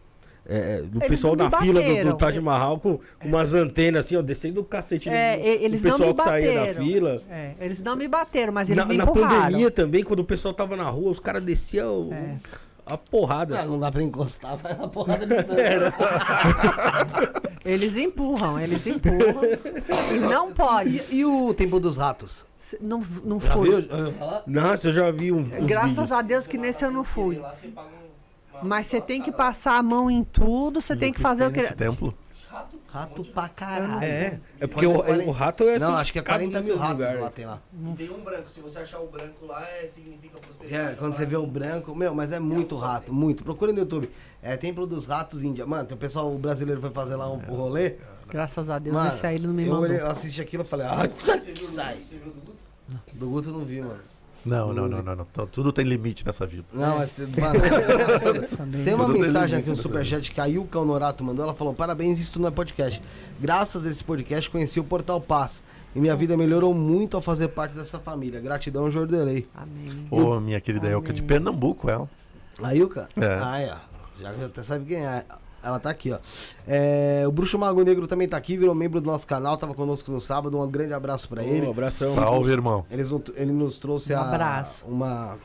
é, 0.47 0.81
do 0.81 0.97
Eles 0.99 1.09
pessoal 1.09 1.35
não 1.35 1.47
na 1.49 1.59
me 1.59 1.65
fila 1.65 1.81
do, 1.81 1.87
bateram. 1.87 2.09
do 2.11 2.17
Taj 2.17 2.39
Mahal 2.39 2.79
com, 2.79 2.97
com 3.19 3.27
umas 3.27 3.53
antenas 3.53 4.05
assim, 4.05 4.15
ó, 4.15 4.21
descendo 4.23 4.61
o 4.61 4.63
cacete 4.63 5.09
É, 5.09 5.37
do, 5.37 5.43
eles 5.45 5.81
do 5.81 5.87
não 5.89 5.97
pessoal 5.97 6.09
me 6.09 6.15
que 6.17 6.23
saía 6.23 6.53
da 6.53 6.59
bateram. 6.61 6.85
fila. 6.85 7.23
É, 7.29 7.53
eles 7.59 7.79
não 7.81 7.95
me 7.95 8.07
bateram, 8.07 8.53
mas 8.53 8.67
eles 8.69 8.83
Na, 8.83 8.89
me 8.89 8.97
na 8.97 9.03
empurraram. 9.03 9.41
pandemia 9.43 9.69
também, 9.69 10.03
quando 10.03 10.21
o 10.21 10.25
pessoal 10.25 10.53
tava 10.55 10.75
na 10.75 10.85
rua, 10.89 11.11
os 11.11 11.19
caras 11.19 11.41
desciam 11.43 12.09
o- 12.09 12.13
É. 12.13 12.37
a 12.85 12.97
porrada. 12.97 13.59
Ah, 13.61 13.65
não 13.65 13.79
dá 13.79 13.91
pra 13.91 14.01
encostar, 14.03 14.55
vai 14.57 14.75
na 14.77 14.87
porrada 14.87 15.25
de 15.25 15.33
distância. 15.35 15.93
Eles 17.63 17.95
empurram, 17.97 18.59
eles 18.59 18.85
empurram. 18.85 19.41
e 20.13 20.19
não 20.19 20.51
pode. 20.53 21.01
E, 21.11 21.17
e 21.17 21.25
o 21.25 21.53
Tempo 21.53 21.79
dos 21.79 21.97
Ratos? 21.97 22.45
Se- 22.57 22.77
Não, 22.81 23.01
não 23.23 23.39
Já 23.39 23.53
fui. 23.53 23.69
viu? 23.69 23.97
Ouviu 23.97 24.13
falar? 24.13 24.43
Nossa, 24.45 24.87
eu 24.89 24.93
já 24.93 25.11
vi 25.11 25.31
um. 25.31 25.39
uns 25.39 25.65
Graças 25.67 25.89
vídeos. 25.89 26.11
a 26.11 26.21
Deus 26.21 26.47
que 26.47 26.57
nesse 26.57 26.83
eu 26.85 26.91
não 26.91 27.03
fui. 27.03 27.41
Mas 28.63 28.87
você 28.87 29.01
tem 29.01 29.21
que 29.21 29.31
passar 29.31 29.77
a 29.77 29.83
mão 29.83 30.09
em 30.09 30.23
tudo, 30.23 30.79
você 30.81 30.95
tem 30.95 31.11
que 31.11 31.19
fazer 31.19 31.45
o 31.47 31.51
que. 31.51 31.61
Nesse 31.61 31.75
templo? 31.75 32.13
Rato 32.95 33.25
pra 33.25 33.49
caralho. 33.49 34.03
É, 34.03 34.39
é 34.59 34.67
porque 34.67 34.85
o, 34.85 34.93
Quarenta- 35.03 35.29
o 35.29 35.31
rato 35.31 35.63
é 35.65 35.77
Não, 35.77 35.95
acho 35.97 36.13
que 36.13 36.19
é 36.19 36.21
certificado 36.23 36.39
40 36.51 36.61
mil 36.61 36.77
ratos 36.77 36.93
lugares. 36.95 37.21
lá 37.21 37.29
tem 37.29 37.45
lá. 37.45 37.59
Tem 37.97 38.09
um 38.09 38.23
branco. 38.23 38.49
Se 38.49 38.61
você 38.61 38.79
achar 38.79 38.99
o 38.99 39.07
branco 39.07 39.45
lá, 39.45 39.61
é, 39.63 39.89
significa 39.93 40.37
É, 40.37 40.39
prosperidade. 40.41 40.95
quando 40.97 41.13
você 41.15 41.25
vê 41.25 41.35
o 41.35 41.45
branco, 41.45 41.93
meu, 41.93 42.15
mas 42.15 42.31
é 42.31 42.39
muito 42.39 42.75
rato, 42.77 43.13
muito. 43.13 43.43
Procura 43.43 43.73
no 43.73 43.79
YouTube. 43.79 44.09
É 44.41 44.55
Templo 44.55 44.87
dos 44.87 45.05
Ratos 45.05 45.43
Índia. 45.43 45.65
Mano, 45.65 45.85
tem 45.85 45.95
o 45.95 45.99
pessoal 45.99 46.33
o 46.33 46.37
brasileiro 46.37 46.79
foi 46.79 46.91
fazer 46.91 47.15
lá 47.15 47.29
um 47.29 47.37
rolê. 47.37 47.95
Graças 48.29 48.69
a 48.69 48.79
Deus, 48.79 48.95
Mano, 48.95 49.09
esse 49.09 49.27
aí 49.27 49.35
ele 49.35 49.47
não 49.47 49.53
me 49.53 49.67
eu, 49.67 49.73
mandou. 49.73 49.87
eu 49.91 50.07
assisti 50.07 50.41
aquilo 50.41 50.63
e 50.63 50.65
falei, 50.65 50.87
ah, 50.87 51.05
Você 51.11 51.37
que 51.39 51.51
viu, 51.59 51.67
sai. 51.69 51.95
você 51.97 52.15
viu 52.17 52.31
do 52.33 52.41
Guto? 52.41 52.55
Do 53.13 53.29
Guto 53.29 53.49
eu 53.49 53.53
não 53.53 53.65
vi, 53.65 53.81
mano. 53.81 53.99
Não, 54.45 54.71
não, 54.71 54.87
não, 54.87 55.01
não, 55.01 55.15
não. 55.15 55.27
Então, 55.31 55.47
Tudo 55.47 55.71
tem 55.71 55.83
limite 55.83 56.25
nessa 56.25 56.45
vida. 56.45 56.65
Não, 56.71 56.97
mas 56.97 57.17
mano, 57.17 57.59
tem 58.85 58.93
uma 58.93 59.05
Tudo 59.05 59.13
tem 59.13 59.21
mensagem 59.23 59.55
limite 59.55 59.55
aqui 59.55 59.69
no 59.69 59.75
Superchat 59.75 60.31
que 60.31 60.39
a 60.39 60.47
Ilka 60.47 60.79
Honorato 60.79 61.23
mandou. 61.23 61.43
Ela 61.43 61.55
falou: 61.55 61.73
Parabéns, 61.73 62.19
isso 62.19 62.39
não 62.39 62.47
é 62.47 62.51
podcast. 62.51 63.01
Graças 63.39 63.85
a 63.85 63.89
esse 63.89 64.03
podcast 64.03 64.49
conheci 64.49 64.79
o 64.79 64.83
Portal 64.83 65.19
Paz. 65.19 65.63
E 65.95 65.99
minha 65.99 66.15
vida 66.15 66.35
melhorou 66.35 66.73
muito 66.73 67.15
ao 67.15 67.23
fazer 67.23 67.47
parte 67.47 67.73
dessa 67.73 67.97
família. 67.97 68.39
Gratidão, 68.41 68.91
Jordelei. 68.91 69.47
Amém. 69.55 70.07
Ô, 70.11 70.39
minha 70.41 70.59
querida 70.59 70.89
Elka 70.89 71.13
de 71.13 71.23
Pernambuco, 71.23 71.89
ela. 71.89 72.09
A 72.61 72.75
Ilka? 72.75 73.07
É. 73.15 73.39
Ah, 73.41 73.61
é. 73.61 73.75
Já 74.21 74.33
já 74.33 74.45
até 74.45 74.61
sabe 74.61 74.85
quem 74.85 75.05
é. 75.05 75.25
Ela 75.65 75.79
tá 75.79 75.89
aqui, 75.89 76.11
ó. 76.11 76.19
É, 76.67 77.23
o 77.27 77.31
Bruxo 77.31 77.57
Mago 77.57 77.81
Negro 77.83 78.05
também 78.07 78.27
tá 78.27 78.37
aqui, 78.37 78.55
virou 78.55 78.75
membro 78.75 79.01
do 79.01 79.09
nosso 79.09 79.25
canal, 79.25 79.57
tava 79.57 79.73
conosco 79.73 80.11
no 80.11 80.19
sábado. 80.19 80.59
Um 80.61 80.69
grande 80.69 80.93
abraço 80.93 81.27
pra 81.27 81.43
ele. 81.43 81.65
Ô, 81.65 81.71
abração. 81.71 82.13
Salve, 82.13 82.51
irmão. 82.51 82.85
Eles, 82.91 83.09
ele 83.35 83.51
nos 83.51 83.77
trouxe 83.79 84.13
Um 84.13 84.17
a- 84.17 84.21
abraço. 84.21 84.85
uma, 84.85 85.37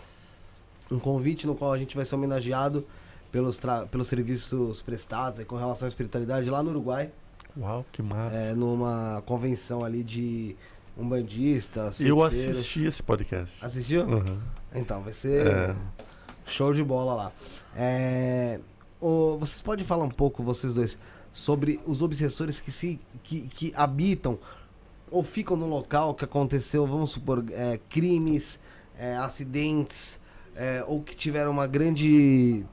um 0.90 0.98
convite 0.98 1.46
no 1.46 1.54
qual 1.54 1.72
a 1.72 1.78
gente 1.78 1.96
vai 1.96 2.04
ser 2.04 2.16
homenageado 2.16 2.84
pelos, 3.32 3.56
tra- 3.58 3.86
pelos 3.86 4.08
serviços 4.08 4.82
prestados 4.82 5.38
aí, 5.38 5.44
com 5.44 5.56
relação 5.56 5.86
à 5.86 5.88
espiritualidade 5.88 6.50
lá 6.50 6.62
no 6.62 6.70
Uruguai, 6.70 7.10
Uau, 7.56 7.84
que 7.90 8.02
massa. 8.02 8.36
é, 8.36 8.54
numa 8.54 9.22
convenção 9.24 9.82
ali 9.84 10.02
de 10.02 10.54
umbandistas, 10.98 12.00
Eu 12.00 12.22
assisti 12.22 12.84
esse 12.84 13.02
podcast. 13.02 13.64
Assistiu? 13.64 14.02
Uhum. 14.04 14.38
Então, 14.74 15.02
vai 15.02 15.14
ser 15.14 15.46
É. 15.46 15.76
show 16.46 16.72
de 16.74 16.82
bola 16.84 17.14
lá. 17.14 17.32
É, 17.76 18.60
o- 19.00 19.36
vocês 19.38 19.60
podem 19.62 19.84
falar 19.84 20.04
um 20.04 20.10
pouco, 20.10 20.42
vocês 20.42 20.74
dois, 20.74 20.98
sobre 21.32 21.80
os 21.86 22.02
obsessores 22.02 22.60
que, 22.60 22.70
se, 22.72 22.98
que, 23.22 23.42
que 23.42 23.72
habitam 23.76 24.38
ou 25.10 25.22
ficam 25.22 25.56
no 25.56 25.66
local 25.68 26.14
que 26.14 26.24
aconteceu, 26.24 26.86
vamos 26.86 27.10
supor, 27.10 27.44
é, 27.50 27.78
crimes, 27.88 28.60
é, 28.98 29.16
acidentes, 29.16 30.20
é, 30.54 30.84
ou 30.86 31.02
que 31.02 31.16
tiveram 31.16 31.50
uma 31.50 31.66
grande, 31.66 32.64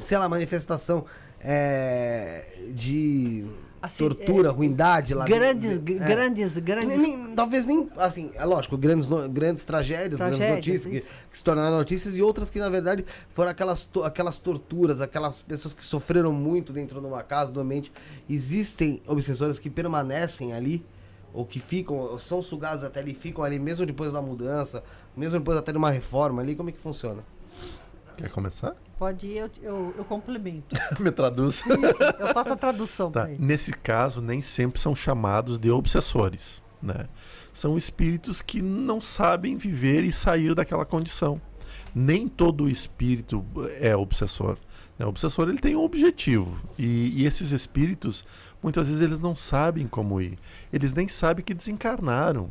sei 0.00 0.16
lá, 0.18 0.28
manifestação 0.28 1.04
é, 1.40 2.70
de 2.72 3.44
Assim, 3.86 3.98
tortura, 3.98 4.48
é, 4.48 4.52
ruindade 4.52 5.14
lá 5.14 5.24
Grandes, 5.24 5.78
dentro. 5.78 6.04
É. 6.04 6.08
grandes, 6.08 6.54
Nem- 6.54 6.64
grandes. 6.64 6.98
nem- 6.98 7.34
talvez 7.34 7.66
nem, 7.66 7.88
assim, 7.96 8.30
é 8.34 8.44
lógico, 8.44 8.76
grandes, 8.76 9.08
grandes 9.30 9.64
tragédias, 9.64 10.18
grandes 10.20 10.38
Tragédias, 10.38 10.84
notícias 10.84 11.04
que, 11.04 11.10
que 11.30 11.38
se 11.38 11.44
tornaram 11.44 11.76
notícias 11.76 12.16
e 12.16 12.22
outras 12.22 12.50
que, 12.50 12.58
na 12.58 12.68
verdade, 12.68 13.04
foram 13.32 13.50
aquelas, 13.50 13.88
aquelas 14.04 14.38
torturas, 14.38 15.00
aquelas 15.00 15.40
pessoas 15.42 15.74
que 15.74 15.84
sofreram 15.84 16.32
muito 16.32 16.72
dentro 16.72 17.00
de 17.00 17.06
uma 17.06 17.22
casa, 17.22 17.50
do 17.50 17.60
ambiente. 17.60 17.92
Existem 18.28 19.02
obsessores 19.06 19.58
que 19.58 19.70
permanecem 19.70 20.52
ali, 20.52 20.84
ou 21.32 21.44
que 21.44 21.60
ficam, 21.60 21.96
ou 21.96 22.18
são 22.18 22.40
sugados 22.42 22.82
até 22.82 23.00
ali, 23.00 23.14
ficam 23.14 23.44
ali 23.44 23.58
mesmo 23.58 23.84
depois 23.84 24.12
da 24.12 24.22
mudança, 24.22 24.82
mesmo 25.16 25.38
depois 25.38 25.56
até 25.58 25.70
de 25.70 25.78
uma 25.78 25.90
reforma 25.90 26.42
ali, 26.42 26.54
como 26.56 26.70
é 26.70 26.72
que 26.72 26.78
funciona? 26.80 27.22
Quer 28.16 28.30
começar? 28.30 28.74
Pode 28.98 29.26
ir, 29.26 29.36
eu, 29.36 29.50
eu, 29.62 29.94
eu 29.98 30.04
complemento. 30.04 30.74
Me 30.98 31.10
traduz. 31.10 31.56
Isso, 31.56 32.02
eu 32.18 32.28
faço 32.32 32.52
a 32.52 32.56
tradução 32.56 33.10
Tá. 33.10 33.26
Nesse 33.38 33.72
caso, 33.72 34.22
nem 34.22 34.40
sempre 34.40 34.80
são 34.80 34.96
chamados 34.96 35.58
de 35.58 35.70
obsessores. 35.70 36.62
Né? 36.82 37.06
São 37.52 37.76
espíritos 37.76 38.40
que 38.40 38.62
não 38.62 39.00
sabem 39.00 39.56
viver 39.56 40.02
e 40.04 40.12
sair 40.12 40.54
daquela 40.54 40.84
condição. 40.84 41.40
Nem 41.94 42.26
todo 42.28 42.68
espírito 42.68 43.44
é 43.80 43.94
obsessor. 43.96 44.56
né? 44.98 45.04
O 45.04 45.08
obsessor 45.10 45.48
ele 45.48 45.58
tem 45.58 45.76
um 45.76 45.82
objetivo. 45.82 46.58
E, 46.78 47.22
e 47.22 47.26
esses 47.26 47.52
espíritos, 47.52 48.24
muitas 48.62 48.88
vezes, 48.88 49.02
eles 49.02 49.20
não 49.20 49.36
sabem 49.36 49.86
como 49.86 50.20
ir. 50.20 50.38
Eles 50.72 50.94
nem 50.94 51.08
sabem 51.08 51.44
que 51.44 51.54
desencarnaram. 51.54 52.50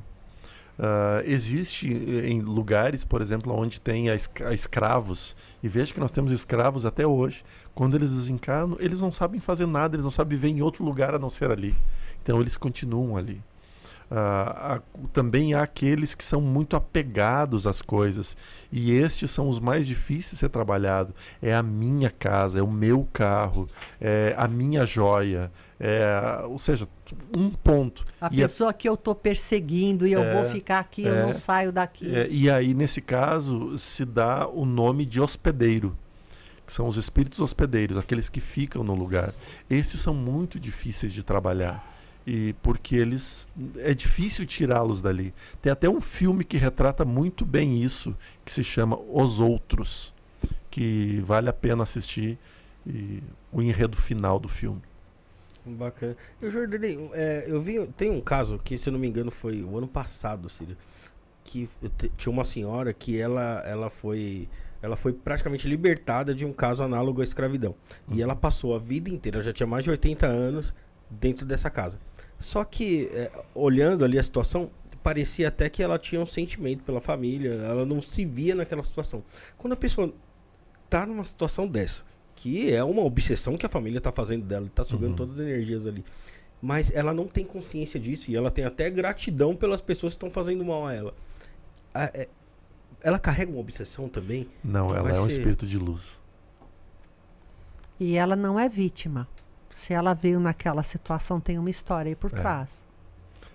Ah, 0.78 1.22
existe 1.26 1.88
eh, 1.94 2.28
em 2.30 2.42
lugares, 2.42 3.06
por 3.06 3.22
exemplo, 3.22 3.54
onde 3.54 3.80
tem 3.80 4.10
a 4.10 4.16
escravos, 4.54 5.36
e 5.66 5.68
veja 5.68 5.92
que 5.92 6.00
nós 6.00 6.12
temos 6.12 6.32
escravos 6.32 6.86
até 6.86 7.08
hoje. 7.08 7.44
Quando 7.74 7.96
eles 7.96 8.12
desencarnam, 8.12 8.78
eles 8.80 9.02
não 9.02 9.12
sabem 9.12 9.40
fazer 9.40 9.66
nada, 9.66 9.96
eles 9.96 10.06
não 10.06 10.12
sabem 10.12 10.38
viver 10.38 10.56
em 10.56 10.62
outro 10.62 10.84
lugar 10.86 11.16
a 11.16 11.18
não 11.18 11.28
ser 11.28 11.50
ali. 11.50 11.76
Então 12.22 12.40
eles 12.40 12.56
continuam 12.56 13.18
ali. 13.18 13.42
Ah, 14.12 14.76
há- 14.76 15.08
também 15.12 15.56
há 15.56 15.64
aqueles 15.64 16.14
que 16.14 16.24
são 16.24 16.40
muito 16.40 16.76
apegados 16.76 17.66
às 17.66 17.82
coisas, 17.82 18.38
e 18.72 18.92
estes 18.92 19.32
são 19.32 19.50
os 19.50 19.60
mais 19.60 19.88
difíceis 19.88 20.34
de 20.34 20.38
ser 20.38 20.50
trabalhado. 20.50 21.16
É 21.42 21.56
a 21.56 21.64
minha 21.64 22.12
casa, 22.12 22.60
é 22.60 22.62
o 22.62 22.70
meu 22.70 23.08
carro, 23.12 23.68
é 24.00 24.36
a 24.38 24.48
minha 24.48 24.86
joia, 24.86 25.52
é, 25.80 26.44
ou 26.48 26.60
seja, 26.60 26.88
um 27.38 27.50
ponto. 27.50 28.04
A 28.20 28.30
E 28.32 28.42
a- 28.42 28.48
pessoa 28.48 28.74
que 28.74 28.88
eu 28.88 28.96
tô 28.98 29.14
perseguindo 29.14 30.08
e 30.08 30.14
eu 30.14 30.24
É, 30.24 30.34
vou 30.34 30.46
ficar 30.46 30.80
aqui, 30.80 31.04
eu 31.04 31.14
é, 31.14 31.22
não 31.24 31.34
saio 31.34 31.72
daqui. 31.72 32.14
É, 32.16 32.28
e 32.30 32.50
aí, 32.50 32.74
nesse 32.74 33.02
caso, 33.02 33.78
se 33.78 34.06
dá 34.06 34.48
o 34.48 34.66
nome 34.66 35.06
de 35.06 35.20
hospedeiro, 35.22 35.96
que 36.66 36.74
são 36.74 36.88
os 36.88 36.98
espíritos 36.98 37.40
hospedeiros, 37.40 37.98
aqueles 37.98 38.28
que 38.30 38.40
ficam 38.42 38.84
no 38.84 38.96
lugar. 38.96 39.34
Esses 39.70 40.02
são 40.02 40.14
muito 40.14 40.60
difíceis 40.60 41.14
de 41.14 41.22
trabalhar. 41.24 41.94
E 42.28 42.54
porque 42.64 42.96
eles 42.96 43.48
é 43.78 43.94
difícil 43.94 44.48
tirá-los 44.48 45.00
dali. 45.00 45.32
Tem 45.62 45.72
até 45.72 45.88
um 45.88 46.02
filme 46.02 46.44
que 46.44 46.58
retrata 46.58 47.06
muito 47.06 47.46
bem 47.46 47.84
isso, 47.84 48.16
que 48.44 48.52
se 48.52 48.64
chama 48.64 48.98
Os 49.14 49.40
Outros, 49.40 50.12
que 50.72 51.22
vale 51.24 51.50
a 51.50 51.54
pena 51.54 51.84
assistir 51.84 52.40
e 52.84 53.22
o 53.52 53.62
enredo 53.62 53.96
final 53.96 54.40
do 54.40 54.48
filme. 54.48 54.82
Bacana. 55.66 56.16
Eu, 56.42 56.52
Jordanei, 56.52 57.10
é, 57.14 57.46
eu 57.48 57.62
vi. 57.62 57.86
Tem 57.98 58.10
um 58.10 58.22
caso 58.22 58.60
que, 58.64 58.78
se 58.78 58.90
eu 58.90 58.94
não 58.94 59.00
me 59.00 59.08
engano, 59.08 59.32
foi 59.32 59.64
o 59.64 59.78
ano 59.78 59.88
passado, 59.88 60.50
Círio. 60.50 60.78
Que 61.44 61.70
tinha 62.18 62.32
uma 62.32 62.46
senhora 62.46 62.94
que 62.94 63.20
ela, 63.20 63.64
ela 63.66 63.90
foi. 63.90 64.48
Ela 64.82 64.96
foi 64.96 65.14
praticamente 65.14 65.68
libertada 65.68 66.36
de 66.36 66.46
um 66.46 66.54
caso 66.54 66.84
análogo 66.84 67.22
à 67.22 67.24
escravidão. 67.24 67.74
E 68.12 68.22
ela 68.22 68.36
passou 68.36 68.76
a 68.76 68.80
vida 68.80 69.10
inteira, 69.10 69.42
já 69.42 69.52
tinha 69.52 69.66
mais 69.66 69.84
de 69.84 69.90
80 69.90 70.28
anos, 70.28 70.76
dentro 71.10 71.46
dessa 71.46 71.70
casa. 71.70 72.00
Só 72.38 72.64
que, 72.64 73.10
é, 73.14 73.32
olhando 73.56 74.06
ali 74.06 74.20
a 74.20 74.24
situação, 74.24 74.70
parecia 75.02 75.48
até 75.48 75.70
que 75.70 75.82
ela 75.82 75.98
tinha 75.98 76.22
um 76.22 76.26
sentimento 76.26 76.84
pela 76.84 77.02
família, 77.02 77.52
ela 77.52 77.86
não 77.86 78.02
se 78.02 78.26
via 78.26 78.54
naquela 78.54 78.84
situação. 78.84 79.24
Quando 79.58 79.74
a 79.74 79.78
pessoa 79.78 80.14
tá 80.90 81.06
numa 81.06 81.26
situação 81.26 81.68
dessa, 81.68 82.04
que 82.36 82.74
é 82.74 82.84
uma 82.84 83.02
obsessão 83.02 83.58
que 83.58 83.66
a 83.66 83.70
família 83.70 84.00
tá 84.02 84.12
fazendo 84.12 84.44
dela, 84.46 84.70
tá 84.74 84.84
sugando 84.84 85.12
Uhum. 85.12 85.16
todas 85.16 85.40
as 85.40 85.46
energias 85.48 85.88
ali. 85.88 86.04
Mas 86.62 86.92
ela 86.96 87.14
não 87.14 87.28
tem 87.28 87.46
consciência 87.46 88.00
disso 88.00 88.30
e 88.32 88.36
ela 88.36 88.50
tem 88.52 88.66
até 88.66 88.90
gratidão 88.90 89.56
pelas 89.56 89.82
pessoas 89.82 90.14
que 90.14 90.18
estão 90.18 90.32
fazendo 90.32 90.64
mal 90.66 90.86
a 90.88 90.94
ela. 90.94 91.14
A- 91.94 92.06
é- 92.14 92.28
ela 93.02 93.20
carrega 93.20 93.52
uma 93.52 93.60
obsessão 93.60 94.10
também? 94.10 94.48
Não, 94.64 94.94
ela 94.96 95.10
é 95.12 95.20
um 95.20 95.26
ser- 95.30 95.38
espírito 95.38 95.66
de 95.68 95.78
luz. 95.78 96.22
E 98.00 98.16
ela 98.16 98.36
não 98.36 98.60
é 98.60 98.68
vítima. 98.68 99.28
Se 99.70 99.94
ela 99.94 100.14
veio 100.14 100.40
naquela 100.40 100.84
situação, 100.84 101.40
tem 101.40 101.58
uma 101.58 101.70
história 101.70 102.10
aí 102.10 102.16
por 102.16 102.32
É. 102.32 102.36
trás. 102.36 102.84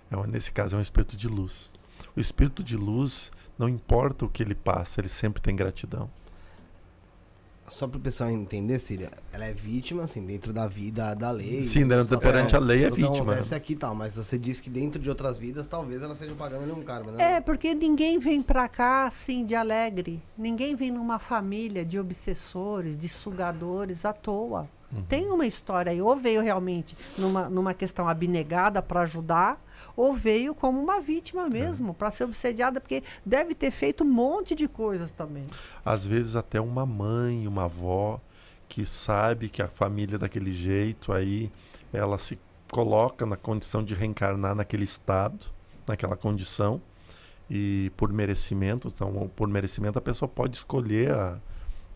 É 0.09 0.17
um- 0.17 0.25
nesse 0.25 0.51
caso, 0.51 0.75
é 0.75 0.79
um 0.79 0.81
espírito 0.81 1.15
de 1.15 1.27
luz. 1.27 1.71
O 2.15 2.19
espírito 2.19 2.63
de 2.63 2.75
luz, 2.75 3.31
não 3.57 3.69
importa 3.69 4.25
o 4.25 4.29
que 4.29 4.41
ele 4.43 4.55
passa, 4.55 5.01
ele 5.01 5.09
sempre 5.09 5.41
tem 5.41 5.55
gratidão. 5.55 6.09
Só 7.69 7.87
para 7.87 7.97
o 7.97 8.01
pessoal 8.01 8.29
entender, 8.29 8.79
Síria, 8.79 9.11
ela 9.31 9.45
é 9.45 9.53
vítima, 9.53 10.03
assim, 10.03 10.25
dentro 10.25 10.51
da 10.51 10.67
vida 10.67 11.13
da 11.15 11.31
lei. 11.31 11.63
Sim, 11.63 11.87
dentro- 11.87 12.03
situação. 12.03 12.19
perante 12.31 12.55
a 12.55 12.59
lei 12.59 12.83
é 12.83 12.89
O 12.89 12.91
que 12.91 13.01
vítima. 13.01 13.31
acontece 13.33 13.55
aqui 13.55 13.75
tal, 13.77 13.95
mas 13.95 14.15
você 14.15 14.37
disse 14.37 14.61
que 14.61 14.69
dentro 14.69 15.01
de 15.01 15.07
outras 15.09 15.39
vidas, 15.39 15.69
talvez 15.69 16.03
ela 16.03 16.11
esteja 16.13 16.35
pagando 16.35 16.63
ali 16.63 16.71
um 16.73 16.83
karma, 16.83 17.13
né? 17.13 17.35
É, 17.35 17.39
porque 17.41 17.73
ninguém 17.73 18.19
vem 18.19 18.41
pra 18.41 18.67
cá 18.67 19.05
assim 19.05 19.45
de 19.45 19.55
alegre. 19.55 20.21
Ninguém 20.37 20.75
vem 20.75 20.91
numa 20.91 21.17
família 21.17 21.85
de 21.85 21.97
obsessores, 21.97 22.97
de 22.97 23.07
sugadores 23.07 24.03
à 24.03 24.11
toa. 24.11 24.67
Uhum. 24.93 25.03
Tem 25.03 25.27
uma 25.31 25.47
história 25.47 25.93
aí, 25.93 26.01
ou 26.01 26.17
veio 26.17 26.41
realmente 26.41 26.97
numa, 27.17 27.47
numa 27.47 27.73
questão 27.73 28.09
abnegada 28.09 28.81
para 28.81 29.01
ajudar, 29.03 29.57
ou 29.95 30.13
veio 30.13 30.53
como 30.53 30.81
uma 30.81 30.99
vítima 30.99 31.47
mesmo, 31.49 31.93
para 31.93 32.11
ser 32.11 32.23
obsediada, 32.25 32.79
porque 32.79 33.03
deve 33.25 33.53
ter 33.55 33.71
feito 33.71 34.03
um 34.03 34.07
monte 34.07 34.55
de 34.55 34.67
coisas 34.67 35.11
também. 35.11 35.45
Às 35.83 36.05
vezes 36.05 36.35
até 36.35 36.59
uma 36.59 36.85
mãe, 36.85 37.47
uma 37.47 37.65
avó 37.65 38.19
que 38.67 38.85
sabe 38.85 39.49
que 39.49 39.61
a 39.61 39.67
família 39.67 40.15
é 40.15 40.19
daquele 40.19 40.53
jeito, 40.53 41.11
aí 41.11 41.51
ela 41.91 42.17
se 42.17 42.39
coloca 42.71 43.25
na 43.25 43.35
condição 43.35 43.83
de 43.83 43.93
reencarnar 43.93 44.55
naquele 44.55 44.85
estado, 44.85 45.47
naquela 45.85 46.15
condição, 46.15 46.81
e 47.49 47.91
por 47.97 48.13
merecimento, 48.13 48.87
então 48.87 49.29
por 49.35 49.49
merecimento 49.49 49.99
a 49.99 50.01
pessoa 50.01 50.29
pode 50.29 50.55
escolher 50.55 51.11
a, 51.11 51.37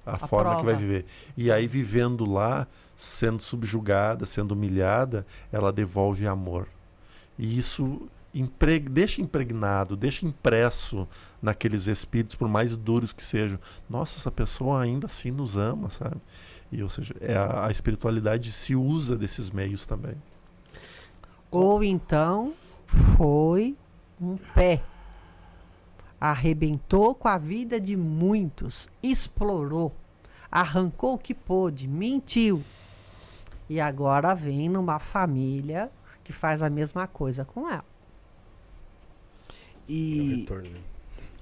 a, 0.06 0.18
forma 0.18 0.58
que 0.58 0.66
vai 0.66 0.74
prova. 0.74 0.80
viver. 0.80 1.06
E 1.38 1.50
aí 1.50 1.66
vivendo 1.66 2.30
lá, 2.30 2.68
sendo 2.94 3.42
subjugada, 3.42 4.26
sendo 4.26 4.52
humilhada, 4.52 5.26
ela 5.54 5.72
devolve 5.72 6.28
amor. 6.28 6.68
E 7.38 7.58
isso 7.58 8.02
impreg- 8.34 8.90
deixa 8.90 9.22
impregnado, 9.22 9.96
deixa 9.96 10.26
impresso 10.26 11.08
naqueles 11.42 11.88
espíritos, 11.88 12.36
por 12.36 12.48
mais 12.48 12.76
duros 12.76 13.14
que 13.14 13.24
sejam. 13.24 13.60
Nossa, 13.90 14.20
essa 14.20 14.32
pessoa 14.32 14.82
ainda 14.82 15.06
assim 15.06 15.32
nos 15.32 15.56
ama, 15.58 15.90
sabe? 15.90 16.18
E, 16.72 16.82
ou 16.82 16.90
seja, 16.90 17.16
é 17.22 17.36
a, 17.36 17.68
a 17.68 17.72
espiritualidade 17.72 18.52
se 18.52 18.76
usa 18.76 19.16
desses 19.16 19.50
meios 19.50 19.86
também. 19.86 20.16
Ou 21.52 21.84
então 21.84 22.54
foi 23.18 23.76
um 24.20 24.38
pé. 24.54 24.82
Arrebentou 26.20 27.14
com 27.14 27.28
a 27.28 27.38
vida 27.38 27.80
de 27.80 27.96
muitos, 27.96 28.90
explorou, 29.04 29.94
arrancou 30.52 31.14
o 31.14 31.18
que 31.18 31.34
pôde, 31.34 31.88
mentiu. 31.88 32.64
E 33.70 33.80
agora 33.80 34.34
vem 34.34 34.68
numa 34.70 35.00
família 35.00 35.92
que 36.26 36.34
faz 36.34 36.62
a 36.62 36.70
mesma 36.70 37.08
coisa 37.08 37.46
com 37.46 37.70
ela. 37.70 37.86
É 40.20 40.24
E 40.24 40.24
retorno, 40.24 40.72
né? 40.72 40.84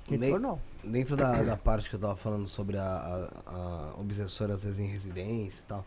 Retornou. 0.05 0.61
dentro 0.83 1.15
da, 1.17 1.41
da 1.43 1.57
parte 1.57 1.89
que 1.89 1.95
eu 1.95 1.99
tava 1.99 2.17
falando 2.17 2.47
sobre 2.47 2.77
a, 2.77 2.83
a, 3.45 3.91
a 3.95 3.99
obsessora, 4.01 4.53
às 4.53 4.63
vezes 4.63 4.79
em 4.79 4.87
residência 4.87 5.61
e 5.61 5.65
tal, 5.65 5.85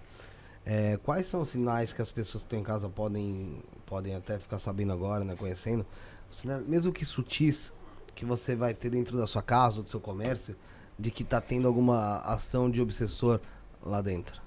é, 0.65 0.97
quais 0.99 1.27
são 1.27 1.43
os 1.43 1.51
sinais 1.51 1.93
que 1.93 2.03
as 2.03 2.11
pessoas 2.11 2.43
que 2.43 2.47
estão 2.49 2.59
em 2.59 2.65
casa 2.65 2.89
podem, 2.89 3.63
podem 3.87 4.15
até 4.17 4.39
ficar 4.39 4.59
sabendo 4.59 4.93
agora, 4.93 5.25
né, 5.25 5.37
conhecendo, 5.37 5.87
sinais, 6.31 6.67
mesmo 6.67 6.93
que 6.93 7.05
sutis, 7.05 7.73
que 8.15 8.25
você 8.25 8.57
vai 8.57 8.75
ter 8.75 8.91
dentro 8.91 9.19
da 9.19 9.27
sua 9.27 9.43
casa 9.43 9.79
ou 9.79 9.83
do 9.83 9.91
seu 9.91 10.01
comércio, 10.01 10.57
de 10.99 11.11
que 11.11 11.23
tá 11.23 11.41
tendo 11.41 11.69
alguma 11.69 12.19
ação 12.21 12.71
de 12.71 12.81
obsessor 12.81 13.41
lá 13.83 14.01
dentro? 14.01 14.41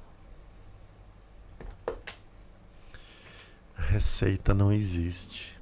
Receita 3.88 4.54
não 4.54 4.72
existe. 4.72 5.58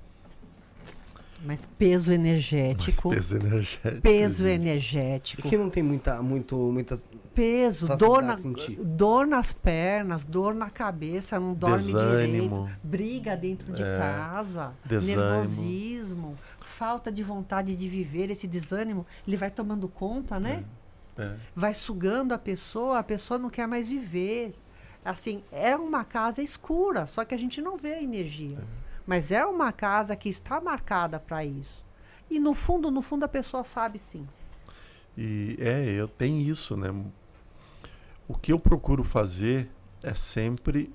Mas 1.46 1.60
peso 1.78 2.10
Mas 2.10 2.20
energético. 2.20 3.10
peso 3.12 3.36
energético. 3.38 4.02
Peso 4.02 4.44
existe. 4.44 4.62
energético. 4.62 5.48
E 5.48 5.50
que 5.50 5.58
não 5.58 5.70
tem 5.70 5.84
muita, 5.84 6.22
muito, 6.22 6.56
muitas. 6.58 7.08
Peso, 7.34 7.88
dor, 7.96 8.24
na, 8.24 8.36
dor 8.84 9.28
nas 9.28 9.54
pernas, 9.54 10.24
dor 10.24 10.56
na 10.56 10.70
cabeça, 10.72 11.40
não 11.40 11.54
dorme 11.54 11.78
Desânimo. 11.86 12.66
direito, 12.66 12.70
briga 12.84 13.38
dentro 13.38 13.72
de 13.72 13.84
É, 13.84 13.98
casa, 14.00 14.74
desânimo. 14.84 15.22
nervosismo, 15.22 16.36
falta 16.66 17.12
de 17.12 17.22
vontade 17.22 17.76
de 17.76 17.88
viver, 17.88 18.32
esse 18.32 18.48
desânimo, 18.48 19.06
ele 19.28 19.38
vai 19.38 19.52
tomando 19.52 19.88
conta, 19.88 20.40
né? 20.40 20.64
É. 21.16 21.36
Vai 21.56 21.76
sugando 21.76 22.34
a 22.34 22.38
pessoa, 22.40 22.98
a 22.98 23.04
pessoa 23.04 23.38
não 23.40 23.50
quer 23.52 23.68
mais 23.68 23.88
viver. 23.88 24.56
Assim, 25.04 25.44
é 25.52 25.76
uma 25.76 26.04
casa 26.04 26.42
escura, 26.42 27.08
só 27.08 27.24
que 27.24 27.34
a 27.34 27.38
gente 27.38 27.62
não 27.62 27.78
vê 27.78 27.94
a 27.94 28.04
energia. 28.04 28.58
Mas 29.06 29.32
é 29.32 29.46
uma 29.46 29.72
casa 29.72 30.16
que 30.16 30.28
está 30.28 30.60
marcada 30.60 31.20
para 31.20 31.46
isso. 31.46 31.86
E 32.30 32.40
no 32.40 32.54
fundo, 32.54 32.92
no 32.92 33.02
fundo, 33.02 33.24
a 33.24 33.28
pessoa 33.28 33.64
sabe 33.64 33.98
sim. 33.98 34.28
E 35.18 35.58
é, 35.60 35.86
eu 35.92 36.08
tenho 36.08 36.42
isso, 36.42 36.76
né? 36.76 36.94
O 38.28 38.36
que 38.38 38.52
eu 38.52 38.60
procuro 38.60 39.04
fazer 39.04 39.70
é 40.04 40.14
sempre 40.14 40.94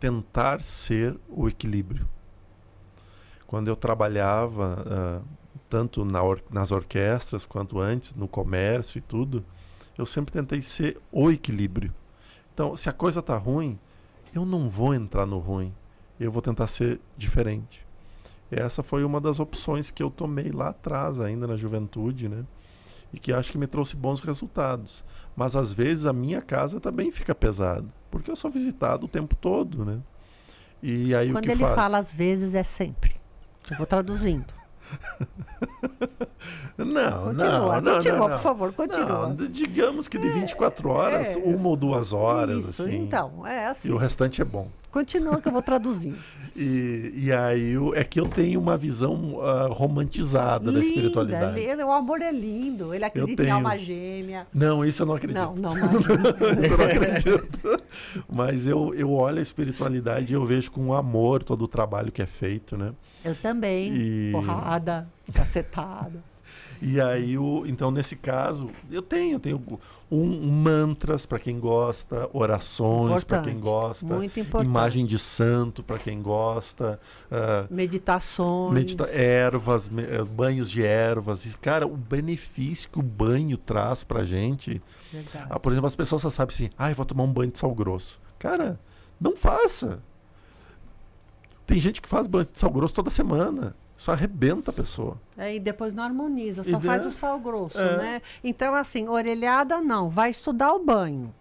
tentar 0.00 0.62
ser 0.62 1.18
o 1.28 1.46
equilíbrio. 1.46 2.08
Quando 3.46 3.68
eu 3.68 3.76
trabalhava, 3.76 4.84
ah, 4.86 5.22
tanto 5.68 6.04
na 6.04 6.22
or- 6.22 6.42
nas 6.50 6.72
orquestras 6.72 7.44
quanto 7.44 7.78
antes, 7.78 8.14
no 8.14 8.26
comércio 8.26 8.98
e 8.98 9.02
tudo, 9.02 9.44
eu 9.96 10.06
sempre 10.06 10.32
tentei 10.32 10.62
ser 10.62 10.98
o 11.12 11.30
equilíbrio. 11.30 11.92
Então, 12.54 12.76
se 12.76 12.88
a 12.88 12.92
coisa 12.92 13.20
tá 13.20 13.36
ruim, 13.36 13.78
eu 14.34 14.46
não 14.46 14.68
vou 14.68 14.94
entrar 14.94 15.26
no 15.26 15.38
ruim. 15.38 15.74
Eu 16.18 16.30
vou 16.30 16.40
tentar 16.40 16.68
ser 16.68 17.00
diferente. 17.16 17.84
Essa 18.50 18.82
foi 18.82 19.04
uma 19.04 19.20
das 19.20 19.40
opções 19.40 19.90
que 19.90 20.02
eu 20.02 20.10
tomei 20.10 20.50
lá 20.50 20.68
atrás, 20.68 21.20
ainda 21.20 21.46
na 21.46 21.56
juventude, 21.56 22.28
né? 22.28 22.44
e 23.14 23.18
que 23.18 23.32
acho 23.32 23.52
que 23.52 23.58
me 23.58 23.68
trouxe 23.68 23.94
bons 23.94 24.20
resultados. 24.20 25.04
Mas 25.36 25.54
às 25.54 25.72
vezes 25.72 26.04
a 26.04 26.12
minha 26.12 26.42
casa 26.42 26.80
também 26.80 27.12
fica 27.12 27.32
pesada, 27.32 27.86
porque 28.10 28.28
eu 28.28 28.34
sou 28.34 28.50
visitado 28.50 29.06
o 29.06 29.08
tempo 29.08 29.36
todo, 29.36 29.84
né? 29.84 30.00
E 30.82 31.14
aí 31.14 31.30
o 31.30 31.32
Quando 31.32 31.44
que 31.44 31.52
ele 31.52 31.60
faz? 31.60 31.74
fala 31.76 31.98
às 31.98 32.12
vezes, 32.12 32.56
é 32.56 32.64
sempre. 32.64 33.14
Eu 33.70 33.76
vou 33.76 33.86
traduzindo. 33.86 34.52
Não, 36.76 37.26
Continua, 37.26 37.80
não, 37.80 37.94
continua, 37.94 38.18
não, 38.18 38.18
por 38.18 38.30
não. 38.30 38.38
favor, 38.38 38.72
continua. 38.72 39.28
Não, 39.28 39.36
digamos 39.36 40.08
que 40.08 40.18
de 40.18 40.28
24 40.28 40.90
horas, 40.90 41.36
é. 41.36 41.38
uma 41.38 41.68
ou 41.68 41.76
duas 41.76 42.12
horas, 42.12 42.68
Isso, 42.68 42.82
assim. 42.82 43.02
então, 43.04 43.46
é 43.46 43.62
E 43.62 43.66
assim. 43.66 43.90
o 43.92 43.96
restante 43.96 44.42
é 44.42 44.44
bom. 44.44 44.68
Continua 44.94 45.40
que 45.40 45.48
eu 45.48 45.52
vou 45.52 45.60
traduzindo. 45.62 46.16
E, 46.56 47.12
e 47.16 47.32
aí 47.32 47.74
é 47.96 48.04
que 48.04 48.20
eu 48.20 48.28
tenho 48.28 48.60
uma 48.60 48.76
visão 48.76 49.40
ah, 49.42 49.66
romantizada 49.72 50.70
da 50.70 50.78
espiritualidade. 50.78 51.58
li- 51.58 51.82
o 51.82 51.90
amor 51.90 52.22
é 52.22 52.30
lindo. 52.30 52.94
Ele 52.94 53.04
acredita 53.04 53.42
em 53.42 53.46
tenho. 53.46 53.56
alma 53.56 53.76
gêmea. 53.76 54.46
Não, 54.54 54.84
isso 54.84 55.02
eu 55.02 55.06
não 55.06 55.14
acredito. 55.16 55.36
Não, 55.36 55.56
não, 55.56 55.74
não. 55.74 55.90
Isso 56.00 56.72
eu 56.74 56.78
não 56.78 56.84
acredito. 56.86 57.82
Mas 58.32 58.68
eu, 58.68 58.94
eu 58.94 59.10
olho 59.10 59.40
a 59.40 59.42
espiritualidade 59.42 60.32
e 60.32 60.36
eu 60.36 60.46
vejo 60.46 60.70
com 60.70 60.94
amor 60.94 61.42
todo 61.42 61.62
o 61.62 61.66
trabalho 61.66 62.12
que 62.12 62.22
é 62.22 62.26
feito, 62.26 62.76
né? 62.76 62.92
Eu 63.24 63.34
também. 63.34 63.92
E- 63.92 64.30
Porrada, 64.30 65.08
cacetada. 65.32 66.22
E 66.82 67.00
aí, 67.00 67.38
o, 67.38 67.64
então, 67.66 67.90
nesse 67.90 68.16
caso, 68.16 68.70
eu 68.90 69.00
tenho, 69.00 69.38
tenho 69.40 69.62
um, 70.10 70.50
mantras 70.52 71.24
para 71.24 71.38
quem 71.38 71.58
gosta, 71.58 72.28
orações 72.32 73.24
para 73.24 73.40
quem 73.40 73.58
gosta, 73.58 74.06
Muito 74.06 74.38
importante. 74.38 74.68
imagem 74.68 75.06
de 75.06 75.18
santo 75.18 75.82
para 75.82 75.98
quem 75.98 76.20
gosta, 76.20 77.00
ah, 77.30 77.66
Meditações. 77.70 78.74
medita 78.74 79.04
ervas, 79.04 79.88
me- 79.88 80.02
eh, 80.02 80.22
banhos 80.24 80.70
de 80.70 80.82
ervas. 80.84 81.44
E, 81.46 81.56
cara, 81.58 81.86
o 81.86 81.96
benefício 81.96 82.90
que 82.90 82.98
o 82.98 83.02
banho 83.02 83.56
traz 83.56 84.04
pra 84.04 84.24
gente. 84.24 84.82
Ah, 85.48 85.58
por 85.58 85.72
exemplo, 85.72 85.86
as 85.86 85.96
pessoas 85.96 86.22
só 86.22 86.30
sabem 86.30 86.54
assim, 86.54 86.70
ah, 86.76 86.90
eu 86.90 86.94
vou 86.94 87.06
tomar 87.06 87.22
um 87.24 87.32
banho 87.32 87.50
de 87.50 87.58
sal 87.58 87.74
grosso. 87.74 88.20
Cara, 88.38 88.78
não 89.20 89.36
faça. 89.36 90.00
Tem 91.66 91.78
gente 91.80 92.02
que 92.02 92.08
faz 92.08 92.26
banho 92.26 92.44
de 92.44 92.58
sal 92.58 92.70
grosso 92.70 92.94
toda 92.94 93.10
semana. 93.10 93.74
Isso 93.96 94.10
arrebenta 94.10 94.70
a 94.70 94.74
pessoa. 94.74 95.18
É, 95.36 95.54
e 95.54 95.60
depois 95.60 95.92
não 95.92 96.02
harmoniza, 96.02 96.62
E 96.66 96.70
só 96.70 96.80
faz 96.80 97.02
daí- 97.02 97.10
o 97.10 97.12
sal 97.12 97.38
grosso, 97.38 97.78
É. 97.78 97.96
né? 97.96 98.22
Então, 98.42 98.74
assim, 98.74 99.08
orelhada 99.08 99.80
não, 99.80 100.10
vai 100.10 100.30
estudar 100.30 100.72
o 100.72 100.84
banho. 100.84 101.32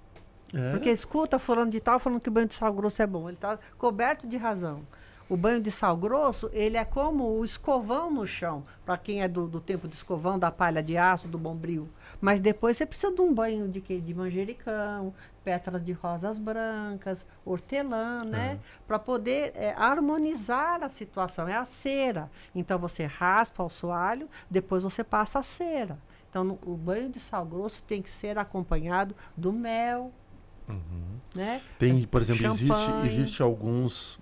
É. 0.54 0.70
Porque 0.72 0.90
escuta 0.92 1.40
fulano 1.40 1.72
de 1.72 1.80
tal 1.80 2.00
falando 2.00 2.20
que 2.22 2.30
o 2.30 2.32
banho 2.32 2.48
de 2.48 2.54
sal 2.54 2.72
grosso 2.72 3.02
é 3.02 3.08
bom. 3.08 3.28
Ele 3.28 3.38
está 3.38 3.58
coberto 3.78 4.28
de 4.28 4.38
razão. 4.38 4.82
O 5.28 5.36
banho 5.36 5.60
de 5.60 5.72
sal 5.72 5.98
grosso, 5.98 6.48
ele 6.54 6.78
é 6.78 6.86
como 6.86 7.24
o 7.40 7.44
escovão 7.44 8.12
no 8.12 8.28
chão, 8.28 8.64
para 8.86 8.98
quem 8.98 9.24
é 9.24 9.28
do, 9.28 9.48
do 9.48 9.60
tempo 9.60 9.88
do 9.88 9.94
escovão, 9.94 10.38
da 10.38 10.52
palha 10.52 10.84
de 10.84 10.96
aço, 10.96 11.28
do 11.28 11.40
bombril. 11.40 11.90
Mas 12.22 12.40
depois 12.40 12.78
você 12.78 12.86
precisa 12.86 13.12
de 13.12 13.22
um 13.22 13.34
banho 13.34 13.68
de 13.68 13.82
quê? 13.82 14.00
De 14.00 14.14
manjericão, 14.14 15.12
pétalas 15.44 15.84
de 15.84 15.92
rosas 15.92 16.38
brancas, 16.40 17.26
hortelã, 17.46 18.24
né? 18.24 18.60
Para 18.88 18.98
poder 19.00 19.52
é, 19.56 19.74
harmonizar 19.78 20.84
a 20.84 20.90
situação. 20.90 21.48
É 21.48 21.56
a 21.56 21.66
cera. 21.66 22.30
Então 22.56 22.80
você 22.80 23.06
raspa 23.06 23.64
o 23.64 23.70
soalho, 23.70 24.30
depois 24.50 24.84
você 24.84 25.04
passa 25.04 25.40
a 25.40 25.44
cera. 25.44 25.98
Então 26.30 26.44
no- 26.44 26.60
o 26.66 26.76
banho 26.76 27.10
de 27.10 27.20
sal 27.20 27.46
grosso 27.46 27.84
tem 27.84 28.02
que 28.02 28.10
ser 28.10 28.38
acompanhado 28.38 29.16
do 29.38 29.52
mel, 29.54 30.12
né? 31.36 31.62
Tem, 31.80 32.04
por 32.04 32.22
exemplo, 32.22 32.46
existe, 32.46 32.68
Champanhe. 32.68 33.08
existe 33.08 33.42
alguns. 33.42 34.20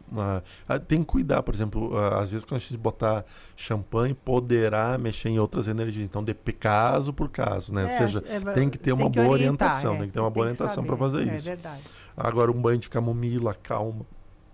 ah, 0.67 0.79
tem 0.79 0.99
que 1.01 1.05
cuidar, 1.07 1.43
por 1.43 1.53
exemplo, 1.53 1.97
ah, 1.97 2.21
às 2.21 2.31
vezes 2.31 2.45
quando 2.45 2.57
a 2.57 2.59
gente 2.59 2.77
botar 2.77 3.25
champanhe, 3.55 4.13
poderá 4.13 4.97
mexer 4.97 5.29
em 5.29 5.39
outras 5.39 5.67
energias. 5.67 6.05
Então, 6.05 6.23
de 6.23 6.33
caso 6.33 7.11
por 7.13 7.29
caso, 7.29 7.73
né? 7.73 7.83
Ou 7.83 7.89
É, 7.89 7.97
seja, 7.97 8.23
é, 8.27 8.39
tem 8.53 8.69
que 8.69 8.77
ter 8.77 8.93
uma 8.93 9.09
boa 9.09 9.27
orientar, 9.27 9.67
orientação, 9.77 9.95
é, 9.95 9.97
tem 9.99 10.07
que 10.07 10.13
ter 10.13 10.19
uma 10.19 10.29
boa 10.29 10.45
orientação 10.45 10.83
para 10.83 10.95
fazer 10.97 11.27
É 11.27 11.35
isso. 11.35 11.45
verdade. 11.45 11.81
Agora, 12.15 12.51
um 12.51 12.61
banho 12.61 12.77
de 12.79 12.89
camomila, 12.89 13.53
calma. 13.53 14.05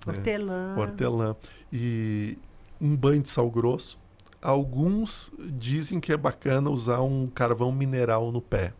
né? 0.05 0.13
Hortelã. 0.13 0.75
Hortelã. 0.77 1.35
E 1.71 2.37
um 2.79 2.95
banho 2.95 3.21
de 3.21 3.29
sal 3.29 3.49
grosso. 3.51 3.97
Alguns 4.41 5.31
dizem 5.39 5.99
que 5.99 6.11
é 6.13 6.17
bacana 6.17 6.69
usar 6.69 7.01
um 7.01 7.27
carvão 7.27 7.71
mineral 7.71 8.31
no 8.31 8.41
pé. 8.41 8.73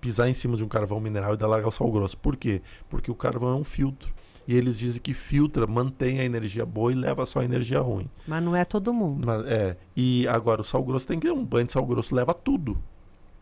Pisar 0.00 0.28
em 0.28 0.34
cima 0.34 0.56
de 0.56 0.64
um 0.64 0.68
carvão 0.68 0.98
mineral 0.98 1.34
e 1.34 1.36
dar 1.36 1.46
largar 1.46 1.68
o 1.68 1.72
sal 1.72 1.90
grosso. 1.90 2.16
Por 2.16 2.36
quê? 2.36 2.62
Porque 2.88 3.10
o 3.10 3.14
carvão 3.14 3.50
é 3.50 3.54
um 3.54 3.64
filtro. 3.64 4.12
E 4.48 4.54
eles 4.56 4.78
dizem 4.78 5.00
que 5.00 5.14
filtra, 5.14 5.66
mantém 5.66 6.18
a 6.18 6.24
energia 6.24 6.64
boa 6.66 6.90
e 6.90 6.94
leva 6.94 7.24
só 7.26 7.40
a 7.40 7.44
energia 7.44 7.80
ruim. 7.80 8.08
Mas 8.26 8.42
não 8.42 8.56
é 8.56 8.64
todo 8.64 8.92
mundo. 8.92 9.26
Mas, 9.26 9.46
é. 9.46 9.76
E 9.96 10.26
agora 10.26 10.60
o 10.60 10.64
sal 10.64 10.82
grosso 10.82 11.06
tem 11.06 11.20
que. 11.20 11.30
Um 11.30 11.44
banho 11.44 11.66
de 11.66 11.72
sal 11.72 11.84
grosso 11.86 12.14
leva 12.14 12.34
tudo. 12.34 12.76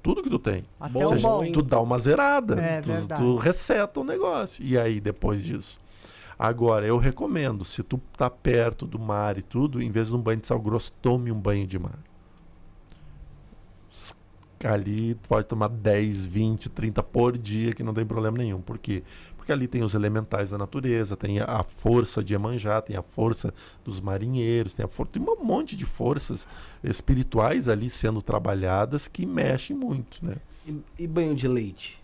Tudo 0.02 0.22
que 0.22 0.28
tu 0.28 0.38
tem. 0.38 0.64
Até 0.78 1.04
Ou 1.04 1.12
seja, 1.12 1.28
bom. 1.28 1.52
tu 1.52 1.62
dá 1.62 1.80
uma 1.80 1.98
zerada. 1.98 2.60
É 2.60 2.80
tu, 2.80 2.92
verdade. 2.92 3.22
tu 3.22 3.36
reseta 3.36 4.00
o 4.00 4.04
negócio. 4.04 4.64
E 4.64 4.78
aí, 4.78 5.00
depois 5.00 5.44
disso? 5.44 5.78
Agora, 6.38 6.86
eu 6.86 6.98
recomendo, 6.98 7.64
se 7.64 7.82
tu 7.82 8.00
tá 8.16 8.30
perto 8.30 8.86
do 8.86 8.98
mar 8.98 9.36
e 9.38 9.42
tudo, 9.42 9.82
em 9.82 9.90
vez 9.90 10.08
de 10.08 10.14
um 10.14 10.20
banho 10.22 10.40
de 10.40 10.46
sal 10.46 10.60
grosso, 10.60 10.92
tome 11.02 11.32
um 11.32 11.40
banho 11.40 11.66
de 11.66 11.78
mar. 11.78 11.98
Ali 14.64 15.14
tu 15.14 15.28
pode 15.28 15.46
tomar 15.46 15.68
10, 15.68 16.26
20, 16.26 16.68
30 16.70 17.02
por 17.02 17.36
dia, 17.36 17.72
que 17.72 17.82
não 17.82 17.94
tem 17.94 18.04
problema 18.04 18.36
nenhum. 18.38 18.60
Por 18.60 18.78
quê? 18.78 19.02
Porque 19.36 19.52
ali 19.52 19.68
tem 19.68 19.82
os 19.82 19.94
elementais 19.94 20.50
da 20.50 20.58
natureza, 20.58 21.16
tem 21.16 21.40
a, 21.40 21.62
força 21.62 22.22
de 22.22 22.34
Iemanjá, 22.34 22.82
tem 22.82 22.96
a 22.96 23.02
força 23.02 23.52
dos 23.84 24.00
marinheiros, 24.00 24.74
tem, 24.74 24.84
a 24.84 24.88
for 24.88 25.06
tem 25.06 25.22
um 25.22 25.44
monte 25.44 25.74
de 25.74 25.86
forças 25.86 26.46
espirituais 26.82 27.68
ali 27.68 27.88
sendo 27.88 28.20
trabalhadas 28.20 29.08
que 29.08 29.24
mexem 29.24 29.74
muito, 29.74 30.24
né? 30.24 30.36
E, 30.66 30.82
e 30.98 31.06
banho 31.06 31.34
de 31.34 31.48
leite? 31.48 32.02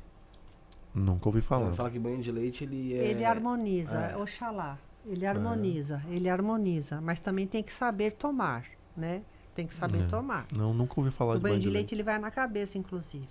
Nunca 0.95 1.29
ouvi 1.29 1.43
falar. 1.43 1.73
Fala 1.73 1.91
que 1.91 1.99
banho 1.99 2.23
de 2.23 2.31
leite 2.31 2.65
ele 2.65 2.95
é. 2.95 3.09
Ele 3.09 3.25
harmoniza, 3.25 3.99
é. 3.99 4.17
Oxalá. 4.17 4.79
Ele 5.05 5.27
harmoniza, 5.27 6.03
ele 6.09 6.31
harmoniza. 6.31 7.01
Mas 7.01 7.21
também 7.21 7.47
tem 7.47 7.63
que 7.63 7.75
saber 7.75 8.13
tomar, 8.13 8.65
né? 8.97 9.23
Tem 9.55 9.67
que 9.67 9.75
saber 9.75 10.03
É. 10.03 10.07
tomar. 10.07 10.47
Não, 10.57 10.75
nunca 10.75 10.95
ouvi 10.99 11.11
falar 11.11 11.33
O 11.33 11.37
de 11.37 11.43
banho 11.43 11.59
de 11.61 11.69
leite 11.71 11.95
ele 11.95 12.03
vai 12.03 12.19
na 12.19 12.31
cabeça, 12.31 12.77
inclusive. 12.77 13.29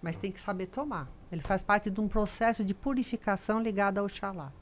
Mas 0.00 0.16
tem 0.16 0.30
que 0.32 0.40
saber 0.40 0.66
tomar. 0.66 1.08
Ele 1.30 1.40
faz 1.42 1.62
parte 1.62 1.90
de 1.90 2.00
um 2.00 2.08
processo 2.08 2.64
de 2.64 2.74
purificação 2.74 3.60
ligado 3.60 3.98
ao 3.98 4.04
Oxalá. 4.06 4.52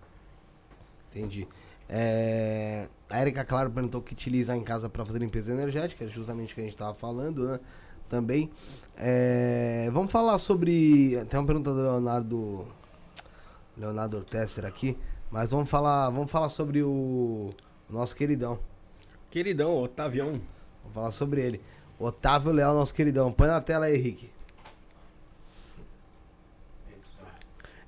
Entendi. 1.11 1.47
É, 1.89 2.89
A 3.09 3.21
Erika 3.21 3.45
Claro 3.45 3.71
perguntou 3.71 4.01
o 4.01 4.05
que 4.05 4.13
utilizar 4.13 4.57
em 4.57 4.63
casa 4.63 4.89
para 4.89 5.05
fazer 5.05 5.19
limpeza 5.19 5.53
energética, 5.53 6.07
justamente 6.09 6.53
o 6.53 6.55
que 6.55 6.61
a 6.61 6.65
gente 6.65 6.75
estava 6.75 6.95
falando, 6.95 7.49
né? 7.49 7.61
Também. 8.09 8.51
É, 8.97 9.89
Vamos 9.93 10.11
falar 10.11 10.39
sobre. 10.39 11.25
Tem 11.29 11.39
uma 11.41 11.47
pergunta 11.47 11.73
do 11.73 11.81
Leonardo. 11.81 12.67
Leonardo 13.77 14.17
Ortesser 14.19 14.65
aqui. 14.65 14.97
Mas 15.31 15.51
vamos 15.51 15.71
falar, 15.71 16.11
vamos 16.11 16.31
falar 16.31 16.49
sobre 16.49 16.83
o, 16.83 17.51
o 17.89 17.93
nosso 17.93 18.15
queridão. 18.17 18.59
Queridão, 19.31 19.77
Otavião. 19.83 20.41
Vamos 20.91 20.95
falar 20.95 21.13
sobre 21.13 21.41
ele. 21.41 21.61
Otávio 21.99 22.53
Leal, 22.53 22.75
nosso 22.75 22.95
queridão. 22.95 23.31
Põe 23.31 23.47
na 23.49 23.61
tela 23.61 23.87
aí, 23.87 23.97
Henrique. 23.97 24.31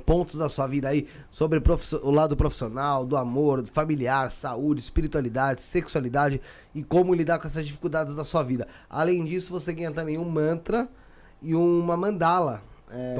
pontos 0.06 0.38
da 0.38 0.50
sua 0.50 0.68
vida 0.68 0.90
aí 0.90 1.08
sobre 1.32 1.62
o 2.02 2.12
lado 2.12 2.36
profissional, 2.36 3.06
do 3.06 3.16
amor, 3.16 3.62
do 3.62 3.72
familiar, 3.72 4.32
saúde, 4.32 4.82
espiritualidade, 4.82 5.62
sexualidade 5.62 6.42
e 6.74 6.84
como 6.84 7.14
lidar 7.14 7.40
com 7.40 7.48
essas 7.48 7.66
dificuldades 7.66 8.16
da 8.16 8.24
sua 8.24 8.44
vida. 8.44 8.68
Além 8.90 9.24
disso, 9.24 9.52
você 9.52 9.74
ganha 9.74 9.92
também 9.92 10.18
um 10.18 10.26
mantra 10.26 10.88
e 11.42 11.54
uma 11.54 11.98
mandala, 11.98 12.62
é, 12.90 13.16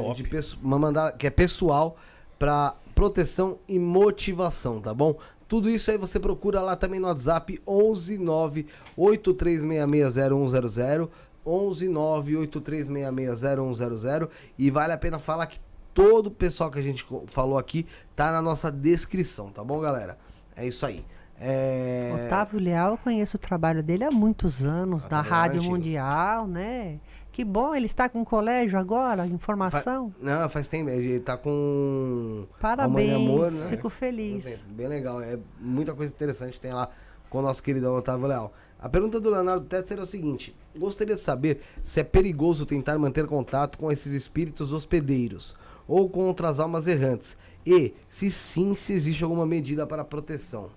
uma 0.62 0.80
mandala 0.80 1.12
que 1.12 1.28
é 1.28 1.30
pessoal 1.30 1.98
para 2.40 2.76
proteção 2.94 3.58
e 3.68 3.80
motivação, 3.80 4.80
tá 4.80 4.94
bom? 4.94 5.18
Tudo 5.48 5.70
isso 5.70 5.90
aí 5.92 5.98
você 5.98 6.20
procura 6.20 6.62
lá 6.62 6.76
também 6.76 7.00
no 7.00 7.08
WhatsApp 7.08 7.62
11 7.68 8.18
9 8.18 8.66
83660100 8.98 11.10
11 11.46 11.90
9 11.90 12.34
83660100 12.34 14.30
e 14.58 14.72
vale 14.72 14.94
a 14.94 14.98
pena 14.98 15.20
falar 15.20 15.46
que 15.46 15.60
todo 15.94 16.28
o 16.28 16.32
pessoal 16.32 16.72
que 16.72 16.80
a 16.80 16.84
gente 16.84 17.06
falou 17.28 17.58
aqui 17.58 17.86
tá 18.16 18.32
na 18.32 18.42
nossa 18.42 18.72
descrição, 18.72 19.52
tá 19.52 19.64
bom, 19.64 19.80
galera? 19.80 20.18
É 20.56 20.66
isso 20.66 20.86
aí. 20.86 21.06
É... 21.40 22.26
Otávio 22.28 22.60
Leal, 22.60 22.92
eu 22.92 22.98
conheço 22.98 23.38
o 23.38 23.40
trabalho 23.40 23.84
dele 23.84 24.04
há 24.04 24.12
muitos 24.12 24.64
anos, 24.64 25.04
Leal 25.10 25.24
é 25.24 25.28
Rádio. 25.28 25.64
Mundial, 25.64 26.48
né? 26.48 27.00
Que 27.32 27.44
bom, 27.44 27.74
ele 27.74 27.88
está 27.88 28.08
com 28.08 28.22
um 28.22 28.26
colégio 28.26 28.78
agora, 28.78 29.26
informação. 29.26 30.14
Não, 30.22 30.48
faz 30.48 30.68
tempo, 30.68 30.90
ele 30.90 31.20
tá 31.20 31.36
com 31.36 32.46
Parabéns, 32.62 33.16
Amor, 33.16 33.52
né? 33.52 33.68
fico 33.70 33.90
feliz. 33.90 34.46
Bem, 34.46 34.60
bem 34.68 34.88
legal, 34.88 35.20
é 35.20 35.40
muita 35.60 35.94
coisa 35.94 36.14
interessante 36.14 36.62
tem 36.62 36.72
lá 36.72 36.88
com 37.32 37.40
o 37.40 37.42
nosso 37.42 37.64
queridão 37.64 37.96
Otávio 37.96 38.28
Leal. 38.28 38.54
A 38.80 38.88
pergunta 38.88 39.20
do 39.20 39.32
Leonardo 39.32 39.66
Tesser 39.66 39.98
é 39.98 40.02
o 40.02 40.06
seguinte: 40.06 40.56
gostaria 40.78 41.16
de 41.16 41.22
saber 41.22 41.62
se 41.84 42.00
é 42.00 42.04
perigoso 42.04 42.68
tentar 42.68 43.00
manter 43.00 43.26
contato 43.26 43.80
com 43.80 43.92
esses 43.92 44.14
espíritos 44.14 44.72
hospedeiros 44.72 45.56
ou 45.88 46.10
com 46.10 46.26
outras 46.26 46.60
almas 46.60 46.88
errantes 46.88 47.38
e, 47.66 47.94
se 48.10 48.30
sim, 48.30 48.76
se 48.76 48.94
existe 48.94 49.24
alguma 49.24 49.46
medida 49.46 49.88
para 49.88 50.04
proteção. 50.04 50.72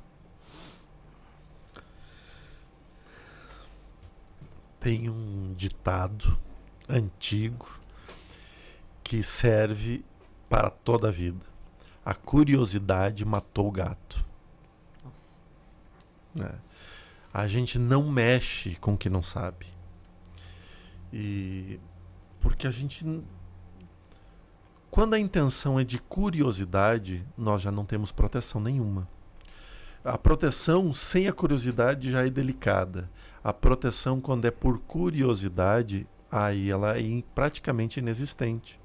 Tem 4.79 5.11
um 5.11 5.53
ditado 5.55 6.39
antigo 6.89 7.69
que 9.03 9.23
serve 9.23 10.05
para 10.49 10.71
toda 10.71 11.09
a 11.09 11.11
vida. 11.11 11.45
A 12.05 12.15
curiosidade 12.15 13.25
matou 13.25 13.67
o 13.69 13.73
gato. 13.73 14.25
É. 16.41 16.55
A 17.35 17.49
gente 17.49 17.79
não 17.79 18.05
mexe 18.11 18.77
com 18.77 18.95
o 18.95 18.97
que 18.97 19.11
não 19.11 19.23
sabe. 19.23 19.67
E 21.13 21.81
porque 22.41 22.67
a 22.67 22.71
gente 22.71 23.05
quando 24.97 25.13
a 25.13 25.21
intenção 25.21 25.79
é 25.79 25.85
de 25.85 25.99
curiosidade, 25.99 27.23
nós 27.37 27.61
já 27.61 27.71
não 27.71 27.85
temos 27.85 28.13
proteção 28.13 28.59
nenhuma. 28.59 29.07
A 30.03 30.17
proteção 30.17 30.95
sem 30.95 31.29
a 31.29 31.35
curiosidade 31.35 32.11
já 32.11 32.27
é 32.27 32.31
delicada. 32.31 33.11
A 33.45 33.53
proteção, 33.53 34.23
quando 34.23 34.47
é 34.47 34.51
por 34.51 34.79
curiosidade, 34.79 36.07
aí 36.33 36.71
ela 36.71 36.99
é 36.99 37.23
praticamente 37.35 38.01
inexistente. 38.01 38.81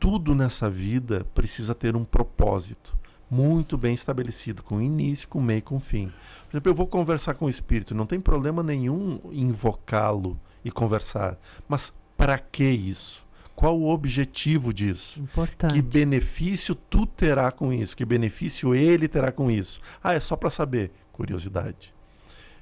Tudo 0.00 0.34
nessa 0.34 0.70
vida 0.70 1.26
precisa 1.34 1.74
ter 1.74 1.94
um 1.94 2.04
propósito 2.04 2.96
muito 3.30 3.76
bem 3.76 3.92
estabelecido, 3.92 4.62
com 4.62 4.80
início, 4.80 5.28
com 5.28 5.42
meio 5.42 5.62
com 5.62 5.78
fim. 5.78 6.06
Por 6.48 6.56
exemplo, 6.56 6.70
eu 6.70 6.74
vou 6.74 6.86
conversar 6.86 7.34
com 7.34 7.44
o 7.44 7.50
espírito, 7.50 7.94
não 7.94 8.06
tem 8.06 8.22
problema 8.22 8.62
nenhum 8.62 9.20
invocá-lo 9.32 10.40
e 10.64 10.70
conversar. 10.70 11.36
Mas 11.68 11.92
para 12.16 12.38
que 12.38 12.64
isso? 12.64 13.23
Qual 13.56 13.78
o 13.78 13.88
objetivo 13.88 14.72
disso? 14.74 15.20
Importante. 15.20 15.74
Que 15.74 15.80
benefício 15.82 16.74
tu 16.74 17.06
terá 17.06 17.50
com 17.52 17.72
isso? 17.72 17.96
Que 17.96 18.04
benefício 18.04 18.74
ele 18.74 19.06
terá 19.08 19.30
com 19.30 19.50
isso? 19.50 19.80
Ah, 20.02 20.14
é 20.14 20.20
só 20.20 20.34
para 20.36 20.50
saber. 20.50 20.90
Curiosidade. 21.12 21.94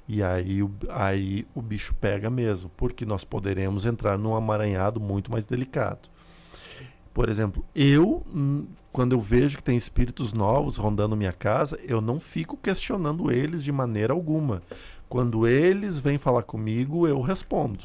E 0.07 0.21
aí, 0.21 0.61
o- 0.61 0.71
aí 0.89 1.47
o 1.55 1.61
bicho 1.61 1.95
pega 1.99 2.29
mesmo, 2.29 2.69
porque 2.77 3.05
nós 3.05 3.23
poderemos 3.23 3.85
entrar 3.85 4.17
num 4.17 4.35
amaranhado 4.35 4.99
muito 4.99 5.31
mais 5.31 5.45
delicado. 5.45 6.09
Por 7.13 7.29
exemplo, 7.29 7.63
eu, 7.75 8.23
hum, 8.33 8.67
quando 8.91 9.13
eu 9.13 9.21
vejo 9.21 9.57
que 9.57 9.63
tem 9.63 9.77
espíritos 9.77 10.33
novos 10.33 10.77
rondando 10.77 11.15
minha 11.15 11.31
casa, 11.33 11.79
eu 11.83 12.01
não 12.01 12.19
fico 12.19 12.57
questionando 12.57 13.31
eles 13.31 13.63
de 13.63 13.71
maneira 13.71 14.13
alguma. 14.13 14.61
Quando 15.07 15.47
eles 15.47 15.99
vêm 15.99 16.17
falar 16.17 16.43
comigo, 16.43 17.07
eu 17.07 17.21
respondo. 17.21 17.79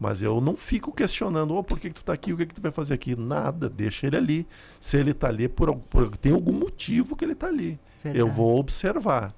Mas 0.00 0.22
eu 0.22 0.40
não 0.40 0.56
fico 0.56 0.90
questionando, 0.92 1.54
oh, 1.54 1.62
por 1.62 1.78
que, 1.78 1.90
que 1.90 1.94
tu 1.96 2.02
tá 2.04 2.14
aqui? 2.14 2.32
O 2.32 2.36
que, 2.38 2.46
que 2.46 2.54
tu 2.54 2.62
vai 2.62 2.72
fazer 2.72 2.94
aqui? 2.94 3.14
Nada, 3.14 3.68
deixa 3.68 4.06
ele 4.06 4.16
ali. 4.16 4.46
Se 4.80 4.96
ele 4.96 5.12
tá 5.12 5.28
ali, 5.28 5.46
por, 5.46 5.76
por- 5.76 6.16
tem 6.16 6.32
algum 6.32 6.54
motivo 6.54 7.14
que 7.14 7.22
ele 7.22 7.34
tá 7.34 7.48
ali. 7.48 7.78
Eu 8.02 8.12
Verdade. 8.12 8.36
vou 8.36 8.58
observar. 8.58 9.34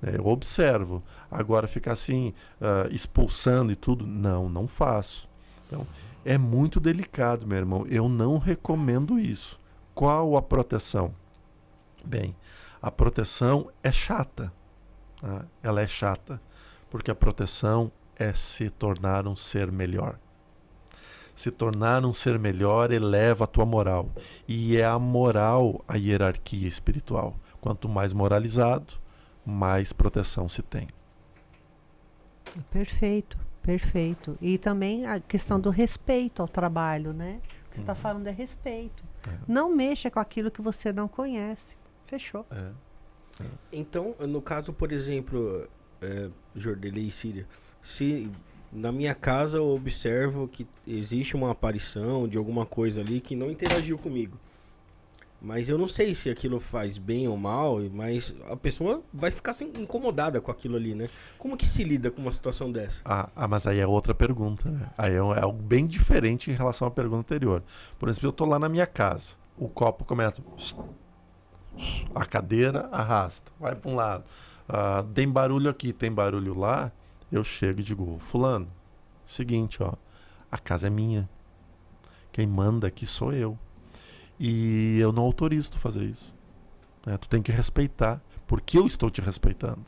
né? 0.00 0.12
Eu 0.16 0.26
observo. 0.26 1.02
Agora 1.30 1.66
ficar 1.68 1.92
assim, 1.92 2.32
ah, 2.58 2.88
expulsando 2.90 3.70
e 3.70 3.76
tudo, 3.76 4.06
não, 4.06 4.48
não 4.48 4.66
faço. 4.66 5.28
Então, 5.68 5.86
é 6.24 6.38
muito 6.38 6.80
delicado, 6.80 7.46
meu 7.46 7.58
irmão. 7.58 7.86
Eu 7.86 8.08
não 8.08 8.38
recomendo 8.38 9.18
isso. 9.18 9.60
Qual 9.94 10.38
a 10.38 10.42
proteção? 10.42 11.14
Bem, 12.02 12.34
a 12.80 12.90
proteção 12.90 13.68
é 13.82 13.92
chata. 13.92 14.50
tá? 15.20 15.44
Ela 15.62 15.82
é 15.82 15.86
chata. 15.86 16.40
Porque 16.90 17.10
a 17.10 17.14
proteção 17.14 17.92
é 18.16 18.32
se 18.32 18.70
tornar 18.70 19.26
um 19.26 19.34
ser 19.34 19.70
melhor. 19.70 20.18
Se 21.34 21.50
tornar 21.50 22.04
um 22.04 22.12
ser 22.12 22.38
melhor 22.38 22.92
eleva 22.92 23.44
a 23.44 23.46
tua 23.46 23.64
moral. 23.64 24.10
E 24.46 24.76
é 24.76 24.84
a 24.84 24.98
moral 24.98 25.82
a 25.88 25.96
hierarquia 25.96 26.68
espiritual. 26.68 27.36
Quanto 27.60 27.88
mais 27.88 28.12
moralizado, 28.12 28.94
mais 29.44 29.92
proteção 29.92 30.48
se 30.48 30.62
tem. 30.62 30.88
Perfeito, 32.70 33.38
perfeito. 33.62 34.36
E 34.40 34.58
também 34.58 35.06
a 35.06 35.20
questão 35.20 35.58
do 35.58 35.70
respeito 35.70 36.42
ao 36.42 36.48
trabalho, 36.48 37.12
né? 37.12 37.40
O 37.66 37.70
que 37.70 37.76
você 37.76 37.80
está 37.80 37.94
falando 37.94 38.26
é 38.26 38.30
respeito. 38.30 39.02
É. 39.26 39.38
Não 39.48 39.74
mexa 39.74 40.10
com 40.10 40.20
aquilo 40.20 40.50
que 40.50 40.60
você 40.60 40.92
não 40.92 41.08
conhece. 41.08 41.76
Fechou. 42.04 42.44
É. 42.50 42.70
Então, 43.72 44.14
no 44.28 44.42
caso, 44.42 44.72
por 44.72 44.92
exemplo, 44.92 45.66
é, 46.00 46.28
Jordelei 46.54 47.04
e 47.04 47.10
Síria, 47.10 47.46
se 47.82 48.30
na 48.72 48.90
minha 48.92 49.14
casa 49.14 49.58
eu 49.58 49.68
observo 49.68 50.48
que 50.48 50.66
existe 50.86 51.36
uma 51.36 51.50
aparição 51.50 52.26
de 52.26 52.38
alguma 52.38 52.64
coisa 52.64 53.00
ali 53.00 53.20
que 53.20 53.36
não 53.36 53.50
interagiu 53.50 53.98
comigo. 53.98 54.38
Mas 55.44 55.68
eu 55.68 55.76
não 55.76 55.88
sei 55.88 56.14
se 56.14 56.30
aquilo 56.30 56.60
faz 56.60 56.96
bem 56.98 57.26
ou 57.26 57.36
mal, 57.36 57.80
mas 57.92 58.32
a 58.48 58.54
pessoa 58.56 59.02
vai 59.12 59.28
ficar 59.32 59.50
assim, 59.50 59.72
incomodada 59.76 60.40
com 60.40 60.52
aquilo 60.52 60.76
ali, 60.76 60.94
né? 60.94 61.08
Como 61.36 61.56
que 61.56 61.66
se 61.68 61.82
lida 61.82 62.12
com 62.12 62.22
uma 62.22 62.30
situação 62.32 62.70
dessa? 62.70 63.00
Ah, 63.04 63.28
ah, 63.34 63.48
mas 63.48 63.66
aí 63.66 63.80
é 63.80 63.86
outra 63.86 64.14
pergunta, 64.14 64.70
né? 64.70 64.88
Aí 64.96 65.14
é, 65.14 65.20
um- 65.22 65.34
é 65.34 65.40
algo 65.42 65.60
bem 65.60 65.84
diferente 65.84 66.48
em 66.48 66.54
relação 66.54 66.86
à 66.86 66.90
pergunta 66.92 67.34
anterior. 67.34 67.60
Por 67.98 68.08
exemplo, 68.08 68.28
eu 68.28 68.32
tô 68.32 68.44
lá 68.44 68.56
na 68.56 68.68
minha 68.68 68.86
casa, 68.86 69.34
o 69.58 69.68
copo 69.68 70.04
começa. 70.04 70.40
A 72.14 72.24
cadeira 72.24 72.88
arrasta, 72.92 73.50
vai 73.58 73.74
para 73.74 73.90
um 73.90 73.94
lado. 73.96 74.24
Ah, 74.68 75.04
tem 75.12 75.28
barulho 75.28 75.68
aqui, 75.68 75.92
tem 75.92 76.12
barulho 76.12 76.56
lá. 76.56 76.92
Eu 77.32 77.42
chego 77.42 77.80
e 77.80 77.82
digo, 77.82 78.18
fulano, 78.18 78.68
seguinte, 79.24 79.82
ó, 79.82 79.94
a 80.50 80.58
casa 80.58 80.86
é 80.86 80.90
minha. 80.90 81.28
Quem 82.30 82.46
manda 82.46 82.86
aqui 82.86 83.06
sou 83.06 83.32
eu. 83.32 83.58
E 84.38 84.98
eu 84.98 85.12
não 85.12 85.22
autorizo 85.22 85.72
tu 85.72 85.78
fazer 85.78 86.04
isso. 86.04 86.34
né? 87.06 87.16
Tu 87.16 87.28
tem 87.30 87.40
que 87.42 87.50
respeitar, 87.50 88.22
porque 88.46 88.78
eu 88.78 88.86
estou 88.86 89.08
te 89.08 89.22
respeitando. 89.22 89.84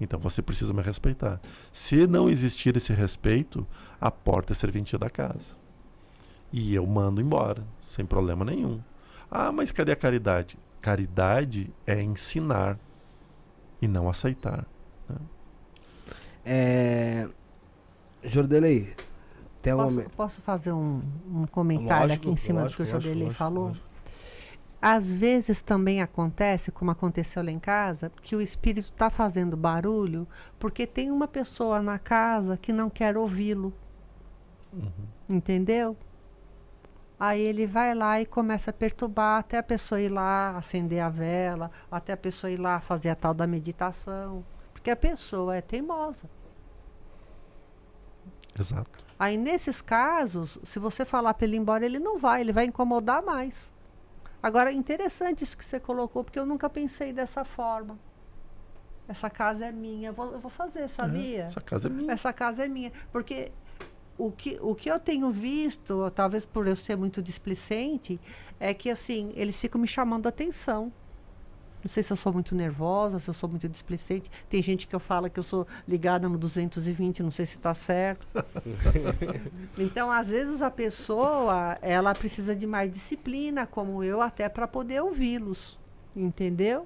Então 0.00 0.18
você 0.18 0.42
precisa 0.42 0.72
me 0.72 0.82
respeitar. 0.82 1.40
Se 1.72 2.06
não 2.06 2.28
existir 2.28 2.76
esse 2.76 2.92
respeito, 2.92 3.66
a 4.00 4.10
porta 4.10 4.52
é 4.52 4.56
serventia 4.56 4.98
da 4.98 5.08
casa. 5.08 5.56
E 6.52 6.74
eu 6.74 6.86
mando 6.86 7.20
embora, 7.20 7.64
sem 7.78 8.04
problema 8.04 8.44
nenhum. 8.44 8.80
Ah, 9.30 9.52
mas 9.52 9.70
cadê 9.70 9.92
a 9.92 9.96
caridade? 9.96 10.58
Caridade 10.80 11.72
é 11.86 12.02
ensinar 12.02 12.78
e 13.80 13.86
não 13.86 14.08
aceitar. 14.08 14.66
É... 16.50 17.28
Jordelei, 18.24 18.94
tem. 19.60 19.74
Posso, 19.74 20.10
posso 20.16 20.40
fazer 20.40 20.72
um, 20.72 21.02
um 21.26 21.46
comentário 21.46 22.08
Lógico, 22.08 22.28
aqui 22.28 22.34
em 22.34 22.36
cima 22.36 22.62
lógico, 22.62 22.82
do 22.82 22.86
que 22.86 22.90
o 22.90 22.94
lógico, 22.94 23.34
falou? 23.34 23.64
lógico. 23.66 23.86
Às 24.80 25.12
vezes 25.14 25.60
também 25.60 26.00
acontece, 26.00 26.70
como 26.70 26.90
aconteceu 26.90 27.42
lá 27.44 27.50
em 27.50 27.58
casa, 27.58 28.10
que 28.22 28.34
o 28.34 28.40
espírito 28.40 28.90
está 28.92 29.10
fazendo 29.10 29.56
barulho 29.56 30.26
porque 30.58 30.86
tem 30.86 31.10
uma 31.10 31.28
pessoa 31.28 31.82
na 31.82 31.98
casa 31.98 32.56
que 32.56 32.72
não 32.72 32.88
quer 32.88 33.16
ouvi-lo. 33.16 33.74
Entendeu? 35.28 35.96
Aí 37.18 37.40
ele 37.40 37.66
vai 37.66 37.94
lá 37.94 38.20
e 38.20 38.26
começa 38.26 38.70
a 38.70 38.72
perturbar 38.72 39.40
até 39.40 39.58
a 39.58 39.62
pessoa 39.62 40.00
ir 40.00 40.08
lá 40.08 40.56
acender 40.56 41.00
a 41.00 41.08
vela, 41.08 41.70
até 41.90 42.12
a 42.12 42.16
pessoa 42.16 42.50
ir 42.50 42.58
lá 42.58 42.78
fazer 42.80 43.08
a 43.08 43.16
tal 43.16 43.34
da 43.34 43.46
meditação. 43.46 44.44
Porque 44.72 44.90
a 44.90 44.96
pessoa 44.96 45.56
é 45.56 45.60
teimosa. 45.60 46.30
Exato. 48.58 49.04
Aí 49.18 49.36
nesses 49.36 49.80
casos, 49.80 50.58
se 50.64 50.78
você 50.78 51.04
falar 51.04 51.34
para 51.34 51.46
ele 51.46 51.56
ir 51.56 51.60
embora, 51.60 51.84
ele 51.84 51.98
não 51.98 52.18
vai, 52.18 52.40
ele 52.40 52.52
vai 52.52 52.64
incomodar 52.64 53.22
mais. 53.22 53.72
Agora, 54.42 54.72
interessante 54.72 55.42
isso 55.42 55.56
que 55.56 55.64
você 55.64 55.80
colocou, 55.80 56.22
porque 56.22 56.38
eu 56.38 56.46
nunca 56.46 56.70
pensei 56.70 57.12
dessa 57.12 57.44
forma. 57.44 57.98
Essa 59.08 59.28
casa 59.30 59.64
é 59.64 59.72
minha, 59.72 60.10
eu 60.10 60.12
vou, 60.12 60.32
eu 60.32 60.38
vou 60.38 60.50
fazer, 60.50 60.88
sabia? 60.88 61.44
Essa 61.44 61.60
casa 61.60 61.88
é 61.88 61.90
minha. 61.90 62.12
Essa 62.12 62.32
casa 62.32 62.64
é 62.64 62.68
minha. 62.68 62.92
Porque 63.10 63.50
o 64.18 64.30
que, 64.30 64.58
o 64.60 64.74
que 64.74 64.90
eu 64.90 65.00
tenho 65.00 65.30
visto, 65.30 66.10
talvez 66.10 66.44
por 66.44 66.66
eu 66.66 66.76
ser 66.76 66.96
muito 66.96 67.22
displicente, 67.22 68.20
é 68.60 68.74
que 68.74 68.90
assim, 68.90 69.32
eles 69.34 69.58
ficam 69.58 69.80
me 69.80 69.88
chamando 69.88 70.26
a 70.26 70.28
atenção. 70.28 70.92
Não 71.82 71.90
sei 71.90 72.02
se 72.02 72.12
eu 72.12 72.16
sou 72.16 72.32
muito 72.32 72.54
nervosa, 72.54 73.18
se 73.18 73.28
eu 73.28 73.34
sou 73.34 73.48
muito 73.48 73.68
displicente. 73.68 74.30
Tem 74.48 74.62
gente 74.62 74.86
que 74.86 74.94
eu 74.94 75.00
falo 75.00 75.30
que 75.30 75.38
eu 75.38 75.42
sou 75.42 75.66
ligada 75.86 76.28
no 76.28 76.36
220, 76.36 77.22
não 77.22 77.30
sei 77.30 77.46
se 77.46 77.56
está 77.56 77.74
certo. 77.74 78.26
então, 79.78 80.10
às 80.10 80.28
vezes 80.28 80.60
a 80.60 80.70
pessoa, 80.70 81.78
ela 81.80 82.14
precisa 82.14 82.54
de 82.54 82.66
mais 82.66 82.90
disciplina, 82.90 83.66
como 83.66 84.02
eu, 84.02 84.20
até 84.20 84.48
para 84.48 84.66
poder 84.66 85.00
ouvi-los. 85.00 85.78
Entendeu? 86.16 86.84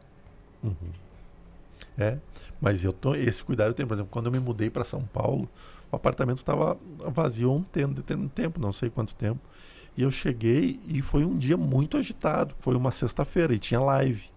É, 1.96 2.18
mas 2.60 2.84
eu 2.84 2.92
tô, 2.92 3.14
esse 3.14 3.42
cuidado 3.42 3.70
eu 3.70 3.74
tenho. 3.74 3.88
Por 3.88 3.94
exemplo, 3.94 4.10
quando 4.10 4.26
eu 4.26 4.32
me 4.32 4.38
mudei 4.38 4.70
para 4.70 4.84
São 4.84 5.02
Paulo, 5.02 5.48
o 5.90 5.96
apartamento 5.96 6.38
estava 6.38 6.78
vazio 7.10 7.50
há 7.50 7.54
um 7.54 7.62
tempo, 7.62 8.02
um 8.14 8.28
tempo, 8.28 8.60
não 8.60 8.72
sei 8.72 8.90
quanto 8.90 9.14
tempo. 9.14 9.40
E 9.96 10.02
eu 10.02 10.10
cheguei 10.10 10.80
e 10.86 11.02
foi 11.02 11.24
um 11.24 11.36
dia 11.36 11.56
muito 11.56 11.96
agitado. 11.98 12.54
Foi 12.60 12.74
uma 12.74 12.90
sexta-feira 12.90 13.54
e 13.54 13.58
tinha 13.58 13.80
live. 13.80 14.31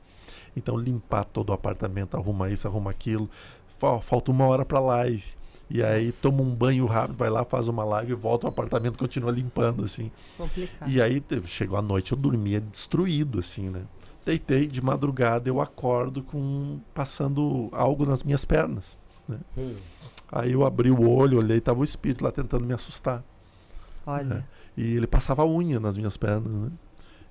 Então, 0.56 0.78
limpar 0.78 1.26
todo 1.26 1.50
o 1.50 1.54
apartamento, 1.54 2.16
arrumar 2.16 2.50
isso, 2.50 2.68
arrumar 2.68 2.92
aquilo. 2.92 3.30
Fa- 3.78 4.00
Falta 4.00 4.32
uma 4.32 4.46
hora 4.46 4.64
para 4.66 4.80
live. 4.80 5.24
E 5.70 5.82
aí 5.82 6.12
toma 6.12 6.42
um 6.44 6.54
banho 6.56 6.86
rápido, 6.86 7.18
vai 7.18 7.30
lá, 7.30 7.44
faz 7.44 7.68
uma 7.68 7.84
live, 7.84 8.14
volta 8.14 8.46
ao 8.46 8.50
apartamento, 8.50 8.98
continua 9.00 9.32
limpando, 9.32 9.84
assim. 9.84 10.12
Complicado. 10.38 10.90
E 10.90 11.02
aí 11.02 11.22
chegou 11.46 11.78
a 11.78 11.82
noite, 11.82 12.12
eu 12.12 12.18
dormia 12.18 12.62
destruído, 12.62 13.40
assim, 13.40 13.70
né? 13.70 13.82
Deitei 14.24 14.68
de 14.68 14.82
madrugada, 14.82 15.50
eu 15.50 15.60
acordo 15.60 16.22
com 16.24 16.80
passando 16.94 17.68
algo 17.72 18.06
nas 18.06 18.24
minhas 18.24 18.46
pernas. 18.46 18.96
Hum. 19.58 19.74
Aí 20.32 20.52
eu 20.52 20.64
abri 20.66 20.92
o 20.92 21.08
olho, 21.10 21.40
olhei, 21.40 21.60
tava 21.60 21.80
o 21.80 21.84
espírito 21.84 22.24
lá 22.24 22.32
tentando 22.32 22.64
me 22.64 22.74
assustar. 22.74 23.24
Olha, 24.06 24.46
E 24.78 24.96
ele 24.96 25.08
passava 25.08 25.42
a 25.42 25.48
unha 25.48 25.80
nas 25.80 25.98
minhas 25.98 26.16
pernas, 26.18 26.54
né? 26.54 26.70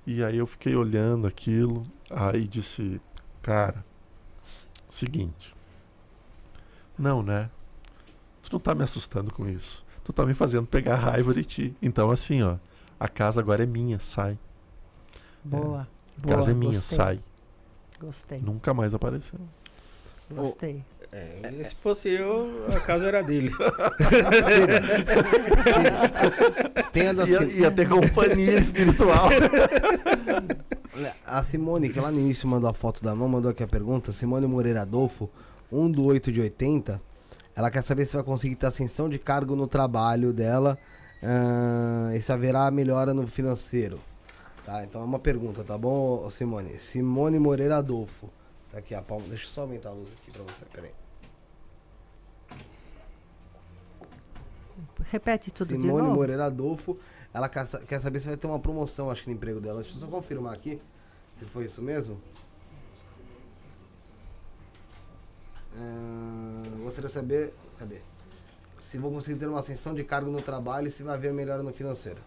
E 0.05 0.23
aí 0.23 0.37
eu 0.37 0.45
fiquei 0.47 0.75
olhando 0.75 1.25
aquilo, 1.25 1.85
aí 2.09 2.45
disse, 2.47 2.99
cara, 3.45 3.85
seguinte. 4.89 5.55
Não, 6.97 7.21
né? 7.21 7.51
Tu 8.41 8.49
não 8.51 8.59
tá 8.59 8.73
me 8.73 8.83
assustando 8.83 9.31
com 9.31 9.47
isso. 9.47 9.85
Tu 10.03 10.11
tá 10.11 10.25
me 10.25 10.33
fazendo 10.33 10.65
pegar 10.65 10.95
raiva 10.95 11.31
de 11.31 11.45
ti. 11.45 11.77
Então 11.79 12.09
assim, 12.09 12.41
ó, 12.41 12.57
a 12.99 13.07
casa 13.07 13.39
agora 13.39 13.61
é 13.61 13.67
minha, 13.67 13.99
sai. 13.99 14.39
boa. 15.43 15.87
A 16.23 16.27
casa 16.27 16.49
é 16.49 16.53
boa, 16.53 16.55
minha, 16.55 16.79
gostei, 16.79 16.97
sai. 16.97 17.19
Gostei, 17.99 18.39
Nunca 18.39 18.73
mais 18.73 18.95
apareceu. 18.95 19.39
gostei. 20.31 20.83
É, 21.15 21.63
se 21.63 21.73
fosse 21.75 22.09
eu, 22.09 22.65
a 22.75 22.79
casa 22.81 23.07
era 23.07 23.23
dele. 23.23 23.49
Tem 26.91 27.07
a 27.07 27.13
da 27.13 27.25
Ia, 27.25 27.43
ia 27.43 27.71
ter 27.71 27.87
companhia 27.87 28.59
espiritual. 28.59 29.29
A 31.25 31.41
Simone, 31.41 31.87
que 31.87 32.01
lá 32.01 32.11
no 32.11 32.19
início 32.19 32.49
mandou 32.49 32.69
a 32.69 32.73
foto 32.73 33.01
da 33.01 33.15
mão, 33.15 33.29
mandou 33.29 33.49
aqui 33.49 33.63
a 33.63 33.67
pergunta. 33.67 34.11
Simone 34.11 34.45
Moreira 34.45 34.81
Adolfo, 34.81 35.29
1 35.71 35.89
do 35.89 36.05
8 36.05 36.33
de 36.33 36.41
80. 36.41 37.01
Ela 37.55 37.71
quer 37.71 37.81
saber 37.81 38.05
se 38.05 38.13
vai 38.13 38.23
conseguir 38.23 38.55
ter 38.55 38.65
ascensão 38.65 39.07
de 39.07 39.17
cargo 39.17 39.55
no 39.55 39.67
trabalho 39.67 40.33
dela 40.33 40.77
ah, 41.23 42.11
e 42.13 42.21
se 42.21 42.29
haverá 42.29 42.69
melhora 42.69 43.13
no 43.13 43.25
financeiro. 43.25 44.01
Tá, 44.65 44.83
então 44.83 44.99
é 44.99 45.05
uma 45.05 45.19
pergunta, 45.19 45.63
tá 45.63 45.77
bom, 45.77 46.29
Simone? 46.29 46.77
Simone 46.77 47.39
Moreira 47.39 47.77
Adolfo. 47.77 48.29
Tá 48.69 48.79
aqui 48.79 48.93
a 48.93 49.01
palma. 49.01 49.23
Deixa 49.29 49.45
eu 49.45 49.49
só 49.49 49.61
aumentar 49.61 49.91
a 49.91 49.93
luz 49.93 50.09
aqui 50.21 50.31
pra 50.31 50.43
você, 50.43 50.65
peraí. 50.65 50.91
Repete 55.03 55.51
tudo 55.51 55.67
de 55.67 55.73
Simone 55.75 56.01
novo. 56.03 56.15
Moreira 56.15 56.45
Adolfo. 56.45 56.97
Ela 57.33 57.49
quer, 57.49 57.65
sa- 57.65 57.79
quer 57.79 57.99
saber 57.99 58.19
se 58.21 58.27
vai 58.27 58.37
ter 58.37 58.47
uma 58.47 58.59
promoção, 58.59 59.09
acho 59.11 59.23
que 59.23 59.29
no 59.29 59.35
emprego 59.35 59.59
dela. 59.59 59.81
Deixa 59.81 59.97
eu 59.97 60.01
só 60.01 60.07
confirmar 60.07 60.53
aqui 60.53 60.81
se 61.37 61.45
foi 61.45 61.65
isso 61.65 61.81
mesmo. 61.81 62.19
Ah, 65.77 66.63
gostaria 66.83 67.07
de 67.09 67.13
saber. 67.13 67.53
Cadê? 67.77 67.99
Se 68.79 68.97
vou 68.97 69.11
conseguir 69.11 69.37
ter 69.39 69.47
uma 69.47 69.59
ascensão 69.59 69.93
de 69.93 70.03
cargo 70.03 70.31
no 70.31 70.41
trabalho 70.41 70.87
e 70.87 70.91
se 70.91 71.03
vai 71.03 71.15
haver 71.15 71.33
melhora 71.33 71.61
no 71.61 71.73
financeiro. 71.73 72.21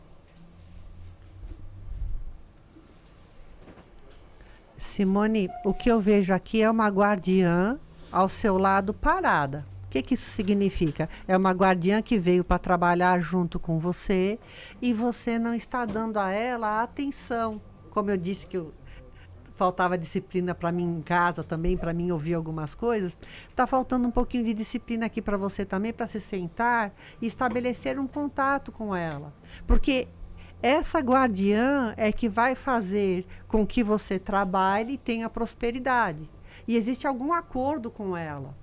Simone, 4.76 5.48
o 5.64 5.74
que 5.74 5.90
eu 5.90 6.00
vejo 6.00 6.32
aqui 6.32 6.62
é 6.62 6.70
uma 6.70 6.88
guardiã 6.88 7.78
ao 8.12 8.28
seu 8.28 8.56
lado 8.56 8.94
parada. 8.94 9.64
O 9.89 9.91
que, 9.91 10.02
que 10.02 10.12
isso 10.12 10.28
significa? 10.28 11.08
É 11.26 11.34
uma 11.34 11.52
guardiã 11.52 12.02
que 12.02 12.18
veio 12.18 12.44
para 12.44 12.58
trabalhar 12.58 13.18
junto 13.20 13.58
com 13.58 13.78
você 13.78 14.39
e 14.83 14.92
você 14.92 15.39
não 15.39 15.55
está 15.55 15.86
dando 15.86 16.18
a 16.18 16.31
ela 16.31 16.67
a 16.67 16.83
atenção. 16.83 17.58
Como 17.89 18.10
eu 18.10 18.18
disse 18.18 18.47
que 18.47 18.58
eu 18.58 18.75
faltava 19.55 19.97
disciplina 19.97 20.55
para 20.55 20.70
mim 20.70 20.99
em 20.99 21.00
casa 21.00 21.42
também, 21.42 21.75
para 21.75 21.94
mim 21.94 22.10
ouvir 22.10 22.34
algumas 22.34 22.75
coisas. 22.75 23.17
Está 23.49 23.67
faltando 23.67 24.07
um 24.07 24.10
pouquinho 24.10 24.44
de 24.44 24.52
disciplina 24.52 25.07
aqui 25.07 25.23
para 25.23 25.39
você 25.39 25.65
também, 25.65 25.91
para 25.91 26.07
se 26.07 26.20
sentar 26.20 26.92
e 27.18 27.26
estabelecer 27.26 27.99
um 27.99 28.07
contato 28.07 28.70
com 28.70 28.94
ela. 28.94 29.33
Porque 29.67 30.07
essa 30.62 30.99
guardiã 30.99 31.94
é 31.97 32.12
que 32.12 32.28
vai 32.28 32.55
fazer 32.55 33.26
com 33.49 33.67
que 33.67 33.83
você 33.83 34.18
trabalhe 34.18 34.92
e 34.92 34.99
tenha 34.99 35.31
prosperidade. 35.31 36.28
E 36.67 36.76
existe 36.76 37.07
algum 37.07 37.33
acordo 37.33 37.91
com 37.91 38.15
ela. 38.15 38.55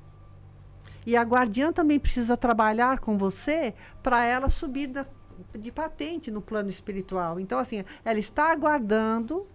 E 1.06 1.16
a 1.16 1.22
guardiã 1.22 1.72
também 1.72 2.00
precisa 2.00 2.36
trabalhar 2.36 3.00
com 3.00 3.18
você 3.18 3.74
para 4.02 4.24
ela 4.24 4.50
subir 4.50 4.88
da- 4.88 5.06
de 5.58 5.72
patente 5.72 6.32
no 6.32 6.42
plano 6.42 6.70
espiritual. 6.70 7.40
Então, 7.40 7.60
assim, 7.60 7.84
ela 8.04 8.18
está 8.20 8.52
aguardando 8.52 9.46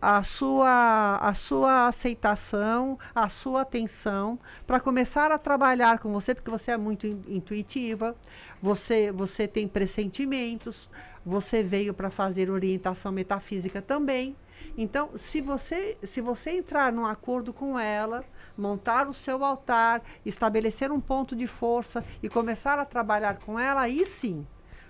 a 0.00 0.22
sua, 0.22 1.16
a 1.16 1.34
sua 1.34 1.88
aceitação, 1.88 2.98
a 3.14 3.28
sua 3.28 3.60
atenção 3.60 4.38
para 4.66 4.80
começar 4.80 5.30
a 5.30 5.38
trabalhar 5.38 5.98
com 5.98 6.10
você, 6.12 6.34
porque 6.34 6.50
você 6.50 6.70
é 6.70 6.76
muito 6.76 7.06
in- 7.06 7.22
intuitiva, 7.28 8.16
você, 8.60 9.12
você 9.12 9.46
tem 9.46 9.68
pressentimentos, 9.68 10.88
você 11.24 11.62
veio 11.62 11.92
para 11.92 12.10
fazer 12.10 12.50
orientação 12.50 13.12
metafísica 13.12 13.82
também. 13.82 14.34
Então, 14.78 15.10
se 15.16 15.40
você, 15.40 15.98
se 16.02 16.20
você 16.20 16.52
entrar 16.52 16.92
num 16.92 17.04
acordo 17.04 17.52
com 17.52 17.78
ela, 17.78 18.24
montar 18.56 19.08
o 19.08 19.14
seu 19.14 19.44
altar, 19.44 20.02
estabelecer 20.24 20.90
um 20.90 21.00
ponto 21.00 21.34
de 21.34 21.46
força 21.46 22.04
e 22.22 22.28
começar 22.28 22.78
a 22.78 22.84
trabalhar 22.84 23.38
com 23.38 23.58
ela, 23.58 23.82
aí 23.82 24.04
sim 24.04 24.46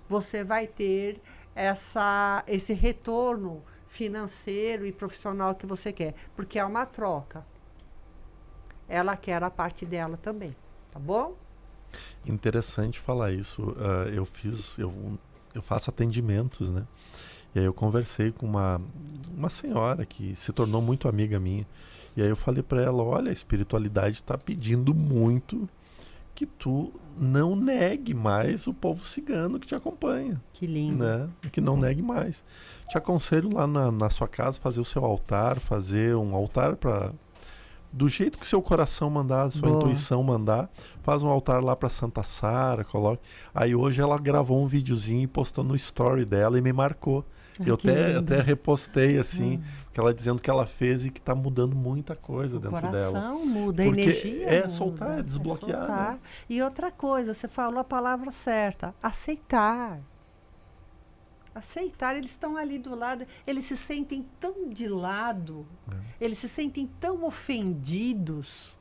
você 0.09 0.45
vai 0.45 0.67
ter 0.67 1.21
essa, 1.55 2.45
esse 2.47 2.73
retorno 2.73 3.63
financeiro 3.89 4.87
e 4.87 4.93
profissional 4.93 5.55
que 5.55 5.67
você 5.67 5.93
quer, 5.93 6.15
porque 6.35 6.59
é 6.59 6.65
uma 6.65 6.87
troca. 6.87 7.45
Ela 8.89 9.17
quer 9.17 9.43
a 9.43 9.51
parte 9.51 9.87
dela 9.87 10.17
também, 10.17 10.55
tá 10.91 10.99
bom? 10.99 11.35
Interessante 12.27 12.99
falar 12.99 13.33
isso. 13.33 13.75
Ah, 13.79 14.09
eu 14.09 14.25
fiz, 14.25 14.79
eu 14.79 15.19
eu 15.55 15.63
faço 15.63 15.91
atendimentos, 15.91 16.71
né? 16.71 16.87
E 17.55 17.59
aí 17.59 17.65
eu 17.65 17.75
conversei 17.75 18.33
com 18.33 18.47
uma, 18.47 18.81
uma 19.37 19.51
senhora 19.51 20.07
que 20.07 20.35
se 20.37 20.53
tornou 20.53 20.81
muito 20.81 21.09
amiga 21.09 21.39
minha. 21.39 21.67
E 22.17 22.23
aí 22.23 22.29
eu 22.29 22.37
falei 22.37 22.63
para 22.63 22.83
ela, 22.83 23.03
olha, 23.03 23.31
a 23.31 23.33
espiritualidade 23.33 24.17
está 24.17 24.37
pedindo 24.37 24.93
muito 24.95 25.69
que 26.35 26.47
tu 26.47 26.93
não 27.19 27.55
negue 27.55 28.15
mais 28.15 28.67
o 28.67 28.73
povo 28.73 29.05
cigano 29.05 29.61
que 29.61 29.67
te 29.67 29.75
acompanha, 29.75 30.41
Que 30.53 30.67
lindo. 30.67 31.05
né? 31.05 31.29
Que 31.53 31.61
não 31.61 31.77
negue 31.77 32.01
mais. 32.03 32.43
Te 32.89 32.97
aconselho 32.97 33.53
lá 33.55 33.67
na, 33.67 33.93
na 33.93 34.09
sua 34.11 34.27
casa 34.27 34.59
fazer 34.61 34.81
o 34.81 34.85
seu 34.85 35.05
altar, 35.05 35.61
fazer 35.61 36.17
um 36.17 36.35
altar 36.35 36.77
para 36.77 37.13
do 37.93 38.09
jeito 38.09 38.39
que 38.39 38.47
seu 38.47 38.63
coração 38.63 39.11
mandar, 39.11 39.51
sua 39.53 39.69
Boa. 39.69 39.83
intuição 39.83 40.23
mandar, 40.23 40.71
faz 41.03 41.23
um 41.23 41.29
altar 41.29 41.63
lá 41.63 41.77
para 41.77 41.91
Santa 41.91 42.23
Sara, 42.23 42.83
coloque. 42.85 43.23
Aí 43.55 43.75
hoje 43.75 44.01
ela 44.01 44.17
gravou 44.17 44.63
um 44.63 44.67
videozinho 44.67 45.25
e 45.25 45.27
postou 45.27 45.63
no 45.63 45.77
story 45.77 46.25
dela 46.25 46.59
e 46.59 46.63
me 46.63 46.73
marcou. 46.73 47.23
Ai, 47.61 47.69
eu 47.71 47.77
que 47.77 47.89
até, 47.91 48.09
lindo. 48.09 48.35
até 48.35 48.43
repostei 48.43 49.19
assim, 49.19 49.59
Hum. 49.59 49.63
que 49.93 50.01
ela 50.01 50.13
dizendo 50.15 50.41
que 50.41 50.49
ela 50.51 50.67
fez 50.67 51.05
e 51.05 51.11
que 51.11 51.21
tá 51.21 51.35
mudando 51.35 51.75
muita 51.77 52.17
coisa 52.17 52.57
O 52.57 52.61
dentro 52.61 52.81
coração 52.81 53.13
dela. 53.13 53.31
muda, 53.45 53.83
a 53.83 53.87
Porque 53.87 54.01
energia 54.03 54.47
é 54.49 54.57
muda, 54.63 54.71
soltar, 54.71 55.19
é 55.19 55.23
desbloquear, 55.23 55.81
né? 55.81 55.87
soltar. 55.87 56.19
E 56.49 56.63
outra 56.63 56.91
coisa, 56.91 57.35
você 57.35 57.47
falou 57.49 57.79
a 57.79 57.85
palavra 57.85 58.31
certa, 58.31 58.95
aceitar. 59.03 60.01
Aceitar, 61.55 62.17
eles 62.17 62.31
estão 62.31 62.57
ali 62.57 62.79
do 62.79 62.95
lado, 62.95 63.27
eles 63.47 63.67
se 63.67 63.77
sentem 63.77 64.27
tão 64.41 64.71
de 64.71 64.89
lado, 64.89 65.67
É. 65.91 66.25
eles 66.25 66.39
se 66.39 66.49
sentem 66.49 66.89
tão 66.99 67.25
ofendidos 67.25 68.79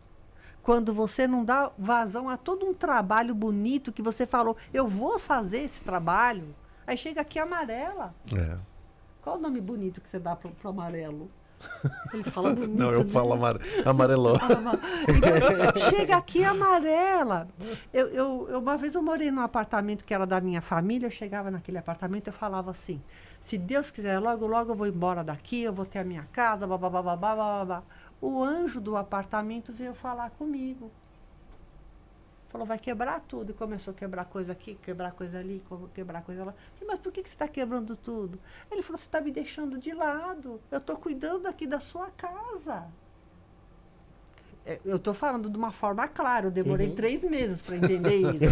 quando 0.64 0.94
você 0.94 1.28
não 1.28 1.44
dá 1.44 1.70
vazão 1.78 2.30
a 2.30 2.38
todo 2.38 2.66
um 2.66 2.74
trabalho 2.74 3.36
bonito 3.36 3.92
que 3.92 4.02
você 4.02 4.26
falou, 4.26 4.56
eu 4.74 4.88
vou 4.88 5.20
fazer 5.20 5.64
esse 5.64 5.82
trabalho. 5.84 6.56
Aí 6.86 6.98
chega 6.98 7.22
aqui 7.22 7.40
amarela. 7.40 8.14
É. 8.36 8.58
Qual 9.22 9.38
o 9.38 9.40
nome 9.40 9.62
bonito 9.62 10.02
que 10.02 10.10
você 10.10 10.20
dá 10.20 10.36
pro, 10.36 10.50
pro 10.52 10.70
amarelo? 10.70 11.30
Ele 12.12 12.24
fala 12.24 12.50
bonito. 12.56 12.76
Não, 12.78 12.92
eu 12.92 13.04
né? 13.04 13.12
falo 13.12 13.34
amar 13.34 13.58
amarelou. 13.86 14.36
Então, 14.36 15.78
chega 15.92 16.18
aqui 16.18 16.44
amarela. 16.44 17.48
Eu, 17.94 18.08
eu, 18.08 18.50
eu- 18.50 18.60
uma 18.60 18.76
vez 18.78 18.96
eu 18.96 19.02
morei 19.04 19.30
num 19.30 19.42
apartamento 19.42 20.04
que 20.04 20.12
era 20.14 20.26
da 20.26 20.42
minha 20.42 20.62
família, 20.62 21.06
eu 21.06 21.12
chegava 21.12 21.52
naquele 21.52 21.78
apartamento 21.78 22.28
eu 22.28 22.34
falava 22.34 22.72
assim, 22.72 23.00
se 23.40 23.58
Deus 23.60 23.92
quiser, 23.92 24.18
logo, 24.18 24.48
logo 24.48 24.72
eu 24.72 24.76
vou 24.76 24.88
embora 24.88 25.24
daqui, 25.24 25.62
eu 25.62 25.72
vou 25.74 25.86
ter 25.86 26.00
a 26.00 26.04
minha 26.04 26.28
casa, 26.32 26.66
babá, 26.66 26.90
babá, 26.90 27.16
babá, 27.16 27.36
babá. 27.36 27.84
O 28.20 28.44
anjo 28.44 28.82
do 28.82 28.98
apartamento 28.98 29.72
veio 29.72 29.94
falar 29.94 30.32
comigo. 30.32 30.92
Falou, 32.52 32.68
vai 32.68 32.78
quebrar 32.78 33.22
tudo. 33.22 33.52
E 33.52 33.54
começou 33.54 33.92
a 33.94 33.96
quebrar 33.96 34.26
coisa 34.26 34.52
aqui, 34.52 34.76
quebrar 34.76 35.12
coisa 35.14 35.40
ali, 35.40 35.64
quebrar 35.94 36.22
coisa 36.22 36.44
lá. 36.44 36.54
Falei, 36.76 36.88
mas 36.94 37.00
por 37.00 37.12
que, 37.12 37.24
que 37.24 37.30
você 37.30 37.36
está 37.36 37.48
quebrando 37.48 37.96
tudo? 37.96 38.38
Ele 38.70 38.82
falou, 38.82 38.98
você 38.98 39.06
está 39.06 39.22
me 39.22 39.32
deixando 39.32 39.78
de 39.78 39.94
lado. 39.94 40.60
Eu 40.70 40.80
estou 40.80 40.98
cuidando 40.98 41.48
aqui 41.48 41.66
da 41.66 41.80
sua 41.80 42.10
casa. 42.12 42.86
É, 44.64 44.80
Eu 44.86 44.98
estou 44.98 45.14
falando 45.14 45.50
de 45.50 45.58
uma 45.58 45.72
forma 45.72 46.08
clara, 46.08 46.46
eu 46.48 46.52
demorei 46.52 46.90
Uhum. 46.90 46.96
três 46.96 47.24
meses 47.24 47.62
para 47.64 47.78
entender 47.78 48.18
isso. 48.36 48.46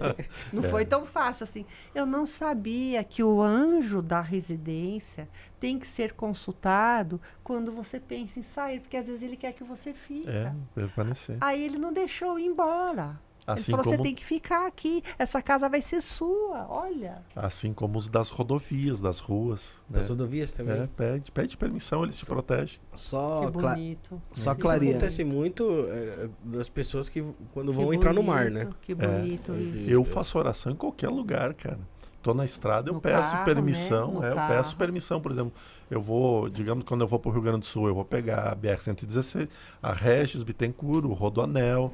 não 0.54 0.62
foi 0.62 0.86
tão 0.86 1.04
fácil 1.04 1.44
assim. 1.44 1.66
Eu 1.94 2.06
não 2.06 2.24
sabia 2.24 3.04
que 3.04 3.22
o 3.22 3.42
anjo 3.42 4.00
da 4.00 4.22
residência 4.22 5.28
tem 5.58 5.78
que 5.78 5.86
ser 5.86 6.12
consultado 6.14 7.20
quando 7.44 7.72
você 7.72 8.00
pensa 8.00 8.38
em 8.38 8.42
sair, 8.42 8.80
porque 8.80 8.96
às 8.96 9.06
vezes 9.06 9.22
ele 9.22 9.36
quer 9.36 9.52
que 9.52 9.62
você 9.64 9.92
fique. 9.92 10.30
É, 10.30 10.50
permanecer. 10.74 11.36
Aí 11.40 11.62
ele 11.62 11.76
não 11.78 11.92
deixou 11.92 12.38
ir 12.38 12.46
embora. 12.46 13.20
Ele 13.52 13.60
Assim 13.60 13.70
falou, 13.72 13.84
você 13.84 13.98
tem 13.98 14.14
que 14.14 14.24
ficar 14.24 14.66
aqui, 14.66 15.02
essa 15.18 15.40
casa 15.42 15.68
vai 15.68 15.80
ser 15.80 16.00
sua, 16.00 16.66
olha. 16.68 17.22
Assim 17.34 17.72
como 17.72 17.98
os 17.98 18.08
das 18.08 18.28
rodovias, 18.28 19.00
das 19.00 19.18
ruas. 19.18 19.82
Das 19.88 20.04
né? 20.04 20.08
rodovias 20.10 20.52
também. 20.52 20.80
É, 20.82 20.86
pede, 20.86 21.30
pede 21.32 21.56
permissão, 21.56 22.02
eles 22.04 22.16
te 22.18 22.26
protegem. 22.26 22.78
Só, 22.94 23.46
que 23.50 23.58
cla- 23.58 23.74
bonito. 23.74 24.22
só 24.32 24.52
Isso 24.52 24.60
clareando. 24.60 24.96
acontece 24.98 25.24
muito 25.24 25.64
é, 25.88 26.28
das 26.44 26.68
pessoas 26.68 27.08
que 27.08 27.22
quando 27.52 27.72
que 27.72 27.78
vão 27.78 27.92
entrar 27.92 28.12
no 28.12 28.22
mar, 28.22 28.50
bonito, 28.50 28.66
né? 28.68 28.74
Que 28.80 28.94
bonito 28.94 29.54
isso. 29.56 29.90
Eu 29.90 30.04
faço 30.04 30.38
oração 30.38 30.72
em 30.72 30.76
qualquer 30.76 31.08
lugar, 31.08 31.54
cara. 31.54 31.78
Tô 32.22 32.34
na 32.34 32.44
estrada, 32.44 32.90
eu 32.90 32.94
No 32.94 33.00
peço 33.00 33.32
carro, 33.32 33.44
permissão. 33.46 34.20
né? 34.20 34.28
É, 34.28 34.32
eu 34.32 34.34
carro. 34.36 34.54
peço 34.54 34.76
permissão, 34.76 35.22
por 35.22 35.32
exemplo. 35.32 35.54
Eu 35.90 36.02
vou, 36.02 36.50
digamos, 36.50 36.84
quando 36.84 37.00
eu 37.00 37.06
vou 37.08 37.18
pro 37.18 37.30
Rio 37.30 37.40
Grande 37.40 37.60
do 37.60 37.64
Sul, 37.64 37.88
eu 37.88 37.94
vou 37.94 38.04
pegar 38.04 38.52
a 38.52 38.54
BR-116, 38.54 39.48
a 39.82 39.92
Regis 39.94 40.42
Bittencourt, 40.42 41.06
o 41.06 41.14
Rodoanel, 41.14 41.90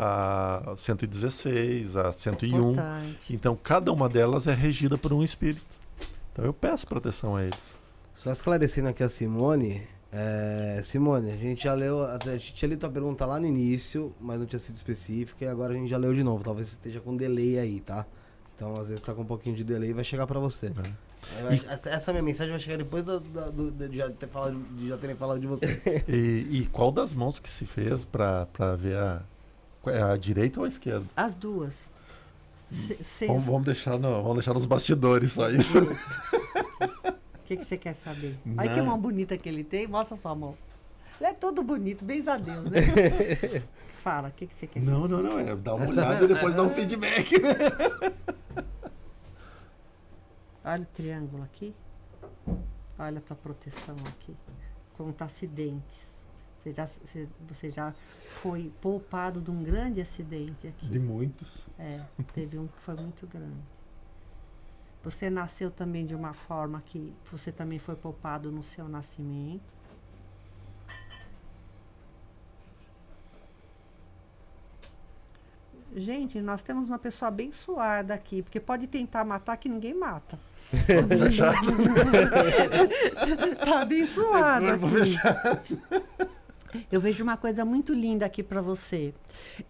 a 0.00 0.74
116, 0.76 1.96
a 1.96 2.12
101. 2.12 2.70
Importante. 2.72 3.34
Então, 3.34 3.56
cada 3.56 3.92
uma 3.92 4.08
delas 4.08 4.46
é 4.46 4.54
regida 4.54 4.96
por 4.96 5.12
um 5.12 5.22
espírito. 5.22 5.76
Então, 6.32 6.44
eu 6.44 6.52
peço 6.52 6.86
proteção 6.86 7.34
a 7.36 7.42
eles. 7.44 7.76
Só 8.14 8.30
esclarecendo 8.32 8.88
aqui 8.88 9.02
a 9.02 9.08
Simone. 9.08 9.82
é, 10.12 10.80
Simone, 10.84 11.30
a 11.32 11.36
gente 11.36 11.64
já 11.64 11.74
leu. 11.74 12.02
A 12.04 12.18
gente 12.32 12.54
tinha 12.54 12.68
lido 12.68 12.80
tua 12.80 12.90
pergunta 12.90 13.26
lá 13.26 13.40
no 13.40 13.46
início, 13.46 14.14
mas 14.20 14.38
não 14.38 14.46
tinha 14.46 14.58
sido 14.58 14.76
específica, 14.76 15.44
e 15.44 15.48
agora 15.48 15.72
a 15.74 15.76
gente 15.76 15.88
já 15.90 15.96
leu 15.98 16.14
de 16.14 16.22
novo. 16.22 16.42
Talvez 16.44 16.68
você 16.68 16.74
esteja 16.74 17.00
com 17.00 17.16
delay 17.16 17.58
aí, 17.58 17.80
tá? 17.80 18.06
Então, 18.56 18.76
às 18.76 18.88
vezes 18.88 19.02
tá 19.04 19.12
com 19.14 19.22
um 19.22 19.26
pouquinho 19.26 19.54
de 19.56 19.62
delay 19.64 19.90
e 19.90 19.92
vai 19.92 20.04
chegar 20.04 20.26
pra 20.26 20.38
você. 20.40 20.68
Vai- 20.70 21.60
essa, 21.68 21.90
essa 21.90 22.12
minha 22.12 22.22
mensagem 22.22 22.50
vai 22.52 22.60
chegar 22.60 22.76
depois 22.78 23.04
do, 23.04 23.20
do- 23.20 23.70
do- 23.70 23.88
de, 23.88 23.96
já 23.98 24.08
ter 24.10 24.28
falado, 24.28 24.56
de 24.76 24.88
já 24.88 24.96
terem 24.96 25.14
falado 25.16 25.38
de 25.40 25.46
você. 25.46 25.80
E, 26.08 26.46
e 26.62 26.66
qual 26.72 26.90
das 26.90 27.12
mãos 27.12 27.38
que 27.38 27.48
se 27.50 27.66
fez 27.66 28.04
pra, 28.04 28.46
pra 28.46 28.74
ver 28.76 28.96
a, 28.96 29.20
é 29.20 29.37
a 29.86 30.16
direita 30.16 30.60
ou 30.60 30.64
a 30.66 30.68
esquerda? 30.68 31.06
As 31.16 31.34
duas. 31.34 31.74
Se- 32.70 33.02
se- 33.02 33.26
Vamos, 33.26 33.44
vamos 33.44 33.64
deixar 33.64 33.98
no, 33.98 34.10
vamos 34.22 34.34
deixar 34.34 34.52
nos 34.54 34.66
bastidores 34.66 35.32
só 35.32 35.48
isso. 35.50 35.78
O 35.82 35.88
que, 37.46 37.56
que 37.56 37.64
você 37.64 37.76
quer 37.78 37.94
saber? 38.04 38.36
Olha 38.58 38.74
que 38.74 38.82
mão 38.82 38.98
bonita 38.98 39.38
que 39.38 39.48
ele 39.48 39.64
tem. 39.64 39.86
Mostra 39.86 40.16
sua 40.16 40.34
mão. 40.34 40.54
Ele 41.20 41.30
é 41.30 41.32
todo 41.34 41.62
bonito, 41.62 42.04
bens 42.04 42.28
a 42.28 42.36
Deus, 42.36 42.68
né? 42.70 42.80
Fala, 44.04 44.28
o 44.28 44.32
que, 44.32 44.46
que 44.46 44.54
você 44.60 44.66
quer 44.68 44.80
Não, 44.82 45.08
não, 45.08 45.22
não. 45.22 45.38
É 45.38 45.56
dar 45.56 45.74
uma 45.74 45.88
olhada 45.88 46.24
e 46.24 46.28
depois 46.28 46.54
dar 46.54 46.62
um 46.62 46.70
feedback, 46.70 47.38
né? 47.40 47.50
Olha 50.64 50.82
o 50.82 50.86
triângulo 50.86 51.42
aqui. 51.42 51.74
Olha 52.98 53.18
a 53.18 53.20
tua 53.20 53.36
proteção 53.36 53.96
aqui. 54.08 54.36
Contra 54.96 55.26
acidentes. 55.26 56.07
Você 56.68 56.72
já, 56.72 56.88
você, 57.48 57.70
já 57.70 57.94
foi 58.42 58.72
poupado 58.80 59.40
de 59.40 59.50
um 59.50 59.62
grande 59.62 60.00
acidente 60.00 60.66
aqui. 60.66 60.86
De 60.86 60.98
muitos. 60.98 61.66
É, 61.78 62.00
teve 62.34 62.58
um 62.58 62.66
que 62.66 62.78
foi 62.80 62.94
muito 62.94 63.26
grande. 63.26 63.56
Você 65.02 65.30
nasceu 65.30 65.70
também 65.70 66.04
de 66.04 66.14
uma 66.14 66.34
forma 66.34 66.82
que 66.84 67.14
você 67.30 67.50
também 67.50 67.78
foi 67.78 67.96
poupado 67.96 68.50
no 68.50 68.62
seu 68.62 68.88
nascimento. 68.88 69.78
Gente, 75.96 76.40
nós 76.40 76.62
temos 76.62 76.88
uma 76.88 76.98
pessoa 76.98 77.28
abençoada 77.28 78.12
aqui, 78.12 78.42
porque 78.42 78.60
pode 78.60 78.86
tentar 78.86 79.24
matar 79.24 79.56
que 79.56 79.68
ninguém 79.68 79.94
mata. 79.94 80.38
tá 83.64 83.80
abençoada. 83.80 84.74
aqui. 84.74 86.28
Eu 86.90 87.00
vejo 87.00 87.22
uma 87.24 87.36
coisa 87.36 87.64
muito 87.64 87.92
linda 87.94 88.26
aqui 88.26 88.42
para 88.42 88.60
você. 88.60 89.14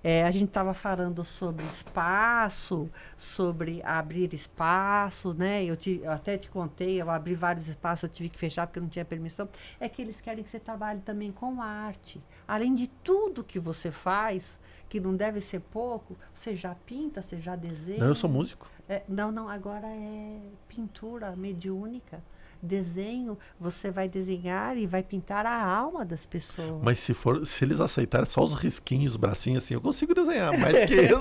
É, 0.03 0.25
a 0.25 0.31
gente 0.31 0.49
estava 0.49 0.75
falando 0.75 1.25
sobre 1.25 1.65
espaço, 1.67 2.91
sobre 3.17 3.81
abrir 3.85 4.33
espaço, 4.35 5.33
né? 5.35 5.65
Eu, 5.65 5.77
te- 5.77 6.01
eu 6.03 6.11
até 6.11 6.37
te 6.37 6.49
contei, 6.51 7.01
eu 7.01 7.11
abri 7.11 7.35
vários 7.35 7.69
espaços, 7.69 8.05
eu 8.05 8.09
tive 8.09 8.29
que 8.29 8.39
fechar 8.39 8.67
porque 8.67 8.81
não 8.81 8.89
tinha 8.89 9.05
permissão. 9.05 9.49
É 9.81 9.89
que 9.89 10.03
eles 10.03 10.21
querem 10.21 10.43
que 10.45 10.51
você 10.51 10.59
trabalhe 10.61 11.01
também 11.01 11.31
com 11.33 11.61
arte. 11.63 12.21
Além 12.47 12.75
de 12.75 12.87
tudo 12.89 13.45
que 13.45 13.59
você 13.59 13.91
faz, 13.91 14.59
que 14.89 14.99
não 15.01 15.15
deve 15.15 15.41
ser 15.41 15.61
pouco, 15.61 16.17
você 16.35 16.57
já 16.57 16.75
pinta, 16.75 17.23
você 17.23 17.39
já 17.41 17.55
desenha. 17.55 18.01
Não, 18.01 18.09
eu 18.09 18.15
sou 18.15 18.31
músico. 18.31 18.69
É, 18.89 19.03
não, 19.09 19.31
não, 19.31 19.49
agora 19.49 19.87
é 19.87 20.39
pintura 20.67 21.37
mediúnica. 21.37 22.23
Desenho, 22.61 23.39
você 23.59 23.91
vai 23.91 24.09
desenhar 24.09 24.77
e 24.77 24.87
vai 24.87 25.03
pintar 25.03 25.47
a 25.47 25.65
alma 25.65 26.05
das 26.05 26.27
pessoas. 26.27 26.83
Mas 26.83 26.99
se 26.99 27.15
for, 27.15 27.47
se 27.47 27.65
eles 27.65 27.81
aceitarem 27.81 28.27
só 28.27 28.43
os 28.43 28.55
risquinhos, 28.55 29.13
os 29.13 29.17
bracinhos 29.17 29.65
assim, 29.65 29.75
eu 29.75 29.81
consigo 29.81 30.13
desenhar. 30.13 30.59
Mais 30.59 30.85
que 30.87 30.95
isso, 31.03 31.21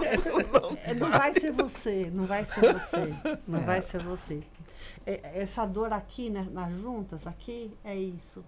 não 0.51 0.77
É, 0.83 0.93
não 0.95 1.11
vai 1.11 1.33
ser 1.33 1.51
você, 1.51 2.11
não 2.13 2.25
vai 2.25 2.45
ser 2.45 2.73
você, 2.73 3.39
não 3.47 3.65
vai 3.65 3.81
ser 3.81 4.01
você. 4.01 4.39
É, 5.05 5.41
essa 5.41 5.65
dor 5.65 5.93
aqui, 5.93 6.29
né, 6.29 6.47
nas 6.51 6.75
juntas, 6.75 7.27
aqui, 7.27 7.71
é 7.83 7.95
isso. 7.95 8.43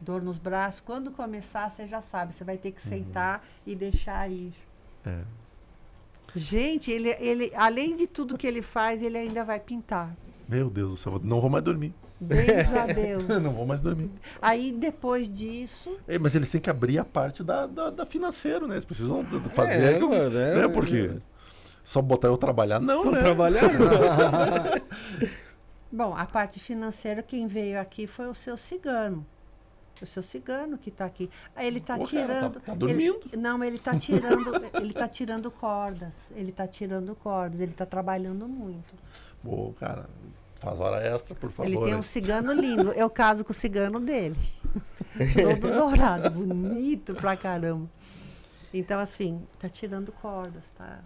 Dor 0.00 0.22
nos 0.22 0.38
braços. 0.38 0.80
Quando 0.80 1.10
começar, 1.10 1.70
você 1.70 1.86
já 1.86 2.00
sabe, 2.00 2.32
você 2.32 2.44
vai 2.44 2.56
ter 2.56 2.72
que 2.72 2.80
sentar 2.80 3.46
e 3.66 3.76
deixar 3.76 4.30
ir. 4.30 4.54
É. 5.04 5.22
Gente, 6.34 6.90
ele, 6.90 7.10
ele, 7.18 7.52
além 7.54 7.96
de 7.96 8.06
tudo 8.06 8.38
que 8.38 8.46
ele 8.46 8.62
faz, 8.62 9.02
ele 9.02 9.18
ainda 9.18 9.44
vai 9.44 9.58
pintar. 9.58 10.14
Meu 10.50 10.68
Deus 10.68 10.90
do 10.90 10.96
céu, 10.96 11.20
não 11.22 11.40
vou 11.40 11.48
mais 11.48 11.62
dormir. 11.62 11.94
Beijo 12.20 12.76
a 12.76 12.86
Deus. 12.92 13.26
não 13.28 13.52
vou 13.52 13.64
mais 13.66 13.80
dormir. 13.80 14.10
Aí 14.42 14.72
depois 14.72 15.30
disso, 15.32 15.96
Ei, 16.08 16.18
mas 16.18 16.34
eles 16.34 16.50
têm 16.50 16.60
que 16.60 16.68
abrir 16.68 16.98
a 16.98 17.04
parte 17.04 17.44
da, 17.44 17.66
da, 17.66 17.88
da 17.90 18.04
financeiro, 18.04 18.66
né? 18.66 18.74
Eles 18.74 18.84
precisam 18.84 19.24
fazer. 19.54 19.94
É, 19.96 20.00
com- 20.00 20.08
mano, 20.08 20.36
é, 20.38 20.54
né? 20.56 20.68
Porque 20.68 21.12
Só 21.84 22.02
botar 22.02 22.28
eu 22.28 22.36
trabalhar? 22.36 22.80
Não, 22.80 23.04
Só 23.04 23.10
né? 23.12 23.20
trabalhar? 23.20 23.62
Bom, 25.92 26.14
a 26.16 26.24
parte 26.26 26.60
financeira, 26.60 27.22
quem 27.22 27.46
veio 27.46 27.80
aqui 27.80 28.06
foi 28.06 28.26
o 28.28 28.34
seu 28.34 28.56
cigano. 28.56 29.26
O 30.00 30.06
seu 30.06 30.22
cigano 30.22 30.78
que 30.78 30.88
está 30.88 31.04
aqui. 31.04 31.28
Aí 31.54 31.66
ele 31.66 31.78
está 31.78 31.96
Pô, 31.96 32.04
cara, 32.04 32.10
tá- 32.10 32.26
tirando. 32.26 32.60
tá 32.60 32.72
ele- 32.72 32.78
dormindo. 32.78 33.20
não, 33.36 33.62
ele 33.62 33.76
está 33.76 33.98
tirando. 33.98 34.52
ele 34.74 34.90
está 34.90 35.06
tirando 35.08 35.50
cordas. 35.50 36.14
Ele 36.34 36.50
está 36.50 36.66
tirando 36.66 37.14
cordas. 37.14 37.60
Ele 37.60 37.72
está 37.72 37.84
trabalhando 37.84 38.48
muito. 38.48 38.94
Pô, 39.42 39.72
cara, 39.78 40.06
faz 40.60 40.78
hora 40.78 41.02
extra, 41.02 41.34
por 41.34 41.50
favor. 41.50 41.68
ele 41.68 41.80
tem 41.80 41.96
um 41.96 42.02
cigano 42.02 42.52
lindo. 42.52 42.92
Eu 42.92 43.10
caso 43.10 43.44
com 43.44 43.50
o 43.50 43.54
cigano 43.54 43.98
dele. 43.98 44.38
Todo 45.34 45.72
dourado, 45.72 46.30
bonito 46.30 47.14
pra 47.14 47.36
caramba. 47.36 47.88
Então, 48.72 49.00
assim, 49.00 49.42
tá 49.58 49.68
tirando 49.68 50.12
cordas, 50.12 50.62
tá? 50.76 51.00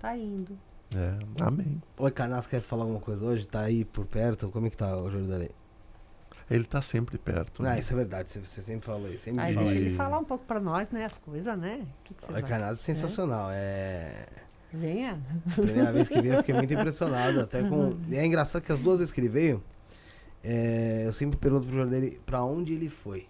Tá 0.00 0.16
indo. 0.16 0.56
É, 0.94 1.42
amém. 1.42 1.82
Oi, 1.98 2.10
Canas, 2.12 2.46
quer 2.46 2.60
falar 2.60 2.84
alguma 2.84 3.00
coisa 3.00 3.24
hoje? 3.26 3.44
Tá 3.46 3.62
aí 3.62 3.84
por 3.84 4.06
perto? 4.06 4.48
Como 4.50 4.66
é 4.68 4.70
que 4.70 4.76
tá 4.76 4.96
o 4.96 5.10
Jordanei? 5.10 5.50
Ele 6.48 6.62
tá 6.62 6.80
sempre 6.80 7.18
perto. 7.18 7.62
Ah, 7.62 7.70
né? 7.70 7.80
isso 7.80 7.92
é 7.92 7.96
verdade, 7.96 8.28
você, 8.28 8.38
você 8.38 8.62
sempre 8.62 8.86
falou 8.86 9.08
isso. 9.08 9.24
Sempre 9.24 9.42
Aí 9.42 9.54
fala 9.54 9.66
deixa 9.66 9.80
ele 9.80 9.96
falar 9.96 10.18
um 10.18 10.24
pouco 10.24 10.44
pra 10.44 10.60
nós, 10.60 10.90
né? 10.90 11.04
As 11.04 11.18
coisas, 11.18 11.58
né? 11.58 11.72
O 11.72 12.04
que, 12.04 12.14
que 12.14 12.32
Oi? 12.32 12.42
Canas 12.42 12.78
é 12.78 12.82
sensacional. 12.82 13.48
É. 13.50 14.26
Venha. 14.72 15.20
Primeira 15.54 15.92
vez 15.92 16.08
que 16.08 16.20
veio, 16.20 16.34
eu 16.34 16.38
fiquei 16.38 16.54
muito 16.54 16.72
impressionado. 16.74 17.40
Até 17.40 17.62
com. 17.62 17.76
Uhum. 17.76 18.00
E 18.08 18.16
é 18.16 18.26
engraçado 18.26 18.62
que 18.62 18.72
as 18.72 18.80
duas 18.80 18.98
vezes 18.98 19.12
que 19.12 19.20
ele 19.20 19.28
veio, 19.28 19.62
é, 20.42 21.04
eu 21.06 21.12
sempre 21.12 21.36
pergunto 21.38 21.66
pro 21.66 21.76
Jordanei 21.76 22.20
pra 22.24 22.42
onde 22.42 22.72
ele 22.72 22.88
foi. 22.88 23.26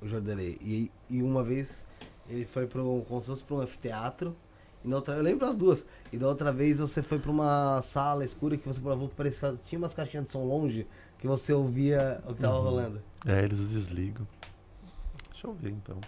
O 0.00 0.06
Jordanei. 0.06 0.58
E, 0.60 0.90
e 1.10 1.22
uma 1.22 1.42
vez 1.42 1.84
ele 2.28 2.44
foi 2.44 2.66
pro, 2.66 3.04
como 3.08 3.20
se 3.20 3.28
fosse 3.28 3.42
pra 3.42 3.56
um 3.56 3.60
anfiteatro. 3.60 4.36
E 4.84 4.88
na 4.88 4.96
outra, 4.96 5.14
eu 5.14 5.22
lembro 5.22 5.46
as 5.46 5.56
duas. 5.56 5.86
E 6.12 6.16
da 6.16 6.28
outra 6.28 6.52
vez 6.52 6.78
você 6.78 7.02
foi 7.02 7.18
pra 7.18 7.30
uma 7.30 7.82
sala 7.82 8.24
escura 8.24 8.56
que 8.56 8.66
você 8.66 8.80
provou 8.80 9.08
que 9.08 9.14
parecia. 9.14 9.58
Tinha 9.64 9.78
umas 9.78 9.94
caixinhas 9.94 10.26
de 10.26 10.32
som 10.32 10.44
longe 10.44 10.86
que 11.18 11.26
você 11.26 11.52
ouvia 11.52 12.22
o 12.26 12.34
que 12.34 12.40
tava 12.40 12.58
rolando. 12.58 13.02
É, 13.26 13.44
eles 13.44 13.58
desligam. 13.58 14.26
Deixa 15.30 15.46
eu 15.46 15.54
ver 15.54 15.70
então. 15.70 16.00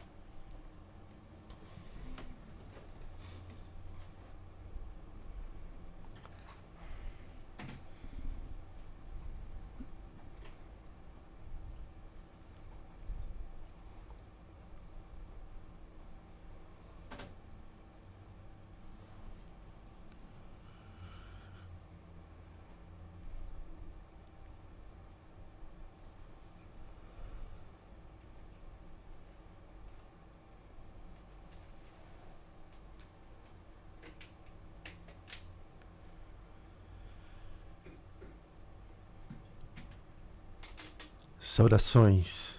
Saudações, 41.60 42.58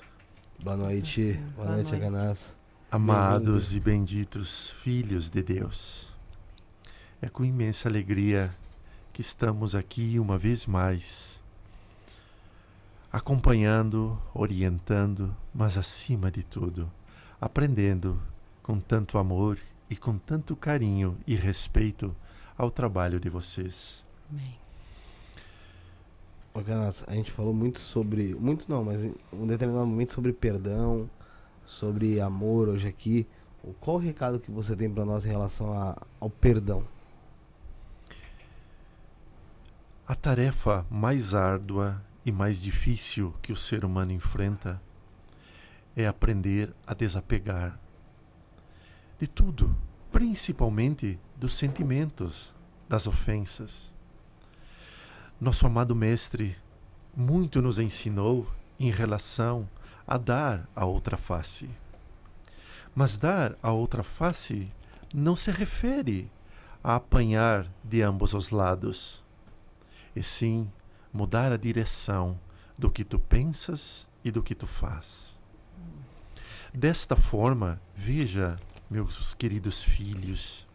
Boa 0.63 0.77
noite. 0.77 1.33
Boa, 1.33 1.65
Boa 1.65 1.75
noite, 1.77 1.89
noite. 1.89 1.95
Aganas. 1.95 2.53
amados 2.91 3.73
e 3.73 3.79
benditos 3.79 4.69
filhos 4.83 5.27
de 5.27 5.41
Deus. 5.41 6.13
É 7.19 7.27
com 7.27 7.43
imensa 7.43 7.89
alegria 7.89 8.55
que 9.11 9.21
estamos 9.21 9.73
aqui 9.73 10.19
uma 10.19 10.37
vez 10.37 10.67
mais, 10.67 11.41
acompanhando, 13.11 14.21
orientando, 14.35 15.35
mas 15.51 15.79
acima 15.79 16.29
de 16.29 16.43
tudo, 16.43 16.87
aprendendo 17.41 18.21
com 18.61 18.79
tanto 18.79 19.17
amor 19.17 19.57
e 19.89 19.95
com 19.95 20.15
tanto 20.15 20.55
carinho 20.55 21.17
e 21.25 21.35
respeito 21.35 22.15
ao 22.55 22.69
trabalho 22.69 23.19
de 23.19 23.29
vocês. 23.29 24.05
Amém. 24.29 24.60
Ô, 26.53 26.61
Canas, 26.61 27.03
a 27.07 27.15
gente 27.15 27.31
falou 27.31 27.53
muito 27.53 27.79
sobre. 27.79 28.35
Muito 28.35 28.69
não, 28.69 28.83
mas 28.83 29.01
em 29.01 29.15
um 29.31 29.47
determinado 29.47 29.85
momento 29.87 30.13
sobre 30.13 30.33
perdão, 30.33 31.09
sobre 31.65 32.19
amor 32.19 32.67
hoje 32.67 32.87
aqui. 32.87 33.25
Qual 33.79 33.97
o 33.97 33.99
recado 33.99 34.39
que 34.39 34.51
você 34.51 34.75
tem 34.75 34.89
pra 34.89 35.05
nós 35.05 35.25
em 35.25 35.29
relação 35.29 35.71
a- 35.71 35.95
ao 36.19 36.29
perdão? 36.29 36.83
A 40.07 40.15
tarefa 40.15 40.85
mais 40.89 41.33
árdua 41.33 42.01
e 42.25 42.31
mais 42.31 42.61
difícil 42.61 43.33
que 43.41 43.53
o 43.53 43.55
ser 43.55 43.85
humano 43.85 44.11
enfrenta 44.11 44.81
é 45.95 46.05
aprender 46.05 46.73
a 46.85 46.93
desapegar 46.93 47.79
de 49.19 49.27
tudo, 49.27 49.73
principalmente 50.11 51.17
dos 51.37 51.53
sentimentos, 51.53 52.53
das 52.89 53.07
ofensas. 53.07 53.91
Nosso 55.41 55.65
amado 55.65 55.95
Mestre 55.95 56.55
muito 57.17 57.63
nos 57.63 57.79
ensinou 57.79 58.47
em 58.79 58.91
relação 58.91 59.67
a 60.05 60.15
dar 60.15 60.69
a 60.75 60.85
outra 60.85 61.17
face. 61.17 61.67
Mas 62.93 63.17
dar 63.17 63.57
a 63.59 63.71
outra 63.71 64.03
face 64.03 64.71
não 65.11 65.35
se 65.35 65.49
refere 65.49 66.29
a 66.83 66.97
apanhar 66.97 67.67
de 67.83 68.03
ambos 68.03 68.35
os 68.35 68.51
lados 68.51 69.25
e 70.15 70.21
sim 70.21 70.71
mudar 71.11 71.51
a 71.51 71.57
direção 71.57 72.39
do 72.77 72.91
que 72.91 73.03
tu 73.03 73.17
pensas 73.17 74.07
e 74.23 74.29
do 74.29 74.43
que 74.43 74.53
tu 74.53 74.67
faz. 74.67 75.39
Desta 76.71 77.15
forma, 77.15 77.81
veja, 77.95 78.59
meus 78.87 79.33
queridos 79.33 79.81
filhos, 79.81 80.67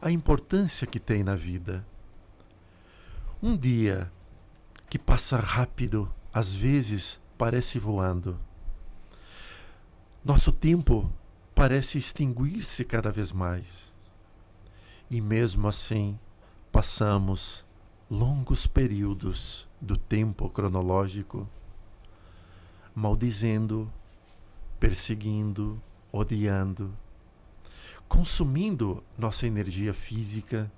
a 0.00 0.12
importância 0.12 0.86
que 0.86 1.00
tem 1.00 1.24
na 1.24 1.34
vida. 1.34 1.84
Um 3.42 3.56
dia 3.56 4.12
que 4.90 4.98
passa 4.98 5.38
rápido, 5.38 6.12
às 6.30 6.52
vezes 6.52 7.18
parece 7.38 7.78
voando. 7.78 8.38
Nosso 10.22 10.52
tempo 10.52 11.10
parece 11.54 11.96
extinguir-se 11.96 12.84
cada 12.84 13.10
vez 13.10 13.32
mais. 13.32 13.90
E 15.10 15.22
mesmo 15.22 15.68
assim, 15.68 16.18
passamos 16.70 17.64
longos 18.10 18.66
períodos 18.66 19.66
do 19.80 19.96
tempo 19.96 20.50
cronológico 20.50 21.48
maldizendo, 22.94 23.90
perseguindo, 24.78 25.80
odiando, 26.12 26.94
consumindo 28.06 29.02
nossa 29.16 29.46
energia 29.46 29.94
física, 29.94 30.70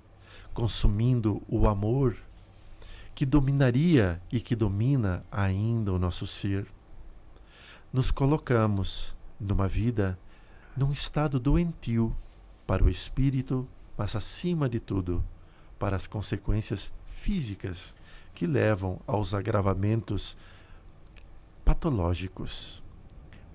consumindo 0.53 1.41
o 1.49 1.67
amor 1.67 2.15
que 3.15 3.25
dominaria 3.25 4.21
e 4.31 4.39
que 4.39 4.55
domina 4.55 5.23
ainda 5.31 5.91
o 5.93 5.99
nosso 5.99 6.25
ser. 6.25 6.67
Nos 7.91 8.09
colocamos 8.09 9.15
numa 9.39 9.67
vida 9.67 10.17
num 10.75 10.91
estado 10.91 11.39
doentio 11.39 12.15
para 12.65 12.83
o 12.83 12.89
espírito, 12.89 13.67
mas 13.97 14.15
acima 14.15 14.67
de 14.67 14.79
tudo 14.79 15.23
para 15.77 15.95
as 15.95 16.07
consequências 16.07 16.91
físicas 17.05 17.95
que 18.33 18.47
levam 18.47 18.99
aos 19.05 19.33
agravamentos 19.33 20.35
patológicos, 21.63 22.83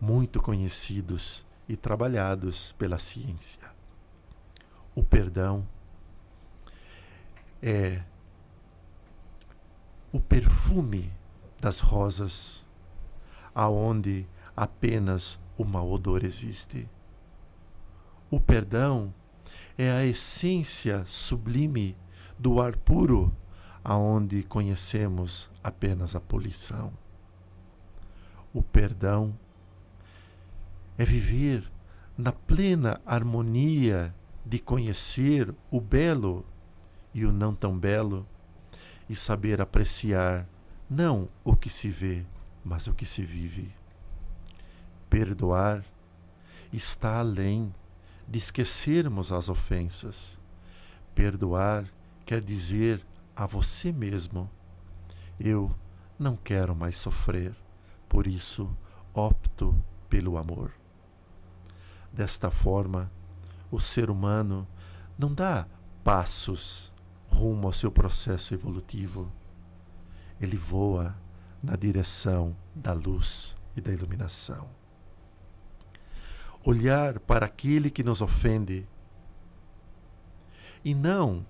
muito 0.00 0.40
conhecidos 0.40 1.44
e 1.68 1.76
trabalhados 1.76 2.74
pela 2.78 2.98
ciência. 2.98 3.68
O 4.94 5.02
perdão 5.02 5.66
é 7.60 8.02
o 10.10 10.18
perfume 10.18 11.12
das 11.60 11.80
rosas, 11.80 12.66
aonde 13.54 14.26
apenas 14.56 15.38
o 15.56 15.64
mau 15.64 15.90
odor 15.90 16.24
existe. 16.24 16.88
O 18.30 18.40
perdão 18.40 19.12
é 19.76 19.90
a 19.90 20.04
essência 20.04 21.04
sublime 21.04 21.96
do 22.38 22.60
ar 22.60 22.76
puro, 22.76 23.34
aonde 23.84 24.42
conhecemos 24.42 25.50
apenas 25.62 26.16
a 26.16 26.20
poluição. 26.20 26.92
O 28.52 28.62
perdão 28.62 29.38
é 30.96 31.04
viver 31.04 31.70
na 32.16 32.32
plena 32.32 33.00
harmonia 33.04 34.14
de 34.44 34.58
conhecer 34.58 35.54
o 35.70 35.80
belo 35.80 36.44
e 37.12 37.26
o 37.26 37.32
não 37.32 37.54
tão 37.54 37.78
belo 37.78 38.26
e 39.08 39.16
saber 39.16 39.60
apreciar 39.60 40.46
não 40.88 41.28
o 41.44 41.56
que 41.56 41.70
se 41.70 41.88
vê, 41.88 42.24
mas 42.64 42.86
o 42.86 42.94
que 42.94 43.06
se 43.06 43.22
vive. 43.22 43.72
Perdoar 45.08 45.84
está 46.72 47.18
além 47.18 47.74
de 48.26 48.38
esquecermos 48.38 49.32
as 49.32 49.48
ofensas. 49.48 50.38
Perdoar 51.14 51.86
quer 52.26 52.42
dizer 52.42 53.04
a 53.34 53.46
você 53.46 53.90
mesmo: 53.90 54.50
eu 55.40 55.74
não 56.18 56.36
quero 56.36 56.74
mais 56.74 56.96
sofrer, 56.96 57.54
por 58.08 58.26
isso 58.26 58.70
opto 59.14 59.74
pelo 60.08 60.36
amor. 60.36 60.72
Desta 62.12 62.50
forma, 62.50 63.10
o 63.70 63.78
ser 63.78 64.10
humano 64.10 64.66
não 65.18 65.32
dá 65.32 65.66
passos 66.02 66.92
rumo 67.28 67.66
ao 67.66 67.72
seu 67.72 67.90
processo 67.90 68.54
evolutivo. 68.54 69.30
Ele 70.40 70.56
voa 70.56 71.16
na 71.62 71.76
direção 71.76 72.56
da 72.74 72.92
luz 72.92 73.56
e 73.76 73.80
da 73.80 73.92
iluminação. 73.92 74.68
Olhar 76.64 77.18
para 77.20 77.46
aquele 77.46 77.90
que 77.90 78.02
nos 78.02 78.20
ofende 78.20 78.86
e 80.84 80.94
não 80.94 81.44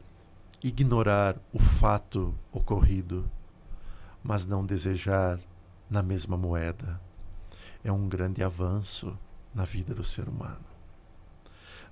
ignorar 0.62 1.36
o 1.52 1.58
fato 1.58 2.34
ocorrido, 2.52 3.30
mas 4.22 4.46
não 4.46 4.64
desejar 4.64 5.38
na 5.88 6.02
mesma 6.02 6.36
moeda. 6.36 7.00
É 7.82 7.92
um 7.92 8.08
grande 8.08 8.42
avanço 8.42 9.16
na 9.54 9.64
vida 9.64 9.94
do 9.94 10.04
ser 10.04 10.28
humano. 10.28 10.64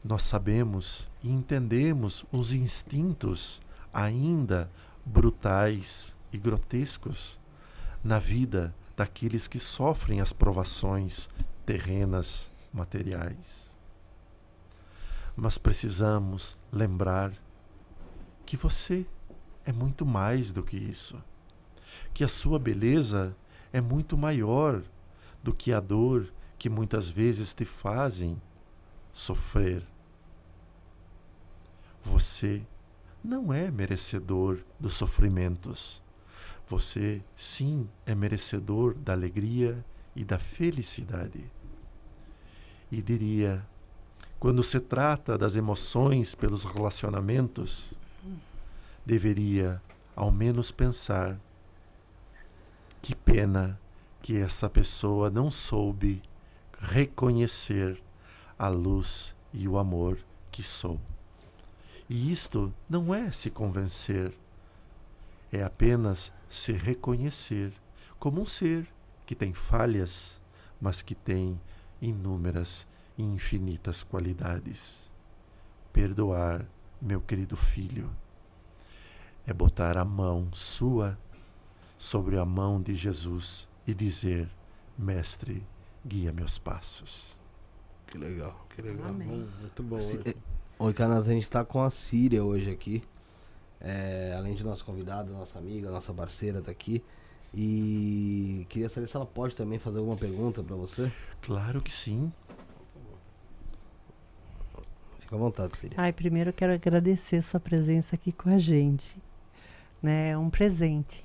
Nós 0.02 0.23
sabemos 0.23 1.08
e 1.23 1.31
entendemos 1.31 2.24
os 2.31 2.52
instintos 2.52 3.60
ainda 3.97 4.70
brutais 5.07 6.15
e 6.31 6.36
grotescos 6.36 7.41
na 8.05 8.18
vida 8.18 8.75
daqueles 8.94 9.49
que 9.49 9.58
sofrem 9.58 10.20
as 10.20 10.34
provações 10.34 11.31
terrenas, 11.65 12.52
materiais. 12.70 13.75
Mas 15.34 15.57
precisamos 15.57 16.58
lembrar 16.70 17.33
que 18.44 18.55
você 18.55 19.07
é 19.65 19.73
muito 19.73 20.05
mais 20.05 20.52
do 20.52 20.62
que 20.62 20.76
isso, 20.76 21.18
que 22.12 22.23
a 22.23 22.28
sua 22.28 22.58
beleza 22.58 23.34
é 23.73 23.81
muito 23.81 24.16
maior 24.18 24.83
do 25.42 25.55
que 25.55 25.73
a 25.73 25.81
dor 25.81 26.31
que 26.58 26.68
muitas 26.68 27.08
vezes 27.08 27.55
te 27.55 27.65
fazem 27.65 28.41
sofrer. 29.10 29.86
Você 32.05 32.62
não 33.26 33.52
é 33.52 33.70
merecedor 33.70 34.60
dos 34.78 34.94
sofrimentos. 34.94 36.00
Você, 36.68 37.20
sim, 37.34 37.88
é 38.06 38.14
merecedor 38.14 38.94
da 38.94 39.12
alegria 39.12 39.84
e 40.14 40.24
da 40.24 40.38
felicidade. 40.38 41.44
E 42.90 43.02
diria, 43.02 43.66
quando 44.38 44.62
se 44.62 44.78
trata 44.78 45.36
das 45.36 45.56
emoções 45.56 46.36
pelos 46.36 46.64
relacionamentos, 46.64 47.94
deveria 49.05 49.82
ao 50.14 50.30
menos 50.30 50.70
pensar: 50.70 51.36
que 53.02 53.14
pena 53.14 53.78
que 54.22 54.36
essa 54.36 54.70
pessoa 54.70 55.30
não 55.30 55.50
soube 55.50 56.22
reconhecer 56.78 58.00
a 58.56 58.68
luz 58.68 59.34
e 59.52 59.66
o 59.66 59.78
amor 59.78 60.18
que 60.52 60.62
sou. 60.62 61.00
E 62.09 62.31
isto 62.31 62.73
não 62.89 63.15
é 63.15 63.31
se 63.31 63.51
convencer, 63.51 64.33
é 65.52 65.62
apenas 65.62 66.33
se 66.49 66.73
reconhecer 66.73 67.73
como 68.18 68.41
um 68.43 68.47
ser 68.47 68.86
que 69.25 69.35
tem 69.35 69.52
falhas, 69.52 70.41
mas 70.81 71.02
que 71.02 71.15
tem 71.15 71.60
inúmeras 72.01 72.86
e 73.18 73.23
infinitas 73.25 74.02
qualidades. 74.02 75.10
Perdoar, 75.93 76.65
meu 77.01 77.20
querido 77.20 77.57
filho, 77.57 78.10
é 79.47 79.52
botar 79.52 79.97
a 79.97 80.05
mão 80.05 80.49
sua 80.52 81.18
sobre 81.97 82.39
a 82.39 82.44
mão 82.44 82.81
de 82.81 82.94
Jesus 82.94 83.68
e 83.86 83.94
dizer: 83.94 84.49
Mestre, 84.99 85.67
guia 86.07 86.33
meus 86.33 86.59
passos. 86.59 87.36
Que 88.07 88.18
legal, 88.18 88.67
que 88.75 88.83
legal. 88.83 89.09
Amém. 89.09 89.49
Muito 89.60 89.83
bom. 89.83 89.99
Se- 89.99 90.18
né? 90.18 90.35
Oi, 90.78 90.92
Canas, 90.92 91.26
a 91.26 91.32
gente 91.32 91.50
tá 91.50 91.64
com 91.64 91.82
a 91.82 91.88
Síria 91.88 92.44
hoje 92.44 92.70
aqui. 92.70 93.02
É, 93.80 94.34
além 94.36 94.55
de 94.55 94.62
nosso 94.62 94.84
convidado, 94.84 95.32
nossa 95.32 95.58
amiga, 95.58 95.90
nossa 95.90 96.12
parceira 96.12 96.60
tá 96.60 96.70
aqui. 96.70 97.02
E 97.55 98.66
queria 98.68 98.90
saber 98.90 99.06
se 99.06 99.16
ela 99.16 99.24
pode 99.24 99.56
também 99.56 99.78
fazer 99.78 99.96
alguma 99.96 100.18
pergunta 100.18 100.62
pra 100.62 100.76
você. 100.76 101.10
Claro 101.40 101.80
que 101.80 101.90
sim. 101.90 102.30
Fica 105.20 105.34
à 105.34 105.38
vontade, 105.38 105.78
Síria. 105.78 105.96
Ai, 105.98 106.12
primeiro 106.12 106.50
eu 106.50 106.55
quero 106.55 106.74
agradecer 106.74 107.40
sua 107.40 107.58
presença 107.58 108.14
aqui 108.14 108.30
com 108.30 108.50
a 108.50 108.58
gente. 108.58 109.16
Né? 110.02 110.32
É 110.32 110.38
um 110.38 110.50
presente. 110.50 111.24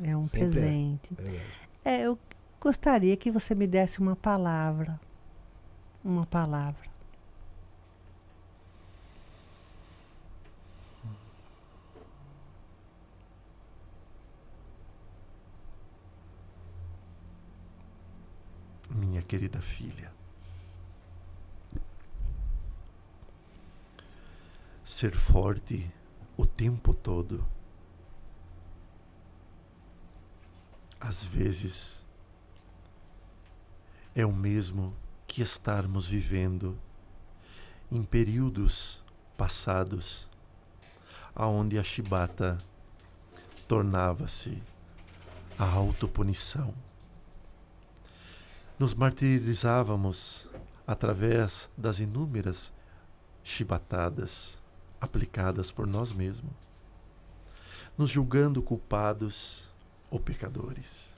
É 0.00 0.16
um 0.16 0.22
Sempre 0.22 0.46
é. 0.46 0.50
presente. 0.50 1.16
É. 1.84 1.96
É, 1.96 2.06
eu 2.06 2.16
gostaria 2.60 3.16
que 3.16 3.32
você 3.32 3.52
me 3.52 3.66
desse 3.66 3.98
uma 3.98 4.14
palavra. 4.14 5.00
Uma 6.04 6.24
palavra. 6.24 6.91
Minha 18.94 19.22
querida 19.22 19.60
filha. 19.60 20.12
Ser 24.84 25.16
forte 25.16 25.90
o 26.36 26.44
tempo 26.44 26.92
todo. 26.92 27.44
Às 31.00 31.24
vezes 31.24 32.04
é 34.14 34.24
o 34.24 34.32
mesmo 34.32 34.94
que 35.26 35.42
estarmos 35.42 36.06
vivendo 36.06 36.78
em 37.90 38.04
períodos 38.04 39.02
passados 39.36 40.28
aonde 41.34 41.78
a 41.78 41.82
chibata 41.82 42.58
tornava-se 43.66 44.62
a 45.58 45.64
autopunição 45.64 46.74
nos 48.82 48.94
martirizávamos 48.94 50.48
através 50.84 51.70
das 51.78 52.00
inúmeras 52.00 52.72
chibatadas 53.44 54.60
aplicadas 55.00 55.70
por 55.70 55.86
nós 55.86 56.12
mesmos, 56.12 56.52
nos 57.96 58.10
julgando 58.10 58.60
culpados 58.60 59.72
ou 60.10 60.18
pecadores. 60.18 61.14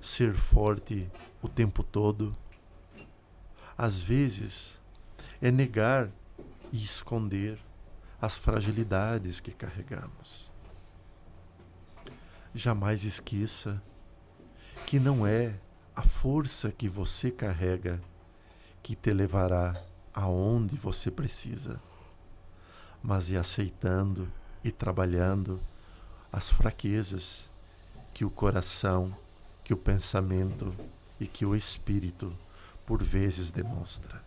Ser 0.00 0.34
forte 0.34 1.06
o 1.42 1.50
tempo 1.50 1.82
todo, 1.82 2.34
às 3.76 4.00
vezes, 4.00 4.80
é 5.38 5.50
negar 5.50 6.10
e 6.72 6.82
esconder 6.82 7.58
as 8.18 8.38
fragilidades 8.38 9.38
que 9.38 9.52
carregamos. 9.52 10.50
Jamais 12.54 13.04
esqueça 13.04 13.82
que 14.88 14.98
não 14.98 15.26
é 15.26 15.54
a 15.94 16.02
força 16.02 16.72
que 16.72 16.88
você 16.88 17.30
carrega 17.30 18.00
que 18.82 18.96
te 18.96 19.12
levará 19.12 19.78
aonde 20.14 20.78
você 20.78 21.10
precisa, 21.10 21.78
mas 23.02 23.30
é 23.30 23.36
aceitando 23.36 24.26
e 24.64 24.72
trabalhando 24.72 25.60
as 26.32 26.48
fraquezas 26.48 27.50
que 28.14 28.24
o 28.24 28.30
coração, 28.30 29.14
que 29.62 29.74
o 29.74 29.76
pensamento 29.76 30.74
e 31.20 31.26
que 31.26 31.44
o 31.44 31.54
espírito 31.54 32.32
por 32.86 33.02
vezes 33.02 33.50
demonstra. 33.50 34.24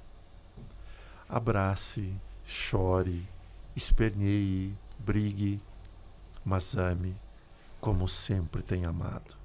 Abrace, 1.27 2.13
chore, 2.45 3.27
esperneie, 3.75 4.77
brigue, 4.99 5.59
mas 6.45 6.77
ame 6.77 7.15
como 7.79 8.07
sempre 8.07 8.61
tem 8.61 8.85
amado 8.85 9.40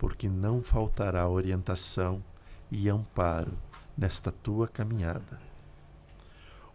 porque 0.00 0.30
não 0.30 0.62
faltará 0.62 1.28
orientação 1.28 2.24
e 2.70 2.88
amparo 2.88 3.52
nesta 3.94 4.32
tua 4.32 4.66
caminhada. 4.66 5.38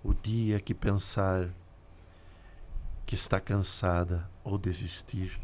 O 0.03 0.13
dia 0.13 0.59
que 0.59 0.75
pensar 0.75 1.49
que 3.03 3.15
está 3.15 3.39
cansada 3.39 4.29
ou 4.43 4.59
desistir, 4.59 5.41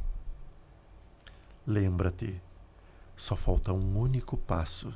lembra-te, 1.66 2.40
só 3.16 3.36
falta 3.36 3.74
um 3.74 3.98
único 3.98 4.38
passo 4.38 4.96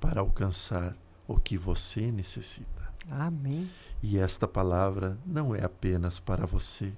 para 0.00 0.20
alcançar 0.20 0.96
o 1.28 1.38
que 1.38 1.56
você 1.56 2.10
necessita. 2.10 2.92
Amém. 3.08 3.70
E 4.02 4.18
esta 4.18 4.48
palavra 4.48 5.16
não 5.24 5.54
é 5.54 5.64
apenas 5.64 6.18
para 6.18 6.44
você, 6.44 6.92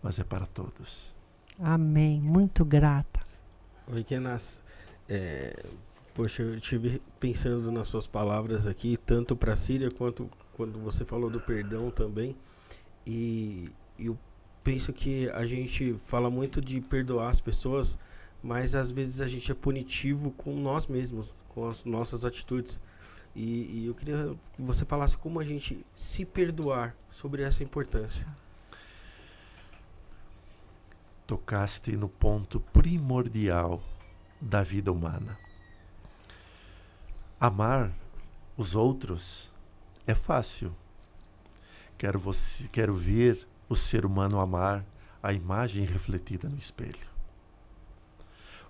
mas 0.00 0.20
é 0.20 0.24
para 0.24 0.46
todos. 0.46 1.12
Amém. 1.58 2.20
Muito 2.20 2.64
grata. 2.64 3.19
Oi, 3.92 4.04
Kenas. 4.04 4.62
É, 5.08 5.64
Poxa, 6.14 6.42
eu 6.42 6.54
estive 6.56 7.02
pensando 7.18 7.72
nas 7.72 7.88
suas 7.88 8.06
palavras 8.06 8.66
aqui, 8.66 8.96
tanto 8.96 9.34
para 9.34 9.54
a 9.54 9.56
Síria 9.56 9.90
quanto 9.90 10.30
quando 10.52 10.78
você 10.78 11.04
falou 11.04 11.28
do 11.28 11.40
perdão 11.40 11.90
também. 11.90 12.36
E 13.04 13.68
eu 13.98 14.16
penso 14.62 14.92
que 14.92 15.28
a 15.30 15.44
gente 15.44 15.98
fala 16.04 16.30
muito 16.30 16.60
de 16.60 16.80
perdoar 16.80 17.30
as 17.30 17.40
pessoas, 17.40 17.98
mas 18.42 18.76
às 18.76 18.92
vezes 18.92 19.20
a 19.20 19.26
gente 19.26 19.50
é 19.50 19.54
punitivo 19.54 20.30
com 20.32 20.54
nós 20.54 20.86
mesmos, 20.86 21.34
com 21.48 21.68
as 21.68 21.84
nossas 21.84 22.24
atitudes. 22.24 22.80
E, 23.34 23.80
e 23.82 23.86
eu 23.86 23.94
queria 23.94 24.36
que 24.54 24.62
você 24.62 24.84
falasse 24.84 25.16
como 25.16 25.40
a 25.40 25.44
gente 25.44 25.84
se 25.96 26.24
perdoar 26.24 26.94
sobre 27.08 27.42
essa 27.42 27.64
importância. 27.64 28.26
Tocaste 31.30 31.96
no 31.96 32.08
ponto 32.08 32.58
primordial 32.58 33.80
da 34.40 34.64
vida 34.64 34.90
humana. 34.90 35.38
Amar 37.38 37.92
os 38.56 38.74
outros 38.74 39.52
é 40.08 40.12
fácil. 40.12 40.74
Quero, 41.96 42.18
você, 42.18 42.66
quero 42.66 42.92
ver 42.94 43.46
o 43.68 43.76
ser 43.76 44.04
humano 44.04 44.40
amar 44.40 44.84
a 45.22 45.32
imagem 45.32 45.84
refletida 45.84 46.48
no 46.48 46.58
espelho. 46.58 47.06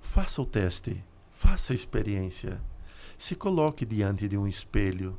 Faça 0.02 0.42
o 0.42 0.44
teste, 0.44 1.02
faça 1.32 1.72
a 1.72 1.74
experiência. 1.74 2.60
Se 3.16 3.34
coloque 3.34 3.86
diante 3.86 4.28
de 4.28 4.36
um 4.36 4.46
espelho, 4.46 5.18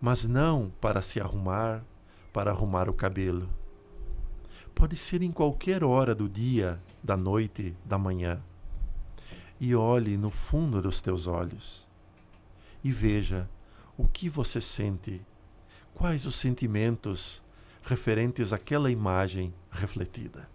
mas 0.00 0.24
não 0.24 0.72
para 0.80 1.02
se 1.02 1.20
arrumar, 1.20 1.84
para 2.32 2.52
arrumar 2.52 2.88
o 2.88 2.94
cabelo. 2.94 3.50
Pode 4.74 4.96
ser 4.96 5.22
em 5.22 5.30
qualquer 5.30 5.84
hora 5.84 6.14
do 6.14 6.28
dia, 6.28 6.80
da 7.02 7.16
noite, 7.16 7.76
da 7.84 7.96
manhã. 7.96 8.42
E 9.60 9.74
olhe 9.74 10.16
no 10.16 10.30
fundo 10.30 10.82
dos 10.82 11.00
teus 11.00 11.26
olhos 11.26 11.86
e 12.84 12.90
veja 12.90 13.48
o 13.96 14.06
que 14.06 14.28
você 14.28 14.60
sente, 14.60 15.22
quais 15.94 16.26
os 16.26 16.34
sentimentos 16.34 17.42
referentes 17.82 18.52
àquela 18.52 18.90
imagem 18.90 19.54
refletida. 19.70 20.48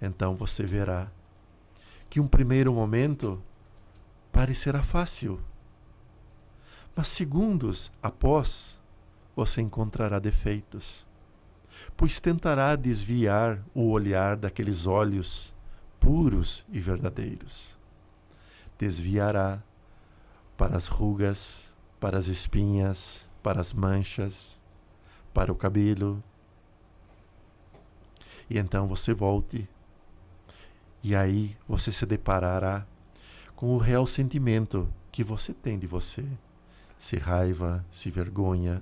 Então 0.00 0.36
você 0.36 0.64
verá 0.64 1.10
que 2.10 2.20
um 2.20 2.28
primeiro 2.28 2.72
momento 2.72 3.42
parecerá 4.30 4.82
fácil, 4.82 5.40
mas 6.94 7.08
segundos 7.08 7.90
após 8.02 8.78
você 9.34 9.60
encontrará 9.60 10.18
defeitos, 10.18 11.06
pois 11.98 12.20
tentará 12.20 12.76
desviar 12.76 13.60
o 13.74 13.90
olhar 13.90 14.36
daqueles 14.36 14.86
olhos 14.86 15.52
puros 15.98 16.64
e 16.68 16.78
verdadeiros. 16.78 17.76
Desviará 18.78 19.60
para 20.56 20.76
as 20.76 20.86
rugas, 20.86 21.74
para 21.98 22.16
as 22.16 22.28
espinhas, 22.28 23.28
para 23.42 23.60
as 23.60 23.72
manchas, 23.72 24.60
para 25.34 25.50
o 25.50 25.56
cabelo. 25.56 26.22
E 28.48 28.58
então 28.58 28.86
você 28.86 29.12
volte. 29.12 29.68
E 31.02 31.16
aí 31.16 31.56
você 31.68 31.90
se 31.90 32.06
deparará 32.06 32.86
com 33.56 33.74
o 33.74 33.76
real 33.76 34.06
sentimento 34.06 34.88
que 35.10 35.24
você 35.24 35.52
tem 35.52 35.76
de 35.76 35.88
você, 35.88 36.24
se 36.96 37.16
raiva, 37.16 37.84
se 37.90 38.08
vergonha. 38.08 38.80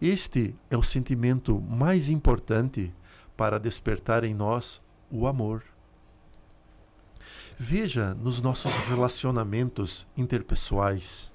Este 0.00 0.54
é 0.70 0.76
o 0.76 0.82
sentimento 0.82 1.60
mais 1.60 2.08
importante 2.08 2.92
para 3.36 3.58
despertar 3.58 4.24
em 4.24 4.34
nós 4.34 4.82
o 5.10 5.26
amor. 5.26 5.62
Veja 7.56 8.14
nos 8.14 8.40
nossos 8.40 8.74
relacionamentos 8.88 10.06
interpessoais. 10.16 11.32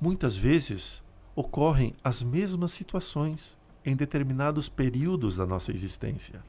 Muitas 0.00 0.36
vezes 0.36 1.02
ocorrem 1.34 1.94
as 2.02 2.22
mesmas 2.22 2.72
situações 2.72 3.56
em 3.84 3.96
determinados 3.96 4.68
períodos 4.68 5.36
da 5.36 5.46
nossa 5.46 5.72
existência, 5.72 6.44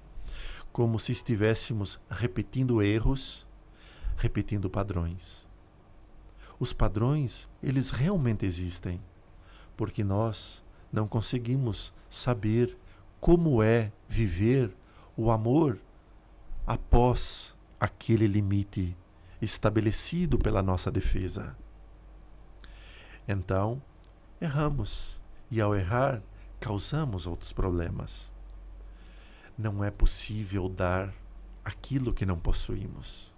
como 0.71 0.99
se 0.99 1.11
estivéssemos 1.11 1.99
repetindo 2.09 2.81
erros, 2.81 3.47
repetindo 4.15 4.69
padrões. 4.69 5.47
Os 6.59 6.71
padrões, 6.71 7.49
eles 7.61 7.89
realmente 7.89 8.45
existem, 8.45 9.01
porque 9.75 10.03
nós 10.03 10.63
não 10.91 11.07
conseguimos 11.07 11.93
saber 12.09 12.77
como 13.19 13.63
é 13.63 13.91
viver 14.07 14.75
o 15.15 15.31
amor 15.31 15.79
após 16.65 17.55
aquele 17.79 18.27
limite 18.27 18.95
estabelecido 19.41 20.37
pela 20.37 20.61
nossa 20.61 20.91
defesa. 20.91 21.55
Então, 23.27 23.81
erramos 24.39 25.19
e 25.49 25.61
ao 25.61 25.75
errar, 25.75 26.21
causamos 26.59 27.27
outros 27.27 27.51
problemas. 27.51 28.31
Não 29.57 29.83
é 29.83 29.91
possível 29.91 30.67
dar 30.67 31.13
aquilo 31.63 32.13
que 32.13 32.25
não 32.25 32.39
possuímos. 32.39 33.33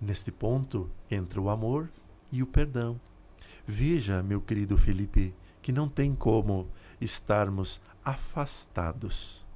Neste 0.00 0.32
ponto 0.32 0.90
entra 1.10 1.40
o 1.40 1.50
amor 1.50 1.90
e 2.32 2.42
o 2.42 2.46
perdão. 2.46 3.00
Veja, 3.66 4.22
meu 4.22 4.40
querido 4.40 4.76
Felipe, 4.76 5.34
que 5.62 5.72
não 5.72 5.88
tem 5.88 6.14
como 6.14 6.68
estarmos 7.00 7.80
afastados 8.04 9.46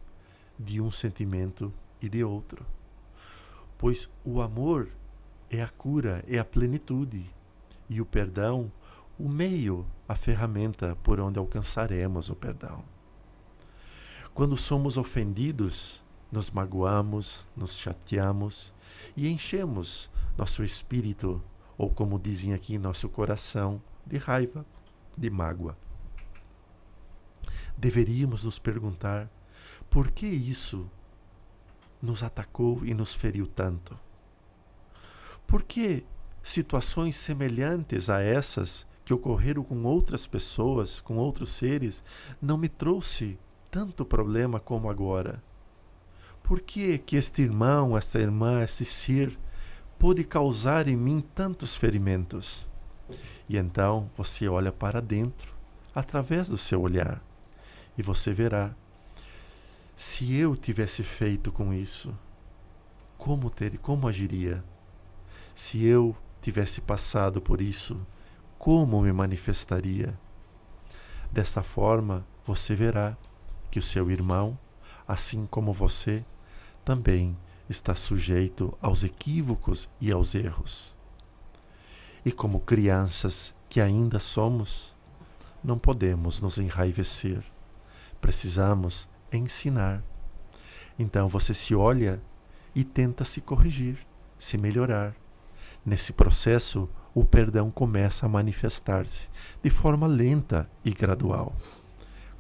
de 0.59 0.81
um 0.81 0.91
sentimento 0.91 1.73
e 2.01 2.09
de 2.09 2.23
outro 2.23 2.65
pois 3.85 4.09
o 4.25 4.41
amor 4.41 4.89
é 5.51 5.63
a 5.63 5.69
cura, 5.69 6.25
é 6.27 6.39
a 6.39 6.45
plenitude, 6.45 7.31
e 7.87 8.01
o 8.01 8.07
perdão, 8.07 8.73
o 9.19 9.29
meio, 9.29 9.87
a 10.09 10.15
ferramenta 10.15 10.97
por 11.03 11.21
onde 11.21 11.39
alcançaremos 11.39 12.31
o 12.31 12.35
perdão. 12.35 12.83
Quando 14.33 14.57
somos 14.57 14.97
ofendidos, 14.97 16.03
nos 16.33 16.51
magoamos, 16.51 17.47
nos 17.55 17.77
chateamos 17.77 18.73
e 19.15 19.29
enchemos 19.29 20.11
nosso 20.35 20.65
espírito, 20.65 21.43
ou 21.77 21.91
como 21.91 22.19
dizem 22.19 22.55
aqui, 22.55 22.79
nosso 22.79 23.09
coração, 23.09 23.83
de 24.07 24.19
raiva, 24.19 24.65
de 25.17 25.31
mágoa. 25.31 25.77
Deveríamos 27.77 28.45
nos 28.45 28.59
perguntar 28.59 29.29
por 29.91 30.11
que 30.11 30.27
isso 30.27 30.91
nos 32.05 32.23
atacou 32.23 32.85
e 32.85 32.93
nos 32.95 33.15
feriu 33.15 33.47
tanto? 33.47 33.99
Por 35.47 35.63
que 35.63 36.05
situações 36.43 37.17
semelhantes 37.17 38.11
a 38.11 38.21
essas 38.21 38.87
que 39.05 39.15
ocorreram 39.15 39.63
com 39.63 39.83
outras 39.85 40.27
pessoas, 40.27 41.01
com 41.01 41.17
outros 41.17 41.51
seres, 41.51 42.03
não 42.41 42.57
me 42.57 42.69
trouxe 42.69 43.39
tanto 43.71 44.05
problema 44.05 44.61
como 44.61 44.91
agora? 44.91 45.43
Por 46.43 46.61
que 46.61 46.99
que 46.99 47.17
este 47.17 47.43
irmão, 47.43 47.97
esta 47.97 48.19
irmã, 48.19 48.63
este 48.63 48.85
ser 48.85 49.39
pôde 49.99 50.25
causar 50.25 50.89
em 50.89 50.97
mim 50.97 51.25
tantos 51.35 51.75
ferimentos? 51.75 52.67
E 53.49 53.57
então 53.57 54.11
você 54.17 54.49
olha 54.49 54.73
para 54.73 55.01
dentro, 55.01 55.55
através 55.95 56.49
do 56.49 56.59
seu 56.59 56.81
olhar, 56.81 57.23
e 57.97 58.03
você 58.03 58.33
verá 58.33 58.75
se 59.97 60.37
eu 60.37 60.57
tivesse 60.57 61.05
feito 61.05 61.53
com 61.53 61.73
isso, 61.73 62.13
como 63.17 63.49
ter, 63.49 63.79
como 63.79 64.09
agiria? 64.09 64.65
Se 65.55 65.85
eu 65.85 66.17
tivesse 66.43 66.81
passado 66.81 67.41
por 67.41 67.61
isso, 67.61 68.05
como 68.59 69.01
me 69.01 69.13
manifestaria? 69.13 70.19
Desta 71.31 71.63
forma, 71.63 72.27
você 72.45 72.75
verá 72.75 73.17
que 73.71 73.79
o 73.79 73.83
seu 73.83 74.11
irmão, 74.11 74.59
assim 75.07 75.47
como 75.47 75.73
você, 75.73 76.25
também 76.85 77.37
está 77.69 77.95
sujeito 77.95 78.77
aos 78.83 79.05
equívocos 79.05 79.89
e 80.01 80.11
aos 80.11 80.35
erros. 80.35 80.95
E 82.25 82.33
como 82.33 82.61
crianças 82.61 83.55
que 83.69 83.81
ainda 83.81 84.19
somos, 84.19 84.95
não 85.63 85.79
podemos 85.79 86.41
nos 86.41 86.59
enraivecer. 86.59 87.43
Precisamos 88.21 89.09
ensinar. 89.33 90.03
Então 90.99 91.29
você 91.29 91.53
se 91.53 91.75
olha 91.75 92.21
e 92.75 92.85
tenta 92.85 93.25
se 93.25 93.41
corrigir, 93.41 93.99
se 94.39 94.57
melhorar. 94.57 95.15
Nesse 95.85 96.13
processo, 96.13 96.89
o 97.15 97.25
perdão 97.25 97.71
começa 97.71 98.27
a 98.27 98.29
manifestar-se 98.29 99.29
de 99.63 99.71
forma 99.71 100.07
lenta 100.07 100.69
e 100.85 100.91
gradual. 100.93 101.55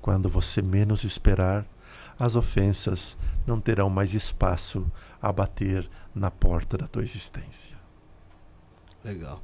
Quando 0.00 0.28
você 0.28 0.62
menos 0.62 1.04
esperar, 1.04 1.66
as 2.18 2.36
ofensas 2.36 3.16
não 3.46 3.60
terão 3.60 3.90
mais 3.90 4.14
espaço 4.14 4.90
a 5.20 5.32
bater 5.32 5.88
na 6.14 6.30
porta 6.30 6.78
da 6.78 6.86
tua 6.86 7.02
existência. 7.02 7.83
Legal. 9.05 9.41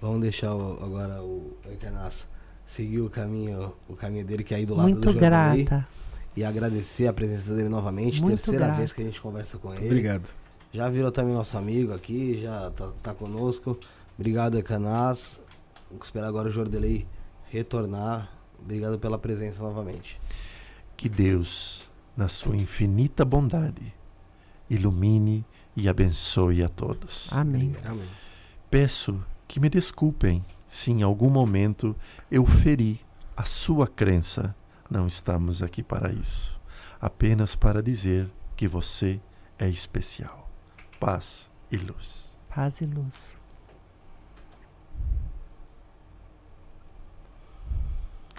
Vamos 0.00 0.20
deixar 0.20 0.54
o, 0.54 0.82
agora 0.84 1.22
o 1.22 1.56
Encarnaça 1.70 2.26
seguir 2.68 3.00
o 3.00 3.08
caminho, 3.08 3.74
o 3.88 3.94
caminho 3.94 4.24
dele 4.24 4.44
que 4.44 4.54
é 4.54 4.58
aí 4.58 4.66
do 4.66 4.74
lado 4.74 4.90
Muito 4.90 5.12
do 5.12 5.18
grata. 5.18 5.86
e 6.36 6.44
agradecer 6.44 7.06
a 7.06 7.12
presença 7.12 7.54
dele 7.54 7.68
novamente. 7.68 8.20
Muito 8.20 8.36
Terceira 8.36 8.66
grata. 8.66 8.78
vez 8.78 8.92
que 8.92 9.02
a 9.02 9.04
gente 9.04 9.20
conversa 9.20 9.58
com 9.58 9.74
ele. 9.74 9.86
Obrigado. 9.86 10.28
Já 10.72 10.88
virou 10.88 11.10
também 11.10 11.32
nosso 11.32 11.56
amigo 11.56 11.94
aqui, 11.94 12.40
já 12.42 12.70
tá, 12.70 12.92
tá 13.02 13.14
conosco. 13.14 13.78
Obrigado, 14.18 14.58
Ecanaz. 14.58 15.40
Vamos 15.90 16.06
esperar 16.06 16.28
agora 16.28 16.48
o 16.48 16.52
Jordelei 16.52 17.06
retornar. 17.50 18.30
Obrigado 18.60 18.98
pela 18.98 19.18
presença 19.18 19.62
novamente. 19.62 20.20
Que 20.96 21.08
Deus, 21.08 21.88
na 22.16 22.28
sua 22.28 22.56
infinita 22.56 23.24
bondade, 23.24 23.94
ilumine 24.68 25.44
e 25.74 25.88
abençoe 25.88 26.62
a 26.62 26.68
todos. 26.68 27.28
Amém. 27.32 27.72
Amém. 27.84 28.27
Peço 28.70 29.24
que 29.46 29.58
me 29.58 29.70
desculpem 29.70 30.44
se 30.66 30.90
em 30.90 31.02
algum 31.02 31.30
momento 31.30 31.96
eu 32.30 32.44
feri 32.44 33.00
a 33.34 33.44
sua 33.44 33.86
crença. 33.86 34.54
Não 34.90 35.06
estamos 35.06 35.62
aqui 35.62 35.82
para 35.82 36.12
isso. 36.12 36.60
Apenas 37.00 37.56
para 37.56 37.82
dizer 37.82 38.30
que 38.54 38.68
você 38.68 39.20
é 39.58 39.68
especial. 39.68 40.50
Paz 41.00 41.50
e 41.70 41.78
luz. 41.78 42.36
Paz 42.54 42.80
e 42.82 42.86
luz. 42.86 43.38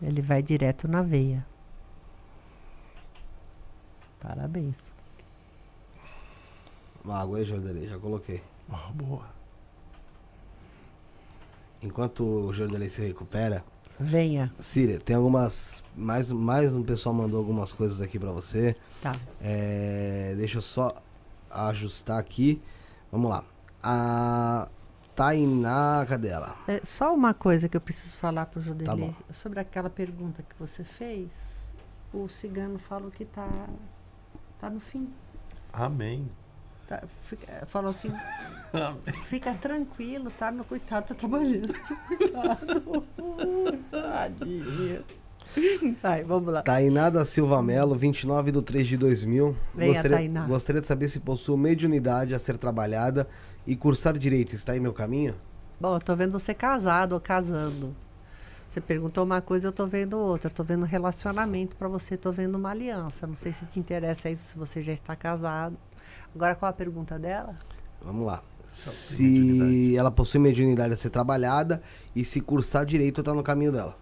Ele 0.01 0.22
vai 0.22 0.43
direto 0.43 0.88
na 0.88 1.01
veia. 1.01 1.45
Parabéns. 4.19 4.91
Uma 7.03 7.19
água 7.19 7.40
aí, 7.40 7.45
Jordelei, 7.45 7.88
já 7.88 7.98
coloquei. 7.98 8.43
Oh, 8.69 8.93
boa. 8.93 9.38
Enquanto 11.82 12.24
o 12.24 12.53
Jordelei 12.53 12.90
se 12.90 13.01
recupera, 13.01 13.64
Venha. 14.01 14.49
Síria, 14.59 14.98
tem 14.98 15.14
algumas. 15.16 15.83
Mais, 15.93 16.32
mais 16.32 16.74
um 16.74 16.82
pessoal 16.82 17.14
mandou 17.14 17.38
algumas 17.38 17.74
coisas 17.74 17.99
aqui 17.99 18.17
pra 18.17 18.32
você. 18.32 18.74
Tá. 19.01 19.11
É, 19.41 20.33
deixa 20.38 20.59
eu 20.59 20.61
só 20.61 20.95
ajustar 21.51 22.17
aqui. 22.17 22.61
Vamos 23.11 23.30
lá. 23.30 23.43
A 23.83 24.69
Tainá, 25.16 26.06
cadê 26.08 26.30
ela? 26.30 26.56
É, 26.66 26.80
só 26.85 27.14
uma 27.14 27.33
coisa 27.33 27.67
que 27.67 27.75
eu 27.75 27.82
preciso 27.82 28.16
falar 28.17 28.45
pro 28.45 28.61
Tá 28.61 28.67
Jodelê. 28.67 29.08
bom. 29.08 29.14
Sobre 29.33 29.59
aquela 29.59 29.90
pergunta 29.90 30.41
que 30.43 30.56
você 30.58 30.82
fez, 30.82 31.30
o 32.14 32.30
cigano 32.30 32.80
falou 32.80 33.11
que 33.11 33.25
tá, 33.25 33.49
tá 34.61 34.69
no 34.69 34.80
fim. 34.80 35.09
Amém. 35.74 36.30
Tá, 36.89 37.03
fica- 37.25 37.67
falou 37.67 37.91
assim, 37.91 38.11
fica 39.29 39.53
tranquilo, 39.53 40.31
tá? 40.39 40.51
Meu 40.51 40.63
coitado 40.65 41.05
tá 41.09 41.13
trabalhando. 41.13 41.71
Coitado. 42.17 42.65
Tadinho. 43.91 45.03
Vai, 46.01 46.23
vamos 46.23 46.51
lá. 46.51 46.63
Tainá 46.63 47.11
da 47.11 47.23
Silva 47.23 47.61
Melo, 47.61 47.93
29 47.95 48.51
de 48.51 48.61
3 48.63 48.87
de 48.87 48.97
2000. 48.97 49.55
Venha, 49.75 49.93
gostaria, 49.93 50.17
Tainá. 50.17 50.45
gostaria 50.47 50.81
de 50.81 50.87
saber 50.87 51.09
se 51.09 51.19
possui 51.19 51.57
mediunidade 51.57 52.33
a 52.33 52.39
ser 52.39 52.57
trabalhada 52.57 53.27
e 53.67 53.75
cursar 53.75 54.17
direito. 54.17 54.53
Está 54.55 54.75
em 54.75 54.79
meu 54.79 54.93
caminho? 54.93 55.35
Bom, 55.79 55.95
eu 55.95 55.99
tô 56.01 56.15
vendo 56.15 56.31
você 56.31 56.55
casado 56.55 57.13
ou 57.13 57.19
casando. 57.19 57.95
Você 58.67 58.81
perguntou 58.81 59.23
uma 59.23 59.41
coisa, 59.41 59.67
eu 59.67 59.71
tô 59.71 59.85
vendo 59.85 60.17
outra. 60.17 60.49
Eu 60.49 60.53
tô 60.55 60.63
vendo 60.63 60.85
relacionamento 60.85 61.75
para 61.75 61.87
você, 61.87 62.17
tô 62.17 62.31
vendo 62.31 62.55
uma 62.55 62.71
aliança. 62.71 63.27
Não 63.27 63.35
sei 63.35 63.53
se 63.53 63.65
te 63.67 63.79
interessa 63.79 64.27
isso, 64.29 64.43
se 64.51 64.57
você 64.57 64.81
já 64.81 64.93
está 64.93 65.15
casado. 65.15 65.77
Agora, 66.33 66.55
qual 66.55 66.69
a 66.69 66.73
pergunta 66.73 67.17
dela? 67.17 67.55
Vamos 68.01 68.25
lá. 68.25 68.43
Se 68.71 69.95
ela 69.95 70.11
possui 70.11 70.39
mediunidade 70.39 70.93
a 70.93 70.97
ser 70.97 71.09
trabalhada 71.09 71.81
e 72.15 72.23
se 72.23 72.39
cursar 72.39 72.85
direito, 72.85 73.23
tá 73.23 73.33
no 73.33 73.43
caminho 73.43 73.71
dela. 73.71 73.97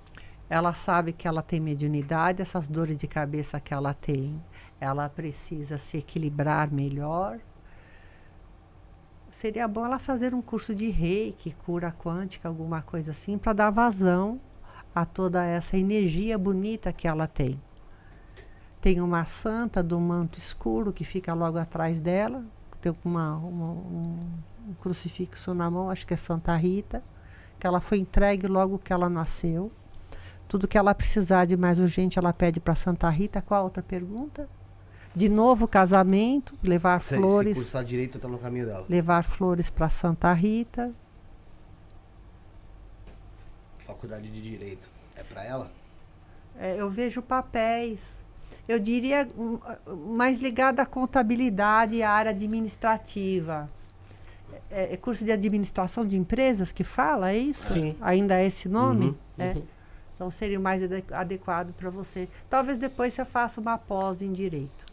Ela 0.50 0.74
sabe 0.74 1.14
que 1.14 1.28
ela 1.28 1.42
tem 1.42 1.60
mediunidade, 1.60 2.42
essas 2.42 2.68
dores 2.68 2.98
de 2.98 3.08
cabeça 3.08 3.60
que 3.60 3.74
ela 3.74 3.94
tem, 3.94 4.42
ela 4.80 5.10
precisa 5.10 5.78
se 5.78 5.98
equilibrar 5.98 6.72
melhor. 6.72 7.40
Seria 9.32 9.68
bom 9.68 9.86
ela 9.86 10.00
fazer 10.00 10.34
um 10.34 10.42
curso 10.42 10.74
de 10.74 10.90
reiki, 10.90 11.56
cura 11.66 11.92
quântica, 11.92 12.48
alguma 12.48 12.82
coisa 12.82 13.12
assim, 13.12 13.38
para 13.38 13.54
dar 13.54 13.70
vazão 13.70 14.40
a 14.96 15.06
toda 15.06 15.46
essa 15.46 15.78
energia 15.78 16.38
bonita 16.38 16.92
que 16.92 17.08
ela 17.08 17.28
tem. 17.28 17.62
Tem 18.80 19.02
uma 19.02 19.26
santa 19.26 19.82
do 19.84 20.00
manto 20.00 20.38
escuro 20.40 20.94
que 20.94 21.04
fica 21.04 21.34
logo 21.34 21.58
atrás 21.58 22.00
dela, 22.00 22.44
tem 22.80 22.94
uma, 23.04 23.36
uma- 23.38 23.72
um, 23.74 24.30
um 24.70 24.74
crucifixo 24.80 25.54
na 25.54 25.70
mão, 25.70 25.90
acho 25.90 26.06
que 26.06 26.14
é 26.14 26.18
Santa 26.18 26.56
Rita, 26.56 27.04
que 27.60 27.66
ela 27.66 27.80
foi 27.82 27.98
entregue 27.98 28.48
logo 28.48 28.78
que 28.78 28.94
ela 28.94 29.10
nasceu. 29.10 29.72
Tudo 30.48 30.68
que 30.68 30.78
ela 30.78 30.94
precisar 30.96 31.46
de 31.46 31.58
mais 31.58 31.80
urgente, 31.80 32.18
ela 32.20 32.32
pede 32.32 32.60
para 32.60 32.76
Santa 32.76 33.10
Rita. 33.10 33.42
Qual 33.42 33.60
a 33.62 33.64
outra 33.64 33.84
pergunta? 33.84 34.48
De 35.14 35.28
novo, 35.28 35.68
casamento, 35.68 36.54
levar 36.64 37.02
Se, 37.02 37.10
se 37.10 37.16
flores, 37.18 37.58
cursar 37.58 37.84
direito, 37.84 38.20
tá 38.20 38.28
no 38.28 38.38
caminho 38.38 38.68
dela. 38.68 38.86
levar 38.88 39.24
flores 39.24 39.70
para 39.70 39.90
Santa 39.90 40.32
Rita. 40.32 40.94
Faculdade 43.86 44.30
de 44.30 44.42
Direito. 44.42 44.90
É 45.16 45.24
pra 45.24 45.44
ela? 45.44 45.72
É, 46.60 46.80
eu 46.80 46.90
vejo 46.90 47.22
papéis. 47.22 48.24
Eu 48.68 48.80
diria 48.80 49.28
hum, 49.38 49.58
mais 50.16 50.42
ligada 50.42 50.82
à 50.82 50.86
contabilidade 50.86 51.96
e 51.96 52.04
à 52.04 52.12
área 52.12 52.32
administrativa. 52.32 53.70
É, 54.70 54.94
é 54.94 54.98
curso 54.98 55.24
de 55.24 55.32
administração 55.32 56.06
de 56.06 56.18
empresas 56.18 56.72
que 56.72 56.84
fala, 56.84 57.32
é 57.32 57.38
isso? 57.38 57.72
Sim. 57.74 57.96
Ainda 58.02 58.36
é 58.40 58.46
esse 58.46 58.68
nome? 58.68 59.08
Uhum, 59.08 59.16
É. 59.40 59.56
Então 60.16 60.32
seria 60.32 60.58
o 60.58 60.62
mais 60.62 60.82
ade- 60.82 61.04
adequado 61.12 61.72
para 61.74 61.92
você. 61.92 62.28
Talvez 62.50 62.78
depois 62.80 63.14
você 63.14 63.24
faça 63.24 63.62
uma 63.62 63.78
pós 63.78 64.22
em 64.24 64.34
direito. 64.34 64.84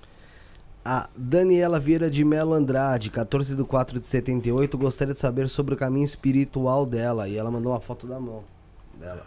A 0.84 1.08
Daniela 1.16 1.80
Vieira 1.80 2.10
de 2.10 2.22
Melo 2.22 2.52
Andrade, 2.52 3.08
14 3.10 3.56
de 3.56 3.64
4 3.64 3.98
de 3.98 4.06
78, 4.06 4.76
gostaria 4.76 5.14
de 5.14 5.20
saber 5.20 5.48
sobre 5.48 5.72
o 5.74 5.78
caminho 5.78 6.04
espiritual 6.04 6.84
dela. 6.84 7.26
E 7.26 7.38
ela 7.38 7.50
mandou 7.50 7.72
uma 7.72 7.80
foto 7.80 8.06
da 8.06 8.20
mão 8.20 8.44
dela. 9.00 9.26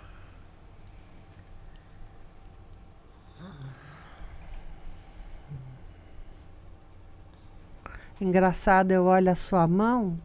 Engraçado, 8.19 8.91
eu 8.91 9.05
olho 9.05 9.31
a 9.31 9.35
sua 9.35 9.67
mão, 9.67 10.17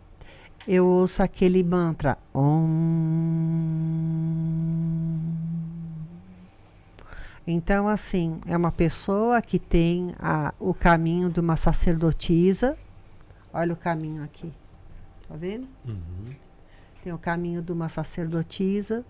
eu 0.66 0.86
ouço 0.86 1.22
aquele 1.22 1.62
mantra. 1.62 2.16
Om. 2.34 2.52
Então, 7.46 7.88
assim, 7.88 8.40
é 8.46 8.56
uma 8.56 8.72
pessoa 8.72 9.42
que 9.42 9.58
tem 9.58 10.14
a- 10.18 10.54
o 10.60 10.72
caminho 10.72 11.28
de 11.28 11.40
uma 11.40 11.56
sacerdotisa. 11.56 12.76
Olha 13.52 13.74
o 13.74 13.76
caminho 13.76 14.22
aqui. 14.24 14.50
Tá 15.28 15.34
vendo? 15.36 15.66
Tem 17.02 17.12
o 17.12 17.18
caminho 17.18 17.60
de 17.60 17.72
uma 17.72 17.88
sacerdotisa. 17.88 19.04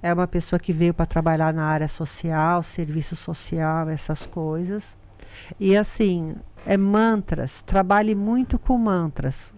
É 0.00 0.14
uma 0.14 0.28
pessoa 0.28 0.60
que 0.60 0.72
veio 0.72 0.94
para 0.94 1.06
trabalhar 1.06 1.52
na 1.52 1.64
área 1.66 1.88
social, 1.88 2.62
serviço 2.62 3.16
social, 3.16 3.88
essas 3.88 4.24
coisas. 4.26 4.96
E 5.58 5.76
assim, 5.76 6.36
é 6.66 6.76
mantras. 6.76 7.62
Trabalhe 7.62 8.14
muito 8.14 8.58
com 8.58 8.76
mantras. 8.78 9.52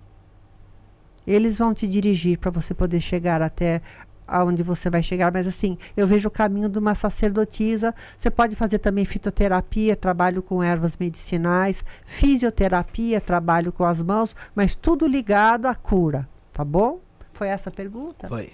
Eles 1.27 1.59
vão 1.59 1.73
te 1.73 1.89
dirigir 1.89 2.39
para 2.39 2.51
você 2.51 2.75
poder 2.75 3.01
chegar 3.01 3.41
até 3.41 3.81
aonde 4.27 4.63
você 4.63 4.89
vai 4.89 5.03
chegar, 5.03 5.31
mas 5.33 5.47
assim, 5.47 5.77
eu 5.97 6.07
vejo 6.07 6.29
o 6.29 6.31
caminho 6.31 6.69
de 6.69 6.79
uma 6.79 6.95
sacerdotisa. 6.95 7.95
Você 8.17 8.31
pode 8.31 8.57
fazer 8.57 8.79
também 8.79 9.05
fitoterapia, 9.05 9.97
trabalho 9.97 10.43
com 10.43 10.63
ervas 10.63 10.97
medicinais, 10.97 11.85
fisioterapia, 12.05 13.21
trabalho 13.21 13.73
com 13.73 13.85
as 13.85 14.01
mãos, 14.03 14.35
mas 14.55 14.75
tudo 14.75 15.07
ligado 15.07 15.67
à 15.67 15.75
cura, 15.75 16.29
tá 16.53 16.65
bom? 16.65 17.01
Foi 17.33 17.49
essa 17.49 17.69
a 17.69 17.73
pergunta? 17.73 18.29
Foi. 18.29 18.53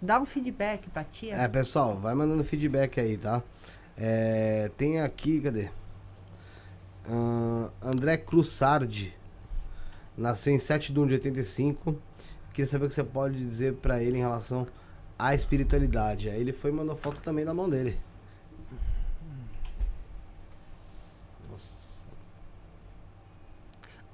Dá 0.00 0.20
um 0.20 0.26
feedback 0.26 0.90
pra 0.90 1.04
tia. 1.04 1.36
É, 1.36 1.48
pessoal, 1.48 1.96
vai 1.96 2.14
mandando 2.14 2.44
feedback 2.44 3.00
aí, 3.00 3.16
tá? 3.16 3.42
É, 3.96 4.70
tem 4.76 5.00
aqui, 5.00 5.40
cadê? 5.40 5.68
Ahn, 7.08 7.68
André 7.82 8.16
Crussardi. 8.16 9.14
Nasceu 10.16 10.52
em 10.52 10.58
7 10.58 10.92
de 10.92 11.00
1 11.00 11.06
de 11.06 11.12
85. 11.14 11.96
Queria 12.52 12.70
saber 12.70 12.86
o 12.86 12.88
que 12.88 12.94
você 12.94 13.04
pode 13.04 13.38
dizer 13.38 13.74
pra 13.74 14.02
ele 14.02 14.18
em 14.18 14.20
relação 14.20 14.66
à 15.18 15.34
espiritualidade. 15.34 16.28
Aí 16.28 16.40
ele 16.40 16.52
foi 16.52 16.70
e 16.70 16.74
mandou 16.74 16.96
foto 16.96 17.20
também 17.20 17.44
da 17.44 17.54
mão 17.54 17.68
dele. 17.68 17.98
Nossa. 21.50 22.06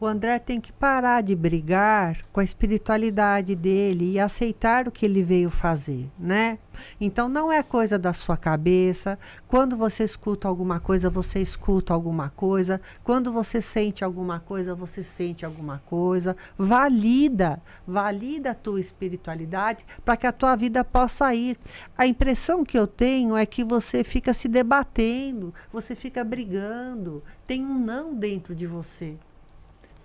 O 0.01 0.07
André 0.07 0.39
tem 0.39 0.60
que 0.60 0.73
parar 0.73 1.23
de 1.25 1.35
brigar 1.35 2.25
com 2.33 2.39
a 2.39 2.44
espiritualidade 2.44 3.57
dele 3.57 4.12
e 4.12 4.20
aceitar 4.20 4.86
o 4.86 4.93
que 4.93 5.05
ele 5.05 5.25
veio 5.25 5.51
fazer, 5.51 6.09
né? 6.17 6.60
Então 7.01 7.28
não 7.28 7.51
é 7.51 7.65
coisa 7.65 7.99
da 7.99 8.12
sua 8.12 8.36
cabeça. 8.36 9.18
Quando 9.49 9.77
você 9.77 10.05
escuta 10.05 10.47
alguma 10.47 10.78
coisa, 10.78 11.10
você 11.10 11.41
escuta 11.41 11.93
alguma 11.93 12.31
coisa. 12.31 12.81
Quando 13.02 13.33
você 13.33 13.60
sente 13.60 14.05
alguma 14.05 14.39
coisa, 14.39 14.73
você 14.73 15.02
sente 15.02 15.44
alguma 15.44 15.83
coisa. 15.85 16.36
Valida, 16.57 17.60
valida 17.85 18.52
a 18.52 18.55
tua 18.55 18.78
espiritualidade 18.78 19.85
para 20.05 20.17
que 20.17 20.28
a 20.28 20.33
tua 20.33 20.55
vida 20.55 20.85
possa 20.85 21.35
ir. 21.35 21.59
A 21.97 22.07
impressão 22.07 22.65
que 22.65 22.78
eu 22.78 22.86
tenho 22.86 23.36
é 23.36 23.44
que 23.44 23.65
você 23.65 24.05
fica 24.05 24.33
se 24.33 24.47
debatendo, 24.47 25.52
você 25.73 25.97
fica 25.97 26.23
brigando, 26.23 27.20
tem 27.49 27.65
um 27.65 27.81
não 27.81 28.15
dentro 28.15 28.55
de 28.55 28.65
você. 28.65 29.17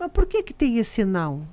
Mas 0.03 0.11
por 0.11 0.25
que, 0.25 0.43
que 0.43 0.53
tem 0.53 0.79
esse 0.79 1.05
não? 1.05 1.47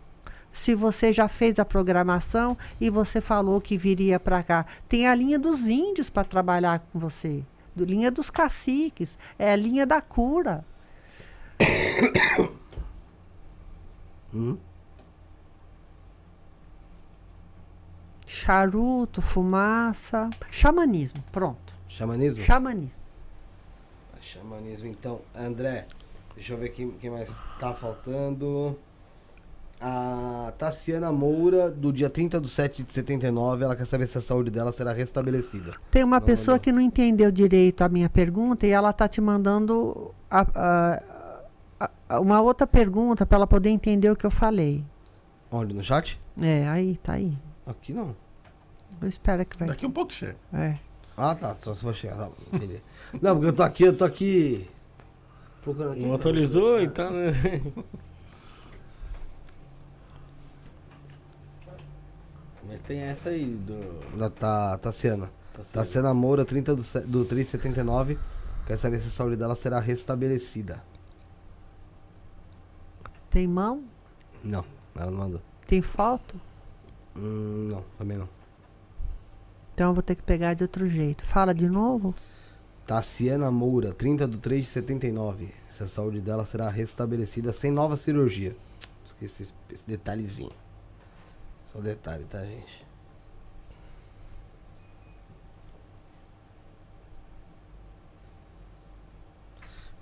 Se 0.53 0.75
você 0.75 1.13
já 1.13 1.29
fez 1.29 1.61
a 1.61 1.65
programação 1.65 2.59
e 2.81 2.91
você 2.91 3.21
falou 3.21 3.61
que 3.61 3.79
viria 3.79 4.19
para 4.19 4.43
cá, 4.43 4.67
tem 4.89 5.07
a 5.07 5.15
linha 5.15 5.39
dos 5.39 5.69
índios 5.69 6.11
para 6.11 6.25
trabalhar 6.25 6.81
com 6.81 6.99
você, 6.99 7.45
do 7.77 7.85
linha 7.85 8.11
dos 8.11 8.29
caciques, 8.29 9.17
é 9.39 9.53
a 9.53 9.57
linha 9.57 9.87
da 9.87 10.01
cura. 10.01 10.65
Hum? 14.35 14.57
Charuto, 18.27 19.23
fumaça, 19.23 20.29
xamanismo, 20.51 21.23
pronto. 21.31 21.77
Xamanismo? 21.89 22.43
Xamanismo. 22.43 23.03
Xamanismo, 24.21 24.87
então. 24.87 25.21
André, 25.35 25.89
deixa 26.41 26.55
eu 26.55 26.59
ver 26.59 26.71
quem, 26.71 26.91
quem 26.93 27.11
mais 27.11 27.39
tá 27.59 27.75
faltando. 27.75 28.75
A 29.79 30.53
Tassiana 30.59 31.13
Moura, 31.13 31.71
do 31.71 31.93
dia 31.93 32.09
30 32.09 32.41
de 32.41 32.49
7 32.49 32.83
de 32.83 32.93
79, 32.93 33.65
ela 33.65 33.77
quer 33.77 33.87
saber 33.87 34.07
se 34.07 34.17
a 34.17 34.21
saúde 34.23 34.51
dela 34.51 34.73
será 34.73 34.91
restabelecida. 34.93 35.73
Tem 35.91 36.03
uma 36.03 36.19
Não 36.19 36.25
pessoa 36.27 36.55
mandou. 36.55 36.63
que 36.65 36.73
não 36.73 36.81
entendeu 36.81 37.31
direito 37.31 37.83
a 37.83 37.89
minha 37.91 38.09
pergunta 38.09 38.67
e 38.67 38.71
ela 38.71 38.91
tá 38.93 39.07
te 39.07 39.21
mandando 39.21 40.15
a- 40.31 40.47
a- 41.79 41.89
a- 42.09 42.21
uma 42.21 42.41
outra 42.41 42.67
pergunta 42.67 43.25
para 43.27 43.37
ela 43.37 43.47
poder 43.47 43.69
entender 43.69 44.11
o 44.11 44.17
que 44.17 44.25
eu 44.27 44.31
falei. 44.31 44.83
Onde? 45.51 45.75
No 45.75 45.83
chat? 45.85 46.19
É, 46.41 46.67
aí, 46.69 46.97
tá 47.03 47.15
aí. 47.15 47.37
Aqui 47.67 47.93
não. 47.93 48.17
Eu 49.01 49.09
espero 49.09 49.45
que 49.45 49.59
vai. 49.59 49.69
Daqui 49.69 49.85
um 49.87 49.91
pouco 49.91 50.13
chega. 50.13 50.37
É. 50.55 50.77
Ah, 51.17 51.35
tá. 51.35 51.55
Só 51.61 51.75
se 51.75 51.81
for 51.83 51.95
chegar. 51.95 52.17
Tá, 52.17 52.29
entendi. 52.53 52.83
não, 53.21 53.35
porque 53.35 53.49
eu 53.49 53.53
tô 53.55 53.63
aqui, 53.63 53.83
eu 53.85 53.97
tô 53.97 54.05
aqui. 54.05 54.69
Procurando 55.63 55.93
aqui. 55.93 56.01
Não 56.03 56.15
atualizou, 56.15 56.81
então, 56.81 57.11
né? 57.11 57.33
Mas 62.67 62.81
tem 62.83 63.01
essa 63.01 63.31
aí 63.31 63.47
do. 63.47 64.17
Da 64.17 64.31
tá, 64.31 64.79
Tassiana. 64.79 65.31
Tá. 65.53 65.63
Tassiana 65.73 66.15
Moura, 66.15 66.45
30 66.45 66.77
do, 66.77 66.83
se- 66.83 67.01
do 67.01 67.25
379. 67.25 68.19
Quer 68.67 68.77
saber 68.77 69.01
se 69.01 69.09
a 69.09 69.11
saúde 69.11 69.37
dela 69.37 69.55
será 69.57 69.81
restabelecida. 69.81 70.81
Tem 73.29 73.47
mão? 73.49 73.85
Não, 74.45 74.65
ela 74.95 75.11
não 75.11 75.19
mandou. 75.19 75.41
Tem 75.67 75.83
foto? 75.83 76.41
Hum, 77.17 77.69
não, 77.71 77.85
também 77.99 78.17
não. 78.17 78.29
Então 79.75 79.89
eu 79.91 79.95
vou 79.95 80.03
ter 80.03 80.15
que 80.15 80.23
pegar 80.23 80.55
de 80.55 80.63
outro 80.63 80.87
jeito. 80.87 81.25
Fala 81.25 81.53
de 81.53 81.69
novo? 81.69 82.15
Tassiana 82.91 83.53
Moura, 83.53 83.95
30 83.95 84.27
do 84.27 84.39
3 84.39 84.65
de 84.65 84.69
79. 84.69 85.55
Se 85.69 85.85
a 85.85 85.87
saúde 85.87 86.21
dela 86.21 86.45
será 86.45 86.69
restabelecida 86.69 87.53
sem 87.53 87.71
nova 87.71 87.97
cirurgia. 87.97 88.57
Esqueci 89.07 89.45
esse, 89.45 89.55
esse 89.71 89.85
detalhezinho. 89.87 90.51
Só 91.73 91.81
detalhe, 91.81 92.25
tá, 92.25 92.45
gente? 92.45 92.85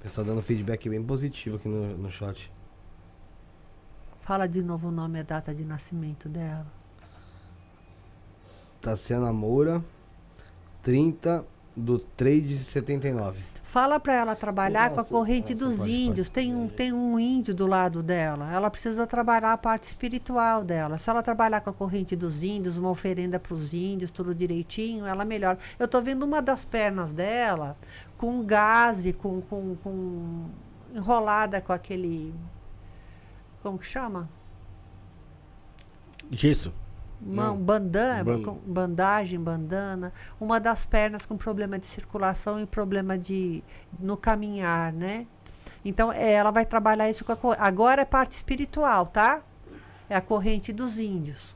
Pessoal 0.01 0.27
dando 0.27 0.41
feedback 0.41 0.89
bem 0.89 1.05
positivo 1.05 1.57
aqui 1.57 1.69
no, 1.69 1.95
no 1.95 2.11
chat. 2.11 2.51
Fala 4.23 4.47
de 4.47 4.63
novo 4.63 4.89
o 4.89 4.91
nome 4.91 5.19
e 5.19 5.21
a 5.21 5.25
data 5.25 5.55
de 5.55 5.63
nascimento 5.63 6.27
dela. 6.27 6.67
Tassiana 8.81 9.31
Moura, 9.31 9.85
30 10.83 11.58
do 11.79 11.99
3 11.99 12.49
de 12.49 12.59
79. 12.59 13.39
Fala 13.63 14.01
para 14.01 14.15
ela 14.15 14.35
trabalhar 14.35 14.89
com 14.89 14.95
a 14.95 14.97
Nossa, 15.03 15.11
corrente 15.11 15.55
nossa, 15.55 15.67
dos 15.67 15.77
pode, 15.77 15.91
índios. 15.91 16.29
pode. 16.29 16.47
Tem 16.47 16.55
um, 16.55 16.69
tem 16.69 16.91
um 16.91 17.21
índio 17.21 17.55
do 17.55 17.67
lado 17.67 18.03
dela. 18.03 18.51
Ela 18.51 18.71
precisa 18.71 19.07
trabalhar 19.07 19.53
a 19.53 19.59
parte 19.59 19.85
espiritual 19.85 20.65
dela. 20.65 20.97
Se 20.97 21.11
ela 21.11 21.23
trabalhar 21.23 21.61
com 21.61 21.69
a 21.69 21.73
corrente 21.73 22.17
dos 22.17 22.43
índios, 22.43 22.79
uma 22.79 22.89
oferenda 22.89 23.39
para 23.39 23.53
os 23.53 23.75
índios, 23.75 24.11
tudo 24.11 24.35
direitinho, 24.35 25.05
ela 25.05 25.23
melhora. 25.23 25.59
Eu 25.79 25.87
tô 25.87 26.01
vendo 26.01 26.23
uma 26.23 26.41
das 26.41 26.65
pernas 26.65 27.11
dela 27.11 27.77
com 28.17 28.43
gaze, 28.43 29.13
com, 29.13 29.43
com, 29.43 29.77
com 29.77 30.47
enrolada 30.95 31.61
com 31.61 31.73
aquele. 31.73 32.35
Como 33.63 33.79
que 33.79 33.87
chama? 33.87 34.31
Gesso. 36.31 36.73
Mão, 37.21 37.57
Não. 37.57 37.63
bandana, 37.63 38.25
bandagem, 38.65 39.41
bandana, 39.41 40.13
uma 40.41 40.61
das 40.61 40.87
pernas 40.87 41.27
com 41.27 41.37
problema 41.37 41.79
de 41.79 41.87
circulação 41.87 42.61
e 42.61 42.67
problema 42.67 43.19
de 43.19 43.63
no 43.99 44.17
caminhar, 44.17 44.93
né? 44.93 45.27
Então, 45.85 46.13
é, 46.13 46.33
ela 46.33 46.51
vai 46.51 46.65
trabalhar 46.65 47.11
isso 47.11 47.25
com 47.25 47.33
a 47.53 47.57
agora 47.59 48.03
é 48.03 48.05
parte 48.05 48.33
espiritual, 48.33 49.07
tá? 49.07 49.43
É 50.09 50.17
a 50.17 50.21
corrente 50.21 50.73
dos 50.73 50.99
índios. 50.99 51.55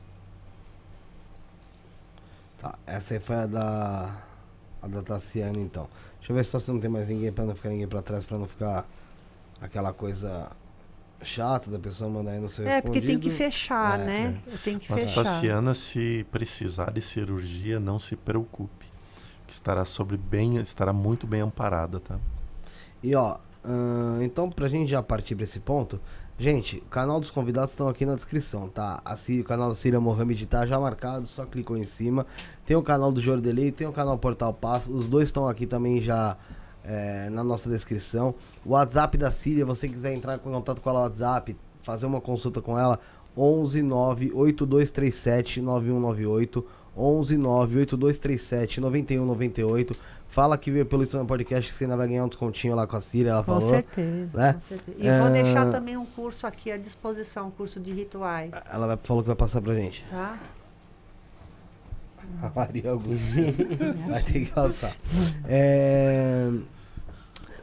Tá, 2.57 2.77
essa 2.85 3.13
aí 3.13 3.19
foi 3.19 3.35
a 3.35 3.45
da. 3.45 4.17
A 4.81 4.87
da 4.87 5.01
Tassiana, 5.01 5.59
então. 5.59 5.87
Deixa 6.17 6.31
eu 6.31 6.35
ver 6.35 6.45
se 6.45 6.71
não 6.71 6.79
tem 6.79 6.89
mais 6.89 7.07
ninguém 7.07 7.31
pra 7.31 7.45
não 7.45 7.55
ficar 7.55 7.69
ninguém 7.69 7.87
pra 7.87 8.01
trás, 8.01 8.25
pra 8.25 8.37
não 8.37 8.47
ficar 8.47 8.85
aquela 9.61 9.93
coisa 9.93 10.51
chata 11.23 11.69
da 11.69 11.79
pessoa 11.79 12.09
mandar 12.09 12.31
aí 12.31 12.39
no 12.39 12.49
seu 12.49 12.67
É, 12.67 12.81
porque 12.81 13.01
tem 13.01 13.19
que 13.19 13.29
fechar, 13.29 13.99
É, 13.99 14.03
né? 14.03 14.37
Tem 14.63 14.77
que 14.79 14.91
Mas 14.91 15.05
fechar. 15.05 15.23
Tassiana, 15.23 15.73
se 15.73 16.25
precisar 16.31 16.91
de 16.91 17.01
cirurgia, 17.01 17.79
não 17.79 17.99
se 17.99 18.15
preocupe. 18.15 18.85
Que 19.47 19.53
estará 19.53 19.85
sobre 19.85 20.17
bem, 20.17 20.57
estará 20.57 20.91
muito 20.93 21.27
bem 21.27 21.41
amparada, 21.41 21.99
tá? 21.99 22.17
E 23.01 23.15
ó, 23.15 23.37
ahn, 23.63 24.21
então 24.23 24.49
pra 24.49 24.67
gente 24.67 24.89
já 24.89 25.03
partir 25.03 25.35
pra 25.35 25.43
esse 25.43 25.59
ponto, 25.59 25.99
gente, 26.39 26.77
o 26.77 26.89
canal 26.89 27.19
dos 27.19 27.29
convidados 27.29 27.71
estão 27.71 27.87
aqui 27.87 28.05
na 28.05 28.15
descrição, 28.15 28.67
tá? 28.69 29.01
A 29.03 29.15
Síria, 29.17 29.41
o 29.41 29.45
canal 29.45 29.69
da 29.69 29.75
Síria 29.75 29.99
Mohamed 29.99 30.45
tá 30.45 30.65
já 30.65 30.79
marcado, 30.79 31.27
só 31.27 31.45
clicou 31.45 31.77
em 31.77 31.85
cima. 31.85 32.25
Tem 32.65 32.75
o 32.77 32.81
canal 32.81 33.11
do 33.11 33.21
Jordelei, 33.21 33.71
tem 33.71 33.85
o 33.85 33.91
canal 33.93 34.17
Portal 34.17 34.53
Pass, 34.53 34.87
os 34.87 35.07
dois 35.07 35.27
estão 35.27 35.47
aqui 35.47 35.65
também 35.65 36.01
já 36.01 36.37
é, 36.83 37.29
na 37.29 37.43
nossa 37.43 37.69
descrição. 37.69 38.35
O 38.65 38.71
WhatsApp 38.71 39.17
da 39.17 39.31
Síria, 39.31 39.65
você 39.65 39.87
quiser 39.87 40.13
entrar 40.13 40.35
em 40.35 40.39
contato 40.39 40.81
com 40.81 40.89
ela 40.89 40.99
no 40.99 41.05
WhatsApp, 41.05 41.55
fazer 41.81 42.05
uma 42.05 42.19
consulta 42.21 42.61
com 42.61 42.77
ela, 42.79 42.99
11 43.37 43.81
98237 43.81 45.61
9198. 45.61 46.65
11 46.95 47.37
98237 47.37 48.79
9198. 48.81 49.95
Fala 50.27 50.57
que 50.57 50.71
veio 50.71 50.85
pelo 50.85 51.03
Instagram 51.03 51.25
Podcast 51.27 51.71
que 51.71 51.77
você 51.77 51.83
ainda 51.83 51.95
vai 51.97 52.07
ganhar 52.07 52.23
um 52.23 52.27
descontinho 52.27 52.75
lá 52.75 52.87
com 52.87 52.95
a 52.95 53.01
Síria, 53.01 53.31
ela 53.31 53.43
Com 53.43 53.53
falou. 53.53 53.69
certeza, 53.69 54.29
né? 54.33 54.53
com 54.53 54.59
certeza. 54.61 54.97
E 54.97 55.19
vou 55.19 55.27
É. 55.27 55.31
deixar 55.43 55.71
também 55.71 55.95
um 55.97 56.05
curso 56.05 56.45
aqui 56.47 56.71
à 56.71 56.77
disposição, 56.77 57.47
um 57.47 57.51
curso 57.51 57.79
de 57.79 57.91
rituais, 57.91 58.51
Ela 58.71 58.87
vai, 58.87 58.97
falou 59.03 59.21
que 59.23 59.27
vai 59.27 59.35
passar 59.35 59.61
pra 59.61 59.75
gente. 59.75 60.03
tá? 60.09 60.39
A 62.41 62.51
Maria 62.55 62.91
Augusta. 62.91 63.41
vai 64.07 64.21
ter 64.23 64.45
que 64.45 64.51
passar. 64.51 64.95
É... 65.47 66.49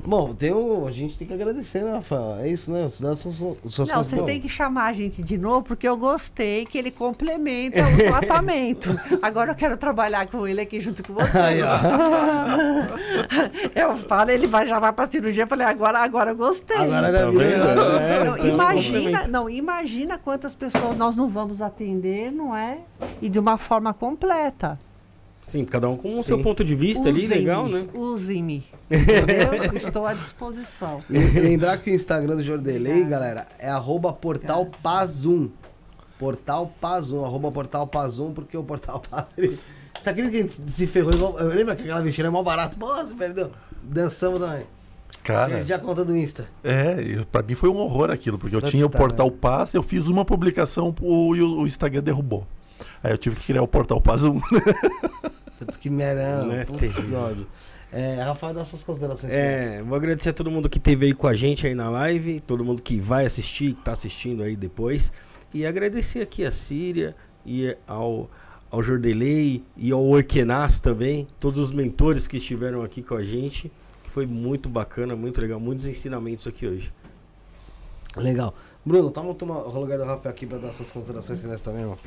Bom, 0.04 0.34
tem 0.34 0.52
um, 0.52 0.86
a 0.86 0.92
gente 0.92 1.18
tem 1.18 1.26
que 1.28 1.34
agradecer, 1.34 1.82
né, 1.82 1.92
Rafael? 1.92 2.36
É 2.40 2.48
isso, 2.48 2.70
né? 2.70 2.86
Os 2.86 3.00
dados 3.00 3.20
são, 3.20 3.32
são, 3.32 3.56
Não, 3.86 4.04
vocês 4.04 4.22
têm 4.22 4.40
que 4.40 4.48
chamar 4.48 4.86
a 4.86 4.92
gente 4.92 5.22
de 5.22 5.36
novo, 5.36 5.62
porque 5.62 5.86
eu 5.86 5.96
gostei 5.96 6.64
que 6.64 6.78
ele 6.78 6.90
complementa 6.90 7.78
o 7.82 7.96
tratamento. 8.08 8.98
Agora 9.20 9.52
eu 9.52 9.54
quero 9.54 9.76
trabalhar 9.76 10.26
com 10.26 10.46
ele 10.46 10.60
aqui 10.60 10.80
junto 10.80 11.02
com 11.02 11.14
você. 11.14 11.38
Aí, 11.38 11.60
ó. 11.62 11.78
eu 13.74 13.96
falo, 13.98 14.30
ele 14.30 14.46
vai, 14.46 14.66
já 14.66 14.78
vai 14.78 14.92
pra 14.92 15.06
cirurgia. 15.08 15.44
Eu 15.44 15.48
falei, 15.48 15.66
agora, 15.66 15.98
agora 15.98 16.30
eu 16.30 16.36
gostei. 16.36 16.76
Agora 16.76 17.08
era 17.08 17.20
Tá 17.20 17.30
vendo? 17.30 17.42
É, 17.42 18.24
Não, 18.24 18.36
então, 18.36 18.48
imagina, 18.48 19.26
não, 19.28 19.50
imagina 19.50 20.18
quantas 20.18 20.54
pessoas 20.54 20.96
nós 20.96 21.14
não 21.14 21.28
vamos 21.28 21.60
atender, 21.60 22.32
não 22.32 22.56
é? 22.56 22.78
E 23.20 23.28
de 23.28 23.38
uma 23.38 23.58
forma 23.58 23.92
completa. 23.92 24.78
Sim, 25.42 25.64
cada 25.64 25.88
um 25.88 25.96
com 25.96 26.18
o 26.18 26.22
seu 26.22 26.40
ponto 26.40 26.62
de 26.62 26.74
vista 26.74 27.08
ali, 27.08 27.26
legal, 27.26 27.68
né? 27.68 27.86
Usem-me. 27.92 28.64
Entendeu? 28.90 29.74
Estou 29.74 30.06
à 30.06 30.14
disposição. 30.14 31.02
Lembrar 31.10 31.78
que 31.78 31.90
o 31.90 31.94
Instagram 31.94 32.36
do 32.36 32.44
Jordelei, 32.44 33.04
galera, 33.04 33.46
é 33.58 33.68
arroba 33.68 34.12
portal 34.12 34.66
Pazum. 34.82 35.48
Portal 36.18 36.72
Pazum, 36.80 37.24
arroba 37.24 37.50
portal 37.50 37.86
Pazum, 37.86 38.32
porque 38.32 38.56
o 38.56 38.62
portal 38.62 39.00
Paz. 39.10 39.26
Ele... 39.36 39.58
Você 40.00 40.10
acredita 40.10 40.30
que 40.36 40.38
a 40.38 40.42
gente 40.46 40.70
se 40.70 40.86
ferrou 40.86 41.12
igual. 41.12 41.38
Eu 41.38 41.48
lembro 41.48 41.74
que 41.76 41.82
aquela 41.82 42.00
vestida 42.00 42.28
é 42.28 42.30
mó 42.30 42.42
barato. 42.42 42.76
Você 42.78 43.14
perdeu. 43.14 43.50
Dançamos 43.82 44.38
também. 44.38 44.64
Cara, 45.24 45.56
Perdi 45.56 45.72
a 45.72 45.78
conta 45.78 46.04
do 46.04 46.16
Insta. 46.16 46.48
é, 46.64 46.96
eu- 47.02 47.26
pra 47.26 47.42
mim 47.42 47.54
foi 47.54 47.68
um 47.68 47.76
horror 47.76 48.10
aquilo, 48.10 48.38
porque 48.38 48.54
eu 48.56 48.60
Puta, 48.60 48.70
tinha 48.70 48.86
o 48.86 48.90
portal 48.90 49.28
né? 49.28 49.36
Pass, 49.40 49.74
eu 49.74 49.82
fiz 49.82 50.06
uma 50.06 50.24
publicação 50.24 50.94
e 51.02 51.42
o, 51.42 51.60
o 51.60 51.66
Instagram 51.66 52.02
derrubou. 52.02 52.46
Aí 53.02 53.12
eu 53.12 53.18
tive 53.18 53.36
que 53.36 53.46
criar 53.46 53.62
o 53.62 53.68
portal 53.68 54.00
Pass 54.00 54.22
1. 54.24 54.40
Putz, 55.58 55.76
que 55.78 55.90
merão. 55.90 56.46
Né? 56.46 56.66
É, 57.92 58.22
Rafael, 58.22 58.54
dá 58.54 58.64
suas 58.64 58.82
considerações. 58.82 59.32
É, 59.32 59.82
vou 59.82 59.96
agradecer 59.96 60.28
a 60.28 60.32
todo 60.32 60.50
mundo 60.50 60.68
que 60.68 60.78
esteve 60.78 61.06
aí 61.06 61.12
com 61.12 61.26
a 61.26 61.34
gente 61.34 61.66
aí 61.66 61.74
na 61.74 61.90
live, 61.90 62.40
todo 62.40 62.64
mundo 62.64 62.80
que 62.80 63.00
vai 63.00 63.26
assistir, 63.26 63.74
que 63.74 63.82
tá 63.82 63.92
assistindo 63.92 64.44
aí 64.44 64.54
depois. 64.54 65.12
E 65.52 65.66
agradecer 65.66 66.20
aqui 66.20 66.44
a 66.44 66.52
Síria 66.52 67.16
e 67.44 67.76
ao, 67.88 68.30
ao 68.70 68.82
Jordelei 68.82 69.64
e 69.76 69.90
ao 69.90 70.04
Orkenas 70.04 70.78
também, 70.78 71.26
todos 71.40 71.58
os 71.58 71.72
mentores 71.72 72.28
que 72.28 72.36
estiveram 72.36 72.82
aqui 72.82 73.02
com 73.02 73.14
a 73.14 73.24
gente. 73.24 73.72
Que 74.04 74.10
foi 74.10 74.26
muito 74.26 74.68
bacana, 74.68 75.16
muito 75.16 75.40
legal, 75.40 75.58
muitos 75.58 75.86
ensinamentos 75.86 76.46
aqui 76.46 76.66
hoje. 76.66 76.92
Legal. 78.16 78.54
Bruno, 78.84 79.10
toma, 79.10 79.34
toma 79.34 79.58
o 79.58 79.80
lugar 79.80 79.98
do 79.98 80.04
Rafael 80.04 80.32
aqui 80.32 80.46
pra 80.46 80.58
dar 80.58 80.72
suas 80.72 80.90
considerações 80.90 81.40
finais 81.40 81.60
também, 81.60 81.82
irmão. 81.82 81.98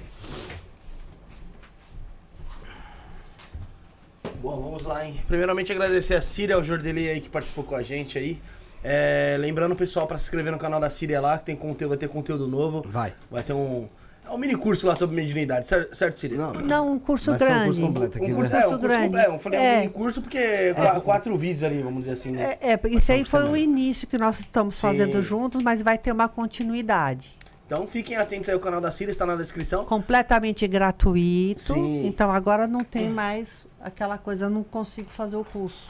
Bom, 4.42 4.62
vamos 4.62 4.84
lá, 4.84 5.06
hein? 5.06 5.16
Primeiramente 5.28 5.72
agradecer 5.72 6.16
a 6.16 6.22
Síria, 6.22 6.56
ao 6.56 6.64
Jordelei 6.64 7.10
aí 7.10 7.22
que 7.22 7.30
participou 7.30 7.64
com 7.64 7.76
a 7.76 7.82
gente 7.82 8.18
aí. 8.18 8.40
É, 8.84 9.38
lembrando 9.40 9.72
o 9.72 9.76
pessoal 9.76 10.06
pra 10.06 10.18
se 10.18 10.26
inscrever 10.26 10.52
no 10.52 10.58
canal 10.58 10.80
da 10.80 10.90
Síria 10.90 11.22
lá, 11.22 11.38
que 11.38 11.46
tem 11.46 11.56
conteúdo, 11.56 11.90
vai 11.90 11.98
ter 11.98 12.10
conteúdo 12.10 12.48
novo. 12.48 12.84
Vai. 12.86 13.14
Vai 13.32 13.44
ter 13.44 13.54
um. 13.54 13.88
É 14.26 14.30
um 14.30 14.38
mini 14.38 14.56
curso 14.56 14.88
lá 14.88 14.96
sobre 14.96 15.16
mediunidade, 15.18 15.68
certo, 15.68 15.94
certo 15.96 16.18
Síria? 16.20 16.38
Não, 16.38 16.54
Não, 16.54 16.92
um 16.94 17.00
curso 17.00 17.30
Vai 17.32 17.40
ser 17.40 17.44
um 17.46 17.48
grande. 17.48 17.66
curso 17.66 17.82
completo 17.82 18.18
aqui, 18.18 18.32
Um 18.32 18.36
curso, 18.36 18.52
né? 18.54 18.58
é, 18.58 18.60
um 18.60 18.70
Curso 18.70 18.80
grande. 18.82 19.04
completo. 19.06 19.32
Eu 19.32 19.40
falei 19.40 19.60
um 19.60 19.64
É. 19.64 19.80
mini 19.82 19.90
curso 19.92 20.22
porque 20.22 20.38
é 20.38 20.74
qua- 20.74 21.02
quatro 21.02 21.38
vídeos 21.38 21.64
ali, 21.64 21.82
vamos 21.82 22.00
dizer 22.04 22.14
assim, 22.14 22.32
né? 22.32 22.58
É, 22.62 22.72
é, 22.72 22.78
porque 22.78 22.98
isso 22.98 23.12
aí 23.12 23.26
foi 23.26 23.40
semana. 23.42 23.52
o 23.54 23.58
início 23.58 24.08
que 24.08 24.18
nós 24.18 24.40
estamos 24.40 24.80
fazendo 24.80 25.18
Sim. 25.18 25.22
juntos, 25.24 25.62
mas 25.62 25.82
vai 25.82 25.98
ter 25.98 26.12
uma 26.14 26.30
continuidade. 26.30 27.32
Então 27.74 27.88
fiquem 27.88 28.16
atentos 28.16 28.48
aí, 28.50 28.56
o 28.56 28.60
canal 28.60 28.80
da 28.80 28.92
Síria 28.92 29.12
está 29.12 29.26
na 29.26 29.36
descrição. 29.36 29.84
Completamente 29.84 30.68
gratuito. 30.68 31.60
Sim. 31.60 32.06
Então 32.06 32.30
agora 32.32 32.68
não 32.68 32.84
tem 32.84 33.10
mais 33.10 33.68
aquela 33.82 34.16
coisa, 34.16 34.46
eu 34.46 34.50
não 34.52 34.64
consigo 34.64 35.10
fazer 35.10 35.36
o 35.38 35.44
curso. 35.44 35.88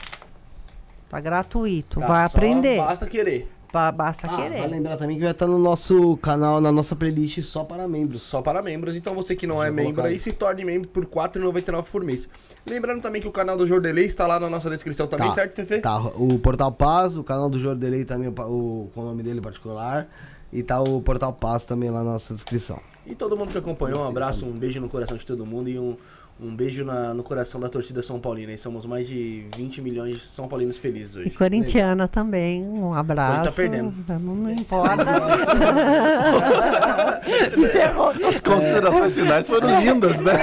Tá 1.10 1.20
gratuito. 1.20 2.00
Tá? 2.00 2.08
vai 2.08 2.30
Só 2.30 2.38
aprender. 2.38 2.78
Basta 2.78 3.06
querer. 3.06 3.52
Ba- 3.74 3.92
Basta 3.92 4.28
Ah, 4.32 4.36
querer. 4.38 4.60
vai 4.60 4.68
lembrar 4.70 4.96
também 4.96 5.18
que 5.18 5.24
vai 5.24 5.32
estar 5.32 5.46
no 5.46 5.60
nosso 5.60 6.16
canal, 6.18 6.62
na 6.62 6.72
nossa 6.72 6.96
playlist 6.96 7.42
só 7.42 7.66
para 7.66 7.86
membros. 7.86 8.22
Só 8.22 8.42
para 8.42 8.62
membros. 8.62 8.96
Então 8.96 9.14
você 9.14 9.36
que 9.36 9.46
não 9.46 9.62
é 9.62 9.70
membro 9.70 9.96
colocar 9.96 10.10
aí, 10.10 10.18
se 10.18 10.32
torne 10.32 10.64
membro 10.64 10.88
por 10.88 11.04
R$ 11.04 11.10
4,99 11.10 11.90
por 11.92 12.02
mês. 12.02 12.30
Lembrando 12.66 13.02
também 13.02 13.22
que 13.22 13.28
o 13.28 13.32
canal 13.32 13.58
do 13.58 13.68
Jordelei 13.68 14.06
está 14.06 14.26
lá 14.26 14.40
na 14.40 14.50
nossa 14.50 14.70
descrição 14.70 15.06
também, 15.08 15.28
Tá. 15.28 15.34
certo, 15.36 15.54
Fefe? 15.56 15.82
Tá, 15.82 15.98
o 16.00 16.40
Portal 16.40 16.72
Paz, 16.72 17.18
o 17.18 17.24
canal 17.26 17.50
do 17.50 17.60
Jordelei 17.60 18.06
também, 18.06 18.30
o, 18.30 18.32
o, 18.32 18.92
com 18.96 19.02
o 19.02 19.06
nome 19.06 19.22
dele 19.22 19.42
particular. 19.42 20.08
E 20.54 20.62
tá 20.62 20.80
o 20.80 21.02
Portal 21.02 21.34
Paz 21.34 21.66
também 21.66 21.90
lá 21.90 22.04
na 22.04 22.12
nossa 22.12 22.32
descrição. 22.32 22.80
E 23.08 23.16
todo 23.16 23.36
mundo 23.36 23.52
que 23.52 23.58
acompanhou, 23.58 24.02
um 24.02 24.08
abraço, 24.08 24.46
um 24.46 24.52
beijo 24.52 24.80
no 24.80 24.88
coração 24.88 25.18
de 25.18 25.26
todo 25.26 25.44
mundo 25.46 25.68
e 25.68 25.80
um, 25.80 25.98
um 26.44 26.56
beijo 26.56 26.84
na- 26.84 27.14
no 27.14 27.24
coração 27.24 27.60
da 27.60 27.70
torcida 27.70 28.04
São 28.04 28.20
Paulina. 28.20 28.52
E 28.52 28.58
somos 28.58 28.86
mais 28.86 29.08
de 29.08 29.46
20 29.56 29.82
milhões 29.82 30.18
de 30.18 30.26
São 30.26 30.48
Paulinos 30.48 30.78
felizes 30.78 31.16
E 31.16 31.20
hoje. 31.20 31.30
corintiana 31.32 32.08
também, 32.08 32.64
um 32.64 32.94
abraço. 32.94 33.46
tá 33.46 33.52
perdendo. 33.52 33.94
Não, 34.08 34.20
não 34.20 34.52
importa. 34.52 35.04
As 38.28 38.40
considerações 38.40 39.14
finais 39.14 39.48
foram 39.48 39.80
lindas, 39.80 40.20
né? 40.22 40.34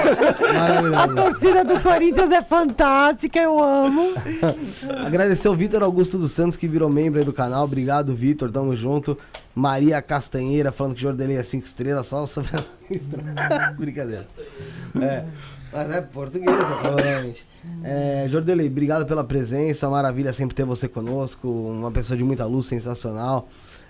A 0.97 1.07
torcida 1.07 1.63
do 1.63 1.79
Corinthians 1.79 2.31
é 2.31 2.41
fantástica, 2.41 3.39
eu 3.39 3.61
amo. 3.63 4.13
Agradecer 5.05 5.47
o 5.49 5.55
Vitor 5.55 5.83
Augusto 5.83 6.17
dos 6.17 6.31
Santos 6.31 6.57
que 6.57 6.67
virou 6.67 6.89
membro 6.89 7.19
aí 7.19 7.25
do 7.25 7.33
canal. 7.33 7.63
Obrigado, 7.65 8.15
Vitor. 8.15 8.51
Tamo 8.51 8.75
junto. 8.75 9.17
Maria 9.53 10.01
Castanheira 10.01 10.71
falando 10.71 10.95
que 10.95 11.01
Jordelei 11.01 11.35
é 11.35 11.43
5 11.43 11.65
estrelas, 11.65 12.07
só 12.07 12.25
sobre 12.25 12.51
Brincadeira. 13.77 14.25
É, 14.99 15.25
mas 15.71 15.91
é 15.91 16.01
portuguesa, 16.01 16.75
provavelmente. 16.81 17.45
É, 17.83 18.27
Jordelei, 18.29 18.67
obrigado 18.67 19.05
pela 19.05 19.23
presença. 19.23 19.89
Maravilha 19.89 20.33
sempre 20.33 20.55
ter 20.55 20.65
você 20.65 20.87
conosco. 20.87 21.47
Uma 21.47 21.91
pessoa 21.91 22.17
de 22.17 22.23
muita 22.23 22.45
luz, 22.45 22.65
sensacional. 22.65 23.47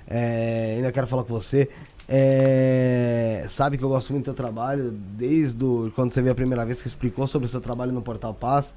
É, 0.08 0.76
ainda 0.78 0.92
quero 0.92 1.08
falar 1.08 1.24
com 1.24 1.34
você. 1.34 1.70
É, 2.08 3.46
sabe 3.50 3.78
que 3.78 3.84
eu 3.84 3.90
gosto 3.90 4.12
muito 4.12 4.24
do 4.26 4.26
teu 4.26 4.34
trabalho, 4.34 4.92
desde 4.92 5.64
o, 5.64 5.92
quando 5.96 6.12
você 6.12 6.22
veio 6.22 6.34
a 6.34 6.36
primeira 6.36 6.66
vez 6.66 6.82
que 6.82 6.88
explicou 6.88 7.26
sobre 7.26 7.46
o 7.46 7.50
seu 7.50 7.62
trabalho 7.62 7.92
no 7.92 8.02
Portal 8.02 8.34
Paz. 8.34 8.74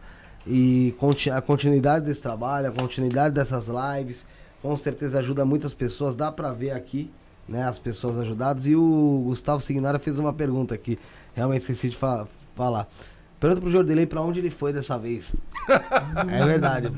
E 0.47 0.95
a 1.35 1.41
continuidade 1.41 2.05
desse 2.05 2.23
trabalho, 2.23 2.69
a 2.69 2.73
continuidade 2.73 3.35
dessas 3.35 3.67
lives, 3.69 4.27
com 4.63 4.77
certeza 4.77 5.19
ajuda 5.19 5.45
muitas 5.45 5.73
pessoas. 5.75 6.15
Dá 6.15 6.31
pra 6.31 6.53
ver 6.53 6.71
aqui, 6.71 7.11
né, 7.49 7.65
as 7.65 7.79
pessoas 7.79 8.19
ajudadas. 8.19 8.67
E 8.67 8.77
o 8.77 9.23
Gustavo 9.25 9.61
Signora 9.63 9.99
fez 9.99 10.19
uma 10.19 10.33
pergunta 10.33 10.75
aqui, 10.75 10.99
realmente 11.35 11.63
esqueci 11.63 11.89
de 11.89 11.97
fa- 11.97 12.29
falar. 12.55 12.89
Pergunta 13.41 13.61
pro 13.61 13.71
Jordelei 13.71 14.07
pra 14.07 14.21
onde 14.23 14.41
ele 14.41 14.51
foi 14.51 14.73
dessa 14.73 14.99
vez. 14.99 15.35
é 16.31 16.45
verdade. 16.47 16.93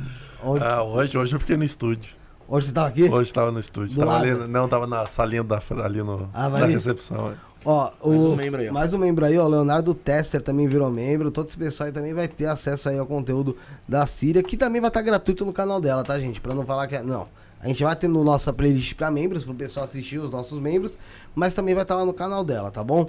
Onde, 0.45 0.65
Ah, 0.65 0.83
hoje, 0.83 1.17
hoje 1.17 1.35
eu 1.35 1.41
fiquei 1.41 1.57
no 1.57 1.65
estúdio. 1.65 2.15
onde 2.49 2.67
você 2.67 2.73
tava 2.73 2.89
aqui? 2.89 3.05
Hoje 3.05 3.33
tava 3.33 3.51
no 3.51 3.59
estúdio. 3.59 3.95
Do 3.95 4.01
Tava 4.01 4.13
lado. 4.13 4.25
ali, 4.25 4.49
não, 4.49 4.69
tava 4.69 4.87
na 4.87 5.07
salinha 5.07 5.43
da, 5.43 5.61
ali 5.85 6.03
no, 6.03 6.29
Ah, 6.33 6.49
vai 6.49 6.61
na 6.61 6.67
ali? 6.67 6.75
recepção. 6.75 7.31
é. 7.33 7.35
Ó, 7.65 7.91
o, 8.01 8.11
Mais 8.11 8.23
um 8.25 8.37
membro 8.37 8.61
aí, 8.61 8.69
ó. 8.69 8.73
Mais 8.73 8.95
um 8.95 8.99
membro 8.99 9.25
aí, 9.25 9.37
ó. 9.37 9.49
Leonardo 9.49 9.93
Tesser 9.93 10.41
também 10.41 10.69
virou 10.69 10.89
membro. 10.89 11.33
Todo 11.33 11.49
esse 11.49 11.57
pessoal 11.57 11.89
aí 11.89 11.93
também 11.93 12.15
vai 12.15 12.29
ter 12.29 12.47
acesso 12.47 12.89
aí 12.89 12.97
ao 12.97 13.07
conteúdo 13.07 13.57
da 13.89 14.07
Síria, 14.07 14.41
que 14.41 14.57
também 14.57 14.81
vai 14.81 14.87
estar 14.89 15.03
gratuito 15.03 15.45
no 15.45 15.53
canal 15.53 15.81
dela, 15.81 16.05
tá, 16.05 16.17
gente? 16.21 16.41
Pra 16.41 16.55
não 16.55 16.65
falar 16.65 16.87
que 16.87 16.95
é. 16.95 17.03
Não. 17.03 17.27
A 17.61 17.67
gente 17.67 17.83
vai 17.83 17.97
ter 17.97 18.07
no 18.07 18.23
nossa 18.23 18.53
playlist 18.53 18.95
pra 18.95 19.11
membros, 19.11 19.43
pro 19.43 19.53
pessoal 19.55 19.85
assistir 19.85 20.19
os 20.19 20.31
nossos 20.31 20.61
membros, 20.61 20.97
mas 21.35 21.55
também 21.55 21.75
vai 21.75 21.83
estar 21.83 21.97
lá 21.97 22.05
no 22.05 22.13
canal 22.13 22.45
dela, 22.45 22.71
tá 22.71 22.85
bom? 22.85 23.05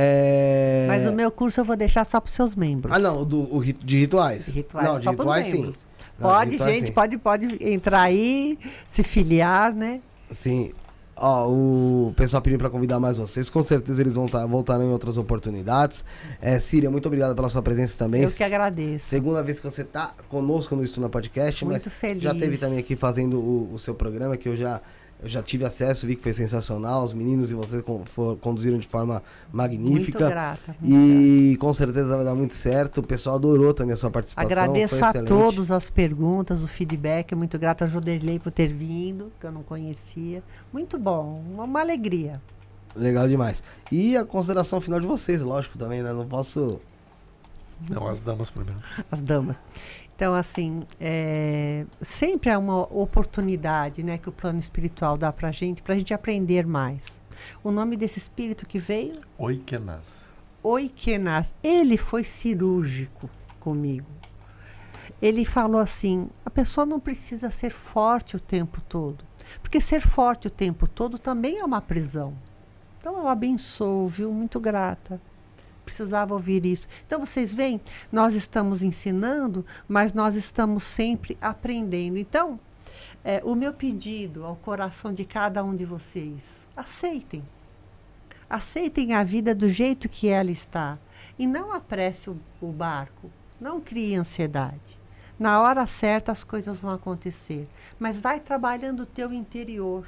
É... 0.00 0.84
Mas 0.86 1.08
o 1.08 1.12
meu 1.12 1.28
curso 1.28 1.60
eu 1.60 1.64
vou 1.64 1.76
deixar 1.76 2.04
só 2.06 2.20
para 2.20 2.32
seus 2.32 2.54
membros. 2.54 2.94
Ah, 2.94 3.00
não, 3.00 3.22
o 3.22 3.24
do, 3.24 3.52
o 3.52 3.64
de 3.64 3.98
rituais. 3.98 4.46
Rituais, 4.46 4.86
não, 4.86 5.00
de 5.00 5.08
rituais 5.08 5.46
sim. 5.46 5.62
Não, 5.64 5.72
de 5.72 5.78
Pode, 6.20 6.50
rituais, 6.52 6.74
gente, 6.74 6.86
sim. 6.86 6.92
pode, 6.92 7.18
pode 7.18 7.58
entrar 7.60 8.02
aí, 8.02 8.58
se 8.88 9.02
filiar, 9.02 9.74
né? 9.74 10.00
Sim. 10.30 10.72
Ó, 11.16 11.48
o 11.48 12.12
pessoal 12.16 12.40
pediu 12.40 12.58
pra 12.58 12.70
convidar 12.70 13.00
mais 13.00 13.18
vocês. 13.18 13.50
Com 13.50 13.62
certeza 13.64 14.00
eles 14.00 14.14
vão 14.14 14.28
tá, 14.28 14.46
voltarão 14.46 14.84
em 14.84 14.92
outras 14.92 15.16
oportunidades. 15.16 16.04
É, 16.40 16.60
Síria, 16.60 16.90
muito 16.90 17.06
obrigado 17.06 17.34
pela 17.34 17.48
sua 17.48 17.60
presença 17.60 17.98
também. 17.98 18.22
Eu 18.22 18.30
que 18.30 18.44
agradeço. 18.44 19.06
Segunda 19.06 19.42
vez 19.42 19.58
que 19.58 19.68
você 19.68 19.82
tá 19.82 20.14
conosco 20.28 20.76
no 20.76 20.84
Estuna 20.84 21.08
Podcast, 21.08 21.64
Muito 21.64 21.74
mas 21.74 21.92
feliz. 21.92 22.22
já 22.22 22.32
teve 22.34 22.56
também 22.56 22.78
aqui 22.78 22.94
fazendo 22.94 23.40
o, 23.40 23.74
o 23.74 23.78
seu 23.80 23.96
programa, 23.96 24.36
que 24.36 24.48
eu 24.48 24.56
já, 24.56 24.80
eu 25.20 25.28
já 25.28 25.42
tive 25.42 25.64
acesso, 25.64 26.06
vi 26.06 26.14
que 26.16 26.22
foi 26.22 26.32
sensacional. 26.32 27.02
Os 27.04 27.12
meninos 27.12 27.50
e 27.50 27.54
você 27.54 27.82
con- 27.82 28.04
for- 28.04 28.36
conduziram 28.38 28.78
de 28.78 28.86
forma 28.86 29.22
magnífica. 29.52 30.18
Muito 30.20 30.30
grata. 30.32 30.76
muito 30.80 30.94
E 31.52 31.56
com 31.56 31.74
certeza 31.74 32.14
vai 32.16 32.24
dar 32.24 32.34
muito 32.34 32.54
certo. 32.54 32.98
O 32.98 33.02
pessoal 33.02 33.36
adorou 33.36 33.74
também 33.74 33.94
a 33.94 33.96
sua 33.96 34.10
participação. 34.10 34.48
Agradeço 34.50 34.94
foi 34.96 35.06
a 35.06 35.10
excelente. 35.10 35.28
todos 35.28 35.70
as 35.72 35.90
perguntas, 35.90 36.62
o 36.62 36.68
feedback. 36.68 37.34
Muito 37.34 37.58
grata 37.58 37.84
a 37.84 37.88
Joderley 37.88 38.38
por 38.38 38.52
ter 38.52 38.68
vindo, 38.68 39.32
que 39.40 39.46
eu 39.46 39.52
não 39.52 39.62
conhecia. 39.62 40.42
Muito 40.72 40.96
bom, 40.98 41.42
uma, 41.52 41.64
uma 41.64 41.80
alegria. 41.80 42.40
Legal 42.94 43.28
demais. 43.28 43.62
E 43.92 44.16
a 44.16 44.24
consideração 44.24 44.80
final 44.80 45.00
de 45.00 45.06
vocês, 45.06 45.42
lógico, 45.42 45.76
também, 45.78 46.02
né? 46.02 46.12
Não 46.12 46.26
posso. 46.26 46.80
Não, 47.88 48.08
as 48.08 48.18
damas 48.20 48.50
primeiro. 48.50 48.80
as 49.10 49.20
damas. 49.20 49.60
Então, 50.18 50.34
assim, 50.34 50.82
é, 50.98 51.86
sempre 52.02 52.50
é 52.50 52.58
uma 52.58 52.82
oportunidade 52.92 54.02
né, 54.02 54.18
que 54.18 54.28
o 54.28 54.32
plano 54.32 54.58
espiritual 54.58 55.16
dá 55.16 55.32
pra 55.32 55.52
gente, 55.52 55.80
pra 55.80 55.94
gente 55.94 56.12
aprender 56.12 56.66
mais. 56.66 57.20
O 57.62 57.70
nome 57.70 57.96
desse 57.96 58.18
espírito 58.18 58.66
que 58.66 58.80
veio, 58.80 59.20
Oi, 59.38 59.58
Kenas. 59.58 60.02
Oikenas, 60.60 61.54
ele 61.62 61.96
foi 61.96 62.24
cirúrgico 62.24 63.30
comigo. 63.60 64.10
Ele 65.22 65.44
falou 65.44 65.80
assim: 65.80 66.28
a 66.44 66.50
pessoa 66.50 66.84
não 66.84 66.98
precisa 66.98 67.48
ser 67.48 67.70
forte 67.70 68.34
o 68.34 68.40
tempo 68.40 68.80
todo, 68.88 69.24
porque 69.62 69.80
ser 69.80 70.00
forte 70.00 70.48
o 70.48 70.50
tempo 70.50 70.88
todo 70.88 71.16
também 71.16 71.60
é 71.60 71.64
uma 71.64 71.80
prisão. 71.80 72.34
Então 72.98 73.16
eu 73.16 73.28
abençoo, 73.28 74.08
viu? 74.08 74.32
Muito 74.32 74.58
grata. 74.58 75.20
Precisava 75.88 76.34
ouvir 76.34 76.66
isso. 76.66 76.86
Então 77.06 77.18
vocês 77.18 77.50
veem, 77.50 77.80
nós 78.12 78.34
estamos 78.34 78.82
ensinando, 78.82 79.64
mas 79.88 80.12
nós 80.12 80.36
estamos 80.36 80.84
sempre 80.84 81.38
aprendendo. 81.40 82.18
Então, 82.18 82.60
é, 83.24 83.40
o 83.42 83.54
meu 83.54 83.72
pedido 83.72 84.44
ao 84.44 84.54
coração 84.54 85.14
de 85.14 85.24
cada 85.24 85.64
um 85.64 85.74
de 85.74 85.86
vocês: 85.86 86.66
aceitem. 86.76 87.42
Aceitem 88.50 89.14
a 89.14 89.24
vida 89.24 89.54
do 89.54 89.70
jeito 89.70 90.10
que 90.10 90.28
ela 90.28 90.50
está. 90.50 90.98
E 91.38 91.46
não 91.46 91.72
apresse 91.72 92.28
o, 92.28 92.38
o 92.60 92.70
barco. 92.70 93.30
Não 93.58 93.80
crie 93.80 94.14
ansiedade. 94.14 94.98
Na 95.38 95.62
hora 95.62 95.86
certa 95.86 96.32
as 96.32 96.44
coisas 96.44 96.78
vão 96.80 96.90
acontecer. 96.90 97.66
Mas 97.98 98.20
vai 98.20 98.40
trabalhando 98.40 99.04
o 99.04 99.06
teu 99.06 99.32
interior. 99.32 100.06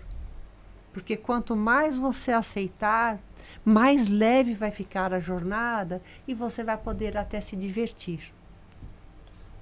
Porque 0.93 1.17
quanto 1.17 1.57
mais 1.57 1.97
você 1.97 2.33
aceitar, 2.33 3.19
mais 3.65 4.09
leve 4.09 4.55
vai 4.55 4.71
ficar 4.71 5.13
a 5.13 5.21
jornada 5.21 6.03
e 6.27 6.35
você 6.35 6.65
vai 6.65 6.77
poder 6.77 7.17
até 7.17 7.41
se 7.41 7.57
divertir. 7.57 8.33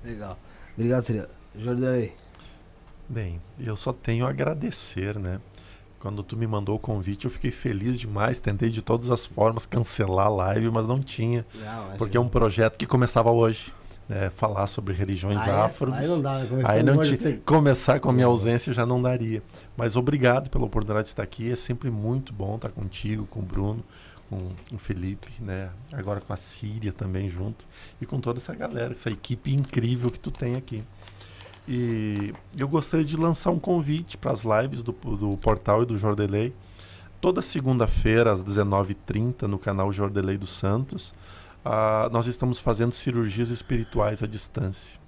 Legal. 0.05 0.39
Obrigado, 0.75 1.05
Síria. 1.05 1.29
Jordanei. 1.57 2.15
Bem, 3.09 3.41
eu 3.59 3.75
só 3.75 3.93
tenho 3.93 4.27
a 4.27 4.31
agradecer, 4.31 5.19
né? 5.19 5.41
Quando 5.99 6.23
tu 6.23 6.37
me 6.37 6.47
mandou 6.47 6.77
o 6.77 6.79
convite, 6.79 7.25
eu 7.25 7.31
fiquei 7.31 7.51
feliz 7.51 7.99
demais. 7.99 8.39
Tentei 8.39 8.71
de 8.71 8.81
todas 8.81 9.11
as 9.11 9.27
formas 9.27 9.67
cancelar 9.67 10.27
a 10.27 10.31
live, 10.31 10.71
mas 10.71 10.87
não 10.87 11.01
tinha. 11.01 11.45
Porque 11.97 12.17
é 12.17 12.21
um 12.21 12.29
projeto 12.29 12.79
que 12.79 12.87
começava 12.87 13.31
hoje. 13.33 13.73
Né? 14.09 14.31
Falar 14.31 14.67
sobre 14.69 14.95
religiões 14.95 15.39
Ah, 15.41 15.47
é? 15.49 15.53
afros. 15.67 15.93
Aí 15.95 16.07
não 16.09 16.23
dá, 16.23 16.39
né? 16.39 16.63
Aí 16.65 16.83
não 16.83 17.03
ti- 17.03 17.17
você- 17.17 17.35
começar 17.45 18.01
com 18.01 18.09
a 18.09 18.13
minha 18.13 18.27
ausência 18.27 18.73
já 18.73 18.87
não 18.87 19.03
daria. 19.03 19.43
Mas 19.77 19.97
obrigado 19.97 20.49
pela 20.49 20.65
oportunidade 20.65 21.07
de 21.07 21.13
estar 21.13 21.23
aqui. 21.23 21.53
É 21.53 21.57
sempre 21.57 21.91
muito 21.91 22.33
bom 22.33 22.57
estar 22.57 22.71
contigo, 22.71 23.27
com 23.27 23.41
o 23.41 23.43
Bruno, 23.43 23.85
com 24.31 24.51
o 24.73 24.79
Felipe, 24.79 25.29
né? 25.41 25.69
Agora 25.93 26.21
com 26.23 26.33
a 26.33 26.37
Síria 26.37 26.91
também 26.93 27.29
junto. 27.29 27.67
E 28.01 28.07
com 28.07 28.19
toda 28.19 28.39
essa 28.39 28.55
galera, 28.55 28.93
essa 28.93 29.11
equipe 29.11 29.53
incrível 29.53 30.11
que 30.11 30.19
tu 30.19 30.31
tem 30.31 30.57
aqui. 30.57 30.83
E 31.67 32.33
eu 32.57 32.67
gostaria 32.67 33.05
de 33.05 33.17
lançar 33.17 33.51
um 33.51 33.59
convite 33.59 34.17
para 34.17 34.33
as 34.33 34.43
lives 34.43 34.83
do, 34.83 34.93
do 34.93 35.37
portal 35.37 35.83
e 35.83 35.87
do 35.87 35.99
Jordelei. 35.99 36.55
toda 37.21 37.43
segunda-feira, 37.43 38.33
às 38.33 38.43
19h30, 38.43 39.43
no 39.49 39.59
canal 39.59 39.93
Jordelei 39.93 40.39
dos 40.39 40.51
Santos, 40.51 41.13
ah, 41.65 42.09
nós 42.13 42.27
estamos 42.27 42.59
fazendo 42.59 42.93
cirurgias 42.93 43.51
espirituais 43.51 44.23
à 44.23 44.27
distância. 44.27 44.99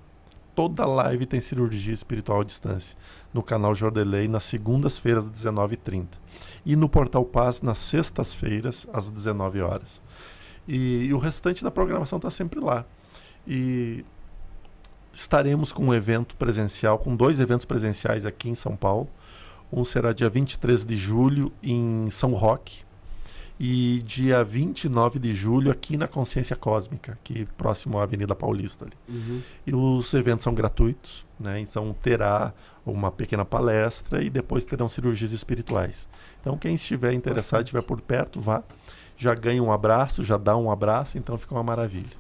Toda 0.55 0.85
live 0.85 1.25
tem 1.27 1.41
cirurgia 1.41 1.95
espiritual 1.95 2.41
à 2.41 2.45
distância. 2.45 2.97
No 3.33 3.43
canal 3.43 3.75
Jordelei, 3.75 4.29
nas 4.29 4.45
segundas-feiras, 4.45 5.27
às 5.27 5.31
19h30. 5.31 6.09
E 6.67 6.77
no 6.77 6.89
Portal 6.89 7.25
Paz, 7.25 7.63
nas 7.63 7.79
sextas-feiras, 7.79 8.87
às 8.93 9.09
19 9.09 9.61
horas. 9.63 10.03
E, 10.67 11.05
e 11.05 11.15
o 11.15 11.19
restante 11.19 11.63
da 11.65 11.71
programação 11.71 12.17
está 12.19 12.31
sempre 12.31 12.61
lá. 12.61 12.85
E 13.47 14.05
estaremos 15.13 15.73
com 15.73 15.87
um 15.87 15.95
evento 15.95 16.37
presencial, 16.37 16.99
com 16.99 17.17
dois 17.17 17.41
eventos 17.41 17.65
presenciais 17.65 18.27
aqui 18.27 18.51
em 18.51 18.55
São 18.55 18.77
Paulo. 18.77 19.09
Um 19.73 19.85
será 19.85 20.13
dia 20.13 20.29
23 20.29 20.85
de 20.85 20.97
julho 20.97 21.53
em 21.63 22.11
São 22.11 22.33
Roque 22.33 22.90
e 23.63 24.03
dia 24.07 24.43
29 24.43 25.19
de 25.19 25.35
julho 25.35 25.71
aqui 25.71 25.95
na 25.99 26.09
Consciência 26.09 26.57
Cósmica, 26.57 27.13
aqui 27.13 27.47
próximo 27.59 27.99
à 27.99 28.05
Avenida 28.05 28.35
Paulista. 28.35 28.87
Ali. 28.87 28.95
Uhum. 29.07 29.43
E 29.67 29.75
os 29.75 30.15
eventos 30.15 30.45
são 30.45 30.55
gratuitos, 30.55 31.27
né? 31.39 31.61
Então 31.61 31.95
terá 32.03 32.55
uma 32.87 33.11
pequena 33.11 33.45
palestra 33.45 34.23
e 34.25 34.31
depois 34.31 34.65
terão 34.65 34.89
cirurgias 34.89 35.33
espirituais. 35.33 36.09
Então 36.41 36.57
quem 36.57 36.75
estiver 36.75 37.13
interessado, 37.13 37.61
estiver 37.65 37.83
por 37.83 38.01
perto, 38.01 38.41
vá. 38.41 38.63
Já 39.15 39.35
ganha 39.35 39.63
um 39.63 39.71
abraço, 39.71 40.25
já 40.25 40.39
dá 40.39 40.57
um 40.57 40.71
abraço, 40.71 41.19
então 41.19 41.37
fica 41.37 41.55
uma 41.55 41.63
maravilha. 41.63 42.17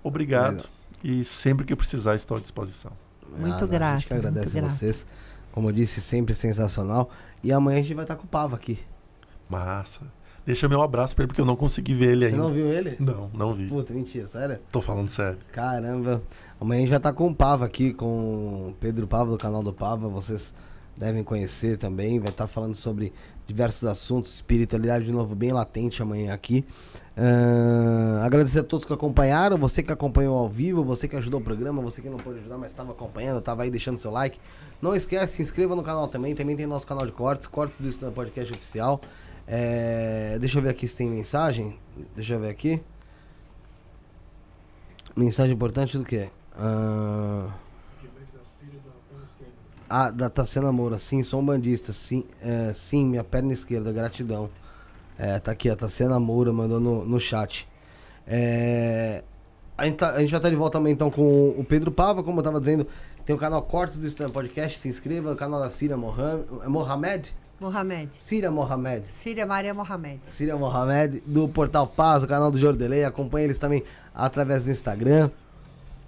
Obrigado 0.00 0.58
Legal. 0.58 0.70
e 1.02 1.24
sempre 1.24 1.66
que 1.66 1.74
precisar 1.74 2.14
estou 2.14 2.36
à 2.36 2.40
disposição. 2.40 2.92
Muito 3.36 3.56
Ah, 3.56 3.58
não, 3.58 3.64
A 3.64 3.66
grato, 3.66 3.98
gente 3.98 4.06
que 4.06 4.14
agradece 4.14 4.46
muito 4.46 4.54
grato. 4.60 4.70
vocês. 4.78 5.04
Como 5.50 5.68
eu 5.68 5.72
disse, 5.72 6.00
sempre 6.00 6.34
sensacional. 6.34 7.10
E 7.42 7.52
amanhã 7.52 7.80
a 7.80 7.82
gente 7.82 7.94
vai 7.94 8.04
estar 8.04 8.14
com 8.14 8.22
o 8.24 8.28
Pava 8.28 8.54
aqui. 8.54 8.78
Massa. 9.50 10.02
Deixa 10.48 10.66
meu 10.66 10.80
abraço 10.80 11.14
pra 11.14 11.24
ele 11.24 11.26
porque 11.28 11.42
eu 11.42 11.44
não 11.44 11.54
consegui 11.54 11.92
ver 11.92 12.12
ele 12.12 12.24
Você 12.24 12.32
ainda. 12.32 12.42
não 12.42 12.50
viu 12.50 12.72
ele? 12.72 12.96
Não, 12.98 13.28
não 13.34 13.52
vi. 13.52 13.66
Puta, 13.66 13.92
mentira, 13.92 14.24
sério? 14.24 14.58
Tô 14.72 14.80
falando 14.80 15.06
sério. 15.06 15.36
Caramba. 15.52 16.22
Amanhã 16.58 16.78
a 16.78 16.80
gente 16.80 16.88
vai 16.88 16.96
estar 16.96 17.12
com 17.12 17.28
o 17.28 17.34
Pava 17.34 17.66
aqui, 17.66 17.92
com 17.92 18.70
o 18.70 18.74
Pedro 18.80 19.06
Pava 19.06 19.30
do 19.30 19.36
canal 19.36 19.62
do 19.62 19.74
Pava. 19.74 20.08
Vocês 20.08 20.54
devem 20.96 21.22
conhecer 21.22 21.76
também. 21.76 22.18
Vai 22.18 22.30
estar 22.30 22.46
falando 22.46 22.74
sobre 22.74 23.12
diversos 23.46 23.84
assuntos, 23.84 24.36
espiritualidade 24.36 25.04
de 25.04 25.12
novo 25.12 25.34
bem 25.34 25.52
latente 25.52 26.00
amanhã 26.00 26.32
aqui. 26.32 26.64
Ahn, 27.14 28.22
agradecer 28.24 28.60
a 28.60 28.64
todos 28.64 28.86
que 28.86 28.92
acompanharam, 28.92 29.58
você 29.58 29.82
que 29.82 29.92
acompanhou 29.92 30.38
ao 30.38 30.48
vivo, 30.48 30.82
você 30.82 31.06
que 31.06 31.16
ajudou 31.16 31.40
o 31.40 31.42
programa, 31.44 31.82
você 31.82 32.00
que 32.00 32.08
não 32.08 32.16
pôde 32.16 32.38
ajudar, 32.38 32.56
mas 32.56 32.68
estava 32.70 32.92
acompanhando, 32.92 33.40
estava 33.40 33.64
aí 33.64 33.70
deixando 33.70 33.98
seu 33.98 34.10
like. 34.10 34.38
Não 34.80 34.94
esquece, 34.94 35.34
se 35.36 35.42
inscreva 35.42 35.76
no 35.76 35.82
canal 35.82 36.08
também, 36.08 36.34
também 36.34 36.56
tem 36.56 36.66
nosso 36.66 36.86
canal 36.86 37.04
de 37.04 37.12
cortes, 37.12 37.46
cortes 37.46 37.76
do 37.78 37.86
Estudante 37.86 38.14
Podcast 38.14 38.50
Oficial. 38.54 38.98
É, 39.50 40.36
deixa 40.38 40.58
eu 40.58 40.62
ver 40.62 40.68
aqui 40.68 40.86
se 40.86 40.94
tem 40.94 41.08
mensagem. 41.08 41.78
Deixa 42.14 42.34
eu 42.34 42.40
ver 42.40 42.50
aqui. 42.50 42.82
Mensagem 45.16 45.54
importante 45.54 45.96
do 45.96 46.04
que? 46.04 46.28
Ah, 46.54 47.54
ah, 49.88 50.10
da 50.10 50.28
Tassiana 50.28 50.70
Moura. 50.70 50.98
Sim, 50.98 51.22
sou 51.22 51.40
um 51.40 51.44
bandista. 51.46 51.92
Sim, 51.94 52.24
é, 52.42 52.72
sim, 52.74 53.06
minha 53.06 53.24
perna 53.24 53.52
esquerda. 53.54 53.90
Gratidão. 53.90 54.50
É, 55.18 55.38
tá 55.38 55.50
aqui, 55.50 55.70
a 55.70 55.74
Tassiana 55.74 56.20
Moura 56.20 56.52
mandou 56.52 56.78
no, 56.78 57.04
no 57.06 57.18
chat. 57.18 57.66
É, 58.26 59.24
a, 59.78 59.86
gente 59.86 59.96
tá- 59.96 60.12
a 60.12 60.20
gente 60.20 60.30
já 60.30 60.38
tá 60.38 60.50
de 60.50 60.56
volta 60.56 60.78
também 60.78 60.92
então 60.92 61.10
com 61.10 61.48
o 61.58 61.64
Pedro 61.64 61.90
Pava, 61.90 62.22
como 62.22 62.38
eu 62.40 62.44
tava 62.44 62.60
dizendo. 62.60 62.86
Tem 63.24 63.34
o 63.34 63.38
canal 63.38 63.62
Cortes 63.62 63.98
do 63.98 64.06
Estudante 64.06 64.32
Podcast. 64.32 64.78
Se 64.78 64.88
inscreva. 64.88 65.32
O 65.32 65.36
canal 65.36 65.58
da 65.58 65.70
Cira 65.70 65.96
Mohamed. 65.96 67.34
Mohamed? 67.60 68.10
Cira 68.18 68.50
Mohamed. 68.50 69.06
Síria 69.06 69.44
Maria 69.44 69.74
Mohamed. 69.74 70.20
Síria 70.30 70.56
Mohamed, 70.56 71.22
do 71.26 71.48
Portal 71.48 71.86
Paz, 71.86 72.22
do 72.22 72.28
canal 72.28 72.50
do 72.50 72.58
Jordelei. 72.58 73.04
Acompanhe 73.04 73.46
eles 73.46 73.58
também 73.58 73.82
através 74.14 74.64
do 74.64 74.70
Instagram. 74.70 75.30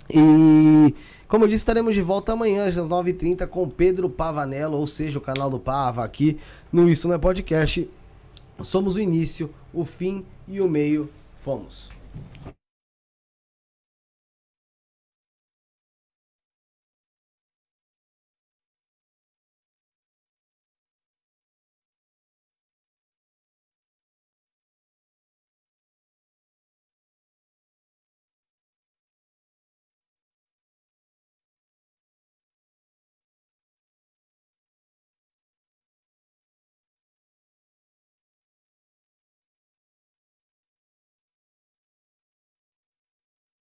E, 0.09 0.95
como 1.29 1.45
eu 1.45 1.49
disse, 1.49 1.63
estaremos 1.63 1.95
de 1.95 2.03
volta 2.03 2.33
amanhã 2.33 2.65
às 2.65 2.77
9h30 2.77 3.47
com 3.47 3.69
Pedro 3.69 4.09
Pavanello, 4.09 4.79
ou 4.79 4.87
seja, 4.87 5.19
o 5.19 5.23
canal 5.23 5.51
do 5.51 5.59
Pava 5.59 6.05
aqui 6.05 6.39
no 6.73 6.89
Isso 6.89 7.09
Não 7.09 7.15
é 7.15 7.19
Podcast. 7.19 7.89
Somos 8.63 8.97
o 8.97 9.01
início, 9.01 9.51
o 9.73 9.85
fim 9.85 10.25
e 10.47 10.61
o 10.61 10.69
meio. 10.69 11.09
Fomos. 11.35 12.00